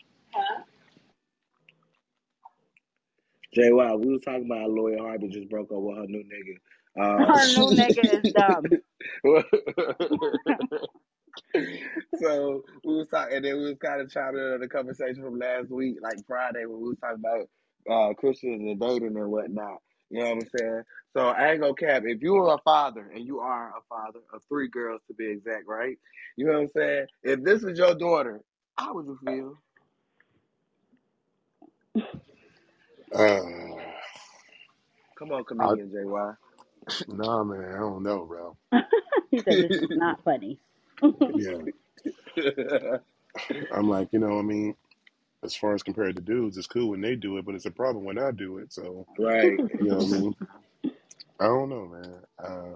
Jay 3.54 3.72
Wow, 3.72 3.96
we 3.98 4.12
was 4.14 4.22
talking 4.24 4.46
about 4.46 4.70
Lori 4.72 4.98
Harvey 4.98 5.28
just 5.30 5.50
broke 5.50 5.72
up 5.72 5.80
with 5.80 5.98
her 5.98 6.06
new 6.08 6.24
nigga. 6.24 6.58
Uh, 7.00 7.26
Her 7.28 7.48
new 7.48 7.72
nigga 7.76 8.20
is 8.20 8.26
dumb. 8.34 8.72
so 12.16 12.64
we 12.84 12.96
was 12.96 13.08
talking, 13.10 13.36
and 13.38 13.46
then 13.46 13.58
we 13.58 13.64
was 13.66 13.78
kind 13.84 14.02
of 14.02 14.12
chiming 14.12 14.42
in 14.42 14.54
on 14.54 14.60
the 14.62 14.68
conversation 14.68 15.22
from 15.24 15.38
last 15.40 15.70
week, 15.70 15.98
like 16.02 16.18
Friday, 16.28 16.66
when 16.66 16.82
we 16.82 16.90
was 16.90 16.98
talking 17.00 17.24
about 17.26 17.50
uh, 17.90 18.14
Christians 18.16 18.62
and 18.62 18.80
dating 18.80 19.16
and 19.18 19.32
whatnot. 19.32 19.78
You 20.10 20.20
know 20.20 20.26
what 20.36 20.44
I'm 20.44 20.50
saying? 20.58 20.82
So 21.14 21.28
I 21.28 21.52
ain't 21.52 21.62
gonna 21.62 21.74
cap. 21.76 22.04
If 22.06 22.22
you 22.22 22.36
are 22.38 22.56
a 22.56 22.60
father, 22.60 23.10
and 23.14 23.26
you 23.26 23.40
are 23.40 23.70
a 23.70 23.82
father 23.90 24.20
of 24.34 24.42
three 24.50 24.68
girls 24.70 25.02
to 25.08 25.14
be 25.16 25.30
exact, 25.32 25.68
right? 25.68 25.98
You 26.38 26.46
know 26.48 26.54
what 26.54 26.62
I'm 26.62 26.70
saying? 26.76 27.06
If 27.24 27.44
this 27.44 27.64
is 27.64 27.78
your 27.78 27.96
daughter, 27.96 28.42
how 28.78 28.96
would 28.96 29.06
you 29.08 29.18
feel? 29.26 29.58
Uh, 33.14 33.40
Come 35.18 35.32
on, 35.32 35.42
I, 35.42 35.44
comedian 35.44 35.90
JY. 35.90 36.38
nah, 37.08 37.44
man, 37.44 37.74
I 37.74 37.78
don't 37.78 38.04
know, 38.04 38.26
bro. 38.26 38.58
he 39.32 39.40
said 39.40 39.70
this 39.70 39.82
is 39.82 39.88
not 39.92 40.24
funny. 40.24 40.60
Yeah, 42.36 42.98
I'm 43.74 43.90
like, 43.90 44.10
you 44.12 44.20
know, 44.20 44.38
I 44.38 44.42
mean, 44.42 44.76
as 45.44 45.56
far 45.56 45.74
as 45.74 45.84
compared 45.84 46.16
to 46.16 46.22
dudes, 46.22 46.58
it's 46.58 46.68
cool 46.68 46.92
when 46.92 47.02
they 47.02 47.16
do 47.16 47.38
it, 47.38 47.46
but 47.46 47.56
it's 47.56 47.66
a 47.66 47.72
problem 47.72 48.06
when 48.06 48.20
I 48.20 48.32
do 48.32 48.60
it. 48.60 48.72
So, 48.72 49.06
right. 49.20 49.58
you 49.58 49.70
know 49.82 49.98
what 49.98 50.06
I 50.06 50.20
mean? 50.20 50.36
I 51.40 51.46
don't 51.46 51.70
know, 51.70 51.88
man. 51.88 52.16
Uh, 52.38 52.76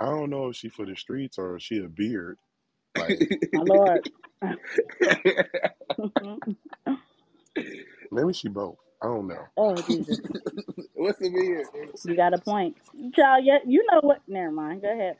I 0.00 0.06
don't 0.06 0.30
know 0.30 0.48
if 0.48 0.56
she 0.56 0.68
for 0.68 0.86
the 0.86 0.96
streets 0.96 1.38
or 1.38 1.56
if 1.56 1.62
she 1.62 1.78
a 1.78 1.88
beard. 1.88 2.38
Like, 2.96 3.20
My 3.52 3.62
lord. 3.62 4.10
maybe 8.10 8.32
she 8.32 8.48
both. 8.48 8.78
I 9.02 9.06
don't 9.06 9.28
know. 9.28 9.46
oh 9.56 9.82
Jesus. 9.82 10.18
What's 10.94 11.18
the 11.20 11.30
beard? 11.30 11.68
You 12.04 12.16
got 12.16 12.34
a 12.34 12.38
point. 12.38 12.76
Child, 13.14 13.44
yeah, 13.44 13.58
you 13.66 13.86
know 13.90 14.00
what 14.02 14.20
never 14.28 14.52
mind. 14.52 14.82
Go 14.82 14.92
ahead. 14.92 15.16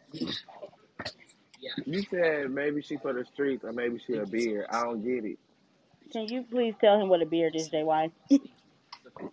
You 1.87 2.05
said 2.11 2.51
maybe 2.51 2.83
she 2.83 2.99
for 2.99 3.13
the 3.15 3.25
streets 3.25 3.65
or 3.65 3.73
maybe 3.73 4.01
she 4.07 4.17
a 4.17 4.27
beard. 4.27 4.67
I 4.71 4.85
don't 4.85 5.03
get 5.05 5.25
it. 5.25 5.39
Can 6.13 6.31
you 6.31 6.45
please 6.51 6.75
tell 6.81 7.01
him 7.01 7.09
what 7.09 7.23
a 7.23 7.27
beard 7.27 7.57
is, 7.57 7.71
JY? 7.71 8.13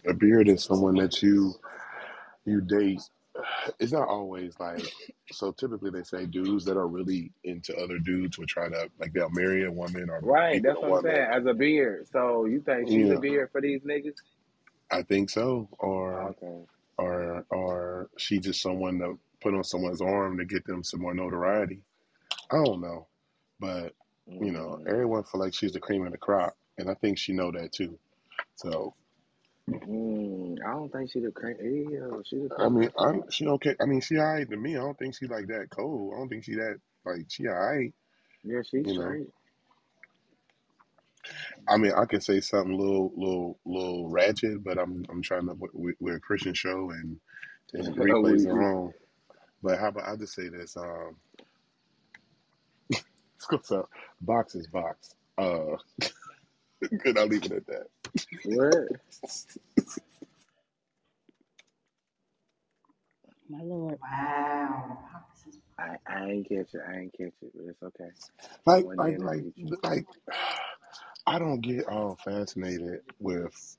A 0.08 0.14
beard 0.14 0.50
is 0.50 0.64
someone 0.64 0.96
that 0.98 1.22
you 1.24 1.54
you 2.46 2.62
date. 2.62 3.02
It's 3.80 3.94
not 3.94 4.08
always 4.10 4.56
like 4.60 4.86
so. 5.32 5.52
Typically, 5.54 5.92
they 5.92 6.04
say 6.04 6.26
dudes 6.28 6.66
that 6.66 6.78
are 6.78 6.88
really 6.88 7.34
into 7.44 7.76
other 7.78 8.00
dudes 8.00 8.38
would 8.40 8.50
try 8.50 8.70
to 8.70 8.90
like 9.00 9.14
they'll 9.14 9.30
marry 9.32 9.66
a 9.66 9.72
woman 9.72 10.10
or 10.10 10.24
Right, 10.24 10.62
that's 10.64 10.82
a 10.82 10.82
what 10.82 10.90
I'm 10.92 10.98
woman. 10.98 11.16
saying. 11.16 11.28
As 11.32 11.46
a 11.48 11.54
beard. 11.54 12.08
So 12.12 12.46
you 12.46 12.62
think 12.62 12.90
she's 12.90 13.10
Yeah, 13.10 13.16
a 13.16 13.18
beard 13.18 13.50
for 13.52 13.62
these 13.62 13.82
niggas? 13.82 14.16
I 14.92 15.04
think 15.04 15.30
so. 15.30 15.70
Or 15.80 16.36
Okay. 16.38 16.66
or 16.98 17.46
or 17.52 18.10
she 18.18 18.40
just 18.40 18.62
someone 18.62 19.00
to 19.00 19.20
put 19.42 19.54
on 19.56 19.64
someone's 19.64 20.02
arm 20.02 20.38
to 20.38 20.46
get 20.46 20.66
them 20.66 20.84
some 20.84 21.02
more 21.02 21.14
notoriety. 21.14 21.82
I 22.52 22.58
don't 22.58 22.82
know, 22.82 23.08
but 23.60 23.94
you 24.40 24.52
know, 24.52 24.78
Mm, 24.78 24.88
everyone 24.88 25.24
feel 25.24 25.42
like 25.42 25.54
she's 25.54 25.74
the 25.74 25.80
cream 25.80 26.06
of 26.06 26.12
the 26.12 26.18
crop, 26.18 26.56
and 26.78 26.90
I 26.90 26.96
think 26.96 27.18
she 27.18 27.34
know 27.34 27.52
that 27.52 27.74
too. 27.74 28.00
So 28.56 28.96
mm, 29.88 30.58
I 30.66 30.72
don't 30.72 30.92
think 30.92 31.12
she 31.12 31.20
the 31.22 31.32
cream. 31.32 31.58
Ew, 31.62 32.24
she 32.26 32.38
the 32.38 32.50
I 32.58 32.70
cream 32.70 32.78
of 32.78 32.80
mean. 32.80 32.92
I'm 33.00 33.24
she 33.32 33.48
okay. 33.48 33.76
I 33.82 33.86
mean, 33.86 34.02
she 34.02 34.18
alright 34.18 34.50
to 34.50 34.58
me. 34.58 34.76
I 34.76 34.80
don't 34.80 34.98
think 34.98 35.16
she 35.16 35.28
like 35.28 35.48
that 35.48 35.70
cold. 35.72 36.14
I 36.16 36.20
don't 36.20 36.30
think 36.30 36.44
she 36.46 36.56
that 36.56 36.80
like 37.06 37.26
she 37.30 37.48
alright. 37.48 37.94
Yeah, 38.44 38.62
she's 38.64 38.94
know. 38.94 39.20
Straight. 41.28 41.68
I 41.68 41.78
mean, 41.78 41.94
I 41.94 42.06
can 42.06 42.22
say 42.22 42.42
something 42.42 42.78
little, 42.78 43.14
little, 43.18 43.60
little 43.66 44.10
ratchet, 44.10 44.64
but 44.64 44.78
I'm, 44.80 45.06
I'm 45.10 45.22
trying 45.24 45.48
to. 45.48 45.56
we- 45.74 45.96
We're 46.00 46.18
a 46.18 46.22
Christian 46.22 46.54
show, 46.54 46.92
and, 46.92 47.20
and 47.74 47.98
replays 47.98 48.46
we, 48.46 48.48
are 48.48 48.64
on. 48.64 48.94
But 49.64 49.80
how 49.80 49.90
about 49.90 50.10
I 50.10 50.16
just 50.18 50.36
say 50.36 50.50
this? 50.50 50.78
Um, 50.78 51.18
so 53.64 53.88
box 54.22 54.56
is 54.56 54.68
box. 54.68 55.16
Uh, 55.38 55.78
good. 57.04 57.18
I'll 57.18 57.28
leave 57.28 57.46
it 57.46 57.52
at 57.54 57.68
that. 57.68 57.88
what? 58.44 58.88
My 63.50 63.62
lord. 63.64 64.00
Wow. 64.02 65.00
I, 65.80 65.98
I 66.08 66.26
ain't 66.26 66.50
catch 66.50 66.74
it. 66.74 66.82
I 66.88 66.98
ain't 67.00 67.14
catch 67.18 67.34
it, 67.42 67.52
but 67.56 67.66
it's 67.68 67.84
okay. 67.84 68.12
Like, 68.66 68.88
One 68.88 68.98
like, 68.98 69.16
day 69.16 69.16
in 69.16 69.26
the 69.26 69.32
like, 69.32 69.46
like. 69.84 70.06
I 71.28 71.40
don't 71.40 71.62
get 71.62 71.88
all 71.88 72.18
fascinated 72.24 73.02
with. 73.20 73.78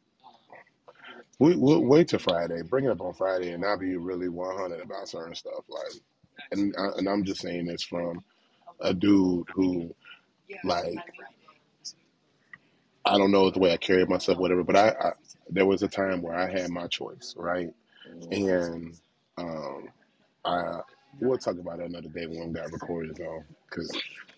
We, 1.41 1.57
we'll 1.57 1.85
wait 1.85 2.09
till 2.09 2.21
Friday. 2.21 2.63
Bring 2.63 2.87
it 2.87 2.91
up 2.91 3.01
on 3.01 3.15
Friday, 3.15 3.53
and 3.53 3.65
I'll 3.65 3.79
be 3.79 3.97
really 3.97 4.29
100 4.29 4.81
about 4.83 5.09
certain 5.09 5.35
stuff. 5.35 5.65
Like, 5.69 5.93
and 6.53 6.75
I, 6.79 6.99
and 6.99 7.09
I'm 7.09 7.25
just 7.25 7.43
saying 7.43 7.67
this 7.67 7.83
from 7.83 8.25
a 8.81 8.95
dude 8.95 9.49
who, 9.55 9.95
like, 10.65 10.99
I 13.07 13.19
don't 13.19 13.33
know 13.33 13.51
the 13.51 13.61
way 13.61 13.73
I 13.73 13.79
carried 13.79 14.11
myself, 14.11 14.39
whatever. 14.39 14.65
But 14.65 14.77
I, 14.77 14.89
I 14.91 15.13
there 15.51 15.67
was 15.67 15.83
a 15.83 15.89
time 15.89 16.23
where 16.23 16.37
I 16.37 16.51
had 16.51 16.71
my 16.71 16.89
choice, 16.89 17.35
right? 17.39 17.71
And 18.31 18.95
um, 19.39 19.89
I 20.45 20.81
we'll 21.21 21.39
talk 21.39 21.59
about 21.59 21.81
it 21.81 21.91
another 21.91 22.09
day 22.11 22.27
when 22.27 22.49
we 22.49 22.55
got 22.55 22.73
recorded 22.73 23.21
on, 23.21 23.45
because 23.71 23.91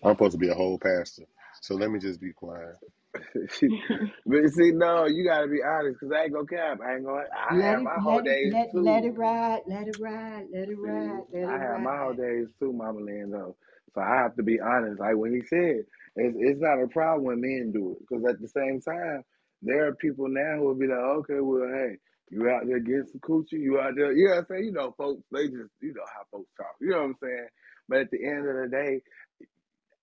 I'm 0.03 0.13
supposed 0.13 0.33
to 0.33 0.39
be 0.39 0.49
a 0.49 0.55
whole 0.55 0.79
pastor. 0.79 1.23
So 1.61 1.75
let 1.75 1.91
me 1.91 1.99
just 1.99 2.21
be 2.21 2.33
quiet. 2.33 2.77
but 4.25 4.49
see, 4.51 4.71
no, 4.71 5.07
you 5.07 5.25
gotta 5.25 5.47
be 5.47 5.61
honest, 5.63 5.99
cause 5.99 6.11
I 6.15 6.23
ain't 6.23 6.33
gonna 6.33 6.47
cap. 6.47 6.79
I 6.85 6.95
ain't 6.95 7.05
gonna. 7.05 7.23
I 7.33 7.55
Let 7.55 7.65
have 7.71 7.81
it 7.81 7.83
my 7.83 7.97
whole 8.01 8.21
let 8.21 8.23
days 8.23 8.53
let 8.53 8.73
let 8.75 9.03
it 9.05 9.17
ride, 9.17 9.61
let 9.67 9.87
it 9.87 9.97
ride, 9.99 10.47
let 10.51 10.69
it 10.69 10.77
ride, 10.79 11.23
let 11.31 11.49
I 11.49 11.57
it 11.57 11.59
have 11.59 11.81
my 11.81 11.97
whole 11.97 12.13
ride. 12.13 12.15
days 12.15 12.47
too, 12.59 12.73
Mama 12.73 12.99
Lando. 13.01 13.55
So 13.93 14.01
I 14.01 14.15
have 14.17 14.35
to 14.35 14.43
be 14.43 14.59
honest. 14.59 14.99
Like 14.99 15.15
when 15.17 15.33
he 15.33 15.41
said, 15.41 15.85
it's, 16.15 16.37
it's 16.39 16.61
not 16.61 16.81
a 16.81 16.87
problem 16.87 17.25
when 17.25 17.41
men 17.41 17.71
do 17.73 17.93
it. 17.93 17.99
Because 18.01 18.25
at 18.25 18.41
the 18.41 18.47
same 18.47 18.81
time, 18.81 19.23
there 19.61 19.87
are 19.87 19.95
people 19.95 20.27
now 20.29 20.57
who 20.57 20.65
will 20.67 20.75
be 20.75 20.87
like, 20.87 20.99
okay, 20.99 21.39
well, 21.39 21.67
hey, 21.73 21.97
you 22.29 22.49
out 22.49 22.67
there 22.67 22.79
getting 22.79 23.07
some 23.11 23.21
coochie, 23.21 23.53
you 23.61 23.79
out 23.79 23.93
there, 23.95 24.13
you 24.13 24.25
know 24.27 24.35
what 24.35 24.39
I'm 24.39 24.45
saying? 24.49 24.65
You 24.65 24.71
know, 24.71 24.93
folks, 24.97 25.23
they 25.33 25.45
just, 25.47 25.71
you 25.81 25.93
know 25.93 26.05
how 26.15 26.23
folks 26.31 26.51
talk. 26.57 26.75
You 26.81 26.91
know 26.91 26.97
what 26.99 27.05
I'm 27.05 27.15
saying? 27.21 27.47
But 27.89 27.99
at 28.01 28.11
the 28.11 28.25
end 28.25 28.47
of 28.47 28.55
the 28.55 28.69
day, 28.71 29.01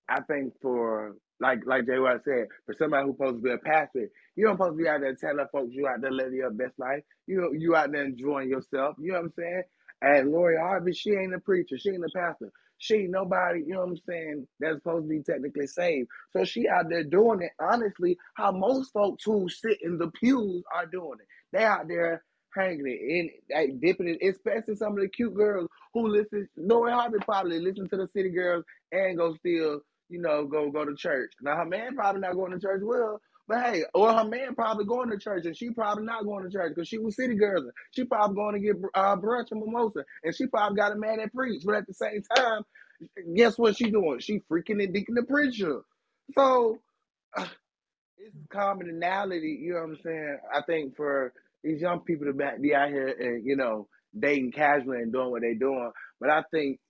I 0.09 0.20
think 0.23 0.55
for 0.62 1.17
like 1.41 1.60
like 1.67 1.86
Jay 1.86 1.99
White 1.99 2.25
said, 2.25 2.47
for 2.67 2.75
somebody 2.75 3.07
who's 3.07 3.17
supposed 3.17 3.36
to 3.36 3.42
be 3.42 3.52
a 3.52 3.58
pastor, 3.58 4.08
you 4.36 4.47
don't 4.47 4.57
supposed 4.57 4.78
to 4.78 4.83
be 4.83 4.89
out 4.89 5.00
there 5.00 5.15
telling 5.15 5.47
folks 5.52 5.75
you 5.75 5.86
out 5.89 6.00
there 6.00 6.12
living 6.12 6.36
your 6.36 6.50
best 6.50 6.78
life. 6.78 7.02
You 7.26 7.55
you 7.58 7.76
out 7.76 7.92
there 7.92 8.05
enjoying 8.05 8.50
yourself. 8.50 8.97
You 8.99 9.12
know 9.12 9.18
what 9.18 9.25
I'm 9.26 9.33
saying? 9.39 9.62
And 10.02 10.31
Lori 10.33 10.57
Harvey, 10.58 10.92
she 10.92 11.10
ain't 11.12 11.34
a 11.34 11.41
preacher. 11.41 11.78
She 11.78 11.91
ain't 11.91 12.05
a 12.05 12.08
pastor. 12.17 12.52
She 12.78 13.07
nobody, 13.08 13.60
you 13.67 13.75
know 13.75 13.81
what 13.81 13.91
I'm 13.91 13.97
saying, 14.08 14.47
that's 14.60 14.76
supposed 14.76 15.05
to 15.05 15.08
be 15.08 15.23
technically 15.23 15.67
saved. 15.67 16.08
So 16.33 16.44
she 16.44 16.68
out 16.68 16.89
there 16.89 17.05
doing 17.05 17.42
it, 17.42 17.50
honestly, 17.60 18.17
how 18.34 18.52
most 18.52 18.92
folks 18.92 19.25
who 19.25 19.49
sit 19.49 19.78
in 19.83 19.99
the 19.99 20.10
pews 20.12 20.62
are 20.75 20.86
doing 20.86 21.18
it. 21.20 21.26
They 21.52 21.65
out 21.65 21.89
there 21.89 22.25
hanging 22.57 22.86
it 22.86 23.00
in, 23.00 23.31
like, 23.55 23.81
dipping 23.81 24.08
it, 24.08 24.26
especially 24.26 24.76
some 24.76 24.92
of 24.92 25.00
the 25.00 25.08
cute 25.08 25.34
girls 25.34 25.68
who 25.92 26.07
listen. 26.08 26.49
Lori 26.57 26.92
Harvey 26.92 27.18
probably 27.25 27.60
listen 27.60 27.89
to 27.89 27.97
the 27.97 28.07
city 28.08 28.31
girls 28.31 28.65
and 28.92 29.18
go 29.18 29.34
still 29.34 29.81
you 30.09 30.20
know, 30.20 30.47
go 30.47 30.70
go 30.70 30.85
to 30.85 30.95
church. 30.97 31.33
Now 31.41 31.57
her 31.57 31.67
man 31.67 31.97
probably 31.97 32.20
not 32.20 32.35
going 32.35 32.53
to 32.53 32.61
church 32.61 32.83
well, 32.85 33.20
but 33.49 33.62
hey, 33.65 33.85
or 33.95 34.12
her 34.12 34.25
man 34.25 34.55
probably 34.55 34.85
going 34.85 35.11
to 35.11 35.19
church 35.19 35.47
and 35.47 35.57
she 35.57 35.70
probably 35.70 36.05
not 36.05 36.25
going 36.25 36.45
to 36.45 36.51
church 36.51 36.73
because 36.75 36.89
she 36.89 36.99
was 36.99 37.17
city 37.17 37.35
girls. 37.35 37.65
She 37.93 38.05
probably 38.05 38.37
going 38.37 38.55
to 38.55 38.61
get 38.61 38.77
uh, 38.95 39.17
brunch 39.17 39.51
and 39.51 39.61
mimosa, 39.61 40.05
and 40.25 40.35
she 40.35 40.47
probably 40.47 40.77
got 40.77 40.93
a 40.93 40.97
man 40.97 41.19
that 41.19 41.35
preach. 41.35 41.62
But 41.65 41.77
at 41.77 41.87
the 41.87 41.95
same 41.95 42.23
time, 42.37 42.62
guess 43.35 43.59
what 43.59 43.77
she 43.77 43.91
doing? 43.91 44.19
She 44.20 44.41
freaking 44.51 44.83
and 44.83 44.93
deacon 44.93 45.15
the 45.15 45.23
preacher. 45.25 45.81
So 46.37 46.78
it's 47.37 48.37
commonality. 48.51 49.59
You 49.62 49.75
know 49.75 49.81
what 49.81 49.91
I'm 49.91 49.99
saying? 50.05 50.39
I 50.55 50.62
think 50.62 50.97
for 50.97 51.33
these 51.65 51.81
young 51.81 52.01
people 52.01 52.27
to 52.27 52.33
be 52.61 52.75
out 52.75 52.89
here 52.91 53.09
and 53.09 53.47
you 53.47 53.57
know 53.57 53.89
dating 54.19 54.53
casually 54.53 54.99
and 54.99 55.12
doing 55.12 55.31
what 55.31 55.43
they 55.43 55.55
doing, 55.55 55.91
but 56.20 56.31
I 56.31 56.43
think 56.53 56.81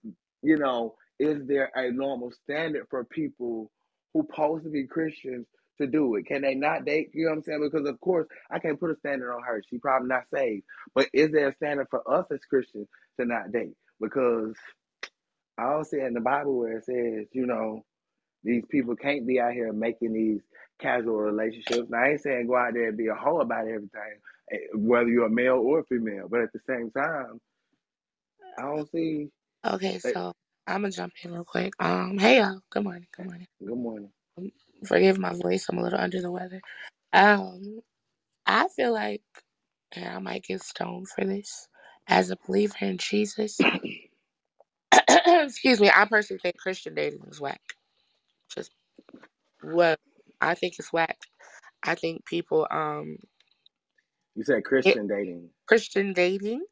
you 0.42 0.58
know 0.58 0.94
is 1.18 1.46
there 1.46 1.70
a 1.74 1.90
normal 1.90 2.32
standard 2.32 2.86
for 2.90 3.04
people 3.04 3.70
who 4.14 4.22
pose 4.22 4.62
to 4.62 4.70
be 4.70 4.86
Christians 4.86 5.46
to 5.80 5.86
do 5.86 6.16
it? 6.16 6.26
Can 6.26 6.42
they 6.42 6.54
not 6.54 6.84
date? 6.84 7.10
You 7.12 7.24
know 7.24 7.30
what 7.30 7.36
I'm 7.38 7.42
saying? 7.44 7.70
Because 7.70 7.88
of 7.88 8.00
course 8.00 8.26
I 8.50 8.58
can't 8.58 8.78
put 8.78 8.90
a 8.90 8.96
standard 8.96 9.32
on 9.32 9.42
her. 9.42 9.62
She 9.68 9.78
probably 9.78 10.08
not 10.08 10.24
saved. 10.32 10.64
But 10.94 11.08
is 11.12 11.30
there 11.30 11.48
a 11.48 11.54
standard 11.54 11.88
for 11.90 12.08
us 12.10 12.26
as 12.32 12.40
Christians 12.48 12.88
to 13.18 13.26
not 13.26 13.52
date? 13.52 13.74
Because 14.00 14.54
I 15.56 15.70
don't 15.70 15.84
see 15.86 16.00
in 16.00 16.14
the 16.14 16.20
Bible 16.20 16.56
where 16.58 16.78
it 16.78 16.84
says, 16.84 17.26
you 17.32 17.46
know, 17.46 17.84
these 18.44 18.64
people 18.70 18.94
can't 18.94 19.26
be 19.26 19.40
out 19.40 19.52
here 19.52 19.72
making 19.72 20.12
these 20.12 20.40
casual 20.80 21.16
relationships. 21.16 21.90
Now 21.90 21.98
I 21.98 22.10
ain't 22.10 22.20
saying 22.20 22.46
go 22.46 22.56
out 22.56 22.74
there 22.74 22.88
and 22.88 22.96
be 22.96 23.08
a 23.08 23.14
hoe 23.14 23.40
about 23.40 23.66
everything, 23.66 24.20
eh, 24.52 24.56
whether 24.74 25.08
you're 25.08 25.26
a 25.26 25.30
male 25.30 25.56
or 25.56 25.80
a 25.80 25.84
female. 25.84 26.28
But 26.30 26.42
at 26.42 26.52
the 26.52 26.60
same 26.68 26.90
time, 26.92 27.40
I 28.56 28.62
don't 28.62 28.90
see. 28.90 29.28
Okay, 29.66 29.98
so 29.98 30.32
I'm 30.68 30.82
gonna 30.82 30.92
jump 30.92 31.14
in 31.24 31.32
real 31.32 31.44
quick. 31.44 31.74
Um, 31.80 32.18
hey 32.18 32.38
y'all. 32.38 32.60
Good 32.70 32.84
morning. 32.84 33.08
Good 33.16 33.26
morning. 33.26 33.48
Good 33.66 33.78
morning. 33.78 34.10
Um, 34.38 34.52
forgive 34.86 35.18
my 35.18 35.34
voice. 35.34 35.66
I'm 35.68 35.78
a 35.78 35.82
little 35.82 36.00
under 36.00 36.20
the 36.22 36.30
weather. 36.30 36.60
Um, 37.12 37.80
I 38.46 38.68
feel 38.76 38.92
like, 38.92 39.22
and 39.92 40.06
I 40.08 40.18
might 40.20 40.44
get 40.44 40.62
stoned 40.62 41.08
for 41.08 41.24
this, 41.24 41.68
as 42.08 42.30
a 42.30 42.36
believer 42.46 42.76
in 42.82 42.98
Jesus. 42.98 43.60
excuse 45.26 45.80
me. 45.80 45.90
I 45.94 46.06
personally 46.06 46.40
think 46.40 46.58
Christian 46.58 46.94
dating 46.94 47.24
is 47.30 47.40
whack. 47.40 47.62
Just 48.54 48.72
what 49.62 50.00
I 50.40 50.54
think 50.54 50.74
is 50.78 50.88
whack. 50.92 51.18
I 51.84 51.94
think 51.96 52.26
people 52.26 52.66
um. 52.70 53.18
You 54.36 54.44
said 54.44 54.64
Christian 54.64 55.06
dating. 55.08 55.50
Christian 55.66 56.12
dating. 56.12 56.64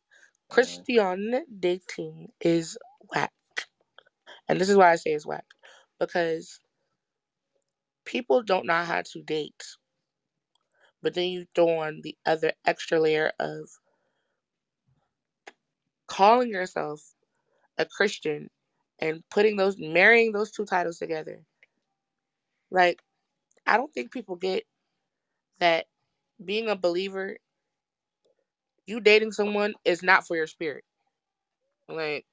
Christian 0.50 1.44
dating 1.60 2.32
is 2.40 2.78
whack. 3.14 3.32
And 4.48 4.60
this 4.60 4.68
is 4.68 4.76
why 4.76 4.92
I 4.92 4.96
say 4.96 5.12
it's 5.12 5.26
whack. 5.26 5.44
Because 6.00 6.60
people 8.04 8.42
don't 8.42 8.66
know 8.66 8.84
how 8.84 9.02
to 9.02 9.22
date. 9.22 9.64
But 11.02 11.14
then 11.14 11.28
you 11.28 11.46
throw 11.54 11.80
on 11.80 12.00
the 12.02 12.16
other 12.26 12.52
extra 12.66 13.00
layer 13.00 13.32
of 13.40 13.68
calling 16.08 16.50
yourself 16.50 17.02
a 17.78 17.86
Christian 17.86 18.48
and 19.00 19.22
putting 19.30 19.56
those 19.56 19.76
marrying 19.78 20.32
those 20.32 20.50
two 20.50 20.64
titles 20.64 20.98
together. 20.98 21.40
Like, 22.70 23.00
I 23.66 23.76
don't 23.76 23.92
think 23.92 24.12
people 24.12 24.36
get 24.36 24.64
that 25.60 25.86
being 26.44 26.68
a 26.68 26.76
believer, 26.76 27.36
you 28.86 29.00
dating 29.00 29.32
someone 29.32 29.74
is 29.84 30.02
not 30.02 30.26
for 30.26 30.36
your 30.36 30.46
spirit. 30.46 30.84
Like, 31.88 32.26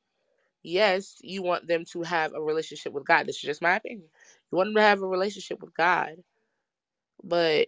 yes, 0.64 1.18
you 1.22 1.44
want 1.44 1.68
them 1.68 1.86
to 1.94 2.04
have 2.04 2.34
a 2.34 2.42
relationship 2.42 2.94
with 2.94 3.06
God. 3.06 3.28
This 3.28 3.38
is 3.38 3.44
just 3.44 3.64
my 3.64 3.78
opinion. 3.78 4.08
You 4.52 4.58
want 4.58 4.70
them 4.70 4.76
to 4.78 4.82
have 4.84 5.02
a 5.04 5.08
relationship 5.08 5.62
with 5.62 5.76
God. 5.76 6.16
But 7.24 7.68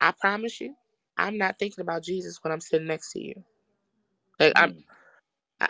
I 0.00 0.12
promise 0.20 0.60
you, 0.60 0.74
I'm 1.18 1.38
not 1.38 1.58
thinking 1.58 1.82
about 1.82 2.04
Jesus 2.04 2.38
when 2.42 2.52
I'm 2.52 2.60
sitting 2.62 2.88
next 2.88 3.12
to 3.14 3.22
you. 3.22 3.44
Like 4.40 4.52
I'm 4.56 4.74
Mm. 4.74 4.84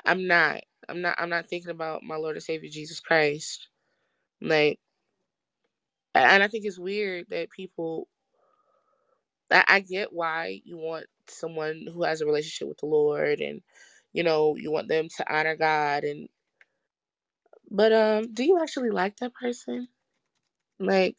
I'm 0.07 0.27
not. 0.27 0.63
I'm 0.89 1.03
not 1.03 1.17
I'm 1.19 1.31
not 1.31 1.49
thinking 1.49 1.71
about 1.71 2.03
my 2.05 2.17
Lord 2.17 2.37
and 2.37 2.45
Savior 2.45 2.71
Jesus 2.71 3.01
Christ. 3.01 3.69
Like 4.43 4.79
and 6.15 6.43
I 6.43 6.49
think 6.49 6.67
it's 6.67 6.79
weird 6.79 7.27
that 7.31 7.51
people 7.51 8.09
I, 9.53 9.65
I 9.69 9.81
get 9.81 10.13
why 10.13 10.63
you 10.65 10.79
want 10.79 11.07
someone 11.29 11.87
who 11.93 12.05
has 12.05 12.23
a 12.23 12.27
relationship 12.27 12.69
with 12.69 12.79
the 12.79 12.87
Lord 12.87 13.41
and 13.41 13.63
you 14.15 14.25
know, 14.25 14.57
you 14.57 14.73
want 14.73 14.89
them 14.89 15.09
to 15.19 15.35
honor 15.35 15.57
God 15.57 16.05
and 16.05 16.29
but 17.75 17.93
um 17.93 18.35
do 18.35 18.45
you 18.45 18.61
actually 18.63 18.91
like 18.93 19.19
that 19.19 19.35
person? 19.35 19.89
Like 20.81 21.17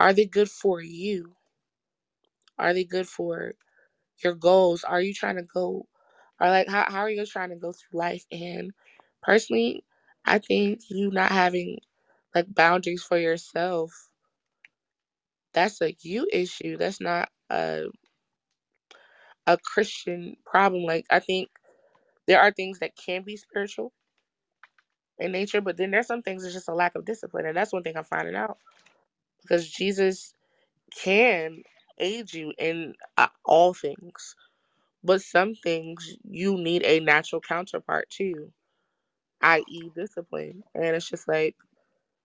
are 0.00 0.12
they 0.14 0.26
good 0.26 0.50
for 0.50 0.80
you? 0.82 1.34
Are 2.58 2.74
they 2.74 2.84
good 2.84 3.08
for 3.08 3.54
your 4.24 4.34
goals? 4.34 4.84
Are 4.84 5.00
you 5.02 5.14
trying 5.14 5.36
to 5.36 5.42
go 5.44 5.86
or 6.40 6.48
like 6.50 6.68
how 6.68 6.86
how 6.88 7.00
are 7.00 7.10
you 7.10 7.26
trying 7.26 7.50
to 7.50 7.56
go 7.56 7.72
through 7.72 7.98
life? 8.00 8.24
And 8.32 8.72
personally, 9.22 9.84
I 10.26 10.38
think 10.40 10.80
you 10.90 11.10
not 11.12 11.32
having 11.32 11.78
like 12.34 12.54
boundaries 12.54 13.04
for 13.04 13.18
yourself, 13.18 13.92
that's 15.54 15.80
a 15.82 15.96
you 16.02 16.28
issue. 16.32 16.78
That's 16.78 17.00
not 17.00 17.30
a 17.50 17.84
a 19.46 19.58
Christian 19.58 20.36
problem. 20.46 20.84
Like 20.84 21.06
I 21.10 21.20
think 21.20 21.50
there 22.26 22.40
are 22.40 22.52
things 22.52 22.80
that 22.80 22.92
can 22.96 23.22
be 23.24 23.36
spiritual 23.36 23.92
in 25.20 25.32
nature, 25.32 25.60
but 25.62 25.76
then 25.78 25.92
there's 25.92 26.08
some 26.08 26.22
things 26.22 26.44
it's 26.44 26.54
just 26.54 26.68
a 26.68 26.74
lack 26.74 26.96
of 26.96 27.06
discipline. 27.06 27.46
And 27.46 27.56
that's 27.56 27.72
one 27.72 27.84
thing 27.84 27.96
I'm 27.96 28.04
finding 28.04 28.36
out. 28.36 28.58
Because 29.42 29.68
Jesus 29.70 30.34
can 31.02 31.62
aid 31.98 32.32
you 32.34 32.52
in 32.58 32.94
uh, 33.18 33.28
all 33.44 33.74
things. 33.74 34.36
But 35.04 35.22
some 35.22 35.54
things 35.54 36.16
you 36.28 36.58
need 36.58 36.84
a 36.84 37.00
natural 37.00 37.40
counterpart 37.40 38.10
to, 38.12 38.52
i.e., 39.42 39.90
discipline. 39.96 40.64
And 40.74 40.96
it's 40.96 41.08
just 41.10 41.28
like 41.28 41.56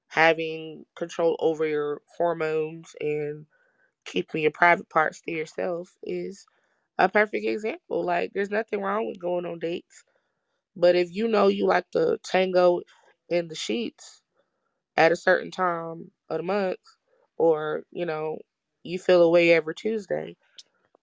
having 0.10 0.86
control 0.98 1.38
over 1.40 1.66
your 1.66 2.02
hormones 2.18 2.96
and 3.02 3.46
keeping 4.06 4.42
your 4.44 4.52
private 4.52 4.90
parts 4.90 5.22
to 5.22 5.32
yourself 5.32 5.92
is 6.04 6.46
a 7.00 7.10
perfect 7.10 7.46
example. 7.46 8.04
Like, 8.06 8.32
there's 8.34 8.52
nothing 8.52 8.82
wrong 8.82 9.08
with 9.08 9.20
going 9.20 9.46
on 9.46 9.60
dates. 9.60 10.04
But 10.76 10.96
if 10.96 11.10
you 11.12 11.28
know 11.28 11.48
you 11.48 11.68
like 11.68 11.90
to 11.92 12.20
tango 12.24 12.82
in 13.30 13.48
the 13.48 13.56
sheets 13.56 14.22
at 14.98 15.12
a 15.12 15.16
certain 15.18 15.52
time 15.52 16.12
of 16.30 16.38
the 16.38 16.44
month, 16.44 16.80
or, 17.38 17.84
you 17.92 18.06
know, 18.06 18.40
you 18.84 19.00
feel 19.00 19.24
away 19.24 19.52
every 19.54 19.76
Tuesday, 19.76 20.38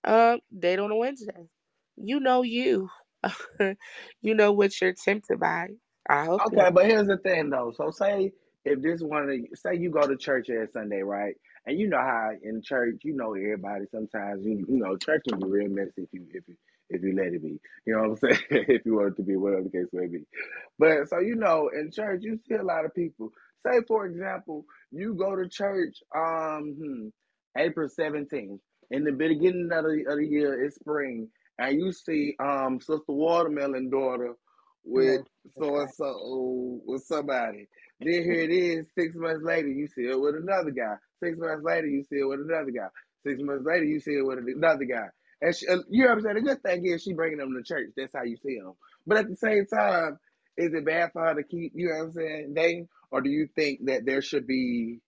um, 0.05 0.41
date 0.59 0.79
on 0.79 0.91
a 0.93 0.97
Wednesday. 0.97 1.49
You 1.97 2.21
know 2.21 2.43
you. 2.43 2.91
you 4.23 4.35
know 4.35 4.53
what 4.53 4.81
you're 4.81 4.95
tempted 4.95 5.41
by. 5.41 5.69
I 6.09 6.25
hope 6.25 6.45
you 6.51 6.59
Okay, 6.59 6.71
but 6.73 6.87
here's 6.87 7.09
the 7.09 7.19
thing 7.19 7.51
though. 7.51 7.73
So 7.77 7.91
say 7.91 8.33
if 8.65 8.83
this 8.83 9.01
one 9.03 9.23
of 9.25 9.29
the 9.31 9.49
say 9.55 9.77
you 9.77 9.91
go 9.91 10.07
to 10.07 10.17
church 10.17 10.51
every 10.51 10.69
Sunday, 10.69 11.03
right? 11.03 11.35
And 11.67 11.79
you 11.79 11.89
know 11.89 11.99
how 11.99 12.31
in 12.43 12.63
church, 12.63 12.97
you 13.05 13.15
know 13.15 13.35
everybody 13.35 13.87
sometimes 13.91 14.45
you 14.45 14.67
you 14.69 14.79
know, 14.79 14.97
church 14.99 15.23
can 15.29 15.41
be 15.41 15.47
real 15.49 15.71
messy 15.71 15.93
if 16.03 16.09
you 16.13 16.27
if 16.35 16.45
you 16.49 16.57
if 16.91 17.03
you 17.03 17.15
let 17.17 17.35
it 17.35 17.43
be. 17.43 17.61
You 17.87 17.95
know 17.95 18.09
what 18.11 18.11
I'm 18.11 18.17
saying? 18.17 18.43
if 18.69 18.87
you 18.87 18.95
want 18.97 19.15
it 19.15 19.17
to 19.17 19.23
be, 19.23 19.37
whatever 19.37 19.65
the 19.65 19.71
case 19.71 19.89
may 19.93 20.07
be. 20.07 20.25
But 20.79 21.09
so 21.09 21.21
you 21.21 21.37
know, 21.37 21.71
in 21.75 21.91
church 21.91 22.21
you 22.23 22.39
see 22.49 22.55
a 22.55 22.63
lot 22.63 22.85
of 22.85 22.95
people. 22.95 23.33
Say 23.67 23.81
for 23.87 24.07
example, 24.07 24.65
you 24.91 25.15
go 25.15 25.37
to 25.37 25.49
church 25.49 25.97
um 26.15 26.77
hmm, 26.79 27.09
April 27.57 27.89
17th. 27.89 28.61
In 28.91 29.05
the 29.05 29.13
beginning 29.13 29.69
of 29.73 29.85
the, 29.85 30.05
of 30.09 30.19
the 30.19 30.27
year, 30.27 30.65
it's 30.65 30.77
spring, 30.77 31.29
and 31.59 31.79
you 31.79 31.93
see 31.93 32.37
um 32.41 32.81
Sister 32.81 33.03
Watermelon 33.09 33.91
daughter 33.91 34.35
with 34.85 35.23
so 35.59 35.81
and 35.81 35.91
so 35.95 36.81
with 36.87 37.05
somebody. 37.05 37.69
Then 38.01 38.23
here 38.25 38.43
it 38.43 38.51
is, 38.51 38.87
six 38.97 39.15
months 39.17 39.43
later, 39.45 39.69
you 39.69 39.89
see 39.89 40.03
it 40.03 40.21
with 40.21 40.37
another 40.37 40.71
guy. 40.71 40.95
Six 41.23 41.37
months 41.39 41.65
later, 41.65 41.87
you 41.87 42.05
see 42.05 42.17
it 42.21 42.29
with 42.29 42.41
another 42.41 42.71
guy. 42.71 42.89
Six 43.27 43.41
months 43.43 43.65
later, 43.67 43.85
you 43.85 44.01
see 44.01 44.13
it 44.13 44.27
with 44.27 44.39
another 44.39 44.85
guy. 44.85 45.09
And 45.43 45.55
she, 45.57 45.67
uh, 45.69 45.79
you 45.91 46.05
know 46.05 46.11
what 46.11 46.19
I'm 46.19 46.23
saying? 46.25 46.37
The 46.37 46.43
good 46.43 46.63
thing 46.63 46.87
is 46.87 47.03
she 47.03 47.15
bringing 47.15 47.39
them 47.39 47.55
to 47.55 47.63
church. 47.63 47.91
That's 47.97 48.15
how 48.15 48.25
you 48.25 48.37
see 48.39 48.59
them. 48.59 48.75
But 49.07 49.19
at 49.19 49.29
the 49.29 49.37
same 49.37 49.67
time, 49.67 50.19
is 50.57 50.75
it 50.75 50.85
bad 50.87 51.13
for 51.13 51.25
her 51.25 51.35
to 51.35 51.45
keep, 51.45 51.73
you 51.75 51.89
know 51.89 51.97
what 51.99 52.05
I'm 52.07 52.13
saying, 52.13 52.55
dating? 52.55 52.89
Or 53.11 53.21
do 53.21 53.31
you 53.31 53.49
think 53.55 53.87
that 53.87 54.05
there 54.05 54.23
should 54.23 54.47
be 54.47 55.01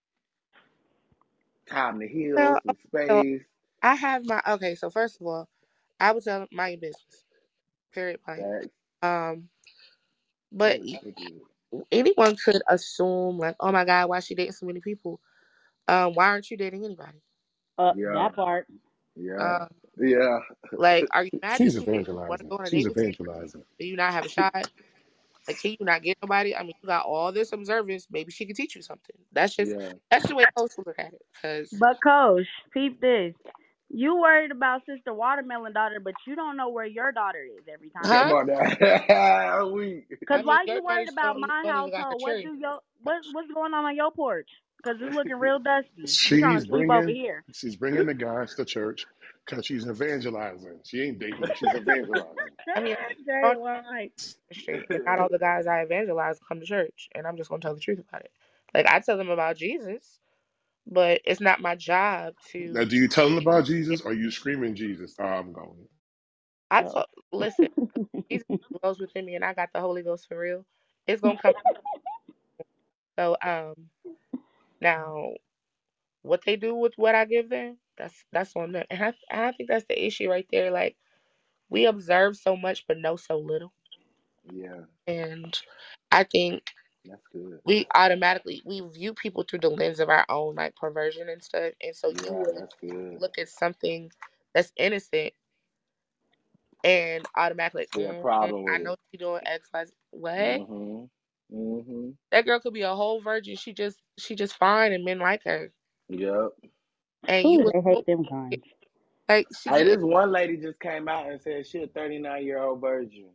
time 1.71 2.01
to 2.01 2.09
heal, 2.09 2.55
Well, 2.55 2.61
some 2.65 2.77
so 3.09 3.25
space? 3.27 3.43
I 3.83 3.95
have 3.97 4.27
my 4.27 4.43
okay. 4.49 4.75
So 4.77 4.91
first 4.91 5.21
of 5.21 5.27
all, 5.27 5.49
I 6.01 6.13
would 6.13 6.25
tell 6.25 6.47
my 6.53 6.77
business. 6.77 7.25
Period. 7.93 8.21
Blank. 8.27 8.47
Facts. 8.47 8.75
Um, 9.03 9.49
but 10.53 10.81
Ooh, 10.81 10.99
that 11.03 11.17
good. 11.17 11.43
anyone 11.93 12.37
could 12.37 12.63
assume 12.69 13.39
like, 13.39 13.57
oh 13.61 13.73
my 13.73 13.85
god, 13.85 14.09
why 14.11 14.21
she 14.21 14.35
dating 14.35 14.53
so 14.53 14.67
many 14.67 14.81
people? 14.81 15.21
Um, 15.89 16.15
why 16.15 16.29
aren't 16.29 16.51
you 16.51 16.57
dating 16.57 16.85
anybody? 16.85 17.23
Uh, 17.79 17.95
Yeah. 17.95 18.09
that 18.11 18.35
part. 18.35 18.69
Yeah. 19.17 19.57
Um, 19.61 19.69
Yeah. 20.01 20.41
like, 20.73 21.09
are 21.13 21.25
you 21.25 21.31
mad 21.43 21.59
She's 21.59 21.77
that 21.77 21.81
you 21.81 21.87
didn't 21.89 22.09
want 22.27 22.41
to 22.43 22.47
evangelizing. 22.47 22.51
on 22.51 22.71
She's 22.71 22.85
date 22.85 22.89
with 22.89 23.03
you? 23.03 23.15
evangelizing. 23.19 23.65
Do 23.79 23.87
you 23.87 23.97
not 23.97 24.13
have 24.13 24.27
a 24.27 24.29
shot? 24.31 24.55
Like, 25.49 25.61
can 25.61 25.73
you 25.73 25.87
not 25.87 26.03
get 26.03 26.19
nobody? 26.23 26.57
I 26.57 26.63
mean, 26.63 26.75
you 26.83 26.87
got 26.87 27.07
all 27.07 27.33
this 27.33 27.53
observance. 27.53 28.07
Maybe 28.11 28.33
she 28.33 28.47
could 28.47 28.57
teach 28.57 28.77
you 28.77 28.83
something. 28.83 29.17
That's 29.33 29.57
just 29.57 29.73
Yeah. 29.73 29.91
that's 30.11 30.27
the 30.29 30.35
way 30.37 30.47
coach 30.57 30.73
would 30.79 30.87
look 30.87 30.99
at 30.99 31.13
it. 31.13 31.23
Cause 31.43 31.73
But 31.73 31.99
coach, 32.03 32.47
peep 32.73 33.01
this. 33.01 33.35
You 33.91 34.17
worried 34.21 34.53
about 34.53 34.83
Sister 34.87 35.13
Watermelon 35.15 35.73
daughter, 35.73 36.01
but 36.01 36.15
you 36.27 36.37
don't 36.37 36.57
know 36.57 36.69
where 36.71 36.87
your 36.87 37.13
daughter 37.13 37.43
is 37.45 37.65
every 37.73 37.91
time. 37.91 38.05
huh? 38.09 38.25
Come 38.25 38.33
on 38.33 38.47
Cause 40.29 40.41
why 40.45 40.65
your 40.67 40.77
you 40.77 40.85
worried 40.85 41.09
about 41.09 41.39
my 41.41 41.49
don't 41.63 41.77
even 41.77 41.91
got 41.91 41.99
her 42.01 42.05
household? 42.05 42.23
What 42.23 42.37
do 42.43 42.55
your 42.61 42.79
what 43.03 43.17
what's 43.33 43.53
going 43.53 43.75
on 43.75 43.85
on 43.85 43.97
your 43.97 44.13
porch? 44.13 44.49
Cause 44.85 44.97
it's 45.01 45.13
looking 45.15 45.37
real 45.37 45.59
dusty. 45.59 45.91
You 46.03 46.07
She's 46.07 46.65
to 46.65 46.69
sleep 46.71 46.91
over 46.91 47.09
bringing 47.09 47.15
here? 47.15 47.45
she's 47.53 47.77
bringing 47.77 48.07
the 48.07 48.15
guys 48.15 48.55
to 48.55 48.65
church 48.65 49.07
because 49.47 49.67
she's 49.67 49.87
evangelizing. 49.87 50.81
She 50.85 51.03
ain't 51.03 51.19
dating. 51.19 51.53
She's 51.55 51.75
evangelizing. 51.75 52.53
I 52.77 52.81
mean, 52.81 52.97
Jay 53.27 53.33
on 53.43 53.61
White. 53.61 54.35
the 54.67 55.01
not 55.07 55.19
all 55.21 55.29
the 55.31 55.39
guys 55.39 55.67
I 55.67 55.83
evangelize 55.83 56.39
come 56.49 56.61
to 56.61 56.67
church, 56.67 57.11
and 57.15 57.27
I'm 57.27 57.37
just 57.37 57.51
gonna 57.51 57.61
tell 57.63 57.75
the 57.75 57.81
truth 57.81 58.01
about 58.01 58.23
it. 58.23 58.33
Like 58.75 58.87
I 58.87 59.01
tell 59.01 59.19
them 59.19 59.31
about 59.31 59.57
Jesus, 59.57 60.21
but 60.87 61.21
it's 61.25 61.41
not 61.41 61.61
my 61.61 61.77
job 61.77 62.35
to. 62.53 62.73
Now, 62.75 62.85
do 62.85 62.97
you 62.97 63.09
tell 63.09 63.29
them 63.29 63.39
about 63.39 63.67
Jesus 63.67 64.03
or 64.03 64.13
you 64.13 64.31
screaming 64.31 64.75
Jesus? 64.75 65.17
Oh, 65.21 65.25
I'm 65.25 65.53
going. 65.53 65.89
I 66.71 66.83
told, 66.85 67.07
listen, 67.33 67.69
Jesus 68.31 68.47
dwells 68.81 69.01
within 69.01 69.27
me, 69.27 69.37
and 69.37 69.45
I 69.45 69.55
got 69.55 69.71
the 69.75 69.81
Holy 69.81 70.03
Ghost 70.03 70.29
for 70.29 70.39
real. 70.39 70.65
It's 71.07 71.23
gonna 71.23 71.39
come. 71.39 71.55
So 73.19 73.37
um, 73.45 73.75
now 74.81 75.33
what 76.23 76.43
they 76.47 76.57
do 76.57 76.75
with 76.75 76.95
what 76.97 77.15
I 77.15 77.25
give 77.25 77.49
them, 77.51 77.79
that's 78.01 78.25
that's 78.33 78.57
on 78.57 78.73
them, 78.73 78.87
and 78.91 79.03
I 79.05 79.15
I 79.49 79.53
think 79.53 79.71
that's 79.71 79.87
the 79.87 80.07
issue 80.07 80.31
right 80.31 80.49
there. 80.53 80.73
Like 80.73 80.97
we 81.71 81.87
observe 81.87 82.37
so 82.37 82.57
much 82.57 82.87
but 82.89 82.99
know 82.99 83.17
so 83.17 83.39
little, 83.39 83.73
Yeah, 84.53 84.83
and 85.07 85.59
I 86.13 86.25
think 86.25 86.65
that's 87.07 87.27
good. 87.33 87.61
we 87.65 87.87
automatically 87.95 88.63
we 88.67 88.81
view 88.81 89.15
people 89.15 89.45
through 89.45 89.61
the 89.61 89.71
lens 89.71 90.01
of 90.01 90.11
our 90.11 90.27
own 90.31 90.57
like 90.57 90.77
perversion 90.77 91.29
and 91.31 91.43
stuff, 91.45 91.73
and 91.83 91.97
so 91.97 92.11
you 92.11 92.27
Yeah, 92.31 92.45
will 92.55 92.69
look 93.21 93.39
at 93.39 93.49
something 93.49 94.11
that's 94.55 94.73
innocent 94.77 95.35
and 96.85 97.27
automatically, 97.37 97.89
a 98.09 98.15
mm, 98.15 98.15
problem 98.15 98.65
I 98.69 98.79
know 98.79 98.97
she 99.13 99.19
doing 99.19 99.43
X, 99.47 99.71
Y, 99.75 99.87
Z. 99.87 99.93
What? 100.13 100.63
Mm-hmm. 100.63 101.07
Mm-hmm. 101.57 102.11
That 102.33 102.47
girl 102.47 102.61
could 102.61 102.75
be 102.75 102.83
a 102.83 102.95
whole 102.95 103.21
virgin. 103.23 103.57
She 103.57 103.73
just 103.75 104.01
she 104.19 104.35
just 104.37 104.57
fine, 104.59 104.93
and 104.93 105.05
men 105.05 105.21
like 105.21 105.45
her, 105.45 105.73
Yep. 106.11 106.53
And 107.29 107.51
you 107.51 107.61
Ooh, 107.61 107.65
would 107.65 107.75
they 107.75 107.81
hate 107.83 108.07
them 108.07 108.25
kinds. 108.25 108.65
like 109.29 109.49
she 109.57 109.71
Hey, 109.71 109.85
this 109.85 110.03
one 110.03 110.33
lady 110.33 110.59
just 110.59 110.81
came 110.81 111.09
out 111.09 111.31
and 111.31 111.41
said 111.41 111.67
she 111.67 111.83
a 111.83 111.89
39 111.89 112.45
year 112.45 112.63
old 112.63 112.81
virgin. 112.81 113.31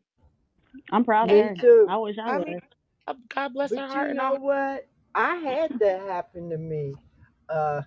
I'm 0.92 1.06
proud 1.06 1.32
of 1.32 1.38
Me 1.38 1.52
her. 1.58 1.58
too. 1.60 1.88
I 1.88 1.98
wish 1.98 2.18
I 2.26 2.32
I 2.32 2.40
was. 2.40 2.48
mean, 2.48 2.60
uh, 3.08 3.16
God 3.36 3.54
bless 3.54 3.76
her 3.76 3.88
heart 3.88 4.10
you 4.10 4.12
and 4.12 4.20
know 4.20 4.34
all. 4.34 4.40
what? 4.40 4.88
I 5.16 5.36
had 5.38 5.80
that 5.80 6.02
happen 6.04 6.50
to 6.52 6.58
me 6.58 6.94
uh, 7.50 7.82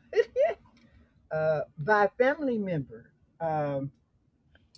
uh, 1.33 1.63
by 1.79 2.07
a 2.07 2.11
family 2.19 2.59
member. 2.59 3.13
Um, 3.41 3.93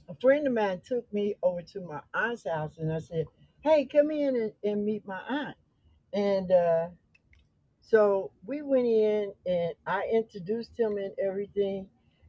a 0.08 0.14
friend 0.20 0.46
of 0.46 0.54
mine 0.54 0.82
took 0.86 1.12
me 1.12 1.36
over 1.42 1.62
to 1.62 1.80
my 1.82 2.00
aunt's 2.14 2.46
house 2.48 2.78
and 2.78 2.92
I 2.92 3.00
said, 3.00 3.26
Hey, 3.62 3.86
come 3.86 4.10
in 4.12 4.36
and, 4.36 4.52
and 4.64 4.84
meet 4.86 5.06
my 5.06 5.20
aunt. 5.28 5.56
And 6.14 6.52
uh, 6.52 6.88
so 7.90 8.30
we 8.46 8.62
went 8.62 8.86
in 8.86 9.32
and 9.46 9.74
I 9.84 10.08
introduced 10.12 10.78
him 10.78 10.96
and 10.96 11.12
everything. 11.18 11.88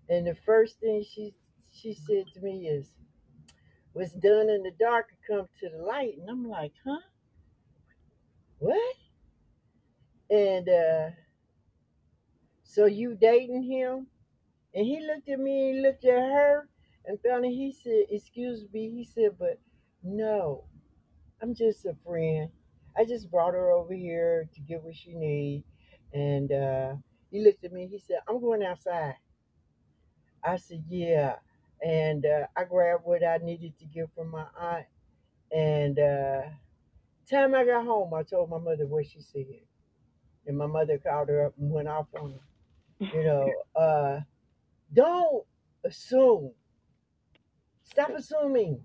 And 0.10 0.26
the 0.26 0.36
first 0.44 0.80
thing 0.80 1.06
she 1.08 1.36
she 1.72 1.94
said 1.94 2.26
to 2.34 2.42
me 2.42 2.68
is, 2.68 2.88
What's 3.94 4.14
done 4.14 4.50
in 4.50 4.64
the 4.64 4.72
dark 4.80 5.10
come 5.30 5.46
to 5.60 5.70
the 5.70 5.78
light. 5.78 6.18
And 6.20 6.30
I'm 6.32 6.50
like, 6.50 6.74
Huh? 6.84 7.00
What? 8.58 8.96
And 10.32 10.68
uh, 10.68 11.10
so 12.64 12.86
you 12.86 13.16
dating 13.16 13.64
him? 13.64 14.08
And 14.74 14.86
he 14.86 15.06
looked 15.06 15.30
at 15.30 15.40
me 15.40 15.74
he 15.74 15.82
looked 15.82 16.06
at 16.06 16.18
her 16.18 16.68
and 17.06 17.20
finally 17.22 17.54
he 17.54 17.72
said, 17.72 18.06
Excuse 18.10 18.66
me. 18.74 18.90
He 18.90 19.04
said, 19.04 19.38
But 19.38 19.60
no, 20.02 20.64
I'm 21.40 21.54
just 21.54 21.86
a 21.86 21.96
friend. 22.04 22.50
I 22.98 23.06
just 23.06 23.32
brought 23.32 23.54
her 23.54 23.72
over 23.72 23.94
here 23.94 24.50
to 24.54 24.62
get 24.62 24.84
what 24.84 24.96
she 24.96 25.14
need. 25.14 25.64
And 26.14 26.52
uh, 26.52 26.94
he 27.32 27.44
looked 27.44 27.64
at 27.64 27.72
me. 27.72 27.88
He 27.88 28.00
said, 28.00 28.18
I'm 28.28 28.42
going 28.42 28.64
outside. 28.64 29.16
I 30.44 30.58
said, 30.58 30.84
Yeah. 30.90 31.36
And 31.84 32.26
uh, 32.26 32.48
I 32.56 32.66
grabbed 32.66 33.06
what 33.06 33.24
I 33.26 33.38
needed 33.38 33.78
to 33.80 33.86
get 33.86 34.10
from 34.16 34.30
my 34.32 34.46
aunt. 34.60 34.86
And 35.52 36.00
uh, 36.00 36.42
time 37.30 37.56
I 37.56 37.66
got 37.66 37.86
home, 37.86 38.14
I 38.14 38.24
told 38.24 38.50
my 38.50 38.60
mother 38.60 38.86
what 38.88 39.06
she 39.08 39.22
said. 39.22 39.46
And 40.48 40.58
my 40.58 40.68
mother 40.68 40.98
called 41.00 41.30
her 41.30 41.48
up 41.48 41.54
and 41.60 41.72
went 41.72 41.88
off 41.88 42.08
on 42.20 42.34
her. 42.34 43.18
You 43.18 43.24
know, 43.26 43.54
uh, 43.76 44.20
don't 44.94 45.46
assume. 45.86 46.52
Stop 47.84 48.12
assuming. 48.16 48.82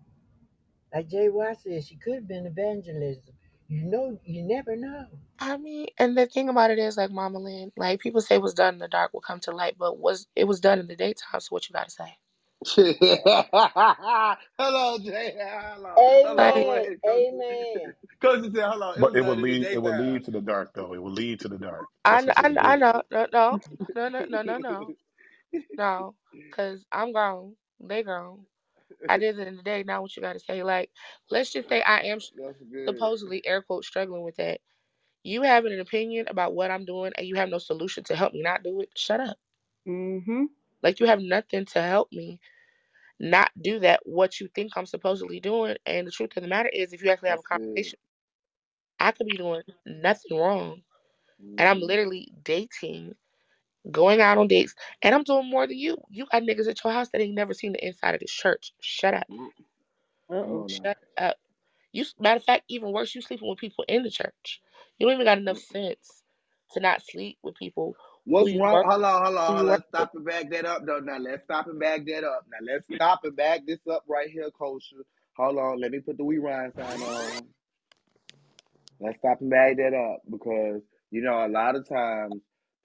Like 0.94 1.08
Jay 1.08 1.28
Watt 1.28 1.58
said, 1.60 1.84
she 1.84 1.96
could 1.96 2.16
have 2.16 2.28
been 2.28 2.46
evangelism. 2.46 3.35
You 3.68 3.84
know, 3.86 4.20
you 4.24 4.44
never 4.44 4.76
know. 4.76 5.06
I 5.38 5.56
mean, 5.58 5.88
and 5.98 6.16
the 6.16 6.26
thing 6.26 6.48
about 6.48 6.70
it 6.70 6.78
is, 6.78 6.96
like 6.96 7.10
Mama 7.10 7.38
Lynn, 7.38 7.72
like 7.76 8.00
people 8.00 8.20
say 8.22 8.38
what's 8.38 8.54
done 8.54 8.74
in 8.74 8.80
the 8.80 8.88
dark 8.88 9.12
will 9.14 9.20
come 9.20 9.40
to 9.40 9.52
light, 9.52 9.76
but 9.78 9.98
was 9.98 10.26
it 10.36 10.44
was 10.44 10.60
done 10.60 10.78
in 10.80 10.86
the 10.88 10.96
daytime? 10.96 11.40
So 11.40 11.48
what 11.50 11.68
you 11.68 11.74
gotta 11.74 11.90
say? 11.90 12.18
Hello, 14.58 14.98
Jay. 14.98 15.34
Hello. 15.38 16.02
Hello. 16.22 16.64
Amen. 16.64 16.66
Wait, 16.68 16.90
Amen. 17.06 17.94
Coach 18.22 18.44
said, 18.54 18.64
hold 18.64 18.82
on. 18.82 19.00
It 19.00 19.02
But 19.02 19.10
was 19.10 19.16
it 19.16 19.22
will 19.22 19.36
done 19.36 19.40
in 19.40 19.48
the 19.48 19.56
lead 19.56 19.68
it 19.72 19.78
will 19.78 19.94
daytime. 19.94 19.96
lead 19.96 20.24
to 20.26 20.32
the 20.32 20.40
dark 20.42 20.72
though. 20.74 20.94
It 20.94 21.02
will 21.02 21.12
lead 21.12 21.40
to 21.40 21.48
the 21.48 21.58
dark. 21.58 21.90
I 22.04 22.20
That's 22.20 22.24
kn- 22.24 22.32
what 22.32 22.38
I, 22.38 22.42
it'll 22.42 22.50
kn- 22.50 22.58
I 22.62 22.76
do. 22.76 22.78
know, 22.78 23.02
no, 23.12 23.26
no, 23.32 23.60
no, 23.94 24.10
no, 24.10 24.26
no, 24.28 24.42
no, 24.42 24.58
no, 24.58 24.94
no, 25.76 26.16
because 26.50 26.84
I'm 26.92 27.12
grown, 27.12 27.56
they 27.80 28.02
grown. 28.04 28.46
I 29.08 29.18
did 29.18 29.38
it 29.38 29.46
in 29.48 29.56
the 29.56 29.62
day. 29.62 29.82
Now 29.84 30.02
what 30.02 30.16
you 30.16 30.22
gotta 30.22 30.40
say? 30.40 30.62
Like, 30.62 30.90
let's 31.30 31.52
just 31.52 31.68
say 31.68 31.82
I 31.82 32.00
am 32.00 32.18
supposedly 32.20 33.46
air 33.46 33.62
quote 33.62 33.84
struggling 33.84 34.22
with 34.22 34.36
that. 34.36 34.60
You 35.22 35.42
having 35.42 35.72
an 35.72 35.80
opinion 35.80 36.26
about 36.28 36.54
what 36.54 36.70
I'm 36.70 36.84
doing 36.84 37.12
and 37.16 37.26
you 37.26 37.36
have 37.36 37.48
no 37.50 37.58
solution 37.58 38.04
to 38.04 38.16
help 38.16 38.32
me 38.32 38.42
not 38.42 38.62
do 38.62 38.80
it. 38.80 38.90
Shut 38.96 39.20
up. 39.20 39.38
Mm-hmm. 39.86 40.44
Like 40.82 41.00
you 41.00 41.06
have 41.06 41.20
nothing 41.20 41.64
to 41.66 41.82
help 41.82 42.12
me 42.12 42.40
not 43.18 43.50
do 43.60 43.78
that 43.80 44.00
what 44.04 44.40
you 44.40 44.48
think 44.48 44.76
I'm 44.76 44.86
supposedly 44.86 45.40
doing. 45.40 45.76
And 45.86 46.06
the 46.06 46.10
truth 46.12 46.36
of 46.36 46.42
the 46.42 46.48
matter 46.48 46.68
is 46.72 46.92
if 46.92 47.02
you 47.02 47.10
actually 47.10 47.30
have 47.30 47.40
a 47.40 47.42
conversation, 47.42 47.98
I 48.98 49.12
could 49.12 49.26
be 49.26 49.36
doing 49.36 49.62
nothing 49.86 50.36
wrong. 50.36 50.82
And 51.58 51.68
I'm 51.68 51.80
Mhm. 51.80 51.80
literally 51.80 52.28
dating, 52.42 53.14
going 53.90 54.20
out 54.20 54.38
on 54.38 54.48
dates, 54.48 54.74
and 55.02 55.14
I'm 55.14 55.22
doing 55.22 55.50
more 55.50 55.66
than 55.66 55.78
you. 55.78 55.96
You 56.10 56.26
got 56.30 56.42
niggas 56.42 56.68
at 56.68 56.82
your 56.82 56.92
house 56.92 57.08
that 57.10 57.20
ain't 57.20 57.34
never 57.34 57.54
seen 57.54 57.72
the 57.72 57.86
inside 57.86 58.14
of 58.14 58.20
this 58.20 58.32
church. 58.32 58.72
Shut 58.80 59.14
up. 59.14 59.26
Mm. 59.30 59.48
Uh-oh. 60.28 60.60
on 60.62 60.66
now. 60.66 60.66
Shut 60.66 60.98
up. 61.18 61.36
You 61.92 62.04
matter 62.18 62.36
of 62.36 62.44
fact, 62.44 62.64
even 62.68 62.92
worse, 62.92 63.14
you 63.14 63.22
sleeping 63.22 63.48
with 63.48 63.58
people 63.58 63.84
in 63.88 64.02
the 64.02 64.10
church. 64.10 64.60
You 64.98 65.06
don't 65.06 65.14
even 65.14 65.26
got 65.26 65.38
enough 65.38 65.58
mm. 65.58 65.72
sense 65.72 66.22
to 66.72 66.80
not 66.80 67.02
sleep 67.02 67.38
with 67.42 67.54
people 67.54 67.94
who 68.26 68.32
What's 68.32 68.50
you 68.50 68.60
wrong? 68.60 68.74
work 68.74 68.86
Hold 68.86 69.04
on, 69.04 69.24
hold 69.24 69.36
on. 69.36 69.46
Hold 69.46 69.58
on. 69.60 69.66
Let's 69.66 69.88
stop 69.88 70.14
and 70.14 70.24
back 70.24 70.50
that 70.50 70.64
up, 70.64 70.84
though. 70.84 70.98
Now, 70.98 71.18
let's 71.18 71.44
stop 71.44 71.68
and 71.68 71.78
back 71.78 72.04
that 72.06 72.24
up. 72.24 72.44
Now, 72.50 72.72
let's 72.72 72.84
stop 72.92 73.20
and 73.24 73.36
back 73.36 73.60
this 73.66 73.78
up 73.90 74.04
right 74.08 74.28
here, 74.28 74.50
Kosher. 74.50 75.04
Hold 75.36 75.58
on. 75.58 75.80
Let 75.80 75.92
me 75.92 76.00
put 76.00 76.18
the 76.18 76.24
rewind 76.24 76.72
sign 76.76 77.00
on. 77.00 77.42
Let's 78.98 79.18
stop 79.18 79.40
and 79.40 79.50
back 79.50 79.76
that 79.76 79.94
up 79.94 80.22
because, 80.30 80.82
you 81.10 81.22
know, 81.22 81.46
a 81.46 81.48
lot 81.48 81.76
of 81.76 81.88
times 81.88 82.34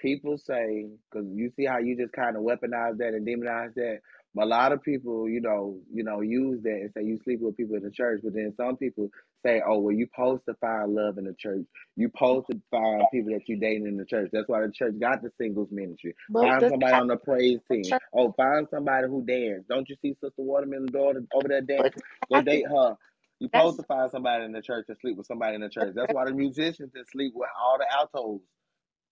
people 0.02 0.38
say, 0.38 0.88
because 1.12 1.28
you 1.34 1.52
see 1.58 1.66
how 1.66 1.80
you 1.80 1.98
just 1.98 2.14
kind 2.14 2.38
of 2.38 2.44
weaponize 2.44 2.98
that 3.00 3.14
and 3.16 3.28
demonize 3.28 3.74
that. 3.76 4.00
But 4.36 4.46
a 4.46 4.48
lot 4.48 4.72
of 4.74 4.84
people, 4.84 5.30
you 5.30 5.42
know, 5.42 5.80
you 5.94 6.04
know, 6.04 6.22
use 6.22 6.64
that 6.64 6.72
and 6.72 6.92
say 6.96 7.04
you 7.04 7.20
sleep 7.24 7.42
with 7.42 7.58
people 7.58 7.76
in 7.78 7.84
the 7.84 7.92
church, 7.92 8.22
but 8.24 8.34
then 8.34 8.54
some 8.58 8.78
people 8.78 9.10
say, 9.46 9.62
"Oh, 9.66 9.80
well, 9.80 9.94
you 9.96 10.08
supposed 10.14 10.44
to 10.48 10.56
find 10.56 10.94
love 10.94 11.18
in 11.18 11.26
the 11.26 11.36
church. 11.36 11.66
You 11.98 12.10
supposed 12.16 12.48
to 12.52 12.62
find 12.72 13.04
people 13.14 13.34
that 13.34 13.48
you 13.50 13.58
dating 13.58 13.88
in 13.88 13.98
the 13.98 14.06
church. 14.06 14.30
That's 14.34 14.48
why 14.50 14.62
the 14.66 14.72
church 14.72 14.96
got 15.00 15.22
the 15.22 15.32
singles 15.40 15.70
ministry. 15.72 16.16
But 16.30 16.44
Find 16.44 16.68
somebody 16.70 16.94
on 16.96 17.08
the 17.08 17.18
praise 17.18 17.60
team. 17.72 17.84
church? 17.84 18.02
Oh, 18.14 18.32
find 18.34 18.68
somebody 18.72 19.08
who 19.08 19.24
dance. 19.26 19.66
Don't 19.70 19.90
you 19.90 19.98
see 20.02 20.14
Sister 20.16 20.32
Watermelon 20.38 20.88
daughter 20.92 21.24
over 21.34 21.48
there 21.50 21.62
dancing? 21.62 22.04
Go 22.32 22.42
date 22.42 22.66
her. 22.68 22.96
You 23.40 23.48
supposed 23.50 23.78
to 23.80 23.84
find 23.84 24.12
somebody 24.12 24.46
in 24.46 24.54
the 24.54 24.62
church 24.62 24.86
and 24.90 24.98
sleep 25.02 25.18
with 25.18 25.28
somebody 25.28 25.56
in 25.56 25.62
the 25.62 25.70
church. 25.70 25.94
That's 25.96 26.12
why 26.12 26.26
the 26.26 26.34
musicians 26.34 26.92
that 26.94 27.10
sleep 27.12 27.34
with 27.36 27.50
all 27.60 27.78
the 27.80 27.86
altos, 27.94 28.42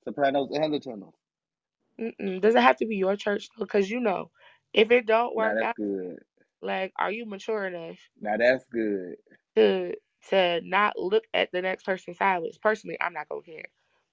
sopranos, 0.04 0.50
and 0.54 0.74
the 0.74 0.80
tenors. 0.80 1.14
mm-mm. 2.00 2.42
does 2.42 2.56
it 2.56 2.62
have 2.62 2.78
to 2.78 2.86
be 2.86 2.98
your 2.98 3.16
church 3.16 3.50
though? 3.58 3.66
Because 3.66 3.90
you 3.90 4.00
know, 4.00 4.32
if 4.74 4.92
it 4.92 5.06
don't 5.06 5.36
work 5.36 5.62
out, 5.62 5.76
good. 5.76 6.18
like, 6.62 6.94
are 7.00 7.12
you 7.12 7.26
mature 7.26 7.66
enough 7.68 7.98
Now 8.22 8.38
that's 8.38 8.66
good. 8.66 9.16
to 9.56 9.94
to 10.30 10.62
not 10.64 10.98
look 10.98 11.24
at 11.34 11.52
the 11.52 11.62
next 11.62 11.84
person 11.84 12.14
sideways? 12.14 12.58
Personally, 12.58 12.98
I'm 13.02 13.14
not 13.14 13.30
gonna 13.30 13.42
care. 13.42 13.66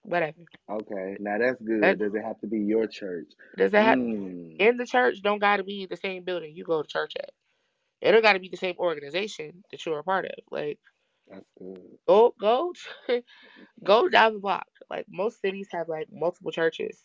Whatever. 0.03 0.43
Okay, 0.71 1.17
now 1.21 1.39
that's 1.39 1.61
good. 1.63 1.99
That 1.99 1.99
Does 1.99 2.15
it 2.15 2.25
have 2.25 2.41
to 2.41 2.47
be 2.47 2.61
your 2.61 2.87
church? 2.87 3.29
does 3.57 3.73
that 3.73 3.85
have 3.85 4.01
Mm, 4.01 4.59
in 4.59 4.77
the 4.77 4.87
church 4.87 5.21
don't 5.23 5.39
gotta 5.41 5.65
be 5.65 5.87
the 5.87 5.97
same 5.97 6.25
building 6.25 6.55
you 6.55 6.65
go 6.65 6.83
to 6.83 6.89
church 6.89 7.13
at. 7.19 7.31
It 8.01 8.13
don't 8.13 8.23
gotta 8.23 8.41
be 8.41 8.49
the 8.49 8.57
same 8.57 8.77
organization 8.79 9.65
that 9.71 9.85
you're 9.87 9.99
a 10.01 10.05
part 10.05 10.27
of. 10.27 10.33
Like 10.51 10.79
that's 11.31 11.47
good. 11.59 11.99
go 12.09 12.35
go 12.41 12.73
go 13.85 14.09
down 14.09 14.35
the 14.35 14.41
block. 14.41 14.67
Like 14.91 15.07
most 15.11 15.41
cities 15.41 15.69
have 15.73 15.89
like 15.89 16.09
multiple 16.13 16.53
churches. 16.53 16.99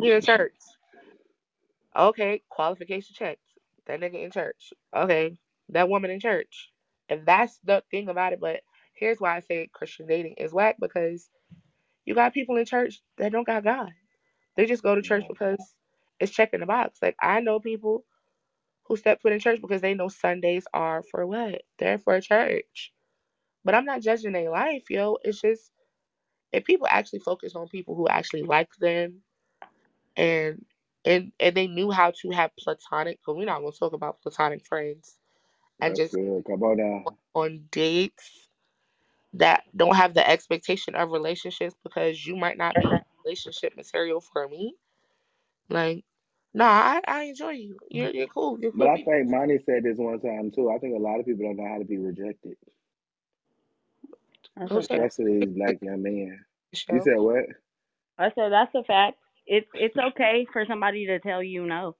Be 0.00 0.12
in 0.12 0.22
church. 0.22 0.54
Okay, 1.96 2.42
qualification 2.50 3.14
checked. 3.18 3.42
That 3.86 4.00
nigga 4.00 4.24
in 4.24 4.30
church. 4.30 4.72
Okay, 4.96 5.38
that 5.70 5.88
woman 5.88 6.10
in 6.10 6.20
church. 6.20 6.70
And 7.08 7.26
that's 7.26 7.58
the 7.64 7.82
thing 7.90 8.08
about 8.08 8.32
it. 8.34 8.40
But 8.40 8.60
here's 8.94 9.20
why 9.20 9.36
I 9.36 9.40
say 9.40 9.68
Christian 9.72 10.06
dating 10.06 10.34
is 10.38 10.52
whack 10.54 10.76
because 10.80 11.28
you 12.06 12.14
got 12.14 12.34
people 12.34 12.56
in 12.56 12.66
church 12.66 13.00
that 13.18 13.32
don't 13.32 13.46
got 13.46 13.64
God. 13.64 13.90
They 14.56 14.66
just 14.66 14.82
go 14.82 14.94
to 14.94 15.02
church 15.02 15.24
because 15.28 15.60
it's 16.20 16.32
checking 16.32 16.60
the 16.60 16.66
box. 16.66 16.98
Like 17.02 17.16
I 17.22 17.40
know 17.40 17.60
people 17.60 18.04
who 18.88 18.96
step 18.96 19.22
foot 19.22 19.32
in 19.32 19.40
church 19.40 19.60
because 19.60 19.82
they 19.82 19.94
know 19.94 20.08
Sundays 20.08 20.66
are 20.74 21.02
for 21.02 21.26
what? 21.26 21.62
They're 21.78 21.98
for 21.98 22.20
church. 22.20 22.92
But 23.64 23.74
I'm 23.74 23.84
not 23.84 24.02
judging 24.02 24.32
their 24.32 24.50
life, 24.50 24.84
yo. 24.90 25.18
It's 25.22 25.40
just 25.40 25.72
if 26.52 26.64
people 26.64 26.86
actually 26.90 27.20
focus 27.20 27.54
on 27.54 27.68
people 27.68 27.94
who 27.94 28.08
actually 28.08 28.42
like 28.42 28.74
them 28.80 29.22
and 30.16 30.64
and 31.04 31.32
and 31.40 31.56
they 31.56 31.66
knew 31.66 31.90
how 31.90 32.12
to 32.22 32.30
have 32.30 32.50
platonic 32.58 33.20
because 33.20 33.36
we're 33.36 33.46
not 33.46 33.60
gonna 33.60 33.72
talk 33.72 33.92
about 33.92 34.22
platonic 34.22 34.66
friends 34.66 35.18
and 35.80 35.96
That's 35.96 36.00
just 36.00 36.14
good. 36.14 36.44
Come 36.46 36.62
on 36.62 36.76
now. 36.78 37.04
on 37.34 37.66
dates 37.70 38.48
that 39.34 39.64
don't 39.76 39.96
have 39.96 40.14
the 40.14 40.28
expectation 40.28 40.94
of 40.94 41.12
relationships 41.12 41.76
because 41.82 42.26
you 42.26 42.36
might 42.36 42.58
not 42.58 42.78
be 42.80 42.88
relationship 43.24 43.76
material 43.76 44.20
for 44.20 44.48
me. 44.48 44.74
Like, 45.70 46.04
nah, 46.54 46.64
I, 46.66 47.02
I 47.08 47.22
enjoy 47.24 47.52
you. 47.52 47.76
Mm. 47.94 48.00
You're 48.00 48.10
you're 48.10 48.28
cool. 48.28 48.58
You're 48.60 48.72
But 48.74 48.88
I 48.88 48.96
people. 48.96 49.04
think 49.04 49.30
Monty 49.30 49.58
said 49.66 49.84
this 49.84 49.98
one 49.98 50.20
time 50.20 50.52
too. 50.54 50.70
I 50.70 50.78
think 50.78 50.96
a 50.96 51.00
lot 51.02 51.20
of 51.20 51.26
people 51.26 51.46
don't 51.46 51.56
know 51.56 51.68
how 51.72 51.78
to 51.78 51.84
be 51.84 51.98
rejected, 51.98 52.56
That's 54.56 54.74
a 54.76 54.84
fact. 54.84 55.10
especially 55.10 55.40
these 55.40 55.54
black 55.56 55.78
young 55.82 56.02
men. 56.02 56.44
You 56.90 57.00
said 57.00 57.18
what? 57.18 57.44
I 58.18 58.30
said 58.34 58.52
that's 58.52 58.74
a 58.74 58.84
fact. 58.84 59.18
It's 59.46 59.68
it's 59.74 59.96
okay 59.96 60.46
for 60.52 60.64
somebody 60.68 61.06
to 61.06 61.20
tell 61.20 61.42
you 61.42 61.66
no, 61.66 61.96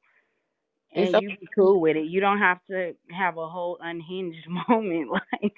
It's 0.95 1.13
and 1.13 1.19
you 1.19 1.33
be 1.33 1.49
cool 1.55 1.81
with 1.81 1.97
it. 1.97 2.07
You 2.07 2.21
don't 2.21 2.39
have 2.41 2.61
to 2.71 2.95
have 3.13 3.39
a 3.39 3.49
whole 3.49 3.79
unhinged 3.83 4.47
moment 4.69 5.11
like. 5.11 5.53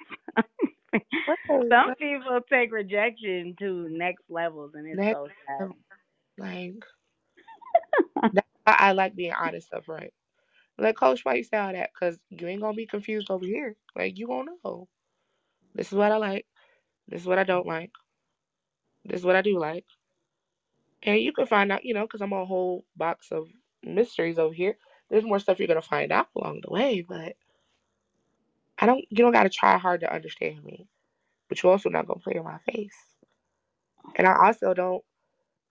okay. 1.29 1.69
Some 1.71 1.95
people 1.99 2.39
take 2.51 2.71
rejection 2.73 3.55
to 3.59 3.87
next 3.89 4.23
levels, 4.29 4.73
and 4.75 4.87
it's 4.87 5.01
Next 5.01 5.11
so 5.11 5.29
sad. 5.47 5.71
Like 6.37 6.75
that's 8.33 8.47
why 8.63 8.75
I 8.77 8.91
like 8.93 9.15
being 9.15 9.33
honest 9.33 9.73
up 9.73 9.85
front. 9.85 10.11
Like, 10.77 10.95
coach, 10.97 11.23
why 11.23 11.35
you 11.35 11.43
say 11.43 11.57
all 11.57 11.73
that? 11.73 11.91
Because 11.93 12.19
you 12.29 12.47
ain't 12.47 12.61
gonna 12.61 12.73
be 12.75 12.87
confused 12.87 13.29
over 13.29 13.45
here. 13.45 13.75
Like, 13.95 14.17
you 14.17 14.27
gonna 14.27 14.51
know. 14.63 14.87
This 15.75 15.87
is 15.87 15.93
what 15.93 16.11
I 16.11 16.17
like. 16.17 16.45
This 17.07 17.21
is 17.21 17.27
what 17.27 17.39
I 17.39 17.43
don't 17.43 17.67
like. 17.67 17.91
This 19.05 19.19
is 19.19 19.25
what 19.25 19.35
I 19.35 19.41
do 19.41 19.59
like. 19.59 19.85
And 21.03 21.19
you 21.19 21.33
can 21.33 21.45
find 21.47 21.71
out, 21.71 21.85
you 21.85 21.93
know, 21.93 22.03
because 22.03 22.21
I'm 22.21 22.33
a 22.33 22.45
whole 22.45 22.85
box 22.95 23.31
of 23.31 23.47
mysteries 23.83 24.39
over 24.39 24.53
here. 24.53 24.77
There's 25.09 25.23
more 25.23 25.39
stuff 25.39 25.59
you're 25.59 25.67
gonna 25.67 25.81
find 25.81 26.11
out 26.11 26.27
along 26.35 26.61
the 26.63 26.71
way, 26.71 27.01
but 27.07 27.35
I 28.79 28.85
don't. 28.85 29.03
You 29.09 29.17
don't 29.17 29.33
gotta 29.33 29.49
try 29.49 29.77
hard 29.77 30.01
to 30.01 30.13
understand 30.13 30.63
me, 30.63 30.87
but 31.49 31.61
you're 31.61 31.71
also 31.71 31.89
not 31.89 32.07
gonna 32.07 32.19
play 32.19 32.35
in 32.35 32.43
my 32.43 32.59
face. 32.71 32.95
And 34.15 34.27
I 34.27 34.47
also 34.47 34.73
don't 34.73 35.03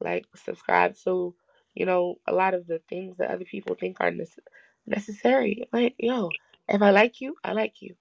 like 0.00 0.26
subscribe 0.36 0.96
to, 1.04 1.34
you 1.74 1.86
know, 1.86 2.16
a 2.26 2.34
lot 2.34 2.54
of 2.54 2.66
the 2.66 2.80
things 2.88 3.18
that 3.18 3.30
other 3.30 3.46
people 3.46 3.76
think 3.76 3.98
are 4.00 4.12
nece- 4.12 4.38
necessary. 4.86 5.68
Like, 5.72 5.96
yo, 5.98 6.30
if 6.68 6.82
I 6.82 6.90
like 6.90 7.20
you, 7.20 7.36
I 7.44 7.52
like 7.52 7.82
you. 7.82 7.96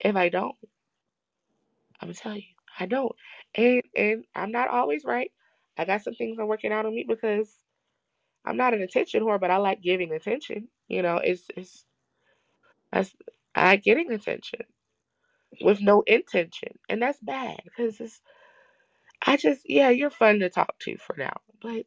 If 0.00 0.16
I 0.16 0.28
don't, 0.30 0.56
I'm 2.00 2.08
gonna 2.08 2.14
tell 2.14 2.36
you, 2.36 2.44
I 2.78 2.86
don't. 2.86 3.14
And 3.54 3.82
and 3.96 4.24
I'm 4.34 4.52
not 4.52 4.68
always 4.70 5.04
right. 5.04 5.32
I 5.78 5.86
got 5.86 6.04
some 6.04 6.14
things 6.14 6.38
I'm 6.38 6.48
working 6.48 6.72
out 6.72 6.86
on 6.86 6.94
me 6.94 7.04
because 7.08 7.50
I'm 8.46 8.58
not 8.58 8.74
an 8.74 8.82
attention 8.82 9.22
whore, 9.24 9.40
but 9.40 9.52
I 9.52 9.58
like 9.58 9.82
giving 9.82 10.12
attention. 10.12 10.68
You 10.88 11.02
know, 11.02 11.18
it's 11.18 11.44
it's 11.56 11.84
that's 12.92 13.14
I 13.54 13.76
getting 13.76 14.12
attention 14.12 14.62
with 15.62 15.80
no 15.82 16.02
intention, 16.06 16.78
and 16.88 17.02
that's 17.02 17.20
bad 17.20 17.60
because 17.64 18.00
it's 18.00 18.20
I 19.26 19.36
just 19.36 19.62
yeah, 19.68 19.90
you're 19.90 20.10
fun 20.10 20.40
to 20.40 20.50
talk 20.50 20.78
to 20.80 20.96
for 20.98 21.16
now, 21.18 21.34
but 21.62 21.86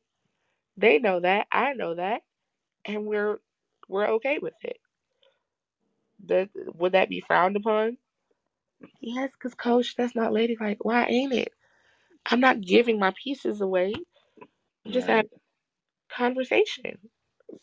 they 0.77 0.99
know 0.99 1.21
that 1.21 1.47
I 1.51 1.73
know 1.73 1.95
that, 1.95 2.23
and 2.85 3.05
we're 3.05 3.39
we're 3.89 4.07
okay 4.15 4.39
with 4.41 4.55
it. 4.63 4.77
That 6.27 6.49
would 6.75 6.93
that 6.93 7.09
be 7.09 7.21
frowned 7.21 7.57
upon? 7.57 7.97
Yes, 9.01 9.31
because 9.33 9.55
coach, 9.55 9.95
that's 9.97 10.15
not 10.15 10.33
ladylike. 10.33 10.83
Why 10.85 11.05
ain't 11.05 11.33
it? 11.33 11.53
I'm 12.25 12.41
not 12.41 12.61
giving 12.61 12.99
my 12.99 13.13
pieces 13.23 13.61
away. 13.61 13.93
I'm 14.85 14.93
just 14.93 15.07
Right. 15.07 15.09
having 15.09 15.29
a 16.11 16.15
conversation. 16.15 16.99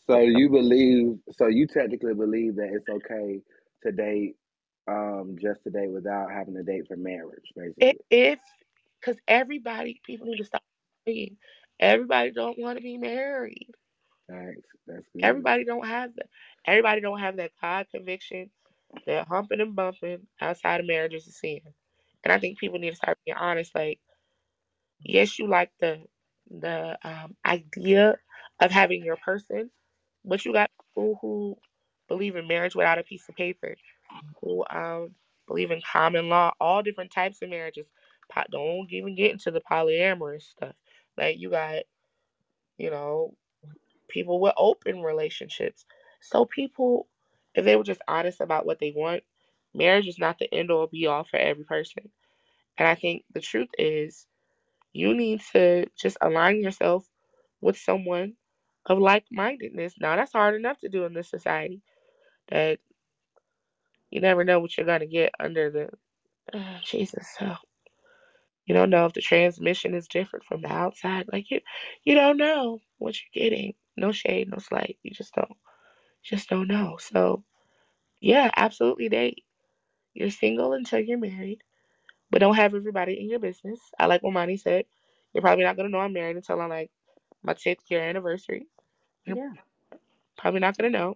So 0.07 0.19
you 0.19 0.49
believe? 0.49 1.17
So 1.37 1.47
you 1.47 1.67
technically 1.67 2.15
believe 2.15 2.57
that 2.57 2.69
it's 2.73 2.89
okay 2.89 3.41
to 3.83 3.91
date, 3.93 4.35
um, 4.89 5.35
just 5.41 5.63
to 5.65 5.71
date 5.71 5.91
without 5.91 6.31
having 6.31 6.57
a 6.57 6.63
date 6.63 6.87
for 6.87 6.97
marriage, 6.97 7.51
basically. 7.55 7.99
if 8.11 8.39
because 9.01 9.17
everybody 9.27 10.01
people 10.05 10.27
need 10.27 10.37
to 10.39 10.45
stop 10.45 10.63
saying 11.07 11.37
everybody 11.81 12.31
don't 12.31 12.59
want 12.59 12.77
to 12.79 12.83
be 12.83 12.97
married. 12.99 13.69
Thanks. 14.29 14.67
That's 14.87 15.07
good. 15.15 15.23
Everybody 15.25 15.65
don't 15.65 15.87
have 15.87 16.15
that. 16.15 16.27
Everybody 16.67 17.01
don't 17.01 17.19
have 17.19 17.37
that 17.37 17.51
God 17.61 17.87
conviction 17.93 18.49
that 19.07 19.27
humping 19.27 19.61
and 19.61 19.75
bumping 19.75 20.27
outside 20.41 20.81
of 20.81 20.87
marriage 20.87 21.15
is 21.15 21.27
a 21.27 21.31
sin. 21.31 21.61
And 22.23 22.33
I 22.33 22.39
think 22.39 22.59
people 22.59 22.79
need 22.79 22.91
to 22.91 22.97
start 22.97 23.19
being 23.25 23.37
honest. 23.37 23.75
Like, 23.75 23.99
yes, 25.01 25.39
you 25.39 25.47
like 25.47 25.71
the 25.79 26.01
the 26.51 26.97
um, 27.03 27.35
idea 27.45 28.17
of 28.61 28.71
having 28.71 29.03
your 29.05 29.17
person, 29.17 29.71
but 30.25 30.45
you 30.45 30.53
got 30.53 30.71
people 30.95 31.19
who 31.21 31.57
believe 32.09 32.35
in 32.37 32.47
marriage 32.47 32.75
without 32.75 32.99
a 32.99 33.03
piece 33.03 33.27
of 33.29 33.35
paper, 33.35 33.75
who 34.41 34.65
um, 34.69 35.11
believe 35.47 35.71
in 35.71 35.81
common 35.91 36.29
law, 36.29 36.51
all 36.61 36.83
different 36.83 37.11
types 37.11 37.41
of 37.41 37.49
marriages. 37.49 37.87
Don't 38.51 38.87
even 38.91 39.15
get 39.15 39.31
into 39.31 39.51
the 39.51 39.61
polyamorous 39.61 40.43
stuff. 40.43 40.75
Like 41.17 41.37
you 41.39 41.51
got, 41.51 41.83
you 42.77 42.91
know, 42.91 43.35
people 44.09 44.39
with 44.39 44.53
open 44.57 45.01
relationships. 45.01 45.85
So 46.21 46.45
people, 46.45 47.07
if 47.55 47.65
they 47.65 47.75
were 47.75 47.83
just 47.83 48.01
honest 48.07 48.41
about 48.41 48.65
what 48.65 48.79
they 48.79 48.93
want, 48.95 49.23
marriage 49.73 50.07
is 50.07 50.19
not 50.19 50.39
the 50.39 50.53
end 50.53 50.71
all 50.71 50.87
be 50.87 51.07
all 51.07 51.23
for 51.25 51.37
every 51.37 51.65
person. 51.65 52.11
And 52.77 52.87
I 52.87 52.95
think 52.95 53.23
the 53.33 53.41
truth 53.41 53.69
is 53.77 54.27
you 54.93 55.13
need 55.15 55.41
to 55.53 55.87
just 55.99 56.17
align 56.21 56.61
yourself 56.63 57.05
with 57.61 57.77
someone 57.77 58.33
of 58.85 58.99
like 58.99 59.25
mindedness. 59.31 59.93
Now 59.99 60.15
that's 60.15 60.33
hard 60.33 60.55
enough 60.55 60.79
to 60.81 60.89
do 60.89 61.05
in 61.05 61.13
this 61.13 61.29
society 61.29 61.81
that 62.49 62.79
you 64.11 64.21
never 64.21 64.43
know 64.43 64.59
what 64.59 64.77
you're 64.77 64.85
gonna 64.87 65.07
get 65.07 65.33
under 65.39 65.71
the 65.71 66.09
uh, 66.57 66.79
Jesus. 66.85 67.27
So 67.39 67.55
you 68.71 68.77
don't 68.77 68.91
know 68.91 69.05
if 69.07 69.13
the 69.13 69.21
transmission 69.21 69.95
is 69.95 70.07
different 70.09 70.45
from 70.45 70.63
the 70.63 70.73
outside. 70.73 71.27
Like 71.33 71.51
you 71.51 71.61
you 72.05 72.15
don't 72.15 72.37
know 72.37 72.81
what 72.99 73.15
you're 73.21 73.43
getting. 73.45 73.75
No 73.97 74.13
shade, 74.13 74.49
no 74.51 74.59
slight. 74.59 74.99
You 75.03 75.11
just 75.11 75.35
don't 75.35 75.57
just 76.23 76.49
don't 76.49 76.67
know. 76.69 76.97
So 76.99 77.43
yeah, 78.21 78.51
absolutely 78.55 79.09
date. 79.09 79.43
You're 80.13 80.31
single 80.31 80.73
until 80.73 80.99
you're 80.99 81.19
married, 81.19 81.63
but 82.31 82.39
don't 82.39 82.55
have 82.55 82.75
everybody 82.75 83.19
in 83.19 83.29
your 83.29 83.39
business. 83.39 83.79
I 83.99 84.07
like 84.07 84.23
what 84.23 84.33
Monty 84.33 84.57
said. 84.57 84.85
You're 85.33 85.43
probably 85.43 85.65
not 85.65 85.77
gonna 85.77 85.89
know 85.89 85.99
I'm 85.99 86.13
married 86.13 86.37
until 86.37 86.61
I'm 86.61 86.69
like 86.69 86.91
my 87.43 87.53
10th 87.55 87.89
year 87.89 88.01
anniversary. 88.03 88.67
You're 89.25 89.37
Yeah. 89.37 89.53
probably 90.37 90.61
not 90.61 90.77
gonna 90.77 90.91
know. 90.91 91.15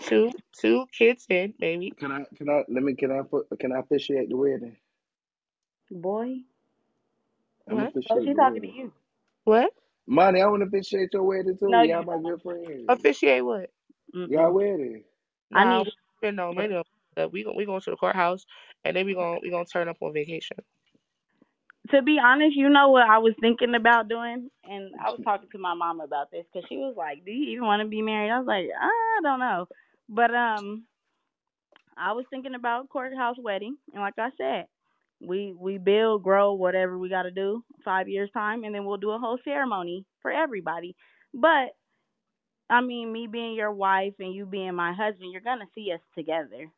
two 0.00 0.32
two 0.52 0.86
kids 0.92 1.26
in, 1.30 1.54
maybe. 1.60 1.96
Can 1.98 2.12
I? 2.12 2.24
Can 2.36 2.50
I? 2.50 2.64
Let 2.68 2.84
me. 2.84 2.94
Can 2.94 3.12
I 3.12 3.22
put? 3.22 3.48
Can 3.60 3.72
I 3.72 3.80
officiate 3.80 4.30
the 4.30 4.36
wedding? 4.36 4.76
Boy. 5.90 6.42
I'm 7.68 7.80
What? 7.80 7.94
Oh, 8.10 8.20
officiate 8.20 8.24
she's 8.24 8.36
talking 8.36 8.62
to 8.62 8.68
wedding. 8.68 8.74
you. 8.74 8.92
What? 9.44 9.72
Money, 10.06 10.42
I 10.42 10.46
want 10.46 10.62
to 10.62 10.68
officiate 10.68 11.10
your 11.14 11.24
wedding 11.24 11.58
too. 11.58 11.66
No, 11.66 11.82
Y'all 11.84 12.02
you 12.02 12.04
my 12.04 12.18
don't. 12.22 12.24
good 12.24 12.42
friends. 12.42 12.88
Officiate 12.88 13.44
what? 13.44 13.70
Y'all 14.26 14.52
Mm-mm. 14.52 14.54
wedding. 14.54 15.04
I 15.54 15.64
Nah, 15.64 15.66
need 15.66 15.84
we 15.84 15.92
spend 16.18 16.36
no 16.36 16.52
money 16.54 16.74
on 16.76 16.84
that. 17.16 17.32
We 17.32 17.44
go 17.44 17.54
we 17.56 17.66
going 17.66 17.80
to 17.82 17.90
the 17.90 17.96
courthouse 17.96 18.46
and 18.84 18.96
then 18.96 19.06
we 19.06 19.14
going 19.14 19.40
we 19.42 19.50
gonna 19.50 19.64
turn 19.66 19.88
up 19.88 19.98
on 20.02 20.12
vacation. 20.14 20.58
to 21.90 22.02
be 22.02 22.18
honest, 22.24 22.56
you 22.56 22.68
know 22.70 22.90
what 22.90 23.08
I 23.08 23.18
was 23.18 23.34
thinking 23.40 23.74
about 23.74 24.08
doing, 24.08 24.50
and 24.64 24.94
I 25.04 25.10
was 25.10 25.20
talking 25.24 25.48
to 25.52 25.58
my 25.58 25.74
mom 25.74 26.00
about 26.00 26.30
this 26.30 26.46
because 26.52 26.66
she 26.68 26.76
was 26.78 26.94
like, 26.96 27.24
"Do 27.24 27.32
you 27.32 27.52
even 27.52 27.66
want 27.66 27.82
to 27.82 27.88
be 27.88 28.02
married?" 28.02 28.30
I 28.30 28.38
was 28.38 28.46
like, 28.46 28.66
"I 28.80 29.20
don't 29.22 29.40
know," 29.40 29.68
but 30.08 30.34
um, 30.34 30.84
I 31.96 32.12
was 32.12 32.26
thinking 32.30 32.54
about 32.54 32.88
courthouse 32.90 33.36
wedding, 33.38 33.76
and 33.94 34.02
like 34.02 34.18
I 34.18 34.30
said, 34.38 34.66
we 35.22 35.54
we 35.58 35.78
build, 35.78 36.22
grow, 36.22 36.54
whatever 36.54 36.98
we 36.98 37.08
got 37.08 37.22
to 37.24 37.30
do, 37.30 37.64
five 37.84 38.08
years 38.08 38.30
time, 38.32 38.64
and 38.64 38.74
then 38.74 38.84
we'll 38.84 38.98
do 38.98 39.10
a 39.12 39.18
whole 39.18 39.38
ceremony 39.44 40.04
for 40.22 40.30
everybody. 40.30 40.96
But 41.34 41.70
I 42.70 42.80
mean, 42.80 43.12
me 43.12 43.26
being 43.26 43.54
your 43.54 43.72
wife 43.72 44.14
and 44.18 44.34
you 44.34 44.46
being 44.46 44.74
my 44.74 44.92
husband, 44.92 45.32
you're 45.32 45.40
gonna 45.42 45.66
see 45.74 45.92
us 45.92 46.00
together 46.16 46.70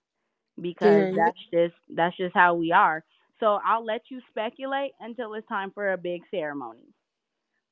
because 0.61 1.09
Period. 1.09 1.17
that's 1.17 1.39
just 1.53 1.75
that's 1.95 2.17
just 2.17 2.35
how 2.35 2.55
we 2.55 2.73
are. 2.73 3.05
So 3.41 3.59
I'll 3.65 3.85
let 3.85 4.03
you 4.11 4.21
speculate 4.31 4.93
until 5.01 5.35
it's 5.35 5.47
time 5.49 5.71
for 5.73 5.93
a 5.93 5.99
big 5.99 6.23
ceremony. 6.31 6.95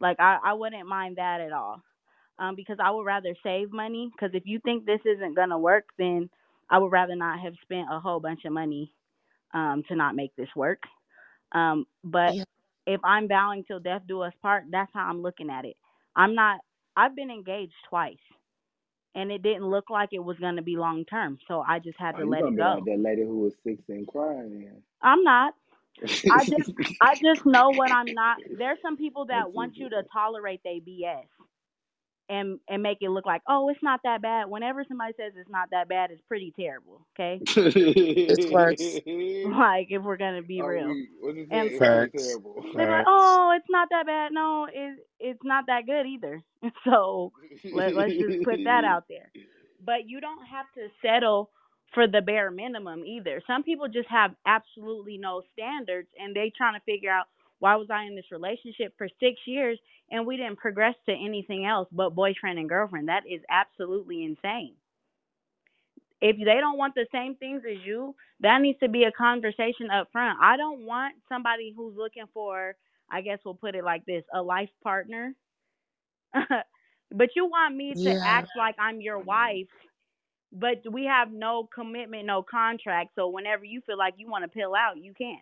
Like 0.00 0.18
I, 0.20 0.38
I 0.44 0.52
wouldn't 0.54 0.88
mind 0.88 1.16
that 1.16 1.40
at 1.40 1.52
all. 1.52 1.82
Um, 2.38 2.54
because 2.56 2.78
I 2.82 2.90
would 2.90 3.04
rather 3.04 3.34
save 3.42 3.72
money. 3.72 4.10
Because 4.12 4.34
if 4.34 4.44
you 4.46 4.60
think 4.64 4.84
this 4.86 5.00
isn't 5.04 5.36
gonna 5.36 5.58
work, 5.58 5.84
then 5.98 6.28
I 6.70 6.78
would 6.78 6.92
rather 6.92 7.14
not 7.16 7.40
have 7.40 7.54
spent 7.62 7.88
a 7.90 8.00
whole 8.00 8.20
bunch 8.20 8.44
of 8.44 8.52
money 8.52 8.92
um, 9.54 9.82
to 9.88 9.96
not 9.96 10.16
make 10.16 10.34
this 10.36 10.48
work. 10.56 10.80
Um, 11.52 11.86
but 12.04 12.34
Yeah. 12.34 12.44
if 12.86 13.00
I'm 13.04 13.28
vowing 13.28 13.64
till 13.64 13.80
death 13.80 14.02
do 14.08 14.22
us 14.22 14.32
part, 14.42 14.64
that's 14.70 14.90
how 14.94 15.06
I'm 15.08 15.22
looking 15.22 15.50
at 15.50 15.64
it. 15.64 15.76
I'm 16.16 16.34
not. 16.34 16.60
I've 16.96 17.16
been 17.16 17.30
engaged 17.30 17.74
twice, 17.88 18.16
and 19.14 19.30
it 19.32 19.42
didn't 19.42 19.66
look 19.70 19.90
like 19.90 20.10
it 20.12 20.24
was 20.24 20.38
gonna 20.38 20.62
be 20.62 20.76
long 20.76 21.04
term. 21.06 21.38
So 21.48 21.62
I 21.66 21.78
just 21.78 21.98
had 21.98 22.16
Oh, 22.16 22.18
to 22.18 22.24
you 22.24 22.26
let 22.26 22.44
gonna 22.44 22.52
it 22.52 22.56
be 22.56 22.64
like 22.64 22.84
go. 22.84 22.86
that 22.86 23.00
lady 23.00 23.22
who 23.22 23.40
was 23.40 23.54
sixteen 23.64 24.06
crying. 24.06 24.82
I'm 25.02 25.22
not. 25.24 25.54
I 26.30 26.44
just 26.44 26.70
I 27.00 27.14
just 27.22 27.46
know 27.46 27.70
what 27.72 27.92
I'm 27.92 28.14
not. 28.14 28.38
There's 28.58 28.78
some 28.82 28.96
people 28.96 29.26
that 29.26 29.52
want 29.52 29.74
you 29.78 29.90
to 29.90 30.04
tolerate 30.12 30.62
their 30.64 30.80
BS 30.80 31.26
and 32.28 32.58
and 32.68 32.82
make 32.82 32.98
it 33.00 33.10
look 33.10 33.26
like, 33.26 33.42
oh, 33.48 33.68
it's 33.68 33.82
not 33.82 34.00
that 34.04 34.22
bad. 34.22 34.48
Whenever 34.48 34.84
somebody 34.86 35.12
says 35.16 35.32
it's 35.36 35.50
not 35.50 35.70
that 35.72 35.88
bad, 35.88 36.10
it's 36.10 36.22
pretty 36.28 36.52
terrible. 36.58 37.06
Okay, 37.18 37.40
It's 37.46 38.50
worse. 38.50 38.80
like 39.58 39.88
if 39.90 40.02
we're 40.02 40.16
gonna 40.16 40.42
be 40.42 40.60
Are 40.60 40.70
real. 40.70 40.88
we? 40.88 41.08
And? 41.22 41.68
It's 41.68 41.78
pretty 41.78 41.78
Facts. 41.78 42.26
terrible. 42.26 42.64
they're 42.74 42.90
like, 42.90 43.04
oh, 43.08 43.52
it's 43.56 43.66
not 43.70 43.88
that 43.90 44.06
bad. 44.06 44.32
No, 44.32 44.66
it 44.72 45.06
it's 45.20 45.40
not 45.44 45.64
that 45.66 45.86
good 45.86 46.06
either. 46.06 46.42
So 46.84 47.32
let 47.72 47.94
let's 47.94 48.12
just 48.12 48.42
put 48.44 48.60
that 48.64 48.84
out 48.84 49.04
there. 49.08 49.30
But 49.84 50.06
you 50.08 50.20
don't 50.20 50.46
have 50.46 50.66
to 50.76 50.88
settle 51.04 51.50
for 51.92 52.06
the 52.06 52.22
bare 52.22 52.50
minimum 52.50 53.04
either. 53.04 53.42
Some 53.46 53.62
people 53.64 53.88
just 53.88 54.08
have 54.08 54.34
absolutely 54.46 55.18
no 55.18 55.42
standards 55.52 56.08
and 56.18 56.34
they 56.34 56.52
trying 56.56 56.74
to 56.74 56.80
figure 56.84 57.10
out 57.10 57.26
why 57.62 57.76
was 57.76 57.88
I 57.90 58.04
in 58.04 58.16
this 58.16 58.32
relationship 58.32 58.94
for 58.98 59.08
6 59.20 59.40
years 59.46 59.78
and 60.10 60.26
we 60.26 60.36
didn't 60.36 60.58
progress 60.58 60.96
to 61.06 61.12
anything 61.14 61.64
else 61.66 61.88
but 61.92 62.14
boyfriend 62.16 62.58
and 62.58 62.68
girlfriend. 62.68 63.08
That 63.08 63.24
is 63.30 63.42
absolutely 63.50 64.24
insane. 64.24 64.74
If 66.20 66.36
they 66.38 66.60
don't 66.60 66.78
want 66.78 66.94
the 66.94 67.06
same 67.12 67.36
things 67.36 67.62
as 67.70 67.78
you, 67.84 68.16
that 68.40 68.60
needs 68.60 68.78
to 68.80 68.88
be 68.88 69.04
a 69.04 69.12
conversation 69.12 69.90
up 69.90 70.08
front. 70.12 70.38
I 70.42 70.56
don't 70.56 70.86
want 70.86 71.16
somebody 71.28 71.72
who's 71.76 71.96
looking 71.96 72.26
for, 72.34 72.76
I 73.10 73.22
guess 73.22 73.40
we'll 73.44 73.54
put 73.54 73.74
it 73.76 73.84
like 73.84 74.04
this, 74.06 74.24
a 74.34 74.42
life 74.42 74.70
partner. 74.82 75.34
but 76.34 77.30
you 77.36 77.46
want 77.46 77.76
me 77.76 77.96
to 78.02 78.14
Yeah. 78.14 78.24
act 78.24 78.50
like 78.56 78.76
I'm 78.78 79.00
your 79.00 79.18
wife, 79.20 79.68
but 80.52 80.82
we 80.90 81.04
have 81.06 81.32
no 81.32 81.68
commitment, 81.74 82.26
no 82.26 82.42
contract. 82.42 83.10
So 83.16 83.28
whenever 83.28 83.64
you 83.64 83.82
feel 83.86 83.98
like 83.98 84.14
you 84.18 84.28
want 84.30 84.44
to 84.44 84.48
pill 84.48 84.74
out, 84.74 84.96
you 84.98 85.14
can. 85.14 85.40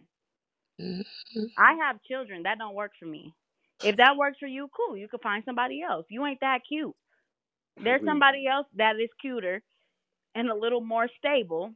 Mhm. 0.80 1.50
I 1.58 1.74
have 1.84 2.02
children. 2.10 2.44
That 2.44 2.58
don't 2.58 2.74
work 2.74 2.92
for 2.98 3.06
me. 3.06 3.34
If 3.82 3.96
that 3.98 4.16
works 4.16 4.38
for 4.40 4.46
you, 4.48 4.68
cool. 4.76 4.96
You 4.96 5.08
can 5.08 5.20
find 5.20 5.42
somebody 5.44 5.82
else. 5.82 6.06
You 6.10 6.26
ain't 6.26 6.40
that 6.40 6.60
cute. 6.68 6.94
There's 7.84 8.02
somebody 8.04 8.46
else 8.46 8.66
that 8.76 8.96
is 9.00 9.10
cuter 9.20 9.62
and 10.34 10.50
a 10.50 10.54
little 10.54 10.82
more 10.82 11.08
stable. 11.18 11.72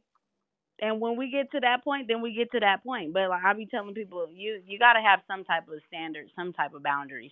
And 0.81 1.01
when 1.01 1.17
we 1.17 1.31
get 1.31 1.51
to 1.53 1.61
that 1.61 1.83
point, 1.83 2.07
then 2.09 2.21
we 2.21 2.35
get 2.35 2.51
to 2.53 2.61
that 2.61 2.83
point. 2.83 3.13
But 3.13 3.29
like 3.29 3.43
I 3.45 3.53
be 3.53 3.67
telling 3.67 3.95
people, 3.95 4.27
you 4.33 4.61
you 4.67 4.79
got 4.79 4.93
to 4.93 5.01
have 5.01 5.21
some 5.27 5.45
type 5.45 5.63
of 5.69 5.81
standard, 5.87 6.27
some 6.35 6.53
type 6.53 6.73
of 6.73 6.83
boundaries. 6.83 7.31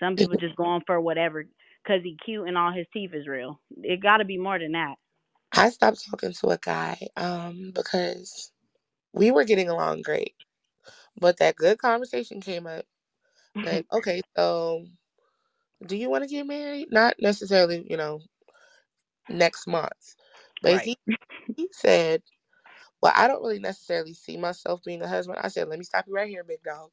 Some 0.00 0.16
people 0.16 0.36
just 0.36 0.56
going 0.56 0.82
for 0.86 1.00
whatever 1.00 1.44
because 1.84 2.02
he 2.04 2.16
cute 2.24 2.48
and 2.48 2.58
all 2.58 2.72
his 2.72 2.86
teeth 2.92 3.12
is 3.14 3.28
real. 3.28 3.60
It 3.82 4.02
got 4.02 4.18
to 4.18 4.26
be 4.26 4.38
more 4.38 4.58
than 4.58 4.72
that. 4.72 4.96
I 5.52 5.70
stopped 5.70 6.04
talking 6.10 6.32
to 6.34 6.48
a 6.50 6.58
guy 6.58 6.98
um 7.16 7.72
because 7.74 8.52
we 9.14 9.30
were 9.32 9.44
getting 9.44 9.68
along 9.70 10.02
great. 10.02 10.34
But 11.20 11.38
that 11.38 11.56
good 11.56 11.78
conversation 11.78 12.40
came 12.40 12.66
up. 12.66 12.84
Like, 13.64 13.86
okay, 13.92 14.22
so 14.36 14.86
do 15.86 15.96
you 15.96 16.10
want 16.10 16.24
to 16.24 16.30
get 16.30 16.46
married? 16.46 16.88
Not 16.92 17.16
necessarily, 17.20 17.86
you 17.90 17.96
know, 17.96 18.20
next 19.28 19.66
month. 19.68 20.16
But 20.62 20.78
Right. 20.78 20.82
he 20.82 20.98
he 21.56 21.68
said, 21.72 22.22
Well, 23.02 23.12
I 23.16 23.28
don't 23.28 23.42
really 23.42 23.60
necessarily 23.60 24.14
see 24.14 24.36
myself 24.38 24.82
being 24.84 25.02
a 25.02 25.08
husband. 25.08 25.38
I 25.42 25.48
said, 25.48 25.68
Let 25.68 25.78
me 25.78 25.84
stop 25.86 26.06
you 26.08 26.14
right 26.14 26.28
here, 26.28 26.44
big 26.44 26.62
dog. 26.64 26.90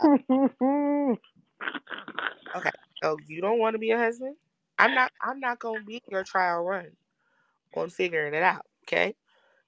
Okay. 2.56 2.70
So 3.02 3.18
you 3.28 3.42
don't 3.42 3.60
want 3.60 3.74
to 3.74 3.78
be 3.80 3.92
a 3.92 3.98
husband? 3.98 4.36
I'm 4.78 4.94
not 4.94 5.12
I'm 5.22 5.40
not 5.40 5.60
gonna 5.60 5.84
be 5.84 6.00
your 6.10 6.24
trial 6.24 6.62
run 6.64 6.92
on 7.76 7.90
figuring 7.90 8.34
it 8.34 8.42
out. 8.44 8.66
Okay. 8.88 9.14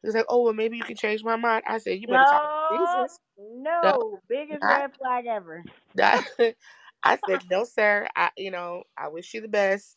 He's 0.06 0.16
like, 0.16 0.26
Oh, 0.30 0.44
well 0.44 0.54
maybe 0.54 0.78
you 0.78 0.84
can 0.84 0.96
change 0.96 1.24
my 1.24 1.36
mind. 1.36 1.64
I 1.68 1.78
said, 1.80 2.00
You 2.00 2.08
better 2.08 2.26
talk 2.26 2.44
to 2.44 2.48
no, 2.72 3.08
Jesus. 3.08 3.20
no, 3.38 4.20
biggest 4.28 4.62
not- 4.62 4.70
red 4.70 4.92
flag 4.98 5.26
ever. 5.26 5.64
That- 5.96 6.24
I 7.04 7.18
said, 7.26 7.42
No, 7.50 7.64
sir. 7.64 8.08
I 8.16 8.30
you 8.38 8.50
know, 8.52 8.84
I 8.98 9.08
wish 9.08 9.34
you 9.34 9.42
the 9.42 9.48
best 9.48 9.96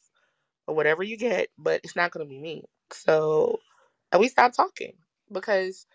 or 0.68 0.76
whatever 0.76 1.04
you 1.04 1.18
get, 1.18 1.50
but 1.58 1.82
it's 1.84 1.96
not 1.98 2.12
gonna 2.12 2.26
be 2.26 2.40
me. 2.40 2.66
So 2.92 3.60
and 4.12 4.22
we 4.22 4.30
stopped 4.30 4.56
talking 4.58 4.94
because 5.32 5.88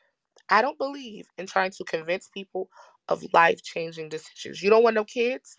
I 0.51 0.63
don't 0.63 0.79
believe 0.79 1.27
in 1.39 1.47
trying 1.47 1.73
to 1.73 1.85
convince 1.85 2.29
people 2.29 2.69
of 3.09 3.25
life 3.35 3.63
changing 3.63 4.09
decisions. 4.11 4.63
You 4.63 4.71
don't 4.71 4.83
want 4.85 4.95
no 4.95 5.05
kids? 5.05 5.57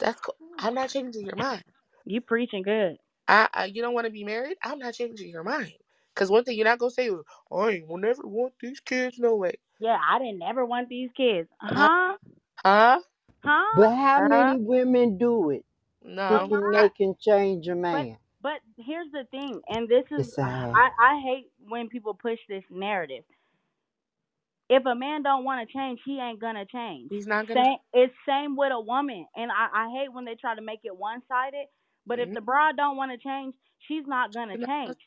That's 0.00 0.20
cool. 0.20 0.36
I'm 0.58 0.74
not 0.74 0.90
changing 0.90 1.26
your 1.26 1.36
mind. 1.36 1.64
You 2.06 2.20
preaching 2.20 2.62
good. 2.62 2.96
I, 3.28 3.48
I 3.54 3.64
you 3.66 3.82
don't 3.82 3.94
want 3.94 4.06
to 4.06 4.12
be 4.12 4.24
married? 4.24 4.56
I'm 4.62 4.78
not 4.78 4.94
changing 4.94 5.30
your 5.30 5.44
mind. 5.44 5.72
Cause 6.20 6.30
one 6.30 6.44
thing 6.44 6.58
you're 6.58 6.66
not 6.66 6.80
gonna 6.80 6.92
say 6.92 7.08
is, 7.08 7.16
I 7.52 7.70
ain't 7.70 7.88
will 7.88 7.98
never 7.98 8.22
want 8.26 8.54
these 8.60 8.80
kids 8.80 9.18
no 9.20 9.36
way. 9.36 9.54
Yeah, 9.80 9.98
I 10.10 10.18
didn't 10.20 10.40
never 10.40 10.66
want 10.66 10.88
these 10.88 11.10
kids. 11.16 11.48
Uh, 11.62 11.68
huh? 11.74 12.16
Huh? 12.64 13.00
Huh? 13.44 13.64
But 13.74 13.90
how 13.96 14.20
Huh? 14.20 14.22
many 14.22 14.58
women 14.58 15.18
do 15.18 15.50
it 15.50 15.64
No. 16.04 16.48
thinking 16.50 16.70
they 16.72 16.90
can 16.90 17.16
change 17.20 17.68
a 17.68 17.76
man? 17.76 18.18
But 18.42 18.60
here's 18.78 19.10
the 19.12 19.24
thing, 19.30 19.62
and 19.68 19.88
this 19.88 20.04
is 20.12 20.26
uh, 20.42 20.74
I, 20.74 20.90
I 21.00 21.22
hate 21.24 21.46
when 21.68 21.88
people 21.88 22.14
push 22.14 22.38
this 22.48 22.64
narrative. 22.70 23.24
If 24.70 24.86
a 24.86 24.94
man 24.94 25.22
don't 25.22 25.44
want 25.44 25.66
to 25.68 25.72
change, 25.74 26.00
he 26.06 26.20
ain't 26.20 26.40
gonna 26.40 26.66
change. 26.66 27.10
He's 27.10 27.26
not 27.26 27.48
gonna 27.48 27.62
Same, 27.62 27.78
it's 27.94 28.14
same 28.28 28.56
with 28.56 28.72
a 28.72 28.80
woman, 28.80 29.26
and 29.36 29.50
I, 29.52 29.86
I 29.86 29.90
hate 29.98 30.12
when 30.12 30.24
they 30.26 30.36
try 30.36 30.54
to 30.56 30.62
make 30.62 30.80
it 30.84 30.96
one 30.96 31.22
sided. 31.28 31.66
But 32.06 32.20
if 32.20 32.28
Mhm. 32.28 32.34
the 32.34 32.42
broad 32.42 32.76
don't 32.76 32.96
want 32.96 33.12
to 33.12 33.18
change, 33.18 33.54
she's 33.88 34.04
not 34.06 34.34
gonna 34.34 34.58
uh, 34.62 34.66
change. 34.66 34.98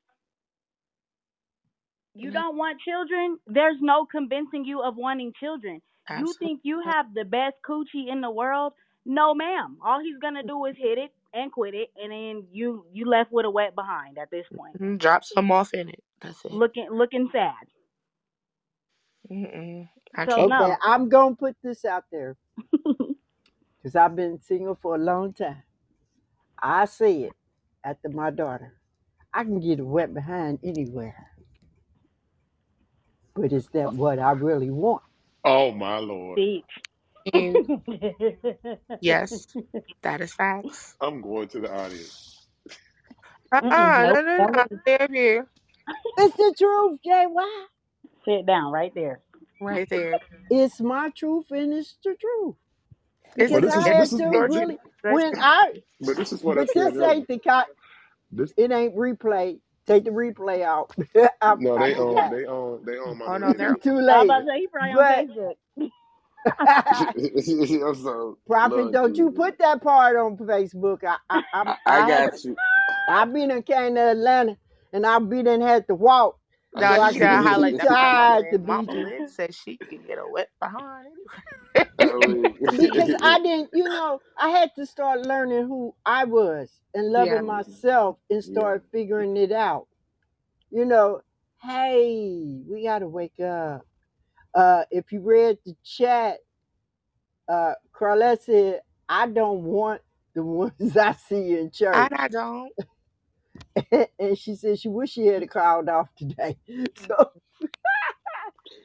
You 2.16 2.32
Mhm. 2.32 2.34
don't 2.34 2.58
want 2.58 2.82
children. 2.82 3.40
There's 3.48 3.78
no 3.82 4.06
convincing 4.06 4.66
you 4.66 4.82
of 4.84 4.96
wanting 4.98 5.34
children. 5.40 5.82
You 6.14 6.36
think 6.40 6.62
you 6.64 6.82
have 6.86 7.14
the 7.14 7.26
best 7.26 7.56
coochie 7.68 8.12
in 8.12 8.22
the 8.22 8.32
world? 8.32 8.74
No, 9.06 9.36
ma'am. 9.36 9.80
All 9.86 10.02
he's 10.02 10.20
gonna 10.20 10.44
do 10.44 10.66
is 10.66 10.76
hit 10.78 10.98
it 11.00 11.12
and 11.34 11.52
quit 11.52 11.76
it, 11.76 11.90
and 11.98 12.12
then 12.12 12.48
you 12.52 12.86
you 12.94 13.06
left 13.06 13.32
with 13.32 13.46
a 13.46 13.52
wet 13.52 13.76
behind 13.76 14.18
at 14.20 14.32
this 14.32 14.46
point, 14.56 14.78
Mhm. 14.80 15.00
Drop 15.00 15.26
some 15.26 15.52
off 15.52 15.74
in 15.74 15.90
it. 15.90 16.04
That's 16.22 16.46
it. 16.46 16.52
looking 16.52 16.90
looking 16.92 17.30
sad. 17.32 17.68
Mm-mm. 19.32 19.90
I 20.16 20.28
So 20.28 20.42
can't. 20.42 20.50
no. 20.50 20.62
Okay, 20.62 20.76
I'm 20.84 21.10
gonna 21.10 21.36
put 21.36 21.56
this 21.64 21.86
out 21.86 22.06
there 22.12 22.38
because 23.84 23.96
I've 23.96 24.16
been 24.16 24.42
single 24.42 24.76
for 24.76 24.96
a 24.96 25.00
long 25.00 25.34
time. 25.34 25.64
I 26.62 26.86
say 26.86 27.24
it 27.24 27.34
after 27.84 28.10
my 28.10 28.32
daughter. 28.32 28.74
I 29.34 29.44
can 29.44 29.60
get 29.60 29.80
a 29.80 29.86
wet 29.86 30.14
behind 30.14 30.60
anywhere. 30.64 31.33
But 33.36 33.54
is 33.54 33.68
that 33.74 33.94
what 33.94 34.20
I 34.20 34.34
really 34.34 34.72
want? 34.72 35.04
Oh 35.46 35.72
my 35.72 36.00
lord. 36.00 36.40
Deep. 36.40 36.66
And 37.34 37.70
yes, 39.02 39.48
that 40.04 40.22
is 40.22 40.34
facts. 40.34 40.98
I'm 41.02 41.22
going 41.22 41.48
to 41.50 41.62
the 41.62 41.74
audience. 41.74 42.48
Uh 43.52 43.62
uh 43.72 44.08
nope. 44.08 44.20
no 44.22 44.22
no 44.22 44.48
no. 44.48 44.66
listen. 44.72 44.82
Stay 44.84 44.96
up. 44.96 45.12
It's 46.18 46.36
the 46.38 46.56
truth, 46.58 47.00
Jay. 47.06 47.26
Why? 47.30 47.68
Sit 48.26 48.46
down 48.46 48.72
right 48.72 48.94
there. 48.96 49.22
Right 49.62 49.90
there. 49.90 50.22
It's 50.50 50.82
my 50.82 51.12
truth 51.16 51.48
and 51.52 51.74
it's 51.74 51.98
the 52.04 52.16
truth. 52.20 52.56
It's 53.38 53.54
But 53.54 53.62
Because 53.62 53.64
this 53.64 53.76
I 53.76 53.78
is 53.78 53.88
it's 53.88 53.98
this 53.98 54.12
had 54.12 54.14
is 54.14 54.24
to 54.24 54.26
what 54.26 54.52
truth. 54.52 54.70
really 54.70 54.80
when 55.06 55.34
I 55.40 55.74
but 56.02 56.18
this 56.18 56.34
is 56.34 56.44
what 56.44 56.58
I 56.60 56.66
but 56.66 56.68
said 56.68 56.86
this 56.86 56.96
earlier. 56.96 57.14
ain't 57.14 57.28
the 57.28 57.40
co- 57.40 57.64
This 58.32 58.54
it 58.58 58.72
ain't 58.72 58.96
replay. 58.96 59.60
Take 59.88 60.06
the 60.06 60.12
replay 60.12 60.64
out. 60.64 60.92
I, 61.42 61.56
no, 61.58 61.78
I 61.78 61.80
they 61.80 61.96
own 61.96 61.96
forgot. 61.96 62.30
they 62.30 62.46
own 62.46 62.86
they 62.86 62.98
own 62.98 63.18
my 63.20 63.28
Oh 63.28 63.38
no, 63.38 63.54
they're 63.54 63.78
Too 63.84 64.00
I 64.10 64.24
was 64.24 64.26
late. 64.26 64.26
about 64.26 64.40
to 64.42 64.48
say 64.48 64.60
he 64.62 64.68
probably 64.68 64.94
on 64.94 65.06
But 65.06 65.08
Facebook. 65.08 65.56
I'm 67.84 67.96
so 67.96 68.38
Prophet, 68.48 68.64
Lord 68.64 68.92
don't 68.92 69.18
you 69.18 69.32
Jesus. 69.32 69.32
put 69.32 69.60
that 69.60 69.82
part 69.84 70.18
on 70.18 70.38
Facebook. 70.38 71.04
I 71.06 71.18
I 71.30 71.44
I, 71.54 71.64
I, 71.64 71.76
I 71.86 71.88
I 71.88 72.02
had 72.02 72.04
got 72.04 72.44
you. 72.44 72.56
I 73.08 73.26
been 73.26 73.52
in 73.52 73.64
came 73.64 73.96
to 73.96 74.02
Atlanta 74.12 74.58
and 74.94 75.06
I 75.06 75.20
been 75.20 75.48
and 75.48 75.62
had 75.64 75.88
to 75.88 75.96
walk. 75.96 76.38
I 76.76 76.82
no. 76.82 76.88
So 76.88 77.02
You 77.02 77.02
I 77.02 77.14
gotta 77.14 77.14
could 77.14 77.30
be 77.30 77.40
highlight 77.44 77.78
that 77.78 77.92
part. 77.92 78.00
Mama 78.00 78.30
Lynn. 78.34 78.58
be 78.58 78.58
Mama 78.58 78.88
there. 78.88 79.06
Lynn 79.06 79.28
says 79.30 79.56
she 79.56 79.80
can 79.90 80.04
get 80.08 80.18
a 80.20 80.28
wet 80.28 80.50
behind. 80.62 81.10
Because 82.72 83.16
I 83.22 83.40
didn't, 83.40 83.72
you 83.74 83.90
know, 83.90 84.22
I 84.38 84.50
had 84.50 84.72
to 84.76 84.86
start 84.86 85.22
learning 85.22 85.68
who 85.68 85.96
I 86.06 86.26
was 86.26 86.72
and 86.94 87.12
yeah. 87.16 87.20
loving 87.20 87.46
myself 87.46 88.18
and 88.30 88.44
yeah. 88.48 88.60
start 88.60 88.86
figuring 88.92 89.38
it 89.38 89.52
out. 89.52 89.88
You 90.72 90.86
know, 90.86 91.22
hey, 91.64 92.62
we 92.68 92.84
gotta 92.86 93.08
wake 93.08 93.40
up. 93.40 93.86
Uh, 94.56 94.86
if 94.92 95.12
you 95.12 95.22
read 95.22 95.58
the 95.66 95.76
chat, 95.84 96.40
uh, 97.50 97.74
Carlette 97.94 98.42
said, 98.44 98.82
"I 99.10 99.28
don't 99.28 99.64
want 99.64 100.02
the 100.36 100.44
ones 100.46 100.98
I 100.98 101.14
see 101.14 101.58
in 101.60 101.72
I 101.94 102.10
church," 102.10 102.12
I 102.12 102.28
don't. 102.30 102.74
and 104.20 104.38
she 104.38 104.56
said 104.56 104.80
she 104.80 104.90
wish 104.90 105.12
she 105.12 105.28
had 105.28 105.50
called 105.50 105.90
off 105.90 106.10
today. 106.18 106.58
So, 106.96 107.16
mm. 107.62 107.70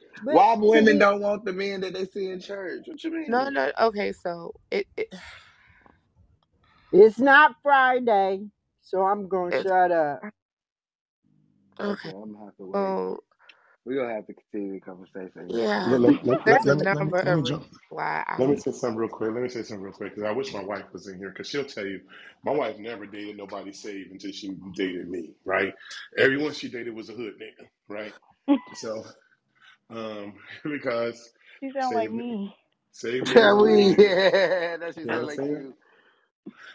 but 0.23 0.41
Why 0.41 0.55
to 0.71 0.81
women 0.81 0.83
me, 0.83 0.99
don't 0.99 1.21
want 1.21 1.45
the 1.45 1.53
men 1.53 1.81
that 1.81 1.93
they 1.93 2.05
see 2.05 2.29
in 2.31 2.41
church? 2.41 2.83
What 2.87 3.03
you 3.03 3.11
No 3.27 3.45
mean? 3.45 3.49
no. 3.49 3.67
No. 3.67 3.71
Okay, 3.87 4.11
so 4.13 4.53
it, 4.71 4.87
it 4.97 5.13
it's 6.91 7.19
not 7.19 7.55
Friday, 7.63 8.47
so 8.81 9.03
I'm 9.05 9.27
gonna 9.29 9.53
shut 9.53 9.91
up. 9.91 10.25
Okay, 11.79 12.09
okay. 12.09 12.09
I'm 12.09 12.33
gonna 12.33 12.45
have 12.45 12.57
to 12.57 12.65
wait. 12.67 12.97
So 13.03 13.23
We're 13.85 14.01
gonna 14.01 14.15
have 14.15 14.27
to 14.27 14.33
continue 14.35 14.75
the 14.75 14.81
conversation. 14.81 15.53
yeah, 15.53 15.97
let, 15.99 16.25
let, 16.25 16.25
let, 16.25 16.39
there's 16.45 16.65
let, 16.65 16.67
a 16.67 16.75
let, 16.91 17.03
me, 17.03 17.13
number 17.13 17.19
let 17.23 17.35
me 17.35 17.41
of 17.41 17.43
jump 17.43 17.63
why 17.89 18.23
I 18.27 18.37
Let 18.37 18.49
me 18.49 18.57
say 18.57 18.73
something 18.73 18.97
real 18.97 19.09
quick. 19.09 19.31
Let 19.33 19.43
me 19.43 19.49
say 19.49 19.63
something 19.63 19.83
real 19.83 19.93
quick 19.93 20.15
because 20.15 20.27
I 20.29 20.33
wish 20.33 20.53
my 20.53 20.63
wife 20.63 20.85
was 20.93 21.07
in 21.07 21.19
here 21.19 21.29
because 21.29 21.49
she'll 21.49 21.65
tell 21.65 21.85
you 21.87 22.01
my 22.43 22.51
wife 22.51 22.77
never 22.79 23.07
dated 23.07 23.37
nobody 23.37 23.73
saved 23.73 24.11
until 24.11 24.33
she 24.33 24.57
dated 24.75 25.09
me, 25.09 25.31
right? 25.45 25.73
Everyone 26.17 26.53
she 26.53 26.69
dated 26.69 26.95
was 26.95 27.09
a 27.09 27.13
hood 27.13 27.35
nigga, 27.41 27.67
right? 27.89 28.13
So, 28.75 29.05
um, 29.91 30.35
because 30.65 31.31
She 31.61 31.71
sound 31.73 31.95
like 31.95 32.11
saved 32.11 32.13
me. 32.13 32.55
saved 32.93 33.29
Yeah, 33.35 33.53
we 33.55 33.95
yeah, 33.99 34.77
that 34.77 34.93
You 35.05 35.11
know 35.11 35.13
sound 35.13 35.23
what 35.23 35.25
I'm 35.25 35.29
like 35.29 35.43
saying? 35.45 35.63
you. 35.63 35.73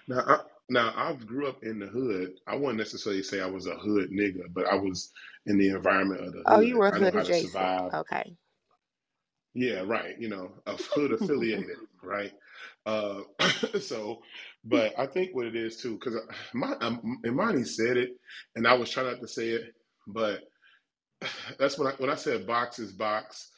Now, 0.09 0.21
I, 0.27 0.41
now 0.71 0.93
I 0.97 1.15
grew 1.15 1.49
up 1.49 1.65
in 1.65 1.79
the 1.81 1.87
hood. 1.87 2.35
I 2.47 2.57
wouldn't 2.57 2.79
necessarily 2.79 3.23
say 3.23 3.41
I 3.41 3.47
was 3.47 3.67
a 3.67 3.77
hood 3.77 4.11
nigga, 4.11 4.53
but 4.53 4.67
I 4.67 4.77
was 4.77 5.13
in 5.47 5.59
the 5.59 5.71
environment 5.71 6.27
of 6.27 6.33
the 6.35 6.45
Oh, 6.47 6.61
you 6.61 6.77
hood. 6.77 6.79
were 6.79 6.93
hood 6.93 7.17
adjacent. 7.17 7.71
Okay. 7.95 8.37
Yeah, 9.55 9.83
right. 9.87 10.19
You 10.19 10.29
know, 10.29 10.53
a 10.67 10.77
hood 10.77 11.13
affiliated, 11.13 11.79
right? 12.03 12.33
Uh, 12.87 13.23
so, 13.81 14.21
but 14.65 14.93
I 14.99 15.07
think 15.07 15.35
what 15.35 15.47
it 15.47 15.57
is 15.57 15.77
too, 15.79 15.95
because 15.99 16.17
my 16.55 16.75
um, 16.81 17.21
Imani 17.27 17.65
said 17.65 17.97
it, 17.97 18.11
and 18.57 18.67
I 18.67 18.75
was 18.75 18.91
trying 18.91 19.07
not 19.07 19.21
to 19.21 19.29
say 19.29 19.49
it, 19.51 19.75
but 20.07 20.41
that's 21.59 21.79
when 21.79 21.89
I 21.89 21.93
when 21.99 22.11
I 22.11 22.17
said 22.17 22.47
box 22.47 22.79
is 22.79 22.93
box. 22.93 23.51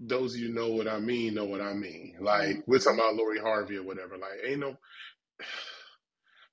Those 0.00 0.34
of 0.34 0.40
you 0.40 0.50
know 0.54 0.70
what 0.72 0.88
I 0.88 0.98
mean, 1.00 1.34
know 1.34 1.44
what 1.46 1.60
I 1.62 1.74
mean. 1.74 2.16
Like 2.20 2.64
we're 2.66 2.80
talking 2.80 3.00
about 3.00 3.16
Lori 3.16 3.40
Harvey 3.40 3.78
or 3.78 3.84
whatever. 3.84 4.16
Like, 4.18 4.40
ain't 4.46 4.60
no. 4.60 4.76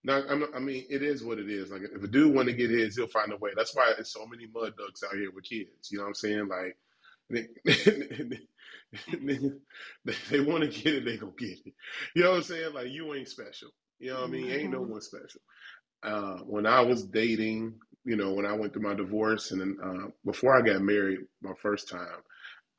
Now, 0.03 0.21
I'm, 0.29 0.45
I 0.55 0.59
mean, 0.59 0.85
it 0.89 1.03
is 1.03 1.23
what 1.23 1.39
it 1.39 1.49
is. 1.49 1.71
Like, 1.71 1.81
if 1.95 2.03
a 2.03 2.07
dude 2.07 2.33
want 2.35 2.47
to 2.49 2.53
get 2.55 2.69
his, 2.71 2.95
he'll 2.95 3.07
find 3.07 3.31
a 3.33 3.37
way. 3.37 3.51
That's 3.55 3.75
why 3.75 3.93
there's 3.95 4.13
so 4.13 4.25
many 4.27 4.47
mud 4.53 4.73
ducks 4.77 5.03
out 5.03 5.15
here 5.17 5.31
with 5.33 5.45
kids. 5.45 5.91
You 5.91 5.99
know 5.99 6.05
what 6.05 6.09
I'm 6.09 6.15
saying? 6.15 6.47
Like, 6.47 6.77
they, 7.29 7.47
they, 9.23 10.13
they 10.31 10.39
want 10.41 10.63
to 10.63 10.69
get 10.69 10.95
it, 10.95 11.05
they 11.05 11.17
gonna 11.17 11.33
get 11.37 11.59
it. 11.65 11.73
You 12.15 12.23
know 12.23 12.31
what 12.31 12.37
I'm 12.37 12.43
saying? 12.43 12.73
Like, 12.73 12.89
you 12.89 13.13
ain't 13.13 13.29
special. 13.29 13.69
You 13.99 14.11
know 14.11 14.19
what 14.21 14.27
I 14.29 14.31
mean? 14.31 14.51
Ain't 14.51 14.71
no 14.71 14.81
Mhm. 14.81 14.87
one 14.89 15.01
special. 15.01 15.41
Uh, 16.03 16.37
when 16.39 16.65
I 16.65 16.81
was 16.81 17.05
dating, 17.05 17.75
you 18.05 18.15
know, 18.17 18.33
when 18.33 18.45
I 18.45 18.53
went 18.53 18.73
through 18.73 18.83
my 18.83 18.95
divorce, 18.95 19.51
and 19.51 19.61
then 19.61 19.77
uh, 19.83 20.07
before 20.25 20.55
I 20.57 20.61
got 20.61 20.81
married, 20.81 21.19
my 21.41 21.53
first 21.61 21.89
time, 21.89 22.19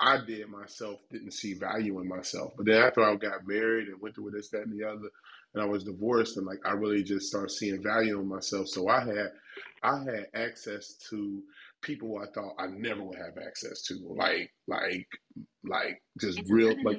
I 0.01 0.19
did 0.25 0.49
myself 0.49 1.01
didn't 1.11 1.33
see 1.33 1.55
value 1.55 2.01
in 2.01 2.09
myself. 2.09 2.53
But 2.57 2.67
then 2.67 2.83
after 2.83 3.03
I 3.03 3.17
got 3.17 3.47
married 3.47 3.89
and 3.89 4.01
went 4.01 4.15
through 4.15 4.33
this, 4.33 4.51
that, 4.51 4.63
and 4.67 4.79
the 4.79 4.87
other, 4.89 5.09
and 5.55 5.63
I 5.63 5.67
was 5.67 5.85
divorced, 5.85 6.37
and 6.37 6.47
like 6.47 6.61
I 6.65 6.73
really 6.73 7.03
just 7.03 7.29
started 7.29 7.51
seeing 7.51 7.83
value 7.83 8.21
in 8.21 8.29
myself. 8.29 8.69
So 8.69 8.89
I 8.89 9.01
had 9.05 9.31
I 9.83 9.99
had 10.05 10.27
access 10.35 10.95
to 11.11 11.43
people 11.83 12.19
I 12.19 12.27
thought 12.33 12.55
I 12.59 12.67
never 12.69 13.03
would 13.03 13.19
have 13.19 13.39
access 13.47 13.83
to, 13.85 13.95
like 14.17 14.51
like 14.69 15.09
like 15.65 16.03
just 16.21 16.43
real 16.49 16.75
like 16.85 16.99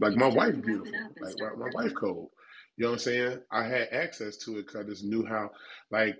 like 0.00 0.16
my 0.16 0.28
wife 0.28 0.60
beautiful, 0.62 0.94
like 1.20 1.34
my, 1.38 1.50
my 1.56 1.70
wife 1.72 1.94
cold. 1.94 2.30
You 2.76 2.84
know 2.84 2.90
what 2.90 2.94
I'm 2.94 2.98
saying? 3.00 3.38
I 3.52 3.64
had 3.64 3.88
access 3.92 4.36
to 4.38 4.58
it 4.58 4.66
because 4.66 4.76
I 4.84 4.88
just 4.88 5.04
knew 5.04 5.24
how 5.26 5.50
like. 5.90 6.16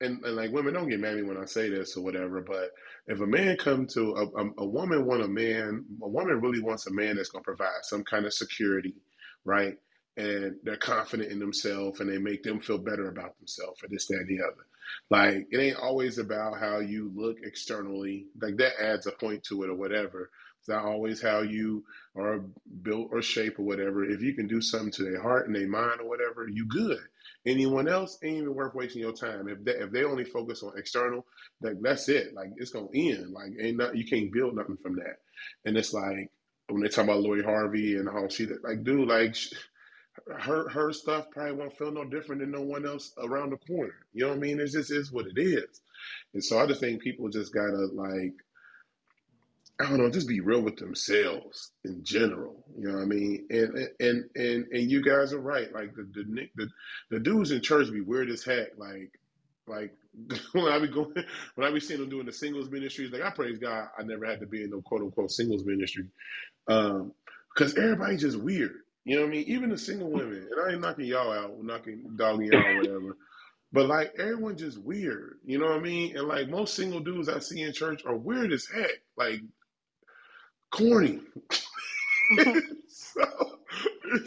And, 0.00 0.24
and 0.24 0.34
like 0.34 0.50
women 0.52 0.74
don't 0.74 0.88
get 0.88 0.98
mad 0.98 1.12
at 1.12 1.18
me 1.18 1.22
when 1.22 1.36
I 1.38 1.44
say 1.44 1.70
this 1.70 1.96
or 1.96 2.02
whatever, 2.02 2.40
but 2.42 2.72
if 3.06 3.20
a 3.20 3.26
man 3.26 3.56
come 3.56 3.86
to 3.88 4.12
a, 4.16 4.26
a, 4.26 4.50
a 4.58 4.66
woman 4.66 5.06
want 5.06 5.22
a 5.22 5.28
man, 5.28 5.84
a 6.02 6.08
woman 6.08 6.40
really 6.40 6.60
wants 6.60 6.88
a 6.88 6.92
man 6.92 7.14
that's 7.14 7.28
going 7.28 7.44
to 7.44 7.46
provide 7.46 7.68
some 7.82 8.02
kind 8.02 8.26
of 8.26 8.34
security, 8.34 8.96
right? 9.44 9.74
And 10.16 10.56
they're 10.64 10.76
confident 10.76 11.32
in 11.32 11.38
themselves 11.38 12.00
and 12.00 12.10
they 12.10 12.18
make 12.18 12.42
them 12.42 12.60
feel 12.60 12.78
better 12.78 13.08
about 13.08 13.38
themselves 13.38 13.82
or 13.82 13.88
this, 13.88 14.06
that, 14.08 14.18
and 14.18 14.28
the 14.28 14.44
other. 14.44 14.66
Like 15.10 15.48
it 15.50 15.58
ain't 15.58 15.78
always 15.78 16.18
about 16.18 16.58
how 16.60 16.80
you 16.80 17.10
look 17.14 17.38
externally. 17.42 18.26
Like 18.40 18.56
that 18.58 18.80
adds 18.82 19.06
a 19.06 19.12
point 19.12 19.44
to 19.44 19.62
it 19.62 19.70
or 19.70 19.74
whatever. 19.76 20.30
It's 20.60 20.68
not 20.68 20.84
always 20.84 21.22
how 21.22 21.42
you 21.42 21.84
are 22.16 22.40
built 22.82 23.08
or 23.12 23.22
shape 23.22 23.58
or 23.58 23.64
whatever. 23.64 24.04
If 24.04 24.20
you 24.22 24.34
can 24.34 24.48
do 24.48 24.60
something 24.60 24.92
to 24.92 25.04
their 25.04 25.22
heart 25.22 25.46
and 25.46 25.56
their 25.56 25.68
mind 25.68 26.00
or 26.00 26.08
whatever, 26.08 26.48
you 26.48 26.66
good. 26.66 26.98
Anyone 27.46 27.88
else 27.88 28.18
ain't 28.22 28.38
even 28.38 28.54
worth 28.54 28.74
wasting 28.74 29.02
your 29.02 29.12
time. 29.12 29.48
If 29.48 29.64
they 29.64 29.72
if 29.72 29.92
they 29.92 30.04
only 30.04 30.24
focus 30.24 30.62
on 30.62 30.78
external, 30.78 31.26
like 31.62 31.80
that's 31.80 32.08
it. 32.08 32.34
Like 32.34 32.50
it's 32.56 32.70
gonna 32.70 32.88
end. 32.94 33.32
Like 33.32 33.52
ain't 33.60 33.78
not 33.78 33.96
you 33.96 34.06
can't 34.06 34.32
build 34.32 34.56
nothing 34.56 34.78
from 34.82 34.96
that. 34.96 35.18
And 35.64 35.76
it's 35.76 35.92
like 35.94 36.30
when 36.68 36.82
they 36.82 36.88
talk 36.88 37.04
about 37.04 37.20
Lori 37.20 37.42
Harvey 37.44 37.96
and 37.96 38.08
how 38.08 38.28
she 38.28 38.46
like, 38.46 38.84
dude, 38.84 39.08
like 39.08 39.34
sh- 39.36 39.54
her 40.40 40.68
her 40.70 40.92
stuff 40.92 41.30
probably 41.30 41.52
won't 41.54 41.76
feel 41.76 41.92
no 41.92 42.04
different 42.04 42.40
than 42.40 42.50
no 42.52 42.62
one 42.62 42.86
else 42.86 43.12
around 43.18 43.50
the 43.50 43.56
corner. 43.58 43.94
You 44.12 44.24
know 44.24 44.30
what 44.30 44.38
I 44.38 44.40
mean? 44.40 44.60
It 44.60 44.68
just 44.68 44.92
is 44.92 45.12
what 45.12 45.26
it 45.26 45.40
is. 45.40 45.80
And 46.34 46.44
so 46.44 46.58
I 46.58 46.66
just 46.66 46.80
think 46.80 47.02
people 47.02 47.28
just 47.28 47.54
gotta 47.54 47.86
like 47.92 48.34
I 49.80 49.88
don't 49.88 49.98
know, 49.98 50.10
just 50.10 50.28
be 50.28 50.40
real 50.40 50.62
with 50.62 50.76
themselves 50.76 51.72
in 51.84 52.02
general. 52.04 52.64
You 52.78 52.88
know 52.88 52.94
what 52.96 53.02
I 53.02 53.06
mean? 53.06 53.46
And 53.50 53.88
and 54.00 54.24
and 54.34 54.66
and 54.72 54.90
you 54.90 55.02
guys 55.02 55.32
are 55.34 55.40
right. 55.40 55.72
Like 55.72 55.94
the 55.94 56.04
the 56.14 56.24
Nick 56.28 56.50
the, 56.56 56.68
the 57.10 57.20
dudes 57.20 57.50
in 57.50 57.60
church 57.60 57.92
be 57.92 58.00
weird 58.00 58.30
as 58.30 58.44
heck. 58.44 58.78
Like 58.78 59.12
like 59.66 59.92
when 60.52 60.66
I 60.72 60.78
be 60.78 60.88
going 60.88 61.14
when 61.56 61.68
I 61.68 61.72
be 61.72 61.80
seeing 61.80 62.00
them 62.00 62.10
doing 62.10 62.26
the 62.26 62.32
singles 62.32 62.70
ministries, 62.70 63.12
like 63.12 63.22
I 63.22 63.30
praise 63.30 63.58
God 63.58 63.88
I 63.98 64.02
never 64.04 64.26
had 64.26 64.40
to 64.40 64.46
be 64.46 64.64
in 64.64 64.70
no 64.70 64.82
quote 64.82 65.02
unquote 65.02 65.30
singles 65.30 65.64
ministry. 65.64 66.06
Um 66.68 67.12
because 67.54 67.76
everybody's 67.76 68.22
just 68.22 68.38
weird. 68.40 68.81
You 69.04 69.16
know 69.16 69.22
what 69.22 69.28
I 69.28 69.32
mean? 69.32 69.44
Even 69.48 69.70
the 69.70 69.78
single 69.78 70.10
women, 70.10 70.48
and 70.50 70.60
I 70.66 70.72
ain't 70.72 70.80
knocking 70.80 71.06
y'all 71.06 71.32
out, 71.32 71.62
knocking 71.62 72.04
dogging 72.16 72.52
y'all 72.52 72.76
whatever. 72.76 73.16
But 73.72 73.86
like 73.86 74.12
everyone 74.18 74.56
just 74.56 74.78
weird. 74.78 75.38
You 75.44 75.58
know 75.58 75.66
what 75.66 75.76
I 75.76 75.80
mean? 75.80 76.16
And 76.16 76.28
like 76.28 76.48
most 76.48 76.74
single 76.74 77.00
dudes 77.00 77.28
I 77.28 77.38
see 77.40 77.62
in 77.62 77.72
church 77.72 78.02
are 78.06 78.16
weird 78.16 78.52
as 78.52 78.66
heck. 78.66 78.90
Like 79.16 79.40
corny. 80.70 81.20
so, 82.88 83.22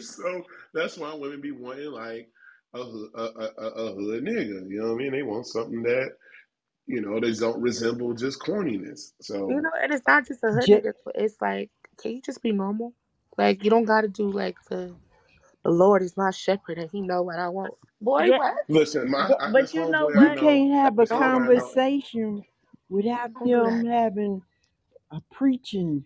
so 0.00 0.44
that's 0.74 0.98
why 0.98 1.14
women 1.14 1.40
be 1.40 1.52
wanting 1.52 1.92
like 1.92 2.28
a, 2.74 2.78
a, 2.80 3.22
a, 3.22 3.50
a 3.58 3.66
a 3.66 3.94
hood 3.94 4.24
nigga. 4.24 4.68
You 4.68 4.80
know 4.80 4.88
what 4.88 4.94
I 4.94 4.98
mean? 4.98 5.12
They 5.12 5.22
want 5.22 5.46
something 5.46 5.82
that 5.84 6.10
you 6.86 7.00
know 7.00 7.20
they 7.20 7.32
don't 7.32 7.60
resemble 7.60 8.14
just 8.14 8.40
corniness. 8.40 9.12
So 9.20 9.48
you 9.48 9.60
know, 9.60 9.70
and 9.82 9.92
it's 9.92 10.06
not 10.06 10.26
just 10.26 10.44
a 10.44 10.48
hood 10.48 10.64
nigga. 10.64 10.92
It's 11.14 11.40
like, 11.40 11.70
can 11.98 12.12
you 12.12 12.20
just 12.20 12.42
be 12.42 12.52
normal? 12.52 12.94
Like 13.38 13.64
you 13.64 13.70
don't 13.70 13.84
got 13.86 14.02
to 14.02 14.08
do 14.08 14.30
like 14.30 14.56
the 14.70 14.94
the 15.64 15.70
Lord 15.70 16.02
is 16.02 16.16
my 16.16 16.30
shepherd 16.32 16.78
and 16.78 16.90
He 16.90 17.02
know 17.02 17.22
what 17.22 17.38
I 17.38 17.48
want. 17.50 17.74
Boy, 18.00 18.32
Yeah, 18.32 18.34
what? 18.34 18.54
listen, 18.68 19.10
my 19.10 19.28
but, 19.28 19.38
I, 19.40 19.52
but 19.52 19.62
this 19.62 19.74
you 19.74 19.90
know 19.90 20.08
homeboy 20.08 20.16
I 20.16 20.30
you 20.30 20.30
what? 20.30 20.36
know, 20.36 20.60
can't 20.60 20.72
have 20.74 20.98
a 20.98 21.06
this 21.06 21.12
homeboy 21.12 21.48
I 21.48 21.54
know. 21.54 21.74
conversation 21.74 22.44
without 22.90 23.32
don't 23.40 23.52
do 23.52 23.62
that. 23.62 23.80
them 23.80 23.86
having 23.86 24.42
a 25.12 25.20
preaching 25.32 26.04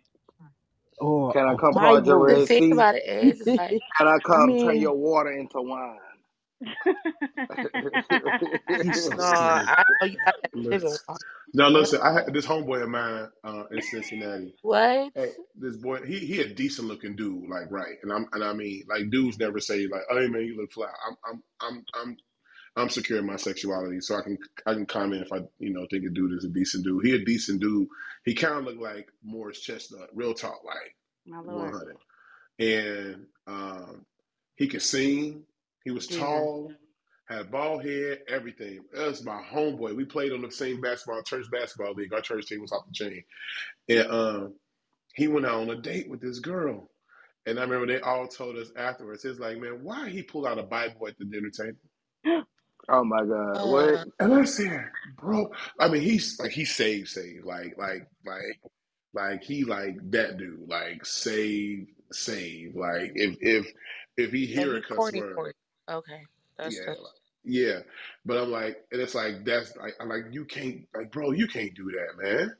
or 0.98 1.34
Can 1.34 1.46
I 1.46 1.54
a 1.54 1.58
come 1.58 1.76
uh, 1.76 1.96
part 1.96 2.04
your 2.04 2.18
The 2.28 2.28
Bible. 2.28 2.40
Red 2.40 2.48
thing 2.48 2.48
Sea? 2.48 2.72
about 2.72 2.96
it 2.96 3.04
is, 3.06 3.40
it's 3.42 3.56
like 3.56 3.80
Can 3.98 4.08
I 4.08 4.18
I 4.32 4.36
come 4.36 4.56
turn 4.56 4.78
mean, 4.78 4.80
your 4.80 4.94
water 4.96 5.32
into 5.32 5.62
wine? 5.62 5.98
He's 8.82 9.08
No. 9.16 9.24
I 9.24 9.82
know 10.00 10.06
you 10.08 10.18
got 10.26 10.34
that 10.42 10.50
living 10.54 10.82
Listen. 10.82 10.98
No, 11.54 11.68
listen. 11.68 12.00
I 12.02 12.12
had 12.12 12.32
this 12.34 12.46
homeboy 12.46 12.82
of 12.82 12.88
mine 12.90 13.28
uh, 13.44 13.64
in 13.72 13.80
Cincinnati. 13.82 14.54
What? 14.62 15.12
Hey, 15.14 15.30
this 15.56 15.76
boy, 15.76 15.98
he 16.06 16.18
he 16.20 16.40
a 16.40 16.48
decent 16.54 16.88
looking 16.88 17.16
dude, 17.16 17.48
like 17.50 17.70
right, 17.70 17.96
and 18.02 18.12
I'm 18.12 18.26
and 18.32 18.42
I 18.44 18.52
mean, 18.54 18.84
like 18.88 19.10
dudes 19.10 19.38
never 19.38 19.60
say 19.60 19.86
like, 19.88 20.02
"Hey 20.10 20.28
man, 20.28 20.42
you 20.42 20.56
look 20.56 20.72
fly." 20.72 20.88
I'm 21.08 21.16
I'm 21.26 21.42
I'm 21.60 21.84
I'm 21.94 22.16
I'm 22.76 22.88
secure 22.90 23.18
in 23.18 23.26
my 23.26 23.36
sexuality, 23.36 24.00
so 24.00 24.16
I 24.16 24.22
can 24.22 24.38
I 24.66 24.74
can 24.74 24.86
comment 24.86 25.22
if 25.22 25.32
I 25.32 25.38
you 25.58 25.72
know 25.72 25.86
think 25.90 26.04
a 26.06 26.10
dude 26.10 26.32
is 26.38 26.44
a 26.44 26.48
decent 26.48 26.84
dude. 26.84 27.04
He 27.04 27.14
a 27.14 27.24
decent 27.24 27.60
dude. 27.60 27.88
He 28.24 28.34
kind 28.34 28.58
of 28.58 28.64
looked 28.64 28.80
like 28.82 29.08
Morris 29.24 29.60
Chestnut, 29.60 30.08
real 30.14 30.34
talk, 30.34 30.60
like 30.64 30.94
100. 31.50 31.96
And 32.60 33.26
um, 33.46 34.06
he 34.56 34.68
could 34.68 34.82
sing. 34.82 35.44
He 35.84 35.90
was 35.90 36.06
Jesus. 36.06 36.22
tall, 36.22 36.72
had 37.28 37.50
bald 37.50 37.84
head, 37.84 38.20
everything. 38.28 38.80
That 38.92 39.08
was 39.08 39.24
my 39.24 39.42
homeboy. 39.42 39.96
We 39.96 40.04
played 40.04 40.32
on 40.32 40.42
the 40.42 40.50
same 40.50 40.80
basketball 40.80 41.22
church 41.22 41.46
basketball 41.52 41.94
league. 41.94 42.12
Our 42.12 42.20
church 42.20 42.46
team 42.46 42.60
was 42.60 42.72
off 42.72 42.86
the 42.86 42.92
chain, 42.94 43.24
and 43.88 44.06
um, 44.10 44.54
he 45.14 45.28
went 45.28 45.46
out 45.46 45.60
on 45.60 45.70
a 45.70 45.80
date 45.80 46.08
with 46.10 46.20
this 46.20 46.40
girl. 46.40 46.90
And 47.46 47.58
I 47.58 47.62
remember 47.62 47.86
they 47.86 48.00
all 48.00 48.28
told 48.28 48.56
us 48.56 48.70
afterwards, 48.76 49.24
it's 49.24 49.40
like, 49.40 49.58
man, 49.58 49.80
why 49.82 50.08
he 50.10 50.22
pull 50.22 50.46
out 50.46 50.58
a 50.58 50.62
Bible 50.62 51.08
at 51.08 51.18
the 51.18 51.24
dinner 51.24 51.50
table? 51.50 51.78
Oh 52.88 53.04
my 53.04 53.24
God. 53.24 53.56
Uh, 53.56 53.66
What? 53.68 54.08
And 54.18 54.34
I 54.34 54.44
said, 54.44 54.86
bro, 55.16 55.50
I 55.78 55.88
mean, 55.88 56.02
he's 56.02 56.38
like 56.40 56.50
he 56.50 56.64
saved, 56.64 57.08
saved, 57.08 57.44
like, 57.44 57.74
like, 57.78 58.08
like, 58.26 58.60
like 59.14 59.42
he 59.44 59.64
like 59.64 59.96
that 60.10 60.38
dude, 60.38 60.68
like 60.68 61.06
save, 61.06 61.86
save. 62.12 62.74
Like 62.76 63.12
if 63.14 63.36
if 63.40 63.66
if 64.16 64.32
he 64.32 64.46
hear 64.46 64.76
a 64.76 64.80
cuss 64.82 65.12
word, 65.12 65.34
corny. 65.34 65.52
Okay. 65.90 66.22
That's 66.58 66.76
yeah, 66.76 66.82
that's 66.86 67.00
like, 67.00 67.12
yeah. 67.44 67.80
But 68.24 68.38
I'm 68.38 68.50
like, 68.50 68.84
and 68.92 69.00
it's 69.00 69.14
like 69.14 69.44
that's 69.44 69.76
like 69.76 69.94
I'm 70.00 70.08
like 70.08 70.24
you 70.30 70.44
can't 70.44 70.86
like, 70.94 71.12
bro, 71.12 71.32
you 71.32 71.48
can't 71.48 71.74
do 71.74 71.90
that, 71.92 72.22
man. 72.22 72.54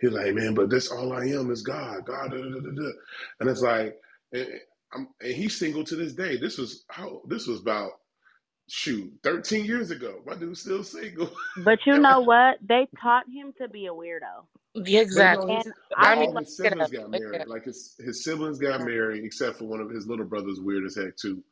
He's 0.00 0.12
like, 0.12 0.34
man, 0.34 0.54
but 0.54 0.70
that's 0.70 0.90
all 0.90 1.12
I 1.12 1.26
am 1.26 1.50
is 1.50 1.62
God, 1.62 2.06
God, 2.06 2.30
da, 2.30 2.36
da, 2.38 2.42
da, 2.42 2.60
da, 2.60 2.70
da. 2.70 2.90
and 3.40 3.50
it's 3.50 3.60
like, 3.60 4.00
and, 4.32 4.48
I'm, 4.94 5.08
and 5.20 5.34
he's 5.34 5.58
single 5.58 5.84
to 5.84 5.96
this 5.96 6.14
day. 6.14 6.38
This 6.38 6.56
was 6.58 6.84
how 6.88 7.22
this 7.28 7.46
was 7.46 7.60
about 7.60 7.92
shoot 8.68 9.12
13 9.24 9.64
years 9.64 9.90
ago. 9.90 10.22
My 10.26 10.36
dude's 10.36 10.60
still 10.60 10.84
single. 10.84 11.30
But 11.56 11.80
you 11.86 11.98
know 11.98 12.20
what? 12.20 12.58
They 12.66 12.88
taught 13.02 13.24
him 13.28 13.52
to 13.58 13.68
be 13.68 13.86
a 13.86 13.90
weirdo. 13.92 14.46
yeah, 14.74 15.02
But 15.14 15.28
you 15.28 15.38
know, 15.38 15.42
exactly. 15.42 15.54
And 15.56 15.74
but 15.98 16.08
I 16.08 16.12
I 16.12 16.16
mean, 16.16 16.30
all 16.30 16.34
his 16.36 16.48
wake 16.60 16.72
it 16.72 16.78
siblings 16.78 16.80
up. 16.80 16.92
got 16.92 17.10
married. 17.10 17.46
Like 17.46 17.64
his 17.64 17.96
his 17.98 18.24
siblings 18.24 18.58
got 18.58 18.82
married, 18.82 19.24
except 19.24 19.58
for 19.58 19.66
one 19.66 19.80
of 19.80 19.90
his 19.90 20.06
little 20.06 20.26
brothers, 20.26 20.60
weird 20.60 20.84
as 20.84 20.96
heck 20.96 21.16
too. 21.16 21.42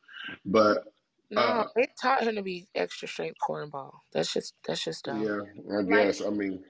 But 0.44 0.84
No, 1.30 1.42
uh, 1.42 1.68
they 1.76 1.88
taught 2.00 2.22
him 2.24 2.36
to 2.36 2.42
be 2.42 2.68
extra 2.74 3.08
straight 3.08 3.34
cornball. 3.47 3.92
That's 4.12 4.32
just 4.32 4.55
that's 4.66 4.84
just 4.84 5.05
dumb. 5.05 5.26
yeah, 5.26 5.78
I 5.78 5.82
like 5.88 6.08
guess. 6.08 6.22
I 6.22 6.30
mean, 6.30 6.64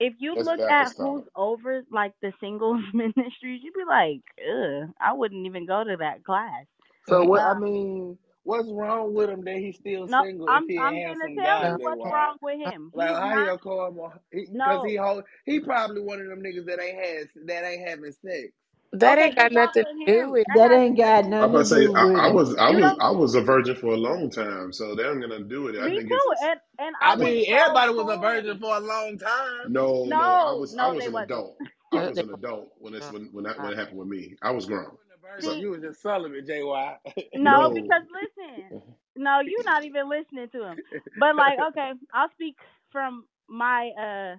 if 0.00 0.14
you 0.18 0.36
look 0.44 0.62
at 0.68 0.94
who's 0.98 1.24
over 1.36 1.82
like 1.90 2.14
the 2.22 2.32
singles 2.40 2.82
ministries, 2.94 3.62
you'd 3.62 3.74
be 3.74 3.84
like, 3.88 4.22
ugh, 4.40 4.90
I 5.00 5.12
wouldn't 5.14 5.46
even 5.46 5.66
go 5.66 5.84
to 5.84 5.96
that 5.98 6.24
class. 6.24 6.66
So 7.08 7.24
what? 7.24 7.44
I 7.44 7.54
Uh, 7.54 7.58
mean, 7.58 8.18
what's 8.44 8.70
wrong 8.70 9.14
with 9.14 9.30
him 9.30 9.44
that 9.44 9.56
he's 9.56 9.76
still 9.76 10.08
no, 10.08 10.22
single 10.22 10.48
I'm 10.48 10.64
if 10.64 10.68
he 10.68 10.78
a 10.78 10.88
I'm 10.88 11.02
gonna 11.02 11.30
handsome 11.30 11.36
tell 11.38 11.66
you 11.66 11.78
what's 11.80 12.04
Wise? 12.04 12.12
wrong 12.12 12.38
with 12.42 12.58
him. 12.60 12.94
Like 12.94 13.10
He's 13.16 13.16
how 13.16 13.34
not 13.34 13.44
he'll 13.44 13.58
call 13.58 13.88
him? 13.88 13.94
Because 13.96 14.20
he, 14.32 14.48
'cause 14.64 14.82
no. 14.82 14.84
he 14.84 14.96
hold, 14.96 15.24
he 15.46 15.60
probably 15.60 16.02
one 16.02 16.20
of 16.20 16.28
them 16.28 16.42
niggas 16.42 16.66
that 16.66 16.80
ain't 16.82 16.98
had 16.98 17.28
that 17.46 17.64
ain't 17.64 17.88
having 17.88 18.12
sex. 18.12 18.52
That 18.92 19.18
Okay, 19.18 19.30
ain't 19.30 19.36
good 19.36 19.36
got 19.36 19.52
job 19.52 19.74
nothing 19.74 19.84
for 19.84 19.90
to 20.06 20.12
do 20.12 20.28
him. 20.28 20.32
with 20.32 20.48
That 20.54 20.72
That 20.72 20.72
ain't 20.72 20.96
nothing 20.96 20.98
got 20.98 21.24
to 21.24 21.30
I'm 21.40 21.50
nothing 21.50 21.52
do 21.52 21.52
about 21.52 21.64
to 21.64 21.66
to 21.66 21.66
say 21.66 21.88
do 21.88 21.94
I, 21.94 22.02
with 22.02 22.24
I 22.26 22.28
it. 22.28 22.32
was 22.32 22.56
I 22.56 22.70
You 22.70 22.78
was 22.78 22.82
know, 22.82 22.96
I 23.00 23.10
was 23.12 23.34
a 23.36 23.42
virgin 23.42 23.76
for 23.76 23.94
a 23.94 23.98
long 23.98 24.30
time, 24.30 24.72
so 24.72 24.94
they're 24.96 25.14
gonna 25.20 25.44
do 25.44 25.68
it. 25.68 25.76
I 25.80 25.90
me 25.90 25.94
think 25.94 26.10
it's 26.12 26.26
too. 26.26 26.34
And 26.42 26.60
and 26.78 26.96
I 27.02 27.14
I 27.14 27.16
was 27.16 27.30
mean, 27.30 27.46
so 27.56 27.56
everybody 27.56 27.92
was 27.94 28.08
a 28.08 28.18
virgin 28.18 28.58
for 28.60 28.76
a 28.76 28.80
long 28.80 29.18
time. 29.18 29.68
no, 29.68 30.12
no. 30.14 30.40
I 30.42 30.52
No, 30.52 30.54
was 30.54 30.76
I 30.78 30.88
no, 30.88 30.92
was 30.92 31.06
they 31.06 31.08
an 31.08 31.14
wasn't. 31.14 31.18
adult. 31.18 31.58
I 31.92 32.02
uh, 32.06 32.10
was 32.10 32.18
they 32.18 32.22
an 32.22 32.30
adult 32.30 32.70
when 32.78 32.94
it's 32.94 33.10
were 33.10 33.12
when 33.12 33.28
when 33.32 33.44
that 33.44 33.60
when 33.60 33.72
it 33.72 33.78
happened 33.78 33.98
with 33.98 34.08
me. 34.08 34.36
I 34.42 34.52
was 34.52 34.66
grown. 34.66 34.86
You 34.86 34.96
wasn't 34.96 35.16
a 35.16 35.20
So 35.38 35.52
virgin. 35.52 35.58
See, 35.58 35.60
You 35.60 35.70
was 35.72 35.82
just 35.82 36.02
celibate, 36.02 36.48
JY. 36.48 36.96
no, 37.36 37.70
no, 37.70 37.70
because 37.74 38.02
listen, 38.12 38.74
no, 39.16 39.40
you're 39.40 39.64
not 39.66 39.84
even 39.84 40.10
listening 40.10 40.48
to 40.52 40.64
him. 40.64 40.80
But 41.16 41.36
like, 41.36 41.58
okay, 41.70 41.92
I'll 42.14 42.30
speak 42.34 42.56
from 42.92 43.26
my 43.48 43.90
uh 44.00 44.36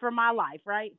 from 0.00 0.16
my 0.16 0.30
life, 0.32 0.62
right? 0.66 0.92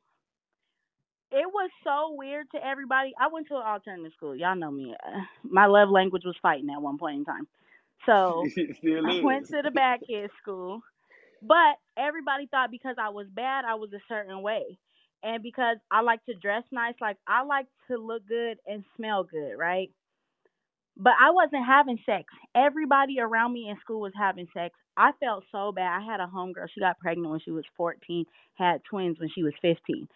It 1.32 1.46
was 1.46 1.70
so 1.82 2.14
weird 2.14 2.46
to 2.54 2.64
everybody. 2.64 3.12
I 3.18 3.28
went 3.32 3.48
to 3.48 3.54
an 3.54 3.62
alternative 3.62 4.12
school. 4.16 4.36
Y'all 4.36 4.54
know 4.54 4.70
me. 4.70 4.94
My 5.42 5.66
love 5.66 5.88
language 5.88 6.24
was 6.24 6.36
fighting 6.42 6.68
at 6.70 6.82
one 6.82 6.98
point 6.98 7.16
in 7.16 7.24
time. 7.24 7.48
So 8.04 8.44
I 9.06 9.20
went 9.22 9.48
to 9.48 9.62
the 9.62 9.70
bad 9.70 10.00
kid 10.06 10.30
school, 10.42 10.82
but 11.40 11.76
everybody 11.96 12.48
thought 12.50 12.70
because 12.70 12.96
I 13.00 13.10
was 13.10 13.26
bad, 13.34 13.64
I 13.64 13.76
was 13.76 13.90
a 13.92 14.02
certain 14.08 14.42
way. 14.42 14.78
And 15.22 15.42
because 15.42 15.76
I 15.90 16.02
like 16.02 16.24
to 16.26 16.34
dress 16.34 16.64
nice, 16.72 16.94
like 17.00 17.16
I 17.26 17.44
like 17.44 17.66
to 17.88 17.96
look 17.96 18.26
good 18.28 18.58
and 18.66 18.84
smell 18.96 19.24
good, 19.24 19.54
right? 19.56 19.90
But 20.96 21.14
I 21.18 21.30
wasn't 21.30 21.64
having 21.64 21.98
sex. 22.04 22.24
Everybody 22.54 23.20
around 23.20 23.52
me 23.52 23.68
in 23.70 23.78
school 23.80 24.00
was 24.00 24.12
having 24.18 24.48
sex. 24.52 24.74
I 24.96 25.12
felt 25.20 25.44
so 25.50 25.72
bad. 25.72 26.00
I 26.00 26.04
had 26.04 26.20
a 26.20 26.26
homegirl. 26.26 26.66
She 26.74 26.80
got 26.80 26.98
pregnant 26.98 27.30
when 27.30 27.40
she 27.40 27.50
was 27.50 27.64
14, 27.76 28.26
had 28.56 28.82
twins 28.90 29.18
when 29.18 29.30
she 29.34 29.42
was 29.42 29.54
15. 29.62 30.06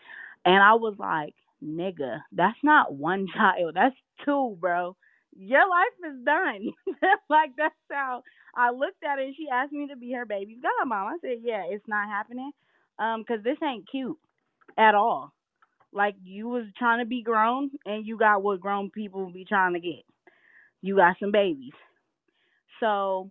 And 0.47 0.63
I 0.65 0.75
was 0.77 0.97
like, 0.99 1.35
nigga, 1.65 2.21
that's 2.33 2.59
not 2.65 2.95
one 2.95 3.29
child. 3.37 3.75
That's 3.77 3.97
two, 4.27 4.59
bro. 4.61 4.97
Your 5.39 5.69
life 5.69 6.13
is 6.15 6.27
done. 6.27 6.71
like, 7.31 7.53
that's 7.59 7.75
how 7.93 8.23
I 8.57 8.73
looked 8.73 9.05
at 9.05 9.21
it. 9.21 9.27
And 9.29 9.37
she 9.37 9.49
asked 9.53 9.73
me 9.73 9.89
to 9.89 9.97
be 9.97 10.13
her 10.15 10.27
baby's 10.27 10.59
godmom. 10.61 10.93
I 11.15 11.19
said, 11.23 11.39
yeah, 11.43 11.65
it's 11.71 11.87
not 11.89 12.09
happening. 12.09 12.53
Um, 13.01 13.25
cause 13.29 13.41
this 13.45 13.59
ain't 13.65 13.91
cute 13.91 14.19
at 14.79 14.95
all. 14.95 15.33
Like, 15.93 16.17
you 16.25 16.49
was 16.49 16.67
trying 16.79 17.01
to 17.01 17.07
be 17.07 17.23
grown 17.23 17.71
and 17.87 18.07
you 18.07 18.19
got 18.19 18.43
what 18.43 18.61
grown 18.61 18.91
people 18.91 19.31
be 19.33 19.45
trying 19.47 19.75
to 19.75 19.81
get 19.81 20.05
you 20.83 20.97
got 20.97 21.17
some 21.21 21.33
babies. 21.33 21.75
So 22.81 23.31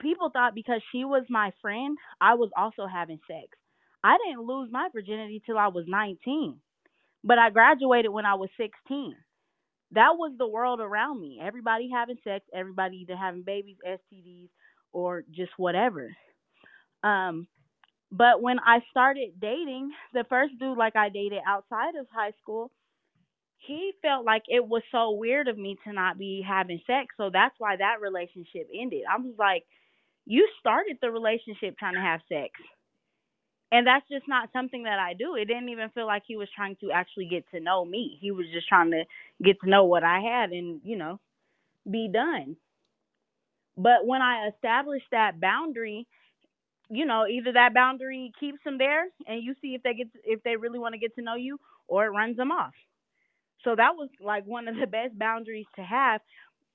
people 0.00 0.30
thought 0.32 0.54
because 0.54 0.82
she 0.92 1.04
was 1.04 1.24
my 1.30 1.52
friend, 1.62 1.98
I 2.20 2.34
was 2.34 2.50
also 2.56 2.86
having 2.86 3.20
sex. 3.28 3.48
I 4.04 4.16
didn't 4.24 4.46
lose 4.46 4.70
my 4.70 4.88
virginity 4.92 5.42
till 5.44 5.58
I 5.58 5.68
was 5.68 5.84
19, 5.88 6.60
but 7.24 7.38
I 7.38 7.50
graduated 7.50 8.12
when 8.12 8.26
I 8.26 8.34
was 8.34 8.50
16. 8.56 9.16
That 9.92 10.12
was 10.16 10.32
the 10.38 10.46
world 10.48 10.80
around 10.80 11.20
me. 11.20 11.40
Everybody 11.42 11.90
having 11.92 12.18
sex, 12.22 12.44
everybody 12.54 12.98
either 12.98 13.16
having 13.16 13.42
babies, 13.42 13.76
STDs, 13.86 14.48
or 14.92 15.24
just 15.30 15.52
whatever. 15.56 16.10
Um, 17.02 17.48
but 18.10 18.42
when 18.42 18.58
I 18.60 18.80
started 18.90 19.40
dating, 19.40 19.92
the 20.14 20.24
first 20.28 20.58
dude 20.58 20.78
like 20.78 20.96
I 20.96 21.08
dated 21.08 21.40
outside 21.46 21.94
of 21.98 22.06
high 22.12 22.32
school, 22.40 22.70
he 23.58 23.92
felt 24.02 24.24
like 24.24 24.44
it 24.48 24.66
was 24.66 24.82
so 24.92 25.12
weird 25.12 25.48
of 25.48 25.58
me 25.58 25.76
to 25.84 25.92
not 25.92 26.18
be 26.18 26.42
having 26.46 26.80
sex. 26.86 27.08
So 27.16 27.30
that's 27.32 27.54
why 27.58 27.76
that 27.76 28.00
relationship 28.00 28.68
ended. 28.74 29.02
I 29.10 29.18
was 29.18 29.34
like, 29.38 29.64
you 30.26 30.48
started 30.60 30.98
the 31.02 31.10
relationship 31.10 31.76
trying 31.78 31.94
to 31.94 32.00
have 32.00 32.20
sex. 32.28 32.52
And 33.70 33.86
that's 33.86 34.08
just 34.08 34.26
not 34.28 34.50
something 34.52 34.84
that 34.84 34.98
I 34.98 35.14
do. 35.14 35.34
It 35.34 35.44
didn't 35.46 35.68
even 35.68 35.90
feel 35.90 36.06
like 36.06 36.22
he 36.26 36.36
was 36.36 36.48
trying 36.54 36.76
to 36.80 36.90
actually 36.90 37.26
get 37.26 37.44
to 37.50 37.60
know 37.60 37.84
me. 37.84 38.18
He 38.20 38.30
was 38.30 38.46
just 38.52 38.68
trying 38.68 38.90
to 38.92 39.04
get 39.44 39.60
to 39.62 39.68
know 39.70 39.84
what 39.84 40.04
I 40.04 40.20
had 40.20 40.50
and, 40.52 40.80
you 40.84 40.96
know, 40.96 41.20
be 41.90 42.08
done. 42.12 42.56
But 43.76 44.06
when 44.06 44.22
I 44.22 44.48
established 44.48 45.06
that 45.12 45.40
boundary, 45.40 46.06
you 46.90 47.06
know, 47.06 47.26
either 47.26 47.52
that 47.52 47.74
boundary 47.74 48.32
keeps 48.40 48.58
them 48.64 48.78
there 48.78 49.04
and 49.26 49.42
you 49.42 49.54
see 49.60 49.74
if 49.74 49.82
they 49.82 49.94
get 49.94 50.08
if 50.24 50.42
they 50.42 50.56
really 50.56 50.78
want 50.78 50.94
to 50.94 50.98
get 50.98 51.14
to 51.16 51.22
know 51.22 51.36
you 51.36 51.58
or 51.88 52.06
it 52.06 52.10
runs 52.10 52.36
them 52.36 52.50
off. 52.50 52.72
So 53.64 53.74
that 53.76 53.96
was 53.96 54.08
like 54.20 54.44
one 54.46 54.68
of 54.68 54.76
the 54.76 54.86
best 54.86 55.18
boundaries 55.18 55.66
to 55.76 55.82
have, 55.82 56.20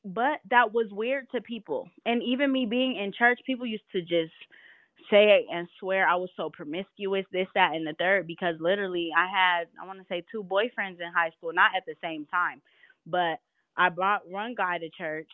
but 0.06 0.40
that 0.50 0.74
was 0.74 0.88
weird 0.92 1.30
to 1.32 1.42
people. 1.42 1.90
And 2.06 2.22
even 2.24 2.52
me 2.52 2.66
being 2.66 2.96
in 2.98 3.14
church, 3.18 3.40
people 3.46 3.66
used 3.66 3.90
to 3.94 4.02
just 4.02 4.34
say 5.10 5.46
and 5.52 5.68
swear 5.80 6.08
I 6.08 6.16
was 6.16 6.30
so 6.38 6.50
promiscuous, 6.50 7.26
this, 7.32 7.48
that, 7.56 7.74
and 7.76 7.86
the 7.86 7.94
third, 7.98 8.28
because 8.28 8.56
literally 8.60 9.10
I 9.16 9.28
had, 9.28 9.68
I 9.82 9.86
want 9.86 10.00
to 10.00 10.06
say, 10.10 10.24
two 10.32 10.44
boyfriends 10.44 11.00
in 11.02 11.12
high 11.16 11.32
school, 11.38 11.52
not 11.54 11.72
at 11.76 11.84
the 11.86 11.96
same 12.02 12.26
time, 12.26 12.62
but 13.06 13.40
I 13.76 13.90
brought 13.90 14.28
one 14.28 14.56
guy 14.56 14.78
to 14.80 14.90
church. 14.90 15.30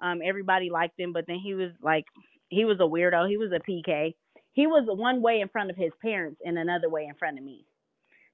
Um, 0.00 0.20
everybody 0.24 0.70
liked 0.70 0.98
him, 0.98 1.12
but 1.12 1.26
then 1.26 1.38
he 1.42 1.54
was 1.54 1.70
like, 1.82 2.06
he 2.48 2.64
was 2.64 2.78
a 2.80 2.84
weirdo. 2.84 3.28
He 3.28 3.36
was 3.36 3.52
a 3.52 3.60
PK. 3.60 4.14
He 4.52 4.66
was 4.66 4.84
one 4.86 5.22
way 5.22 5.40
in 5.40 5.48
front 5.48 5.70
of 5.70 5.76
his 5.76 5.92
parents 6.02 6.40
and 6.44 6.58
another 6.58 6.90
way 6.90 7.06
in 7.06 7.14
front 7.14 7.38
of 7.38 7.44
me. 7.44 7.64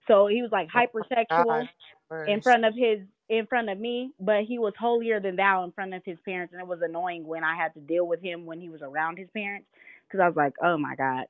So 0.09 0.27
he 0.27 0.43
was 0.43 0.51
like 0.51 0.69
Oh 1.31 1.45
hypersexual 1.45 1.45
gosh, 1.45 1.69
in 2.27 2.41
front 2.43 2.65
of 2.65 2.75
his 2.75 3.01
in 3.29 3.47
front 3.47 3.69
of 3.69 3.79
me, 3.79 4.13
but 4.19 4.45
he 4.45 4.59
was 4.59 4.73
holier 4.79 5.21
than 5.21 5.37
thou 5.37 5.65
in 5.65 5.73
front 5.73 5.95
of 5.95 6.03
his 6.05 6.19
parents, 6.25 6.53
and 6.53 6.63
it 6.63 6.67
was 6.67 6.81
annoying 6.83 7.27
when 7.27 7.45
I 7.45 7.57
had 7.57 7.75
to 7.75 7.81
deal 7.81 8.07
with 8.07 8.23
him 8.23 8.47
when 8.47 8.61
he 8.61 8.71
was 8.71 8.81
around 8.83 9.19
his 9.19 9.29
parents, 9.35 9.67
because 10.09 10.23
I 10.23 10.29
was 10.29 10.37
like, 10.37 10.55
oh 10.63 10.79
my 10.79 10.95
god, 10.97 11.25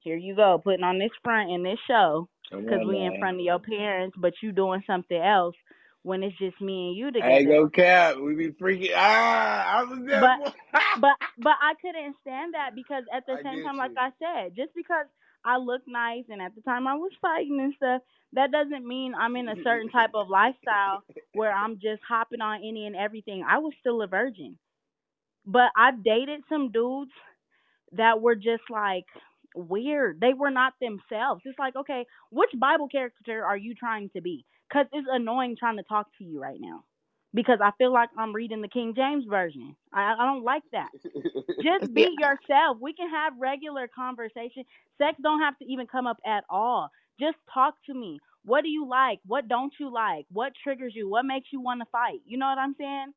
here 0.00 0.16
you 0.16 0.34
go 0.34 0.60
putting 0.62 0.84
on 0.84 0.98
this 0.98 1.10
front 1.22 1.50
in 1.50 1.62
this 1.62 1.78
show, 1.86 2.28
because 2.50 2.86
we 2.86 2.98
in 2.98 3.18
front 3.18 3.38
of 3.38 3.44
your 3.44 3.58
parents, 3.58 4.16
but 4.18 4.34
you 4.42 4.52
doing 4.52 4.82
something 4.86 5.20
else 5.20 5.54
when 6.02 6.22
it's 6.22 6.36
just 6.38 6.60
me 6.60 6.88
and 6.88 6.96
you 6.96 7.12
together. 7.12 7.44
gonna 7.44 7.70
cap. 7.70 8.16
We 8.16 8.34
be 8.34 8.50
freaking. 8.50 8.92
Ah, 8.96 9.78
I 9.78 9.82
was 9.84 9.98
there. 10.06 10.20
But 10.20 10.54
but 11.00 11.16
but 11.38 11.54
I 11.60 11.74
couldn't 11.80 12.16
stand 12.22 12.54
that 12.54 12.74
because 12.74 13.04
at 13.12 13.26
the 13.26 13.34
I 13.34 13.42
same 13.42 13.62
time, 13.64 13.76
like. 13.76 13.92
I 13.96 14.10
said, 14.18 14.56
just 14.56 14.74
because 14.74 15.06
I 15.44 15.58
look 15.58 15.82
nice 15.86 16.24
and 16.28 16.40
at 16.40 16.54
the 16.54 16.62
time 16.62 16.86
I 16.86 16.94
was 16.94 17.12
fighting 17.20 17.60
and 17.60 17.74
stuff, 17.76 18.02
that 18.32 18.50
doesn't 18.50 18.86
mean 18.86 19.14
I'm 19.14 19.36
in 19.36 19.48
a 19.48 19.56
certain 19.62 19.90
type 19.90 20.10
of 20.14 20.28
lifestyle 20.28 21.02
where 21.34 21.52
I'm 21.52 21.74
just 21.76 22.02
hopping 22.08 22.40
on 22.40 22.60
any 22.64 22.86
and 22.86 22.96
everything. 22.96 23.44
I 23.48 23.58
was 23.58 23.72
still 23.80 24.02
a 24.02 24.06
virgin. 24.06 24.58
But 25.46 25.70
I've 25.76 26.04
dated 26.04 26.42
some 26.48 26.70
dudes 26.70 27.12
that 27.92 28.20
were 28.20 28.34
just 28.36 28.62
like 28.70 29.06
weird. 29.54 30.20
They 30.20 30.34
were 30.34 30.50
not 30.50 30.74
themselves. 30.80 31.42
It's 31.44 31.58
like, 31.58 31.76
okay, 31.76 32.06
which 32.30 32.50
Bible 32.58 32.88
character 32.88 33.44
are 33.44 33.56
you 33.56 33.74
trying 33.74 34.10
to 34.10 34.20
be? 34.20 34.44
Because 34.68 34.86
it's 34.92 35.08
annoying 35.10 35.56
trying 35.58 35.76
to 35.78 35.82
talk 35.84 36.06
to 36.18 36.24
you 36.24 36.40
right 36.40 36.58
now. 36.60 36.84
Because 37.34 37.58
I 37.62 37.70
feel 37.78 37.92
like 37.92 38.10
I'm 38.18 38.34
reading 38.34 38.62
the 38.62 38.68
King 38.68 38.94
James 38.96 39.24
version. 39.28 39.76
I, 39.92 40.14
I 40.18 40.26
don't 40.26 40.44
like 40.44 40.62
that. 40.72 40.90
Just 41.62 41.92
See, 41.94 41.94
be 41.94 42.16
yourself. 42.18 42.78
We 42.80 42.94
can 42.94 43.10
have 43.10 43.34
regular 43.38 43.88
conversation. 43.94 44.64
Sex 44.98 45.18
don't 45.22 45.40
have 45.40 45.58
to 45.58 45.64
even 45.66 45.86
come 45.86 46.06
up 46.06 46.18
at 46.26 46.44
all. 46.50 46.90
Just 47.20 47.36
talk 47.52 47.74
to 47.86 47.94
me. 47.94 48.20
What 48.44 48.62
do 48.62 48.68
you 48.70 48.88
like? 48.88 49.20
What 49.26 49.48
don't 49.48 49.72
you 49.78 49.92
like? 49.92 50.26
What 50.32 50.52
triggers 50.62 50.94
you? 50.96 51.08
What 51.08 51.24
makes 51.26 51.48
you 51.52 51.60
want 51.60 51.80
to 51.80 51.86
fight? 51.92 52.20
You 52.26 52.38
know 52.38 52.46
what 52.46 52.58
I'm 52.58 52.74
saying? 52.78 53.12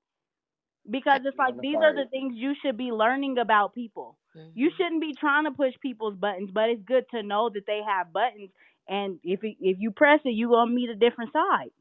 Because 0.90 1.22
it's 1.26 1.38
like 1.38 1.60
these 1.62 1.80
are 1.84 1.94
the 1.94 2.10
things 2.10 2.34
you 2.36 2.54
should 2.62 2.78
be 2.78 2.92
learning 2.92 3.38
about 3.38 3.74
people. 3.76 4.18
You 4.54 4.70
Mhm. 4.70 4.78
shouldn't 4.78 5.02
be 5.02 5.14
trying 5.14 5.46
to 5.46 5.52
push 5.52 5.74
people's 5.82 6.16
buttons, 6.18 6.52
but 6.54 6.70
it's 6.70 6.84
good 6.84 7.06
to 7.12 7.24
know 7.24 7.50
that 7.50 7.66
they 7.68 7.82
have 7.88 8.14
buttons, 8.14 8.52
and 8.88 9.20
if 9.24 9.44
it, 9.44 9.58
if 9.60 9.78
you 9.80 9.92
press 9.92 10.20
it, 10.26 10.30
you 10.32 10.50
gonna 10.50 10.72
meet 10.72 10.90
a 10.90 10.96
different 10.96 11.32
side. 11.34 11.72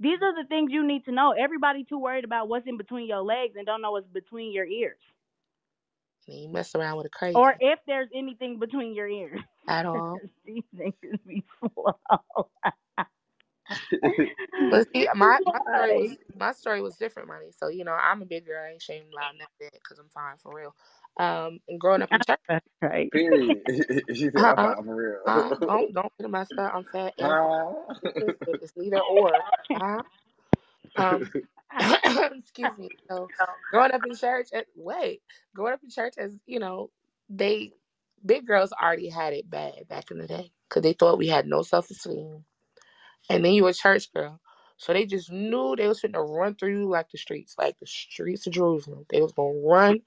These 0.00 0.20
are 0.22 0.34
the 0.34 0.48
things 0.48 0.72
you 0.72 0.86
need 0.86 1.04
to 1.06 1.12
know. 1.12 1.32
Everybody 1.32 1.84
too 1.84 1.98
worried 1.98 2.24
about 2.24 2.48
what's 2.48 2.66
in 2.66 2.76
between 2.78 3.06
your 3.08 3.22
legs 3.22 3.54
and 3.56 3.66
don't 3.66 3.82
know 3.82 3.92
what's 3.92 4.08
between 4.08 4.52
your 4.52 4.66
ears, 4.66 5.00
And 6.28 6.38
you 6.40 6.48
mess 6.48 6.74
around 6.74 6.96
with 6.98 7.06
a 7.06 7.10
crazy 7.10 7.34
or 7.34 7.54
if 7.60 7.78
there's 7.86 8.08
anything 8.14 8.58
between 8.58 8.94
your 8.94 9.08
ears. 9.08 9.40
at 9.68 9.86
all. 9.86 10.22
These 10.44 10.64
niggas 10.74 11.24
be 11.26 11.44
slow. 11.60 11.98
But 14.70 14.88
see, 14.94 15.08
my 15.14 15.38
my 15.46 15.58
story 15.72 15.92
was 15.94 16.16
my 16.34 16.52
story 16.52 16.82
was 16.82 16.96
different, 16.96 17.28
money. 17.28 17.50
So 17.56 17.68
you 17.68 17.84
know, 17.84 17.92
I'm 17.92 18.22
a 18.22 18.26
big 18.26 18.46
girl. 18.46 18.62
I 18.64 18.70
ain't 18.70 18.82
ashamed 18.82 19.12
loud 19.14 19.34
enough 19.34 19.50
that 19.60 19.72
because 19.72 19.98
I'm 19.98 20.08
fine 20.08 20.36
for 20.42 20.54
real. 20.54 20.74
Um, 21.18 21.60
and 21.68 21.80
growing 21.80 22.02
up 22.02 22.12
in 22.12 22.20
church, 22.20 22.40
that's 22.48 22.66
right. 22.82 23.10
Period. 23.12 23.62
she 24.14 24.30
said, 24.30 24.54
"I'm 24.56 24.84
for 24.84 24.94
real." 24.94 25.18
Huh? 25.26 25.56
Don't 25.66 25.94
don't 25.94 26.12
get 26.20 26.30
my 26.30 26.44
stuff. 26.44 26.72
I'm 26.74 26.84
fat 26.84 27.14
and 27.18 27.28
fine. 27.38 27.74
huh? 27.88 27.94
It's, 28.16 28.38
it's 28.62 28.72
neither 28.76 29.00
or. 29.00 29.32
Huh? 29.74 30.02
Um, 30.96 31.30
excuse 32.38 32.76
me. 32.78 32.90
So 33.08 33.28
growing 33.70 33.92
up 33.92 34.04
in 34.04 34.14
church, 34.14 34.48
at, 34.54 34.66
wait, 34.76 35.22
growing 35.54 35.74
up 35.74 35.80
in 35.82 35.90
church 35.90 36.14
as 36.18 36.36
you 36.46 36.58
know, 36.58 36.90
they 37.28 37.72
big 38.24 38.46
girls 38.46 38.72
already 38.72 39.08
had 39.08 39.32
it 39.32 39.48
bad 39.50 39.88
back 39.88 40.10
in 40.10 40.18
the 40.18 40.26
day 40.26 40.50
because 40.68 40.82
they 40.82 40.92
thought 40.92 41.18
we 41.18 41.28
had 41.28 41.46
no 41.46 41.62
self 41.62 41.90
esteem, 41.90 42.44
and 43.28 43.44
then 43.44 43.52
you 43.52 43.66
a 43.66 43.72
church 43.74 44.12
girl, 44.12 44.40
so 44.76 44.92
they 44.92 45.06
just 45.06 45.30
knew 45.30 45.74
they 45.76 45.88
was 45.88 46.00
finna 46.00 46.26
run 46.26 46.54
through 46.54 46.80
you 46.80 46.88
like 46.88 47.10
the 47.10 47.18
streets, 47.18 47.54
like 47.58 47.78
the 47.80 47.86
streets 47.86 48.46
of 48.46 48.52
Jerusalem. 48.52 49.06
They 49.10 49.20
was 49.20 49.32
gonna 49.32 49.58
run 49.58 50.00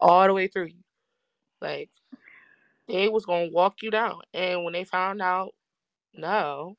all 0.00 0.26
the 0.26 0.34
way 0.34 0.48
through 0.48 0.66
you, 0.66 0.84
like 1.60 1.90
they 2.88 3.08
was 3.08 3.26
gonna 3.26 3.50
walk 3.50 3.82
you 3.82 3.90
down. 3.90 4.20
And 4.32 4.64
when 4.64 4.72
they 4.72 4.84
found 4.84 5.20
out, 5.20 5.54
no, 6.14 6.76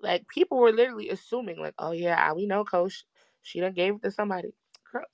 like 0.00 0.26
people 0.28 0.58
were 0.58 0.72
literally 0.72 1.10
assuming, 1.10 1.58
like, 1.58 1.74
oh 1.78 1.92
yeah, 1.92 2.32
we 2.32 2.46
know, 2.46 2.64
coach, 2.64 3.04
she 3.42 3.60
done 3.60 3.72
gave 3.72 3.94
it 3.94 4.02
to 4.02 4.10
somebody. 4.10 4.52
Girl, 4.92 5.04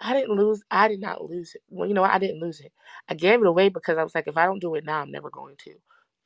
I 0.00 0.12
didn't 0.14 0.36
lose. 0.36 0.62
I 0.70 0.88
did 0.88 1.00
not 1.00 1.24
lose 1.24 1.54
it. 1.54 1.62
Well, 1.68 1.88
you 1.88 1.94
know? 1.94 2.04
I 2.04 2.18
didn't 2.18 2.40
lose 2.40 2.60
it. 2.60 2.72
I 3.08 3.14
gave 3.14 3.40
it 3.40 3.46
away 3.46 3.68
because 3.68 3.98
I 3.98 4.04
was 4.04 4.14
like, 4.14 4.28
if 4.28 4.36
I 4.36 4.46
don't 4.46 4.60
do 4.60 4.74
it 4.74 4.84
now, 4.84 5.00
I'm 5.00 5.10
never 5.10 5.30
going 5.30 5.56
to. 5.64 5.74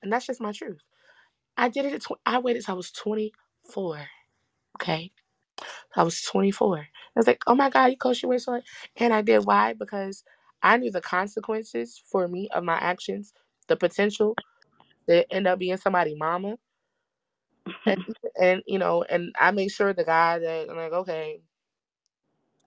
And 0.03 0.13
that's 0.13 0.27
just 0.27 0.41
my 0.41 0.53
truth. 0.53 0.81
I 1.61 1.71
did 1.71 1.87
it 1.87 1.95
at 1.95 2.03
tw- 2.03 2.21
I 2.27 2.41
waited 2.41 2.65
till 2.67 2.75
I 2.75 2.79
was 2.79 2.93
24. 2.93 4.01
Okay. 4.81 5.13
I 5.97 6.05
was 6.05 6.23
24. 6.23 6.79
I 6.79 6.85
was 7.17 7.27
like, 7.27 7.43
oh 7.47 7.55
my 7.57 7.71
God, 7.71 7.87
you 7.87 7.97
coached 7.99 8.23
your 8.23 8.31
way 8.31 8.39
so 8.39 8.53
much. 8.53 8.65
And 8.97 9.15
I 9.15 9.23
did. 9.23 9.47
Why? 9.47 9.75
Because 9.75 10.25
I 10.63 10.79
knew 10.79 10.93
the 10.93 11.01
consequences 11.03 12.03
for 12.11 12.29
me 12.29 12.49
of 12.55 12.65
my 12.65 12.77
actions, 12.77 13.35
the 13.69 13.77
potential 13.77 14.39
to 15.09 15.31
end 15.33 15.49
up 15.49 15.59
being 15.61 15.77
somebody 15.79 16.15
mama. 16.17 16.59
And, 17.87 17.99
and 18.41 18.63
you 18.67 18.79
know, 18.79 19.05
and 19.05 19.35
I 19.41 19.53
made 19.53 19.71
sure 19.71 19.93
the 19.95 20.05
guy 20.05 20.41
that 20.41 20.69
I'm 20.71 20.77
like, 20.77 20.93
okay, 20.93 21.43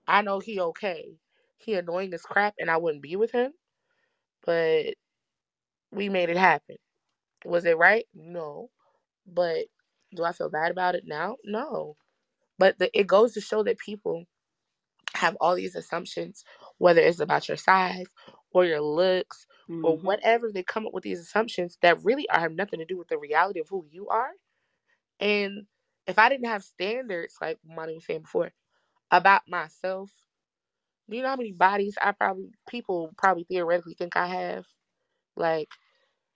I 0.07 0.23
know 0.23 0.39
he 0.39 0.61
okay. 0.61 1.17
He 1.57 1.75
annoying 1.75 2.13
as 2.13 2.23
crap 2.23 2.55
and 2.59 2.72
I 2.72 2.77
wouldn't 2.77 3.03
be 3.03 3.17
with 3.17 3.31
him, 3.31 3.53
but 4.45 4.95
we 5.91 6.09
made 6.09 6.30
it 6.30 6.38
happen. 6.38 6.77
Was 7.45 7.65
it 7.65 7.77
right? 7.77 8.05
No. 8.15 8.69
But 9.27 9.67
do 10.15 10.23
I 10.25 10.33
feel 10.33 10.49
bad 10.49 10.71
about 10.71 10.95
it 10.95 11.05
now? 11.07 11.37
No. 11.45 11.97
But 12.59 12.79
the, 12.79 12.97
it 12.97 13.07
goes 13.07 13.33
to 13.33 13.41
show 13.41 13.63
that 13.63 13.79
people 13.79 14.25
have 15.15 15.37
all 15.41 15.55
these 15.55 15.75
assumptions, 15.75 16.43
whether 16.79 17.01
it's 17.01 17.19
about 17.19 17.47
your 17.47 17.57
size 17.57 18.07
or 18.53 18.65
your 18.65 18.81
looks 18.81 19.47
or 19.83 19.97
Mhm. 19.97 19.99
whatever, 19.99 20.51
they 20.51 20.63
come 20.63 20.87
up 20.87 20.93
with 20.93 21.03
these 21.03 21.19
assumptions 21.21 21.77
that 21.81 22.03
really 22.03 22.29
are, 22.29 22.39
have 22.41 22.53
nothing 22.53 22.79
to 22.79 22.85
do 22.85 22.97
with 22.97 23.09
the 23.09 23.17
reality 23.17 23.59
of 23.59 23.69
who 23.69 23.85
you 23.91 24.09
are. 24.09 24.31
And 25.19 25.67
if 26.07 26.19
I 26.19 26.29
didn't 26.29 26.47
have 26.47 26.63
standards, 26.63 27.35
like 27.41 27.59
Monty 27.65 27.95
was 27.95 28.05
saying 28.05 28.21
before, 28.23 28.53
about 29.11 29.43
myself, 29.47 30.11
do 31.09 31.17
you 31.17 31.23
know 31.23 31.29
how 31.29 31.37
many 31.37 31.53
bodies 31.53 31.97
I 32.01 32.13
probably 32.13 32.51
people 32.69 33.11
probably 33.17 33.45
theoretically 33.45 33.95
think 33.95 34.17
I 34.17 34.27
have? 34.27 34.65
Like 35.37 35.69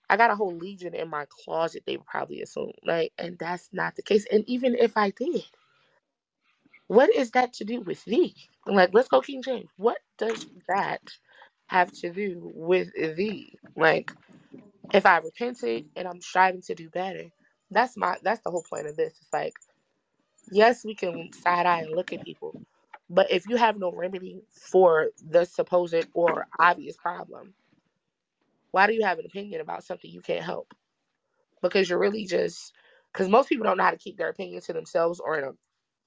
I 0.09 0.17
got 0.17 0.31
a 0.31 0.35
whole 0.35 0.55
legion 0.55 0.95
in 0.95 1.09
my 1.09 1.25
closet, 1.29 1.83
they 1.85 1.97
would 1.97 2.07
probably 2.07 2.41
assume. 2.41 2.73
Like, 2.85 3.13
and 3.17 3.37
that's 3.39 3.69
not 3.73 3.95
the 3.95 4.03
case. 4.03 4.25
And 4.31 4.43
even 4.47 4.75
if 4.75 4.97
I 4.97 5.11
did, 5.11 5.45
what 6.87 7.13
is 7.15 7.31
that 7.31 7.53
to 7.55 7.65
do 7.65 7.81
with 7.81 8.03
thee? 8.05 8.35
Like, 8.67 8.91
let's 8.93 9.09
go 9.09 9.21
King 9.21 9.43
James. 9.43 9.69
What 9.77 9.99
does 10.17 10.47
that 10.69 11.01
have 11.67 11.91
to 12.01 12.11
do 12.11 12.51
with 12.55 12.89
thee? 13.17 13.53
Like, 13.75 14.11
if 14.93 15.05
I 15.05 15.19
repented 15.19 15.87
and 15.95 16.07
I'm 16.07 16.21
striving 16.21 16.61
to 16.63 16.75
do 16.75 16.89
better, 16.89 17.25
that's 17.71 17.97
my 17.97 18.17
that's 18.23 18.41
the 18.43 18.51
whole 18.51 18.65
point 18.69 18.87
of 18.87 18.97
this. 18.97 19.13
It's 19.21 19.33
like, 19.33 19.53
yes, 20.51 20.85
we 20.85 20.95
can 20.95 21.31
side 21.33 21.65
eye 21.67 21.81
and 21.81 21.95
look 21.95 22.13
at 22.13 22.23
people, 22.23 22.55
but 23.09 23.31
if 23.31 23.47
you 23.47 23.57
have 23.57 23.77
no 23.77 23.91
remedy 23.91 24.41
for 24.51 25.09
the 25.29 25.45
supposed 25.45 26.07
or 26.13 26.47
obvious 26.59 26.97
problem, 26.97 27.53
why 28.71 28.87
do 28.87 28.93
you 28.93 29.03
have 29.03 29.19
an 29.19 29.25
opinion 29.25 29.61
about 29.61 29.83
something 29.83 30.09
you 30.09 30.21
can't 30.21 30.43
help? 30.45 30.73
Because 31.61 31.89
you're 31.89 31.99
really 31.99 32.25
just 32.25 32.73
because 33.11 33.29
most 33.29 33.49
people 33.49 33.65
don't 33.65 33.77
know 33.77 33.83
how 33.83 33.91
to 33.91 33.97
keep 33.97 34.17
their 34.17 34.29
opinion 34.29 34.61
to 34.61 34.73
themselves 34.73 35.19
or 35.19 35.37
in 35.37 35.45
a 35.45 35.51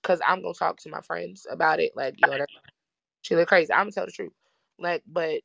because 0.03 0.21
I'm 0.27 0.43
gonna 0.43 0.55
talk 0.55 0.79
to 0.79 0.91
my 0.91 1.01
friends 1.03 1.47
about 1.51 1.81
it. 1.81 1.93
Like, 1.95 2.15
yo, 2.19 2.31
that 2.31 2.49
she 3.23 3.37
look 3.37 3.49
crazy. 3.49 3.73
I'm 3.73 3.81
gonna 3.81 3.93
tell 3.93 4.07
the 4.07 4.13
truth. 4.13 4.33
Like, 4.79 5.03
but 5.07 5.41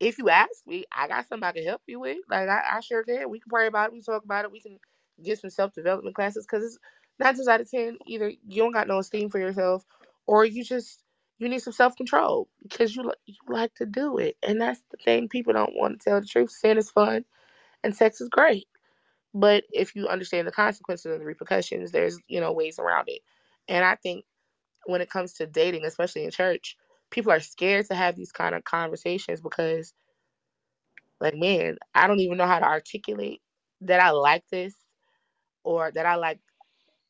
if 0.00 0.18
you 0.18 0.28
ask 0.28 0.66
me, 0.66 0.84
I 0.92 1.08
got 1.08 1.28
something 1.28 1.46
I 1.46 1.52
can 1.52 1.64
help 1.64 1.82
you 1.86 2.00
with. 2.00 2.18
Like, 2.30 2.48
I, 2.48 2.62
I 2.74 2.80
sure 2.80 3.02
can. 3.02 3.30
We 3.30 3.40
can 3.40 3.50
pray 3.50 3.66
about 3.66 3.88
it. 3.88 3.92
We 3.92 4.02
talk 4.02 4.24
about 4.24 4.44
it. 4.44 4.52
We 4.52 4.60
can 4.60 4.78
get 5.22 5.38
some 5.38 5.50
self 5.50 5.72
development 5.72 6.14
classes 6.14 6.46
because 6.48 6.64
it's 6.64 6.78
nine 7.18 7.34
times 7.34 7.48
out 7.48 7.60
of 7.60 7.70
ten, 7.70 7.98
either 8.06 8.30
you 8.46 8.62
don't 8.62 8.72
got 8.72 8.88
no 8.88 8.98
esteem 8.98 9.30
for 9.30 9.38
yourself, 9.38 9.84
or 10.26 10.44
you 10.44 10.64
just 10.64 11.02
you 11.38 11.48
need 11.48 11.60
some 11.62 11.72
self 11.74 11.96
control 11.96 12.48
because 12.62 12.96
you 12.96 13.12
you 13.26 13.36
like 13.48 13.74
to 13.76 13.86
do 13.86 14.18
it, 14.18 14.36
and 14.46 14.60
that's 14.60 14.82
the 14.90 14.98
thing. 15.04 15.28
People 15.28 15.52
don't 15.54 15.74
want 15.76 16.00
to 16.00 16.10
tell 16.10 16.20
the 16.20 16.26
truth. 16.26 16.50
Sin 16.50 16.78
is 16.78 16.90
fun, 16.90 17.24
and 17.84 17.96
sex 17.96 18.20
is 18.20 18.28
great. 18.28 18.68
But 19.34 19.64
if 19.72 19.96
you 19.96 20.08
understand 20.08 20.46
the 20.48 20.52
consequences 20.52 21.12
and 21.12 21.20
the 21.20 21.26
repercussions, 21.26 21.92
there's 21.92 22.18
you 22.28 22.40
know 22.40 22.52
ways 22.52 22.78
around 22.78 23.06
it. 23.08 23.20
And 23.68 23.84
I 23.84 23.96
think 23.96 24.24
when 24.86 25.00
it 25.00 25.10
comes 25.10 25.34
to 25.34 25.46
dating, 25.46 25.84
especially 25.84 26.24
in 26.24 26.30
church, 26.30 26.76
people 27.10 27.32
are 27.32 27.40
scared 27.40 27.86
to 27.88 27.94
have 27.94 28.16
these 28.16 28.32
kind 28.32 28.54
of 28.54 28.64
conversations 28.64 29.40
because, 29.40 29.94
like, 31.20 31.34
man, 31.36 31.76
I 31.94 32.06
don't 32.06 32.20
even 32.20 32.38
know 32.38 32.46
how 32.46 32.58
to 32.60 32.66
articulate 32.66 33.40
that 33.82 34.00
I 34.00 34.10
like 34.10 34.44
this 34.50 34.74
or 35.64 35.92
that 35.92 36.06
I 36.06 36.16
like, 36.16 36.40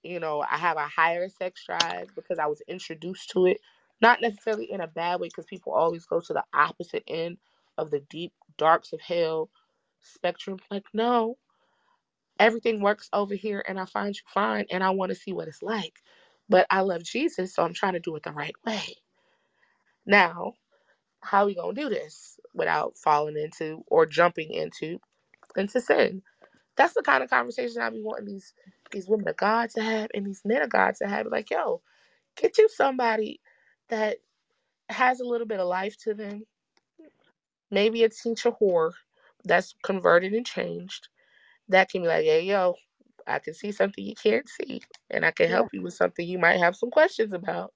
you 0.03 0.21
know, 0.21 0.43
I 0.43 0.57
have 0.59 0.77
a 0.77 0.89
higher 0.89 1.29
sex 1.29 1.65
drive 1.67 2.09
because 2.15 2.39
I 2.39 2.47
was 2.47 2.63
introduced 2.69 3.31
to 3.31 3.47
it. 3.47 3.59
Not 4.02 4.23
necessarily 4.23 4.70
in 4.70 4.81
a 4.83 4.89
bad 4.89 5.20
way, 5.20 5.28
because 5.28 5.47
people 5.47 5.73
always 5.73 6.07
go 6.07 6.20
to 6.20 6.33
the 6.34 6.44
opposite 6.55 7.05
end 7.08 7.39
of 7.78 7.91
the 7.91 8.00
deep 8.10 8.33
darks 8.58 8.92
of 8.92 9.00
hell 9.00 9.50
spectrum. 10.02 10.58
Like, 10.70 10.86
no, 10.94 11.39
everything 12.41 12.81
works 12.83 13.08
over 13.12 13.34
here 13.34 13.65
and 13.68 13.81
I 13.81 13.86
find 13.86 14.15
you 14.16 14.23
fine 14.26 14.66
and 14.70 14.84
I 14.84 14.91
want 14.91 15.10
to 15.10 15.16
see 15.16 15.33
what 15.33 15.49
it's 15.49 15.62
like. 15.62 15.94
But 16.49 16.66
I 16.70 16.83
love 16.83 17.05
Jesus, 17.05 17.55
so 17.55 17.65
I'm 17.65 17.75
trying 17.75 17.94
to 17.94 18.00
do 18.00 18.16
it 18.16 18.25
the 18.25 18.33
right 18.33 18.55
way. 18.66 18.97
Now, 20.07 20.55
how 21.23 21.44
are 21.44 21.47
we 21.47 21.55
gonna 21.57 21.75
do 21.75 21.89
this 21.91 22.39
without 22.55 22.99
falling 22.99 23.36
into 23.39 23.84
or 23.89 24.07
jumping 24.07 24.52
into 24.52 25.00
into 25.57 25.81
sin? 25.81 26.15
that's 26.76 26.94
the 26.94 27.02
kind 27.02 27.23
of 27.23 27.31
conversation 27.31 27.81
I 27.83 27.91
be 27.91 28.02
wanting 28.02 28.26
these 28.26 28.52
these 28.91 29.08
women 29.08 29.28
of 29.28 29.36
God 29.36 29.70
to 29.70 29.83
have 29.83 30.08
and 30.15 30.26
these 30.26 30.42
men 30.44 30.62
of 30.62 30.70
God 30.70 30.94
to 30.97 31.08
have. 31.08 31.26
Like, 31.26 31.50
yo, 31.50 31.81
get 32.36 32.58
you 32.58 32.68
somebody 32.68 33.41
that 33.89 34.19
has 34.89 35.21
a 35.21 35.25
little 35.25 35.47
bit 35.47 35.61
of 35.61 35.69
life 35.69 35.97
to 35.99 36.15
them. 36.15 36.45
Maybe 37.71 38.05
a 38.05 38.09
teacher 38.09 38.53
whore 38.53 38.93
that's 39.45 39.75
converted 39.83 40.33
and 40.35 40.47
changed. 40.47 41.09
That 41.69 41.91
can 41.91 42.03
be 42.03 42.09
like, 42.09 42.25
hey, 42.25 42.43
yo, 42.43 42.77
I 43.27 43.39
can 43.41 43.55
see 43.55 43.73
something 43.73 44.05
you 44.05 44.15
can't 44.15 44.49
see, 44.49 44.83
and 45.11 45.25
I 45.25 45.33
can 45.33 45.49
Yeah. 45.49 45.57
help 45.57 45.69
you 45.73 45.83
with 45.83 45.95
something 45.95 46.27
you 46.27 46.39
might 46.39 46.59
have 46.59 46.77
some 46.77 46.91
questions 46.91 47.33
about. 47.33 47.75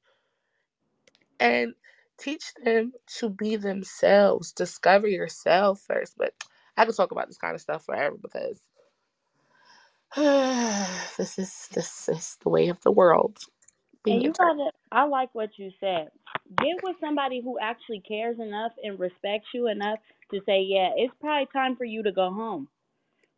And 1.41 1.75
teach 2.19 2.53
them 2.65 2.93
to 3.19 3.31
be 3.31 3.57
themselves. 3.57 4.53
Discover 4.53 5.09
yourself 5.09 5.81
first. 5.83 6.15
But 6.19 6.35
I 6.77 6.85
could 6.87 6.97
talk 6.97 7.13
about 7.13 7.29
this 7.29 7.39
kind 7.39 7.55
of 7.55 7.61
stuff 7.61 7.85
forever 7.85 8.17
because 8.21 8.61
this 10.17 11.39
is 11.39 11.69
this 11.75 12.09
is 12.09 12.37
the 12.43 12.49
way 12.51 12.69
of 12.69 12.81
the 12.83 12.93
world. 12.93 13.39
And 14.09 14.23
you 14.23 14.35
gotta, 14.39 14.70
I 14.93 15.05
like 15.05 15.31
what 15.35 15.51
you 15.59 15.70
said. 15.81 16.11
Get 16.59 16.83
with 16.83 16.97
somebody 17.01 17.41
who 17.43 17.59
actually 17.61 18.03
cares 18.07 18.39
enough 18.41 18.73
and 18.83 18.99
respects 18.99 19.49
you 19.55 19.69
enough 19.69 19.99
to 20.33 20.41
say, 20.47 20.62
yeah, 20.62 20.91
it's 20.97 21.15
probably 21.20 21.49
time 21.53 21.77
for 21.77 21.85
you 21.85 22.03
to 22.05 22.12
go 22.12 22.33
home. 22.33 22.69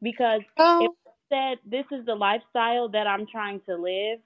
Because 0.02 0.42
if 0.78 0.90
Oh, 0.90 0.96
said 1.32 1.58
this 1.66 1.86
is 1.92 2.06
the 2.06 2.14
lifestyle 2.14 2.88
that 2.90 3.06
I'm 3.06 3.26
trying 3.30 3.60
to 3.68 3.76
live, 3.76 4.20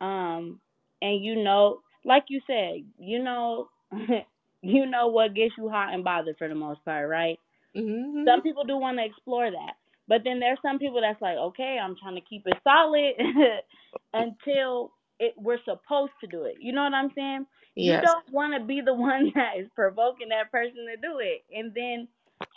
um, 0.00 0.60
and 1.02 1.24
you 1.24 1.42
know, 1.42 1.80
like 2.04 2.24
you 2.28 2.40
said, 2.46 2.84
you 2.98 3.22
know, 3.22 3.68
you 4.62 4.86
know 4.86 5.08
what 5.08 5.34
gets 5.34 5.54
you 5.58 5.68
hot 5.70 5.94
and 5.94 6.04
bothered 6.04 6.36
for 6.38 6.48
the 6.48 6.54
most 6.54 6.84
part, 6.84 7.08
right? 7.08 7.38
hmm 7.74 8.26
Some 8.26 8.42
people 8.42 8.64
do 8.64 8.76
want 8.76 8.98
to 8.98 9.04
explore 9.04 9.50
that, 9.50 9.74
but 10.08 10.22
then 10.24 10.40
there's 10.40 10.58
some 10.62 10.78
people 10.78 11.00
that's 11.00 11.22
like, 11.22 11.36
okay, 11.38 11.78
I'm 11.82 11.96
trying 12.00 12.16
to 12.16 12.20
keep 12.22 12.44
it 12.46 12.58
solid 12.64 13.14
until 14.14 14.92
it 15.20 15.34
we're 15.38 15.60
supposed 15.66 16.14
to 16.22 16.28
do 16.28 16.44
it. 16.44 16.56
You 16.60 16.74
know 16.74 16.84
what 16.84 16.94
I'm 16.94 17.12
saying? 17.16 17.46
Yes. 17.76 17.86
You 17.86 18.00
don't 18.00 18.26
want 18.32 18.54
to 18.60 18.66
be 18.66 18.82
the 18.82 18.94
one 18.96 19.32
that 19.36 19.58
is 19.60 19.68
provoking 19.76 20.30
that 20.30 20.52
person 20.52 20.86
to 20.90 20.98
do 21.02 21.20
it, 21.20 21.44
and 21.54 21.74
then 21.74 22.08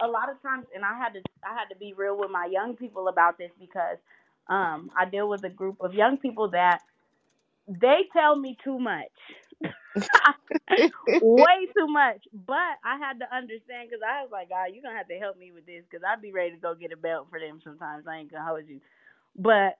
a 0.01 0.07
lot 0.07 0.31
of 0.31 0.41
times, 0.43 0.67
and 0.75 0.85
I 0.85 0.97
had 0.99 1.13
to 1.15 1.21
I 1.45 1.55
had 1.55 1.69
to 1.73 1.77
be 1.79 1.93
real 1.97 2.19
with 2.19 2.31
my 2.31 2.49
young 2.51 2.77
people 2.77 3.09
about 3.09 3.39
this 3.39 3.51
because 3.59 3.99
um 4.49 4.91
I 4.99 5.05
deal 5.09 5.29
with 5.29 5.45
a 5.45 5.51
group 5.51 5.77
of 5.81 5.95
young 5.95 6.17
people 6.19 6.51
that 6.51 6.81
they 7.67 8.01
tell 8.13 8.37
me 8.37 8.57
too 8.63 8.79
much. 8.79 9.11
way 11.21 11.67
too 11.77 11.87
much. 11.87 12.23
But 12.33 12.79
I 12.85 12.97
had 12.99 13.19
to 13.21 13.35
understand 13.35 13.89
because 13.89 14.03
I 14.07 14.23
was 14.23 14.31
like, 14.31 14.49
God, 14.49 14.67
you're 14.73 14.83
gonna 14.83 14.97
have 14.97 15.09
to 15.09 15.19
help 15.19 15.37
me 15.39 15.51
with 15.53 15.67
this 15.67 15.83
because 15.89 16.03
I'd 16.07 16.21
be 16.23 16.33
ready 16.33 16.51
to 16.51 16.57
go 16.57 16.75
get 16.75 16.93
a 16.93 16.97
belt 16.97 17.27
for 17.29 17.39
them 17.39 17.61
sometimes. 17.63 18.05
I 18.07 18.17
ain't 18.17 18.31
gonna 18.31 18.45
hold 18.47 18.67
you. 18.69 18.81
But 19.37 19.77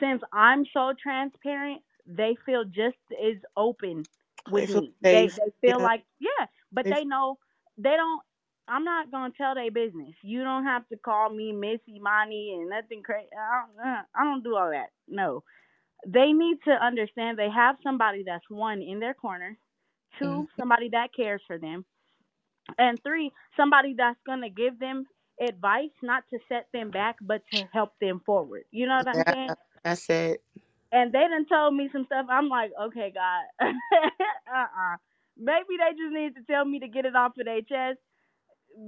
since 0.00 0.22
I'm 0.32 0.66
so 0.74 0.94
transparent, 1.02 1.82
they 2.06 2.36
feel 2.46 2.64
just 2.64 2.98
as 3.12 3.36
open 3.56 4.06
They 4.52 4.52
with 4.52 4.68
feel 4.68 4.82
me. 4.82 4.94
They 5.10 5.28
they 5.30 5.52
feel 5.60 5.80
Yeah. 5.80 5.88
like 5.88 6.04
yeah, 6.20 6.46
but 6.72 6.86
They 6.86 6.90
they 6.90 7.04
know 7.04 7.38
they 7.78 7.96
don't. 7.96 8.22
I'm 8.68 8.84
not 8.84 9.10
gonna 9.10 9.32
tell 9.36 9.54
their 9.54 9.70
business. 9.70 10.14
You 10.22 10.44
don't 10.44 10.64
have 10.64 10.88
to 10.88 10.96
call 10.96 11.30
me 11.30 11.52
Missy, 11.52 12.00
Monty, 12.00 12.54
and 12.54 12.70
nothing 12.70 13.02
crazy. 13.02 13.30
I 13.36 13.62
don't, 13.66 13.88
uh, 13.88 14.02
I 14.14 14.24
don't 14.24 14.44
do 14.44 14.56
all 14.56 14.70
that. 14.70 14.90
No, 15.08 15.44
they 16.06 16.32
need 16.32 16.58
to 16.66 16.72
understand 16.72 17.38
they 17.38 17.50
have 17.50 17.76
somebody 17.82 18.24
that's 18.26 18.48
one 18.50 18.82
in 18.82 19.00
their 19.00 19.14
corner, 19.14 19.58
2 20.18 20.46
Mhm. 20.46 20.48
somebody 20.58 20.90
that 20.90 21.10
cares 21.16 21.42
for 21.46 21.58
them, 21.58 21.84
and 22.78 23.02
three, 23.02 23.32
somebody 23.56 23.94
that's 23.96 24.20
gonna 24.26 24.50
give 24.50 24.78
them 24.78 25.06
advice, 25.40 25.90
not 26.02 26.24
to 26.30 26.38
set 26.48 26.68
them 26.72 26.90
back, 26.92 27.16
but 27.20 27.42
to 27.52 27.64
help 27.72 27.92
them 28.00 28.20
forward. 28.26 28.64
You 28.72 28.86
know 28.86 28.96
what 28.98 29.08
I'm 29.08 29.24
saying? 29.28 29.54
that's 29.84 30.10
it. 30.10 30.42
And 30.92 31.12
they 31.12 31.20
done 31.20 31.46
told 31.48 31.74
me 31.74 31.88
some 31.92 32.04
stuff. 32.06 32.26
I'm 32.30 32.48
like, 32.48 32.70
okay, 32.88 33.12
God, 33.14 33.44
uh-uh. 33.66 34.96
Maybe 35.38 35.76
they 35.78 35.92
just 35.96 36.12
need 36.12 36.34
to 36.36 36.42
tell 36.52 36.64
me 36.64 36.80
to 36.80 36.88
get 36.88 37.04
it 37.06 37.14
off 37.16 37.36
of 37.38 37.44
their 37.46 37.60
chest. 37.62 37.98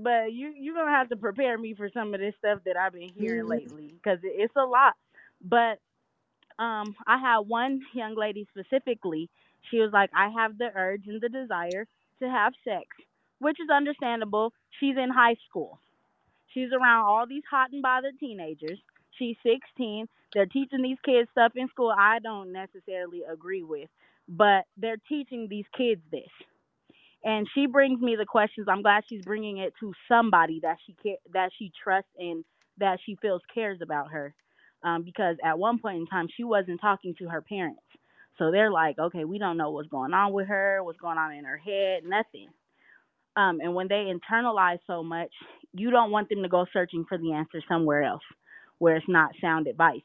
But 0.02 0.32
you 0.32 0.52
you're 0.56 0.74
gonna 0.74 0.90
have 0.96 1.08
to 1.10 1.16
prepare 1.16 1.56
me 1.58 1.74
for 1.74 1.90
some 1.92 2.14
of 2.14 2.20
this 2.20 2.34
stuff 2.38 2.60
that 2.64 2.76
I've 2.76 2.92
been 2.92 3.10
hearing 3.14 3.46
Mhm. 3.46 3.48
lately 3.48 3.94
because 4.02 4.18
it's 4.22 4.54
a 4.56 4.64
lot. 4.64 4.94
But 5.42 5.78
um, 6.58 6.94
I 7.06 7.18
had 7.18 7.38
one 7.48 7.80
young 7.94 8.14
lady 8.16 8.46
specifically. 8.50 9.30
She 9.70 9.78
was 9.78 9.90
like, 9.92 10.10
I 10.14 10.28
have 10.30 10.58
the 10.58 10.70
urge 10.74 11.04
and 11.06 11.20
the 11.20 11.28
desire 11.28 11.86
to 12.20 12.28
have 12.28 12.52
sex, 12.64 12.86
which 13.38 13.58
is 13.60 13.68
understandable. 13.70 14.52
She's 14.80 14.96
in 14.96 15.10
high 15.10 15.36
school. 15.48 15.80
She's 16.54 16.70
around 16.72 17.04
all 17.06 17.26
these 17.26 17.44
hot 17.50 17.70
and 17.72 17.82
bothered 17.82 18.18
teenagers. 18.18 18.78
She's 19.18 19.36
16. 19.42 20.06
They're 20.34 20.46
teaching 20.46 20.82
these 20.82 20.98
kids 21.04 21.28
stuff 21.30 21.52
in 21.56 21.68
school 21.68 21.92
I 21.96 22.18
don't 22.20 22.52
necessarily 22.52 23.22
agree 23.30 23.62
with, 23.62 23.88
but 24.28 24.64
they're 24.76 25.00
teaching 25.08 25.48
these 25.48 25.64
kids 25.76 26.00
this. 26.10 26.28
And 27.24 27.46
she 27.54 27.66
brings 27.66 28.00
me 28.00 28.16
the 28.16 28.26
questions. 28.26 28.68
I'm 28.70 28.82
glad 28.82 29.04
she's 29.08 29.24
bringing 29.24 29.58
it 29.58 29.74
to 29.80 29.92
somebody 30.08 30.60
that 30.62 30.76
she 30.86 30.94
care, 31.02 31.16
that 31.32 31.50
she 31.58 31.72
trusts 31.82 32.10
and 32.18 32.44
that 32.78 32.98
she 33.04 33.16
feels 33.20 33.42
cares 33.52 33.80
about 33.82 34.12
her. 34.12 34.34
Um, 34.84 35.02
because 35.02 35.36
at 35.44 35.58
one 35.58 35.80
point 35.80 35.96
in 35.96 36.06
time 36.06 36.28
she 36.36 36.44
wasn't 36.44 36.80
talking 36.80 37.14
to 37.18 37.28
her 37.28 37.42
parents. 37.42 37.82
So 38.38 38.52
they're 38.52 38.70
like, 38.70 38.96
okay, 39.00 39.24
we 39.24 39.38
don't 39.38 39.56
know 39.56 39.70
what's 39.70 39.88
going 39.88 40.14
on 40.14 40.32
with 40.32 40.46
her, 40.46 40.80
what's 40.84 41.00
going 41.00 41.18
on 41.18 41.32
in 41.32 41.44
her 41.44 41.56
head, 41.56 42.04
nothing. 42.04 42.48
Um, 43.36 43.58
and 43.60 43.74
when 43.74 43.88
they 43.88 44.12
internalize 44.12 44.78
so 44.86 45.02
much, 45.02 45.32
you 45.72 45.90
don't 45.90 46.12
want 46.12 46.28
them 46.28 46.44
to 46.44 46.48
go 46.48 46.66
searching 46.72 47.04
for 47.08 47.18
the 47.18 47.32
answer 47.32 47.60
somewhere 47.68 48.04
else 48.04 48.22
where 48.78 48.96
it's 48.96 49.08
not 49.08 49.30
sound 49.40 49.66
advice. 49.66 50.00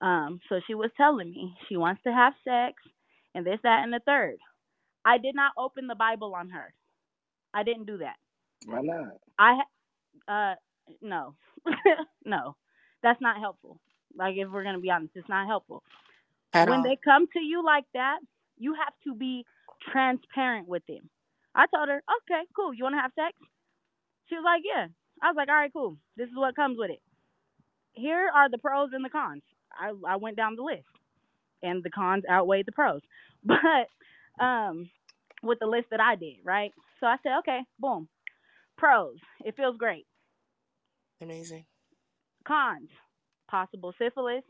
Um, 0.00 0.40
so 0.48 0.60
she 0.66 0.74
was 0.74 0.90
telling 0.96 1.30
me 1.30 1.54
she 1.68 1.76
wants 1.76 2.02
to 2.04 2.12
have 2.12 2.32
sex 2.44 2.74
and 3.34 3.44
this, 3.44 3.58
that, 3.62 3.82
and 3.82 3.92
the 3.92 4.00
third. 4.04 4.36
I 5.04 5.18
did 5.18 5.34
not 5.34 5.52
open 5.56 5.86
the 5.86 5.94
Bible 5.94 6.34
on 6.34 6.50
her. 6.50 6.72
I 7.54 7.62
didn't 7.62 7.86
do 7.86 7.98
that. 7.98 8.16
Why 8.66 8.80
not? 8.82 9.18
I 9.38 9.60
uh 10.28 10.54
no. 11.00 11.34
no. 12.24 12.56
That's 13.02 13.20
not 13.20 13.38
helpful. 13.38 13.80
Like 14.16 14.34
if 14.36 14.50
we're 14.50 14.64
gonna 14.64 14.80
be 14.80 14.90
honest, 14.90 15.12
it's 15.14 15.28
not 15.28 15.46
helpful. 15.46 15.82
At 16.52 16.68
when 16.68 16.78
all. 16.78 16.84
they 16.84 16.98
come 17.02 17.26
to 17.32 17.40
you 17.40 17.64
like 17.64 17.84
that, 17.94 18.18
you 18.58 18.74
have 18.74 18.92
to 19.04 19.14
be 19.14 19.44
transparent 19.92 20.68
with 20.68 20.82
them. 20.86 21.08
I 21.54 21.66
told 21.74 21.88
her, 21.88 22.02
okay, 22.22 22.42
cool. 22.54 22.74
You 22.74 22.84
want 22.84 22.94
to 22.96 23.00
have 23.00 23.12
sex? 23.14 23.36
She 24.28 24.34
was 24.34 24.44
like, 24.44 24.62
yeah. 24.64 24.88
I 25.22 25.28
was 25.28 25.36
like, 25.36 25.48
all 25.48 25.54
right, 25.54 25.72
cool. 25.72 25.96
This 26.16 26.28
is 26.28 26.36
what 26.36 26.56
comes 26.56 26.78
with 26.78 26.90
it. 26.90 27.00
Here 27.98 28.30
are 28.34 28.50
the 28.50 28.58
pros 28.58 28.90
and 28.94 29.04
the 29.04 29.10
cons. 29.10 29.42
I 29.78 29.92
I 30.08 30.16
went 30.16 30.36
down 30.36 30.56
the 30.56 30.62
list, 30.64 30.86
and 31.62 31.82
the 31.84 31.90
cons 31.90 32.24
outweighed 32.30 32.66
the 32.66 32.72
pros. 32.72 33.02
But 33.44 33.88
um, 34.44 34.90
with 35.42 35.58
the 35.60 35.66
list 35.66 35.88
that 35.90 36.00
I 36.00 36.16
did, 36.16 36.36
right? 36.44 36.72
So 37.00 37.06
I 37.06 37.16
said, 37.22 37.38
okay, 37.40 37.60
boom. 37.78 38.08
Pros, 38.78 39.16
it 39.44 39.56
feels 39.56 39.76
great. 39.78 40.06
Amazing. 41.20 41.66
Cons, 42.46 42.90
possible 43.50 43.94
syphilis, 43.98 44.44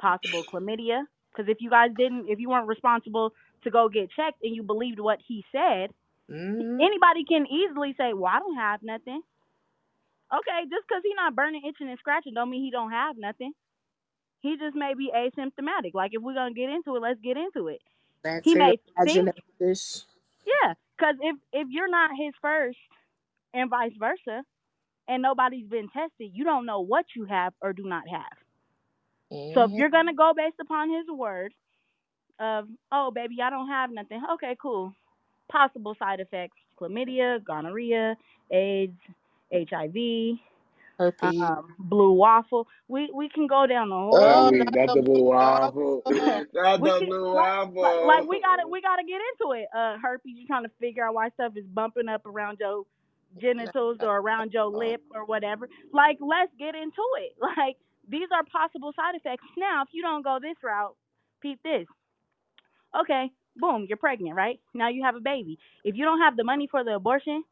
possible 0.00 0.44
chlamydia. 0.44 1.04
Because 1.32 1.50
if 1.50 1.58
you 1.60 1.70
guys 1.70 1.90
didn't, 1.96 2.26
if 2.28 2.38
you 2.40 2.50
weren't 2.50 2.68
responsible 2.68 3.32
to 3.64 3.70
go 3.70 3.88
get 3.88 4.10
checked 4.16 4.42
and 4.42 4.54
you 4.56 4.62
believed 4.62 5.00
what 5.00 5.18
he 5.26 5.44
said, 5.52 5.90
hmm 6.28 6.80
anybody 6.80 7.24
can 7.24 7.46
easily 7.46 7.94
say, 7.98 8.12
"Well, 8.14 8.32
I 8.34 8.40
don't 8.40 8.56
have 8.56 8.82
nothing." 8.82 9.22
Okay, 10.32 10.60
just 10.70 10.86
because 10.88 11.02
he's 11.04 11.16
not 11.16 11.34
burning, 11.36 11.62
itching, 11.68 11.88
and 11.88 11.98
scratching, 11.98 12.34
don't 12.34 12.50
mean 12.50 12.64
he 12.64 12.70
don't 12.70 12.92
have 12.92 13.16
nothing. 13.18 13.52
He 14.40 14.56
just 14.58 14.76
may 14.76 14.94
be 14.94 15.10
asymptomatic. 15.14 15.94
Like 15.94 16.12
if 16.14 16.22
we're 16.22 16.34
gonna 16.34 16.54
get 16.54 16.70
into 16.70 16.96
it, 16.96 17.00
let's 17.02 17.20
get 17.20 17.36
into 17.36 17.68
it. 17.68 17.80
He 18.42 18.54
may 18.54 18.78
think, 19.04 19.32
yeah, 20.46 20.74
because 20.96 21.16
if 21.22 21.36
if 21.52 21.68
you're 21.70 21.90
not 21.90 22.10
his 22.18 22.34
first, 22.42 22.78
and 23.54 23.70
vice 23.70 23.92
versa, 23.98 24.44
and 25.08 25.22
nobody's 25.22 25.68
been 25.68 25.88
tested, 25.88 26.30
you 26.34 26.44
don't 26.44 26.66
know 26.66 26.80
what 26.80 27.06
you 27.16 27.26
have 27.26 27.54
or 27.62 27.72
do 27.72 27.84
not 27.84 28.04
have. 28.10 28.38
So 29.54 29.62
if 29.64 29.72
Mhm. 29.72 29.78
you're 29.78 29.90
gonna 29.90 30.14
go 30.14 30.32
based 30.36 30.60
upon 30.60 30.90
his 30.90 31.06
word 31.08 31.54
of, 32.40 32.68
oh 32.92 33.10
baby, 33.12 33.36
I 33.42 33.50
don't 33.50 33.68
have 33.68 33.90
nothing. 33.90 34.22
Okay, 34.34 34.56
cool. 34.60 34.92
Possible 35.50 35.94
side 35.98 36.20
effects: 36.20 36.56
chlamydia, 36.80 37.44
gonorrhea, 37.44 38.16
AIDS, 38.52 38.98
HIV, 39.52 40.38
Herpes. 40.98 41.34
um, 41.42 41.76
blue 41.78 42.12
waffle. 42.12 42.68
We 42.88 43.10
we 43.14 43.28
can 43.28 43.46
go 43.46 43.66
down 43.66 43.90
the 43.90 43.96
Oh, 44.12 44.18
whole. 44.18 44.52
we 44.52 44.64
not 44.64 44.74
not 44.74 44.92
the 44.94 44.96
the 44.96 45.02
blue 45.02 45.24
blue 45.24 45.24
waffle. 45.24 46.02
waffle. 46.06 46.46
Not 46.54 46.84
the 46.84 46.92
can 46.98 47.08
blue 47.08 47.32
like, 47.32 47.46
like 47.80 48.02
like 48.04 48.28
we 48.28 48.40
gotta 48.40 48.68
we 48.70 48.82
gotta 48.82 49.02
get 49.04 49.20
into 49.32 49.54
it. 49.60 49.68
Uh, 49.76 49.98
herpes. 50.02 50.34
You 50.36 50.46
trying 50.46 50.64
to 50.64 50.70
figure 50.80 51.06
out 51.06 51.14
why 51.14 51.30
stuff 51.30 51.54
is 51.56 51.66
bumping 51.66 52.08
up 52.08 52.26
around 52.26 52.58
your 52.60 52.84
genitals 53.40 53.98
or 54.02 54.18
around 54.18 54.52
your 54.52 54.66
lip 54.66 55.02
or 55.14 55.26
whatever. 55.26 55.68
Like 55.92 56.18
let's 56.20 56.52
get 56.58 56.74
into 56.74 57.04
it. 57.22 57.34
Like 57.58 57.76
these 58.08 58.28
are 58.32 58.44
possible 58.52 58.92
side 58.96 59.16
effects. 59.16 59.44
Now 59.58 59.82
if 59.82 59.88
you 59.92 60.02
don't 60.02 60.22
go 60.24 60.38
this 60.40 60.56
route, 60.62 60.96
peep 61.42 61.60
this. 61.64 61.86
Okay, 63.00 63.30
boom, 63.56 63.86
you're 63.88 63.98
pregnant, 63.98 64.36
right? 64.36 64.60
Now 64.74 64.88
you 64.88 65.04
have 65.04 65.16
a 65.16 65.20
baby. 65.20 65.58
If 65.84 65.96
you 65.96 66.04
don't 66.04 66.20
have 66.20 66.36
the 66.36 66.44
money 66.44 66.68
for 66.70 66.84
the 66.84 66.94
abortion, 66.96 67.44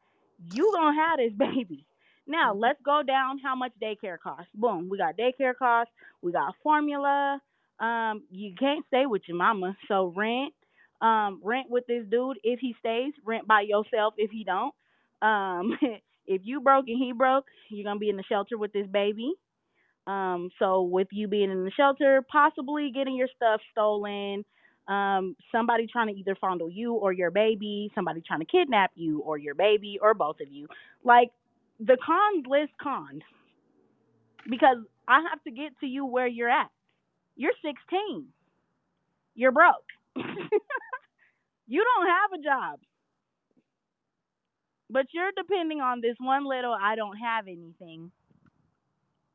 you 0.52 0.70
gonna 0.74 0.94
have 0.96 1.18
this 1.18 1.32
baby. 1.38 1.86
Now 2.26 2.52
Mhm. 2.52 2.58
let's 2.58 2.80
go 2.84 3.02
down 3.06 3.38
how 3.38 3.54
much 3.54 3.72
daycare 3.82 4.18
costs. 4.18 4.50
Boom, 4.54 4.88
we 4.88 4.98
got 4.98 5.16
daycare 5.16 5.54
costs, 5.56 5.92
we 6.22 6.32
got 6.32 6.54
formula. 6.62 7.40
Um, 7.80 8.22
you 8.30 8.54
can't 8.58 8.84
stay 8.86 9.06
with 9.06 9.22
your 9.26 9.36
mama, 9.36 9.76
so 9.88 10.12
rent. 10.16 10.54
Um, 11.00 11.40
rent 11.42 11.68
with 11.70 11.86
this 11.86 12.06
dude 12.08 12.38
if 12.42 12.60
he 12.60 12.74
stays. 12.78 13.12
Rent 13.24 13.46
by 13.46 13.62
yourself 13.62 14.14
if 14.16 14.30
he 14.30 14.44
don't. 14.44 14.74
Um, 15.22 15.72
if 16.26 16.42
you 16.44 16.60
broke 16.60 16.86
and 16.88 16.98
he 16.98 17.12
broke, 17.12 17.46
you're 17.70 17.84
gonna 17.84 17.98
be 17.98 18.08
in 18.10 18.16
the 18.16 18.22
shelter 18.24 18.56
with 18.56 18.72
this 18.72 18.86
baby. 18.86 19.32
Um, 20.06 20.50
so 20.58 20.82
with 20.82 21.08
you 21.12 21.28
being 21.28 21.50
in 21.50 21.64
the 21.64 21.70
shelter, 21.70 22.24
possibly 22.30 22.90
getting 22.94 23.16
your 23.16 23.28
stuff 23.34 23.60
stolen, 23.70 24.44
um, 24.88 25.36
somebody 25.52 25.86
trying 25.86 26.08
to 26.08 26.14
either 26.14 26.36
fondle 26.40 26.70
you 26.70 26.94
or 26.94 27.12
your 27.12 27.30
baby, 27.30 27.90
somebody 27.94 28.22
trying 28.26 28.40
to 28.40 28.46
kidnap 28.46 28.90
you 28.94 29.20
or 29.20 29.38
your 29.38 29.54
baby 29.54 29.98
or 30.00 30.14
both 30.14 30.40
of 30.40 30.50
you. 30.50 30.68
Like 31.02 31.30
the 31.80 31.96
cons 32.04 32.44
list 32.46 32.72
cons 32.82 33.22
because 34.48 34.78
I 35.08 35.22
have 35.30 35.42
to 35.44 35.50
get 35.50 35.78
to 35.80 35.86
you 35.86 36.06
where 36.06 36.26
you're 36.26 36.50
at. 36.50 36.70
You're 37.36 37.52
16. 37.64 38.26
You're 39.34 39.52
broke. 39.52 39.86
you 41.66 41.84
don't 41.84 42.06
have 42.06 42.32
a 42.38 42.42
job. 42.42 42.80
But 44.90 45.06
you're 45.12 45.32
depending 45.36 45.80
on 45.80 46.00
this 46.00 46.16
one 46.20 46.44
little 46.46 46.76
I 46.78 46.94
don't 46.94 47.16
have 47.16 47.48
anything. 47.48 48.12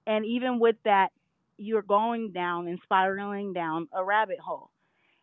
And 0.07 0.25
even 0.25 0.59
with 0.59 0.77
that, 0.85 1.09
you're 1.57 1.81
going 1.81 2.31
down 2.31 2.67
and 2.67 2.79
spiraling 2.83 3.53
down 3.53 3.87
a 3.93 4.03
rabbit 4.03 4.39
hole. 4.39 4.71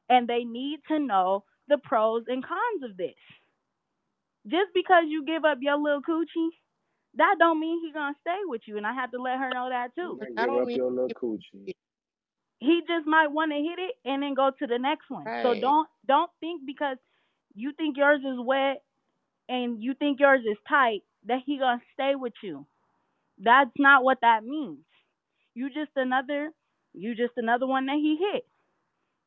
And 0.09 0.29
they 0.29 0.45
need 0.45 0.81
to 0.89 0.99
know 0.99 1.45
the 1.69 1.79
pros 1.79 2.25
and 2.29 2.45
cons 2.45 2.83
of 2.85 2.97
this. 2.97 3.15
Just 4.47 4.73
because 4.75 5.05
you 5.09 5.25
give 5.25 5.45
up 5.45 5.59
your 5.61 5.77
little 5.77 6.03
coochie, 6.03 6.51
that 7.15 7.37
don't 7.39 7.61
mean 7.61 7.81
he's 7.85 7.95
gonna 7.95 8.15
stay 8.21 8.41
with 8.45 8.63
you. 8.67 8.77
And 8.77 8.87
I 8.87 8.93
have 8.95 9.11
to 9.13 9.19
let 9.21 9.39
her 9.39 9.51
know 9.51 9.69
that 9.71 9.95
too. 9.95 10.17
But 10.19 10.29
And 10.29 10.39
I 10.39 10.47
give 10.47 10.63
up 10.63 10.69
your 10.71 10.91
little 10.91 11.11
coochie. 11.11 11.73
he 12.59 12.81
just 12.87 13.07
might 13.07 13.29
want 13.31 13.53
to 13.53 13.59
hit 13.59 13.79
it 13.79 13.95
and 14.05 14.23
then 14.23 14.35
go 14.35 14.51
to 14.59 14.67
the 14.67 14.79
next 14.79 15.11
one. 15.11 15.31
So 15.43 15.55
don't 15.55 15.89
don't 16.07 16.31
think 16.41 16.63
because 16.67 16.97
you 17.55 17.73
think 17.73 17.97
yours 17.97 18.21
is 18.21 18.39
wet 18.39 18.83
and 19.49 19.83
you 19.83 19.95
think 19.95 20.21
yours 20.21 20.43
is 20.49 20.59
tight 20.69 21.03
that 21.27 21.43
he 21.47 21.59
gonna 21.59 21.81
stay 21.95 22.15
with 22.15 22.35
you. 22.43 22.67
That's 23.39 23.71
not 23.79 24.05
what 24.05 24.21
that 24.23 24.45
means. 24.45 24.85
You 25.55 25.69
just 25.71 25.93
another 25.97 26.53
you 26.95 27.15
just 27.15 27.35
another 27.37 27.67
one 27.67 27.87
that 27.87 27.97
he 27.97 28.17
hit. 28.17 28.47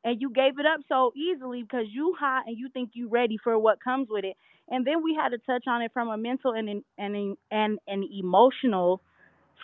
And 0.04 0.20
you 0.20 0.30
gave 0.30 0.58
it 0.58 0.66
up 0.66 0.80
so 0.88 1.12
easily 1.16 1.62
because 1.62 1.86
you 1.90 2.14
hot 2.18 2.44
and 2.46 2.56
you 2.58 2.68
think 2.72 2.90
you 2.94 3.08
ready 3.08 3.36
for 3.42 3.58
what 3.58 3.82
comes 3.82 4.08
with 4.10 4.24
it. 4.24 4.36
And 4.68 4.86
then 4.86 5.02
we 5.02 5.14
had 5.14 5.30
to 5.30 5.38
touch 5.38 5.64
on 5.66 5.82
it 5.82 5.92
from 5.92 6.08
a 6.08 6.16
mental 6.16 6.52
and 6.52 6.68
an 6.68 6.84
and 6.98 7.36
and 7.50 7.78
an 7.86 8.08
emotional 8.12 9.02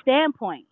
standpoint 0.03 0.67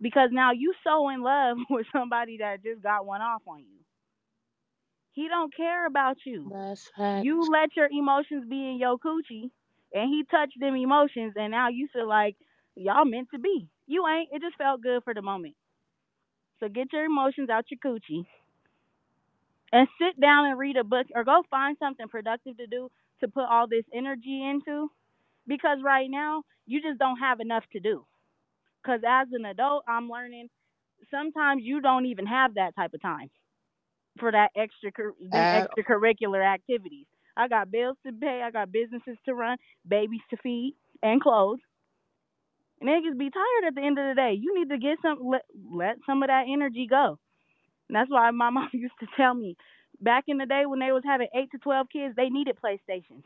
because 0.00 0.30
now 0.32 0.52
you 0.52 0.74
so 0.84 1.08
in 1.10 1.22
love 1.22 1.56
with 1.70 1.86
somebody 1.92 2.38
that 2.38 2.62
just 2.62 2.82
got 2.82 3.06
one 3.06 3.20
off 3.20 3.42
on 3.46 3.60
you. 3.60 3.78
He 5.12 5.28
don't 5.28 5.54
care 5.54 5.86
about 5.86 6.18
you. 6.26 6.52
That's. 6.52 6.90
You 7.16 7.50
let 7.50 7.76
your 7.76 7.88
emotions 7.90 8.46
be 8.48 8.56
in 8.70 8.78
your 8.78 8.98
coochie, 8.98 9.50
and 9.92 10.08
he 10.10 10.24
touched 10.30 10.58
them 10.60 10.74
emotions, 10.76 11.34
and 11.36 11.50
now 11.50 11.68
you 11.68 11.88
feel 11.92 12.08
like 12.08 12.36
y'all 12.74 13.04
meant 13.04 13.30
to 13.32 13.38
be. 13.38 13.68
You 13.86 14.06
ain't. 14.08 14.30
It 14.32 14.40
just 14.42 14.56
felt 14.56 14.82
good 14.82 15.02
for 15.04 15.14
the 15.14 15.22
moment. 15.22 15.54
So 16.60 16.68
get 16.68 16.92
your 16.92 17.04
emotions 17.04 17.50
out 17.50 17.66
your 17.70 17.78
coochie, 17.78 18.26
and 19.74 19.88
sit 20.00 20.20
down 20.20 20.46
and 20.46 20.58
read 20.60 20.78
a 20.78 20.84
book, 20.84 21.08
or 21.14 21.24
go 21.24 21.44
find 21.50 21.76
something 21.80 22.08
productive 22.08 22.58
to 22.58 22.68
do 22.68 22.90
to 23.22 23.28
put 23.28 23.46
all 23.50 23.68
this 23.68 23.84
energy 23.94 24.44
into, 24.48 24.90
because 25.48 25.78
right 25.84 26.08
now 26.10 26.44
you 26.66 26.82
just 26.82 27.00
don't 27.00 27.18
have 27.18 27.40
enough 27.40 27.64
to 27.74 27.80
do. 27.80 28.06
Because 28.82 29.02
as 29.08 29.28
an 29.32 29.46
adult, 29.46 29.84
I'm 29.88 30.10
learning 30.10 30.48
sometimes 31.10 31.62
you 31.64 31.80
don't 31.82 32.06
even 32.06 32.26
have 32.26 32.54
that 32.56 32.76
type 32.76 32.94
of 32.94 33.02
time 33.02 33.30
for 34.20 34.32
that 34.32 34.50
extra 34.56 34.92
At 35.32 35.64
uh, 35.64 35.76
extracurricular 35.78 36.44
activities. 36.44 37.06
I 37.36 37.48
got 37.48 37.72
bills 37.72 37.98
to 38.06 38.12
pay, 38.12 38.42
I 38.44 38.52
got 38.52 38.72
businesses 38.72 39.18
to 39.26 39.34
run, 39.34 39.58
babies 39.88 40.22
to 40.30 40.38
feed, 40.42 40.76
and 41.02 41.22
clothes. 41.22 41.60
And 42.80 42.90
niggas 42.90 43.18
be 43.18 43.30
tired 43.30 43.68
at 43.68 43.76
the 43.76 43.82
end 43.82 43.98
of 43.98 44.08
the 44.08 44.14
day. 44.20 44.34
You 44.40 44.58
need 44.58 44.70
to 44.70 44.78
get 44.78 44.98
some 45.02 45.18
let, 45.26 45.42
let 45.72 45.96
some 46.06 46.22
of 46.22 46.28
that 46.28 46.46
energy 46.52 46.86
go. 46.90 47.18
And 47.88 47.96
that's 47.96 48.10
why 48.10 48.30
my 48.30 48.50
mom 48.50 48.68
used 48.72 48.98
to 49.00 49.06
tell 49.16 49.34
me 49.34 49.56
back 50.00 50.24
in 50.28 50.38
the 50.38 50.46
day 50.46 50.64
when 50.66 50.80
they 50.80 50.92
was 50.92 51.02
having 51.04 51.28
eight 51.34 51.50
to 51.52 51.58
twelve 51.58 51.88
kids, 51.92 52.14
they 52.16 52.28
needed 52.28 52.58
PlayStations. 52.62 53.24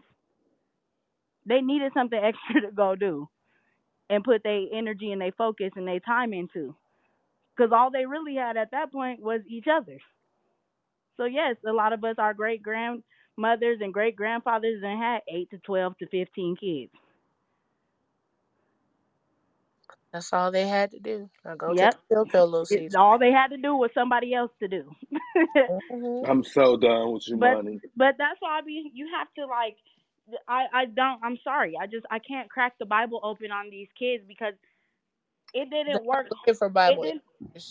They 1.47 1.61
needed 1.61 1.93
something 1.95 2.19
extra 2.23 2.63
to 2.63 2.73
go 2.75 2.95
do 2.97 3.29
and 4.11 4.25
put 4.25 4.43
their 4.43 4.67
energy 4.73 5.13
and 5.13 5.21
their 5.21 5.33
focus 5.33 5.71
and 5.77 5.89
their 5.89 6.01
time 6.01 6.33
into. 6.33 6.75
Because 7.57 7.73
all 7.73 7.91
they 7.91 8.07
really 8.07 8.37
had 8.37 8.57
at 8.57 8.71
that 8.73 8.93
point 8.93 9.21
was 9.21 9.43
each 9.49 9.67
other. 9.71 9.99
So 11.17 11.25
yes, 11.25 11.57
a 11.67 11.73
lot 11.73 11.93
of 11.93 12.05
us, 12.05 12.17
our 12.19 12.35
great 12.35 12.63
grandmothers 12.63 13.81
and 13.81 13.93
great 13.93 14.17
grandfathers, 14.17 14.83
and 14.85 15.03
had 15.03 15.21
eight 15.29 15.51
to 15.51 15.59
twelve 15.59 15.99
to 15.99 16.07
fifteen 16.09 16.57
kids. 16.57 16.93
That's 20.13 20.33
all 20.33 20.51
they 20.53 20.69
had 20.69 20.93
to 20.93 21.01
do. 21.01 21.31
Now 21.45 21.57
go 21.57 21.75
Yep, 21.75 21.75
take 21.75 21.97
a 21.97 22.01
pill 22.15 22.27
pill 22.27 22.47
little 22.47 22.67
it's 22.71 22.87
Caesar. 22.89 22.99
all 22.99 23.19
they 23.19 23.33
had 23.33 23.49
to 23.49 23.59
do 23.59 23.77
was 23.77 23.91
somebody 23.95 24.35
else 24.35 24.53
to 24.61 24.69
do. 24.69 24.91
hmm 25.91 26.25
I'm 26.27 26.45
so 26.45 26.77
done 26.77 27.13
with 27.13 27.29
you, 27.29 27.37
but 27.37 27.59
money. 27.59 27.81
but 27.97 28.17
that's 28.19 28.39
why 28.41 28.59
I 28.59 28.63
be 28.63 28.91
you 28.95 29.09
have 29.19 29.29
to 29.39 29.47
like 29.47 29.77
I 30.49 30.67
I 30.73 30.85
don't 30.87 31.21
I'm 31.25 31.39
sorry 31.45 31.75
I 31.81 31.87
just 31.87 32.07
I 32.11 32.19
can't 32.21 32.51
crack 32.51 32.75
the 32.81 32.87
Bible 32.87 33.21
open 33.25 33.53
on 33.53 33.71
these 33.71 33.89
kids 33.99 34.25
because 34.29 34.55
it 35.55 35.71
didn't 35.71 36.05
work. 36.05 36.29
looking 36.31 36.55
for 36.55 36.69
It 36.87 37.01
Bible 37.01 37.03
didn't 37.03 37.23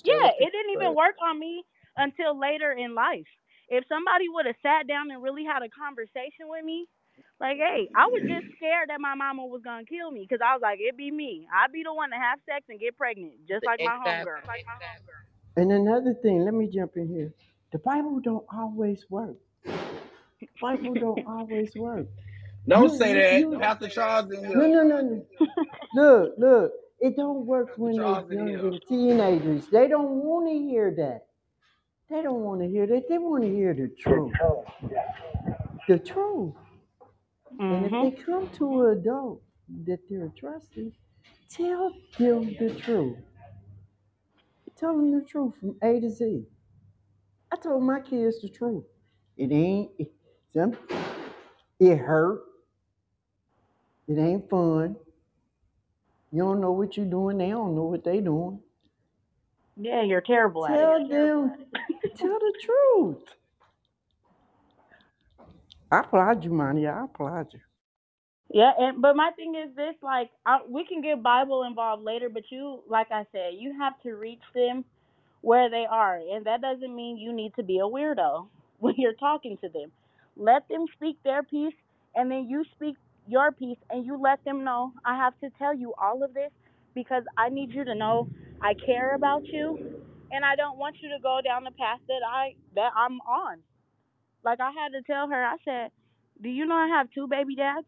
yeah 0.04 0.30
it 0.40 0.52
didn't 0.52 0.74
even 0.74 0.96
work 0.96 1.16
on 1.24 1.40
me 1.40 1.64
until 1.98 2.40
later 2.40 2.72
in 2.74 2.96
life. 2.96 3.28
If 3.70 3.86
somebody 3.90 4.30
would 4.30 4.46
have 4.48 4.56
sat 4.64 4.88
down 4.88 5.12
and 5.12 5.24
really 5.24 5.46
had 5.46 5.64
a 5.64 5.70
conversation 5.70 6.48
with 6.50 6.66
me, 6.66 6.88
like 7.40 7.58
hey 7.58 7.90
I 7.96 8.08
was 8.08 8.22
just 8.28 8.48
scared 8.58 8.90
that 8.90 9.00
my 9.00 9.16
mama 9.16 9.46
was 9.46 9.62
gonna 9.64 9.86
kill 9.86 10.12
me 10.12 10.26
because 10.28 10.42
I 10.46 10.54
was 10.54 10.62
like 10.62 10.80
it'd 10.80 10.98
be 10.98 11.12
me 11.12 11.48
I'd 11.54 11.72
be 11.72 11.84
the 11.84 11.94
one 11.94 12.10
to 12.12 12.16
have 12.18 12.40
sex 12.50 12.66
and 12.70 12.80
get 12.80 12.98
pregnant 12.98 13.34
just 13.48 13.66
like 13.66 13.80
my 13.80 13.98
exactly. 13.98 14.32
homegirl. 14.32 14.48
Like 14.48 14.66
my 14.66 14.74
homegirl. 14.74 15.28
And 15.58 15.72
another 15.72 16.14
thing, 16.14 16.46
let 16.46 16.54
me 16.54 16.68
jump 16.68 16.98
in 16.98 17.08
here. 17.08 17.34
The 17.72 17.80
Bible 17.80 18.20
don't 18.20 18.46
always 18.54 19.06
work. 19.10 19.38
Bible 20.62 20.94
don't 20.94 21.26
always 21.28 21.76
work. 21.76 22.08
Don't 22.68 22.92
You 22.92 22.98
say 22.98 23.14
that. 23.14 23.40
you 23.40 23.58
Pastor 23.60 23.90
Charles 23.90 24.32
in 24.32 24.44
no 24.44 24.68
no 24.68 24.84
no 24.84 25.02
no. 25.02 25.26
Look, 25.96 26.34
look, 26.38 26.72
it 27.00 27.16
don't 27.16 27.46
work 27.46 27.70
Pastor 27.70 27.82
when 27.82 27.96
they're 27.96 28.50
young 28.50 28.74
and 28.74 28.82
teenagers. 28.88 29.68
They 29.72 29.88
don't 29.88 30.24
want 30.24 30.48
to 30.48 30.54
hear 30.54 30.94
that. 30.98 31.26
They 32.10 32.22
don't 32.22 32.42
want 32.42 32.62
to 32.62 32.68
hear 32.68 32.86
that. 32.88 33.10
They 33.10 33.18
want 33.18 33.44
to 33.44 33.50
hear 33.50 33.74
the 33.74 33.90
truth. 34.00 34.34
The 35.88 36.00
truth. 36.00 36.54
And 37.60 37.86
if 37.86 37.92
they 37.92 37.98
mm-hmm. 37.98 38.32
come 38.32 38.50
to 38.50 38.82
an 38.82 38.98
adult 39.00 39.42
that 39.86 40.00
they're 40.10 40.32
trusting, 40.38 40.92
tell 41.50 41.92
them 42.18 42.56
the 42.60 42.76
truth. 42.84 43.18
Tell 44.76 44.96
them 44.96 45.12
the 45.12 45.26
truth 45.26 45.54
from 45.60 45.76
A 45.82 46.00
to 46.00 46.10
Z. 46.10 46.44
I 47.52 47.56
told 47.56 47.84
my 47.84 48.00
kids 48.00 48.42
the 48.42 48.50
truth. 48.50 48.84
It 49.38 49.52
ain't 49.52 49.92
it, 49.98 50.12
some 50.54 50.78
it 51.80 51.98
hurt. 51.98 52.42
It 54.08 54.18
ain't 54.20 54.50
fun. 54.50 54.96
You 56.32 56.44
don't 56.44 56.62
know 56.62 56.72
what 56.72 56.96
you're 56.96 57.06
doing. 57.06 57.38
They 57.38 57.50
don't 57.50 57.76
know 57.76 57.86
what 57.86 58.04
they're 58.04 58.22
doing. 58.22 58.60
Yeah, 59.76 60.04
you're 60.04 60.22
terrible 60.22 60.66
at 60.66 60.74
it. 60.74 60.78
Tell 60.78 61.08
them, 61.08 61.54
tell 62.16 62.40
the 62.40 62.54
truth. 62.62 63.37
I 65.92 66.00
applaud 66.02 66.44
you, 66.44 66.52
Monty. 66.52 66.88
I 66.88 67.06
applaud 67.06 67.54
you. 67.54 67.62
Yeah, 68.54 68.72
and 68.78 69.02
but 69.02 69.16
my 69.16 69.32
thing 69.36 69.56
is 69.56 69.76
this: 69.76 69.96
like, 70.04 70.30
I, 70.46 70.60
we 70.70 70.86
can 70.86 71.02
get 71.02 71.24
Bible 71.24 71.64
involved 71.64 72.04
later, 72.04 72.30
but 72.30 72.44
you, 72.52 72.82
like 72.90 73.08
I 73.12 73.26
said, 73.32 73.54
you 73.58 73.76
have 73.80 73.94
to 74.04 74.14
reach 74.14 74.44
them 74.54 74.86
where 75.42 75.70
they 75.70 75.86
are, 75.90 76.18
and 76.18 76.46
that 76.46 76.62
doesn't 76.62 76.96
mean 76.96 77.18
you 77.18 77.34
need 77.34 77.54
to 77.56 77.64
be 77.64 77.80
a 77.80 77.84
weirdo 77.84 78.48
when 78.80 78.96
you're 78.98 79.14
talking 79.16 79.58
to 79.64 79.70
them. 79.70 79.92
Let 80.38 80.68
them 80.70 80.86
speak 80.96 81.18
their 81.24 81.44
piece, 81.44 81.76
and 82.16 82.32
then 82.32 82.48
you 82.50 82.64
speak 82.76 82.96
your 83.28 83.52
piece, 83.52 83.80
and 83.90 84.06
you 84.06 84.20
let 84.22 84.44
them 84.46 84.64
know 84.64 84.94
I 85.06 85.18
have 85.18 85.34
to 85.42 85.50
tell 85.58 85.76
you 85.76 85.94
all 86.02 86.24
of 86.24 86.34
this 86.34 86.52
because 86.96 87.24
I 87.38 87.50
need 87.50 87.72
you 87.74 87.86
to 87.86 87.96
know 87.96 88.30
I 88.62 88.76
care 88.86 89.16
about 89.16 89.44
you, 89.48 89.78
and 90.32 90.46
I 90.46 90.56
don't 90.56 90.78
want 90.78 90.98
you 91.02 91.10
to 91.10 91.22
go 91.22 91.40
down 91.44 91.64
the 91.66 91.72
path 91.72 92.00
that 92.08 92.22
I 92.28 92.54
that 92.76 92.92
I'm 92.98 93.20
on. 93.22 93.60
Like 94.44 94.60
I 94.62 94.72
had 94.72 94.94
to 94.94 95.04
tell 95.04 95.30
her, 95.30 95.46
I 95.46 95.58
said, 95.66 95.92
"Do 96.42 96.50
you 96.50 96.66
know 96.66 96.76
I 96.76 96.88
have 96.98 97.10
two 97.12 97.28
baby 97.28 97.56
dads?" 97.56 97.88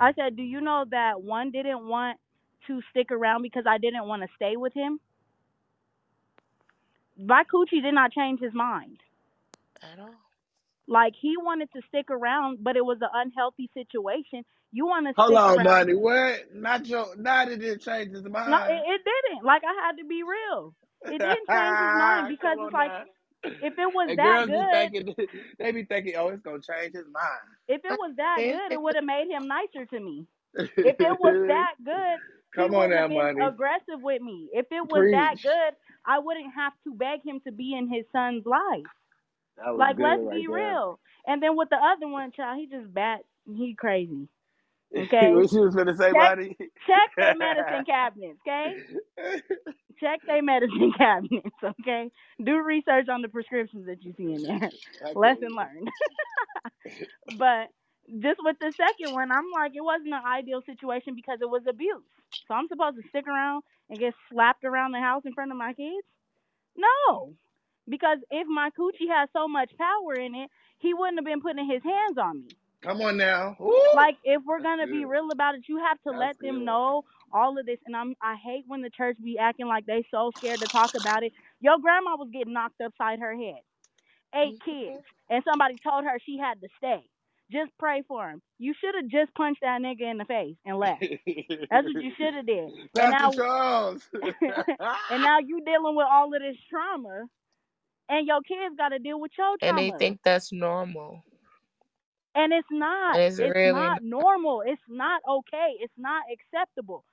I 0.00 0.12
said, 0.14 0.36
"Do 0.36 0.42
you 0.42 0.60
know 0.60 0.84
that 0.90 1.22
one 1.22 1.50
didn't 1.52 1.86
want 1.88 2.18
to 2.68 2.80
stick 2.90 3.12
around 3.12 3.42
because 3.42 3.64
I 3.68 3.78
didn't 3.78 4.06
want 4.08 4.22
to 4.22 4.28
stay 4.36 4.56
with 4.56 4.74
him? 4.74 5.00
My 7.18 7.44
coochie 7.44 7.82
did 7.82 7.94
not 7.94 8.12
change 8.12 8.40
his 8.40 8.54
mind. 8.54 8.98
At 9.82 9.98
all. 9.98 10.14
Like 10.88 11.14
he 11.20 11.36
wanted 11.38 11.70
to 11.74 11.82
stick 11.88 12.10
around, 12.10 12.58
but 12.62 12.76
it 12.76 12.84
was 12.84 12.98
an 13.02 13.10
unhealthy 13.14 13.70
situation. 13.74 14.44
You 14.72 14.86
want 14.86 15.06
to 15.08 15.14
Hold 15.16 15.34
stick 15.34 15.42
on, 15.56 15.62
around. 15.62 15.64
money. 15.64 15.94
What? 15.94 16.54
Not 16.54 16.86
your. 16.86 17.16
Not 17.16 17.50
it 17.50 17.58
didn't 17.60 17.82
change 17.82 18.12
his 18.12 18.24
No, 18.46 18.56
mind. 18.56 18.64
it, 18.68 18.82
it 18.94 19.02
didn't. 19.04 19.44
Like 19.46 19.62
I 19.64 19.86
had 19.86 19.98
to 19.98 20.06
be 20.06 20.22
real. 20.24 20.74
It 21.08 21.22
didn't 21.22 21.50
change 21.50 21.80
his 21.80 21.92
mind 21.94 22.28
because 22.28 22.58
it's 22.60 22.72
like 22.72 22.92
now. 22.92 23.04
If 23.60 23.74
it 23.78 23.92
was 23.92 24.10
And 24.10 24.18
that 24.18 24.46
girls 24.46 24.48
good, 24.48 24.66
thinking 24.70 25.14
they 25.58 25.72
be 25.72 25.84
thinking, 25.84 26.14
oh, 26.16 26.28
it's 26.28 26.42
gonna 26.42 26.60
change 26.60 26.94
his 26.94 27.06
mind." 27.12 27.56
if 27.68 27.84
it 27.84 27.96
was 27.96 28.14
that 28.16 28.44
good, 28.46 28.72
it 28.72 28.80
would 28.80 28.96
have 28.96 29.04
made 29.04 29.28
him 29.30 29.46
nicer 29.48 29.86
to 29.86 30.00
me. 30.00 30.26
If 30.82 30.96
it 31.00 31.18
was 31.18 31.38
that 31.46 31.74
good, 31.84 32.20
Come 32.54 32.74
on 32.74 32.90
wouldn't 32.90 32.90
now, 32.90 33.08
money. 33.08 33.40
aggressive 33.40 34.00
with 34.02 34.22
me. 34.22 34.48
If 34.52 34.66
it 34.70 34.86
was 34.86 35.06
that 35.10 35.36
good, 35.42 35.74
I 36.06 36.18
wouldn't 36.18 36.52
have 36.54 36.72
to 36.84 36.94
beg 36.94 37.20
him 37.24 37.40
to 37.46 37.52
be 37.52 37.74
in 37.76 37.88
his 37.92 38.04
son's 38.12 38.44
life. 38.46 38.88
Like, 39.76 39.96
let's 39.98 40.22
right 40.22 40.30
be 40.30 40.46
there. 40.46 40.56
real. 40.56 41.00
And 41.26 41.42
then 41.42 41.56
with 41.56 41.68
the 41.70 41.76
other 41.76 42.08
one, 42.08 42.32
child, 42.32 42.58
he 42.58 42.66
just 42.66 42.92
bat. 42.92 43.20
He 43.46 43.74
crazy. 43.74 44.28
Okay. 44.96 45.30
what 45.34 45.52
you 45.52 45.60
was 45.62 45.74
gonna 45.74 45.96
say, 45.96 46.12
Check-? 46.12 46.38
Check 46.86 47.10
their 47.16 47.34
medicine 47.36 47.84
cabinets, 47.86 48.38
okay? 48.46 48.76
Check 50.00 50.20
their 50.26 50.42
medicine 50.42 50.92
cabinets, 50.98 51.56
okay? 51.80 52.10
Do 52.42 52.62
research 52.62 53.08
on 53.08 53.22
the 53.22 53.28
prescriptions 53.28 53.86
that 53.86 54.02
you 54.02 54.12
see 54.16 54.34
in 54.34 54.42
there. 54.42 54.70
Lesson 55.14 55.48
learned. 55.56 55.88
but 57.38 57.68
just 58.20 58.40
with 58.42 58.56
the 58.60 58.72
second 58.72 59.14
one, 59.14 59.30
I'm 59.30 59.50
like, 59.54 59.72
it 59.74 59.84
wasn't 59.84 60.14
an 60.14 60.22
ideal 60.26 60.60
situation 60.66 61.14
because 61.14 61.38
it 61.40 61.48
was 61.48 61.62
abuse. 61.68 62.02
So 62.48 62.54
I'm 62.54 62.68
supposed 62.68 62.96
to 62.96 63.08
stick 63.08 63.26
around 63.26 63.62
and 63.88 63.98
get 63.98 64.14
slapped 64.30 64.64
around 64.64 64.92
the 64.92 65.00
house 65.00 65.22
in 65.24 65.34
front 65.34 65.52
of 65.52 65.58
my 65.58 65.72
kids? 65.74 66.06
No. 66.76 67.34
Because 67.88 68.18
if 68.30 68.46
my 68.46 68.70
coochie 68.78 69.10
has 69.10 69.28
so 69.32 69.48
much 69.48 69.70
power 69.76 70.14
in 70.14 70.34
it, 70.34 70.50
he 70.78 70.94
wouldn't 70.94 71.18
have 71.18 71.24
been 71.24 71.40
putting 71.40 71.68
his 71.68 71.82
hands 71.82 72.18
on 72.18 72.42
me. 72.42 72.48
Come 72.82 73.00
on 73.00 73.16
now. 73.16 73.56
Woo! 73.60 73.78
Like 73.94 74.16
if 74.24 74.42
we're 74.44 74.60
gonna 74.60 74.82
That's 74.82 74.90
be 74.90 75.02
good. 75.02 75.08
real 75.08 75.30
about 75.30 75.54
it, 75.54 75.62
you 75.68 75.78
have 75.78 75.98
to 75.98 76.10
That's 76.10 76.18
let 76.18 76.38
them 76.40 76.58
good. 76.58 76.64
know 76.64 77.04
all 77.32 77.58
of 77.58 77.64
this. 77.64 77.78
And 77.86 77.96
I'm 77.96 78.14
I 78.20 78.36
hate 78.36 78.64
when 78.66 78.82
the 78.82 78.90
church 78.90 79.16
be 79.22 79.38
acting 79.38 79.66
like 79.66 79.86
they 79.86 80.04
so 80.10 80.32
scared 80.36 80.58
to 80.60 80.66
talk 80.66 80.90
about 81.00 81.22
it. 81.22 81.32
Your 81.60 81.78
grandma 81.78 82.16
was 82.16 82.28
getting 82.32 82.52
knocked 82.52 82.80
upside 82.80 83.20
her 83.20 83.34
head. 83.34 83.60
8 84.34 84.38
mm-hmm. 84.38 84.70
kids, 84.70 85.04
and 85.30 85.44
somebody 85.44 85.76
told 85.82 86.04
her 86.04 86.18
she 86.24 86.38
had 86.38 86.60
to 86.60 86.68
stay. 86.78 87.04
Just 87.52 87.70
pray 87.78 88.02
for 88.08 88.30
him. 88.30 88.40
You 88.58 88.72
should 88.80 88.94
have 88.94 89.08
just 89.08 89.34
punched 89.34 89.60
that 89.60 89.82
nigga 89.82 90.10
in 90.10 90.16
the 90.16 90.24
face 90.24 90.56
and 90.64 90.78
left. 90.78 91.00
That's 91.02 91.86
what 91.86 92.02
you 92.02 92.10
should 92.18 92.34
have 92.34 92.46
did. 92.46 92.64
And 92.64 92.90
Pastor 92.94 93.18
now, 93.18 93.30
Charles. 93.30 94.08
and 95.10 95.22
now 95.22 95.38
you 95.40 95.62
dealing 95.64 95.94
with 95.94 96.06
all 96.10 96.34
of 96.34 96.40
this 96.40 96.56
trauma, 96.70 97.26
and 98.08 98.26
your 98.26 98.40
kids 98.40 98.74
got 98.78 98.88
to 98.88 98.98
deal 98.98 99.20
with 99.20 99.32
your 99.36 99.56
trauma. 99.58 99.80
And 99.82 99.92
they 99.92 99.98
think 99.98 100.20
that's 100.24 100.50
normal. 100.50 101.22
And 102.34 102.52
it's 102.52 102.68
not. 102.70 103.18
And 103.18 103.38
it's 103.38 103.38
really 103.38 103.72
not 103.72 104.02
normal. 104.02 104.62
It's 104.66 104.82
not 104.88 105.20
okay. 105.28 105.74
It's 105.80 105.92
not 105.98 106.22
acceptable. 106.32 107.04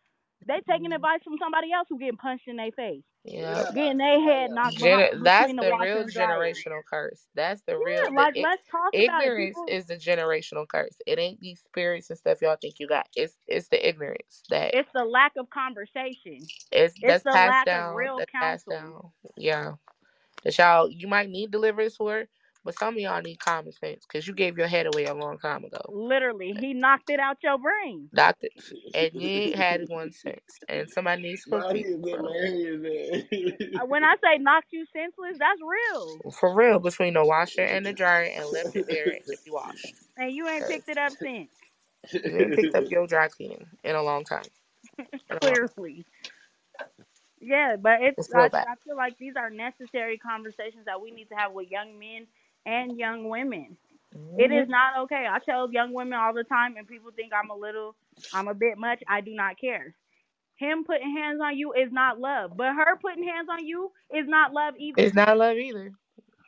They 0.48 0.61
taking 0.69 0.91
Mhm. 0.91 0.95
advice 0.95 1.19
from 1.23 1.38
somebody 1.38 1.73
else 1.73 1.88
who 1.89 1.99
getting 1.99 2.17
punched 2.17 2.48
in 2.48 2.56
their 2.56 2.72
face, 2.72 3.03
Yeah. 3.25 3.65
getting 3.73 3.98
their 3.98 4.22
head 4.22 4.51
knocked 4.51 4.80
behind, 4.80 5.25
that's 5.25 5.51
the 5.51 5.57
the 5.57 5.72
real 5.77 6.03
generational 6.06 6.83
curse. 6.85 7.27
That's 7.35 7.61
the 7.64 7.73
Yeah, 7.73 7.83
real. 7.83 8.14
like 8.15 8.38
i- 8.38 8.41
let's 8.41 8.61
talk 8.72 8.93
ignorance 8.93 9.49
People, 9.56 9.65
is 9.67 9.85
the 9.88 9.98
generational 9.98 10.67
curse. 10.67 10.95
It 11.06 11.19
ain't 11.19 11.39
these 11.41 11.59
spirits 11.61 12.09
and 12.09 12.17
stuff 12.17 12.41
y'all 12.41 12.56
think 12.56 12.80
you 12.80 12.88
got. 12.88 13.07
It's 13.15 13.35
it's 13.48 13.67
the 13.67 13.88
ignorance 13.88 14.43
that 14.49 14.73
it's 14.73 14.89
the 14.93 15.03
lack 15.03 15.33
of 15.38 15.49
conversation. 15.49 16.38
it's 16.72 16.95
It's 16.95 17.01
that's 17.01 17.23
the 17.23 17.31
passed 17.31 17.51
lack 17.51 17.65
down. 17.65 17.91
of 17.91 17.98
real 17.98 18.17
counsel. 18.31 18.73
down. 18.73 19.11
Yeah, 19.35 19.73
that 20.43 20.57
y'all 20.57 20.89
you 20.89 21.07
might 21.07 21.30
need 21.30 21.51
deliverance 21.51 21.98
for, 21.98 22.27
but 22.65 22.77
some 22.77 22.95
of 22.95 22.99
y'all 22.99 23.21
need 23.21 23.39
common 23.39 23.73
sense 23.73 24.05
because 24.07 24.27
you 24.27 24.33
gave 24.35 24.57
your 24.57 24.67
head 24.67 24.88
away 24.88 25.05
a 25.05 25.13
long 25.15 25.38
time 25.39 25.65
ago. 25.65 25.81
Literally, 25.89 26.53
he 26.59 26.73
knocked 26.73 27.09
it 27.09 27.19
out 27.19 27.38
your 27.43 27.57
brain. 27.59 28.09
Doctor, 28.13 28.49
and 28.93 29.11
you 29.13 29.29
ain't 29.29 29.55
had 29.55 29.83
one 29.88 30.11
since. 30.11 30.59
And 30.69 30.89
somebody 30.89 31.23
needs 31.23 31.45
to 31.45 31.51
Money 31.51 31.81
speak 31.81 31.85
is 31.85 31.95
in 31.95 32.01
for 32.09 32.23
there. 32.23 32.47
He 32.47 32.63
is 32.63 32.81
there. 32.83 33.23
Uh, 33.81 33.85
When 33.88 34.03
I 34.03 34.15
say 34.23 34.39
knocked 34.39 34.69
you 34.71 34.85
senseless, 34.93 35.38
that's 35.39 35.61
real. 35.61 36.23
for 36.39 36.55
real 36.55 36.79
between 36.79 37.15
the 37.15 37.25
washer 37.25 37.61
and 37.63 37.85
the 37.85 37.93
dryer 37.93 38.25
and 38.35 38.49
left 38.51 38.75
it 38.75 38.88
there 38.89 39.09
until 39.09 39.35
you 39.45 39.53
washed. 39.53 39.95
And 40.17 40.31
you 40.33 40.47
ain't 40.49 40.67
picked 40.67 40.89
it 40.89 40.97
up 40.97 41.13
since. 41.21 41.49
You 42.23 42.38
ain't 42.39 42.53
picked 42.53 42.75
up 42.75 42.85
your 42.89 43.07
dry 43.07 43.29
cleaning 43.29 43.67
in 43.83 43.95
a 43.95 44.03
long 44.03 44.25
time. 44.25 44.43
In 45.31 45.38
a 45.41 45.45
long- 45.45 45.57
Clearly. 45.77 46.05
Yeah, 47.41 47.75
but 47.81 48.01
it's, 48.01 48.17
It's 48.17 48.29
real 48.33 48.49
I, 48.49 48.49
bad. 48.49 48.67
I 48.67 48.75
feel 48.85 48.97
like 48.97 49.17
these 49.19 49.35
are 49.38 49.49
necessary 49.49 50.17
conversations 50.17 50.85
that 50.85 51.01
we 51.01 51.11
need 51.11 51.29
to 51.29 51.35
have 51.35 51.53
with 51.53 51.69
young 51.71 51.99
men 51.99 52.27
and 52.69 52.98
young 52.99 53.27
women. 53.30 53.77
It 54.38 54.51
Mhm. 54.51 54.64
is 54.64 54.69
not 54.69 54.98
okay. 54.99 55.25
I 55.30 55.39
tell 55.39 55.72
young 55.72 55.93
women 55.93 56.17
all 56.19 56.33
the 56.33 56.43
time, 56.43 56.77
and 56.77 56.88
people 56.88 57.11
think 57.11 57.33
I'm 57.33 57.49
a 57.49 57.56
little, 57.56 57.95
I'm 58.33 58.48
a 58.48 58.53
bit 58.53 58.77
much. 58.77 59.01
I 59.07 59.22
do 59.22 59.33
not 59.33 59.59
care. 59.59 59.95
Him 60.57 60.83
putting 60.83 61.15
hands 61.15 61.39
on 61.41 61.57
you 61.57 61.73
is 61.73 61.91
not 61.91 62.19
love, 62.19 62.56
but 62.57 62.73
her 62.75 62.98
putting 62.98 63.23
hands 63.23 63.48
on 63.49 63.65
you 63.65 63.91
is 64.14 64.27
not 64.27 64.53
love 64.53 64.75
either. 64.77 65.01
It's 65.01 65.15
not 65.15 65.38
love 65.38 65.57
either. 65.57 65.91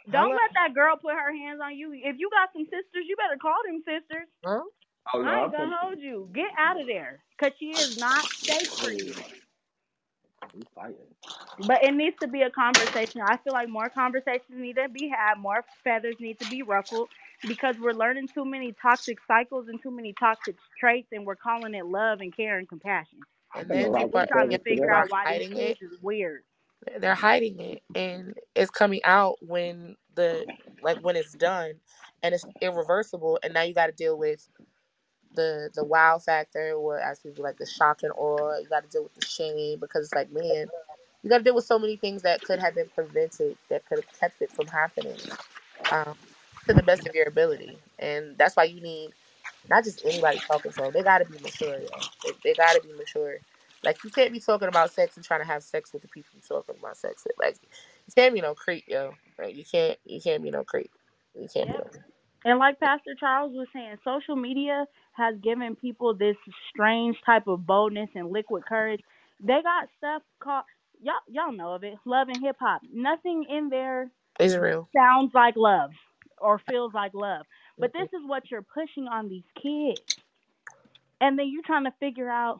Don't 0.09 0.23
Hello? 0.31 0.35
let 0.41 0.51
that 0.55 0.73
girl 0.73 0.97
put 0.97 1.13
her 1.13 1.31
hands 1.33 1.61
on 1.63 1.75
you. 1.77 1.93
If 1.93 2.17
you 2.19 2.29
got 2.29 2.51
some 2.53 2.65
sisters, 2.65 3.05
you 3.07 3.15
better 3.15 3.37
call 3.41 3.55
them 3.65 3.79
sisters. 3.85 4.27
Huh? 4.43 4.63
Oh, 5.13 5.21
no, 5.21 5.27
I 5.27 5.31
I'm 5.31 5.43
ain't 5.43 5.51
gonna 5.51 5.63
from- 5.69 5.77
hold 5.79 5.99
you. 5.99 6.29
Get 6.33 6.51
out 6.57 6.79
of 6.79 6.87
there, 6.87 7.23
cause 7.39 7.51
she 7.59 7.71
is 7.71 7.97
not 7.97 8.25
safe 8.27 8.69
for 8.69 8.91
you. 8.91 9.13
We 10.53 10.63
fighting. 10.75 10.97
But 11.67 11.83
it 11.83 11.93
needs 11.93 12.17
to 12.21 12.27
be 12.27 12.41
a 12.41 12.49
conversation. 12.49 13.21
I 13.21 13.37
feel 13.37 13.53
like 13.53 13.69
more 13.69 13.89
conversations 13.89 14.49
need 14.49 14.75
to 14.77 14.89
be 14.89 15.09
had, 15.09 15.37
more 15.39 15.63
feathers 15.83 16.15
need 16.19 16.39
to 16.39 16.49
be 16.49 16.63
ruffled 16.63 17.09
because 17.47 17.75
we're 17.79 17.93
learning 17.93 18.29
too 18.33 18.45
many 18.45 18.73
toxic 18.81 19.19
cycles 19.27 19.67
and 19.67 19.81
too 19.81 19.91
many 19.91 20.13
toxic 20.13 20.55
traits, 20.79 21.09
and 21.11 21.25
we're 21.25 21.35
calling 21.35 21.73
it 21.75 21.85
love 21.85 22.21
and 22.21 22.35
care 22.35 22.57
and 22.57 22.67
compassion. 22.67 23.19
And 23.55 23.69
then 23.69 23.91
people 23.93 24.21
rock 24.21 24.27
are, 24.27 24.27
Trying 24.27 24.49
to 24.49 24.59
figure 24.59 24.91
out 24.91 25.09
why 25.09 25.27
these 25.27 25.43
hiding 25.43 25.53
kids 25.53 25.81
is 25.81 25.91
weird. 26.01 26.43
They're 26.99 27.15
hiding 27.15 27.59
it, 27.59 27.83
and 27.95 28.33
it's 28.55 28.71
coming 28.71 29.01
out 29.03 29.37
when 29.41 29.97
the 30.15 30.47
like 30.81 30.99
when 31.01 31.15
it's 31.15 31.33
done, 31.33 31.73
and 32.23 32.33
it's 32.33 32.45
irreversible. 32.61 33.39
And 33.43 33.53
now 33.53 33.63
you 33.63 33.73
got 33.73 33.87
to 33.87 33.91
deal 33.91 34.17
with 34.17 34.49
the 35.35 35.69
the 35.73 35.83
wow 35.83 36.19
factor, 36.19 36.73
or 36.73 36.99
as 36.99 37.19
people 37.19 37.43
like 37.43 37.57
the 37.57 37.65
shock 37.65 38.03
and 38.03 38.11
awe. 38.15 38.57
You 38.59 38.67
got 38.69 38.83
to 38.83 38.89
deal 38.89 39.03
with 39.03 39.15
the 39.15 39.25
shame 39.25 39.79
because 39.79 40.05
it's 40.05 40.15
like, 40.15 40.31
man, 40.31 40.67
you 41.23 41.29
got 41.29 41.39
to 41.39 41.43
deal 41.43 41.55
with 41.55 41.65
so 41.65 41.79
many 41.79 41.97
things 41.97 42.21
that 42.23 42.41
could 42.41 42.59
have 42.59 42.75
been 42.75 42.89
prevented, 42.93 43.57
that 43.69 43.85
could 43.85 43.99
have 43.99 44.19
kept 44.19 44.41
it 44.41 44.51
from 44.51 44.67
happening, 44.67 45.17
um, 45.91 46.15
to 46.67 46.73
the 46.73 46.83
best 46.83 47.07
of 47.07 47.15
your 47.15 47.27
ability. 47.27 47.77
And 47.99 48.37
that's 48.37 48.55
why 48.55 48.65
you 48.65 48.81
need 48.81 49.11
not 49.69 49.83
just 49.83 50.05
anybody 50.05 50.39
talking 50.39 50.71
to 50.71 50.81
them. 50.81 50.91
They 50.93 51.03
got 51.03 51.19
to 51.19 51.25
be 51.25 51.37
mature, 51.39 51.79
yo. 51.79 51.87
They, 52.23 52.31
they 52.43 52.53
got 52.55 52.73
to 52.73 52.87
be 52.87 52.93
mature. 52.93 53.37
Like 53.83 54.03
you 54.03 54.09
can't 54.09 54.31
be 54.31 54.39
talking 54.39 54.67
about 54.67 54.91
sex 54.91 55.15
and 55.15 55.25
trying 55.25 55.41
to 55.41 55.47
have 55.47 55.63
sex 55.63 55.91
with 55.93 56.03
the 56.03 56.07
people 56.07 56.31
you 56.35 56.41
talking 56.47 56.75
about 56.79 56.97
sex 56.97 57.23
with. 57.25 57.35
Like 57.39 57.57
you 57.61 58.13
can't 58.15 58.33
be 58.33 58.41
no 58.41 58.53
creep, 58.53 58.85
yo. 58.87 59.13
Like 59.39 59.55
you 59.55 59.63
can't 59.63 59.97
you 60.05 60.21
can't 60.21 60.43
be 60.43 60.51
no 60.51 60.63
creep. 60.63 60.91
You 61.35 61.47
can't 61.51 61.67
be 61.67 61.73
no 61.73 61.85
Yep. 61.93 62.03
And 62.43 62.59
like 62.59 62.79
Pastor 62.79 63.15
Charles 63.19 63.53
was 63.53 63.67
saying, 63.73 63.97
social 64.03 64.35
media 64.35 64.85
has 65.13 65.35
given 65.43 65.75
people 65.75 66.13
this 66.15 66.37
strange 66.69 67.17
type 67.25 67.47
of 67.47 67.65
boldness 67.67 68.09
and 68.15 68.31
liquid 68.31 68.65
courage. 68.65 69.01
They 69.41 69.61
got 69.63 69.89
stuff 69.97 70.21
called 70.41 70.65
y'all 71.01 71.15
y'all 71.27 71.51
know 71.53 71.73
of 71.75 71.83
it, 71.83 71.95
love 72.05 72.29
and 72.29 72.41
hip 72.41 72.57
hop. 72.59 72.81
Nothing 72.93 73.45
in 73.49 73.69
there 73.69 74.09
is 74.39 74.57
real. 74.57 74.89
sounds 74.95 75.31
like 75.33 75.55
love 75.57 75.91
or 76.39 76.59
feels 76.69 76.93
like 76.93 77.13
love. 77.13 77.45
But 77.79 77.91
mm-hmm. 77.91 78.03
this 78.03 78.09
is 78.13 78.21
what 78.27 78.51
you're 78.51 78.63
pushing 78.63 79.07
on 79.07 79.29
these 79.29 79.43
kids. 79.61 80.01
And 81.21 81.39
then 81.39 81.49
you're 81.51 81.63
trying 81.63 81.85
to 81.85 81.93
figure 81.99 82.29
out 82.29 82.59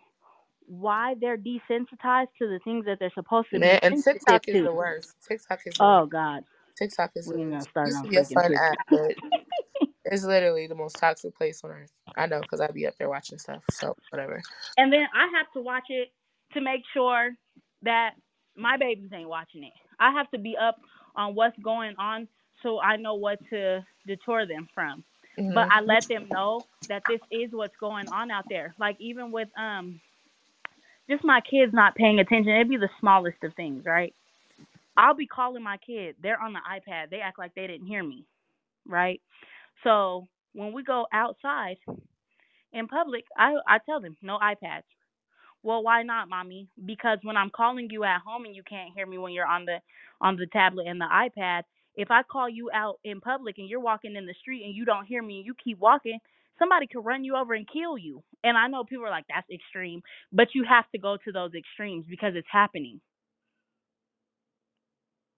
why 0.68 1.16
they're 1.20 1.38
desensitized 1.38 2.30
to 2.40 2.48
the 2.48 2.60
things 2.64 2.86
that 2.86 3.00
they're 3.00 3.12
supposed 3.16 3.50
to 3.52 3.60
Man, 3.60 3.80
be 3.80 3.82
and 3.84 3.98
TikTok 3.98 4.48
is 4.48 4.54
to. 4.54 4.64
the 4.64 4.74
worst. 4.74 5.16
TikTok 5.28 5.62
is 5.66 5.80
the 5.80 5.86
Oh 5.86 5.88
worst. 5.88 6.12
God. 6.12 6.44
TikTok 6.78 7.12
is 7.16 7.28
We 7.28 7.38
the 7.38 7.44
gonna 7.46 7.64
worst. 7.64 7.70
start 7.70 7.94
on 7.96 8.04
to 8.04 8.10
be 8.10 8.18
a 8.18 8.24
freaking 8.24 8.62
TikTok. 8.90 9.16
it's 10.12 10.26
literally 10.26 10.68
the 10.68 10.76
most 10.76 10.98
toxic 11.00 11.36
place 11.38 11.64
on 11.66 11.72
earth. 11.72 11.94
I 12.18 12.28
know 12.28 12.42
because 12.42 12.62
I'd 12.62 12.76
be 12.76 12.88
up 12.88 12.96
there 13.00 13.10
watching 13.10 13.40
stuff. 13.40 13.64
So 13.72 13.98
whatever. 14.12 14.44
And 14.78 14.94
then 14.94 15.08
I 15.16 15.30
have 15.38 15.52
to 15.56 15.62
watch 15.62 15.86
it 15.90 16.10
to 16.54 16.62
make 16.62 16.84
sure 16.94 17.32
that 17.84 18.12
my 18.58 18.78
babies 18.78 19.12
ain't 19.16 19.30
watching 19.30 19.66
it. 19.66 19.74
I 20.00 20.14
have 20.14 20.32
to 20.32 20.40
be 20.40 20.58
up 20.62 20.78
on 21.16 21.36
what's 21.36 21.58
going 21.64 21.96
on 22.00 22.30
so 22.64 22.82
I 22.82 22.98
know 22.98 23.16
what 23.16 23.40
to 23.52 23.86
deter 24.08 24.48
them 24.48 24.70
from. 24.76 25.06
Mhm. 25.40 25.54
But 25.56 25.68
I 25.72 25.82
let 25.82 26.08
them 26.10 26.30
know 26.32 26.66
that 26.90 27.04
this 27.08 27.22
is 27.32 27.52
what's 27.54 27.78
going 27.80 28.08
on 28.10 28.32
out 28.32 28.46
there. 28.50 28.76
Like 28.80 28.98
even 29.02 29.32
with 29.34 29.50
um 29.60 30.02
just 31.10 31.24
my 31.26 31.42
kids 31.42 31.74
not 31.74 31.96
paying 31.96 32.20
attention, 32.20 32.54
it'd 32.54 32.70
be 32.70 32.78
the 32.78 32.90
smallest 33.02 33.44
of 33.44 33.54
things, 33.56 33.86
right? 33.86 34.16
I'll 34.98 35.16
be 35.16 35.28
calling 35.28 35.64
my 35.64 35.78
kid. 35.78 36.18
They're 36.22 36.42
on 36.42 36.54
the 36.54 36.60
iPad. 36.60 37.12
They 37.12 37.22
act 37.22 37.40
like 37.40 37.56
they 37.56 37.68
didn't 37.68 37.88
hear 37.88 38.04
me, 38.04 38.26
right? 38.88 39.22
So 39.84 40.28
when 40.54 40.74
we 40.74 40.84
go 40.84 41.08
outside 41.14 41.78
in 42.74 42.88
public, 42.88 43.26
I 43.38 43.56
I 43.68 43.80
tell 43.86 44.02
them 44.02 44.18
no 44.22 44.40
iPads. 44.40 44.84
Well, 45.64 45.84
why 45.84 46.04
not, 46.04 46.30
mommy? 46.30 46.70
Because 46.86 47.20
when 47.24 47.38
I'm 47.38 47.50
calling 47.52 47.90
you 47.92 48.04
at 48.04 48.22
home 48.22 48.46
and 48.46 48.56
you 48.56 48.64
can't 48.64 48.94
hear 48.96 49.06
me 49.08 49.18
when 49.18 49.34
you're 49.34 49.48
on 49.48 49.66
the 49.66 49.80
on 50.22 50.38
the 50.38 50.48
tablet 50.48 50.88
and 50.88 51.02
the 51.02 51.06
iPad, 51.06 51.64
If 51.96 52.12
I 52.12 52.24
call 52.24 52.50
you 52.50 52.70
out 52.74 53.00
in 53.04 53.22
public 53.22 53.58
and 53.60 53.68
you're 53.70 53.80
walking 53.82 54.16
in 54.16 54.26
the 54.26 54.36
street 54.42 54.64
and 54.66 54.76
you 54.76 54.86
don't 54.86 55.06
hear 55.06 55.22
me 55.24 55.38
and 55.38 55.46
you 55.46 55.56
keep 55.64 55.80
walking, 55.80 56.20
somebody 56.60 56.88
could 56.88 57.06
run 57.06 57.24
you 57.26 57.36
over 57.36 57.54
and 57.54 57.68
kill 57.68 57.98
you. 57.98 58.24
And 58.44 58.58
I 58.58 58.68
know 58.68 58.84
people 58.86 59.06
are 59.06 59.10
like, 59.12 59.26
that's 59.30 59.50
extreme, 59.52 60.02
but 60.32 60.50
you 60.56 60.64
have 60.70 60.90
to 60.92 61.00
go 61.00 61.18
to 61.26 61.32
those 61.32 61.54
extremes 61.56 62.06
because 62.10 62.34
it's 62.36 62.48
happening. 62.52 63.02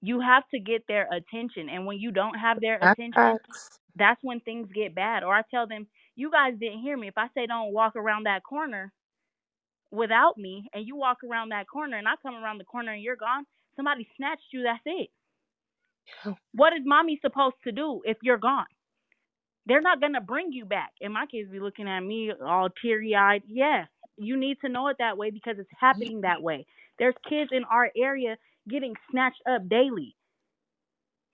You 0.01 0.19
have 0.21 0.43
to 0.53 0.59
get 0.59 0.85
their 0.87 1.07
attention. 1.11 1.69
And 1.69 1.85
when 1.85 1.99
you 1.99 2.11
don't 2.11 2.35
have 2.35 2.59
their 2.61 2.81
attention. 2.83 3.39
That's 3.95 4.19
when 4.23 4.39
things 4.41 4.69
get 4.73 4.95
bad. 4.95 5.23
Or 5.23 5.33
I 5.33 5.43
tell 5.51 5.67
them, 5.67 5.87
you 6.15 6.31
guys 6.31 6.53
didn't 6.59 6.81
hear 6.81 6.97
me. 6.97 7.07
If 7.07 7.17
I 7.17 7.27
say 7.35 7.45
don't 7.47 7.73
walk 7.73 7.95
around 7.95 8.25
that 8.25 8.43
corner 8.43 8.91
without 9.91 10.37
me 10.37 10.69
and 10.73 10.85
you 10.87 10.95
walk 10.95 11.19
around 11.23 11.49
that 11.49 11.67
corner 11.67 11.97
and 11.97 12.07
I 12.07 12.13
come 12.21 12.35
around 12.35 12.57
the 12.59 12.65
corner 12.65 12.91
and 12.93 13.01
you're 13.03 13.15
gone, 13.15 13.45
somebody 13.75 14.07
snatched 14.17 14.51
you, 14.51 14.63
that's 14.63 14.81
it. 14.85 15.09
What 16.53 16.73
is 16.73 16.81
mommy 16.85 17.19
supposed 17.21 17.55
to 17.63 17.71
do 17.71 18.01
if 18.05 18.17
you're 18.21 18.37
gone? 18.37 18.65
They're 19.65 19.81
not 19.81 20.01
gonna 20.01 20.21
bring 20.21 20.51
you 20.51 20.65
back. 20.65 20.91
And 21.01 21.13
my 21.13 21.25
kids 21.25 21.49
be 21.51 21.59
looking 21.59 21.87
at 21.87 21.99
me 22.01 22.31
all 22.31 22.69
teary 22.81 23.15
eyed. 23.15 23.43
Yeah, 23.47 23.85
you 24.17 24.37
need 24.37 24.57
to 24.61 24.69
know 24.69 24.87
it 24.87 24.97
that 24.99 25.17
way 25.17 25.31
because 25.31 25.57
it's 25.59 25.69
happening 25.79 26.21
that 26.21 26.41
way. 26.41 26.65
There's 26.99 27.15
kids 27.27 27.51
in 27.51 27.63
our 27.65 27.89
area 27.95 28.37
getting 28.69 28.95
snatched 29.11 29.41
up 29.49 29.67
daily. 29.69 30.15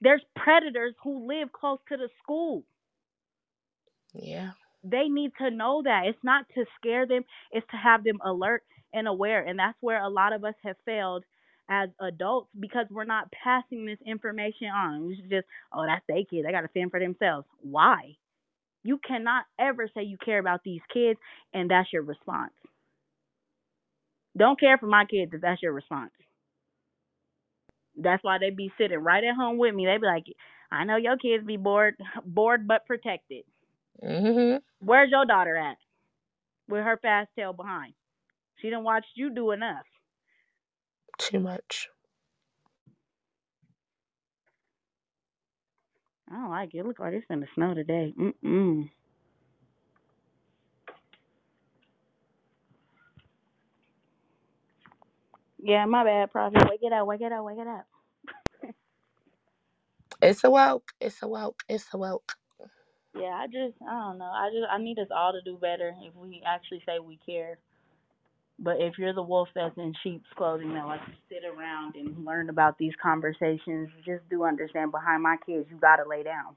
There's 0.02 0.24
predators 0.36 0.95
who 1.03 1.28
live 1.28 1.52
close 1.52 1.80
to 1.90 1.98
the 1.98 2.10
school. 2.22 2.64
Yeah. 4.14 4.52
They 4.84 5.08
need 5.10 5.32
to 5.40 5.50
know 5.52 5.82
that. 5.84 6.06
It's 6.06 6.24
not 6.24 6.45
to 6.56 6.66
scare 6.78 7.06
them, 7.06 7.24
it's 7.52 7.68
to 7.72 7.78
have 7.78 8.03
them 8.03 8.19
alert 8.24 8.64
and 8.94 9.08
aware. 9.08 9.44
And 9.45 9.60
that's 9.60 9.78
where 9.82 10.02
a 10.02 10.10
lot 10.10 10.34
of 10.34 10.44
us 10.44 10.56
have 10.64 10.78
failed 10.86 11.24
as 11.69 11.90
adults 12.00 12.50
because 12.60 12.88
we're 12.90 13.03
not 13.06 13.32
passing 13.32 13.86
this 13.86 14.00
information 14.06 14.68
on. 14.68 15.06
We 15.08 15.16
should 15.16 15.30
just, 15.30 15.48
oh, 15.74 15.86
that's 15.86 16.06
their 16.08 16.24
kid. 16.26 16.45
They 16.45 16.52
got 16.52 16.61
to 16.61 16.68
fend 16.69 16.92
for 16.92 17.00
themselves. 17.00 17.48
Why? 17.61 18.16
You 18.84 19.00
cannot 19.00 19.45
ever 19.60 19.90
say 19.94 20.03
you 20.03 20.18
care 20.18 20.40
about 20.40 20.64
these 20.64 20.82
kids 20.94 21.19
and 21.53 21.69
that's 21.69 21.92
your 21.94 22.03
response. 22.03 22.53
Don't 24.38 24.60
care 24.60 24.78
for 24.78 24.88
my 24.88 25.06
kids 25.06 25.34
if 25.34 25.42
that's 25.42 25.61
your 25.61 25.74
response. 25.74 26.11
That's 28.00 28.24
why 28.24 28.38
they 28.40 28.50
be 28.52 28.72
sitting 28.78 29.00
right 29.00 29.24
at 29.24 29.36
home 29.36 29.58
with 29.58 29.76
me. 29.76 29.86
They 29.86 29.98
be 29.98 30.08
like, 30.08 30.26
I 30.72 30.86
know 30.86 30.98
your 30.98 31.18
kids 31.18 31.45
be 31.45 31.58
bored, 31.58 31.95
bored 32.26 32.68
but 32.68 32.86
protected. 32.86 33.45
hmm 34.02 34.58
Where's 34.80 35.11
your 35.11 35.26
daughter 35.26 35.56
at? 35.58 35.78
With 36.68 36.84
her 36.84 36.98
fast 36.98 37.30
tail 37.36 37.53
behind. 37.53 37.94
She 38.58 38.69
done 38.69 38.84
watched 38.84 39.16
you 39.16 39.30
do 39.34 39.52
enough. 39.52 39.86
Too 41.19 41.40
much. 41.40 41.90
I 46.30 46.36
don't 46.36 46.50
like 46.50 46.74
it. 46.74 46.80
It 46.80 46.86
look 46.86 47.00
like 47.00 47.14
it's 47.14 47.26
gonna 47.28 47.48
snow 47.56 47.74
today. 47.74 48.14
Mm-mm. 48.18 48.90
Yeah, 55.62 55.86
my 55.86 56.06
bad, 56.06 56.32
Prophet. 56.32 56.64
Wake 56.70 56.82
it 56.84 56.94
up, 56.94 57.08
wake 57.08 57.22
it 57.22 57.32
up, 57.34 57.46
wake 57.46 57.60
it 57.60 57.68
up. 57.68 57.88
It's 60.22 60.44
a 60.44 60.52
woke. 60.52 60.92
It's 61.02 61.22
a 61.24 61.28
woke. 61.28 61.64
It's 61.70 61.88
a 61.94 61.98
woke. 62.00 62.34
Yeah, 63.16 63.32
I 63.36 63.48
just, 63.48 63.76
I 63.88 63.92
don't 63.92 64.20
know. 64.20 64.26
I 64.32 64.50
just, 64.52 64.68
I 64.72 64.78
need 64.78 65.00
us 65.00 65.08
all 65.16 65.34
to 65.34 65.42
do 65.42 65.58
better 65.58 65.94
if 66.04 66.16
we 66.16 66.44
actually 66.46 66.84
say 66.86 67.00
we 67.00 67.20
care. 67.26 67.58
But 68.60 68.78
if 68.80 68.98
you're 69.00 69.14
the 69.14 69.24
wolf 69.24 69.50
that's 69.56 69.78
in 69.78 69.94
sheep's 70.04 70.30
clothing 70.38 70.74
that 70.76 70.86
likes 70.88 71.06
to 71.08 71.14
sit 71.30 71.44
around 71.46 71.96
and 71.96 72.26
learn 72.26 72.50
about 72.50 72.78
these 72.78 72.94
conversations, 73.02 73.90
just 74.06 74.30
do 74.30 74.46
understand 74.46 74.92
behind 74.92 75.24
my 75.24 75.38
kids, 75.46 75.68
you 75.72 75.78
gotta 75.80 76.08
lay 76.08 76.24
down. 76.24 76.56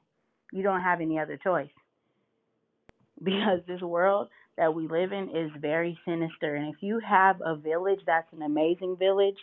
You 0.52 0.62
don't 0.62 0.82
have 0.82 1.00
any 1.00 1.18
other 1.18 1.38
choice. 1.38 1.70
Because 3.22 3.60
this 3.66 3.80
world 3.80 4.28
that 4.56 4.74
we 4.74 4.88
live 4.88 5.12
in 5.12 5.30
is 5.34 5.50
very 5.60 5.98
sinister. 6.04 6.54
And 6.54 6.74
if 6.74 6.82
you 6.82 7.00
have 7.00 7.36
a 7.44 7.56
village 7.56 8.00
that's 8.06 8.32
an 8.32 8.42
amazing 8.42 8.96
village, 8.98 9.36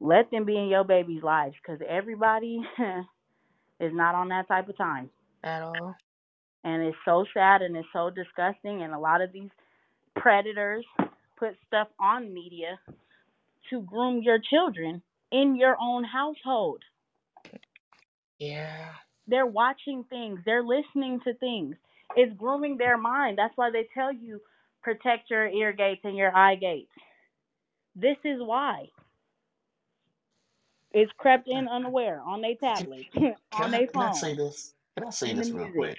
let 0.00 0.30
them 0.30 0.44
be 0.44 0.56
in 0.56 0.68
your 0.68 0.84
baby's 0.84 1.22
lives 1.22 1.54
because 1.62 1.80
everybody 1.86 2.60
is 3.80 3.92
not 3.92 4.14
on 4.14 4.28
that 4.28 4.48
type 4.48 4.68
of 4.68 4.76
time. 4.76 5.10
At 5.44 5.62
all. 5.62 5.94
And 6.64 6.82
it's 6.82 6.96
so 7.04 7.24
sad 7.32 7.62
and 7.62 7.76
it's 7.76 7.88
so 7.92 8.10
disgusting. 8.10 8.82
And 8.82 8.92
a 8.92 8.98
lot 8.98 9.20
of 9.20 9.32
these 9.32 9.50
predators 10.16 10.84
put 11.38 11.56
stuff 11.66 11.88
on 11.98 12.32
media 12.32 12.78
to 13.70 13.80
groom 13.82 14.22
your 14.22 14.38
children 14.38 15.02
in 15.30 15.56
your 15.56 15.76
own 15.80 16.04
household. 16.04 16.82
Yeah. 18.38 18.88
They're 19.26 19.46
watching 19.46 20.04
things, 20.10 20.40
they're 20.44 20.64
listening 20.64 21.20
to 21.24 21.34
things. 21.34 21.76
It's 22.16 22.34
grooming 22.36 22.78
their 22.78 22.98
mind. 22.98 23.38
That's 23.38 23.56
why 23.56 23.70
they 23.70 23.88
tell 23.94 24.12
you 24.12 24.40
protect 24.82 25.30
your 25.30 25.48
ear 25.48 25.72
gates 25.72 26.02
and 26.04 26.16
your 26.16 26.34
eye 26.36 26.56
gates. 26.56 26.92
This 27.96 28.16
is 28.24 28.40
why. 28.40 28.88
It's 30.92 31.12
crept 31.18 31.48
in 31.48 31.68
unaware 31.68 32.20
on 32.26 32.42
their 32.42 32.56
tablet, 32.56 33.06
can 33.14 33.34
on 33.52 33.70
I 33.72 33.72
their 33.72 33.88
can 33.92 34.02
I 34.02 34.12
say 34.12 34.34
this? 34.34 34.74
Can 34.96 35.06
I 35.06 35.10
say 35.10 35.34
this 35.34 35.52
real 35.52 35.68
quick? 35.68 35.98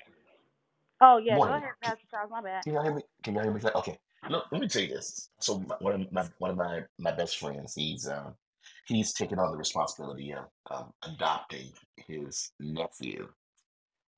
Oh 1.02 1.18
yeah, 1.20 1.40
go 1.42 1.50
Morning. 1.50 1.56
ahead, 1.56 1.72
Can, 1.84 1.94
Pastor 1.94 2.08
Charles. 2.12 2.32
My 2.32 2.42
bad. 2.42 2.64
can 2.64 2.74
y'all 2.74 2.84
hear 2.84 2.96
me? 2.96 3.04
Can 3.24 3.36
y'all 3.36 3.44
hear 3.44 3.54
me? 3.54 3.62
Okay. 3.76 3.98
Look, 4.30 4.46
let 4.52 4.62
me 4.62 4.68
tell 4.68 4.82
you 4.84 4.90
this. 4.90 5.30
So 5.42 5.60
my, 5.60 5.76
one 5.82 5.94
of 6.02 6.12
my 6.14 6.26
one 6.40 6.52
of 6.52 6.58
my 6.58 6.82
my 7.00 7.12
best 7.12 7.40
friends, 7.40 7.74
he's 7.76 8.08
um 8.08 8.36
he's 8.88 9.14
taken 9.14 9.40
on 9.40 9.52
the 9.52 9.58
responsibility 9.58 10.34
of 10.34 10.46
um, 10.72 10.92
adopting 11.04 11.72
his 12.08 12.52
nephew. 12.60 13.28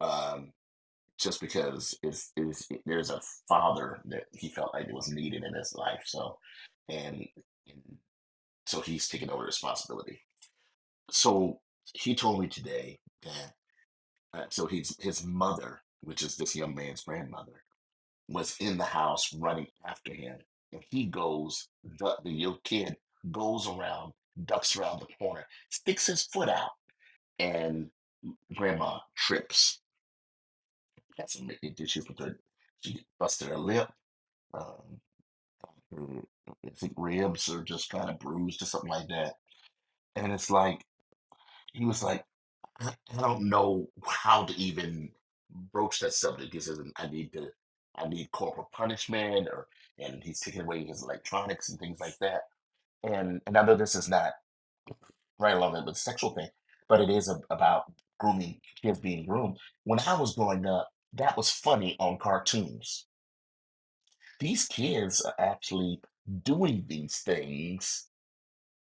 Um, 0.02 0.52
just 1.20 1.40
because 1.42 1.98
it's, 2.04 2.32
it's 2.36 2.68
there's 2.86 3.10
a 3.10 3.22
father 3.48 4.00
that 4.06 4.24
he 4.34 4.50
felt 4.50 4.74
like 4.74 4.92
was 4.92 5.10
needed 5.10 5.44
in 5.44 5.54
his 5.54 5.74
life. 5.76 6.04
So, 6.06 6.38
and, 6.90 7.26
and 7.68 7.98
so 8.66 8.82
he's 8.82 9.08
taking 9.08 9.30
over 9.30 9.44
responsibility. 9.44 10.22
So 11.12 11.60
he 11.94 12.16
told 12.16 12.40
me 12.40 12.48
today 12.48 13.00
that 13.24 13.54
uh, 14.34 14.46
so 14.50 14.66
his 14.66 14.96
his 15.00 15.24
mother, 15.24 15.82
which 16.02 16.24
is 16.24 16.36
this 16.36 16.56
young 16.56 16.74
man's 16.74 17.04
grandmother, 17.04 17.64
was 18.28 18.56
in 18.60 18.78
the 18.78 18.84
house 18.84 19.34
running 19.36 19.68
after 19.86 20.14
him, 20.14 20.38
and 20.72 20.82
he 20.90 21.06
goes 21.06 21.68
the 22.00 22.18
the 22.24 22.32
young 22.32 22.58
kid 22.64 22.96
goes 23.32 23.68
around, 23.68 24.14
ducks 24.46 24.76
around 24.76 25.00
the 25.00 25.08
corner, 25.20 25.46
sticks 25.70 26.08
his 26.08 26.24
foot 26.24 26.50
out, 26.50 26.72
and 27.40 27.90
grandma 28.56 29.00
trips. 29.16 29.82
Got 31.18 31.30
some 31.30 31.50
issues 31.62 32.08
with 32.08 32.20
her. 32.20 32.40
She 32.82 33.06
busted 33.20 33.50
her 33.50 33.58
lip. 33.58 33.90
Um, 34.54 35.00
her, 35.96 36.08
I 36.66 36.70
think 36.76 36.94
ribs 36.98 37.50
are 37.50 37.64
just 37.64 37.90
kind 37.90 38.10
of 38.10 38.20
bruised 38.20 38.62
or 38.62 38.66
something 38.66 38.90
like 38.90 39.08
that. 39.10 39.36
And 40.16 40.32
it's 40.32 40.50
like 40.50 40.86
he 41.74 41.86
was 41.86 42.04
like, 42.04 42.26
I, 42.80 42.94
I 43.16 43.22
don't 43.22 43.50
know 43.50 43.90
how 44.06 44.46
to 44.46 44.54
even 44.56 45.12
broach 45.74 46.00
that 46.00 46.14
subject. 46.14 46.54
He 46.54 46.60
says, 46.60 46.80
I 46.98 47.08
need 47.08 47.34
to, 47.34 47.50
I 47.98 48.08
need 48.08 48.32
corporal 48.32 48.70
punishment, 48.74 49.48
or 49.48 49.68
and 50.00 50.24
he's 50.24 50.40
taking 50.40 50.62
away 50.62 50.86
his 50.86 51.04
electronics 51.04 51.70
and 51.70 51.80
things 51.80 52.00
like 52.00 52.18
that. 52.20 52.44
And 53.04 53.42
and 53.48 53.58
I 53.58 53.64
know 53.66 53.76
this 53.76 53.96
is 53.96 54.10
not 54.10 54.34
right 55.40 55.56
along 55.56 55.74
with 55.74 55.86
the 55.86 55.96
sexual 55.96 56.32
thing, 56.32 56.50
but 56.90 57.02
it 57.02 57.10
is 57.10 57.30
a, 57.30 57.40
about 57.50 57.92
grooming 58.20 58.62
kids 58.82 59.00
being 59.00 59.26
groomed. 59.26 59.58
When 59.84 60.00
I 60.08 60.20
was 60.20 60.36
growing 60.36 60.66
up, 60.66 60.90
that 61.14 61.38
was 61.38 61.50
funny 61.50 61.96
on 62.00 62.18
cartoons. 62.18 63.06
These 64.40 64.66
kids 64.68 65.22
are 65.22 65.34
actually 65.40 66.02
doing 66.44 66.86
these 66.88 67.18
things, 67.22 68.08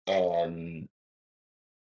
and 0.08 0.90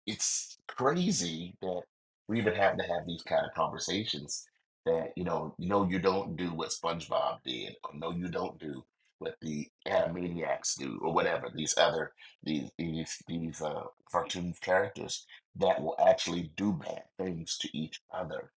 it's 0.05 0.57
crazy 0.67 1.55
that 1.61 1.81
we 2.27 2.39
even 2.39 2.53
have 2.53 2.77
to 2.77 2.83
have 2.83 3.05
these 3.05 3.23
kind 3.23 3.45
of 3.45 3.53
conversations 3.53 4.45
that 4.85 5.11
you 5.15 5.23
know 5.23 5.53
no 5.59 5.87
you 5.87 5.99
don't 5.99 6.35
do 6.37 6.47
what 6.53 6.69
spongebob 6.69 7.39
did 7.43 7.75
or 7.83 7.91
no 7.93 8.11
you 8.11 8.27
don't 8.27 8.59
do 8.59 8.83
what 9.19 9.35
the 9.41 9.67
animaniacs 9.87 10.77
do 10.77 10.99
or 11.01 11.13
whatever 11.13 11.49
these 11.53 11.77
other 11.77 12.13
these 12.43 12.69
these 12.77 13.17
these 13.27 13.61
uh 13.61 13.83
cartoon 14.11 14.53
characters 14.61 15.25
that 15.55 15.81
will 15.81 15.95
actually 16.07 16.51
do 16.55 16.71
bad 16.73 17.03
things 17.17 17.57
to 17.57 17.69
each 17.77 18.01
other 18.13 18.51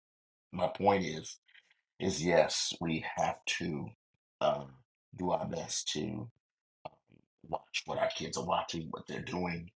my 0.52 0.68
point 0.68 1.04
is 1.04 1.38
is 2.00 2.24
yes 2.24 2.74
we 2.80 3.04
have 3.16 3.44
to 3.44 3.90
um, 4.40 4.68
do 5.16 5.30
our 5.30 5.46
best 5.46 5.88
to 5.92 6.28
watch 7.48 7.82
what 7.86 7.98
our 7.98 8.08
kids 8.16 8.36
are 8.36 8.44
watching, 8.44 8.88
what 8.90 9.06
they're 9.06 9.20
doing, 9.20 9.70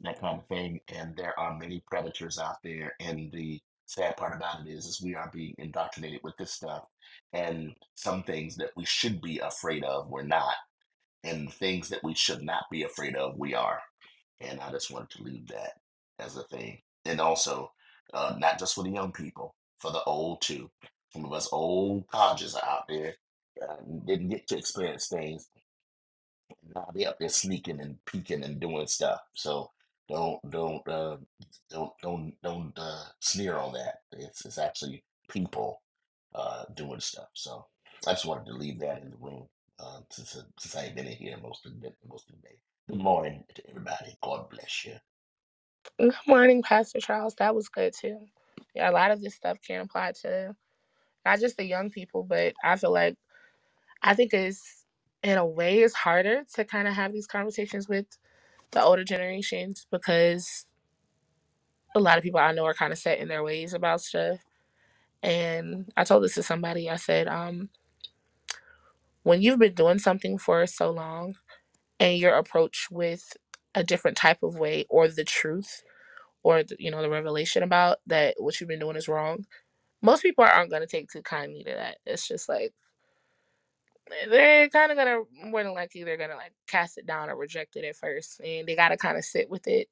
that 0.00 0.20
kind 0.20 0.38
of 0.38 0.46
thing. 0.46 0.80
And 0.88 1.16
there 1.16 1.38
are 1.38 1.56
many 1.56 1.82
predators 1.86 2.38
out 2.38 2.56
there. 2.62 2.94
And 3.00 3.30
the 3.32 3.60
sad 3.86 4.16
part 4.16 4.36
about 4.36 4.66
it 4.66 4.70
is, 4.70 4.86
is 4.86 5.02
we 5.02 5.14
are 5.14 5.30
being 5.32 5.54
indoctrinated 5.58 6.20
with 6.22 6.36
this 6.36 6.52
stuff. 6.52 6.84
And 7.32 7.74
some 7.94 8.22
things 8.22 8.56
that 8.56 8.70
we 8.76 8.84
should 8.84 9.20
be 9.20 9.38
afraid 9.38 9.84
of, 9.84 10.08
we're 10.08 10.22
not. 10.22 10.54
And 11.22 11.52
things 11.52 11.88
that 11.90 12.02
we 12.02 12.14
should 12.14 12.42
not 12.42 12.64
be 12.70 12.82
afraid 12.82 13.14
of, 13.14 13.38
we 13.38 13.54
are. 13.54 13.80
And 14.40 14.60
I 14.60 14.70
just 14.70 14.90
wanted 14.90 15.10
to 15.10 15.22
leave 15.22 15.48
that 15.48 15.74
as 16.18 16.36
a 16.36 16.44
thing. 16.44 16.78
And 17.04 17.20
also, 17.20 17.72
uh, 18.14 18.36
not 18.38 18.58
just 18.58 18.74
for 18.74 18.84
the 18.84 18.90
young 18.90 19.12
people, 19.12 19.54
for 19.78 19.92
the 19.92 20.02
old 20.04 20.40
too. 20.40 20.70
Some 21.12 21.24
of 21.26 21.32
us 21.32 21.48
old 21.52 22.08
codgers 22.08 22.54
are 22.56 22.64
out 22.68 22.88
there 22.88 23.16
uh, 23.62 23.76
didn't 24.06 24.30
get 24.30 24.48
to 24.48 24.58
experience 24.58 25.08
things. 25.08 25.48
Now 26.74 26.88
they 26.94 27.06
up 27.06 27.18
there 27.20 27.28
sneaking 27.30 27.80
and 27.80 27.98
peeking 28.06 28.44
and 28.44 28.60
doing 28.60 28.86
stuff. 28.88 29.20
So 29.34 29.72
don't 30.08 30.40
don't 30.50 30.86
uh, 30.88 31.18
don't 31.70 31.92
don't 32.02 32.34
don't 32.42 32.72
uh, 32.78 33.04
sneer 33.20 33.56
on 33.58 33.74
that. 33.74 34.00
It's 34.12 34.44
it's 34.46 34.58
actually 34.58 35.04
people 35.30 35.82
uh, 36.34 36.64
doing 36.74 37.00
stuff. 37.00 37.28
So 37.34 37.66
I 38.06 38.12
just 38.12 38.26
wanted 38.26 38.46
to 38.46 38.54
leave 38.54 38.80
that 38.80 39.02
in 39.02 39.10
the 39.10 39.16
room 39.18 39.48
uh, 39.80 40.00
since 40.10 40.36
uh, 40.36 40.42
since 40.58 40.76
I 40.76 40.86
ain't 40.86 40.96
been 40.96 41.06
in 41.06 41.14
here 41.16 41.36
most 41.42 41.66
of 41.66 41.80
the 41.80 41.92
most 42.08 42.30
of 42.30 42.36
the 42.36 42.42
day. 42.48 42.56
Good 42.90 43.00
morning 43.00 43.44
to 43.54 43.70
everybody. 43.70 44.16
God 44.22 44.50
bless 44.50 44.86
you. 44.86 44.94
Good 45.98 46.14
morning, 46.26 46.62
Pastor 46.62 47.00
Charles. 47.00 47.36
That 47.36 47.54
was 47.54 47.70
good 47.70 47.94
too. 47.94 48.18
Yeah, 48.74 48.90
a 48.90 48.92
lot 48.92 49.12
of 49.12 49.22
this 49.22 49.34
stuff 49.34 49.58
can 49.66 49.80
apply 49.80 50.12
to 50.22 50.54
not 51.24 51.40
just 51.40 51.56
the 51.56 51.64
young 51.64 51.90
people, 51.90 52.24
but 52.24 52.54
I 52.64 52.76
feel 52.76 52.92
like 52.92 53.16
I 54.02 54.14
think 54.14 54.34
it's 54.34 54.84
in 55.22 55.38
a 55.38 55.46
way 55.46 55.80
it's 55.80 55.94
harder 55.94 56.42
to 56.54 56.64
kind 56.64 56.88
of 56.88 56.94
have 56.94 57.12
these 57.12 57.26
conversations 57.26 57.88
with 57.88 58.06
the 58.72 58.82
older 58.82 59.04
generations 59.04 59.86
because 59.90 60.66
a 61.94 62.00
lot 62.00 62.18
of 62.18 62.24
people 62.24 62.40
I 62.40 62.52
know 62.52 62.64
are 62.66 62.74
kind 62.74 62.92
of 62.92 62.98
set 62.98 63.18
in 63.18 63.28
their 63.28 63.42
ways 63.44 63.74
about 63.74 64.00
stuff. 64.00 64.38
And 65.22 65.92
I 65.96 66.04
told 66.04 66.24
this 66.24 66.34
to 66.34 66.42
somebody. 66.42 66.90
I 66.90 66.96
said, 66.96 67.28
um, 67.28 67.70
when 69.22 69.42
you've 69.42 69.58
been 69.58 69.74
doing 69.74 69.98
something 69.98 70.38
for 70.38 70.66
so 70.66 70.90
long 70.90 71.34
and 72.00 72.18
you're 72.18 72.34
approached 72.36 72.90
with 72.90 73.34
a 73.74 73.84
different 73.84 74.16
type 74.16 74.42
of 74.42 74.58
way 74.58 74.86
or 74.88 75.08
the 75.08 75.24
truth 75.24 75.82
or 76.42 76.62
the, 76.64 76.76
you 76.78 76.90
know 76.90 77.02
the 77.02 77.10
revelation 77.10 77.62
about 77.62 77.98
that 78.06 78.34
what 78.38 78.60
you've 78.60 78.68
been 78.68 78.80
doing 78.80 78.96
is 78.96 79.08
wrong 79.08 79.46
most 80.02 80.22
people 80.22 80.44
aren't 80.44 80.70
going 80.70 80.82
to 80.82 80.88
take 80.88 81.10
too 81.10 81.22
kindly 81.22 81.62
to 81.64 81.70
that. 81.70 81.98
It's 82.06 82.26
just 82.26 82.48
like 82.48 82.72
they're 84.28 84.68
kind 84.68 84.90
of 84.90 84.98
gonna 84.98 85.20
more 85.44 85.62
than 85.62 85.74
likely 85.74 86.04
they're 86.04 86.16
gonna 86.16 86.36
like 86.36 86.52
cast 86.66 86.98
it 86.98 87.06
down 87.06 87.30
or 87.30 87.36
reject 87.36 87.76
it 87.76 87.84
at 87.84 87.96
first 87.96 88.40
and 88.40 88.66
they 88.66 88.74
gotta 88.76 88.96
kind 88.96 89.16
of 89.16 89.24
sit 89.24 89.48
with 89.48 89.66
it. 89.66 89.88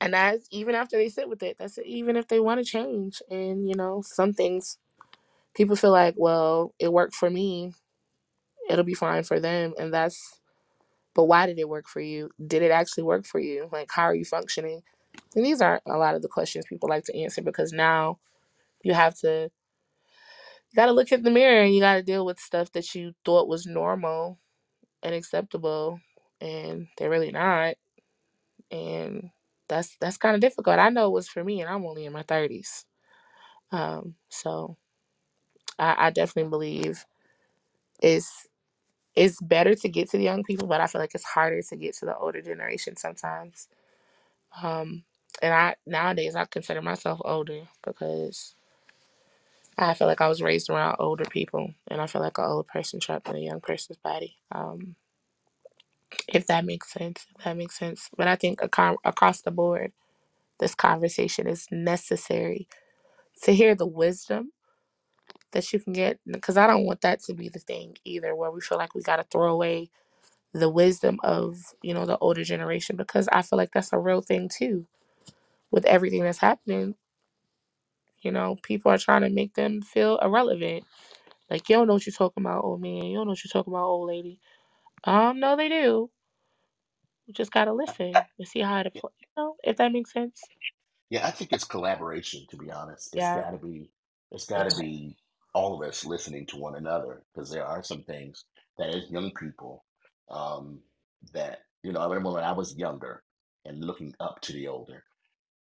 And 0.00 0.14
that's 0.14 0.46
even 0.50 0.74
after 0.74 0.96
they 0.96 1.08
sit 1.08 1.28
with 1.28 1.42
it 1.42 1.56
that's 1.58 1.78
even 1.84 2.16
if 2.16 2.28
they 2.28 2.40
want 2.40 2.60
to 2.60 2.64
change 2.64 3.22
and 3.30 3.68
you 3.68 3.74
know 3.74 4.02
some 4.04 4.32
things 4.32 4.78
people 5.54 5.76
feel 5.76 5.92
like 5.92 6.14
well 6.16 6.74
it 6.78 6.92
worked 6.92 7.14
for 7.14 7.30
me. 7.30 7.72
It'll 8.68 8.84
be 8.84 8.94
fine 8.94 9.24
for 9.24 9.40
them 9.40 9.74
and 9.78 9.92
that's 9.92 10.40
but 11.14 11.24
why 11.24 11.46
did 11.46 11.58
it 11.58 11.68
work 11.68 11.86
for 11.86 12.00
you? 12.00 12.30
Did 12.44 12.62
it 12.62 12.70
actually 12.70 13.04
work 13.04 13.26
for 13.26 13.38
you? 13.38 13.68
Like 13.70 13.90
how 13.92 14.04
are 14.04 14.14
you 14.14 14.24
functioning? 14.24 14.82
And 15.36 15.44
these 15.44 15.60
aren't 15.60 15.82
a 15.86 15.96
lot 15.96 16.16
of 16.16 16.22
the 16.22 16.28
questions 16.28 16.66
people 16.68 16.88
like 16.88 17.04
to 17.04 17.16
answer 17.16 17.42
because 17.42 17.72
now 17.72 18.18
you 18.84 18.94
have 18.94 19.16
to 19.20 19.50
you 20.72 20.76
got 20.76 20.86
to 20.86 20.92
look 20.92 21.12
in 21.12 21.22
the 21.22 21.30
mirror 21.30 21.62
and 21.62 21.74
you 21.74 21.80
got 21.80 21.94
to 21.96 22.02
deal 22.02 22.26
with 22.26 22.40
stuff 22.40 22.72
that 22.72 22.94
you 22.94 23.12
thought 23.24 23.48
was 23.48 23.66
normal 23.66 24.38
and 25.02 25.14
acceptable 25.14 26.00
and 26.40 26.88
they're 26.98 27.10
really 27.10 27.32
not 27.32 27.74
and 28.72 29.30
that's 29.68 29.96
that's 30.00 30.18
kind 30.18 30.34
of 30.36 30.42
difficult. 30.42 30.78
I 30.80 30.90
know 30.90 31.08
it 31.08 31.12
was 31.14 31.28
for 31.28 31.44
me 31.44 31.62
and 31.62 31.70
i'm 31.70 31.86
only 31.86 32.06
in 32.06 32.14
my 32.14 32.24
30s 32.24 32.84
um 33.72 34.14
so 34.30 34.76
i, 35.78 36.06
I 36.06 36.10
definitely 36.10 36.50
believe 36.50 37.04
it's 38.02 38.48
it's 39.16 39.40
better 39.42 39.74
to 39.76 39.88
get 39.90 40.10
to 40.10 40.18
the 40.18 40.24
young 40.24 40.44
people 40.44 40.68
but 40.68 40.80
i 40.80 40.86
feel 40.88 41.00
like 41.00 41.14
it's 41.14 41.24
harder 41.24 41.62
to 41.62 41.76
get 41.76 41.94
to 41.96 42.06
the 42.06 42.16
older 42.16 42.42
generation 42.42 42.96
sometimes 42.96 43.68
um 44.62 45.04
and 45.42 45.54
i 45.54 45.76
nowadays 45.86 46.36
i 46.36 46.44
consider 46.46 46.82
myself 46.82 47.20
older 47.24 47.62
because 47.84 48.54
i 49.78 49.94
feel 49.94 50.08
like 50.08 50.20
i 50.22 50.28
was 50.28 50.42
raised 50.42 50.70
around 50.70 50.96
older 51.00 51.24
people 51.26 51.72
and 51.88 52.00
i 52.00 52.06
feel 52.06 52.22
like 52.22 52.38
an 52.38 52.44
old 52.44 52.68
person 52.68 53.00
trapped 53.00 53.28
in 53.28 53.36
a 53.36 53.40
young 53.40 53.60
person's 53.60 53.98
body 53.98 54.36
um 54.52 54.96
if 56.28 56.46
that 56.46 56.64
makes 56.64 56.92
sense 56.92 57.26
if 57.38 57.44
that 57.44 57.56
makes 57.56 57.78
sense 57.78 58.10
but 58.16 58.28
i 58.28 58.36
think 58.36 58.62
across 59.04 59.42
the 59.42 59.50
board 59.52 59.92
this 60.60 60.74
conversation 60.74 61.46
is 61.48 61.68
necessary 61.72 62.68
to 63.44 63.52
hear 63.52 63.74
the 63.74 63.86
wisdom 63.86 64.52
that 65.52 65.72
you 65.72 65.80
can 65.80 65.92
get 65.92 66.18
because 66.26 66.56
I 66.56 66.66
don't 66.66 66.84
want 66.86 67.00
that 67.02 67.22
to 67.24 67.34
be 67.34 67.48
the 67.48 67.58
thing 67.58 67.96
either 68.04 68.34
where 68.34 68.50
we 68.50 68.60
feel 68.60 68.78
like 68.78 68.94
we 68.94 69.02
got 69.02 69.16
to 69.16 69.24
throw 69.24 69.52
away 69.52 69.90
the 70.54 70.70
wisdom 70.70 71.18
of, 71.24 71.58
you 71.82 71.94
know, 71.94 72.06
the 72.06 72.18
older 72.18 72.44
generation 72.44 72.96
because 72.96 73.28
I 73.32 73.42
feel 73.42 73.58
like 73.58 73.72
that's 73.72 73.92
a 73.92 73.98
real 73.98 74.22
thing 74.22 74.48
too. 74.50 74.86
With 75.70 75.86
everything 75.86 76.22
that's 76.24 76.38
happening, 76.38 76.96
you 78.24 78.32
know, 78.32 78.56
people 78.62 78.92
are 78.92 78.98
trying 78.98 79.22
to 79.22 79.30
make 79.30 79.54
them 79.54 79.82
feel 79.82 80.18
irrelevant. 80.18 80.84
Like, 81.50 81.68
you 81.68 81.76
don't 81.76 81.88
know 81.88 81.94
what 81.94 82.06
you're 82.06 82.14
talking 82.14 82.44
about, 82.44 82.64
old 82.64 82.80
man. 82.82 83.04
You 83.04 83.16
don't 83.18 83.26
know 83.26 83.32
what 83.32 83.44
you're 83.44 83.52
talking 83.52 83.72
about, 83.74 83.86
old 83.86 84.08
lady. 84.08 84.40
Um, 85.04 85.40
no, 85.40 85.56
they 85.56 85.68
do. 85.70 86.10
You 87.26 87.34
just 87.34 87.52
gotta 87.52 87.72
listen 87.72 88.26
and 88.38 88.48
see 88.48 88.60
how 88.60 88.78
it 88.80 88.86
Yeah, 88.92 89.02
applies. 89.02 89.12
You 89.20 89.28
know, 89.42 89.56
if 89.64 89.78
that 89.78 89.92
makes 89.92 90.12
sense. 90.12 90.50
yeah, 91.10 91.26
I 91.26 91.30
think 91.32 91.52
it's 91.52 91.64
collaboration. 91.64 92.46
To 92.50 92.56
be 92.56 92.70
honest, 92.70 93.14
it's 93.14 93.30
Yeah. 93.32 93.32
got 93.32 93.52
to 93.52 93.58
be 93.58 93.90
it's 94.32 94.46
got 94.46 94.64
to 94.64 94.72
be 94.72 95.16
all 95.54 95.80
of 95.80 95.88
us 95.88 96.04
listening 96.04 96.46
to 96.48 96.56
one 96.58 96.76
another 96.76 97.24
because 97.34 97.50
there 97.50 97.66
are 97.66 97.82
some 97.82 98.04
things 98.04 98.44
that 98.78 98.90
as 98.90 99.10
young 99.10 99.32
people 99.32 99.84
um, 100.30 100.80
that 101.32 101.60
you 101.82 101.92
know. 101.92 102.00
I 102.00 102.06
remember 102.06 102.32
when 102.32 102.44
I 102.44 102.52
was 102.52 102.76
younger 102.76 103.22
and 103.64 103.84
looking 103.84 104.14
up 104.20 104.40
to 104.42 104.52
the 104.54 104.68
older. 104.68 105.04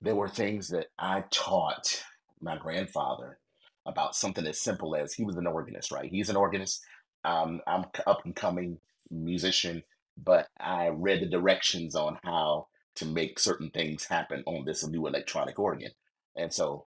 There 0.01 0.15
were 0.15 0.29
things 0.29 0.69
that 0.69 0.87
I 0.99 1.23
taught 1.31 2.03
my 2.41 2.57
grandfather 2.57 3.39
about 3.85 4.15
something 4.15 4.45
as 4.47 4.59
simple 4.59 4.95
as 4.95 5.13
he 5.13 5.23
was 5.23 5.37
an 5.37 5.47
organist, 5.47 5.91
right? 5.91 6.09
He's 6.09 6.29
an 6.29 6.35
organist. 6.35 6.83
Um, 7.23 7.61
I'm 7.67 7.85
up 8.07 8.25
and 8.25 8.35
coming 8.35 8.79
musician, 9.11 9.83
but 10.17 10.47
I 10.59 10.87
read 10.87 11.21
the 11.21 11.27
directions 11.27 11.95
on 11.95 12.17
how 12.23 12.67
to 12.95 13.05
make 13.05 13.39
certain 13.39 13.69
things 13.71 14.05
happen 14.05 14.43
on 14.45 14.65
this 14.65 14.87
new 14.87 15.05
electronic 15.07 15.59
organ. 15.59 15.91
And 16.35 16.51
so 16.51 16.85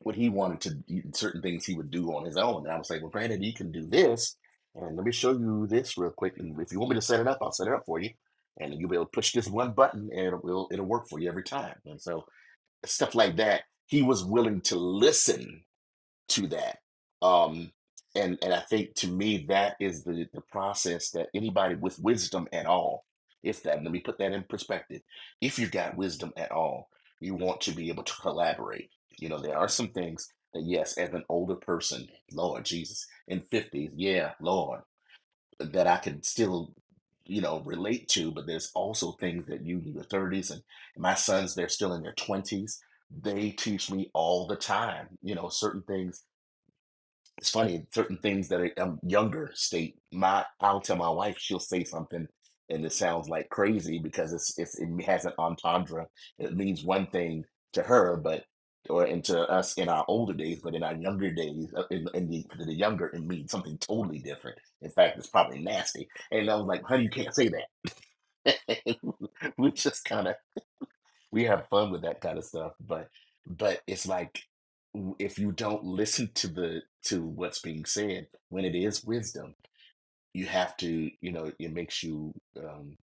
what 0.00 0.16
he 0.16 0.28
wanted 0.28 0.60
to 0.60 1.02
certain 1.12 1.42
things 1.42 1.64
he 1.64 1.74
would 1.74 1.90
do 1.90 2.14
on 2.14 2.24
his 2.24 2.36
own. 2.36 2.64
And 2.64 2.72
I 2.72 2.78
was 2.78 2.90
like, 2.90 3.00
well, 3.00 3.10
Brandon, 3.10 3.42
you 3.42 3.54
can 3.54 3.72
do 3.72 3.86
this. 3.86 4.36
And 4.74 4.96
let 4.96 5.04
me 5.04 5.12
show 5.12 5.32
you 5.32 5.66
this 5.66 5.98
real 5.98 6.10
quick. 6.10 6.38
And 6.38 6.58
if 6.60 6.72
you 6.72 6.78
want 6.78 6.90
me 6.90 6.96
to 6.96 7.02
set 7.02 7.20
it 7.20 7.28
up, 7.28 7.38
I'll 7.40 7.52
set 7.52 7.66
it 7.66 7.74
up 7.74 7.84
for 7.84 8.00
you. 8.00 8.10
And 8.58 8.74
you'll 8.74 8.90
be 8.90 8.96
able 8.96 9.06
to 9.06 9.10
push 9.10 9.32
this 9.32 9.48
one 9.48 9.72
button 9.72 10.10
and 10.12 10.26
it'll, 10.26 10.68
it'll 10.70 10.86
work 10.86 11.08
for 11.08 11.18
you 11.18 11.28
every 11.28 11.42
time. 11.42 11.74
And 11.86 12.00
so 12.00 12.24
stuff 12.84 13.14
like 13.14 13.36
that, 13.36 13.62
he 13.92 14.02
was 14.02 14.24
willing 14.24 14.62
to 14.62 14.76
listen 14.76 15.64
to 16.30 16.48
that. 16.48 16.78
Um, 17.22 17.72
and 18.16 18.38
and 18.42 18.54
I 18.54 18.60
think 18.60 18.94
to 18.96 19.08
me 19.08 19.46
that 19.50 19.76
is 19.80 20.04
the 20.04 20.26
the 20.34 20.42
process 20.42 21.10
that 21.12 21.28
anybody 21.34 21.76
with 21.76 22.00
wisdom 22.00 22.48
at 22.52 22.66
all, 22.66 23.06
if 23.44 23.64
that 23.64 23.82
let 23.84 23.92
me 23.92 24.00
put 24.00 24.18
that 24.18 24.32
in 24.32 24.44
perspective, 24.44 25.02
if 25.42 25.58
you've 25.58 25.72
got 25.72 25.96
wisdom 25.98 26.32
at 26.36 26.52
all, 26.52 26.90
you 27.20 27.36
want 27.36 27.62
to 27.62 27.72
be 27.72 27.90
able 27.90 28.04
to 28.04 28.14
collaborate. 28.22 28.90
You 29.18 29.30
know, 29.30 29.40
there 29.40 29.58
are 29.58 29.68
some 29.68 29.90
things 29.90 30.28
that 30.54 30.64
yes, 30.64 30.98
as 30.98 31.14
an 31.14 31.24
older 31.30 31.56
person, 31.56 32.08
Lord 32.32 32.66
Jesus, 32.66 33.06
in 33.28 33.40
fifties, 33.42 33.92
yeah, 33.96 34.32
Lord 34.40 34.82
that 35.60 35.86
I 35.86 35.98
can 35.98 36.22
still, 36.22 36.74
you 37.26 37.40
know, 37.40 37.60
relate 37.64 38.08
to, 38.10 38.30
but 38.32 38.46
there's 38.46 38.70
also 38.74 39.12
things 39.14 39.46
that 39.46 39.64
you 39.64 39.78
in 39.78 39.94
your 39.94 40.04
30s 40.04 40.50
and 40.50 40.62
my 40.96 41.14
sons, 41.14 41.54
they're 41.54 41.68
still 41.68 41.94
in 41.94 42.02
their 42.02 42.14
20s. 42.14 42.78
They 43.20 43.50
teach 43.50 43.90
me 43.90 44.10
all 44.14 44.46
the 44.46 44.56
time, 44.56 45.18
you 45.22 45.34
know, 45.34 45.48
certain 45.48 45.82
things. 45.82 46.24
It's 47.38 47.50
funny, 47.50 47.86
certain 47.92 48.18
things 48.18 48.48
that 48.48 48.60
are 48.60 48.70
um, 48.82 49.00
younger 49.02 49.50
state. 49.54 49.96
My, 50.12 50.44
I'll 50.60 50.80
tell 50.80 50.96
my 50.96 51.08
wife, 51.10 51.38
she'll 51.38 51.58
say 51.58 51.84
something 51.84 52.26
and 52.70 52.84
it 52.84 52.92
sounds 52.92 53.28
like 53.28 53.48
crazy 53.50 53.98
because 53.98 54.32
it's, 54.32 54.58
it's 54.58 54.78
it 54.78 54.88
has 55.04 55.24
an 55.24 55.32
entendre. 55.38 56.06
It 56.38 56.56
means 56.56 56.84
one 56.84 57.06
thing 57.08 57.44
to 57.74 57.82
her, 57.82 58.16
but 58.16 58.44
or 58.88 59.06
into 59.06 59.38
us 59.40 59.74
in 59.74 59.88
our 59.88 60.04
older 60.08 60.32
days, 60.34 60.60
but 60.62 60.74
in 60.74 60.82
our 60.82 60.94
younger 60.94 61.30
days, 61.32 61.72
uh, 61.76 61.84
in, 61.90 62.06
in 62.14 62.28
the 62.28 62.46
the 62.64 62.74
younger, 62.74 63.06
it 63.08 63.22
means 63.22 63.50
something 63.50 63.78
totally 63.78 64.18
different. 64.20 64.58
In 64.80 64.90
fact, 64.90 65.18
it's 65.18 65.26
probably 65.28 65.60
nasty. 65.60 66.08
And 66.30 66.50
I 66.50 66.54
was 66.56 66.66
like, 66.66 66.82
honey, 66.84 67.04
you 67.04 67.10
can't 67.10 67.34
say 67.34 67.50
that. 68.44 69.54
we 69.58 69.72
just 69.72 70.04
kind 70.04 70.28
of 70.28 70.34
we 71.32 71.44
have 71.44 71.68
fun 71.68 71.92
with 71.92 72.02
that 72.02 72.22
kind 72.22 72.38
of 72.38 72.44
stuff, 72.46 72.74
but 72.80 73.10
but 73.46 73.82
it's 73.88 74.06
like 74.06 74.44
if 75.20 75.38
you 75.38 75.52
don't 75.52 75.84
listen 75.84 76.30
to 76.36 76.48
the 76.48 76.82
to 77.04 77.24
what's 77.24 77.60
being 77.60 77.86
said 77.86 78.28
when 78.50 78.64
it 78.66 78.76
is 78.76 79.04
wisdom, 79.04 79.56
you 80.34 80.46
have 80.46 80.76
to, 80.78 81.10
you 81.20 81.32
know, 81.32 81.52
it 81.58 81.72
makes 81.72 82.02
you 82.02 82.34
um, 82.58 82.96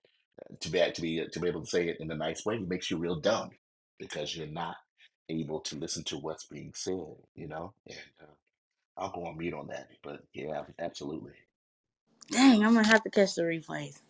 to 0.60 0.70
be 0.70 0.80
to 0.92 1.00
be 1.02 1.26
to 1.32 1.40
be 1.40 1.48
able 1.48 1.62
to 1.62 1.66
say 1.70 1.88
it 1.88 1.98
in 2.00 2.10
a 2.10 2.16
nice 2.16 2.44
way. 2.46 2.56
It 2.56 2.68
makes 2.68 2.90
you 2.90 2.98
real 2.98 3.16
dumb 3.20 3.50
because 3.98 4.36
you're 4.36 4.46
not 4.48 4.76
able 5.30 5.60
to 5.60 5.76
listen 5.76 6.04
to 6.04 6.18
what's 6.18 6.46
being 6.46 6.72
said, 6.74 7.16
you 7.36 7.48
know. 7.48 7.74
And 7.88 7.98
uh, 8.22 8.34
I'll 8.98 9.12
go 9.12 9.26
on 9.26 9.38
mute 9.38 9.54
on 9.54 9.68
that, 9.68 9.88
but 10.02 10.22
yeah, 10.34 10.62
absolutely. 10.80 11.32
Dang, 12.30 12.64
I'm 12.64 12.74
gonna 12.74 12.86
have 12.88 13.02
to 13.04 13.10
catch 13.10 13.34
the 13.36 13.42
replays. 13.42 14.00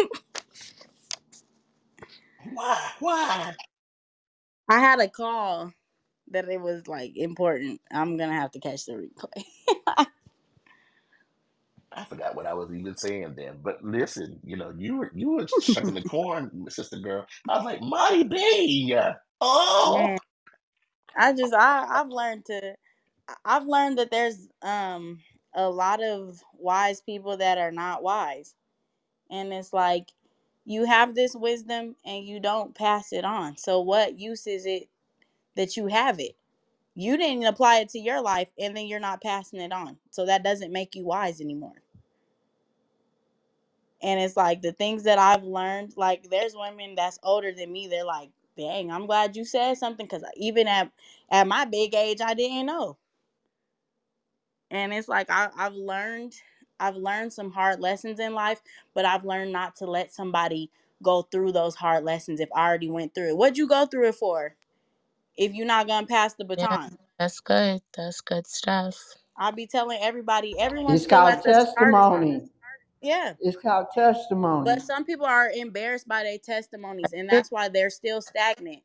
Why? 2.54 2.90
Why? 3.00 3.54
I 4.68 4.80
had 4.80 5.00
a 5.00 5.08
call 5.08 5.72
that 6.30 6.48
it 6.48 6.60
was 6.60 6.88
like 6.88 7.16
important. 7.16 7.80
I'm 7.92 8.16
gonna 8.16 8.34
have 8.34 8.52
to 8.52 8.60
catch 8.60 8.86
the 8.86 8.94
replay. 8.94 9.44
I 11.92 12.04
forgot 12.06 12.36
what 12.36 12.46
I 12.46 12.54
was 12.54 12.72
even 12.72 12.96
saying 12.96 13.34
then. 13.36 13.58
But 13.62 13.84
listen, 13.84 14.40
you 14.44 14.56
know, 14.56 14.74
you 14.76 14.96
were 14.98 15.12
you 15.14 15.32
were 15.32 15.46
shucking 15.48 15.94
the 15.94 16.02
corn, 16.02 16.66
sister 16.70 16.98
girl. 16.98 17.26
I 17.48 17.56
was 17.56 17.64
like, 17.64 17.82
Marty 17.82 18.24
B. 18.24 18.96
Oh, 19.40 19.94
Man, 19.94 20.18
I 21.16 21.32
just 21.34 21.54
I 21.54 21.86
I've 22.00 22.08
learned 22.08 22.46
to 22.46 22.74
I- 23.28 23.36
I've 23.44 23.66
learned 23.66 23.98
that 23.98 24.10
there's 24.10 24.48
um 24.62 25.20
a 25.54 25.68
lot 25.68 26.02
of 26.02 26.40
wise 26.54 27.00
people 27.02 27.36
that 27.38 27.58
are 27.58 27.72
not 27.72 28.02
wise. 28.02 28.54
And 29.30 29.52
it's 29.52 29.72
like 29.72 30.08
you 30.68 30.84
have 30.84 31.16
this 31.16 31.34
wisdom 31.34 31.96
and 32.04 32.26
you 32.26 32.40
don't 32.40 32.74
pass 32.76 33.12
it 33.14 33.24
on. 33.24 33.56
So 33.56 33.80
what 33.80 34.20
use 34.20 34.46
is 34.46 34.66
it 34.66 34.88
that 35.56 35.76
you 35.76 35.88
have 35.88 36.20
it? 36.20 36.36
You 36.94 37.16
didn't 37.16 37.44
apply 37.46 37.78
it 37.78 37.90
to 37.90 37.98
your 37.98 38.22
life 38.22 38.48
and 38.58 38.76
then 38.76 38.86
you're 38.86 39.00
not 39.00 39.22
passing 39.22 39.60
it 39.60 39.72
on. 39.72 39.98
So 40.10 40.26
that 40.26 40.44
doesn't 40.44 40.72
make 40.72 40.94
you 40.94 41.06
wise 41.06 41.40
anymore. 41.40 41.82
And 44.02 44.20
it's 44.20 44.36
like 44.36 44.62
the 44.62 44.72
things 44.72 45.04
that 45.04 45.18
I've 45.18 45.44
learned, 45.44 45.94
like 45.96 46.30
there's 46.30 46.54
women 46.56 46.96
that's 46.96 47.18
older 47.22 47.52
than 47.52 47.72
me, 47.72 47.88
they're 47.88 48.04
like, 48.04 48.30
dang, 48.56 48.92
I'm 48.92 49.06
glad 49.06 49.36
you 49.36 49.46
said 49.46 49.78
something 49.78 50.06
because 50.06 50.24
even 50.36 50.68
at 50.68 50.92
at 51.30 51.48
my 51.48 51.64
big 51.64 51.94
age, 51.94 52.20
I 52.20 52.34
didn't 52.34 52.66
know. 52.66 52.98
And 54.70 54.92
it's 54.92 55.08
like 55.08 55.30
I, 55.30 55.48
I've 55.56 55.74
learned 55.74 56.34
I've 56.80 56.96
learned 56.96 57.32
some 57.32 57.50
hard 57.52 57.80
lessons 57.80 58.20
in 58.20 58.34
life, 58.34 58.62
but 58.94 59.04
I've 59.04 59.24
learned 59.24 59.52
not 59.52 59.76
to 59.76 59.86
let 59.86 60.12
somebody 60.14 60.70
go 61.02 61.22
through 61.22 61.52
those 61.52 61.76
hard 61.76 62.04
lessons 62.04 62.40
if 62.40 62.48
I 62.54 62.68
already 62.68 62.90
went 62.90 63.14
through 63.14 63.30
it. 63.30 63.36
What'd 63.36 63.58
you 63.58 63.68
go 63.68 63.86
through 63.86 64.08
it 64.08 64.16
for? 64.16 64.54
If 65.36 65.54
you're 65.54 65.66
not 65.66 65.86
gonna 65.88 66.06
pass 66.06 66.34
the 66.34 66.44
Yeah, 66.56 66.66
baton. 66.66 66.98
that's 67.18 67.40
good. 67.40 67.82
That's 67.96 68.20
good 68.22 68.46
stuff. 68.46 68.96
I'll 69.38 69.52
be 69.52 69.66
telling 69.66 69.98
everybody, 70.02 70.58
everyone. 70.58 70.94
It's 70.96 71.06
called 71.06 71.28
at 71.30 71.44
the 71.44 71.54
starting 71.72 72.02
testimony. 72.02 72.50
Yeah. 73.02 73.34
It's 73.40 73.56
called 73.56 73.86
testimony. 73.94 74.64
But 74.66 74.82
some 74.82 75.04
people 75.04 75.26
are 75.26 75.50
embarrassed 75.50 76.08
by 76.08 76.24
their 76.24 76.38
testimonies, 76.38 77.12
and 77.12 77.28
that's 77.28 77.50
why 77.50 77.68
they're 77.68 77.90
still 77.90 78.22
stagnant. 78.22 78.82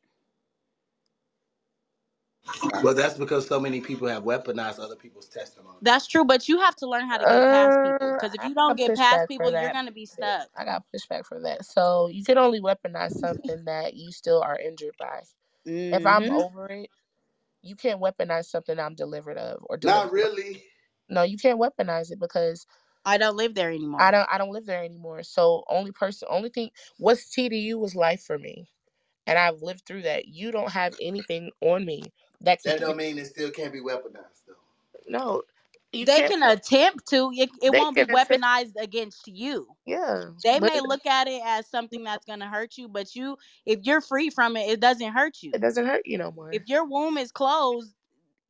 Well, 2.82 2.94
that's 2.94 3.18
because 3.18 3.46
so 3.48 3.60
many 3.60 3.80
people 3.80 4.08
have 4.08 4.24
weaponized 4.24 4.78
other 4.80 4.96
people's 4.96 5.28
testimony. 5.28 5.78
That's 5.82 6.06
true, 6.08 6.24
but 6.24 6.48
you 6.48 6.60
have 6.60 6.76
to 6.76 6.88
learn 6.88 7.08
how 7.08 7.18
to 7.18 7.26
get 7.26 7.46
past 7.48 7.80
people. 7.82 8.08
Uh, 8.08 8.18
Because 8.18 8.34
if 8.34 8.42
you 8.44 8.54
don't 8.54 8.76
get 8.76 8.94
past 8.94 9.28
people, 9.28 9.52
you're 9.52 9.70
gonna 9.70 9.92
be 9.92 10.06
stuck. 10.06 10.48
I 10.56 10.64
got 10.64 10.84
pushback 10.94 11.26
for 11.26 11.40
that. 11.42 11.64
So 11.66 12.08
you 12.08 12.24
can 12.24 12.38
only 12.38 12.60
weaponize 12.60 13.12
something 13.12 13.64
that 13.66 13.94
you 13.94 14.12
still 14.12 14.42
are 14.42 14.58
injured 14.58 14.96
by. 14.98 15.22
If 15.92 16.06
I'm 16.06 16.24
hmm 16.24 16.30
over 16.30 16.68
it, 16.68 16.90
you 17.62 17.76
can't 17.76 18.00
weaponize 18.00 18.46
something 18.46 18.78
I'm 18.80 18.94
delivered 18.94 19.38
of 19.38 19.60
or 19.68 19.76
Not 19.82 20.10
delivered. 20.10 20.12
really. 20.12 20.64
No, 21.10 21.22
you 21.24 21.38
can't 21.38 21.60
weaponize 21.60 22.12
it 22.12 22.20
because 22.20 22.66
I 23.04 23.18
don't 23.18 23.36
live 23.36 23.54
there 23.54 23.70
anymore. 23.70 24.00
I 24.02 24.12
don't 24.12 24.28
I 24.32 24.38
don't 24.38 24.52
live 24.52 24.66
there 24.66 24.84
anymore. 24.84 25.22
So 25.24 25.64
only 25.70 25.92
person 25.92 26.28
only 26.30 26.50
thing 26.50 26.70
what's 26.98 27.30
T 27.30 27.48
to 27.48 27.56
you 27.56 27.78
was 27.78 27.96
life 27.96 28.22
for 28.24 28.38
me. 28.38 28.70
And 29.26 29.38
I've 29.38 29.62
lived 29.62 29.86
through 29.86 30.02
that. 30.02 30.28
You 30.28 30.52
don't 30.52 30.72
have 30.72 30.94
anything 31.00 31.50
on 31.62 31.86
me 31.86 32.12
that 32.44 32.62
can 32.62 32.72
That 32.72 32.80
don't 32.80 32.96
mean 32.96 33.18
it 33.18 33.26
still 33.26 33.50
can't 33.50 33.72
be 33.72 33.80
weaponized 33.80 34.42
though. 34.46 34.54
no. 35.08 35.42
You 35.92 36.06
they 36.06 36.22
can't 36.22 36.58
attempt 36.58 37.08
to. 37.10 37.30
It, 37.34 37.50
it 37.62 37.70
won't 37.70 37.94
be 37.94 38.04
can 38.04 38.10
attempt 38.10 38.32
weaponized 38.32 38.72
against 38.78 39.28
you. 39.28 39.68
yeah. 39.86 40.24
They 40.42 40.58
may 40.58 40.80
look 40.80 41.06
at 41.06 41.28
it 41.28 41.40
as 41.44 41.68
something 41.68 42.02
that's 42.04 42.24
gonna 42.24 42.48
hurt 42.48 42.76
you, 42.76 42.88
but 42.88 43.14
you, 43.14 43.36
if 43.64 43.80
you're 43.84 44.00
free 44.00 44.30
from 44.30 44.56
it, 44.56 44.68
it 44.68 44.80
doesn't 44.80 45.12
hurt 45.12 45.42
you. 45.42 45.52
it 45.52 45.60
doesn't 45.60 45.86
hurt 45.86 46.02
you 46.04 46.18
no 46.18 46.32
more. 46.32 46.52
If 46.52 46.62
your 46.66 46.84
womb 46.84 47.16
is 47.16 47.30
closed, 47.30 47.94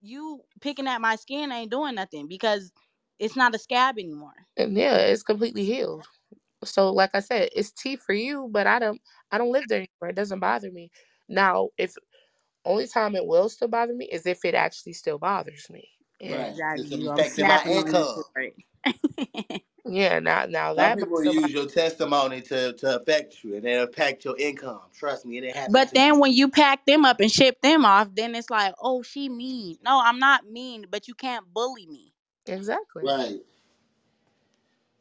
you 0.01 0.41
picking 0.61 0.87
at 0.87 1.01
my 1.01 1.17
skin 1.17 1.53
ain't 1.53 1.71
doing 1.71 1.95
nothing 1.95 2.29
because 2.29 2.73
it's 3.19 3.37
not 3.37 3.55
a 3.55 3.59
scab 3.59 3.99
anymore. 3.99 4.35
And 4.57 4.77
yeah, 4.77 4.97
it's 4.97 5.23
completely 5.23 5.65
healed. 5.65 6.07
So 6.65 6.91
like 6.93 7.11
I 7.15 7.21
said, 7.21 7.51
it's 7.55 7.71
T 7.73 7.97
for 7.97 8.15
you, 8.15 8.49
but 8.51 8.67
I 8.67 8.79
don't 8.79 9.01
I 9.31 9.39
don't 9.39 9.53
live 9.53 9.69
there 9.69 9.79
anymore. 9.79 10.11
It 10.11 10.17
doesn't 10.17 10.41
bother 10.41 10.71
me. 10.71 10.91
Now, 11.29 11.71
if 11.79 11.95
only 12.65 12.87
time 12.89 13.17
it 13.17 13.27
will 13.27 13.49
still 13.49 13.69
bother 13.69 13.95
me 13.95 14.07
is 14.07 14.27
if 14.27 14.45
it 14.45 14.55
actually 14.55 14.95
still 14.95 15.19
bothers 15.19 15.69
me. 15.71 15.89
And 16.21 16.35
Right. 16.35 16.49
Exactly. 16.51 16.85
It's 16.85 16.93
affecting 17.19 17.47
my 17.47 17.59
snap 17.59 17.67
on 17.67 17.87
you 17.95 18.05
income. 18.05 18.05
for 18.05 18.25
yeah, 19.87 20.21
now 20.21 20.47
now 20.47 20.75
Some 20.77 20.77
that 20.77 20.99
might 21.01 21.09
people 21.09 21.25
use 21.25 21.53
your 21.53 21.67
testimony 21.67 22.41
to, 22.43 22.73
to 22.75 22.97
affect 23.01 23.45
you 23.45 23.57
and 23.57 23.67
it 23.67 23.89
affect 23.91 24.25
your 24.25 24.37
income. 24.39 24.81
Trust 24.95 25.27
me, 25.27 25.39
it 25.39 25.43
didn't 25.43 25.57
But 25.69 25.91
to 25.91 25.97
you. 25.99 26.03
then 26.03 26.21
when 26.21 26.33
you 26.33 26.49
pack 26.51 26.87
them 26.87 27.05
up 27.05 27.21
and 27.21 27.31
ship 27.33 27.61
them 27.63 27.85
off, 27.85 28.09
then 28.15 28.35
it's 28.35 28.51
like, 28.51 28.75
oh, 28.83 29.03
she 29.03 29.29
mean. 29.29 29.79
No, 29.85 30.01
I'm 30.05 30.19
not 30.19 30.47
mean, 30.47 30.87
but 30.91 31.09
you 31.09 31.15
can't 31.15 31.47
bully 31.53 31.87
me. 31.87 32.13
exactly. 32.47 33.05
Right. 33.05 33.41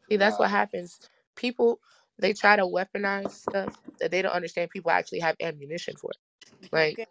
See, 0.10 0.18
that's 0.18 0.40
what 0.40 0.50
happens. 0.52 1.00
People 1.36 1.80
they 2.20 2.34
try 2.34 2.56
to 2.56 2.64
weaponize 2.64 3.32
stuff 3.32 3.78
that 4.00 4.12
they 4.12 4.22
don't 4.22 4.34
understand. 4.34 4.72
People 4.72 4.92
actually 4.92 5.20
have 5.22 5.36
ammunition 5.42 5.96
for 5.98 6.12
it. 6.64 6.72
Like, 6.72 7.00
Okay. 7.00 7.08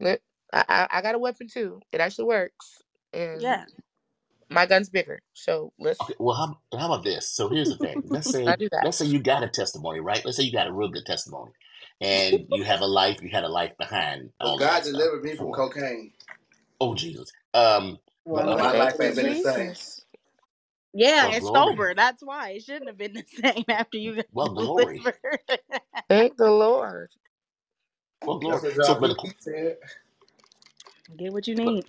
Let- 0.00 0.22
I, 0.52 0.64
I 0.68 0.88
I 0.98 1.02
got 1.02 1.16
a 1.16 1.18
weapon 1.20 1.48
too. 1.48 1.80
It 1.92 2.00
actually 2.00 2.26
works, 2.26 2.82
and 3.12 3.42
Yeah. 3.42 3.66
my 4.50 4.66
gun's 4.66 4.90
bigger. 4.90 5.20
So 5.34 5.72
let's 5.78 6.00
okay. 6.02 6.14
Well, 6.18 6.36
how, 6.36 6.78
how 6.78 6.86
about 6.92 7.04
this? 7.04 7.30
So 7.30 7.48
here's 7.48 7.70
the 7.70 7.78
thing. 7.78 8.02
Let's 8.10 8.30
say 8.30 8.58
let's 8.80 8.98
say 8.98 9.06
you 9.06 9.20
got 9.20 9.44
a 9.44 9.48
testimony, 9.48 10.00
right? 10.00 10.24
Let's 10.24 10.38
say 10.38 10.44
you 10.44 10.52
got 10.52 10.68
a 10.68 10.72
real 10.72 10.90
good 10.90 11.06
testimony, 11.06 11.52
and 12.00 12.46
you 12.50 12.64
have 12.64 12.80
a 12.82 12.86
life. 12.86 13.22
You 13.22 13.30
had 13.30 13.44
a 13.44 13.48
life 13.50 13.72
behind 13.78 14.30
Well, 14.40 14.52
all 14.52 14.58
God 14.58 14.84
delivered 14.84 15.24
me 15.24 15.36
from 15.36 15.52
cocaine. 15.52 16.12
Oh 16.80 16.94
Jesus. 16.94 17.32
Um. 17.54 17.98
But 18.32 18.48
Well, 18.48 18.58
my 18.58 18.72
okay. 18.72 18.78
life 18.78 19.00
ain't 19.00 19.16
been 19.16 19.28
the 19.28 19.36
same. 19.36 19.74
Yeah, 20.94 21.26
Well, 21.26 21.32
and 21.32 21.44
glory. 21.44 21.76
sober. 21.76 21.94
That's 21.94 22.22
why 22.22 22.50
it 22.52 22.64
shouldn't 22.64 22.88
have 22.88 22.98
been 22.98 23.14
the 23.14 23.24
same 23.42 23.64
after 23.68 23.98
you 23.98 24.22
Well, 24.32 24.50
glory. 24.54 25.02
Thank 26.08 26.36
the 26.38 26.50
Lord. 26.50 27.10
Well, 28.24 28.38
That's 28.40 28.86
So, 28.86 28.98
but 29.00 29.16
Get 31.16 31.32
what 31.32 31.46
you 31.46 31.56
but 31.56 31.64
need. 31.66 31.84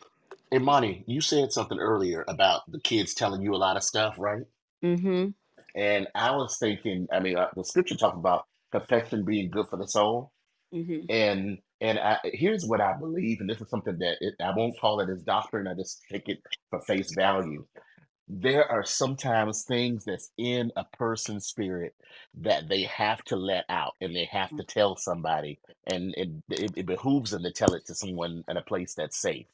Imani, 0.54 1.04
you 1.08 1.22
said 1.22 1.52
something 1.52 1.80
earlier 1.80 2.24
about 2.28 2.62
the 2.72 2.80
kids 2.80 3.14
telling 3.14 3.42
you 3.42 3.54
a 3.54 3.58
lot 3.58 3.78
of 3.78 3.84
stuff, 3.84 4.16
right? 4.18 4.44
Mm-hmm. 4.84 5.30
And 5.76 6.08
I 6.16 6.32
was 6.32 6.58
thinking, 6.58 7.08
I 7.12 7.20
mean, 7.20 7.38
uh, 7.38 7.48
the 7.56 7.64
scripture 7.64 7.96
talks 7.96 8.18
about 8.18 8.46
perfection 8.72 9.26
being 9.26 9.50
good 9.50 9.68
for 9.70 9.78
the 9.78 9.88
soul, 9.88 10.32
Mm-hmm. 10.74 11.10
and 11.10 11.60
and 11.80 12.00
I, 12.00 12.18
here's 12.26 12.66
what 12.66 12.82
I 12.82 12.94
believe, 12.98 13.40
and 13.40 13.50
this 13.50 13.62
is 13.62 13.70
something 13.70 13.98
that 14.00 14.18
it, 14.20 14.36
I 14.44 14.52
won't 14.56 14.78
call 14.80 15.00
it 15.00 15.10
as 15.10 15.22
doctrine. 15.24 15.68
I 15.68 15.76
just 15.76 16.02
take 16.12 16.28
it 16.28 16.40
for 16.70 16.82
face 16.82 17.14
value. 17.16 17.66
There 18.28 18.70
are 18.70 18.84
sometimes 18.86 19.64
things 19.64 20.06
that's 20.06 20.32
in 20.38 20.72
a 20.76 20.86
person's 20.98 21.46
spirit 21.48 21.96
that 22.36 22.68
they 22.70 22.84
have 22.84 23.24
to 23.26 23.38
let 23.38 23.66
out, 23.70 23.96
and 24.02 24.16
they 24.16 24.26
have 24.32 24.54
to 24.56 24.64
tell 24.66 24.98
somebody, 24.98 25.60
and 25.86 26.14
it, 26.18 26.30
it, 26.50 26.74
it 26.76 26.86
behooves 26.88 27.32
them 27.32 27.44
to 27.44 27.52
tell 27.52 27.74
it 27.74 27.86
to 27.88 27.96
someone 27.96 28.44
in 28.50 28.58
a 28.58 28.62
place 28.64 28.96
that's 28.96 29.18
safe. 29.22 29.48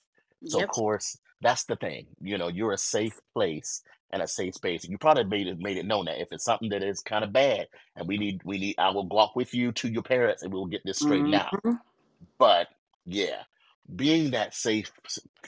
So, 0.46 0.60
of 0.60 0.68
Yep. 0.68 0.70
course, 0.70 1.18
that's 1.42 1.66
the 1.66 1.76
thing. 1.76 2.08
You 2.22 2.38
know, 2.38 2.48
you're 2.50 2.74
a 2.74 2.78
safe 2.78 3.20
place 3.34 3.84
and 4.12 4.22
a 4.24 4.28
safe 4.28 4.56
space. 4.56 4.86
You 4.86 4.98
probably 4.98 5.26
made 5.26 5.48
it 5.48 5.60
made 5.60 5.78
it 5.78 5.86
known 5.86 6.06
that 6.06 6.22
if 6.22 6.30
it's 6.32 6.46
something 6.46 6.70
that 6.70 6.84
is 6.84 7.02
kind 7.02 7.24
of 7.24 7.34
bad, 7.34 7.68
and 7.96 8.08
we 8.08 8.18
need 8.18 8.42
we 8.46 8.58
need, 8.58 8.76
I 8.80 8.90
will 8.92 9.08
walk 9.08 9.36
with 9.36 9.54
you 9.54 9.72
to 9.74 9.90
your 9.90 10.04
parents, 10.04 10.44
and 10.44 10.54
we'll 10.54 10.66
get 10.66 10.82
this 10.86 11.00
straightened 11.00 11.36
out. 11.36 11.54
Mm-hmm. 11.54 11.72
But 12.40 12.68
yeah, 13.06 13.44
being 13.96 14.32
that 14.32 14.54
safe 14.54 14.92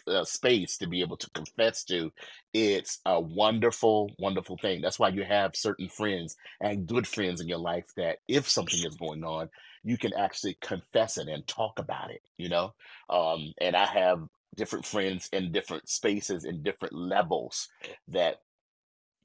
uh, 0.08 0.24
space 0.26 0.78
to 0.78 0.88
be 0.88 1.02
able 1.02 1.18
to 1.18 1.30
confess 1.32 1.84
to, 1.86 2.12
it's 2.54 3.00
a 3.06 3.20
wonderful, 3.20 4.12
wonderful 4.20 4.58
thing. 4.58 4.82
That's 4.82 5.00
why 5.00 5.10
you 5.10 5.24
have 5.24 5.56
certain 5.56 5.90
friends 5.90 6.36
and 6.62 6.88
good 6.88 7.08
friends 7.08 7.42
in 7.42 7.48
your 7.48 7.60
life 7.60 7.92
that 7.98 8.20
if 8.28 8.50
something 8.50 8.80
is 8.86 8.96
going 8.96 9.24
on, 9.24 9.50
you 9.84 9.98
can 9.98 10.14
actually 10.14 10.58
confess 10.62 11.18
it 11.18 11.28
and 11.28 11.46
talk 11.48 11.80
about 11.80 12.12
it, 12.12 12.22
you 12.38 12.50
know? 12.50 12.74
Um, 13.10 13.54
and 13.62 13.76
I 13.76 13.86
have 13.86 14.28
different 14.56 14.86
friends 14.86 15.30
in 15.34 15.52
different 15.52 15.88
spaces 15.90 16.46
in 16.46 16.64
different 16.64 16.94
levels 16.96 17.68
that 18.08 18.38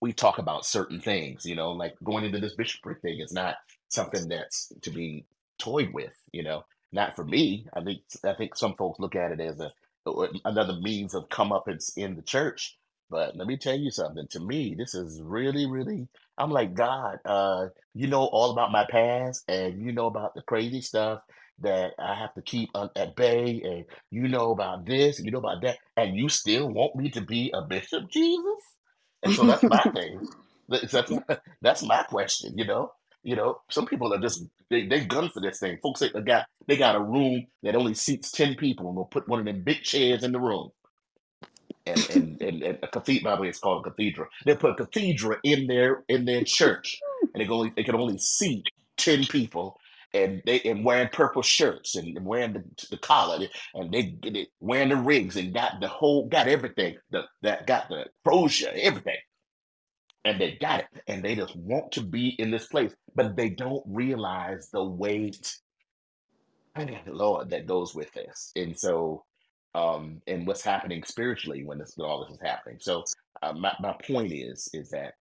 we 0.01 0.13
talk 0.13 0.39
about 0.39 0.65
certain 0.65 1.01
things, 1.01 1.45
you 1.45 1.55
know, 1.55 1.73
like 1.73 1.95
going 2.03 2.25
into 2.25 2.41
this 2.41 2.55
bishopric 2.55 3.01
thing 3.03 3.21
is 3.21 3.33
not 3.33 3.57
something 3.89 4.29
that's 4.29 4.73
to 4.83 4.91
be 4.91 5.25
toyed 5.59 5.93
with, 5.93 6.15
you 6.33 6.43
know. 6.43 6.65
Not 6.93 7.17
for 7.17 7.25
me. 7.25 7.67
I 7.75 7.83
think 7.83 8.01
I 8.25 8.35
think 8.35 8.57
some 8.57 8.75
folks 8.75 9.01
look 9.01 9.17
at 9.17 9.33
it 9.33 9.41
as 9.41 9.61
a 9.61 9.73
another 10.45 10.75
means 10.81 11.15
of 11.15 11.29
comeuppance 11.29 11.97
in 11.97 12.17
the 12.17 12.23
church. 12.23 12.77
But 13.11 13.37
let 13.37 13.47
me 13.47 13.57
tell 13.57 13.77
you 13.77 13.91
something. 13.91 14.27
To 14.31 14.41
me, 14.41 14.75
this 14.77 14.95
is 14.95 15.21
really, 15.23 15.67
really. 15.67 16.09
I'm 16.39 16.51
like 16.51 16.75
God. 16.75 17.19
Uh, 17.25 17.69
you 17.95 18.07
know 18.07 18.23
all 18.23 18.53
about 18.53 18.73
my 18.73 18.87
past, 18.91 19.45
and 19.49 19.83
you 19.85 19.93
know 19.93 20.07
about 20.07 20.35
the 20.35 20.43
crazy 20.43 20.81
stuff 20.81 21.21
that 21.61 21.93
I 21.99 22.15
have 22.15 22.35
to 22.35 22.43
keep 22.43 22.71
on, 22.75 22.91
at 22.97 23.17
bay, 23.17 23.61
and 23.65 23.85
you 24.11 24.29
know 24.29 24.53
about 24.53 24.87
this, 24.87 25.19
and 25.19 25.27
you 25.27 25.33
know 25.33 25.39
about 25.41 25.63
that, 25.63 25.79
and 25.97 26.17
you 26.17 26.29
still 26.29 26.69
want 26.69 26.97
me 26.97 27.11
to 27.11 27.21
be 27.21 27.51
a 27.55 27.63
bishop, 27.63 28.11
Jesus? 28.11 28.63
And 29.23 29.35
so 29.35 29.45
that's 29.45 29.63
my 29.63 29.83
thing. 29.95 30.27
That's 30.69 30.93
that's, 30.93 31.13
that's 31.61 31.83
my 31.83 32.03
question. 32.05 32.57
You 32.57 32.67
know, 32.67 32.93
you 33.23 33.37
know, 33.37 33.61
some 33.71 33.87
people 33.87 34.15
are 34.15 34.21
just 34.21 34.45
they 34.71 34.87
they 34.87 35.05
gun 35.05 35.29
for 35.29 35.41
this 35.41 35.59
thing. 35.59 35.79
Folks, 35.83 36.01
they 36.01 36.11
got 36.11 36.47
they 36.67 36.77
got 36.77 36.97
a 36.97 37.01
room 37.01 37.47
that 37.63 37.77
only 37.77 37.95
seats 37.95 38.31
ten 38.31 38.55
people, 38.55 38.89
and 38.89 38.97
they'll 38.97 39.05
put 39.05 39.29
one 39.29 39.41
of 39.41 39.47
them 39.47 39.63
big 39.63 39.83
chairs 39.83 40.23
in 40.25 40.33
the 40.33 40.41
room. 40.41 40.71
And 41.87 42.11
and 42.11 42.43
and, 42.43 42.63
and 42.63 42.79
a 42.83 42.89
cathedral, 42.89 43.33
by 43.33 43.37
the 43.37 43.43
way, 43.43 43.49
it's 43.49 43.59
called 43.59 43.87
a 43.87 43.91
cathedral. 43.91 44.29
They 44.47 44.55
put 44.57 44.73
a 44.73 44.85
cathedral 44.85 45.39
in 45.45 45.67
their 45.67 46.05
in 46.09 46.25
their 46.25 46.45
church, 46.45 46.99
and 47.35 47.41
they 47.41 47.45
can 47.45 47.53
only 47.53 47.73
they 47.77 47.85
can 47.85 47.97
only 47.97 48.19
seat 48.19 48.65
ten 48.97 49.25
people. 49.25 49.79
And 50.13 50.43
they 50.45 50.61
and 50.63 50.85
wearing 50.85 51.09
purple 51.13 51.43
shirts 51.43 51.95
and, 51.95 52.27
wearing 52.27 52.53
the, 52.53 52.65
the 52.91 52.97
collar 52.97 53.47
and 53.75 53.93
they, 53.93 54.17
they 54.25 54.49
wearing 54.59 54.89
the 54.89 54.97
rings 54.97 55.37
and 55.37 55.55
got 55.55 55.75
the 55.81 55.87
whole 55.87 56.27
got 56.29 56.49
everything 56.49 56.97
the, 57.13 57.23
that 57.43 57.69
got 57.69 57.89
the 57.89 58.07
brochure 58.25 58.73
everything 58.75 59.19
and 60.25 60.41
they 60.41 60.59
got 60.61 60.81
it 60.81 60.89
and 61.09 61.25
they 61.25 61.37
just 61.37 61.57
want 61.57 61.93
to 61.93 62.03
be 62.03 62.31
in 62.41 62.53
this 62.53 62.69
place 62.69 62.95
but 63.17 63.37
they 63.37 63.51
don't 63.51 63.85
realize 63.87 64.71
the 64.73 64.85
weight 64.85 65.55
of 66.77 66.89
the 67.07 67.13
lord 67.13 67.51
that 67.51 67.67
goes 67.67 67.95
with 67.95 68.13
this. 68.15 68.53
And 68.57 68.79
so 68.79 69.25
um 69.75 70.23
and 70.29 70.47
what's 70.47 70.63
happening 70.65 71.05
spiritually 71.05 71.65
when 71.65 71.79
this 71.79 71.95
when 71.97 72.09
all 72.11 72.25
this 72.25 72.35
is 72.37 72.43
happening. 72.43 72.79
So 72.81 73.05
uh, 73.43 73.55
my, 73.55 73.75
my 73.81 73.97
point 74.07 74.33
is 74.33 74.69
is 74.75 74.91
that 74.91 75.15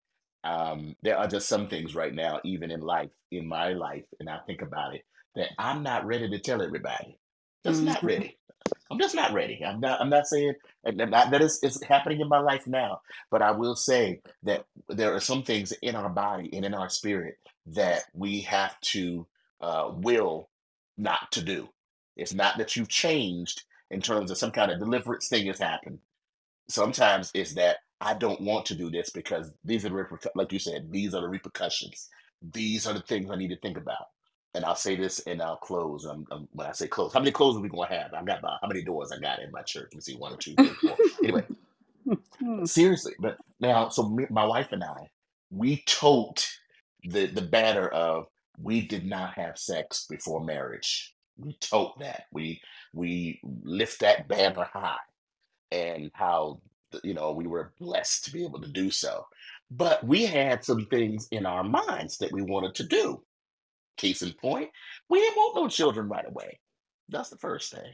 um 0.44 0.96
there 1.02 1.18
are 1.18 1.28
just 1.28 1.48
some 1.48 1.68
things 1.68 1.96
right 1.96 2.14
now 2.14 2.40
even 2.44 2.72
in 2.72 2.80
life 2.82 3.12
in 3.32 3.48
my 3.48 3.70
life 3.74 4.04
and 4.20 4.30
i 4.30 4.38
think 4.46 4.62
about 4.62 4.94
it 4.94 5.02
that 5.36 5.50
i'm 5.58 5.82
not 5.84 6.06
ready 6.06 6.30
to 6.30 6.40
tell 6.40 6.62
everybody. 6.62 7.18
Just 7.64 7.84
not 7.84 8.02
Mhm. 8.02 8.04
ready 8.04 8.39
I'm 8.90 8.98
just 9.00 9.16
not 9.16 9.34
ready. 9.34 9.64
I'm 9.64 9.80
not. 9.80 10.00
I'm 10.00 10.10
not 10.10 10.28
saying 10.28 10.54
that 10.84 11.42
is 11.42 11.60
it's 11.62 11.82
happening 11.84 12.20
in 12.20 12.28
my 12.28 12.40
life 12.40 12.66
now. 12.66 13.02
But 13.30 13.42
I 13.42 13.52
will 13.52 13.76
say 13.76 14.22
that 14.44 14.66
there 14.88 15.14
are 15.14 15.20
some 15.20 15.44
things 15.44 15.72
in 15.82 15.96
our 15.96 16.10
body 16.10 16.50
and 16.54 16.64
in 16.64 16.74
our 16.74 16.88
spirit 16.90 17.38
that 17.68 18.04
we 18.14 18.42
have 18.42 18.80
to 18.80 19.26
uh, 19.60 19.90
will 19.94 20.50
not 20.98 21.32
to 21.32 21.42
do. 21.42 21.68
It's 22.16 22.34
not 22.34 22.58
that 22.58 22.76
you've 22.76 22.88
changed 22.88 23.64
in 23.90 24.02
terms 24.02 24.30
of 24.30 24.38
some 24.38 24.52
kind 24.52 24.72
of 24.72 24.80
deliverance 24.80 25.28
thing 25.28 25.48
has 25.48 25.60
happened. 25.60 26.00
Sometimes 26.68 27.30
it's 27.34 27.54
that 27.54 27.78
I 28.00 28.14
don't 28.14 28.42
want 28.42 28.66
to 28.66 28.76
do 28.76 28.90
this 28.90 29.10
because 29.10 29.52
these 29.64 29.84
are 29.84 29.90
the 29.90 29.96
repercu- 29.96 30.28
like 30.36 30.52
you 30.52 30.60
said, 30.60 30.92
these 30.92 31.14
are 31.14 31.22
the 31.22 31.28
repercussions. 31.28 32.08
These 32.42 32.86
are 32.86 32.94
the 32.94 33.02
things 33.02 33.30
I 33.30 33.36
need 33.36 33.50
to 33.50 33.58
think 33.60 33.78
about. 33.78 34.06
And 34.54 34.64
I'll 34.64 34.74
say 34.76 34.96
this 34.96 35.20
and 35.26 35.40
I'll 35.40 35.56
close. 35.56 36.06
Um, 36.06 36.26
um, 36.32 36.48
when 36.52 36.66
I 36.66 36.72
say 36.72 36.88
close, 36.88 37.12
how 37.12 37.20
many 37.20 37.30
closes 37.30 37.58
are 37.58 37.62
we 37.62 37.68
gonna 37.68 37.88
have? 37.88 38.12
I 38.14 38.22
got 38.24 38.40
about 38.40 38.58
how 38.62 38.68
many 38.68 38.82
doors 38.82 39.12
I 39.12 39.18
got 39.18 39.40
in 39.40 39.50
my 39.52 39.62
church? 39.62 39.90
Let 39.92 39.96
me 39.96 40.00
see, 40.00 40.16
one, 40.16 40.36
two, 40.38 40.54
three, 40.56 40.74
four. 40.82 40.96
Anyway, 41.22 41.44
seriously, 42.64 43.14
but 43.20 43.38
now, 43.60 43.88
so 43.90 44.08
me, 44.08 44.26
my 44.30 44.44
wife 44.44 44.72
and 44.72 44.82
I, 44.82 45.08
we 45.50 45.82
tote 45.86 46.48
the 47.04 47.26
the 47.26 47.42
banner 47.42 47.88
of 47.88 48.26
we 48.60 48.80
did 48.82 49.06
not 49.06 49.34
have 49.34 49.58
sex 49.58 50.06
before 50.08 50.44
marriage. 50.44 51.14
We 51.38 51.54
tote 51.60 51.98
that. 52.00 52.24
We 52.32 52.60
we 52.92 53.40
lift 53.62 54.00
that 54.00 54.28
banner 54.28 54.64
high, 54.72 54.96
and 55.72 56.10
how 56.14 56.60
you 57.04 57.14
know 57.14 57.32
we 57.32 57.46
were 57.46 57.72
blessed 57.80 58.24
to 58.26 58.32
be 58.32 58.44
able 58.44 58.60
to 58.60 58.68
do 58.68 58.90
so. 58.90 59.26
But 59.70 60.04
we 60.04 60.26
had 60.26 60.64
some 60.64 60.86
things 60.86 61.28
in 61.30 61.46
our 61.46 61.62
minds 61.62 62.18
that 62.18 62.32
we 62.32 62.42
wanted 62.42 62.74
to 62.76 62.84
do. 62.86 63.22
Case 64.00 64.22
in 64.22 64.32
point, 64.32 64.70
we 65.10 65.20
didn't 65.20 65.36
want 65.36 65.56
no 65.56 65.68
children 65.68 66.08
right 66.08 66.26
away. 66.26 66.58
That's 67.10 67.28
the 67.28 67.36
first 67.36 67.72
thing. 67.72 67.92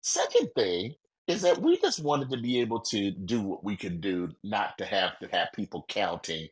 Second 0.00 0.48
thing 0.56 0.94
is 1.26 1.42
that 1.42 1.60
we 1.60 1.78
just 1.80 2.02
wanted 2.02 2.30
to 2.30 2.40
be 2.40 2.60
able 2.60 2.80
to 2.80 3.10
do 3.10 3.42
what 3.42 3.64
we 3.64 3.76
could 3.76 4.00
do, 4.00 4.30
not 4.42 4.78
to 4.78 4.86
have 4.86 5.18
to 5.18 5.28
have 5.28 5.48
people 5.54 5.84
counting 5.88 6.48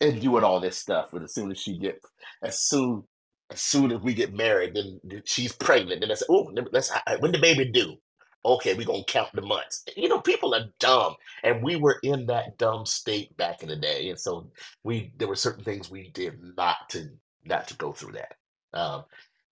and 0.00 0.20
doing 0.20 0.44
all 0.44 0.60
this 0.60 0.76
stuff. 0.78 1.10
But 1.12 1.22
as 1.22 1.34
soon 1.34 1.50
as 1.50 1.58
she 1.60 1.78
gets, 1.78 2.04
as 2.42 2.60
soon 2.60 3.04
as 3.50 3.60
soon 3.60 3.92
as 3.92 4.00
we 4.00 4.14
get 4.14 4.34
married, 4.34 4.74
then 4.74 5.00
then 5.04 5.22
she's 5.24 5.52
pregnant. 5.52 6.00
Then 6.00 6.10
I 6.10 6.14
said, 6.14 6.28
oh, 6.30 6.52
let's 6.72 6.92
when 7.20 7.32
the 7.32 7.38
baby 7.38 7.70
due. 7.70 7.96
Okay, 8.44 8.74
we're 8.74 8.86
gonna 8.86 9.04
count 9.04 9.30
the 9.34 9.42
months. 9.42 9.84
You 9.96 10.08
know, 10.08 10.20
people 10.20 10.54
are 10.54 10.66
dumb, 10.78 11.14
and 11.42 11.62
we 11.62 11.76
were 11.76 11.98
in 12.02 12.26
that 12.26 12.56
dumb 12.58 12.86
state 12.86 13.36
back 13.36 13.62
in 13.62 13.68
the 13.68 13.76
day, 13.76 14.10
and 14.10 14.18
so 14.18 14.50
we 14.84 15.12
there 15.18 15.28
were 15.28 15.36
certain 15.36 15.64
things 15.64 15.90
we 15.90 16.10
did 16.10 16.38
not 16.56 16.88
to 16.90 17.08
not 17.44 17.68
to 17.68 17.74
go 17.76 17.92
through 17.92 18.12
that. 18.12 18.34
Um, 18.72 19.04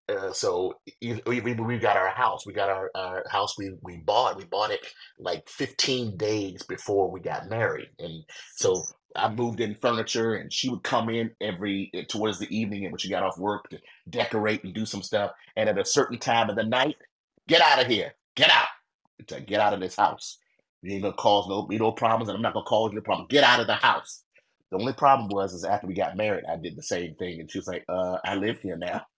uh, 0.09 0.31
so 0.31 0.75
we, 1.01 1.41
we 1.41 1.77
got 1.79 1.97
our 1.97 2.09
house. 2.09 2.45
We 2.45 2.53
got 2.53 2.69
our, 2.69 2.89
our 2.95 3.25
house. 3.29 3.57
We 3.57 3.71
we 3.81 3.97
bought. 3.97 4.37
We 4.37 4.45
bought 4.45 4.71
it 4.71 4.85
like 5.19 5.49
15 5.49 6.15
days 6.17 6.63
before 6.63 7.11
we 7.11 7.19
got 7.19 7.49
married, 7.49 7.89
and 7.99 8.23
so 8.55 8.83
I 9.15 9.29
moved 9.29 9.59
in 9.59 9.75
furniture, 9.75 10.35
and 10.35 10.51
she 10.51 10.69
would 10.69 10.83
come 10.83 11.09
in 11.09 11.31
every 11.41 11.91
uh, 11.97 12.03
towards 12.07 12.39
the 12.39 12.55
evening, 12.57 12.83
and 12.85 12.93
when 12.93 12.99
she 12.99 13.09
got 13.09 13.23
off 13.23 13.37
work 13.37 13.69
to 13.69 13.79
decorate 14.09 14.63
and 14.63 14.73
do 14.73 14.85
some 14.85 15.01
stuff. 15.01 15.31
And 15.57 15.67
at 15.67 15.77
a 15.77 15.83
certain 15.85 16.19
time 16.19 16.49
of 16.49 16.55
the 16.55 16.63
night, 16.63 16.95
get 17.49 17.61
out 17.61 17.81
of 17.81 17.87
here, 17.87 18.13
get 18.35 18.49
out, 18.49 18.67
like, 19.29 19.47
get 19.47 19.59
out 19.59 19.73
of 19.73 19.81
this 19.81 19.95
house. 19.97 20.37
You 20.83 20.93
ain't 20.93 21.03
gonna 21.03 21.15
cause 21.15 21.49
no 21.49 21.67
no 21.69 21.91
problems, 21.91 22.29
and 22.29 22.37
I'm 22.37 22.41
not 22.41 22.53
gonna 22.53 22.65
cause 22.65 22.91
you 22.93 22.99
a 22.99 23.01
problem. 23.01 23.27
Get 23.29 23.43
out 23.43 23.59
of 23.59 23.67
the 23.67 23.75
house. 23.75 24.23
The 24.71 24.77
only 24.77 24.93
problem 24.93 25.29
was 25.29 25.53
is 25.53 25.63
after 25.63 25.87
we 25.87 25.93
got 25.93 26.17
married, 26.17 26.45
I 26.49 26.57
did 26.57 26.75
the 26.75 26.83
same 26.83 27.15
thing, 27.15 27.39
and 27.39 27.49
she 27.49 27.59
was 27.59 27.67
like, 27.67 27.85
"Uh, 27.89 28.17
I 28.25 28.35
live 28.35 28.59
here 28.61 28.77
now." 28.77 29.05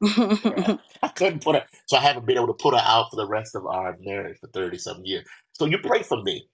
I 0.02 1.08
couldn't 1.14 1.42
put 1.42 1.56
her, 1.56 1.64
so 1.86 1.96
I 1.96 2.00
haven't 2.00 2.26
been 2.26 2.36
able 2.36 2.48
to 2.48 2.54
put 2.54 2.74
her 2.74 2.82
out 2.84 3.10
for 3.10 3.16
the 3.16 3.26
rest 3.26 3.54
of 3.54 3.66
our 3.66 3.96
marriage 4.00 4.38
for 4.40 4.48
30 4.48 4.78
something 4.78 5.04
years. 5.04 5.26
So 5.52 5.66
you 5.66 5.78
pray 5.78 6.02
for 6.02 6.22
me 6.22 6.48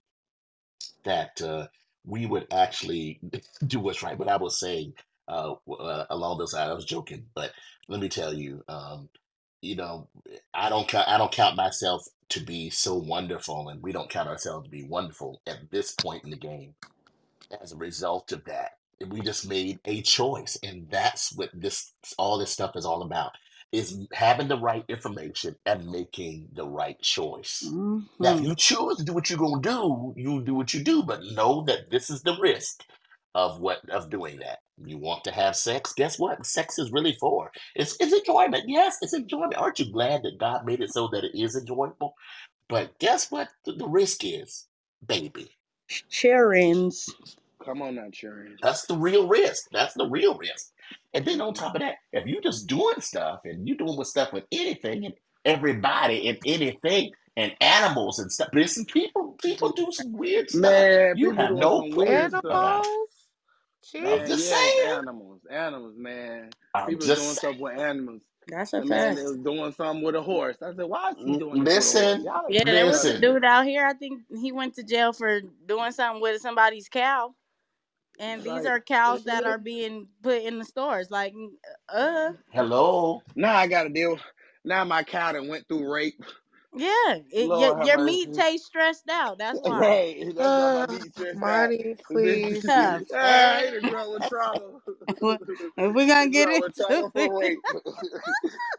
that 1.03 1.41
uh, 1.41 1.67
we 2.05 2.25
would 2.25 2.47
actually 2.51 3.19
do 3.67 3.79
what's 3.79 4.03
right. 4.03 4.17
But 4.17 4.29
I 4.29 4.37
was 4.37 4.59
saying 4.59 4.93
uh, 5.27 5.53
uh, 5.71 6.05
along 6.09 6.39
those 6.39 6.53
lines, 6.53 6.71
I 6.71 6.73
was 6.73 6.85
joking, 6.85 7.25
but 7.35 7.51
let 7.87 8.01
me 8.01 8.09
tell 8.09 8.33
you, 8.33 8.63
um, 8.67 9.09
you 9.61 9.75
know, 9.75 10.09
I 10.53 10.69
don't 10.69 10.87
count, 10.87 11.07
I 11.07 11.17
don't 11.17 11.31
count 11.31 11.55
myself 11.55 12.03
to 12.29 12.39
be 12.39 12.69
so 12.69 12.95
wonderful, 12.95 13.69
and 13.69 13.81
we 13.81 13.91
don't 13.91 14.09
count 14.09 14.29
ourselves 14.29 14.65
to 14.65 14.71
be 14.71 14.83
wonderful 14.83 15.41
at 15.47 15.71
this 15.71 15.93
point 15.93 16.23
in 16.23 16.31
the 16.31 16.37
game 16.37 16.73
as 17.61 17.71
a 17.71 17.77
result 17.77 18.31
of 18.31 18.43
that 18.45 18.71
we 19.09 19.21
just 19.21 19.47
made 19.47 19.79
a 19.85 20.01
choice 20.01 20.57
and 20.63 20.87
that's 20.89 21.33
what 21.35 21.49
this 21.53 21.93
all 22.17 22.37
this 22.37 22.51
stuff 22.51 22.71
is 22.75 22.85
all 22.85 23.01
about 23.01 23.31
is 23.71 23.99
having 24.13 24.47
the 24.47 24.57
right 24.57 24.85
information 24.87 25.55
and 25.65 25.89
making 25.89 26.47
the 26.53 26.65
right 26.65 26.99
choice. 27.01 27.61
Now 28.19 28.35
if 28.35 28.39
Mhm. 28.39 28.43
you 28.45 28.55
choose 28.55 28.97
to 28.97 29.03
do 29.03 29.13
what 29.13 29.29
you're 29.29 29.39
going 29.39 29.61
to 29.61 29.69
do 29.69 30.13
you 30.15 30.41
do 30.43 30.55
what 30.55 30.73
you 30.73 30.83
do 30.83 31.03
but 31.03 31.23
know 31.23 31.63
that 31.67 31.89
this 31.91 32.09
is 32.09 32.21
the 32.21 32.37
risk 32.39 32.83
of 33.33 33.59
what 33.59 33.87
of 33.89 34.09
doing 34.09 34.37
that. 34.39 34.59
You 34.77 34.97
want 34.97 35.25
to 35.25 35.31
have 35.31 35.57
sex? 35.57 35.93
Guess 35.93 36.17
what? 36.17 36.45
Sex 36.45 36.79
is 36.79 36.91
really 36.91 37.17
for. 37.19 37.51
It's, 37.75 37.97
it's 37.99 38.13
enjoyment. 38.13 38.63
Yes 38.67 38.97
it's 39.01 39.13
enjoyment. 39.13 39.57
Aren't 39.57 39.79
you 39.79 39.91
glad 39.91 40.23
that 40.23 40.37
god 40.39 40.65
made 40.65 40.79
it 40.81 40.93
so 40.93 41.09
that 41.11 41.25
it 41.25 41.37
is 41.37 41.55
enjoyable? 41.57 42.15
But 42.69 42.97
guess 42.99 43.29
what 43.29 43.49
the, 43.65 43.73
the 43.73 43.87
risk 43.87 44.23
is 44.23 44.67
baby 45.05 45.51
Sharon's. 45.87 47.09
Come 47.63 47.81
on 47.81 47.95
now, 47.95 48.07
Sharon. 48.13 48.57
That's 48.61 48.85
the 48.85 48.95
real 48.95 49.27
risk. 49.27 49.65
That's 49.71 49.93
the 49.95 50.07
real 50.07 50.37
risk. 50.37 50.71
And 51.13 51.25
then 51.25 51.41
on 51.41 51.53
top 51.53 51.75
of 51.75 51.81
that, 51.81 51.95
if 52.11 52.27
you're 52.27 52.41
just 52.41 52.67
doing 52.67 52.99
stuff 53.01 53.41
and 53.45 53.67
you're 53.67 53.77
doing 53.77 53.97
with 53.97 54.07
stuff 54.07 54.33
with 54.33 54.45
anything 54.51 55.05
and 55.05 55.13
everybody 55.45 56.27
and 56.29 56.37
anything 56.45 57.11
and 57.37 57.53
animals 57.61 58.19
and 58.19 58.31
stuff, 58.31 58.49
listen, 58.53 58.85
people 58.85 59.35
people 59.41 59.71
do 59.71 59.87
some 59.91 60.13
weird 60.13 60.49
stuff. 60.49 60.61
Man, 60.61 61.17
You 61.17 61.31
have 61.31 61.51
no 61.53 61.81
some 61.81 61.91
clue 61.91 62.05
weird 62.05 62.33
Animals? 62.33 62.87
I'm 63.95 64.27
just 64.27 64.49
yes, 64.49 64.49
saying. 64.49 64.89
animals, 64.97 65.41
animals, 65.49 65.95
man. 65.97 66.49
I'm 66.73 66.87
People 66.87 67.05
doing 67.07 67.17
just 67.17 67.37
stuff 67.37 67.57
with 67.59 67.79
animals. 67.79 68.21
That's 68.47 68.73
a 68.73 68.83
man 68.85 69.15
fact. 69.15 69.17
that 69.17 69.23
was 69.25 69.37
doing 69.37 69.71
something 69.73 70.03
with 70.03 70.15
a 70.15 70.21
horse. 70.21 70.57
I 70.61 70.73
said, 70.75 70.85
why 70.85 71.11
is 71.11 71.17
he 71.17 71.37
doing 71.37 71.63
this 71.63 71.73
with? 71.73 71.75
Listen, 71.75 72.23
Y'all 72.23 72.43
Yeah, 72.49 72.63
there 72.65 72.85
was 72.85 73.05
a 73.05 73.13
listen. 73.13 73.21
dude 73.21 73.45
out 73.45 73.65
here. 73.65 73.85
I 73.85 73.93
think 73.93 74.21
he 74.41 74.51
went 74.51 74.75
to 74.75 74.83
jail 74.83 75.13
for 75.13 75.41
doing 75.67 75.91
something 75.91 76.21
with 76.21 76.41
somebody's 76.41 76.89
cow. 76.89 77.33
And 78.19 78.43
these 78.43 78.65
Like, 78.65 78.65
are 78.65 78.79
cows 78.79 79.23
that 79.25 79.43
are 79.45 79.57
being 79.57 80.07
put 80.23 80.43
in 80.43 80.59
the 80.59 80.65
stores. 80.65 81.11
Like, 81.11 81.33
uh, 81.89 82.31
Hello. 82.51 83.21
now 83.35 83.55
I 83.55 83.67
got 83.67 83.83
to 83.83 83.89
deal. 83.89 84.19
Now 84.63 84.83
my 84.85 85.03
cow 85.03 85.33
done 85.33 85.47
went 85.47 85.67
through 85.67 85.91
rape. 85.91 86.23
Yeah, 86.75 87.17
it, 87.31 87.47
Lord 87.47 87.59
your 87.59 87.85
your 87.87 87.97
meat 87.99 88.33
tastes 88.33 88.67
stressed 88.67 89.09
out. 89.09 89.37
That's 89.39 89.59
why. 89.63 89.79
Right, 89.79 90.35
that's 90.35 90.55
my 90.57 90.83
Uh, 90.83 90.87
meat 90.87 91.13
stressed 91.15 91.45
out. 91.45 91.71
Please. 92.11 92.63
Tough. 92.65 93.03
ah, 93.13 93.61
he 93.63 93.71
done 93.71 93.81
grew 93.89 93.97
up 93.97 94.11
with 94.11 94.29
trauma. 94.29 94.81
if 95.77 95.93
we're 95.95 96.07
gonna 96.07 96.29
get 96.29 96.47
grew 96.47 96.57
up 96.57 96.61
with 96.61 96.75
trauma 96.75 97.09
into 97.11 97.11
from 97.11 97.41
it, 97.41 97.59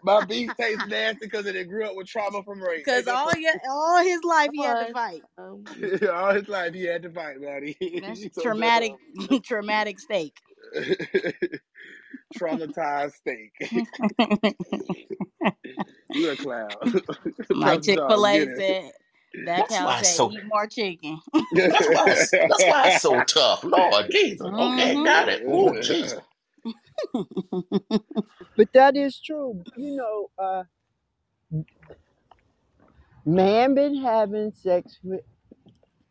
my 0.02 0.20
beef 0.22 0.54
tastes 0.56 0.86
nasty 0.86 1.26
because 1.26 1.46
it 1.46 1.68
grew 1.68 1.84
up 1.86 1.96
with 1.96 2.06
trauma 2.06 2.42
from 2.44 2.62
rape. 2.62 2.84
because 2.84 3.08
all 3.08 3.34
your 3.36 3.54
all 3.70 4.02
his 4.04 4.22
life 4.24 4.50
he 4.52 4.62
had 4.62 4.86
to 4.86 4.92
fight. 4.92 5.22
Um, 5.38 5.64
All 6.12 6.34
his 6.34 6.48
life 6.48 6.74
he 6.74 6.84
had 6.84 7.02
to 7.02 7.10
fight, 7.10 7.40
buddy. 7.42 7.76
That's 8.00 8.22
so 8.34 8.42
traumatic, 8.42 8.92
traumatic 9.44 9.98
steak. 10.00 10.34
Traumatized 12.34 13.14
steak. 13.14 13.52
You're 16.12 16.32
a 16.32 16.36
clown. 16.36 16.78
My 17.54 17.76
Pastor 17.76 17.78
Chick 17.78 18.00
Charles, 18.00 18.08
Fil 18.08 18.26
A 18.26 18.46
get 18.46 18.48
it. 18.48 18.56
said 18.56 18.92
that 19.44 19.68
That's 19.68 19.68
cow 19.68 19.92
why 19.92 20.00
it's 20.00 20.10
said 20.10 20.14
so. 20.14 20.32
eat 20.32 20.44
more 20.46 20.66
chicken. 20.68 21.20
That's 21.52 21.88
why 21.90 22.12
it's, 22.12 22.36
that's 22.46 22.66
why 22.66 22.86
it's 22.88 22.96
so 22.98 23.22
tough. 23.22 23.64
Lord 23.64 24.10
Jesus. 24.10 24.52
Okay, 24.58 24.96
hmm 24.96 25.04
got 25.04 25.28
it. 25.28 25.42
Oh 25.46 25.76
Jesus. 25.80 26.20
But 28.56 28.72
that 28.74 28.96
is 28.96 29.20
true. 29.20 29.64
You 29.76 29.96
know, 29.96 30.30
uh, 30.38 30.64
man 33.26 33.74
been 33.74 33.96
having 33.96 34.52
sex 34.52 34.98
with 35.02 35.22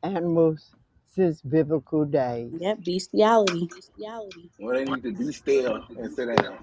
animals 0.03 0.71
since 1.15 1.41
biblical 1.41 2.05
days. 2.05 2.51
Yep, 2.59 2.79
bestiality. 2.83 3.67
bestiality. 3.73 4.51
Well, 4.59 4.75
they 4.75 4.85
need 4.85 5.03
to 5.03 5.11
be 5.13 5.31
still 5.31 5.83
and 5.97 6.13
sit 6.13 6.27
down. 6.41 6.59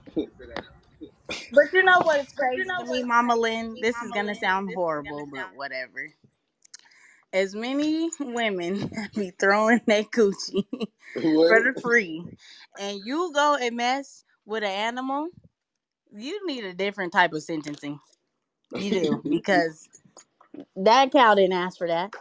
But 1.52 1.72
you 1.72 1.82
know 1.82 2.00
what 2.00 2.20
is 2.20 2.32
crazy 2.32 2.64
to 2.64 2.84
me, 2.86 3.02
Mama 3.04 3.36
Lynn? 3.36 3.78
This 3.80 3.96
is 3.96 4.10
gonna 4.12 4.34
sound 4.34 4.70
horrible, 4.74 5.26
but 5.26 5.54
whatever. 5.54 6.12
As 7.32 7.54
many 7.54 8.10
women 8.20 8.90
be 9.16 9.32
throwing 9.40 9.80
that 9.86 10.10
coochie 10.10 10.66
for 11.14 11.60
the 11.62 11.74
free, 11.82 12.24
and 12.78 13.00
you 13.04 13.32
go 13.34 13.56
and 13.60 13.76
mess 13.76 14.24
with 14.44 14.62
an 14.64 14.70
animal, 14.70 15.28
you 16.14 16.46
need 16.46 16.64
a 16.64 16.74
different 16.74 17.12
type 17.12 17.32
of 17.32 17.42
sentencing. 17.42 17.98
You 18.74 18.90
do 18.90 19.22
because 19.28 19.88
that 20.76 21.12
cow 21.12 21.34
didn't 21.34 21.54
ask 21.54 21.78
for 21.78 21.88
that. 21.88 22.12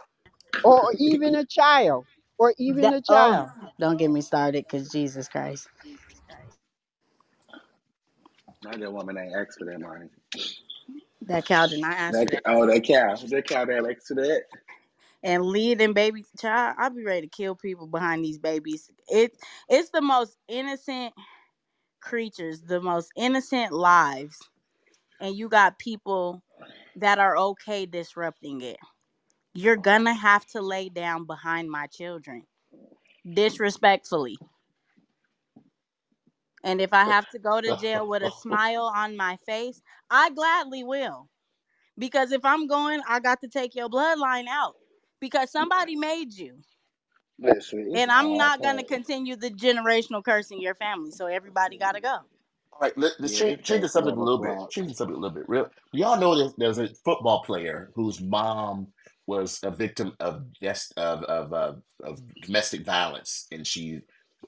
Or 0.64 0.92
even 0.98 1.34
a 1.34 1.44
child. 1.46 2.06
Or 2.42 2.54
even 2.58 2.82
That- 2.82 2.94
a 2.94 3.02
oh, 3.08 3.42
child. 3.42 3.50
oh, 3.62 3.70
don't 3.80 3.98
get 3.98 4.10
me 4.10 4.22
started, 4.22 4.68
cause 4.68 4.90
Jesus 4.90 5.28
Christ, 5.28 5.68
Now 8.64 8.72
that 8.78 8.92
woman 8.92 9.18
ain't 9.18 9.34
asked 9.36 9.58
for 9.58 9.66
that 9.66 9.80
money. 9.80 10.08
that 11.22 11.46
cow 11.46 11.66
did 11.66 11.80
not 11.80 11.96
ask 11.98 12.22
for 12.22 12.30
That, 12.30 12.32
that. 12.32 12.44
oh, 12.46 12.66
that 12.66 12.84
cow. 12.84 13.16
That 13.16 13.46
cow 13.48 13.64
that 13.66 13.86
asked 13.96 14.08
for 14.08 14.14
that. 14.16 14.42
and 15.24 15.44
lead 15.46 15.82
and 15.82 15.94
baby 15.94 16.24
child, 16.38 16.76
I'll 16.78 16.90
be 16.90 17.04
ready 17.04 17.22
to 17.22 17.28
kill 17.28 17.56
people 17.56 17.88
behind 17.88 18.24
these 18.24 18.38
babies. 18.40 18.90
It 19.08 19.32
it's 19.68 19.90
the 19.90 20.02
most 20.02 20.38
innocent 20.48 21.14
creatures, 22.02 22.62
the 22.62 22.80
most 22.80 23.10
innocent 23.16 23.72
lives, 23.72 24.38
and 25.20 25.36
you 25.36 25.48
got 25.48 25.78
people 25.78 26.42
that 26.96 27.18
are 27.18 27.36
okay 27.38 27.86
disrupting 27.86 28.62
it. 28.62 28.78
You're 29.54 29.76
gonna 29.76 30.14
have 30.14 30.46
to 30.48 30.62
lay 30.62 30.88
down 30.88 31.26
behind 31.26 31.70
my 31.70 31.86
children 31.86 32.44
disrespectfully. 33.30 34.38
And 36.64 36.80
if 36.80 36.92
I 36.92 37.04
have 37.04 37.28
to 37.30 37.38
go 37.38 37.60
to 37.60 37.76
jail 37.76 38.08
with 38.08 38.22
a 38.22 38.30
smile 38.30 38.90
on 38.94 39.16
my 39.16 39.36
face, 39.46 39.82
I 40.10 40.30
gladly 40.30 40.84
will. 40.84 41.28
Because 41.98 42.32
if 42.32 42.44
I'm 42.44 42.66
going, 42.66 43.00
I 43.06 43.20
got 43.20 43.40
to 43.42 43.48
take 43.48 43.74
your 43.74 43.88
bloodline 43.88 44.46
out 44.48 44.76
because 45.20 45.50
somebody 45.50 45.96
made 45.96 46.32
you. 46.32 46.58
Listen, 47.38 47.90
and 47.94 48.10
I'm 48.10 48.26
all 48.32 48.38
not 48.38 48.62
gonna 48.62 48.84
continue 48.84 49.36
the 49.36 49.50
generational 49.50 50.24
curse 50.24 50.50
in 50.50 50.60
your 50.60 50.74
family. 50.74 51.10
So 51.10 51.26
everybody 51.26 51.76
gotta 51.76 52.00
go. 52.00 52.18
All 52.72 52.78
right, 52.80 52.96
let, 52.96 53.12
let's 53.20 53.34
Yeah, 53.34 53.40
change, 53.40 53.64
change 53.64 53.82
the 53.82 53.88
subject 53.88 54.16
a 54.16 54.20
little 54.20 54.38
bit. 54.38 54.70
Change 54.70 54.88
the 54.88 54.94
subject 54.94 55.16
a 55.16 55.20
little 55.20 55.36
bit. 55.36 55.48
Real, 55.48 55.68
y'all 55.92 56.18
know 56.18 56.36
there's, 56.36 56.54
there's 56.56 56.78
a 56.78 56.88
football 57.04 57.42
player 57.42 57.90
whose 57.94 58.20
mom 58.20 58.88
was 59.32 59.60
a 59.64 59.70
victim 59.72 60.14
of 60.20 60.44
yes 60.60 60.92
of 60.96 61.24
of, 61.24 61.52
uh, 61.54 61.74
of 62.04 62.20
domestic 62.42 62.84
violence, 62.86 63.46
and 63.52 63.66
she 63.66 64.02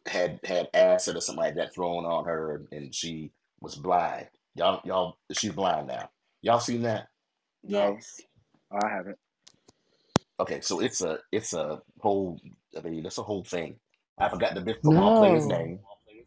had 0.06 0.40
had 0.44 0.68
acid 0.74 1.16
or 1.16 1.22
something 1.22 1.44
like 1.44 1.56
that 1.56 1.74
thrown 1.74 2.04
on 2.06 2.26
her, 2.26 2.64
and 2.72 2.94
she 2.94 3.32
was 3.60 3.76
blind. 3.76 4.28
Y'all, 4.56 4.80
y'all, 4.84 5.18
she's 5.32 5.52
blind 5.52 5.88
now. 5.88 6.10
Y'all 6.42 6.60
seen 6.60 6.82
that? 6.82 7.08
No, 7.64 7.96
Yes. 7.96 8.20
I 8.72 8.88
haven't. 8.88 9.18
Okay, 10.40 10.60
so 10.60 10.80
it's 10.80 11.02
a 11.02 11.18
it's 11.32 11.54
a 11.54 11.82
whole. 12.00 12.40
I 12.76 12.82
mean, 12.82 13.02
that's 13.04 13.18
a 13.18 13.22
whole 13.22 13.44
thing. 13.44 13.76
I 14.18 14.28
forgot 14.28 14.54
the 14.54 14.62
big 14.62 14.76
football 14.84 15.12
player's 15.12 15.46
name. 15.46 15.80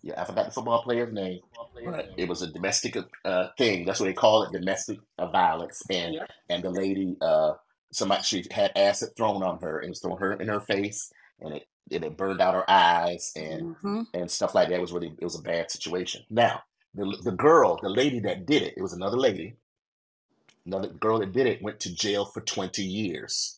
Yeah, 0.04 0.22
I 0.22 0.26
forgot 0.26 0.46
the 0.48 0.52
football 0.52 0.84
player's 0.84 1.14
name, 1.14 1.42
but 1.84 2.10
it 2.18 2.28
was 2.28 2.42
a 2.42 2.48
domestic 2.52 2.98
uh, 3.26 3.50
thing. 3.58 3.86
That's 3.86 4.00
what 4.00 4.08
they 4.08 4.14
call 4.14 4.44
it, 4.44 4.54
domestic 4.54 5.00
uh, 5.20 5.28
violence. 5.30 5.84
And 5.92 6.16
Yep. 6.16 6.30
and 6.50 6.64
the 6.64 6.72
lady, 6.72 7.18
uh, 7.22 7.54
somebody 7.92 8.24
she 8.24 8.46
had 8.52 8.72
acid 8.76 9.12
thrown 9.18 9.44
on 9.44 9.60
her 9.62 9.80
and 9.80 9.90
was 9.90 10.00
thrown 10.02 10.18
her 10.20 10.34
in 10.34 10.48
her 10.48 10.62
face, 10.62 11.12
and 11.42 11.56
it 11.56 11.68
and 11.92 12.04
it 12.04 12.18
burned 12.18 12.42
out 12.42 12.56
her 12.56 12.70
eyes 12.70 13.32
and 13.36 13.70
hmm 13.82 14.04
and 14.14 14.30
stuff 14.32 14.56
like 14.56 14.70
that. 14.70 14.78
It 14.78 14.82
was 14.82 14.94
really 14.94 15.14
it 15.20 15.26
was 15.26 15.40
a 15.40 15.44
bad 15.44 15.72
situation. 15.72 16.24
Now 16.30 16.62
the 16.96 17.18
the 17.24 17.32
girl, 17.32 17.80
the 17.82 17.90
lady 17.90 18.20
that 18.22 18.46
did 18.46 18.64
it, 18.64 18.76
it 18.78 18.82
was 18.82 18.94
another 18.94 19.18
lady. 19.18 19.56
Another 20.66 20.90
girl 20.90 21.20
that 21.20 21.34
did 21.34 21.48
it 21.48 21.62
went 21.64 21.80
to 21.82 21.96
jail 21.96 22.26
for 22.26 22.42
twenty 22.42 22.84
years 22.84 23.58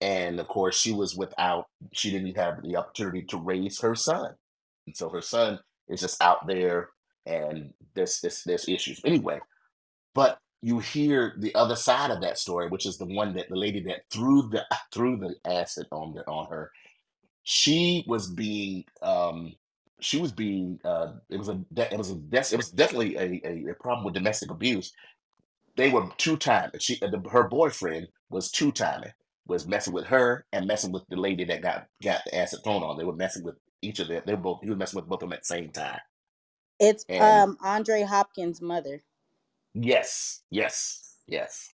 and 0.00 0.40
of 0.40 0.48
course 0.48 0.78
she 0.78 0.92
was 0.92 1.16
without 1.16 1.66
she 1.92 2.12
didn't 2.12 2.36
have 2.36 2.62
the 2.62 2.76
opportunity 2.76 3.22
to 3.22 3.38
raise 3.38 3.80
her 3.80 3.96
son 3.96 4.34
and 4.86 4.96
so 4.96 5.10
her 5.10 5.22
son 5.22 5.60
is 5.88 6.00
just 6.02 6.22
out 6.22 6.46
there 6.46 6.90
and 7.26 7.72
there's 7.96 8.20
there's, 8.20 8.44
there's 8.44 8.68
issues 8.68 9.02
anyway 9.06 9.40
but 10.14 10.38
you 10.64 10.80
hear 10.80 11.34
the 11.38 11.54
other 11.56 11.76
side 11.76 12.10
of 12.12 12.22
that 12.22 12.38
story 12.38 12.68
which 12.68 12.86
is 12.86 12.98
the 12.98 13.06
one 13.06 13.34
that 13.34 13.50
the 13.50 13.56
lady 13.56 13.80
that 13.80 14.02
threw 14.12 14.48
the 14.50 14.64
threw 14.92 15.18
the 15.18 15.36
acid 15.50 15.86
on 15.92 16.14
the 16.14 16.26
on 16.28 16.48
her 16.48 16.72
she 17.44 18.04
was 18.08 18.30
being 18.30 18.84
um 19.02 19.54
she 20.00 20.20
was 20.20 20.32
being 20.32 20.80
uh 20.84 21.12
it 21.30 21.38
was 21.38 21.48
a 21.50 21.60
it 21.92 21.98
was 21.98 22.10
a 22.12 22.14
it 22.54 22.58
was 22.58 22.70
definitely 22.70 23.16
a, 23.16 23.42
a, 23.46 23.72
a 23.72 23.74
problem 23.76 24.04
with 24.04 24.14
domestic 24.14 24.50
abuse 24.50 24.84
they 25.76 25.90
were 25.90 26.08
two 26.18 26.36
timing. 26.36 26.70
She, 26.80 26.96
the, 26.96 27.22
her 27.30 27.48
boyfriend 27.48 28.08
was 28.30 28.50
two 28.50 28.72
timing, 28.72 29.12
was 29.46 29.66
messing 29.66 29.92
with 29.92 30.06
her 30.06 30.44
and 30.52 30.66
messing 30.66 30.92
with 30.92 31.04
the 31.08 31.16
lady 31.16 31.44
that 31.44 31.62
got 31.62 31.86
got 32.02 32.22
the 32.26 32.36
acid 32.36 32.60
thrown 32.64 32.82
on. 32.82 32.98
They 32.98 33.04
were 33.04 33.14
messing 33.16 33.44
with 33.44 33.56
each 33.80 33.98
of 34.00 34.08
them. 34.08 34.22
They 34.26 34.34
were 34.34 34.40
both. 34.40 34.60
He 34.62 34.68
was 34.68 34.78
messing 34.78 34.98
with 35.00 35.08
both 35.08 35.22
of 35.22 35.30
them 35.30 35.32
at 35.34 35.40
the 35.40 35.46
same 35.46 35.70
time. 35.70 36.00
It's 36.80 37.06
And 37.08 37.46
um 37.46 37.58
Andre 37.62 38.02
Hopkins' 38.02 38.60
mother. 38.62 39.02
Yes, 39.74 40.42
yes, 40.50 41.16
yes. 41.26 41.72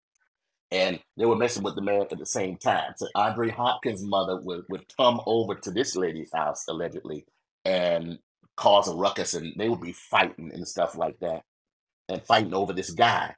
And 0.73 1.01
they 1.17 1.27
were 1.27 1.37
messing 1.37 1.63
with 1.65 1.77
the 1.77 1.83
man 1.83 2.03
at 2.03 2.19
the 2.19 2.27
same 2.27 2.57
time. 2.57 2.93
So 2.97 3.09
Andre 3.15 3.51
Hopkins' 3.51 4.05
mother 4.05 4.41
would, 4.43 4.65
would 4.71 4.85
come 4.97 5.21
over 5.27 5.55
to 5.57 5.71
this 5.71 5.97
lady's 5.97 6.33
house 6.35 6.65
allegedly 6.69 7.27
and 7.65 8.19
cause 8.57 8.89
a 8.89 8.95
ruckus, 8.95 9.35
and 9.35 9.55
they 9.59 9.69
would 9.69 9.81
be 9.83 9.93
fighting 9.93 10.53
and 10.55 10.69
stuff 10.69 10.97
like 10.97 11.19
that, 11.21 11.43
and 12.09 12.23
fighting 12.25 12.55
over 12.55 12.73
this 12.73 12.91
guy. 12.93 13.35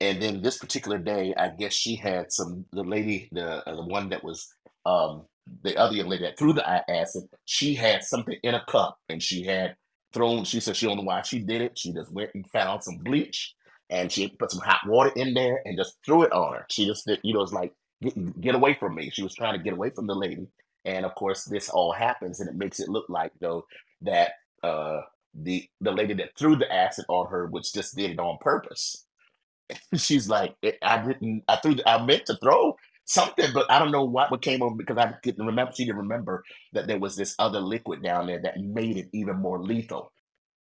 And 0.00 0.22
then 0.22 0.42
this 0.42 0.58
particular 0.58 0.98
day, 0.98 1.34
I 1.36 1.50
guess 1.50 1.74
she 1.74 1.96
had 1.96 2.32
some 2.32 2.66
the 2.72 2.84
lady, 2.84 3.28
the 3.32 3.68
uh, 3.68 3.76
the 3.76 3.84
one 3.86 4.10
that 4.10 4.24
was 4.24 4.48
um 4.86 5.24
the 5.64 5.76
other 5.76 5.96
young 5.96 6.08
lady 6.08 6.24
that 6.24 6.38
threw 6.38 6.54
the 6.54 6.68
acid. 6.90 7.24
She 7.46 7.74
had 7.74 8.04
something 8.04 8.38
in 8.44 8.54
a 8.54 8.64
cup, 8.66 8.98
and 9.10 9.22
she 9.22 9.44
had 9.44 9.76
thrown. 10.14 10.44
She 10.44 10.60
said 10.60 10.76
she 10.76 10.86
don't 10.86 10.98
know 10.98 11.04
why 11.04 11.22
she 11.22 11.40
did 11.40 11.62
it. 11.62 11.78
She 11.78 11.92
just 11.94 12.12
went 12.12 12.30
and 12.34 12.48
found 12.50 12.84
some 12.84 12.98
bleach, 12.98 13.55
and 13.90 14.12
she 14.12 14.28
put 14.28 14.50
some 14.52 14.62
hot 14.62 14.80
water 14.86 15.12
in 15.16 15.34
there 15.34 15.62
and 15.64 15.78
just 15.78 15.98
threw 16.04 16.22
it 16.24 16.32
on 16.32 16.54
her. 16.54 16.66
She 16.70 16.86
just 16.86 17.10
you 17.22 17.34
know 17.34 17.42
it's 17.42 17.52
like 17.52 17.72
get, 18.02 18.40
get 18.40 18.54
away 18.54 18.74
from 18.78 18.94
me. 18.96 19.10
She 19.12 19.22
was 19.22 19.34
trying 19.34 19.56
to 19.58 19.62
get 19.64 19.74
away 19.74 19.90
from 19.90 20.06
the 20.06 20.14
lady, 20.16 20.48
and 20.84 21.06
of 21.06 21.14
course 21.16 21.44
this 21.44 21.68
all 21.70 21.92
happens, 21.92 22.40
and 22.40 22.48
it 22.50 22.56
makes 22.56 22.80
it 22.80 22.88
look 22.90 23.06
like 23.08 23.32
though 23.40 23.66
that 24.02 24.32
uh 24.64 25.02
the 25.34 25.68
the 25.80 25.92
lady 25.92 26.14
that 26.14 26.36
threw 26.38 26.56
the 26.56 26.72
acid 26.72 27.04
on 27.08 27.28
her 27.30 27.46
which 27.46 27.72
just 27.74 27.96
did 27.96 28.10
it 28.12 28.18
on 28.20 28.38
purpose 28.40 28.96
she's 29.96 30.28
like, 30.28 30.56
eh, 30.62 30.72
I 30.82 31.04
didn't, 31.06 31.44
I 31.48 31.56
threw, 31.56 31.76
the- 31.76 31.88
I 31.88 32.04
meant 32.04 32.26
to 32.26 32.36
throw 32.36 32.76
something, 33.06 33.52
but 33.54 33.70
I 33.70 33.78
don't 33.78 33.92
know 33.92 34.04
what, 34.04 34.30
what 34.30 34.42
came 34.42 34.62
over 34.62 34.76
because 34.76 34.98
I 34.98 35.14
didn't 35.22 35.46
remember. 35.46 35.72
She 35.76 35.84
didn't 35.86 35.98
remember 36.02 36.44
that 36.74 36.86
there 36.86 36.98
was 36.98 37.16
this 37.16 37.34
other 37.38 37.60
liquid 37.60 38.02
down 38.02 38.26
there 38.28 38.40
that 38.42 38.60
made 38.60 38.98
it 38.98 39.08
even 39.12 39.36
more 39.38 39.62
lethal. 39.62 40.12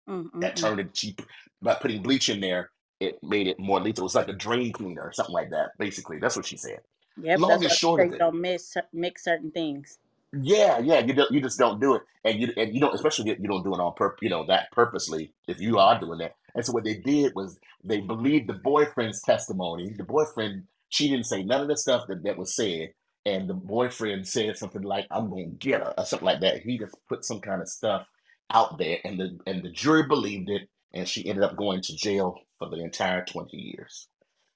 Mm, 0.09 0.31
mm, 0.33 0.33
that 0.41 0.57
Mm-mm-mm. 0.57 0.57
turned 0.57 0.81
it 0.81 0.95
cheap 0.95 1.23
by 1.63 1.75
putting 1.75 2.03
bleach 2.03 2.29
in 2.29 2.41
there. 2.41 2.71
It 3.01 3.19
made 3.23 3.49
it 3.49 3.59
more 3.59 3.81
lethal. 3.81 4.07
It's 4.07 4.15
like 4.15 4.29
a 4.29 4.35
drain 4.35 4.73
cleaner 4.73 5.03
or 5.03 5.13
something 5.13 5.35
like 5.35 5.51
that. 5.51 5.73
Basically, 5.79 6.19
that's 6.21 6.37
what 6.37 6.47
she 6.47 6.57
said. 6.57 6.81
Yep, 7.17 7.41
Long 7.41 7.49
that's 7.49 7.63
and 7.63 7.73
short 7.73 8.01
they 8.01 8.09
of 8.09 8.13
it, 8.15 8.19
don't 8.19 8.41
miss 8.41 8.77
mix 8.93 9.25
certain 9.25 9.51
things. 9.51 9.99
Yeah, 10.33 10.79
yeah, 10.81 11.01
you 11.01 11.15
don't, 11.15 11.31
you 11.33 11.43
just 11.43 11.59
don't 11.59 11.81
do 11.81 11.97
it, 11.97 12.03
and 12.25 12.41
you 12.41 12.53
and 12.57 12.75
you 12.75 12.81
don't, 12.81 12.95
especially 12.95 13.31
you 13.31 13.49
don't 13.49 13.65
do 13.65 13.75
it 13.75 13.81
on 13.81 13.95
purpose, 13.95 14.21
you 14.23 14.31
know, 14.31 14.47
that 14.47 14.73
purposely. 14.73 15.35
If 15.49 15.61
you 15.61 15.79
are 15.81 16.01
doing 16.01 16.21
that, 16.21 16.37
and 16.55 16.65
so 16.65 16.73
what 16.73 16.85
they 16.85 16.97
did 16.99 17.35
was 17.35 17.59
they 17.85 18.01
believed 18.01 18.49
the 18.49 18.55
boyfriend's 18.55 19.23
testimony. 19.23 19.95
The 19.99 20.05
boyfriend, 20.05 20.65
she 20.91 21.11
didn't 21.11 21.27
say 21.27 21.43
none 21.43 21.63
of 21.63 21.69
the 21.69 21.77
stuff 21.79 22.05
that 22.09 22.25
that 22.25 22.39
was 22.39 22.55
said, 22.55 22.95
and 23.27 23.51
the 23.51 23.55
boyfriend 23.55 24.29
said 24.29 24.57
something 24.57 24.83
like, 24.83 25.09
"I'm 25.11 25.31
gonna 25.31 25.47
get 25.47 25.83
her" 25.83 25.95
or 25.99 26.07
something 26.07 26.27
like 26.27 26.43
that. 26.43 26.63
He 26.63 26.79
just 26.79 26.97
put 27.09 27.25
some 27.27 27.41
kind 27.41 27.63
of 27.63 27.69
stuff 27.69 28.09
out 28.53 28.79
there, 28.79 28.99
and 29.05 29.19
the 29.21 29.39
and 29.49 29.65
the 29.65 29.71
jury 29.71 30.05
believed 30.07 30.51
it, 30.51 30.69
and 30.95 31.09
she 31.09 31.27
ended 31.27 31.45
up 31.45 31.57
going 31.57 31.83
to 31.83 31.97
jail 31.97 32.37
for 32.59 32.69
the 32.69 32.83
entire 32.83 33.25
twenty 33.25 33.59
years. 33.59 34.09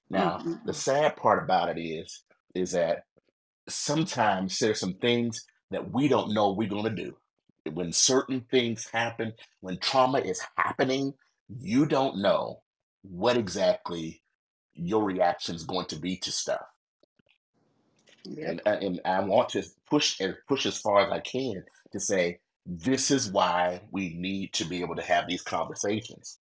Now, 0.09 0.37
mm-hmm. 0.37 0.51
the 0.65 0.71
Mm-mm-mm. 0.71 0.75
sad 0.75 1.17
part 1.17 1.43
about 1.43 1.69
it 1.69 1.81
is, 1.81 2.23
is 2.55 2.71
that 2.71 3.03
sometimes 3.67 4.57
there's 4.57 4.79
some 4.79 4.95
things 4.95 5.45
that 5.71 5.91
we 5.91 6.07
don't 6.07 6.33
know 6.33 6.51
we're 6.51 6.67
going 6.67 6.95
to 6.95 7.03
do. 7.03 7.15
When 7.71 7.93
certain 7.93 8.45
things 8.49 8.87
happen, 8.91 9.33
when 9.61 9.77
trauma 9.77 10.19
is 10.19 10.41
happening, 10.55 11.13
you 11.47 11.85
don't 11.85 12.17
know 12.21 12.61
what 13.03 13.37
exactly 13.37 14.23
your 14.73 15.03
reaction 15.03 15.55
is 15.55 15.63
going 15.63 15.85
to 15.87 15.99
be 15.99 16.17
to 16.17 16.31
stuff. 16.31 16.65
And, 18.25 18.61
uh, 18.65 18.77
and 18.81 18.99
I 19.05 19.19
want 19.21 19.49
to 19.49 19.63
push 19.89 20.19
and 20.19 20.35
push 20.47 20.65
as 20.65 20.79
far 20.79 21.05
as 21.05 21.11
I 21.11 21.19
can 21.19 21.63
to 21.91 21.99
say 21.99 22.39
This 22.71 23.09
is 23.09 23.31
why 23.31 23.81
we 23.91 24.13
need 24.13 24.53
to 24.53 24.65
be 24.65 24.81
able 24.81 24.95
to 24.95 25.01
have 25.01 25.27
these 25.27 25.41
conversations 25.41 26.37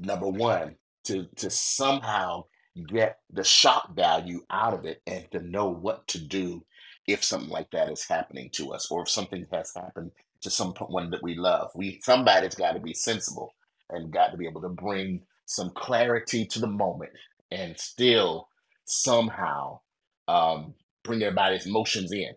number 0.00 0.28
one, 0.28 0.76
to 1.04 1.26
to 1.36 1.50
somehow 1.50 2.44
get 2.88 3.18
the 3.32 3.44
shock 3.44 3.94
value 3.94 4.40
out 4.50 4.74
of 4.74 4.84
it 4.84 5.02
and 5.06 5.26
to 5.32 5.40
know 5.40 5.68
what 5.68 6.06
to 6.08 6.18
do 6.18 6.64
if 7.06 7.24
something 7.24 7.50
like 7.50 7.70
that 7.72 7.90
is 7.90 8.06
happening 8.08 8.50
to 8.52 8.72
us 8.72 8.90
or 8.90 9.02
if 9.02 9.10
something 9.10 9.46
has 9.52 9.72
happened 9.74 10.12
to 10.42 10.50
someone 10.50 11.10
that 11.10 11.22
we 11.22 11.34
love. 11.36 11.70
We 11.74 12.00
somebody's 12.02 12.54
got 12.54 12.72
to 12.72 12.80
be 12.80 12.94
sensible 12.94 13.54
and 13.90 14.12
got 14.12 14.28
to 14.28 14.38
be 14.38 14.46
able 14.46 14.62
to 14.62 14.68
bring 14.70 15.22
some 15.46 15.70
clarity 15.70 16.46
to 16.46 16.60
the 16.60 16.68
moment 16.68 17.12
and 17.50 17.78
still 17.78 18.48
somehow 18.86 19.80
um, 20.28 20.74
bring 21.04 21.22
everybody's 21.22 21.66
emotions 21.66 22.12
in. 22.12 22.34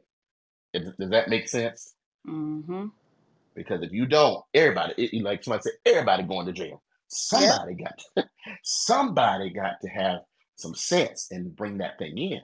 Does 0.73 0.93
does 0.99 1.11
that 1.11 1.29
make 1.29 1.49
sense? 1.49 1.93
Mm-hmm. 2.27 2.87
Because 3.55 3.83
if 3.83 3.93
you 3.93 4.07
don't, 4.07 4.43
everybody, 4.53 4.93
it, 4.97 5.23
like 5.23 5.43
somebody 5.43 5.63
said, 5.63 5.73
everybody 5.85 6.23
going 6.23 6.47
to 6.47 6.53
jail. 6.53 6.82
Yep. 7.35 7.61
Somebody 7.61 7.75
got 7.75 8.25
somebody 8.63 9.51
got 9.51 9.75
to 9.83 9.89
have 9.89 10.19
some 10.57 10.75
sense 10.75 11.29
and 11.31 11.55
bring 11.55 11.79
that 11.79 11.99
thing 11.99 12.17
in. 12.17 12.41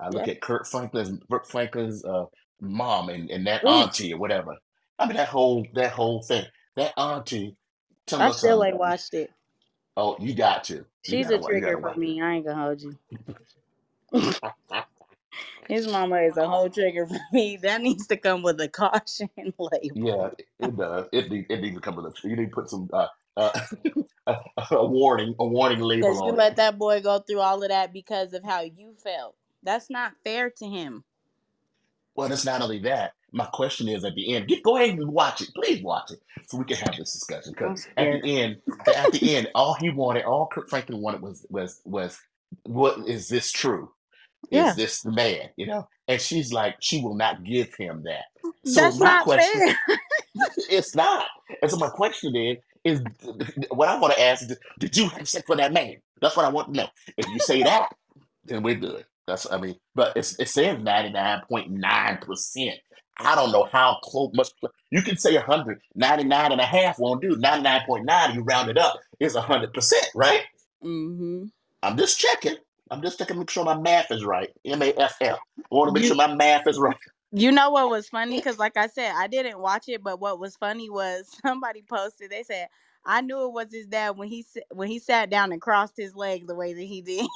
I 0.00 0.10
look 0.10 0.26
Yep. 0.26 0.28
at 0.28 0.42
Kirk 0.42 0.66
Franklin's 0.66 1.18
Kirk 1.30 1.46
Franklin's 1.46 2.04
uh, 2.04 2.26
mom 2.60 3.10
and, 3.10 3.30
and 3.30 3.46
that 3.46 3.64
auntie 3.68 4.14
or 4.14 4.18
whatever. 4.18 4.56
I 4.98 5.06
mean 5.06 5.16
that 5.16 5.28
whole 5.28 5.66
that 5.74 5.92
whole 5.92 6.22
thing. 6.22 6.44
That 6.76 6.94
auntie, 6.98 7.56
tell 8.06 8.20
I 8.20 8.30
still 8.30 8.64
ain't 8.64 8.78
watched 8.78 9.14
it. 9.14 9.30
Oh, 9.96 10.16
you 10.20 10.34
got 10.34 10.64
to. 10.66 10.86
You 11.06 11.18
She's 11.18 11.20
gotta 11.20 11.38
a 11.38 11.40
trigger 11.40 11.78
for 11.78 11.98
me. 11.98 12.22
I 12.22 12.34
ain't 12.36 12.46
gonna 12.46 12.62
hold 12.62 12.82
you. 12.82 12.98
His 15.68 15.88
mama 15.88 16.22
is 16.22 16.36
a 16.36 16.48
whole 16.48 16.70
trigger 16.70 17.06
for 17.06 17.18
me. 17.32 17.58
That 17.62 17.82
needs 17.82 18.06
to 18.08 18.16
come 18.18 18.42
with 18.42 18.60
a 18.60 18.68
caution 18.68 19.30
label. 19.58 19.94
Yeah, 19.94 20.30
it, 20.60 20.76
does. 20.76 21.06
It 21.12 21.30
need, 21.30 21.46
it 21.50 21.60
needs 21.62 21.76
to 21.76 21.82
come 21.82 21.96
with 21.96 22.06
a. 22.06 22.28
You 22.28 22.36
need 22.36 22.46
to 22.50 22.54
put 22.54 22.70
some 22.70 22.90
uh, 22.92 23.08
uh, 23.40 23.60
a, 24.26 24.36
a 24.72 24.86
warning 24.86 25.34
a 25.38 25.46
warning 25.46 25.80
label 25.80 26.08
Because 26.08 26.22
you 26.24 26.28
on 26.28 26.34
it. 26.34 26.38
let 26.38 26.56
that 26.56 26.78
boy 26.78 27.00
go 27.02 27.20
through 27.20 27.40
all 27.40 27.62
of 27.62 27.68
that 27.70 27.92
because 27.92 28.34
of 28.34 28.44
how 28.44 28.62
you 28.62 28.94
felt. 29.02 29.36
That's 29.62 29.90
not 29.90 30.12
fair 30.24 30.50
to 30.50 30.66
him. 30.66 31.04
Well, 32.16 32.30
it's 32.32 32.44
not 32.44 32.62
only 32.62 32.80
that. 32.80 33.12
My 33.32 33.46
question 33.46 33.88
is 33.88 34.04
at 34.04 34.14
the 34.14 34.34
end, 34.34 34.48
get, 34.48 34.62
go 34.62 34.76
ahead 34.76 34.90
and 34.98 35.12
watch 35.12 35.40
it. 35.40 35.50
Please 35.54 35.82
watch 35.82 36.10
it 36.10 36.20
so 36.48 36.58
we 36.58 36.64
can 36.64 36.76
have 36.78 36.96
this 36.96 37.12
discussion. 37.12 37.52
Because 37.52 37.86
at 37.96 38.22
the 38.22 38.40
end, 38.40 38.56
at 38.94 39.12
the 39.12 39.36
end, 39.36 39.48
all 39.54 39.74
he 39.74 39.90
wanted, 39.90 40.24
all 40.24 40.48
Kirk 40.52 40.68
Franklin 40.68 41.00
wanted 41.00 41.22
was 41.22 41.46
was 41.50 41.80
was 41.84 42.18
what 42.64 43.08
is 43.08 43.28
this 43.28 43.52
true? 43.52 43.90
Yeah, 44.50 44.70
Is 44.70 44.76
this 44.76 45.02
the 45.02 45.12
man? 45.12 45.50
You 45.56 45.66
know? 45.66 45.88
And 46.08 46.20
she's 46.20 46.52
like, 46.52 46.76
she 46.80 47.00
will 47.02 47.14
not 47.14 47.44
give 47.44 47.74
him 47.74 48.02
that. 48.04 48.24
So 48.64 48.80
that's 48.80 48.98
my 48.98 49.06
not 49.06 49.24
question, 49.24 49.60
fair. 49.86 49.98
it's 50.70 50.94
not. 50.94 51.26
And 51.62 51.70
so 51.70 51.76
my 51.76 51.88
question 51.90 52.34
is, 52.34 52.56
is 52.84 53.00
what 53.70 53.88
I 53.88 53.98
want 53.98 54.14
to 54.14 54.20
ask 54.20 54.42
is, 54.42 54.56
did 54.78 54.96
you 54.96 55.08
have 55.08 55.28
sex 55.28 55.48
with 55.48 55.58
that 55.58 55.72
man? 55.72 55.96
That's 56.20 56.36
what 56.36 56.46
I 56.46 56.50
want 56.50 56.68
to 56.68 56.80
know. 56.80 56.88
If 57.16 57.26
you 57.28 57.38
say 57.38 57.62
that, 57.62 57.90
then 58.44 58.62
we're 58.62 58.74
good. 58.74 59.04
That's 59.26 59.50
I 59.50 59.58
mean, 59.58 59.76
but 59.94 60.16
it's 60.16 60.38
it 60.40 60.48
says 60.48 60.78
ninety 60.82 61.12
nine 61.12 61.42
point 61.48 61.70
nine 61.70 62.18
percent. 62.18 62.78
I 63.18 63.34
don't 63.34 63.52
know 63.52 63.68
how 63.70 63.98
close 64.02 64.30
much 64.34 64.48
you 64.90 65.02
can 65.02 65.16
say 65.18 65.34
100, 65.34 65.80
99 65.94 66.52
and 66.52 66.60
a 66.60 66.64
half 66.64 66.98
won't 66.98 67.20
do. 67.20 67.36
99.9, 67.36 68.34
you 68.34 68.42
round 68.42 68.70
it 68.70 68.78
up, 68.78 68.98
is 69.20 69.36
hundred 69.36 69.74
percent, 69.74 70.08
right? 70.14 70.42
Mm-hmm. 70.82 71.44
I'm 71.82 71.96
just 71.98 72.18
checking. 72.18 72.56
I'm 72.90 73.02
just 73.02 73.18
checking, 73.18 73.38
make 73.38 73.50
sure 73.50 73.64
my 73.64 73.78
math 73.78 74.10
is 74.10 74.24
right. 74.24 74.50
M-A-F-F. 74.64 75.38
I 75.38 75.62
want 75.70 75.88
to 75.88 75.92
make 75.92 76.02
You 76.02 76.08
sure 76.08 76.16
my 76.16 76.34
math 76.34 76.66
is 76.66 76.78
right. 76.78 76.96
You 77.32 77.52
know 77.52 77.70
what 77.70 77.90
was 77.90 78.08
funny? 78.08 78.36
Because 78.40 78.58
like 78.58 78.76
I 78.76 78.86
said, 78.88 79.12
I 79.16 79.26
didn't 79.26 79.60
watch 79.60 79.88
it, 79.88 80.02
but 80.02 80.20
what 80.20 80.40
was 80.40 80.56
funny 80.56 80.90
was 80.90 81.28
somebody 81.42 81.82
posted. 81.82 82.30
They 82.30 82.42
said 82.42 82.68
I 83.04 83.20
knew 83.20 83.44
it 83.44 83.52
was 83.52 83.72
his 83.72 83.86
dad 83.86 84.16
when 84.16 84.28
he 84.28 84.44
when 84.70 84.88
he 84.88 84.98
sat 84.98 85.30
down 85.30 85.52
and 85.52 85.60
crossed 85.60 85.96
his 85.96 86.14
legs 86.14 86.46
the 86.46 86.54
way 86.54 86.72
that 86.72 86.82
he 86.82 87.02
did. 87.02 87.26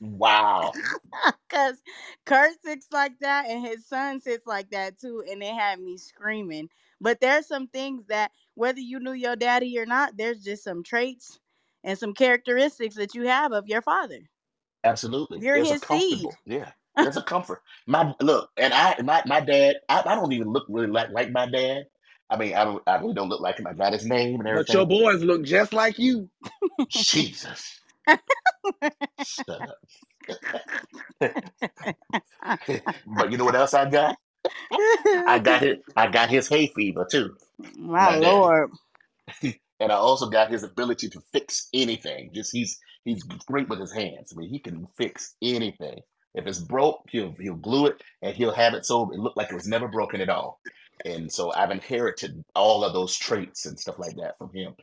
Wow. 0.00 0.72
Cause 1.48 1.82
Kirk 2.24 2.52
sits 2.64 2.86
like 2.92 3.18
that 3.20 3.46
and 3.48 3.66
his 3.66 3.86
son 3.86 4.20
sits 4.20 4.46
like 4.46 4.70
that 4.70 4.98
too, 4.98 5.24
and 5.30 5.42
it 5.42 5.54
had 5.54 5.80
me 5.80 5.96
screaming. 5.96 6.68
But 7.00 7.20
there's 7.20 7.46
some 7.46 7.68
things 7.68 8.06
that 8.06 8.32
whether 8.54 8.80
you 8.80 8.98
knew 9.00 9.12
your 9.12 9.36
daddy 9.36 9.78
or 9.78 9.86
not, 9.86 10.16
there's 10.16 10.42
just 10.42 10.64
some 10.64 10.82
traits 10.82 11.38
and 11.84 11.98
some 11.98 12.12
characteristics 12.12 12.96
that 12.96 13.14
you 13.14 13.26
have 13.28 13.52
of 13.52 13.68
your 13.68 13.82
father. 13.82 14.20
Absolutely. 14.84 15.40
You're 15.40 15.56
There's 15.56 15.82
his 15.82 15.82
seed. 15.82 16.26
Yeah. 16.44 16.70
There's 17.02 17.16
a 17.16 17.22
comfort. 17.22 17.62
My 17.86 18.14
look, 18.20 18.50
and 18.56 18.74
I 18.74 19.00
my 19.02 19.22
my 19.26 19.40
dad, 19.40 19.76
I, 19.88 20.02
I 20.06 20.14
don't 20.14 20.32
even 20.32 20.48
look 20.48 20.66
really 20.68 20.88
like 20.88 21.10
like 21.10 21.30
my 21.32 21.48
dad. 21.48 21.84
I 22.30 22.36
mean, 22.36 22.54
I 22.54 22.64
don't 22.64 22.82
I 22.86 22.96
really 22.96 23.14
don't 23.14 23.28
look 23.28 23.40
like 23.40 23.58
him. 23.58 23.66
I 23.66 23.74
got 23.74 23.92
his 23.92 24.06
name 24.06 24.40
and 24.40 24.48
everything. 24.48 24.66
But 24.66 24.74
your 24.74 24.86
boys 24.86 25.22
look 25.22 25.44
just 25.44 25.72
like 25.72 25.98
you. 25.98 26.28
Jesus. 26.88 27.80
Shut 29.22 29.62
up. 29.68 29.78
but 33.06 33.30
you 33.32 33.38
know 33.38 33.44
what 33.44 33.56
else 33.56 33.74
I 33.74 33.88
got? 33.90 34.16
I 35.26 35.38
got 35.38 35.62
his 35.62 35.76
I 35.96 36.08
got 36.08 36.30
his 36.30 36.48
hay 36.48 36.68
fever 36.74 37.06
too. 37.10 37.36
My 37.76 38.10
My 38.10 38.16
lord. 38.16 38.70
and 39.42 39.92
I 39.92 39.96
also 39.96 40.28
got 40.28 40.50
his 40.50 40.62
ability 40.64 41.08
to 41.10 41.20
fix 41.32 41.68
anything. 41.74 42.30
Just 42.34 42.52
he's 42.52 42.78
he's 43.04 43.22
great 43.48 43.68
with 43.68 43.80
his 43.80 43.92
hands. 43.92 44.32
I 44.32 44.40
mean, 44.40 44.50
he 44.50 44.58
can 44.60 44.86
fix 44.96 45.34
anything. 45.42 46.00
If 46.34 46.46
it's 46.46 46.60
broke, 46.60 47.04
he'll 47.10 47.34
he'll 47.40 47.56
glue 47.56 47.86
it 47.88 48.02
and 48.22 48.36
he'll 48.36 48.54
have 48.54 48.74
it 48.74 48.86
so 48.86 49.10
it 49.12 49.18
looked 49.20 49.36
like 49.38 49.50
it 49.50 49.56
was 49.56 49.68
never 49.68 49.88
broken 49.88 50.20
at 50.20 50.30
all. 50.30 50.60
And 51.04 51.32
so 51.32 51.52
I've 51.54 51.72
inherited 51.72 52.42
all 52.56 52.84
of 52.84 52.92
those 52.94 53.16
traits 53.16 53.66
and 53.66 53.78
stuff 53.78 53.98
like 53.98 54.16
that 54.16 54.38
from 54.38 54.52
him. 54.54 54.74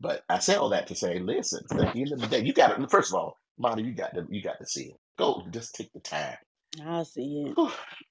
But 0.00 0.24
I 0.28 0.40
say 0.40 0.56
all 0.56 0.70
that 0.70 0.88
to 0.88 0.94
say, 0.96 1.18
listen, 1.20 1.64
at 1.72 1.92
the 1.94 2.00
end 2.02 2.12
of 2.12 2.20
the 2.20 2.28
day, 2.28 2.42
you 2.44 2.54
got 2.54 2.76
to 2.78 2.88
first 2.88 3.12
of 3.12 3.16
all, 3.18 3.38
Monty, 3.58 3.84
you 3.84 3.92
got 3.94 4.14
to 4.14 4.26
you 4.30 4.42
got 4.42 4.58
to 4.60 4.66
see 4.66 4.84
it. 4.86 4.96
Go, 5.18 5.44
just 5.52 5.74
take 5.74 5.92
the 5.92 6.00
time. 6.00 6.36
I'll 6.86 7.04
see 7.04 7.42
it. 7.48 7.58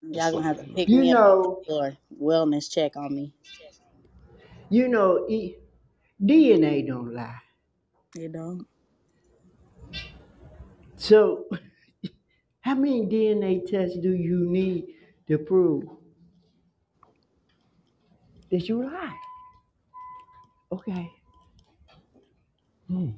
Y'all 0.01 0.31
gonna 0.31 0.43
have 0.47 0.59
to 0.59 0.65
pick 0.75 0.91
You 0.91 0.95
me 0.95 1.11
up 1.11 1.23
off 1.25 1.39
know, 1.39 1.59
the 1.65 1.65
floor. 1.65 1.97
Wellness 2.21 2.71
check 2.71 2.97
on 2.97 3.15
me. 3.15 3.33
you 4.69 4.87
know, 4.89 5.25
e- 5.29 5.57
DNA 6.23 6.87
don't 6.87 7.13
lie. 7.13 7.41
You 8.15 8.29
know? 8.29 8.61
So, 10.97 11.45
how 12.61 12.75
many 12.75 13.05
DNA 13.05 13.59
tests 13.59 13.97
do 13.99 14.13
you 14.13 14.49
need 14.49 14.95
to 15.27 15.37
prove 15.37 15.83
that 18.49 18.67
you 18.69 18.83
lie? 18.83 19.17
Okay. 20.71 21.11
Hmm. 22.87 23.11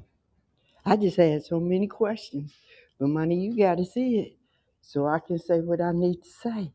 I 0.85 0.97
just 0.97 1.17
had 1.17 1.43
so 1.45 1.59
many 1.59 1.87
questions, 1.87 2.53
but 2.99 3.09
Monty, 3.09 3.35
you 3.35 3.57
got 3.57 3.77
to 3.77 3.85
see 3.85 4.19
it 4.19 4.37
so 4.81 5.07
I 5.07 5.19
can 5.19 5.39
say 5.39 5.61
what 5.61 5.81
I 5.81 5.91
need 5.93 6.23
to 6.23 6.29
say. 6.29 6.73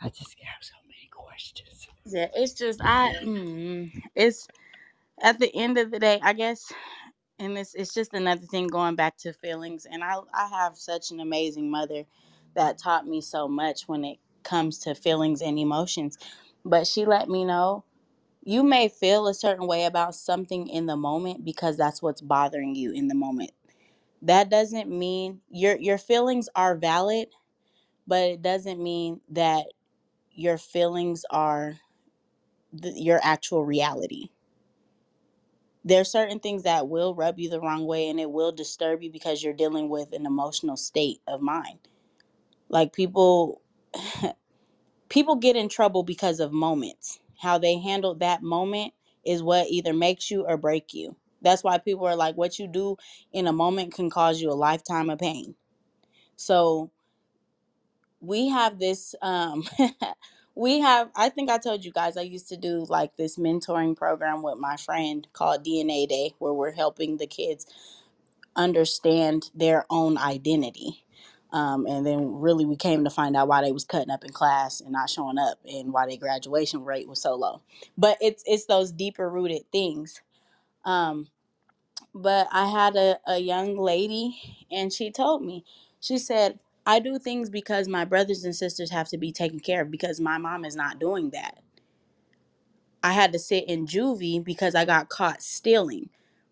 I 0.00 0.10
just 0.10 0.36
got 0.38 0.62
so 0.62 0.76
many 0.86 1.08
questions. 1.12 1.88
Yeah, 2.06 2.28
it's 2.34 2.54
just 2.54 2.80
I 2.82 3.14
mm, 3.22 3.90
it's 4.14 4.46
at 5.22 5.38
the 5.40 5.54
end 5.54 5.78
of 5.78 5.90
the 5.90 5.98
day, 6.00 6.20
I 6.22 6.34
guess 6.34 6.72
and 7.40 7.58
it's 7.58 7.74
it's 7.74 7.94
just 7.94 8.14
another 8.14 8.46
thing 8.46 8.68
going 8.68 8.96
back 8.96 9.16
to 9.18 9.32
feelings 9.34 9.86
and 9.90 10.04
I 10.04 10.16
I 10.34 10.48
have 10.48 10.78
such 10.78 11.12
an 11.12 11.20
amazing 11.20 11.70
mother 11.70 12.04
that 12.54 12.78
taught 12.78 13.06
me 13.06 13.20
so 13.22 13.48
much 13.48 13.88
when 13.88 14.04
it 14.04 14.18
comes 14.44 14.78
to 14.80 14.94
feelings 14.94 15.42
and 15.42 15.58
emotions. 15.58 16.18
But 16.64 16.86
she 16.86 17.06
let 17.06 17.28
me 17.28 17.44
know 17.44 17.84
you 18.44 18.64
may 18.64 18.88
feel 18.88 19.28
a 19.28 19.34
certain 19.34 19.68
way 19.68 19.84
about 19.86 20.16
something 20.16 20.68
in 20.68 20.86
the 20.86 20.96
moment 20.96 21.44
because 21.44 21.76
that's 21.76 22.02
what's 22.02 22.22
bothering 22.22 22.74
you 22.76 22.92
in 22.92 23.08
the 23.08 23.16
moment. 23.16 23.52
That 24.22 24.50
doesn't 24.50 24.90
mean 24.90 25.40
your 25.50 25.76
your 25.78 25.98
feelings 25.98 26.48
are 26.56 26.76
valid, 26.76 27.28
but 28.06 28.22
it 28.24 28.42
doesn't 28.42 28.82
mean 28.82 29.20
that 29.30 29.66
your 30.32 30.58
feelings 30.58 31.24
are 31.30 31.76
th- 32.80 32.96
your 32.96 33.20
actual 33.22 33.64
reality. 33.64 34.30
There's 35.84 36.10
certain 36.12 36.40
things 36.40 36.64
that 36.64 36.88
will 36.88 37.14
rub 37.14 37.38
you 37.40 37.50
the 37.50 37.60
wrong 37.60 37.86
way 37.86 38.08
and 38.10 38.20
it 38.20 38.30
will 38.30 38.52
disturb 38.52 39.02
you 39.02 39.12
because 39.12 39.42
you're 39.42 39.54
dealing 39.54 39.88
with 39.90 40.12
an 40.12 40.26
emotional 40.26 40.76
state 40.78 41.20
of 41.28 41.42
mind. 41.42 41.80
Like 42.68 42.92
people 42.94 43.62
people 45.10 45.36
get 45.36 45.56
in 45.56 45.68
trouble 45.70 46.04
because 46.04 46.40
of 46.40 46.52
moments. 46.52 47.20
How 47.40 47.58
they 47.58 47.78
handle 47.78 48.16
that 48.16 48.42
moment 48.42 48.94
is 49.24 49.42
what 49.42 49.68
either 49.68 49.94
makes 49.94 50.30
you 50.30 50.46
or 50.46 50.56
break 50.58 50.94
you. 50.94 51.16
That's 51.42 51.64
why 51.64 51.78
people 51.78 52.06
are 52.06 52.16
like 52.16 52.36
what 52.36 52.58
you 52.58 52.68
do 52.68 52.96
in 53.32 53.46
a 53.48 53.52
moment 53.52 53.94
can 53.94 54.10
cause 54.10 54.40
you 54.42 54.50
a 54.50 54.54
lifetime 54.54 55.10
of 55.10 55.18
pain. 55.20 55.54
So 56.36 56.90
we 58.20 58.48
have 58.48 58.78
this 58.78 59.14
um 59.22 59.64
we 60.56 60.80
have 60.80 61.10
i 61.16 61.28
think 61.30 61.50
i 61.50 61.58
told 61.58 61.84
you 61.84 61.92
guys 61.92 62.16
i 62.16 62.22
used 62.22 62.48
to 62.48 62.56
do 62.56 62.86
like 62.88 63.16
this 63.16 63.38
mentoring 63.38 63.96
program 63.96 64.42
with 64.42 64.58
my 64.58 64.76
friend 64.76 65.28
called 65.32 65.64
dna 65.64 66.08
day 66.08 66.34
where 66.38 66.54
we're 66.54 66.72
helping 66.72 67.18
the 67.18 67.26
kids 67.28 67.66
understand 68.56 69.50
their 69.54 69.84
own 69.90 70.18
identity 70.18 71.04
Um, 71.52 71.86
and 71.86 72.06
then 72.06 72.40
really 72.40 72.64
we 72.64 72.76
came 72.76 73.04
to 73.04 73.10
find 73.10 73.36
out 73.36 73.48
why 73.48 73.62
they 73.62 73.72
was 73.72 73.84
cutting 73.84 74.10
up 74.10 74.24
in 74.24 74.32
class 74.32 74.80
and 74.80 74.92
not 74.92 75.10
showing 75.10 75.38
up 75.38 75.58
and 75.66 75.92
why 75.92 76.06
their 76.06 76.16
graduation 76.18 76.84
rate 76.84 77.08
was 77.08 77.22
so 77.22 77.34
low. 77.36 77.62
But 77.96 78.18
it's 78.20 78.42
it's 78.46 78.66
those 78.66 78.92
deeper 78.92 79.28
rooted 79.30 79.70
things. 79.72 80.22
Um, 80.84 81.28
but 82.14 82.48
I 82.52 82.66
had 82.68 82.96
a, 82.96 83.18
a 83.26 83.38
young 83.38 83.76
lady 83.78 84.66
and 84.70 84.92
she 84.92 85.10
told 85.10 85.42
me, 85.42 85.64
she 86.00 86.18
said, 86.18 86.60
I 86.86 87.00
do 87.00 87.18
things 87.18 87.50
because 87.50 87.88
my 87.88 88.04
brothers 88.04 88.44
and 88.44 88.56
sisters 88.56 88.90
have 88.90 89.08
to 89.10 89.18
be 89.18 89.32
taken 89.32 89.60
care 89.60 89.82
of 89.82 89.90
because 89.90 90.20
my 90.20 90.38
mom 90.38 90.64
is 90.64 90.76
not 90.76 90.98
doing 91.00 91.30
that. 91.30 91.60
I 93.02 93.12
had 93.14 93.32
to 93.34 93.40
sit 93.40 93.66
in 93.68 93.86
juvie 93.86 94.44
because 94.44 94.76
I 94.76 94.86
got 94.86 95.10
caught 95.10 95.42
stealing. 95.42 96.10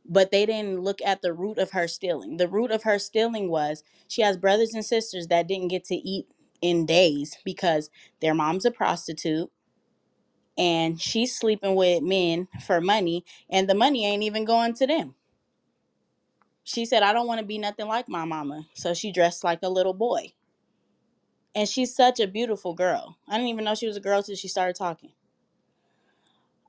But 0.08 0.32
they 0.32 0.46
didn't 0.46 0.80
look 0.82 1.00
at 1.04 1.22
the 1.22 1.34
root 1.34 1.58
of 1.58 1.72
her 1.72 1.88
stealing. 1.88 2.38
The 2.38 2.48
root 2.48 2.72
of 2.72 2.84
her 2.84 2.98
stealing 2.98 3.50
was 3.50 3.84
she 4.08 4.22
has 4.22 4.38
brothers 4.38 4.74
and 4.74 4.84
sisters 4.84 5.28
that 5.28 5.48
didn't 5.48 5.68
get 5.68 5.84
to 5.86 5.96
eat 5.96 6.26
in 6.62 6.86
days 6.86 7.36
because 7.44 7.90
their 8.22 8.34
mom's 8.34 8.64
a 8.66 8.72
prostitute 8.72 9.50
and 10.58 11.00
she's 11.00 11.36
sleeping 11.36 11.74
with 11.76 12.02
men 12.02 12.48
for 12.66 12.80
money 12.80 13.24
and 13.50 13.68
the 13.68 13.74
money 13.74 14.06
ain't 14.06 14.22
even 14.24 14.44
going 14.44 14.74
to 14.74 14.86
them. 14.86 15.14
She 16.64 16.86
said, 16.86 17.02
I 17.02 17.12
don't 17.12 17.26
want 17.28 17.40
to 17.40 17.46
be 17.46 17.58
nothing 17.58 17.88
like 17.88 18.08
my 18.08 18.24
mama. 18.24 18.66
So 18.74 18.94
she 18.94 19.12
dressed 19.12 19.44
like 19.44 19.60
a 19.62 19.68
little 19.70 19.94
boy. 19.94 20.32
And 21.54 21.68
she's 21.68 21.94
such 21.94 22.20
a 22.20 22.28
beautiful 22.28 22.74
girl. 22.74 23.18
I 23.28 23.34
didn't 23.34 23.48
even 23.50 23.64
know 23.64 23.74
she 23.76 23.88
was 23.88 23.96
a 23.98 24.00
girl 24.02 24.22
till 24.22 24.36
she 24.36 24.48
started 24.48 24.76
talking. 24.76 25.10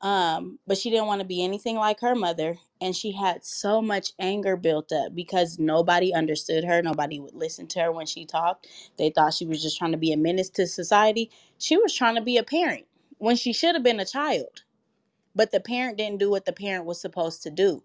um 0.01 0.59
but 0.67 0.80
she 0.80 0.91
didn't 0.91 1.07
want 1.07 1.22
to 1.22 1.27
be 1.27 1.43
anything 1.43 1.77
like 1.77 2.01
her 2.01 2.15
mother 2.15 2.57
and 2.81 2.95
she 2.95 3.11
had 3.11 3.45
so 3.45 3.83
much 3.83 4.13
anger 4.19 4.57
built 4.57 4.93
up 4.93 5.13
because 5.15 5.59
nobody 5.59 6.15
understood 6.15 6.63
her 6.65 6.81
nobody 6.83 7.19
would 7.19 7.35
listen 7.35 7.67
to 7.67 7.81
her 7.81 7.91
when 7.91 8.07
she 8.07 8.25
talked 8.25 8.69
they 8.97 9.11
thought 9.11 9.35
she 9.35 9.45
was 9.45 9.61
just 9.61 9.77
trying 9.77 9.91
to 9.91 9.99
be 9.99 10.13
a 10.13 10.17
menace 10.17 10.49
to 10.51 10.67
society 10.67 11.31
she 11.59 11.77
was 11.77 11.93
trying 11.93 12.15
to 12.15 12.22
be 12.22 12.38
a 12.38 12.45
parent 12.45 12.85
when 13.19 13.35
she 13.35 13.53
should 13.53 13.75
have 13.75 13.83
been 13.83 13.99
a 13.99 14.05
child 14.05 14.63
but 15.35 15.51
the 15.51 15.61
parent 15.61 15.97
didn't 15.97 16.19
do 16.19 16.30
what 16.30 16.45
the 16.45 16.53
parent 16.53 16.85
was 16.85 17.01
supposed 17.01 17.43
to 17.43 17.51
do 17.51 17.83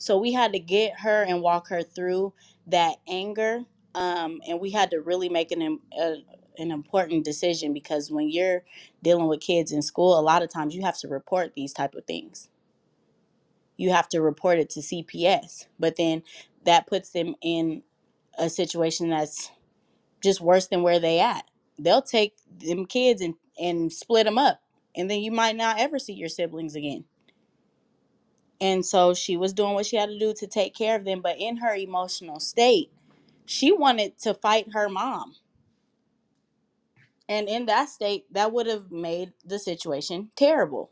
so 0.00 0.18
we 0.18 0.32
had 0.34 0.54
to 0.54 0.60
get 0.60 1.00
her 1.00 1.24
and 1.24 1.42
walk 1.42 1.68
her 1.70 1.84
through 1.84 2.34
that 2.68 2.96
anger 3.08 3.64
um, 3.96 4.40
and 4.48 4.60
we 4.60 4.72
had 4.72 4.92
to 4.92 4.98
really 5.02 5.30
make 5.30 5.52
an 5.52 5.62
a, 6.00 6.16
an 6.58 6.72
important 6.72 7.24
decision 7.26 7.74
because 7.74 8.10
when 8.12 8.30
you're 8.30 8.64
dealing 9.02 9.28
with 9.28 9.40
kids 9.40 9.72
in 9.72 9.82
school 9.82 10.18
a 10.18 10.22
lot 10.22 10.42
of 10.44 10.52
times 10.52 10.74
you 10.76 10.82
have 10.82 10.98
to 11.00 11.08
report 11.08 11.54
these 11.56 11.74
type 11.74 11.94
of 11.96 12.06
things. 12.06 12.50
You 13.78 13.90
have 13.92 14.08
to 14.10 14.20
report 14.22 14.58
it 14.58 14.70
to 14.72 14.80
cps 14.80 15.66
but 15.78 15.96
then 15.96 16.22
that 16.64 16.86
puts 16.88 17.10
them 17.10 17.36
in 17.42 17.82
a 18.38 18.50
situation 18.50 19.10
that's 19.10 19.50
just 20.22 20.40
worse 20.40 20.68
than 20.68 20.82
where 20.82 21.00
they 21.00 21.20
at. 21.20 21.44
They'll 21.78 22.02
take 22.02 22.34
them 22.60 22.86
kids 22.86 23.22
and, 23.22 23.34
and 23.60 23.92
split 23.92 24.26
them 24.26 24.38
up 24.38 24.62
and 24.96 25.10
then 25.10 25.20
you 25.20 25.32
might 25.32 25.56
not 25.56 25.80
ever 25.80 25.98
see 25.98 26.14
your 26.14 26.30
siblings 26.30 26.76
again 26.76 27.04
And 28.60 28.84
so 28.84 29.14
she 29.14 29.36
was 29.36 29.52
doing 29.54 29.74
what 29.74 29.86
she 29.86 29.96
had 29.96 30.10
to 30.10 30.18
do 30.18 30.34
to 30.34 30.46
take 30.46 30.74
care 30.74 30.96
of 30.96 31.04
them. 31.04 31.22
But 31.22 31.38
in 31.38 31.58
her 31.58 31.74
emotional 31.74 32.40
state, 32.40 32.90
she 33.46 33.72
wanted 33.72 34.18
to 34.20 34.34
fight 34.34 34.68
her 34.72 34.88
mom. 34.88 35.36
And 37.28 37.48
in 37.48 37.66
that 37.66 37.88
state, 37.88 38.26
that 38.32 38.52
would 38.52 38.66
have 38.66 38.90
made 38.92 39.32
the 39.44 39.58
situation 39.58 40.30
terrible. 40.36 40.90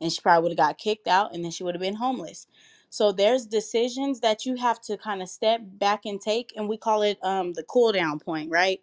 And 0.00 0.12
she 0.12 0.20
probably 0.20 0.44
would 0.44 0.58
have 0.58 0.68
got 0.68 0.78
kicked 0.78 1.08
out 1.08 1.34
and 1.34 1.44
then 1.44 1.52
she 1.52 1.64
would 1.64 1.74
have 1.74 1.82
been 1.82 1.96
homeless. 1.96 2.46
So 2.90 3.12
there's 3.12 3.46
decisions 3.46 4.20
that 4.20 4.46
you 4.46 4.56
have 4.56 4.80
to 4.82 4.96
kind 4.96 5.22
of 5.22 5.28
step 5.28 5.60
back 5.64 6.06
and 6.06 6.20
take. 6.20 6.52
And 6.56 6.68
we 6.68 6.76
call 6.78 7.02
it 7.02 7.18
um, 7.22 7.52
the 7.54 7.64
cool 7.64 7.92
down 7.92 8.18
point, 8.18 8.50
right? 8.50 8.80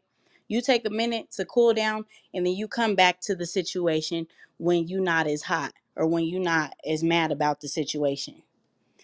You 0.47 0.61
take 0.61 0.87
a 0.87 0.91
minute 0.91 1.31
to 1.33 1.45
cool 1.45 1.73
down 1.73 2.05
and 2.33 2.45
then 2.45 2.53
you 2.55 2.67
come 2.67 2.95
back 2.95 3.21
to 3.21 3.35
the 3.35 3.45
situation 3.45 4.27
when 4.57 4.87
you're 4.87 5.01
not 5.01 5.27
as 5.27 5.43
hot 5.43 5.73
or 5.97 6.07
when 6.07 6.25
you're 6.25 6.41
not 6.41 6.73
as 6.87 7.03
mad 7.03 7.31
about 7.33 7.61
the 7.61 7.69
situation. 7.69 8.43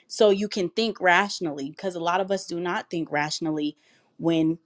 So 0.07 0.29
you 0.31 0.49
can 0.49 0.69
think 0.69 1.01
rationally 1.01 1.69
because 1.71 1.95
a 1.95 1.99
lot 2.01 2.21
of 2.21 2.31
us 2.31 2.45
do 2.47 2.59
not 2.59 2.89
think 2.91 3.11
rationally 3.11 3.77
when 4.17 4.59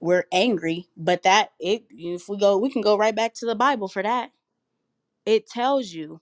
we're 0.00 0.26
angry 0.32 0.86
but 0.96 1.22
that 1.24 1.52
it 1.60 1.84
if 1.90 2.28
we 2.28 2.38
go 2.38 2.58
we 2.58 2.70
can 2.70 2.82
go 2.82 2.98
right 2.98 3.16
back 3.16 3.34
to 3.34 3.46
the 3.46 3.54
bible 3.56 3.88
for 3.88 4.02
that. 4.02 4.32
It 5.26 5.46
tells 5.48 5.92
you 5.92 6.20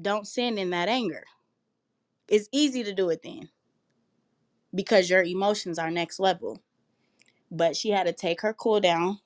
don't 0.00 0.26
sin 0.28 0.58
in 0.58 0.70
that 0.70 0.88
anger. 0.88 1.24
It's 2.28 2.48
easy 2.52 2.84
to 2.84 2.94
do 2.94 3.10
it 3.10 3.22
then 3.24 3.50
because 4.74 5.10
your 5.10 5.24
emotions 5.24 5.78
are 5.78 5.90
next 5.90 6.20
level. 6.20 6.62
But 7.50 7.76
she 7.76 7.90
had 7.90 8.06
to 8.06 8.14
take 8.14 8.42
her 8.42 8.54
cool 8.54 8.80
down 8.80 9.20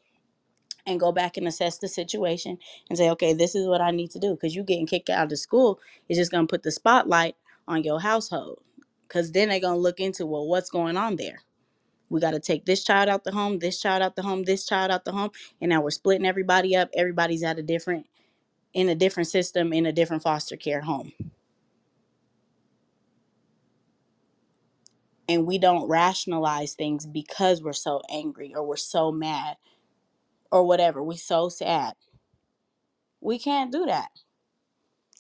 and 0.86 1.01
go 1.01 1.12
back 1.12 1.36
and 1.36 1.49
assess 1.49 1.78
the 1.78 1.89
situation 1.89 2.59
and 2.91 2.99
say 2.99 3.11
okay 3.11 3.35
this 3.35 3.55
is 3.55 3.67
what 3.69 3.81
i 3.81 3.91
need 3.91 4.11
to 4.11 4.20
do 4.20 4.33
because 4.35 4.55
you 4.55 4.62
getting 4.65 4.86
kicked 4.86 5.11
out 5.11 5.33
of 5.33 5.39
school 5.39 5.81
is 6.09 6.19
just 6.19 6.33
going 6.33 6.47
to 6.47 6.51
put 6.52 6.62
the 6.65 6.73
spotlight 6.73 7.36
on 7.69 7.85
your 7.85 8.01
household 8.01 8.61
because 9.09 9.33
then 9.33 9.49
they're 9.51 9.61
going 9.61 9.75
to 9.77 9.81
look 9.81 10.01
into 10.01 10.27
well 10.27 10.47
what's 10.47 10.70
going 10.70 10.97
on 10.97 11.17
there 11.17 11.41
we 12.09 12.20
got 12.20 12.33
to 12.33 12.41
take 12.41 12.65
this 12.67 12.85
child 12.85 13.09
out 13.09 13.25
the 13.25 13.33
home, 13.33 13.59
this 13.59 13.81
child 13.81 14.02
out 14.02 14.17
the 14.17 14.23
home, 14.23 14.44
this 14.44 14.65
child 14.67 14.91
out 14.93 15.05
the 15.05 15.12
home, 15.12 15.31
and 15.61 15.70
now 15.70 15.81
we're 15.83 15.91
splitting 15.91 16.27
everybody 16.27 16.77
up. 16.77 16.91
Everybody's 16.94 17.43
at 17.43 17.59
a 17.59 17.62
different 17.62 18.07
in 18.75 18.89
a 18.89 18.94
different 18.94 19.28
system 19.28 19.73
in 19.73 19.86
a 19.86 19.93
different 19.93 20.23
foster 20.23 20.57
care 20.57 20.83
home. 20.83 21.12
And 25.28 25.47
we 25.47 25.59
don't 25.59 25.89
rationalize 25.89 26.75
things 26.75 27.07
because 27.07 27.62
we're 27.62 27.73
so 27.75 28.02
angry 28.11 28.55
or 28.55 28.65
we're 28.67 28.77
so 28.77 29.12
mad 29.12 29.57
or 30.53 30.65
whatever. 30.65 31.03
We 31.03 31.19
so 31.19 31.51
sad. 31.51 31.95
We 33.21 33.39
can't 33.41 33.73
do 33.73 33.87
that. 33.87 34.11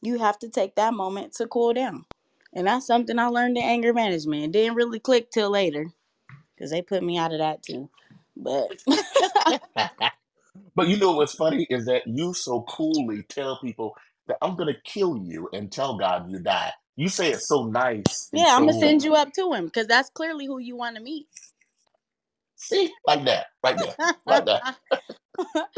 You 0.02 0.18
have 0.18 0.38
to 0.40 0.48
take 0.50 0.76
that 0.76 0.94
moment 0.94 1.34
to 1.34 1.46
cool 1.46 1.74
down. 1.74 2.04
And 2.54 2.66
that's 2.66 2.86
something 2.86 3.18
I 3.18 3.26
learned 3.26 3.58
in 3.58 3.64
anger 3.64 3.94
management. 3.94 4.44
It 4.44 4.52
didn't 4.52 4.76
really 4.76 5.00
click 5.00 5.30
till 5.30 5.50
later 5.50 5.86
because 6.56 6.70
they 6.70 6.82
put 6.82 7.02
me 7.02 7.18
out 7.18 7.32
of 7.32 7.40
that 7.40 7.62
too. 7.62 7.90
But 8.36 8.72
but 10.76 10.88
you 10.88 10.98
know 10.98 11.12
what's 11.12 11.34
funny 11.34 11.66
is 11.70 11.86
that 11.86 12.02
you 12.06 12.34
so 12.34 12.62
coolly 12.68 13.24
tell 13.28 13.58
people 13.60 13.96
that 14.28 14.38
I'm 14.42 14.56
gonna 14.56 14.74
kill 14.84 15.18
you 15.18 15.48
and 15.52 15.72
tell 15.72 15.98
God 15.98 16.30
you 16.30 16.40
die. 16.40 16.72
You 16.96 17.08
say 17.08 17.32
it 17.32 17.40
so 17.42 17.66
nice. 17.66 18.30
and 18.34 18.46
yeah, 18.46 18.54
I'm 18.56 18.62
gonna 18.62 18.72
so- 18.72 18.78
send 18.78 19.04
you 19.04 19.14
up 19.14 19.32
to 19.34 19.52
him 19.54 19.66
because 19.66 19.86
that's 19.88 20.10
clearly 20.10 20.46
who 20.46 20.58
you 20.58 20.76
want 20.76 20.96
to 20.96 21.02
meet. 21.02 21.28
See, 22.62 22.92
like 23.06 23.24
that, 23.26 23.46
right 23.64 23.78
there, 23.78 23.96
like 24.26 24.46
that. 24.46 24.64
but 25.54 25.68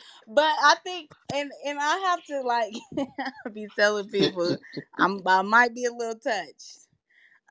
I 0.62 0.76
think, 0.84 1.10
and 1.32 1.52
and 1.66 1.78
I 1.80 1.98
have 1.98 2.24
to 2.26 2.42
like 2.42 2.74
be 3.54 3.68
telling 3.76 4.08
people 4.10 4.58
I'm 4.98 5.22
I 5.26 5.42
might 5.42 5.74
be 5.74 5.86
a 5.86 5.92
little 5.92 6.16
touched. 6.20 6.88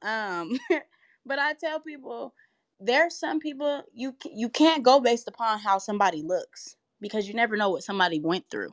Um, 0.04 0.60
but 1.26 1.40
I 1.40 1.54
tell 1.54 1.80
people 1.82 2.34
there's 2.80 3.20
some 3.20 3.40
people 3.40 3.84
you 3.94 4.16
you 4.32 4.50
can't 4.50 4.84
go 4.84 5.00
based 5.02 5.28
upon 5.30 5.60
how 5.60 5.80
somebody 5.80 6.24
looks 6.24 6.76
because 7.02 7.28
you 7.28 7.34
never 7.36 7.58
know 7.58 7.70
what 7.72 7.84
somebody 7.84 8.20
went 8.20 8.46
through. 8.52 8.72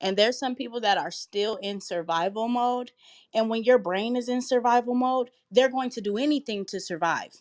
And 0.00 0.16
there's 0.16 0.38
some 0.38 0.56
people 0.56 0.80
that 0.82 0.98
are 0.98 1.10
still 1.12 1.56
in 1.62 1.80
survival 1.80 2.48
mode, 2.48 2.92
and 3.34 3.50
when 3.50 3.64
your 3.64 3.78
brain 3.78 4.16
is 4.16 4.28
in 4.28 4.42
survival 4.42 4.94
mode, 4.94 5.30
they're 5.50 5.70
going 5.70 5.90
to 5.90 6.02
do 6.02 6.18
anything 6.18 6.66
to 6.66 6.80
survive. 6.80 7.32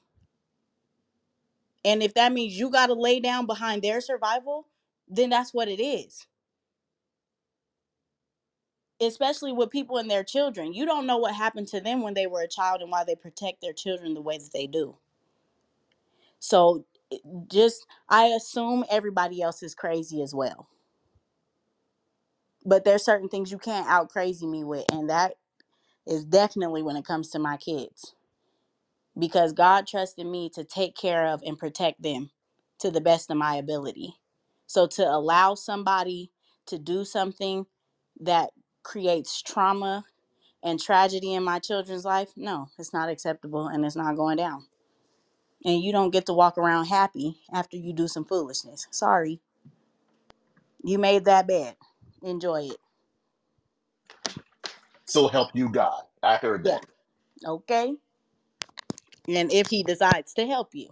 And 1.86 2.04
if 2.04 2.14
that 2.16 2.34
means 2.34 2.58
you 2.60 2.70
got 2.72 2.88
to 2.88 2.94
lay 2.94 3.20
down 3.20 3.46
behind 3.46 3.82
their 3.82 4.02
survival, 4.02 4.68
then 5.08 5.30
that's 5.30 5.54
what 5.54 5.68
it 5.68 5.82
is. 5.84 6.28
Especially 9.02 9.54
with 9.54 9.72
people 9.72 9.98
and 9.98 10.10
their 10.12 10.24
children. 10.24 10.74
You 10.74 10.86
don't 10.86 11.08
know 11.08 11.18
what 11.18 11.36
happened 11.36 11.68
to 11.70 11.82
them 11.82 12.02
when 12.04 12.16
they 12.16 12.28
were 12.28 12.42
a 12.44 12.48
child 12.50 12.82
and 12.82 12.92
why 12.92 13.04
they 13.06 13.16
protect 13.16 13.62
their 13.62 13.74
children 13.74 14.14
the 14.16 14.22
way 14.22 14.38
that 14.38 14.52
they 14.54 14.68
do. 14.68 14.98
So 16.40 16.86
eh, 17.14 17.18
just, 17.52 17.86
I 18.10 18.26
assume 18.28 18.86
everybody 18.92 19.42
else 19.42 19.64
is 19.64 19.76
crazy 19.76 20.22
as 20.24 20.36
well. 20.36 20.70
But 22.66 22.86
there's 22.86 23.06
certain 23.06 23.30
things 23.30 23.52
you 23.52 23.60
can't 23.60 23.88
out 23.88 24.10
crazy 24.10 24.48
me 24.48 24.64
with. 24.64 24.86
And 24.92 25.10
that 25.10 25.36
is 26.08 26.26
definitely 26.26 26.84
when 26.84 26.98
it 26.98 27.06
comes 27.06 27.30
to 27.32 27.40
my 27.40 27.58
kids. 27.58 28.16
Because 29.20 29.54
God 29.54 29.88
trusted 29.88 30.28
me 30.28 30.50
to 30.56 30.66
take 30.66 30.98
care 30.98 31.28
of 31.28 31.44
and 31.46 31.60
protect 31.60 32.04
them 32.04 32.32
to 32.80 32.92
the 32.92 33.02
best 33.02 33.32
of 33.32 33.38
my 33.38 33.58
ability. 33.58 34.16
So 34.68 34.88
to 34.88 35.04
allow 35.04 35.56
somebody 35.56 36.32
to 36.68 36.80
do 36.80 37.06
something 37.06 37.68
that 38.22 38.52
creates 38.84 39.42
trauma 39.44 40.06
and 40.64 40.80
tragedy 40.80 41.34
in 41.34 41.44
my 41.44 41.60
children's 41.60 42.06
life, 42.06 42.30
no, 42.38 42.70
it's 42.80 42.94
not 42.94 43.10
acceptable 43.10 43.68
and 43.68 43.86
it's 43.86 43.96
not 43.98 44.16
going 44.18 44.38
down. 44.38 44.68
And 45.66 45.82
you 45.84 45.92
don't 45.94 46.12
get 46.12 46.28
to 46.28 46.34
walk 46.34 46.58
around 46.58 46.86
happy 46.88 47.38
after 47.54 47.78
you 47.78 47.94
do 47.94 48.08
some 48.08 48.26
foolishness. 48.26 48.88
Sorry. 48.92 49.42
You 50.84 51.00
made 51.00 51.26
that 51.26 51.48
bed. 51.48 51.76
Enjoy 52.24 52.64
it. 52.64 52.78
So 55.08 55.28
help 55.30 55.50
you 55.56 55.70
God. 55.70 56.04
I 56.24 56.38
heard 56.38 56.64
Yeah. 56.64 56.80
that. 56.80 56.86
Okay? 57.46 57.96
and 59.38 59.52
if 59.52 59.68
he 59.68 59.84
decides 59.84 60.34
to 60.34 60.46
help 60.46 60.74
you. 60.74 60.90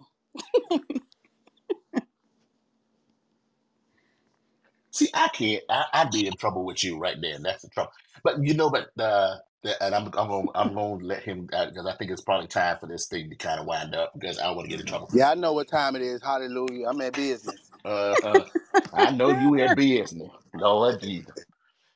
See, 4.91 5.09
I 5.13 5.27
can't. 5.27 5.63
I, 5.69 5.85
I'd 5.93 6.09
be 6.09 6.25
in 6.25 6.33
trouble 6.33 6.65
with 6.65 6.83
you 6.83 6.97
right 6.97 7.17
there, 7.21 7.37
that's 7.39 7.61
the 7.61 7.69
trouble. 7.69 7.91
But 8.23 8.43
you 8.43 8.55
know, 8.55 8.71
but 8.71 8.89
uh, 8.99 9.35
the 9.61 9.83
and 9.83 9.93
I'm 9.93 10.05
I'm 10.05 10.27
gonna, 10.27 10.47
I'm 10.55 10.73
gonna 10.73 11.03
let 11.03 11.21
him 11.21 11.47
uh, 11.53 11.67
because 11.67 11.85
I 11.85 11.95
think 11.95 12.09
it's 12.09 12.21
probably 12.21 12.47
time 12.47 12.77
for 12.79 12.87
this 12.87 13.07
thing 13.07 13.29
to 13.29 13.35
kind 13.35 13.59
of 13.59 13.67
wind 13.67 13.93
up 13.93 14.13
because 14.17 14.39
I 14.39 14.49
want 14.51 14.61
to 14.61 14.69
get 14.69 14.79
in 14.79 14.85
mm-hmm. 14.87 14.95
trouble. 14.95 15.09
Yeah, 15.13 15.29
I 15.31 15.35
know 15.35 15.53
what 15.53 15.67
time 15.67 15.95
it 15.95 16.01
is. 16.01 16.21
Hallelujah! 16.23 16.87
I'm 16.87 16.99
at 17.01 17.13
business. 17.13 17.69
Uh, 17.85 18.15
uh, 18.23 18.45
I 18.93 19.11
know 19.11 19.29
you 19.29 19.61
at 19.61 19.77
business, 19.77 20.31
Lord 20.55 20.99
Jesus. 20.99 21.45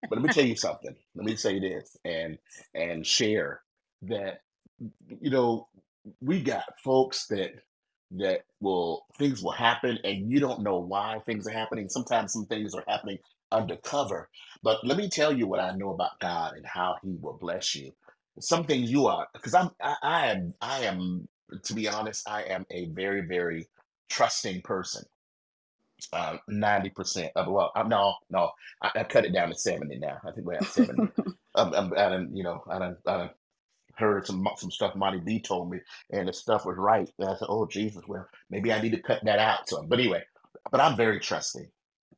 But 0.07 0.19
let 0.19 0.27
me 0.27 0.33
tell 0.33 0.45
you 0.45 0.55
something. 0.55 0.95
Let 1.15 1.25
me 1.25 1.35
say 1.35 1.59
this 1.59 1.97
and 2.05 2.37
and 2.75 3.05
share 3.05 3.61
that 4.03 4.41
you 5.19 5.29
know 5.29 5.67
we 6.21 6.41
got 6.41 6.63
folks 6.83 7.27
that 7.27 7.51
that 8.11 8.41
will 8.59 9.05
things 9.17 9.43
will 9.43 9.51
happen 9.51 9.97
and 10.03 10.31
you 10.31 10.39
don't 10.39 10.61
know 10.61 10.80
why 10.80 11.19
things 11.25 11.47
are 11.47 11.51
happening. 11.51 11.89
Sometimes 11.89 12.33
some 12.33 12.45
things 12.45 12.75
are 12.75 12.83
happening 12.88 13.19
undercover. 13.51 14.30
But 14.63 14.85
let 14.85 14.97
me 14.97 15.09
tell 15.09 15.35
you 15.35 15.47
what 15.47 15.59
I 15.59 15.71
know 15.75 15.91
about 15.91 16.19
God 16.19 16.55
and 16.55 16.65
how 16.65 16.97
He 17.03 17.17
will 17.21 17.38
bless 17.39 17.75
you. 17.75 17.91
Some 18.39 18.65
things 18.65 18.91
you 18.91 19.07
are 19.07 19.27
because 19.33 19.53
I'm 19.53 19.71
I, 19.81 19.95
I 20.03 20.27
am 20.27 20.53
I 20.61 20.80
am 20.81 21.27
to 21.63 21.73
be 21.73 21.88
honest, 21.88 22.27
I 22.30 22.43
am 22.43 22.65
a 22.71 22.85
very, 22.88 23.21
very 23.21 23.67
trusting 24.09 24.61
person. 24.61 25.03
Uh, 26.13 26.38
90% 26.49 27.30
of 27.35 27.47
well, 27.47 27.71
I'm 27.75 27.89
no, 27.89 28.15
no, 28.30 28.51
I, 28.81 28.91
I 28.95 29.03
cut 29.03 29.25
it 29.25 29.33
down 29.33 29.49
to 29.49 29.55
70 29.55 29.99
now. 29.99 30.17
I 30.27 30.31
think 30.31 30.47
we're 30.47 30.55
at 30.55 30.65
70. 30.65 31.01
um, 31.55 31.73
I'm, 31.73 31.93
I 31.93 32.09
done, 32.09 32.31
you 32.35 32.43
know, 32.43 32.63
I 32.69 32.80
done, 32.80 32.97
I 33.07 33.17
done 33.17 33.30
heard 34.01 34.27
some 34.27 34.47
some 34.57 34.71
stuff 34.71 34.95
Monty 34.95 35.19
B 35.19 35.41
told 35.41 35.71
me, 35.71 35.80
and 36.11 36.30
the 36.30 36.33
stuff 36.33 36.65
was 36.65 36.77
right. 36.77 37.09
And 37.19 37.30
I 37.30 37.35
said, 37.38 37.47
"Oh 37.49 37.67
Jesus, 37.67 38.03
well 38.07 38.27
maybe 38.51 38.73
I 38.73 38.81
need 38.81 38.93
to 38.93 39.01
cut 39.01 39.21
that 39.25 39.39
out." 39.39 39.69
So, 39.69 39.83
but 39.83 39.99
anyway, 39.99 40.23
but 40.71 40.81
I'm 40.81 40.97
very 40.97 41.21
trusting. 41.21 41.69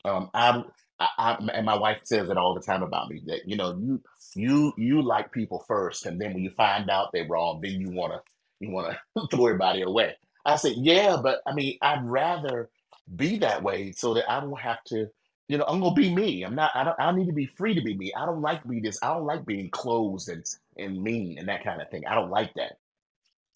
Um, 0.05 0.29
I'm, 0.33 0.65
I, 0.99 1.07
I, 1.17 1.49
and 1.53 1.65
my 1.65 1.77
wife 1.77 2.01
says 2.03 2.29
it 2.29 2.37
all 2.37 2.55
the 2.55 2.61
time 2.61 2.83
about 2.83 3.09
me 3.09 3.21
that 3.27 3.47
you 3.47 3.57
know 3.57 3.77
you 3.79 4.01
you 4.35 4.73
you 4.77 5.01
like 5.03 5.31
people 5.31 5.63
first, 5.67 6.05
and 6.05 6.19
then 6.21 6.33
when 6.33 6.43
you 6.43 6.51
find 6.51 6.89
out 6.89 7.09
they're 7.13 7.27
wrong, 7.27 7.61
then 7.61 7.73
you 7.81 7.91
wanna 7.91 8.21
you 8.59 8.71
wanna 8.71 8.99
throw 9.31 9.47
everybody 9.47 9.81
away. 9.83 10.15
I 10.45 10.57
said, 10.57 10.73
"Yeah, 10.77 11.17
but 11.21 11.41
I 11.47 11.53
mean, 11.53 11.77
I'd 11.81 12.05
rather 12.05 12.69
be 13.15 13.39
that 13.39 13.63
way 13.63 13.91
so 13.93 14.13
that 14.15 14.31
I 14.31 14.39
don't 14.41 14.59
have 14.59 14.83
to." 14.87 15.07
You 15.49 15.57
know, 15.57 15.65
I'm 15.67 15.81
gonna 15.81 15.95
be 15.95 16.13
me. 16.13 16.43
I'm 16.43 16.55
not. 16.55 16.71
I 16.75 16.83
don't. 16.85 16.95
I 16.99 17.11
need 17.11 17.27
to 17.27 17.33
be 17.33 17.45
free 17.47 17.75
to 17.75 17.81
be 17.81 17.97
me. 17.97 18.13
I 18.17 18.25
don't 18.25 18.41
like 18.41 18.67
be 18.67 18.79
this. 18.79 18.99
I 19.03 19.13
don't 19.13 19.25
like 19.25 19.45
being 19.45 19.69
closed 19.71 20.29
and 20.29 20.45
and 20.77 21.01
mean 21.01 21.37
and 21.39 21.49
that 21.49 21.63
kind 21.63 21.81
of 21.81 21.89
thing. 21.89 22.03
I 22.07 22.15
don't 22.15 22.31
like 22.31 22.53
that. 22.55 22.73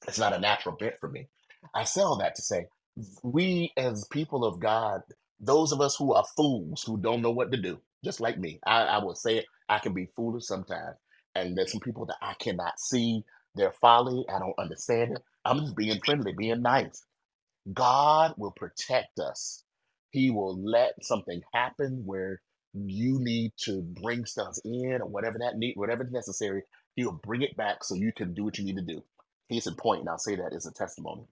It's 0.08 0.20
not 0.20 0.34
a 0.34 0.40
natural 0.40 0.76
bit 0.78 0.98
for 1.00 1.10
me. 1.10 1.28
I 1.76 1.84
say 1.84 2.02
all 2.02 2.18
that 2.20 2.36
to 2.36 2.42
say, 2.42 2.68
we 3.24 3.74
as 3.78 4.06
people 4.12 4.46
of 4.46 4.60
God, 4.60 5.02
those 5.40 5.72
of 5.72 5.82
us 5.82 5.96
who 5.96 6.14
are 6.14 6.26
fools 6.36 6.84
who 6.84 6.98
don't 6.98 7.22
know 7.22 7.32
what 7.32 7.52
to 7.52 7.62
do, 7.62 7.80
just 8.04 8.22
like 8.22 8.38
me, 8.40 8.60
I, 8.66 8.84
I 8.84 9.04
will 9.04 9.16
say 9.16 9.38
it. 9.38 9.46
I 9.70 9.80
can 9.80 9.94
be 9.94 10.08
foolish 10.16 10.46
sometimes, 10.46 10.98
and 11.36 11.58
there's 11.58 11.72
some 11.72 11.82
people 11.82 12.06
that 12.08 12.18
I 12.22 12.34
cannot 12.40 12.80
see 12.80 13.24
their 13.56 13.72
folly. 13.72 14.26
I 14.34 14.40
don't 14.40 14.58
understand 14.58 15.14
it. 15.14 15.24
I'm 15.46 15.60
just 15.60 15.76
being 15.76 16.00
friendly, 16.06 16.34
being 16.38 16.62
nice. 16.62 17.04
God 17.74 18.34
will 18.38 18.52
protect 18.52 19.20
us. 19.20 19.64
He 20.12 20.32
will 20.32 20.58
let 20.64 20.94
something 21.04 21.42
happen 21.54 22.04
where 22.06 22.42
you 22.74 23.20
need 23.20 23.54
to 23.60 23.82
bring 23.82 24.26
stuff 24.26 24.58
in 24.64 25.00
or 25.02 25.08
whatever 25.08 25.40
that 25.40 25.58
need, 25.58 25.76
whatever's 25.76 26.12
necessary. 26.12 26.64
He'll 26.98 27.14
bring 27.14 27.44
it 27.44 27.56
back 27.56 27.86
so 27.86 27.96
you 27.96 28.12
can 28.12 28.34
do 28.34 28.44
what 28.44 28.58
you 28.58 28.66
need 28.66 28.76
to 28.76 28.82
do. 28.82 29.04
Case 29.50 29.68
in 29.68 29.76
point, 29.76 30.02
and 30.02 30.10
I'll 30.10 30.18
say 30.18 30.36
that 30.36 30.54
as 30.54 30.66
a 30.66 30.74
testimony. 30.74 31.28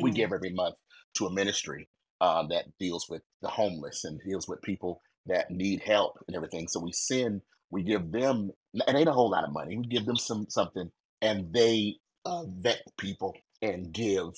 We 0.00 0.10
give 0.10 0.32
every 0.32 0.50
month 0.50 0.76
to 1.14 1.26
a 1.26 1.32
ministry 1.32 1.88
uh, 2.20 2.46
that 2.48 2.76
deals 2.80 3.06
with 3.08 3.22
the 3.42 3.48
homeless 3.48 4.04
and 4.04 4.20
deals 4.26 4.48
with 4.48 4.62
people 4.62 5.00
that 5.26 5.50
need 5.50 5.82
help 5.82 6.18
and 6.26 6.34
everything. 6.34 6.66
So 6.68 6.80
we 6.80 6.90
send, 6.92 7.42
we 7.70 7.82
give 7.82 8.10
them, 8.10 8.50
it 8.74 8.94
ain't 8.94 9.08
a 9.08 9.12
whole 9.12 9.30
lot 9.30 9.44
of 9.44 9.52
money. 9.52 9.76
We 9.76 9.84
give 9.84 10.06
them 10.06 10.16
some 10.16 10.46
something, 10.48 10.90
and 11.20 11.52
they 11.52 11.96
uh, 12.24 12.44
vet 12.48 12.82
people 12.96 13.36
and 13.60 13.92
give 13.92 14.30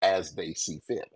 as 0.00 0.34
they 0.34 0.54
see 0.54 0.80
fit. 0.86 1.10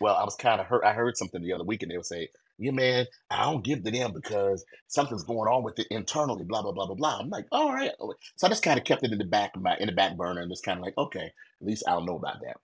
Well, 0.00 0.16
I 0.16 0.24
was 0.24 0.34
kind 0.34 0.60
of 0.60 0.66
hurt. 0.66 0.84
I 0.84 0.92
heard 0.92 1.16
something 1.16 1.42
the 1.42 1.52
other 1.52 1.64
week, 1.64 1.82
and 1.82 1.90
they 1.90 1.96
would 1.96 2.06
say, 2.06 2.28
"Yeah, 2.60 2.72
man, 2.72 3.06
I 3.30 3.44
don't 3.44 3.64
give 3.64 3.82
to 3.84 3.90
them 3.90 4.12
because 4.12 4.64
something's 4.88 5.24
going 5.24 5.48
on 5.48 5.62
with 5.62 5.78
it 5.78 5.86
internally." 5.90 6.44
Blah 6.44 6.62
blah 6.62 6.72
blah 6.72 6.86
blah 6.86 6.94
blah. 6.94 7.18
I'm 7.18 7.30
like, 7.30 7.46
"All 7.52 7.72
right." 7.72 7.92
So 8.36 8.46
I 8.46 8.50
just 8.50 8.62
kind 8.62 8.78
of 8.78 8.84
kept 8.84 9.04
it 9.04 9.12
in 9.12 9.18
the 9.18 9.24
back 9.24 9.56
of 9.56 9.62
my 9.62 9.76
in 9.78 9.86
the 9.86 9.92
back 9.92 10.16
burner, 10.16 10.40
and 10.40 10.50
just 10.50 10.64
kind 10.64 10.78
of 10.78 10.84
like, 10.84 10.96
"Okay, 10.98 11.26
at 11.26 11.66
least 11.66 11.84
I'll 11.88 12.04
know 12.04 12.16
about 12.16 12.40
that." 12.42 12.58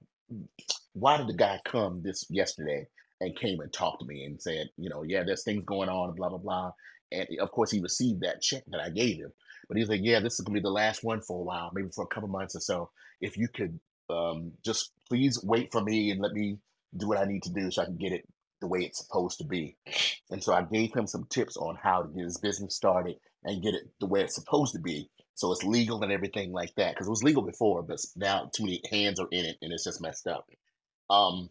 Why 0.92 1.16
did 1.16 1.28
the 1.28 1.34
guy 1.34 1.60
come 1.65 2.02
this 2.02 2.26
yesterday 2.31 2.89
and 3.20 3.36
came 3.36 3.60
and 3.60 3.73
talked 3.73 4.00
to 4.00 4.07
me 4.07 4.25
and 4.25 4.41
said, 4.41 4.70
"You 4.76 4.91
know, 4.91 5.02
yeah, 5.02 5.25
there's 5.25 5.44
things 5.44 5.65
going 5.65 5.89
on, 5.89 6.15
blah 6.15 6.28
blah 6.28 6.39
blah," 6.39 6.73
and 7.12 7.26
of 7.41 7.50
course 7.50 7.70
he 7.70 7.81
received 7.81 8.20
that 8.23 8.42
check 8.42 8.65
that 8.68 8.81
I 8.81 8.91
gave 8.91 9.16
him, 9.16 9.33
but 9.68 9.76
he's 9.76 9.89
like, 9.89 10.02
"Yeah, 10.02 10.20
this 10.20 10.34
is 10.34 10.41
gonna 10.42 10.55
be 10.55 10.60
the 10.60 10.70
last 10.70 11.02
one 11.05 11.20
for 11.20 11.41
a 11.41 11.44
while, 11.44 11.70
maybe 11.75 11.89
for 11.91 12.05
a 12.05 12.08
couple 12.08 12.28
months 12.28 12.57
or 12.57 12.60
so. 12.60 12.91
If 13.20 13.36
you 13.36 13.49
could 13.49 13.81
um, 14.10 14.52
just 14.65 14.92
please 15.08 15.42
wait 15.42 15.73
for 15.73 15.83
me 15.83 16.10
and 16.10 16.20
let 16.20 16.33
me." 16.33 16.58
do 16.97 17.08
what 17.08 17.18
I 17.18 17.25
need 17.25 17.42
to 17.42 17.52
do 17.52 17.70
so 17.70 17.83
I 17.83 17.86
can 17.86 17.97
get 17.97 18.12
it 18.12 18.26
the 18.67 18.70
way 18.70 18.81
it's 18.81 18.99
supposed 18.99 19.39
to 19.39 19.45
be. 19.45 19.77
And 20.31 20.43
so 20.43 20.53
I 20.53 20.62
gave 20.62 20.93
him 20.93 21.07
some 21.07 21.27
tips 21.31 21.57
on 21.57 21.78
how 21.81 22.03
to 22.03 22.09
get 22.09 22.25
his 22.25 22.39
business 22.39 22.75
started 22.75 23.17
and 23.45 23.62
get 23.62 23.75
it 23.75 23.89
the 24.01 24.07
way 24.07 24.23
it's 24.23 24.35
supposed 24.35 24.75
to 24.75 24.81
be. 24.81 25.09
So 25.35 25.53
it's 25.53 25.62
legal 25.62 26.03
and 26.03 26.11
everything 26.11 26.51
like 26.51 26.75
that. 26.77 26.95
Because 26.95 27.07
it 27.07 27.11
was 27.11 27.23
legal 27.23 27.43
before, 27.43 27.83
but 27.83 28.01
now 28.17 28.51
too 28.53 28.65
many 28.65 28.83
hands 28.91 29.20
are 29.20 29.28
in 29.31 29.45
it 29.45 29.57
and 29.62 29.73
it's 29.73 29.85
just 29.85 30.03
messed 30.03 30.27
up. 30.27 30.49
Um, 31.09 31.51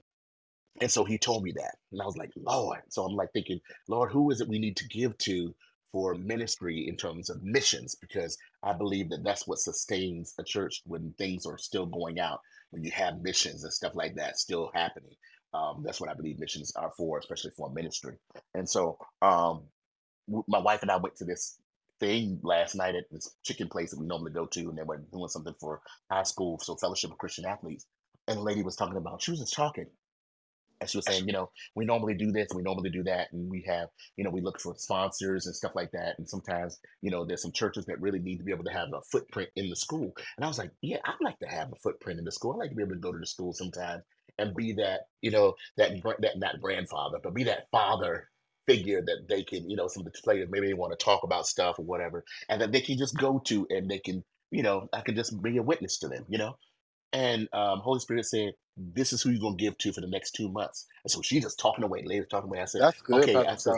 and 0.81 0.91
so 0.91 1.05
he 1.05 1.17
told 1.17 1.43
me 1.43 1.53
that. 1.53 1.77
And 1.93 2.01
I 2.01 2.05
was 2.05 2.17
like, 2.17 2.31
Lord. 2.35 2.81
So 2.89 3.05
I'm 3.05 3.15
like 3.15 3.31
thinking, 3.31 3.61
Lord, 3.87 4.11
who 4.11 4.29
is 4.31 4.41
it 4.41 4.49
we 4.49 4.59
need 4.59 4.75
to 4.77 4.87
give 4.87 5.17
to 5.19 5.55
for 5.93 6.15
ministry 6.15 6.85
in 6.85 6.97
terms 6.97 7.29
of 7.29 7.43
missions? 7.43 7.95
Because 7.95 8.37
I 8.61 8.73
believe 8.73 9.09
that 9.11 9.23
that's 9.23 9.47
what 9.47 9.59
sustains 9.59 10.33
a 10.37 10.43
church 10.43 10.81
when 10.85 11.13
things 11.17 11.45
are 11.45 11.57
still 11.57 11.85
going 11.85 12.19
out, 12.19 12.41
when 12.71 12.83
you 12.83 12.91
have 12.91 13.21
missions 13.21 13.63
and 13.63 13.71
stuff 13.71 13.95
like 13.95 14.15
that 14.15 14.37
still 14.37 14.69
happening. 14.73 15.15
Um, 15.55 15.83
that's 15.83 16.01
what 16.01 16.09
I 16.09 16.13
believe 16.13 16.37
missions 16.37 16.73
are 16.75 16.91
for, 16.97 17.17
especially 17.17 17.51
for 17.55 17.71
ministry. 17.71 18.15
And 18.53 18.69
so 18.69 18.97
um, 19.21 19.63
my 20.47 20.59
wife 20.59 20.81
and 20.81 20.91
I 20.91 20.97
went 20.97 21.15
to 21.17 21.25
this 21.25 21.57
thing 21.99 22.39
last 22.43 22.75
night 22.75 22.95
at 22.95 23.05
this 23.09 23.33
chicken 23.43 23.69
place 23.69 23.91
that 23.91 23.99
we 23.99 24.05
normally 24.05 24.33
go 24.33 24.47
to, 24.47 24.69
and 24.69 24.77
they 24.77 24.83
were 24.83 25.01
doing 25.13 25.29
something 25.29 25.55
for 25.59 25.81
high 26.11 26.23
school, 26.23 26.59
so 26.59 26.75
Fellowship 26.75 27.11
of 27.11 27.17
Christian 27.17 27.45
Athletes. 27.45 27.85
And 28.27 28.37
the 28.37 28.43
lady 28.43 28.63
was 28.63 28.75
talking 28.75 28.97
about, 28.97 29.21
she 29.21 29.31
was 29.31 29.39
just 29.39 29.53
talking. 29.53 29.87
And 30.81 30.89
she 30.89 30.97
was 30.97 31.05
saying, 31.05 31.25
you 31.25 31.31
know, 31.31 31.51
we 31.73 31.85
normally 31.85 32.15
do 32.15 32.33
this, 32.33 32.49
we 32.53 32.61
normally 32.61 32.89
do 32.89 33.03
that, 33.03 33.31
and 33.31 33.49
we 33.49 33.63
have, 33.65 33.87
you 34.17 34.25
know, 34.25 34.29
we 34.29 34.41
look 34.41 34.59
for 34.59 34.75
sponsors 34.77 35.45
and 35.45 35.55
stuff 35.55 35.73
like 35.73 35.91
that. 35.91 36.15
And 36.17 36.27
sometimes, 36.27 36.79
you 37.01 37.11
know, 37.11 37.23
there's 37.23 37.41
some 37.41 37.53
churches 37.53 37.85
that 37.85 38.01
really 38.01 38.19
need 38.19 38.39
to 38.39 38.43
be 38.43 38.51
able 38.51 38.65
to 38.65 38.73
have 38.73 38.89
a 38.93 39.01
footprint 39.09 39.49
in 39.55 39.69
the 39.69 39.75
school. 39.77 40.11
And 40.35 40.43
I 40.43 40.49
was 40.49 40.57
like, 40.57 40.71
yeah, 40.81 40.97
I'd 41.05 41.15
like 41.21 41.39
to 41.39 41.47
have 41.47 41.71
a 41.71 41.77
footprint 41.77 42.19
in 42.19 42.25
the 42.25 42.31
school. 42.33 42.53
I'd 42.53 42.57
like 42.57 42.71
to 42.71 42.75
be 42.75 42.83
able 42.83 42.95
to 42.95 42.99
go 42.99 43.13
to 43.13 43.17
the 43.17 43.25
school 43.25 43.53
sometimes 43.53 44.03
and 44.37 44.55
be 44.55 44.73
that, 44.73 45.01
you 45.21 45.31
know, 45.31 45.55
that 45.77 45.91
that 46.19 46.37
not 46.39 46.61
grandfather, 46.61 47.19
but 47.23 47.33
be 47.33 47.43
that 47.45 47.69
father 47.71 48.29
figure 48.67 49.01
that 49.01 49.27
they 49.29 49.43
can, 49.43 49.69
you 49.69 49.75
know, 49.75 49.87
some 49.87 50.05
of 50.05 50.11
the 50.11 50.19
players 50.23 50.49
maybe 50.51 50.67
they 50.67 50.73
want 50.73 50.97
to 50.97 51.03
talk 51.03 51.23
about 51.23 51.47
stuff 51.47 51.79
or 51.79 51.85
whatever, 51.85 52.23
and 52.49 52.61
that 52.61 52.71
they 52.71 52.81
can 52.81 52.97
just 52.97 53.17
go 53.17 53.39
to 53.45 53.67
and 53.69 53.89
they 53.89 53.99
can, 53.99 54.23
you 54.51 54.63
know, 54.63 54.87
I 54.93 55.01
can 55.01 55.15
just 55.15 55.41
be 55.41 55.57
a 55.57 55.63
witness 55.63 55.99
to 55.99 56.07
them, 56.07 56.25
you 56.29 56.37
know. 56.37 56.57
And 57.13 57.47
um, 57.53 57.79
Holy 57.79 57.99
Spirit 57.99 58.25
said, 58.25 58.53
"This 58.77 59.13
is 59.13 59.21
who 59.21 59.31
you're 59.31 59.41
gonna 59.41 59.55
give 59.55 59.77
to 59.79 59.93
for 59.93 60.01
the 60.01 60.07
next 60.07 60.31
two 60.31 60.49
months." 60.49 60.85
And 61.03 61.11
so 61.11 61.21
she's 61.21 61.43
just 61.43 61.59
talking 61.59 61.83
away, 61.83 62.03
lady 62.05 62.25
talking 62.29 62.49
away. 62.49 62.61
I 62.61 62.65
said, 62.65 62.81
That's 62.81 63.01
good, 63.01 63.15
"Okay." 63.17 63.45
I 63.45 63.55
said, 63.55 63.75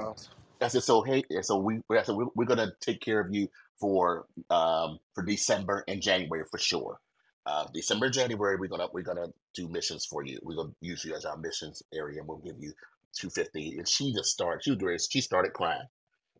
I 0.61 0.67
said, 0.69 0.83
"So 0.83 1.03
hey," 1.03 1.23
so 1.41 1.57
we, 1.59 1.81
I 1.91 2.03
said, 2.03 2.15
we're, 2.15 2.27
we're 2.35 2.45
gonna 2.45 2.73
take 2.81 3.01
care 3.01 3.19
of 3.19 3.33
you 3.33 3.49
for 3.79 4.25
um 4.49 4.99
for 5.13 5.23
December 5.23 5.83
and 5.87 6.01
January 6.01 6.45
for 6.49 6.57
sure. 6.59 6.99
Uh, 7.47 7.65
December, 7.73 8.09
January, 8.09 8.57
we're 8.57 8.67
gonna 8.67 8.89
we're 8.91 9.01
gonna 9.01 9.27
do 9.53 9.69
missions 9.69 10.05
for 10.05 10.25
you. 10.25 10.37
We're 10.43 10.57
gonna 10.57 10.73
use 10.81 11.05
you 11.05 11.15
as 11.15 11.23
our 11.23 11.37
missions 11.37 11.81
area, 11.93 12.19
and 12.19 12.27
we'll 12.27 12.39
give 12.39 12.57
you 12.59 12.73
two 13.13 13.29
fifty. 13.29 13.77
And 13.77 13.87
she 13.87 14.13
just 14.13 14.31
started. 14.31 14.63
She 14.65 14.71
was. 14.71 15.07
She 15.09 15.21
started 15.21 15.53
crying, 15.53 15.87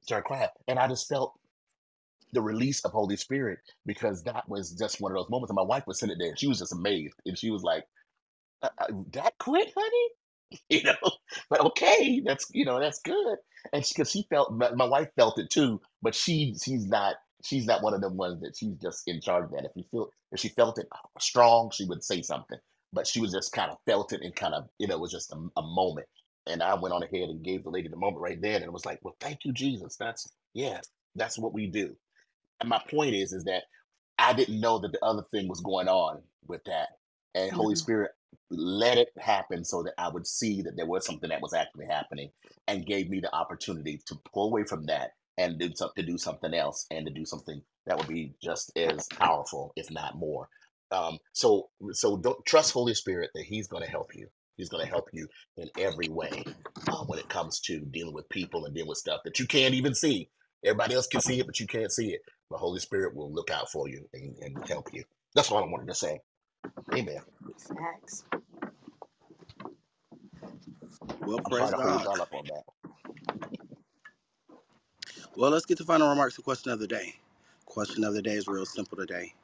started 0.01 0.25
crying, 0.25 0.49
and 0.67 0.77
I 0.77 0.89
just 0.89 1.07
felt 1.07 1.33
the 2.33 2.41
release 2.41 2.83
of 2.83 2.91
Holy 2.91 3.15
Spirit 3.15 3.59
because 3.85 4.23
that 4.23 4.49
was 4.49 4.71
just 4.71 4.99
one 4.99 5.13
of 5.13 5.17
those 5.17 5.29
moments. 5.29 5.49
And 5.49 5.55
my 5.55 5.61
wife 5.61 5.87
was 5.87 5.97
sitting 5.97 6.17
there, 6.19 6.27
and 6.27 6.37
she 6.37 6.47
was 6.47 6.59
just 6.59 6.73
amazed, 6.73 7.15
and 7.25 7.37
she 7.37 7.51
was 7.51 7.63
like, 7.63 7.85
uh, 8.61 8.69
uh, 8.77 8.87
"That 9.13 9.33
quick, 9.39 9.71
honey?" 9.77 10.09
you 10.69 10.81
know 10.83 11.11
but 11.49 11.59
okay 11.59 12.21
that's 12.25 12.47
you 12.53 12.63
know 12.63 12.79
that's 12.79 13.01
good 13.01 13.37
and 13.73 13.85
because 13.85 14.09
she, 14.09 14.25
felt 14.29 14.53
my, 14.53 14.71
my 14.71 14.85
wife 14.85 15.09
felt 15.17 15.37
it 15.39 15.49
too 15.49 15.81
but 16.01 16.15
she 16.15 16.55
she's 16.63 16.87
not 16.87 17.15
she's 17.43 17.65
not 17.65 17.83
one 17.83 17.93
of 17.93 18.01
them 18.01 18.17
ones 18.17 18.41
that 18.41 18.55
she's 18.57 18.75
just 18.81 19.03
in 19.07 19.21
charge 19.21 19.45
of. 19.45 19.51
That 19.51 19.65
if 19.65 19.71
you 19.75 19.83
feel 19.91 20.09
if 20.31 20.39
she 20.39 20.49
felt 20.49 20.79
it 20.79 20.87
strong 21.19 21.71
she 21.73 21.85
would 21.85 22.03
say 22.03 22.21
something. 22.21 22.59
But 22.93 23.07
she 23.07 23.21
was 23.21 23.33
just 23.33 23.51
kind 23.53 23.71
of 23.71 23.77
felt 23.85 24.13
it 24.13 24.21
and 24.23 24.35
kind 24.35 24.53
of 24.53 24.65
you 24.79 24.87
know 24.87 24.95
it 24.95 25.01
was 25.01 25.11
just 25.11 25.33
a, 25.33 25.37
a 25.57 25.61
moment. 25.63 26.07
And 26.47 26.63
i 26.63 26.73
went 26.75 26.93
on 26.93 27.03
ahead 27.03 27.29
and 27.29 27.43
gave 27.43 27.63
the 27.63 27.69
lady 27.71 27.89
the 27.89 27.97
moment 27.97 28.21
right 28.21 28.41
there 28.41 28.55
and 28.55 28.65
it 28.65 28.73
was 28.73 28.85
like 28.85 28.99
well 29.03 29.17
thank 29.21 29.45
you 29.45 29.53
jesus. 29.53 29.97
That's 29.97 30.29
yeah 30.53 30.81
that's 31.15 31.37
what 31.39 31.53
we 31.53 31.67
do. 31.67 31.95
And 32.61 32.69
my 32.69 32.81
point 32.89 33.15
is 33.15 33.33
is 33.33 33.45
that 33.45 33.63
i 34.19 34.33
didn't 34.33 34.59
know 34.61 34.79
that 34.79 34.91
the 34.93 35.03
other 35.05 35.23
thing 35.31 35.47
was 35.47 35.61
going 35.61 35.87
on 35.89 36.21
with 36.47 36.63
that. 36.65 36.89
And 37.35 37.51
holy 37.51 37.75
Mhm. 37.75 37.77
spirit 37.77 38.11
let 38.49 38.97
it 38.97 39.09
happen 39.19 39.65
so 39.65 39.83
that 39.83 39.93
I 39.97 40.09
would 40.09 40.27
see 40.27 40.61
that 40.63 40.77
there 40.77 40.85
was 40.85 41.05
something 41.05 41.29
that 41.29 41.41
was 41.41 41.53
actually 41.53 41.87
happening 41.87 42.31
and 42.67 42.85
gave 42.85 43.09
me 43.09 43.19
the 43.19 43.33
opportunity 43.35 43.99
to 44.07 44.15
pull 44.33 44.49
away 44.49 44.63
from 44.63 44.85
that 44.85 45.11
and 45.37 45.59
do 45.59 45.71
some, 45.75 45.89
to 45.95 46.03
do 46.03 46.17
something 46.17 46.53
else 46.53 46.87
and 46.91 47.05
to 47.07 47.13
do 47.13 47.25
something 47.25 47.61
that 47.85 47.97
would 47.97 48.07
be 48.07 48.33
just 48.43 48.77
as 48.77 49.07
powerful, 49.19 49.73
if 49.75 49.91
not 49.91 50.17
more. 50.17 50.49
Um, 50.91 51.19
so 51.33 51.69
so 51.93 52.17
don't 52.17 52.45
trust 52.45 52.73
Holy 52.73 52.93
Spirit 52.95 53.31
that 53.35 53.45
He's 53.45 53.67
going 53.67 53.83
to 53.83 53.89
help 53.89 54.15
you. 54.15 54.27
He's 54.57 54.69
going 54.69 54.83
to 54.85 54.89
help 54.89 55.09
you 55.13 55.27
in 55.57 55.69
every 55.79 56.09
way 56.09 56.43
uh, 56.87 57.03
when 57.05 57.19
it 57.19 57.29
comes 57.29 57.59
to 57.61 57.79
dealing 57.79 58.13
with 58.13 58.29
people 58.29 58.65
and 58.65 58.73
dealing 58.75 58.89
with 58.89 58.97
stuff 58.99 59.21
that 59.25 59.39
you 59.39 59.47
can't 59.47 59.75
even 59.75 59.93
see. 59.95 60.29
Everybody 60.65 60.95
else 60.95 61.07
can 61.07 61.21
see 61.21 61.39
it, 61.39 61.45
but 61.45 61.59
you 61.59 61.67
can't 61.67 61.91
see 61.91 62.09
it. 62.09 62.21
The 62.51 62.57
Holy 62.57 62.79
Spirit 62.79 63.15
will 63.15 63.31
look 63.31 63.51
out 63.51 63.71
for 63.71 63.89
you 63.89 64.09
and, 64.13 64.35
and 64.41 64.67
help 64.67 64.93
you. 64.93 65.03
That's 65.35 65.51
all 65.51 65.63
I 65.63 65.67
wanted 65.67 65.87
to 65.87 65.95
say. 65.95 66.21
Amen. 66.93 67.19
Facts. 67.67 68.25
Well, 71.25 71.41
I'm 71.45 71.45
praise 71.45 71.69
sorry 71.69 71.73
to 71.73 71.77
hold 71.83 72.01
God. 72.01 72.03
y'all 72.03 72.21
up 72.21 72.33
on 72.33 72.47
that. 72.47 72.63
Well, 75.37 75.51
let's 75.51 75.67
get 75.67 75.77
to 75.77 75.83
final 75.83 76.09
remarks 76.09 76.35
and 76.35 76.43
question 76.43 76.71
of 76.71 76.79
the 76.79 76.87
day. 76.87 77.13
Question 77.67 78.03
of 78.03 78.15
the 78.15 78.23
day 78.23 78.33
is 78.33 78.47
real 78.47 78.65
simple 78.65 78.97
today. 78.97 79.35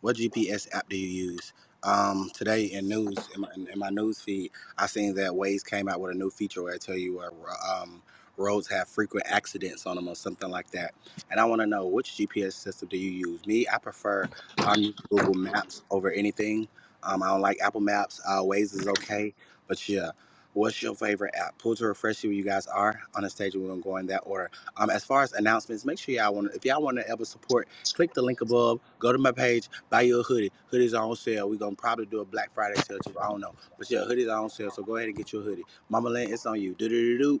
What 0.00 0.16
GPS 0.16 0.74
app 0.74 0.88
do 0.88 0.96
you 0.96 1.06
use? 1.06 1.52
Um, 1.82 2.30
today 2.32 2.64
in 2.64 2.88
news, 2.88 3.18
in 3.34 3.42
my, 3.42 3.48
in 3.54 3.78
my 3.78 3.90
news 3.90 4.22
feed, 4.22 4.52
I 4.78 4.86
seen 4.86 5.14
that 5.16 5.32
Waze 5.32 5.62
came 5.62 5.86
out 5.86 6.00
with 6.00 6.12
a 6.12 6.14
new 6.14 6.30
feature 6.30 6.62
where 6.62 6.72
I 6.72 6.78
tell 6.78 6.96
you 6.96 7.18
where 7.18 7.30
um, 7.70 8.00
roads 8.38 8.68
have 8.68 8.88
frequent 8.88 9.26
accidents 9.28 9.84
on 9.84 9.96
them 9.96 10.08
or 10.08 10.16
something 10.16 10.48
like 10.48 10.70
that. 10.70 10.94
And 11.30 11.38
I 11.38 11.44
want 11.44 11.60
to 11.60 11.66
know 11.66 11.86
which 11.86 12.12
GPS 12.12 12.54
system 12.54 12.88
do 12.88 12.96
you 12.96 13.10
use? 13.10 13.46
Me, 13.46 13.66
I 13.70 13.76
prefer 13.76 14.26
um, 14.66 14.94
Google 15.10 15.34
Maps 15.34 15.82
over 15.90 16.10
anything. 16.10 16.66
Um, 17.02 17.22
I 17.22 17.28
don't 17.28 17.42
like 17.42 17.58
Apple 17.60 17.82
Maps. 17.82 18.18
Uh, 18.26 18.40
Waze 18.40 18.74
is 18.74 18.88
okay, 18.88 19.34
but 19.66 19.86
yeah. 19.90 20.12
What's 20.58 20.82
your 20.82 20.94
favorite 20.94 21.34
app? 21.36 21.58
Pull 21.58 21.76
to 21.76 21.86
refresh 21.86 22.24
you 22.24 22.30
where 22.30 22.36
you 22.36 22.44
guys 22.44 22.66
are 22.66 23.00
on 23.14 23.24
the 23.24 23.30
stage. 23.30 23.54
We're 23.56 23.68
gonna 23.68 23.82
go 23.82 23.96
in 23.98 24.06
that 24.08 24.22
order. 24.26 24.50
Um, 24.76 24.90
as 24.90 25.04
far 25.04 25.22
as 25.22 25.32
announcements, 25.34 25.84
make 25.84 25.98
sure 25.98 26.14
y'all 26.14 26.34
want 26.34 26.50
to. 26.50 26.56
If 26.56 26.64
y'all 26.64 26.82
want 26.82 26.98
to 26.98 27.08
ever 27.08 27.24
support, 27.24 27.68
click 27.94 28.14
the 28.14 28.22
link 28.22 28.42
above. 28.42 28.80
Go 28.98 29.12
to 29.12 29.18
my 29.18 29.32
page 29.32 29.64
Buy 29.90 30.02
you 30.02 30.20
a 30.20 30.22
hoodie. 30.22 30.52
Hoodies 30.72 30.98
are 30.98 31.04
on 31.04 31.16
sale. 31.16 31.48
We're 31.48 31.56
gonna 31.58 31.76
probably 31.76 32.06
do 32.06 32.20
a 32.20 32.24
Black 32.24 32.52
Friday 32.54 32.80
sale 32.82 32.98
too. 33.06 33.14
I 33.20 33.28
don't 33.28 33.40
know. 33.40 33.54
But 33.78 33.90
yeah, 33.90 34.00
hoodies 34.00 34.32
are 34.32 34.42
on 34.42 34.50
sale. 34.50 34.70
So 34.70 34.82
go 34.82 34.96
ahead 34.96 35.08
and 35.08 35.16
get 35.16 35.32
your 35.32 35.42
hoodie. 35.42 35.64
Mama 35.88 36.10
Lynn, 36.10 36.32
it's 36.32 36.46
on 36.46 36.60
you. 36.60 36.74
Do 36.74 36.88
do 36.88 37.18
do 37.18 37.18
do. 37.18 37.40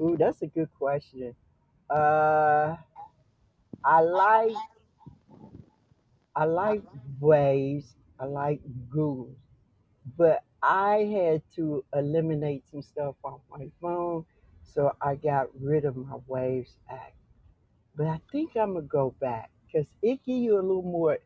Ooh, 0.00 0.16
that's 0.18 0.42
a 0.42 0.46
good 0.46 0.68
question. 0.78 1.34
Uh, 1.90 2.76
I 3.84 4.00
like 4.00 4.52
I 6.36 6.44
like 6.44 6.82
Waves. 7.20 7.94
I 8.20 8.26
like 8.26 8.60
Google, 8.90 9.36
but 10.16 10.42
I 10.62 11.08
had 11.12 11.42
to 11.56 11.84
eliminate 11.94 12.68
some 12.70 12.82
stuff 12.82 13.16
off 13.24 13.40
my 13.50 13.68
phone, 13.80 14.24
so 14.62 14.92
I 15.00 15.16
got 15.16 15.48
rid 15.60 15.84
of 15.84 15.96
my 15.96 16.16
Waves 16.26 16.76
app. 16.90 17.14
But 17.96 18.06
I 18.06 18.20
think 18.32 18.56
I'm 18.56 18.74
gonna 18.74 18.86
go 18.86 19.14
back 19.20 19.50
because 19.66 19.86
it 20.02 20.20
give 20.24 20.36
you 20.38 20.54
a 20.54 20.62
little 20.62 20.82
more 20.82 21.18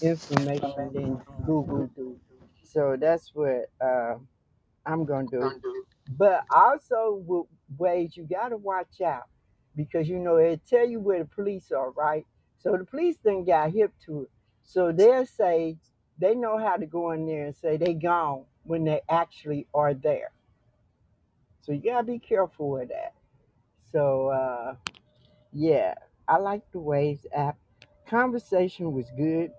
information 0.00 0.90
than 0.92 1.22
Google 1.46 1.88
do. 1.96 2.18
So 2.64 2.96
that's 2.98 3.30
what 3.34 3.70
uh, 3.80 4.16
I'm 4.86 5.04
gonna 5.04 5.28
do. 5.30 5.52
But 6.16 6.44
also 6.54 7.22
with 7.26 7.46
Waze 7.78 8.16
you 8.16 8.26
gotta 8.30 8.56
watch 8.56 9.00
out 9.00 9.24
because 9.76 10.08
you 10.08 10.18
know 10.18 10.36
it 10.36 10.62
tell 10.68 10.86
you 10.86 11.00
where 11.00 11.20
the 11.20 11.26
police 11.26 11.70
are, 11.72 11.90
right? 11.92 12.26
So 12.58 12.76
the 12.76 12.84
police 12.84 13.16
then 13.24 13.44
got 13.44 13.72
hip 13.72 13.92
to 14.06 14.22
it. 14.22 14.30
So 14.62 14.92
they'll 14.92 15.26
say 15.26 15.76
they 16.22 16.34
know 16.34 16.56
how 16.56 16.76
to 16.76 16.86
go 16.86 17.10
in 17.10 17.26
there 17.26 17.46
and 17.46 17.56
say 17.56 17.76
they 17.76 17.94
gone 17.94 18.44
when 18.64 18.84
they 18.84 19.00
actually 19.08 19.66
are 19.74 19.92
there. 19.92 20.30
So 21.62 21.72
you 21.72 21.82
gotta 21.82 22.06
be 22.06 22.18
careful 22.18 22.70
with 22.70 22.88
that. 22.88 23.14
So 23.90 24.28
uh 24.28 24.76
yeah, 25.52 25.94
I 26.28 26.38
like 26.38 26.62
the 26.72 26.78
Waves 26.78 27.26
app. 27.34 27.58
Conversation 28.06 28.92
was 28.92 29.06
good. 29.16 29.50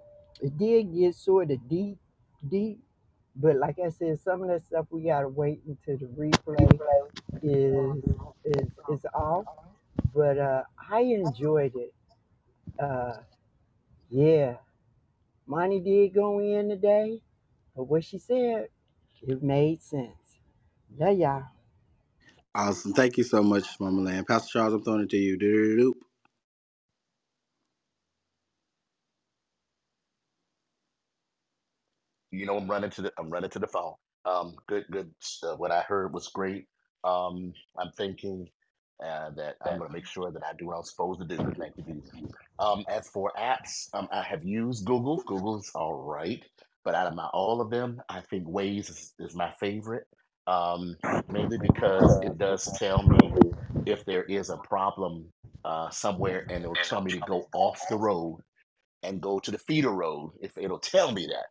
It 0.42 0.58
did 0.58 0.94
get 0.94 1.16
sort 1.16 1.52
of 1.52 1.68
deep, 1.70 1.98
deep, 2.50 2.80
but 3.36 3.58
like 3.58 3.78
I 3.80 3.90
said, 3.90 4.20
some 4.20 4.42
of 4.42 4.48
that 4.48 4.66
stuff 4.66 4.88
we 4.90 5.04
gotta 5.04 5.28
wait 5.28 5.62
until 5.68 5.98
the 5.98 6.06
replay 6.14 6.80
is 7.42 8.04
is 8.46 8.68
is 8.90 9.06
off. 9.14 9.46
But 10.14 10.38
uh, 10.38 10.64
I 10.90 11.02
enjoyed 11.02 11.74
it. 11.76 11.94
Uh, 12.80 13.18
yeah, 14.10 14.58
Monty 15.48 15.80
did 15.82 16.14
go 16.16 16.40
in 16.40 16.70
today, 16.70 17.22
but 17.76 17.86
what 17.86 18.04
she 18.06 18.20
said, 18.20 18.70
it 19.22 19.44
made 19.44 19.82
sense. 19.84 20.40
Love 20.98 21.18
y'all. 21.18 21.44
Awesome. 22.56 22.94
Thank 22.94 23.18
you 23.18 23.24
so 23.24 23.44
much, 23.44 23.66
Mama 23.80 24.02
Lynn. 24.02 24.26
Pastor 24.26 24.50
Charles, 24.60 24.74
I'm 24.74 24.84
throwing 24.84 25.02
it 25.02 25.10
to 25.12 25.18
you. 25.18 25.38
Do 25.38 25.52
do 25.52 25.66
do 25.66 25.78
do. 25.78 25.94
You 32.32 32.46
know, 32.46 32.58
I'm 32.58 32.70
running 32.70 32.90
to 32.92 33.04
the 33.04 33.14
I'm 33.18 33.30
running 33.30 33.50
to 33.52 33.60
the 33.60 33.68
phone. 33.68 33.94
Um, 34.26 34.56
good, 34.68 34.86
good. 34.92 35.14
Uh, 35.44 35.56
what 35.56 35.72
I 35.72 35.82
heard 35.82 36.14
was 36.14 36.28
great. 36.30 36.68
Um, 37.04 37.54
I'm 37.80 37.92
thinking 37.98 38.50
uh, 39.04 39.32
that 39.32 39.58
I'm 39.62 39.78
going 39.78 39.90
to 39.90 39.94
make 39.94 40.08
sure 40.08 40.32
that 40.32 40.44
I 40.46 40.54
do 40.58 40.68
what 40.68 40.78
I'm 40.78 40.84
supposed 40.84 41.22
to 41.22 41.28
do. 41.28 41.48
Thank 41.60 41.76
you, 41.78 41.84
Jesus. 41.84 42.14
Um, 42.60 42.86
as 42.90 43.10
for 43.10 43.32
apps, 43.38 43.90
um, 43.94 44.08
I 44.12 44.24
have 44.24 44.44
used 44.46 44.86
Google. 44.86 45.24
Google's 45.26 45.72
all 45.76 45.96
right, 45.96 46.44
but 46.84 46.96
out 46.96 47.08
of 47.08 47.16
my 47.16 47.28
all 47.34 47.62
of 47.62 47.72
them, 47.72 48.02
I 48.10 48.22
think 48.22 48.48
Waze 48.48 48.90
is, 48.90 49.14
is 49.20 49.36
my 49.36 49.52
favorite. 49.60 50.08
Um, 50.48 50.98
mainly 51.30 51.58
because 51.60 52.18
it 52.22 52.38
does 52.38 52.72
tell 52.72 53.04
me 53.04 53.40
if 53.86 54.06
there 54.06 54.24
is 54.24 54.50
a 54.50 54.58
problem 54.58 55.34
uh, 55.66 55.90
somewhere, 55.92 56.46
and 56.50 56.64
it'll 56.64 56.78
tell 56.78 57.02
me 57.02 57.12
to 57.14 57.22
go 57.22 57.50
off 57.54 57.88
the 57.90 57.98
road 57.98 58.40
and 59.04 59.22
go 59.22 59.40
to 59.40 59.52
the 59.52 59.58
feeder 59.58 59.92
road 59.92 60.32
if 60.42 60.58
it'll 60.58 60.80
tell 60.80 61.12
me 61.12 61.28
that 61.28 61.48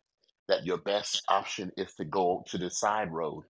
that 0.48 0.64
your 0.64 0.78
best 0.78 1.22
option 1.28 1.70
is 1.76 1.94
to 1.94 2.04
go 2.04 2.42
to 2.46 2.58
the 2.58 2.70
side 2.70 3.12
road 3.12 3.44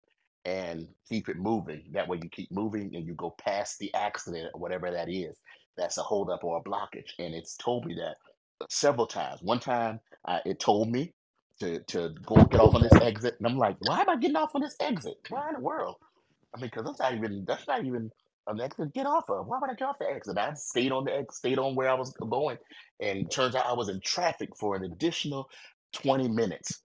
and 0.49 0.89
keep 1.09 1.29
it 1.29 1.37
moving. 1.37 1.83
That 1.93 2.09
way 2.09 2.19
you 2.23 2.31
keep 2.31 2.51
moving 2.51 2.95
and 2.95 3.07
you 3.07 3.15
go 3.15 3.35
past 3.39 3.79
the 3.79 3.93
accident 3.95 4.51
or 4.55 4.61
whatever 4.61 4.91
that 4.91 5.11
is 5.11 5.37
that's 5.77 5.99
a 5.99 6.03
holdup 6.03 6.43
or 6.43 6.59
a 6.59 6.69
blockage. 6.69 7.13
And 7.19 7.35
it's 7.35 7.57
told 7.57 7.87
me 7.87 7.95
that 7.95 8.17
several 8.69 9.07
times. 9.07 9.43
One 9.43 9.61
time 9.61 10.01
uh, 10.27 10.41
it 10.45 10.59
told 10.59 10.91
me 10.91 11.13
to 11.61 11.81
to 11.81 12.15
go 12.25 12.37
get 12.45 12.61
off 12.61 12.75
on 12.75 12.83
this 12.83 12.95
exit 13.03 13.35
and 13.39 13.47
i'm 13.49 13.59
like 13.59 13.77
why 13.81 14.01
am 14.01 14.09
i 14.09 14.15
getting 14.15 14.37
off 14.37 14.55
on 14.55 14.63
this 14.63 14.77
exit? 14.81 15.17
Why 15.29 15.49
in 15.49 15.55
the 15.55 15.61
world? 15.61 15.97
I 16.55 16.61
mean, 16.61 16.71
because 16.73 16.87
that's 16.87 17.01
not 17.01 17.15
even 17.15 17.45
that's 17.47 17.67
not 17.67 17.85
even 17.85 18.11
an 18.47 18.61
exit 18.61 18.87
to 18.87 18.93
get 18.93 19.07
off 19.07 19.29
of. 19.29 19.47
Why 19.47 19.59
would 19.61 19.71
I 19.71 19.75
get 19.75 19.89
off 19.89 19.99
the 19.99 20.09
exit? 20.09 20.39
I 20.39 20.55
stayed 20.55 20.93
on 20.93 21.05
the 21.05 21.15
ex, 21.15 21.37
stayed 21.37 21.59
on 21.59 21.75
where 21.75 21.91
I 21.91 21.95
was 21.95 22.13
going, 22.13 22.57
and 23.01 23.31
turns 23.31 23.55
out 23.55 23.67
I 23.67 23.75
was 23.75 23.89
in 23.89 24.01
traffic 24.01 24.51
for 24.57 24.77
an 24.77 24.85
additional 24.85 25.51
twenty 25.93 26.29
minutes 26.29 26.83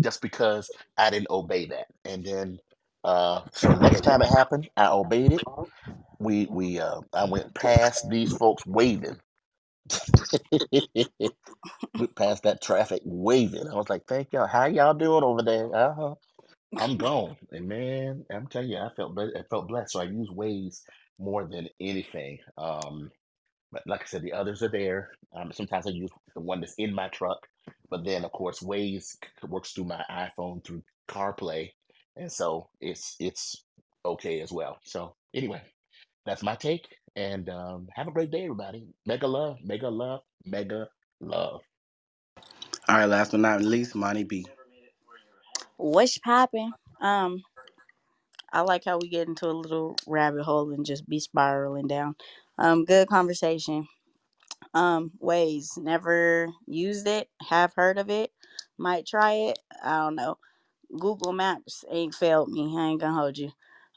just 0.00 0.22
because 0.22 0.70
I 0.98 1.10
didn't 1.10 1.30
obey 1.30 1.66
that. 1.66 1.86
And 2.04 2.24
then, 2.24 2.58
uh, 3.04 3.42
so 3.52 3.74
next 3.74 4.02
time 4.02 4.22
it 4.22 4.28
happened, 4.28 4.68
I 4.76 4.88
obeyed 4.88 5.32
it. 5.32 5.48
We 6.18 6.46
we 6.50 6.80
uh, 6.80 7.00
I 7.12 7.24
went 7.24 7.54
past 7.54 8.08
these 8.08 8.32
folks 8.32 8.64
waving, 8.66 9.18
went 11.98 12.16
past 12.16 12.44
that 12.44 12.62
traffic 12.62 13.02
waving. 13.04 13.68
I 13.68 13.74
was 13.74 13.90
like, 13.90 14.06
"Thank 14.06 14.32
y'all. 14.32 14.46
How 14.46 14.66
y'all 14.66 14.94
doing 14.94 15.24
over 15.24 15.42
there?" 15.42 15.74
Uh-huh. 15.74 16.14
I'm 16.78 16.96
gone, 16.96 17.36
and 17.50 17.68
man, 17.68 18.24
I'm 18.32 18.46
telling 18.46 18.70
you, 18.70 18.78
I 18.78 18.90
felt 18.96 19.18
I 19.18 19.42
felt 19.50 19.68
blessed. 19.68 19.92
So 19.92 20.00
I 20.00 20.04
use 20.04 20.30
Waze 20.30 20.80
more 21.18 21.44
than 21.46 21.68
anything. 21.80 22.38
Um, 22.58 23.10
but 23.72 23.82
like 23.86 24.02
I 24.02 24.06
said, 24.06 24.22
the 24.22 24.32
others 24.32 24.62
are 24.62 24.70
there. 24.70 25.10
Um, 25.34 25.52
sometimes 25.52 25.86
I 25.86 25.90
use 25.90 26.10
the 26.34 26.40
one 26.40 26.60
that's 26.60 26.74
in 26.78 26.94
my 26.94 27.08
truck, 27.08 27.46
but 27.90 28.04
then 28.04 28.24
of 28.24 28.32
course 28.32 28.60
Waze 28.60 29.16
works 29.48 29.72
through 29.72 29.84
my 29.84 30.04
iPhone 30.10 30.64
through 30.64 30.82
CarPlay, 31.08 31.70
and 32.16 32.30
so 32.30 32.68
it's 32.80 33.16
it's 33.20 33.64
okay 34.04 34.40
as 34.40 34.52
well. 34.52 34.78
So 34.84 35.14
anyway, 35.34 35.62
that's 36.26 36.42
my 36.42 36.54
take, 36.56 36.88
and 37.16 37.48
um, 37.50 37.88
have 37.94 38.08
a 38.08 38.12
great 38.12 38.30
day, 38.30 38.44
everybody. 38.44 38.86
Mega 39.06 39.26
love, 39.26 39.58
mega 39.64 39.88
love, 39.88 40.20
mega 40.46 40.88
love. 41.20 41.60
All 42.88 42.96
right, 42.98 43.06
last 43.06 43.32
but 43.32 43.40
not 43.40 43.62
least, 43.62 43.94
Monty 43.94 44.24
B. 44.24 44.46
What's 45.76 46.18
popping? 46.18 46.72
Um, 47.00 47.42
I 48.52 48.62
like 48.62 48.84
how 48.84 48.98
we 48.98 49.08
get 49.08 49.28
into 49.28 49.48
a 49.48 49.52
little 49.52 49.96
rabbit 50.06 50.44
hole 50.44 50.72
and 50.72 50.86
just 50.86 51.08
be 51.08 51.20
spiraling 51.20 51.88
down. 51.88 52.16
Um, 52.58 52.84
good 52.84 53.08
conversation. 53.08 53.88
Um, 54.74 55.12
Waze 55.22 55.78
never 55.78 56.48
used 56.66 57.06
it, 57.08 57.28
have 57.48 57.74
heard 57.74 57.98
of 57.98 58.10
it, 58.10 58.32
might 58.78 59.06
try 59.06 59.32
it. 59.34 59.58
I 59.84 59.98
don't 60.00 60.16
know. 60.16 60.38
Google 60.98 61.32
Maps 61.32 61.84
ain't 61.90 62.14
failed 62.14 62.50
me. 62.50 62.76
I 62.76 62.88
ain't 62.88 63.00
gonna 63.00 63.18
hold 63.18 63.38
you. 63.38 63.52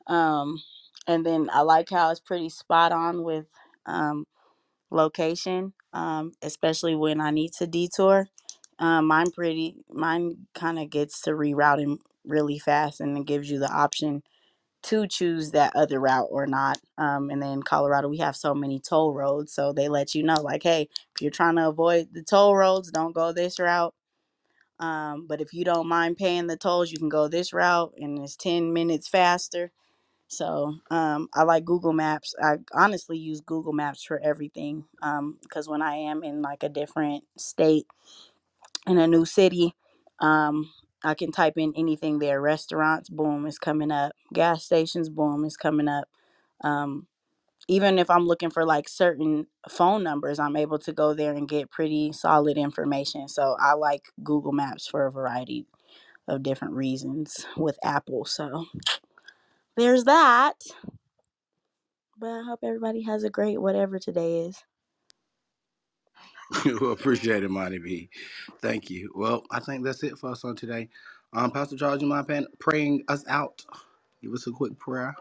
Um, 0.08 0.62
and 1.08 1.26
then 1.26 1.50
I 1.54 1.62
like 1.62 1.90
how 1.90 2.12
it's 2.12 2.20
pretty 2.20 2.50
spot 2.50 2.92
on 2.92 3.24
with 3.24 3.48
um 3.86 4.26
location, 4.92 5.74
um, 5.94 6.34
especially 6.42 6.96
when 6.96 7.22
I 7.22 7.32
need 7.32 7.54
to 7.54 7.68
detour. 7.68 8.30
Um, 8.80 9.08
mine 9.08 9.32
pretty 9.32 9.78
mine 9.92 10.48
kind 10.54 10.80
of 10.80 10.90
gets 10.90 11.22
to 11.22 11.32
rerouting 11.32 11.98
really 12.26 12.60
fast 12.60 13.02
and 13.02 13.18
it 13.18 13.26
gives 13.26 13.50
you 13.50 13.60
the 13.60 13.72
option 13.72 14.24
to 14.86 15.08
choose 15.08 15.52
that 15.52 15.76
other 15.76 16.00
route 16.00 16.30
or 16.32 16.48
not. 16.48 16.80
Um, 16.98 17.30
and 17.32 17.42
then 17.42 17.64
Colorado, 17.64 18.10
we 18.10 18.18
have 18.20 18.36
so 18.38 18.56
many 18.56 18.80
toll 18.80 19.14
roads, 19.14 19.54
so 19.54 19.74
they 19.74 19.90
let 19.90 20.16
you 20.16 20.24
know, 20.24 20.42
like, 20.42 20.64
hey, 20.64 20.90
if 21.16 21.22
you're 21.22 21.32
trying 21.32 21.58
to 21.58 21.70
avoid 21.70 22.10
the 22.14 22.24
toll 22.24 22.56
roads, 22.58 22.92
don't 22.92 23.16
go 23.16 23.34
this 23.34 23.60
route. 23.60 23.94
Um, 24.80 25.28
but 25.28 25.42
if 25.42 25.54
you 25.54 25.66
don't 25.66 25.88
mind 25.88 26.18
paying 26.18 26.48
the 26.48 26.58
tolls, 26.58 26.92
you 26.92 26.98
can 27.00 27.10
go 27.10 27.28
this 27.30 27.54
route, 27.54 27.94
and 27.98 28.20
it's 28.20 28.36
ten 28.38 28.74
minutes 28.74 29.08
faster. 29.10 29.72
So 30.30 30.76
um, 30.92 31.30
I 31.36 31.44
like 31.44 31.66
Google 31.66 31.94
Maps. 31.94 32.36
I 32.44 32.58
honestly 32.74 33.18
use 33.18 33.42
Google 33.42 33.74
Maps 33.74 34.04
for 34.04 34.20
everything 34.24 34.86
because 35.44 35.70
when 35.70 35.84
I 35.84 35.96
am 35.96 36.24
in 36.24 36.42
like 36.42 36.64
a 36.64 36.70
different 36.70 37.26
state 37.38 37.88
in 38.88 38.98
a 38.98 39.08
new 39.08 39.26
city, 39.26 39.74
um, 40.22 40.72
I 41.04 41.14
can 41.14 41.32
type 41.32 41.58
in 41.58 41.74
anything 41.76 42.20
there. 42.20 42.42
Restaurants, 42.42 43.10
boom, 43.10 43.46
is 43.46 43.60
coming 43.60 43.92
up. 43.92 44.14
Gas 44.34 44.64
stations, 44.64 45.10
boom, 45.10 45.46
is 45.46 45.58
coming 45.58 45.88
up. 45.88 46.08
Um, 46.62 47.08
even 47.68 47.98
if 48.00 48.10
I'm 48.10 48.28
looking 48.28 48.50
for 48.52 48.66
like 48.66 48.88
certain 48.88 49.48
phone 49.70 50.04
numbers, 50.04 50.40
I'm 50.40 50.56
able 50.56 50.80
to 50.80 50.94
go 50.94 51.14
there 51.14 51.34
and 51.34 51.48
get 51.50 51.72
pretty 51.72 52.12
solid 52.12 52.58
information. 52.58 53.28
So 53.28 53.56
I 53.60 53.74
like 53.74 54.06
Google 54.24 54.52
Maps 54.52 54.88
for 54.88 55.06
a 55.06 55.12
variety 55.12 55.66
of 56.28 56.44
different 56.44 56.76
reasons 56.76 57.46
with 57.58 57.78
Apple. 57.84 58.26
So 58.26 58.66
there's 59.78 60.06
that. 60.06 60.56
But 62.18 62.30
I 62.30 62.44
hope 62.44 62.60
everybody 62.64 63.04
has 63.04 63.24
a 63.24 63.30
great 63.30 63.62
whatever 63.62 64.00
today 64.00 64.42
is. 64.42 64.64
well, 66.82 66.92
appreciate 66.94 67.44
it, 67.44 67.52
Monty 67.52 67.80
B. 67.80 68.10
Thank 68.62 68.90
you. 68.90 69.12
Well, 69.16 69.44
I 69.52 69.60
think 69.62 69.86
that's 69.86 70.04
it 70.04 70.18
for 70.18 70.32
us 70.32 70.46
on 70.46 70.56
today. 70.56 70.90
Um, 71.34 71.52
Pastor 71.52 71.78
Charles, 71.78 72.02
you 72.02 72.08
mind 72.08 72.28
pan- 72.28 72.48
praying 72.60 73.06
us 73.10 73.26
out? 73.28 73.64
Give 74.22 74.34
us 74.34 74.48
a 74.48 74.52
quick 74.52 74.78
prayer. 74.80 75.16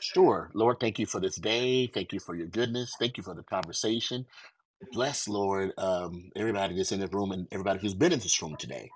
Sure. 0.00 0.50
Lord, 0.54 0.80
thank 0.80 0.98
you 0.98 1.06
for 1.06 1.20
this 1.20 1.36
day. 1.36 1.88
Thank 1.88 2.12
you 2.12 2.20
for 2.20 2.36
your 2.36 2.48
goodness. 2.48 2.96
Thank 2.98 3.18
you 3.18 3.24
for 3.24 3.34
the 3.34 3.44
conversation. 3.44 4.26
Bless, 4.92 5.28
Lord, 5.28 5.72
um, 5.78 6.30
everybody 6.36 6.76
that's 6.76 6.92
in 6.92 7.00
this 7.00 7.12
room 7.12 7.32
and 7.32 7.48
everybody 7.52 7.80
who's 7.80 7.94
been 7.94 8.12
in 8.12 8.20
this 8.20 8.42
room 8.42 8.56
today. 8.56 8.90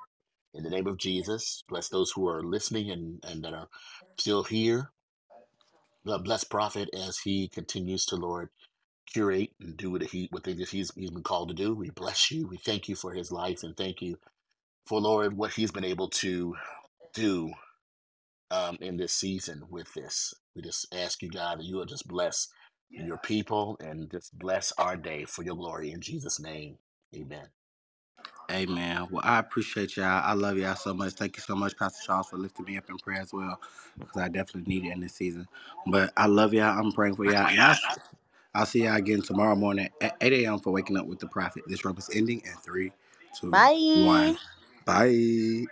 In 0.54 0.64
the 0.64 0.70
name 0.70 0.88
of 0.88 0.98
Jesus, 0.98 1.64
bless 1.68 1.90
those 1.90 2.12
who 2.12 2.28
are 2.28 2.44
listening 2.44 2.90
and, 2.92 3.24
and 3.24 3.44
that 3.44 3.54
are 3.54 3.68
still 4.18 4.44
here. 4.44 4.91
Lord, 6.04 6.24
Bless 6.24 6.44
Prophet 6.44 6.90
as 6.94 7.18
he 7.20 7.48
continues 7.48 8.06
to, 8.06 8.16
Lord, 8.16 8.50
curate 9.12 9.52
and 9.60 9.76
do 9.76 9.90
what 9.90 10.02
he 10.02 10.28
what 10.30 10.44
things 10.44 10.70
he's 10.70 10.92
he's 10.94 11.10
been 11.10 11.22
called 11.22 11.48
to 11.48 11.54
do. 11.54 11.74
We 11.74 11.90
bless 11.90 12.30
you. 12.30 12.46
We 12.48 12.58
thank 12.58 12.88
you 12.88 12.96
for 12.96 13.12
his 13.14 13.32
life 13.32 13.62
and 13.62 13.76
thank 13.76 14.02
you 14.02 14.18
for 14.86 15.00
Lord 15.00 15.36
what 15.36 15.52
he's 15.54 15.72
been 15.72 15.84
able 15.84 16.08
to 16.10 16.56
do 17.14 17.52
um, 18.50 18.78
in 18.82 18.98
this 18.98 19.14
season 19.14 19.64
with 19.70 19.94
this. 19.94 20.34
We 20.56 20.62
just 20.62 20.94
ask 20.94 21.22
you, 21.22 21.30
God, 21.30 21.60
that 21.60 21.66
you 21.66 21.76
will 21.78 21.86
just 21.86 22.08
bless 22.08 22.48
your 22.90 23.18
people 23.18 23.78
and 23.80 24.10
just 24.10 24.38
bless 24.38 24.72
our 24.78 24.96
day 24.96 25.26
for 25.26 25.44
your 25.44 25.56
glory 25.56 25.92
in 25.92 26.02
Jesus' 26.02 26.40
name. 26.40 26.78
Amen. 27.16 27.48
Amen. 28.50 29.08
Well, 29.10 29.22
I 29.24 29.38
appreciate 29.40 29.96
y'all. 29.96 30.06
I 30.24 30.34
love 30.34 30.56
y'all 30.56 30.76
so 30.76 30.94
much. 30.94 31.14
Thank 31.14 31.36
you 31.36 31.42
so 31.42 31.56
much, 31.56 31.76
Pastor 31.76 31.98
Charles, 32.06 32.28
for 32.28 32.36
lifting 32.38 32.64
me 32.66 32.76
up 32.76 32.88
in 32.88 32.96
prayer 32.98 33.20
as 33.20 33.32
well, 33.32 33.60
because 33.98 34.16
I 34.22 34.28
definitely 34.28 34.72
need 34.72 34.86
it 34.88 34.92
in 34.92 35.00
this 35.00 35.14
season. 35.14 35.48
But 35.86 36.12
I 36.16 36.26
love 36.26 36.54
y'all. 36.54 36.78
I'm 36.78 36.92
praying 36.92 37.16
for 37.16 37.24
y'all. 37.26 37.48
And 37.48 37.60
I'll, 37.60 37.76
I'll 38.54 38.66
see 38.66 38.84
y'all 38.84 38.96
again 38.96 39.22
tomorrow 39.22 39.56
morning 39.56 39.88
at 40.00 40.16
8 40.20 40.32
a.m. 40.44 40.60
for 40.60 40.72
Waking 40.72 40.96
Up 40.98 41.06
with 41.06 41.20
the 41.20 41.28
Prophet. 41.28 41.64
This 41.66 41.84
room 41.84 41.96
is 41.98 42.10
ending 42.14 42.42
in 42.44 42.54
three, 42.64 42.92
two, 43.40 43.50
Bye. 43.50 43.74
one. 43.94 44.36
Bye. 44.86 45.66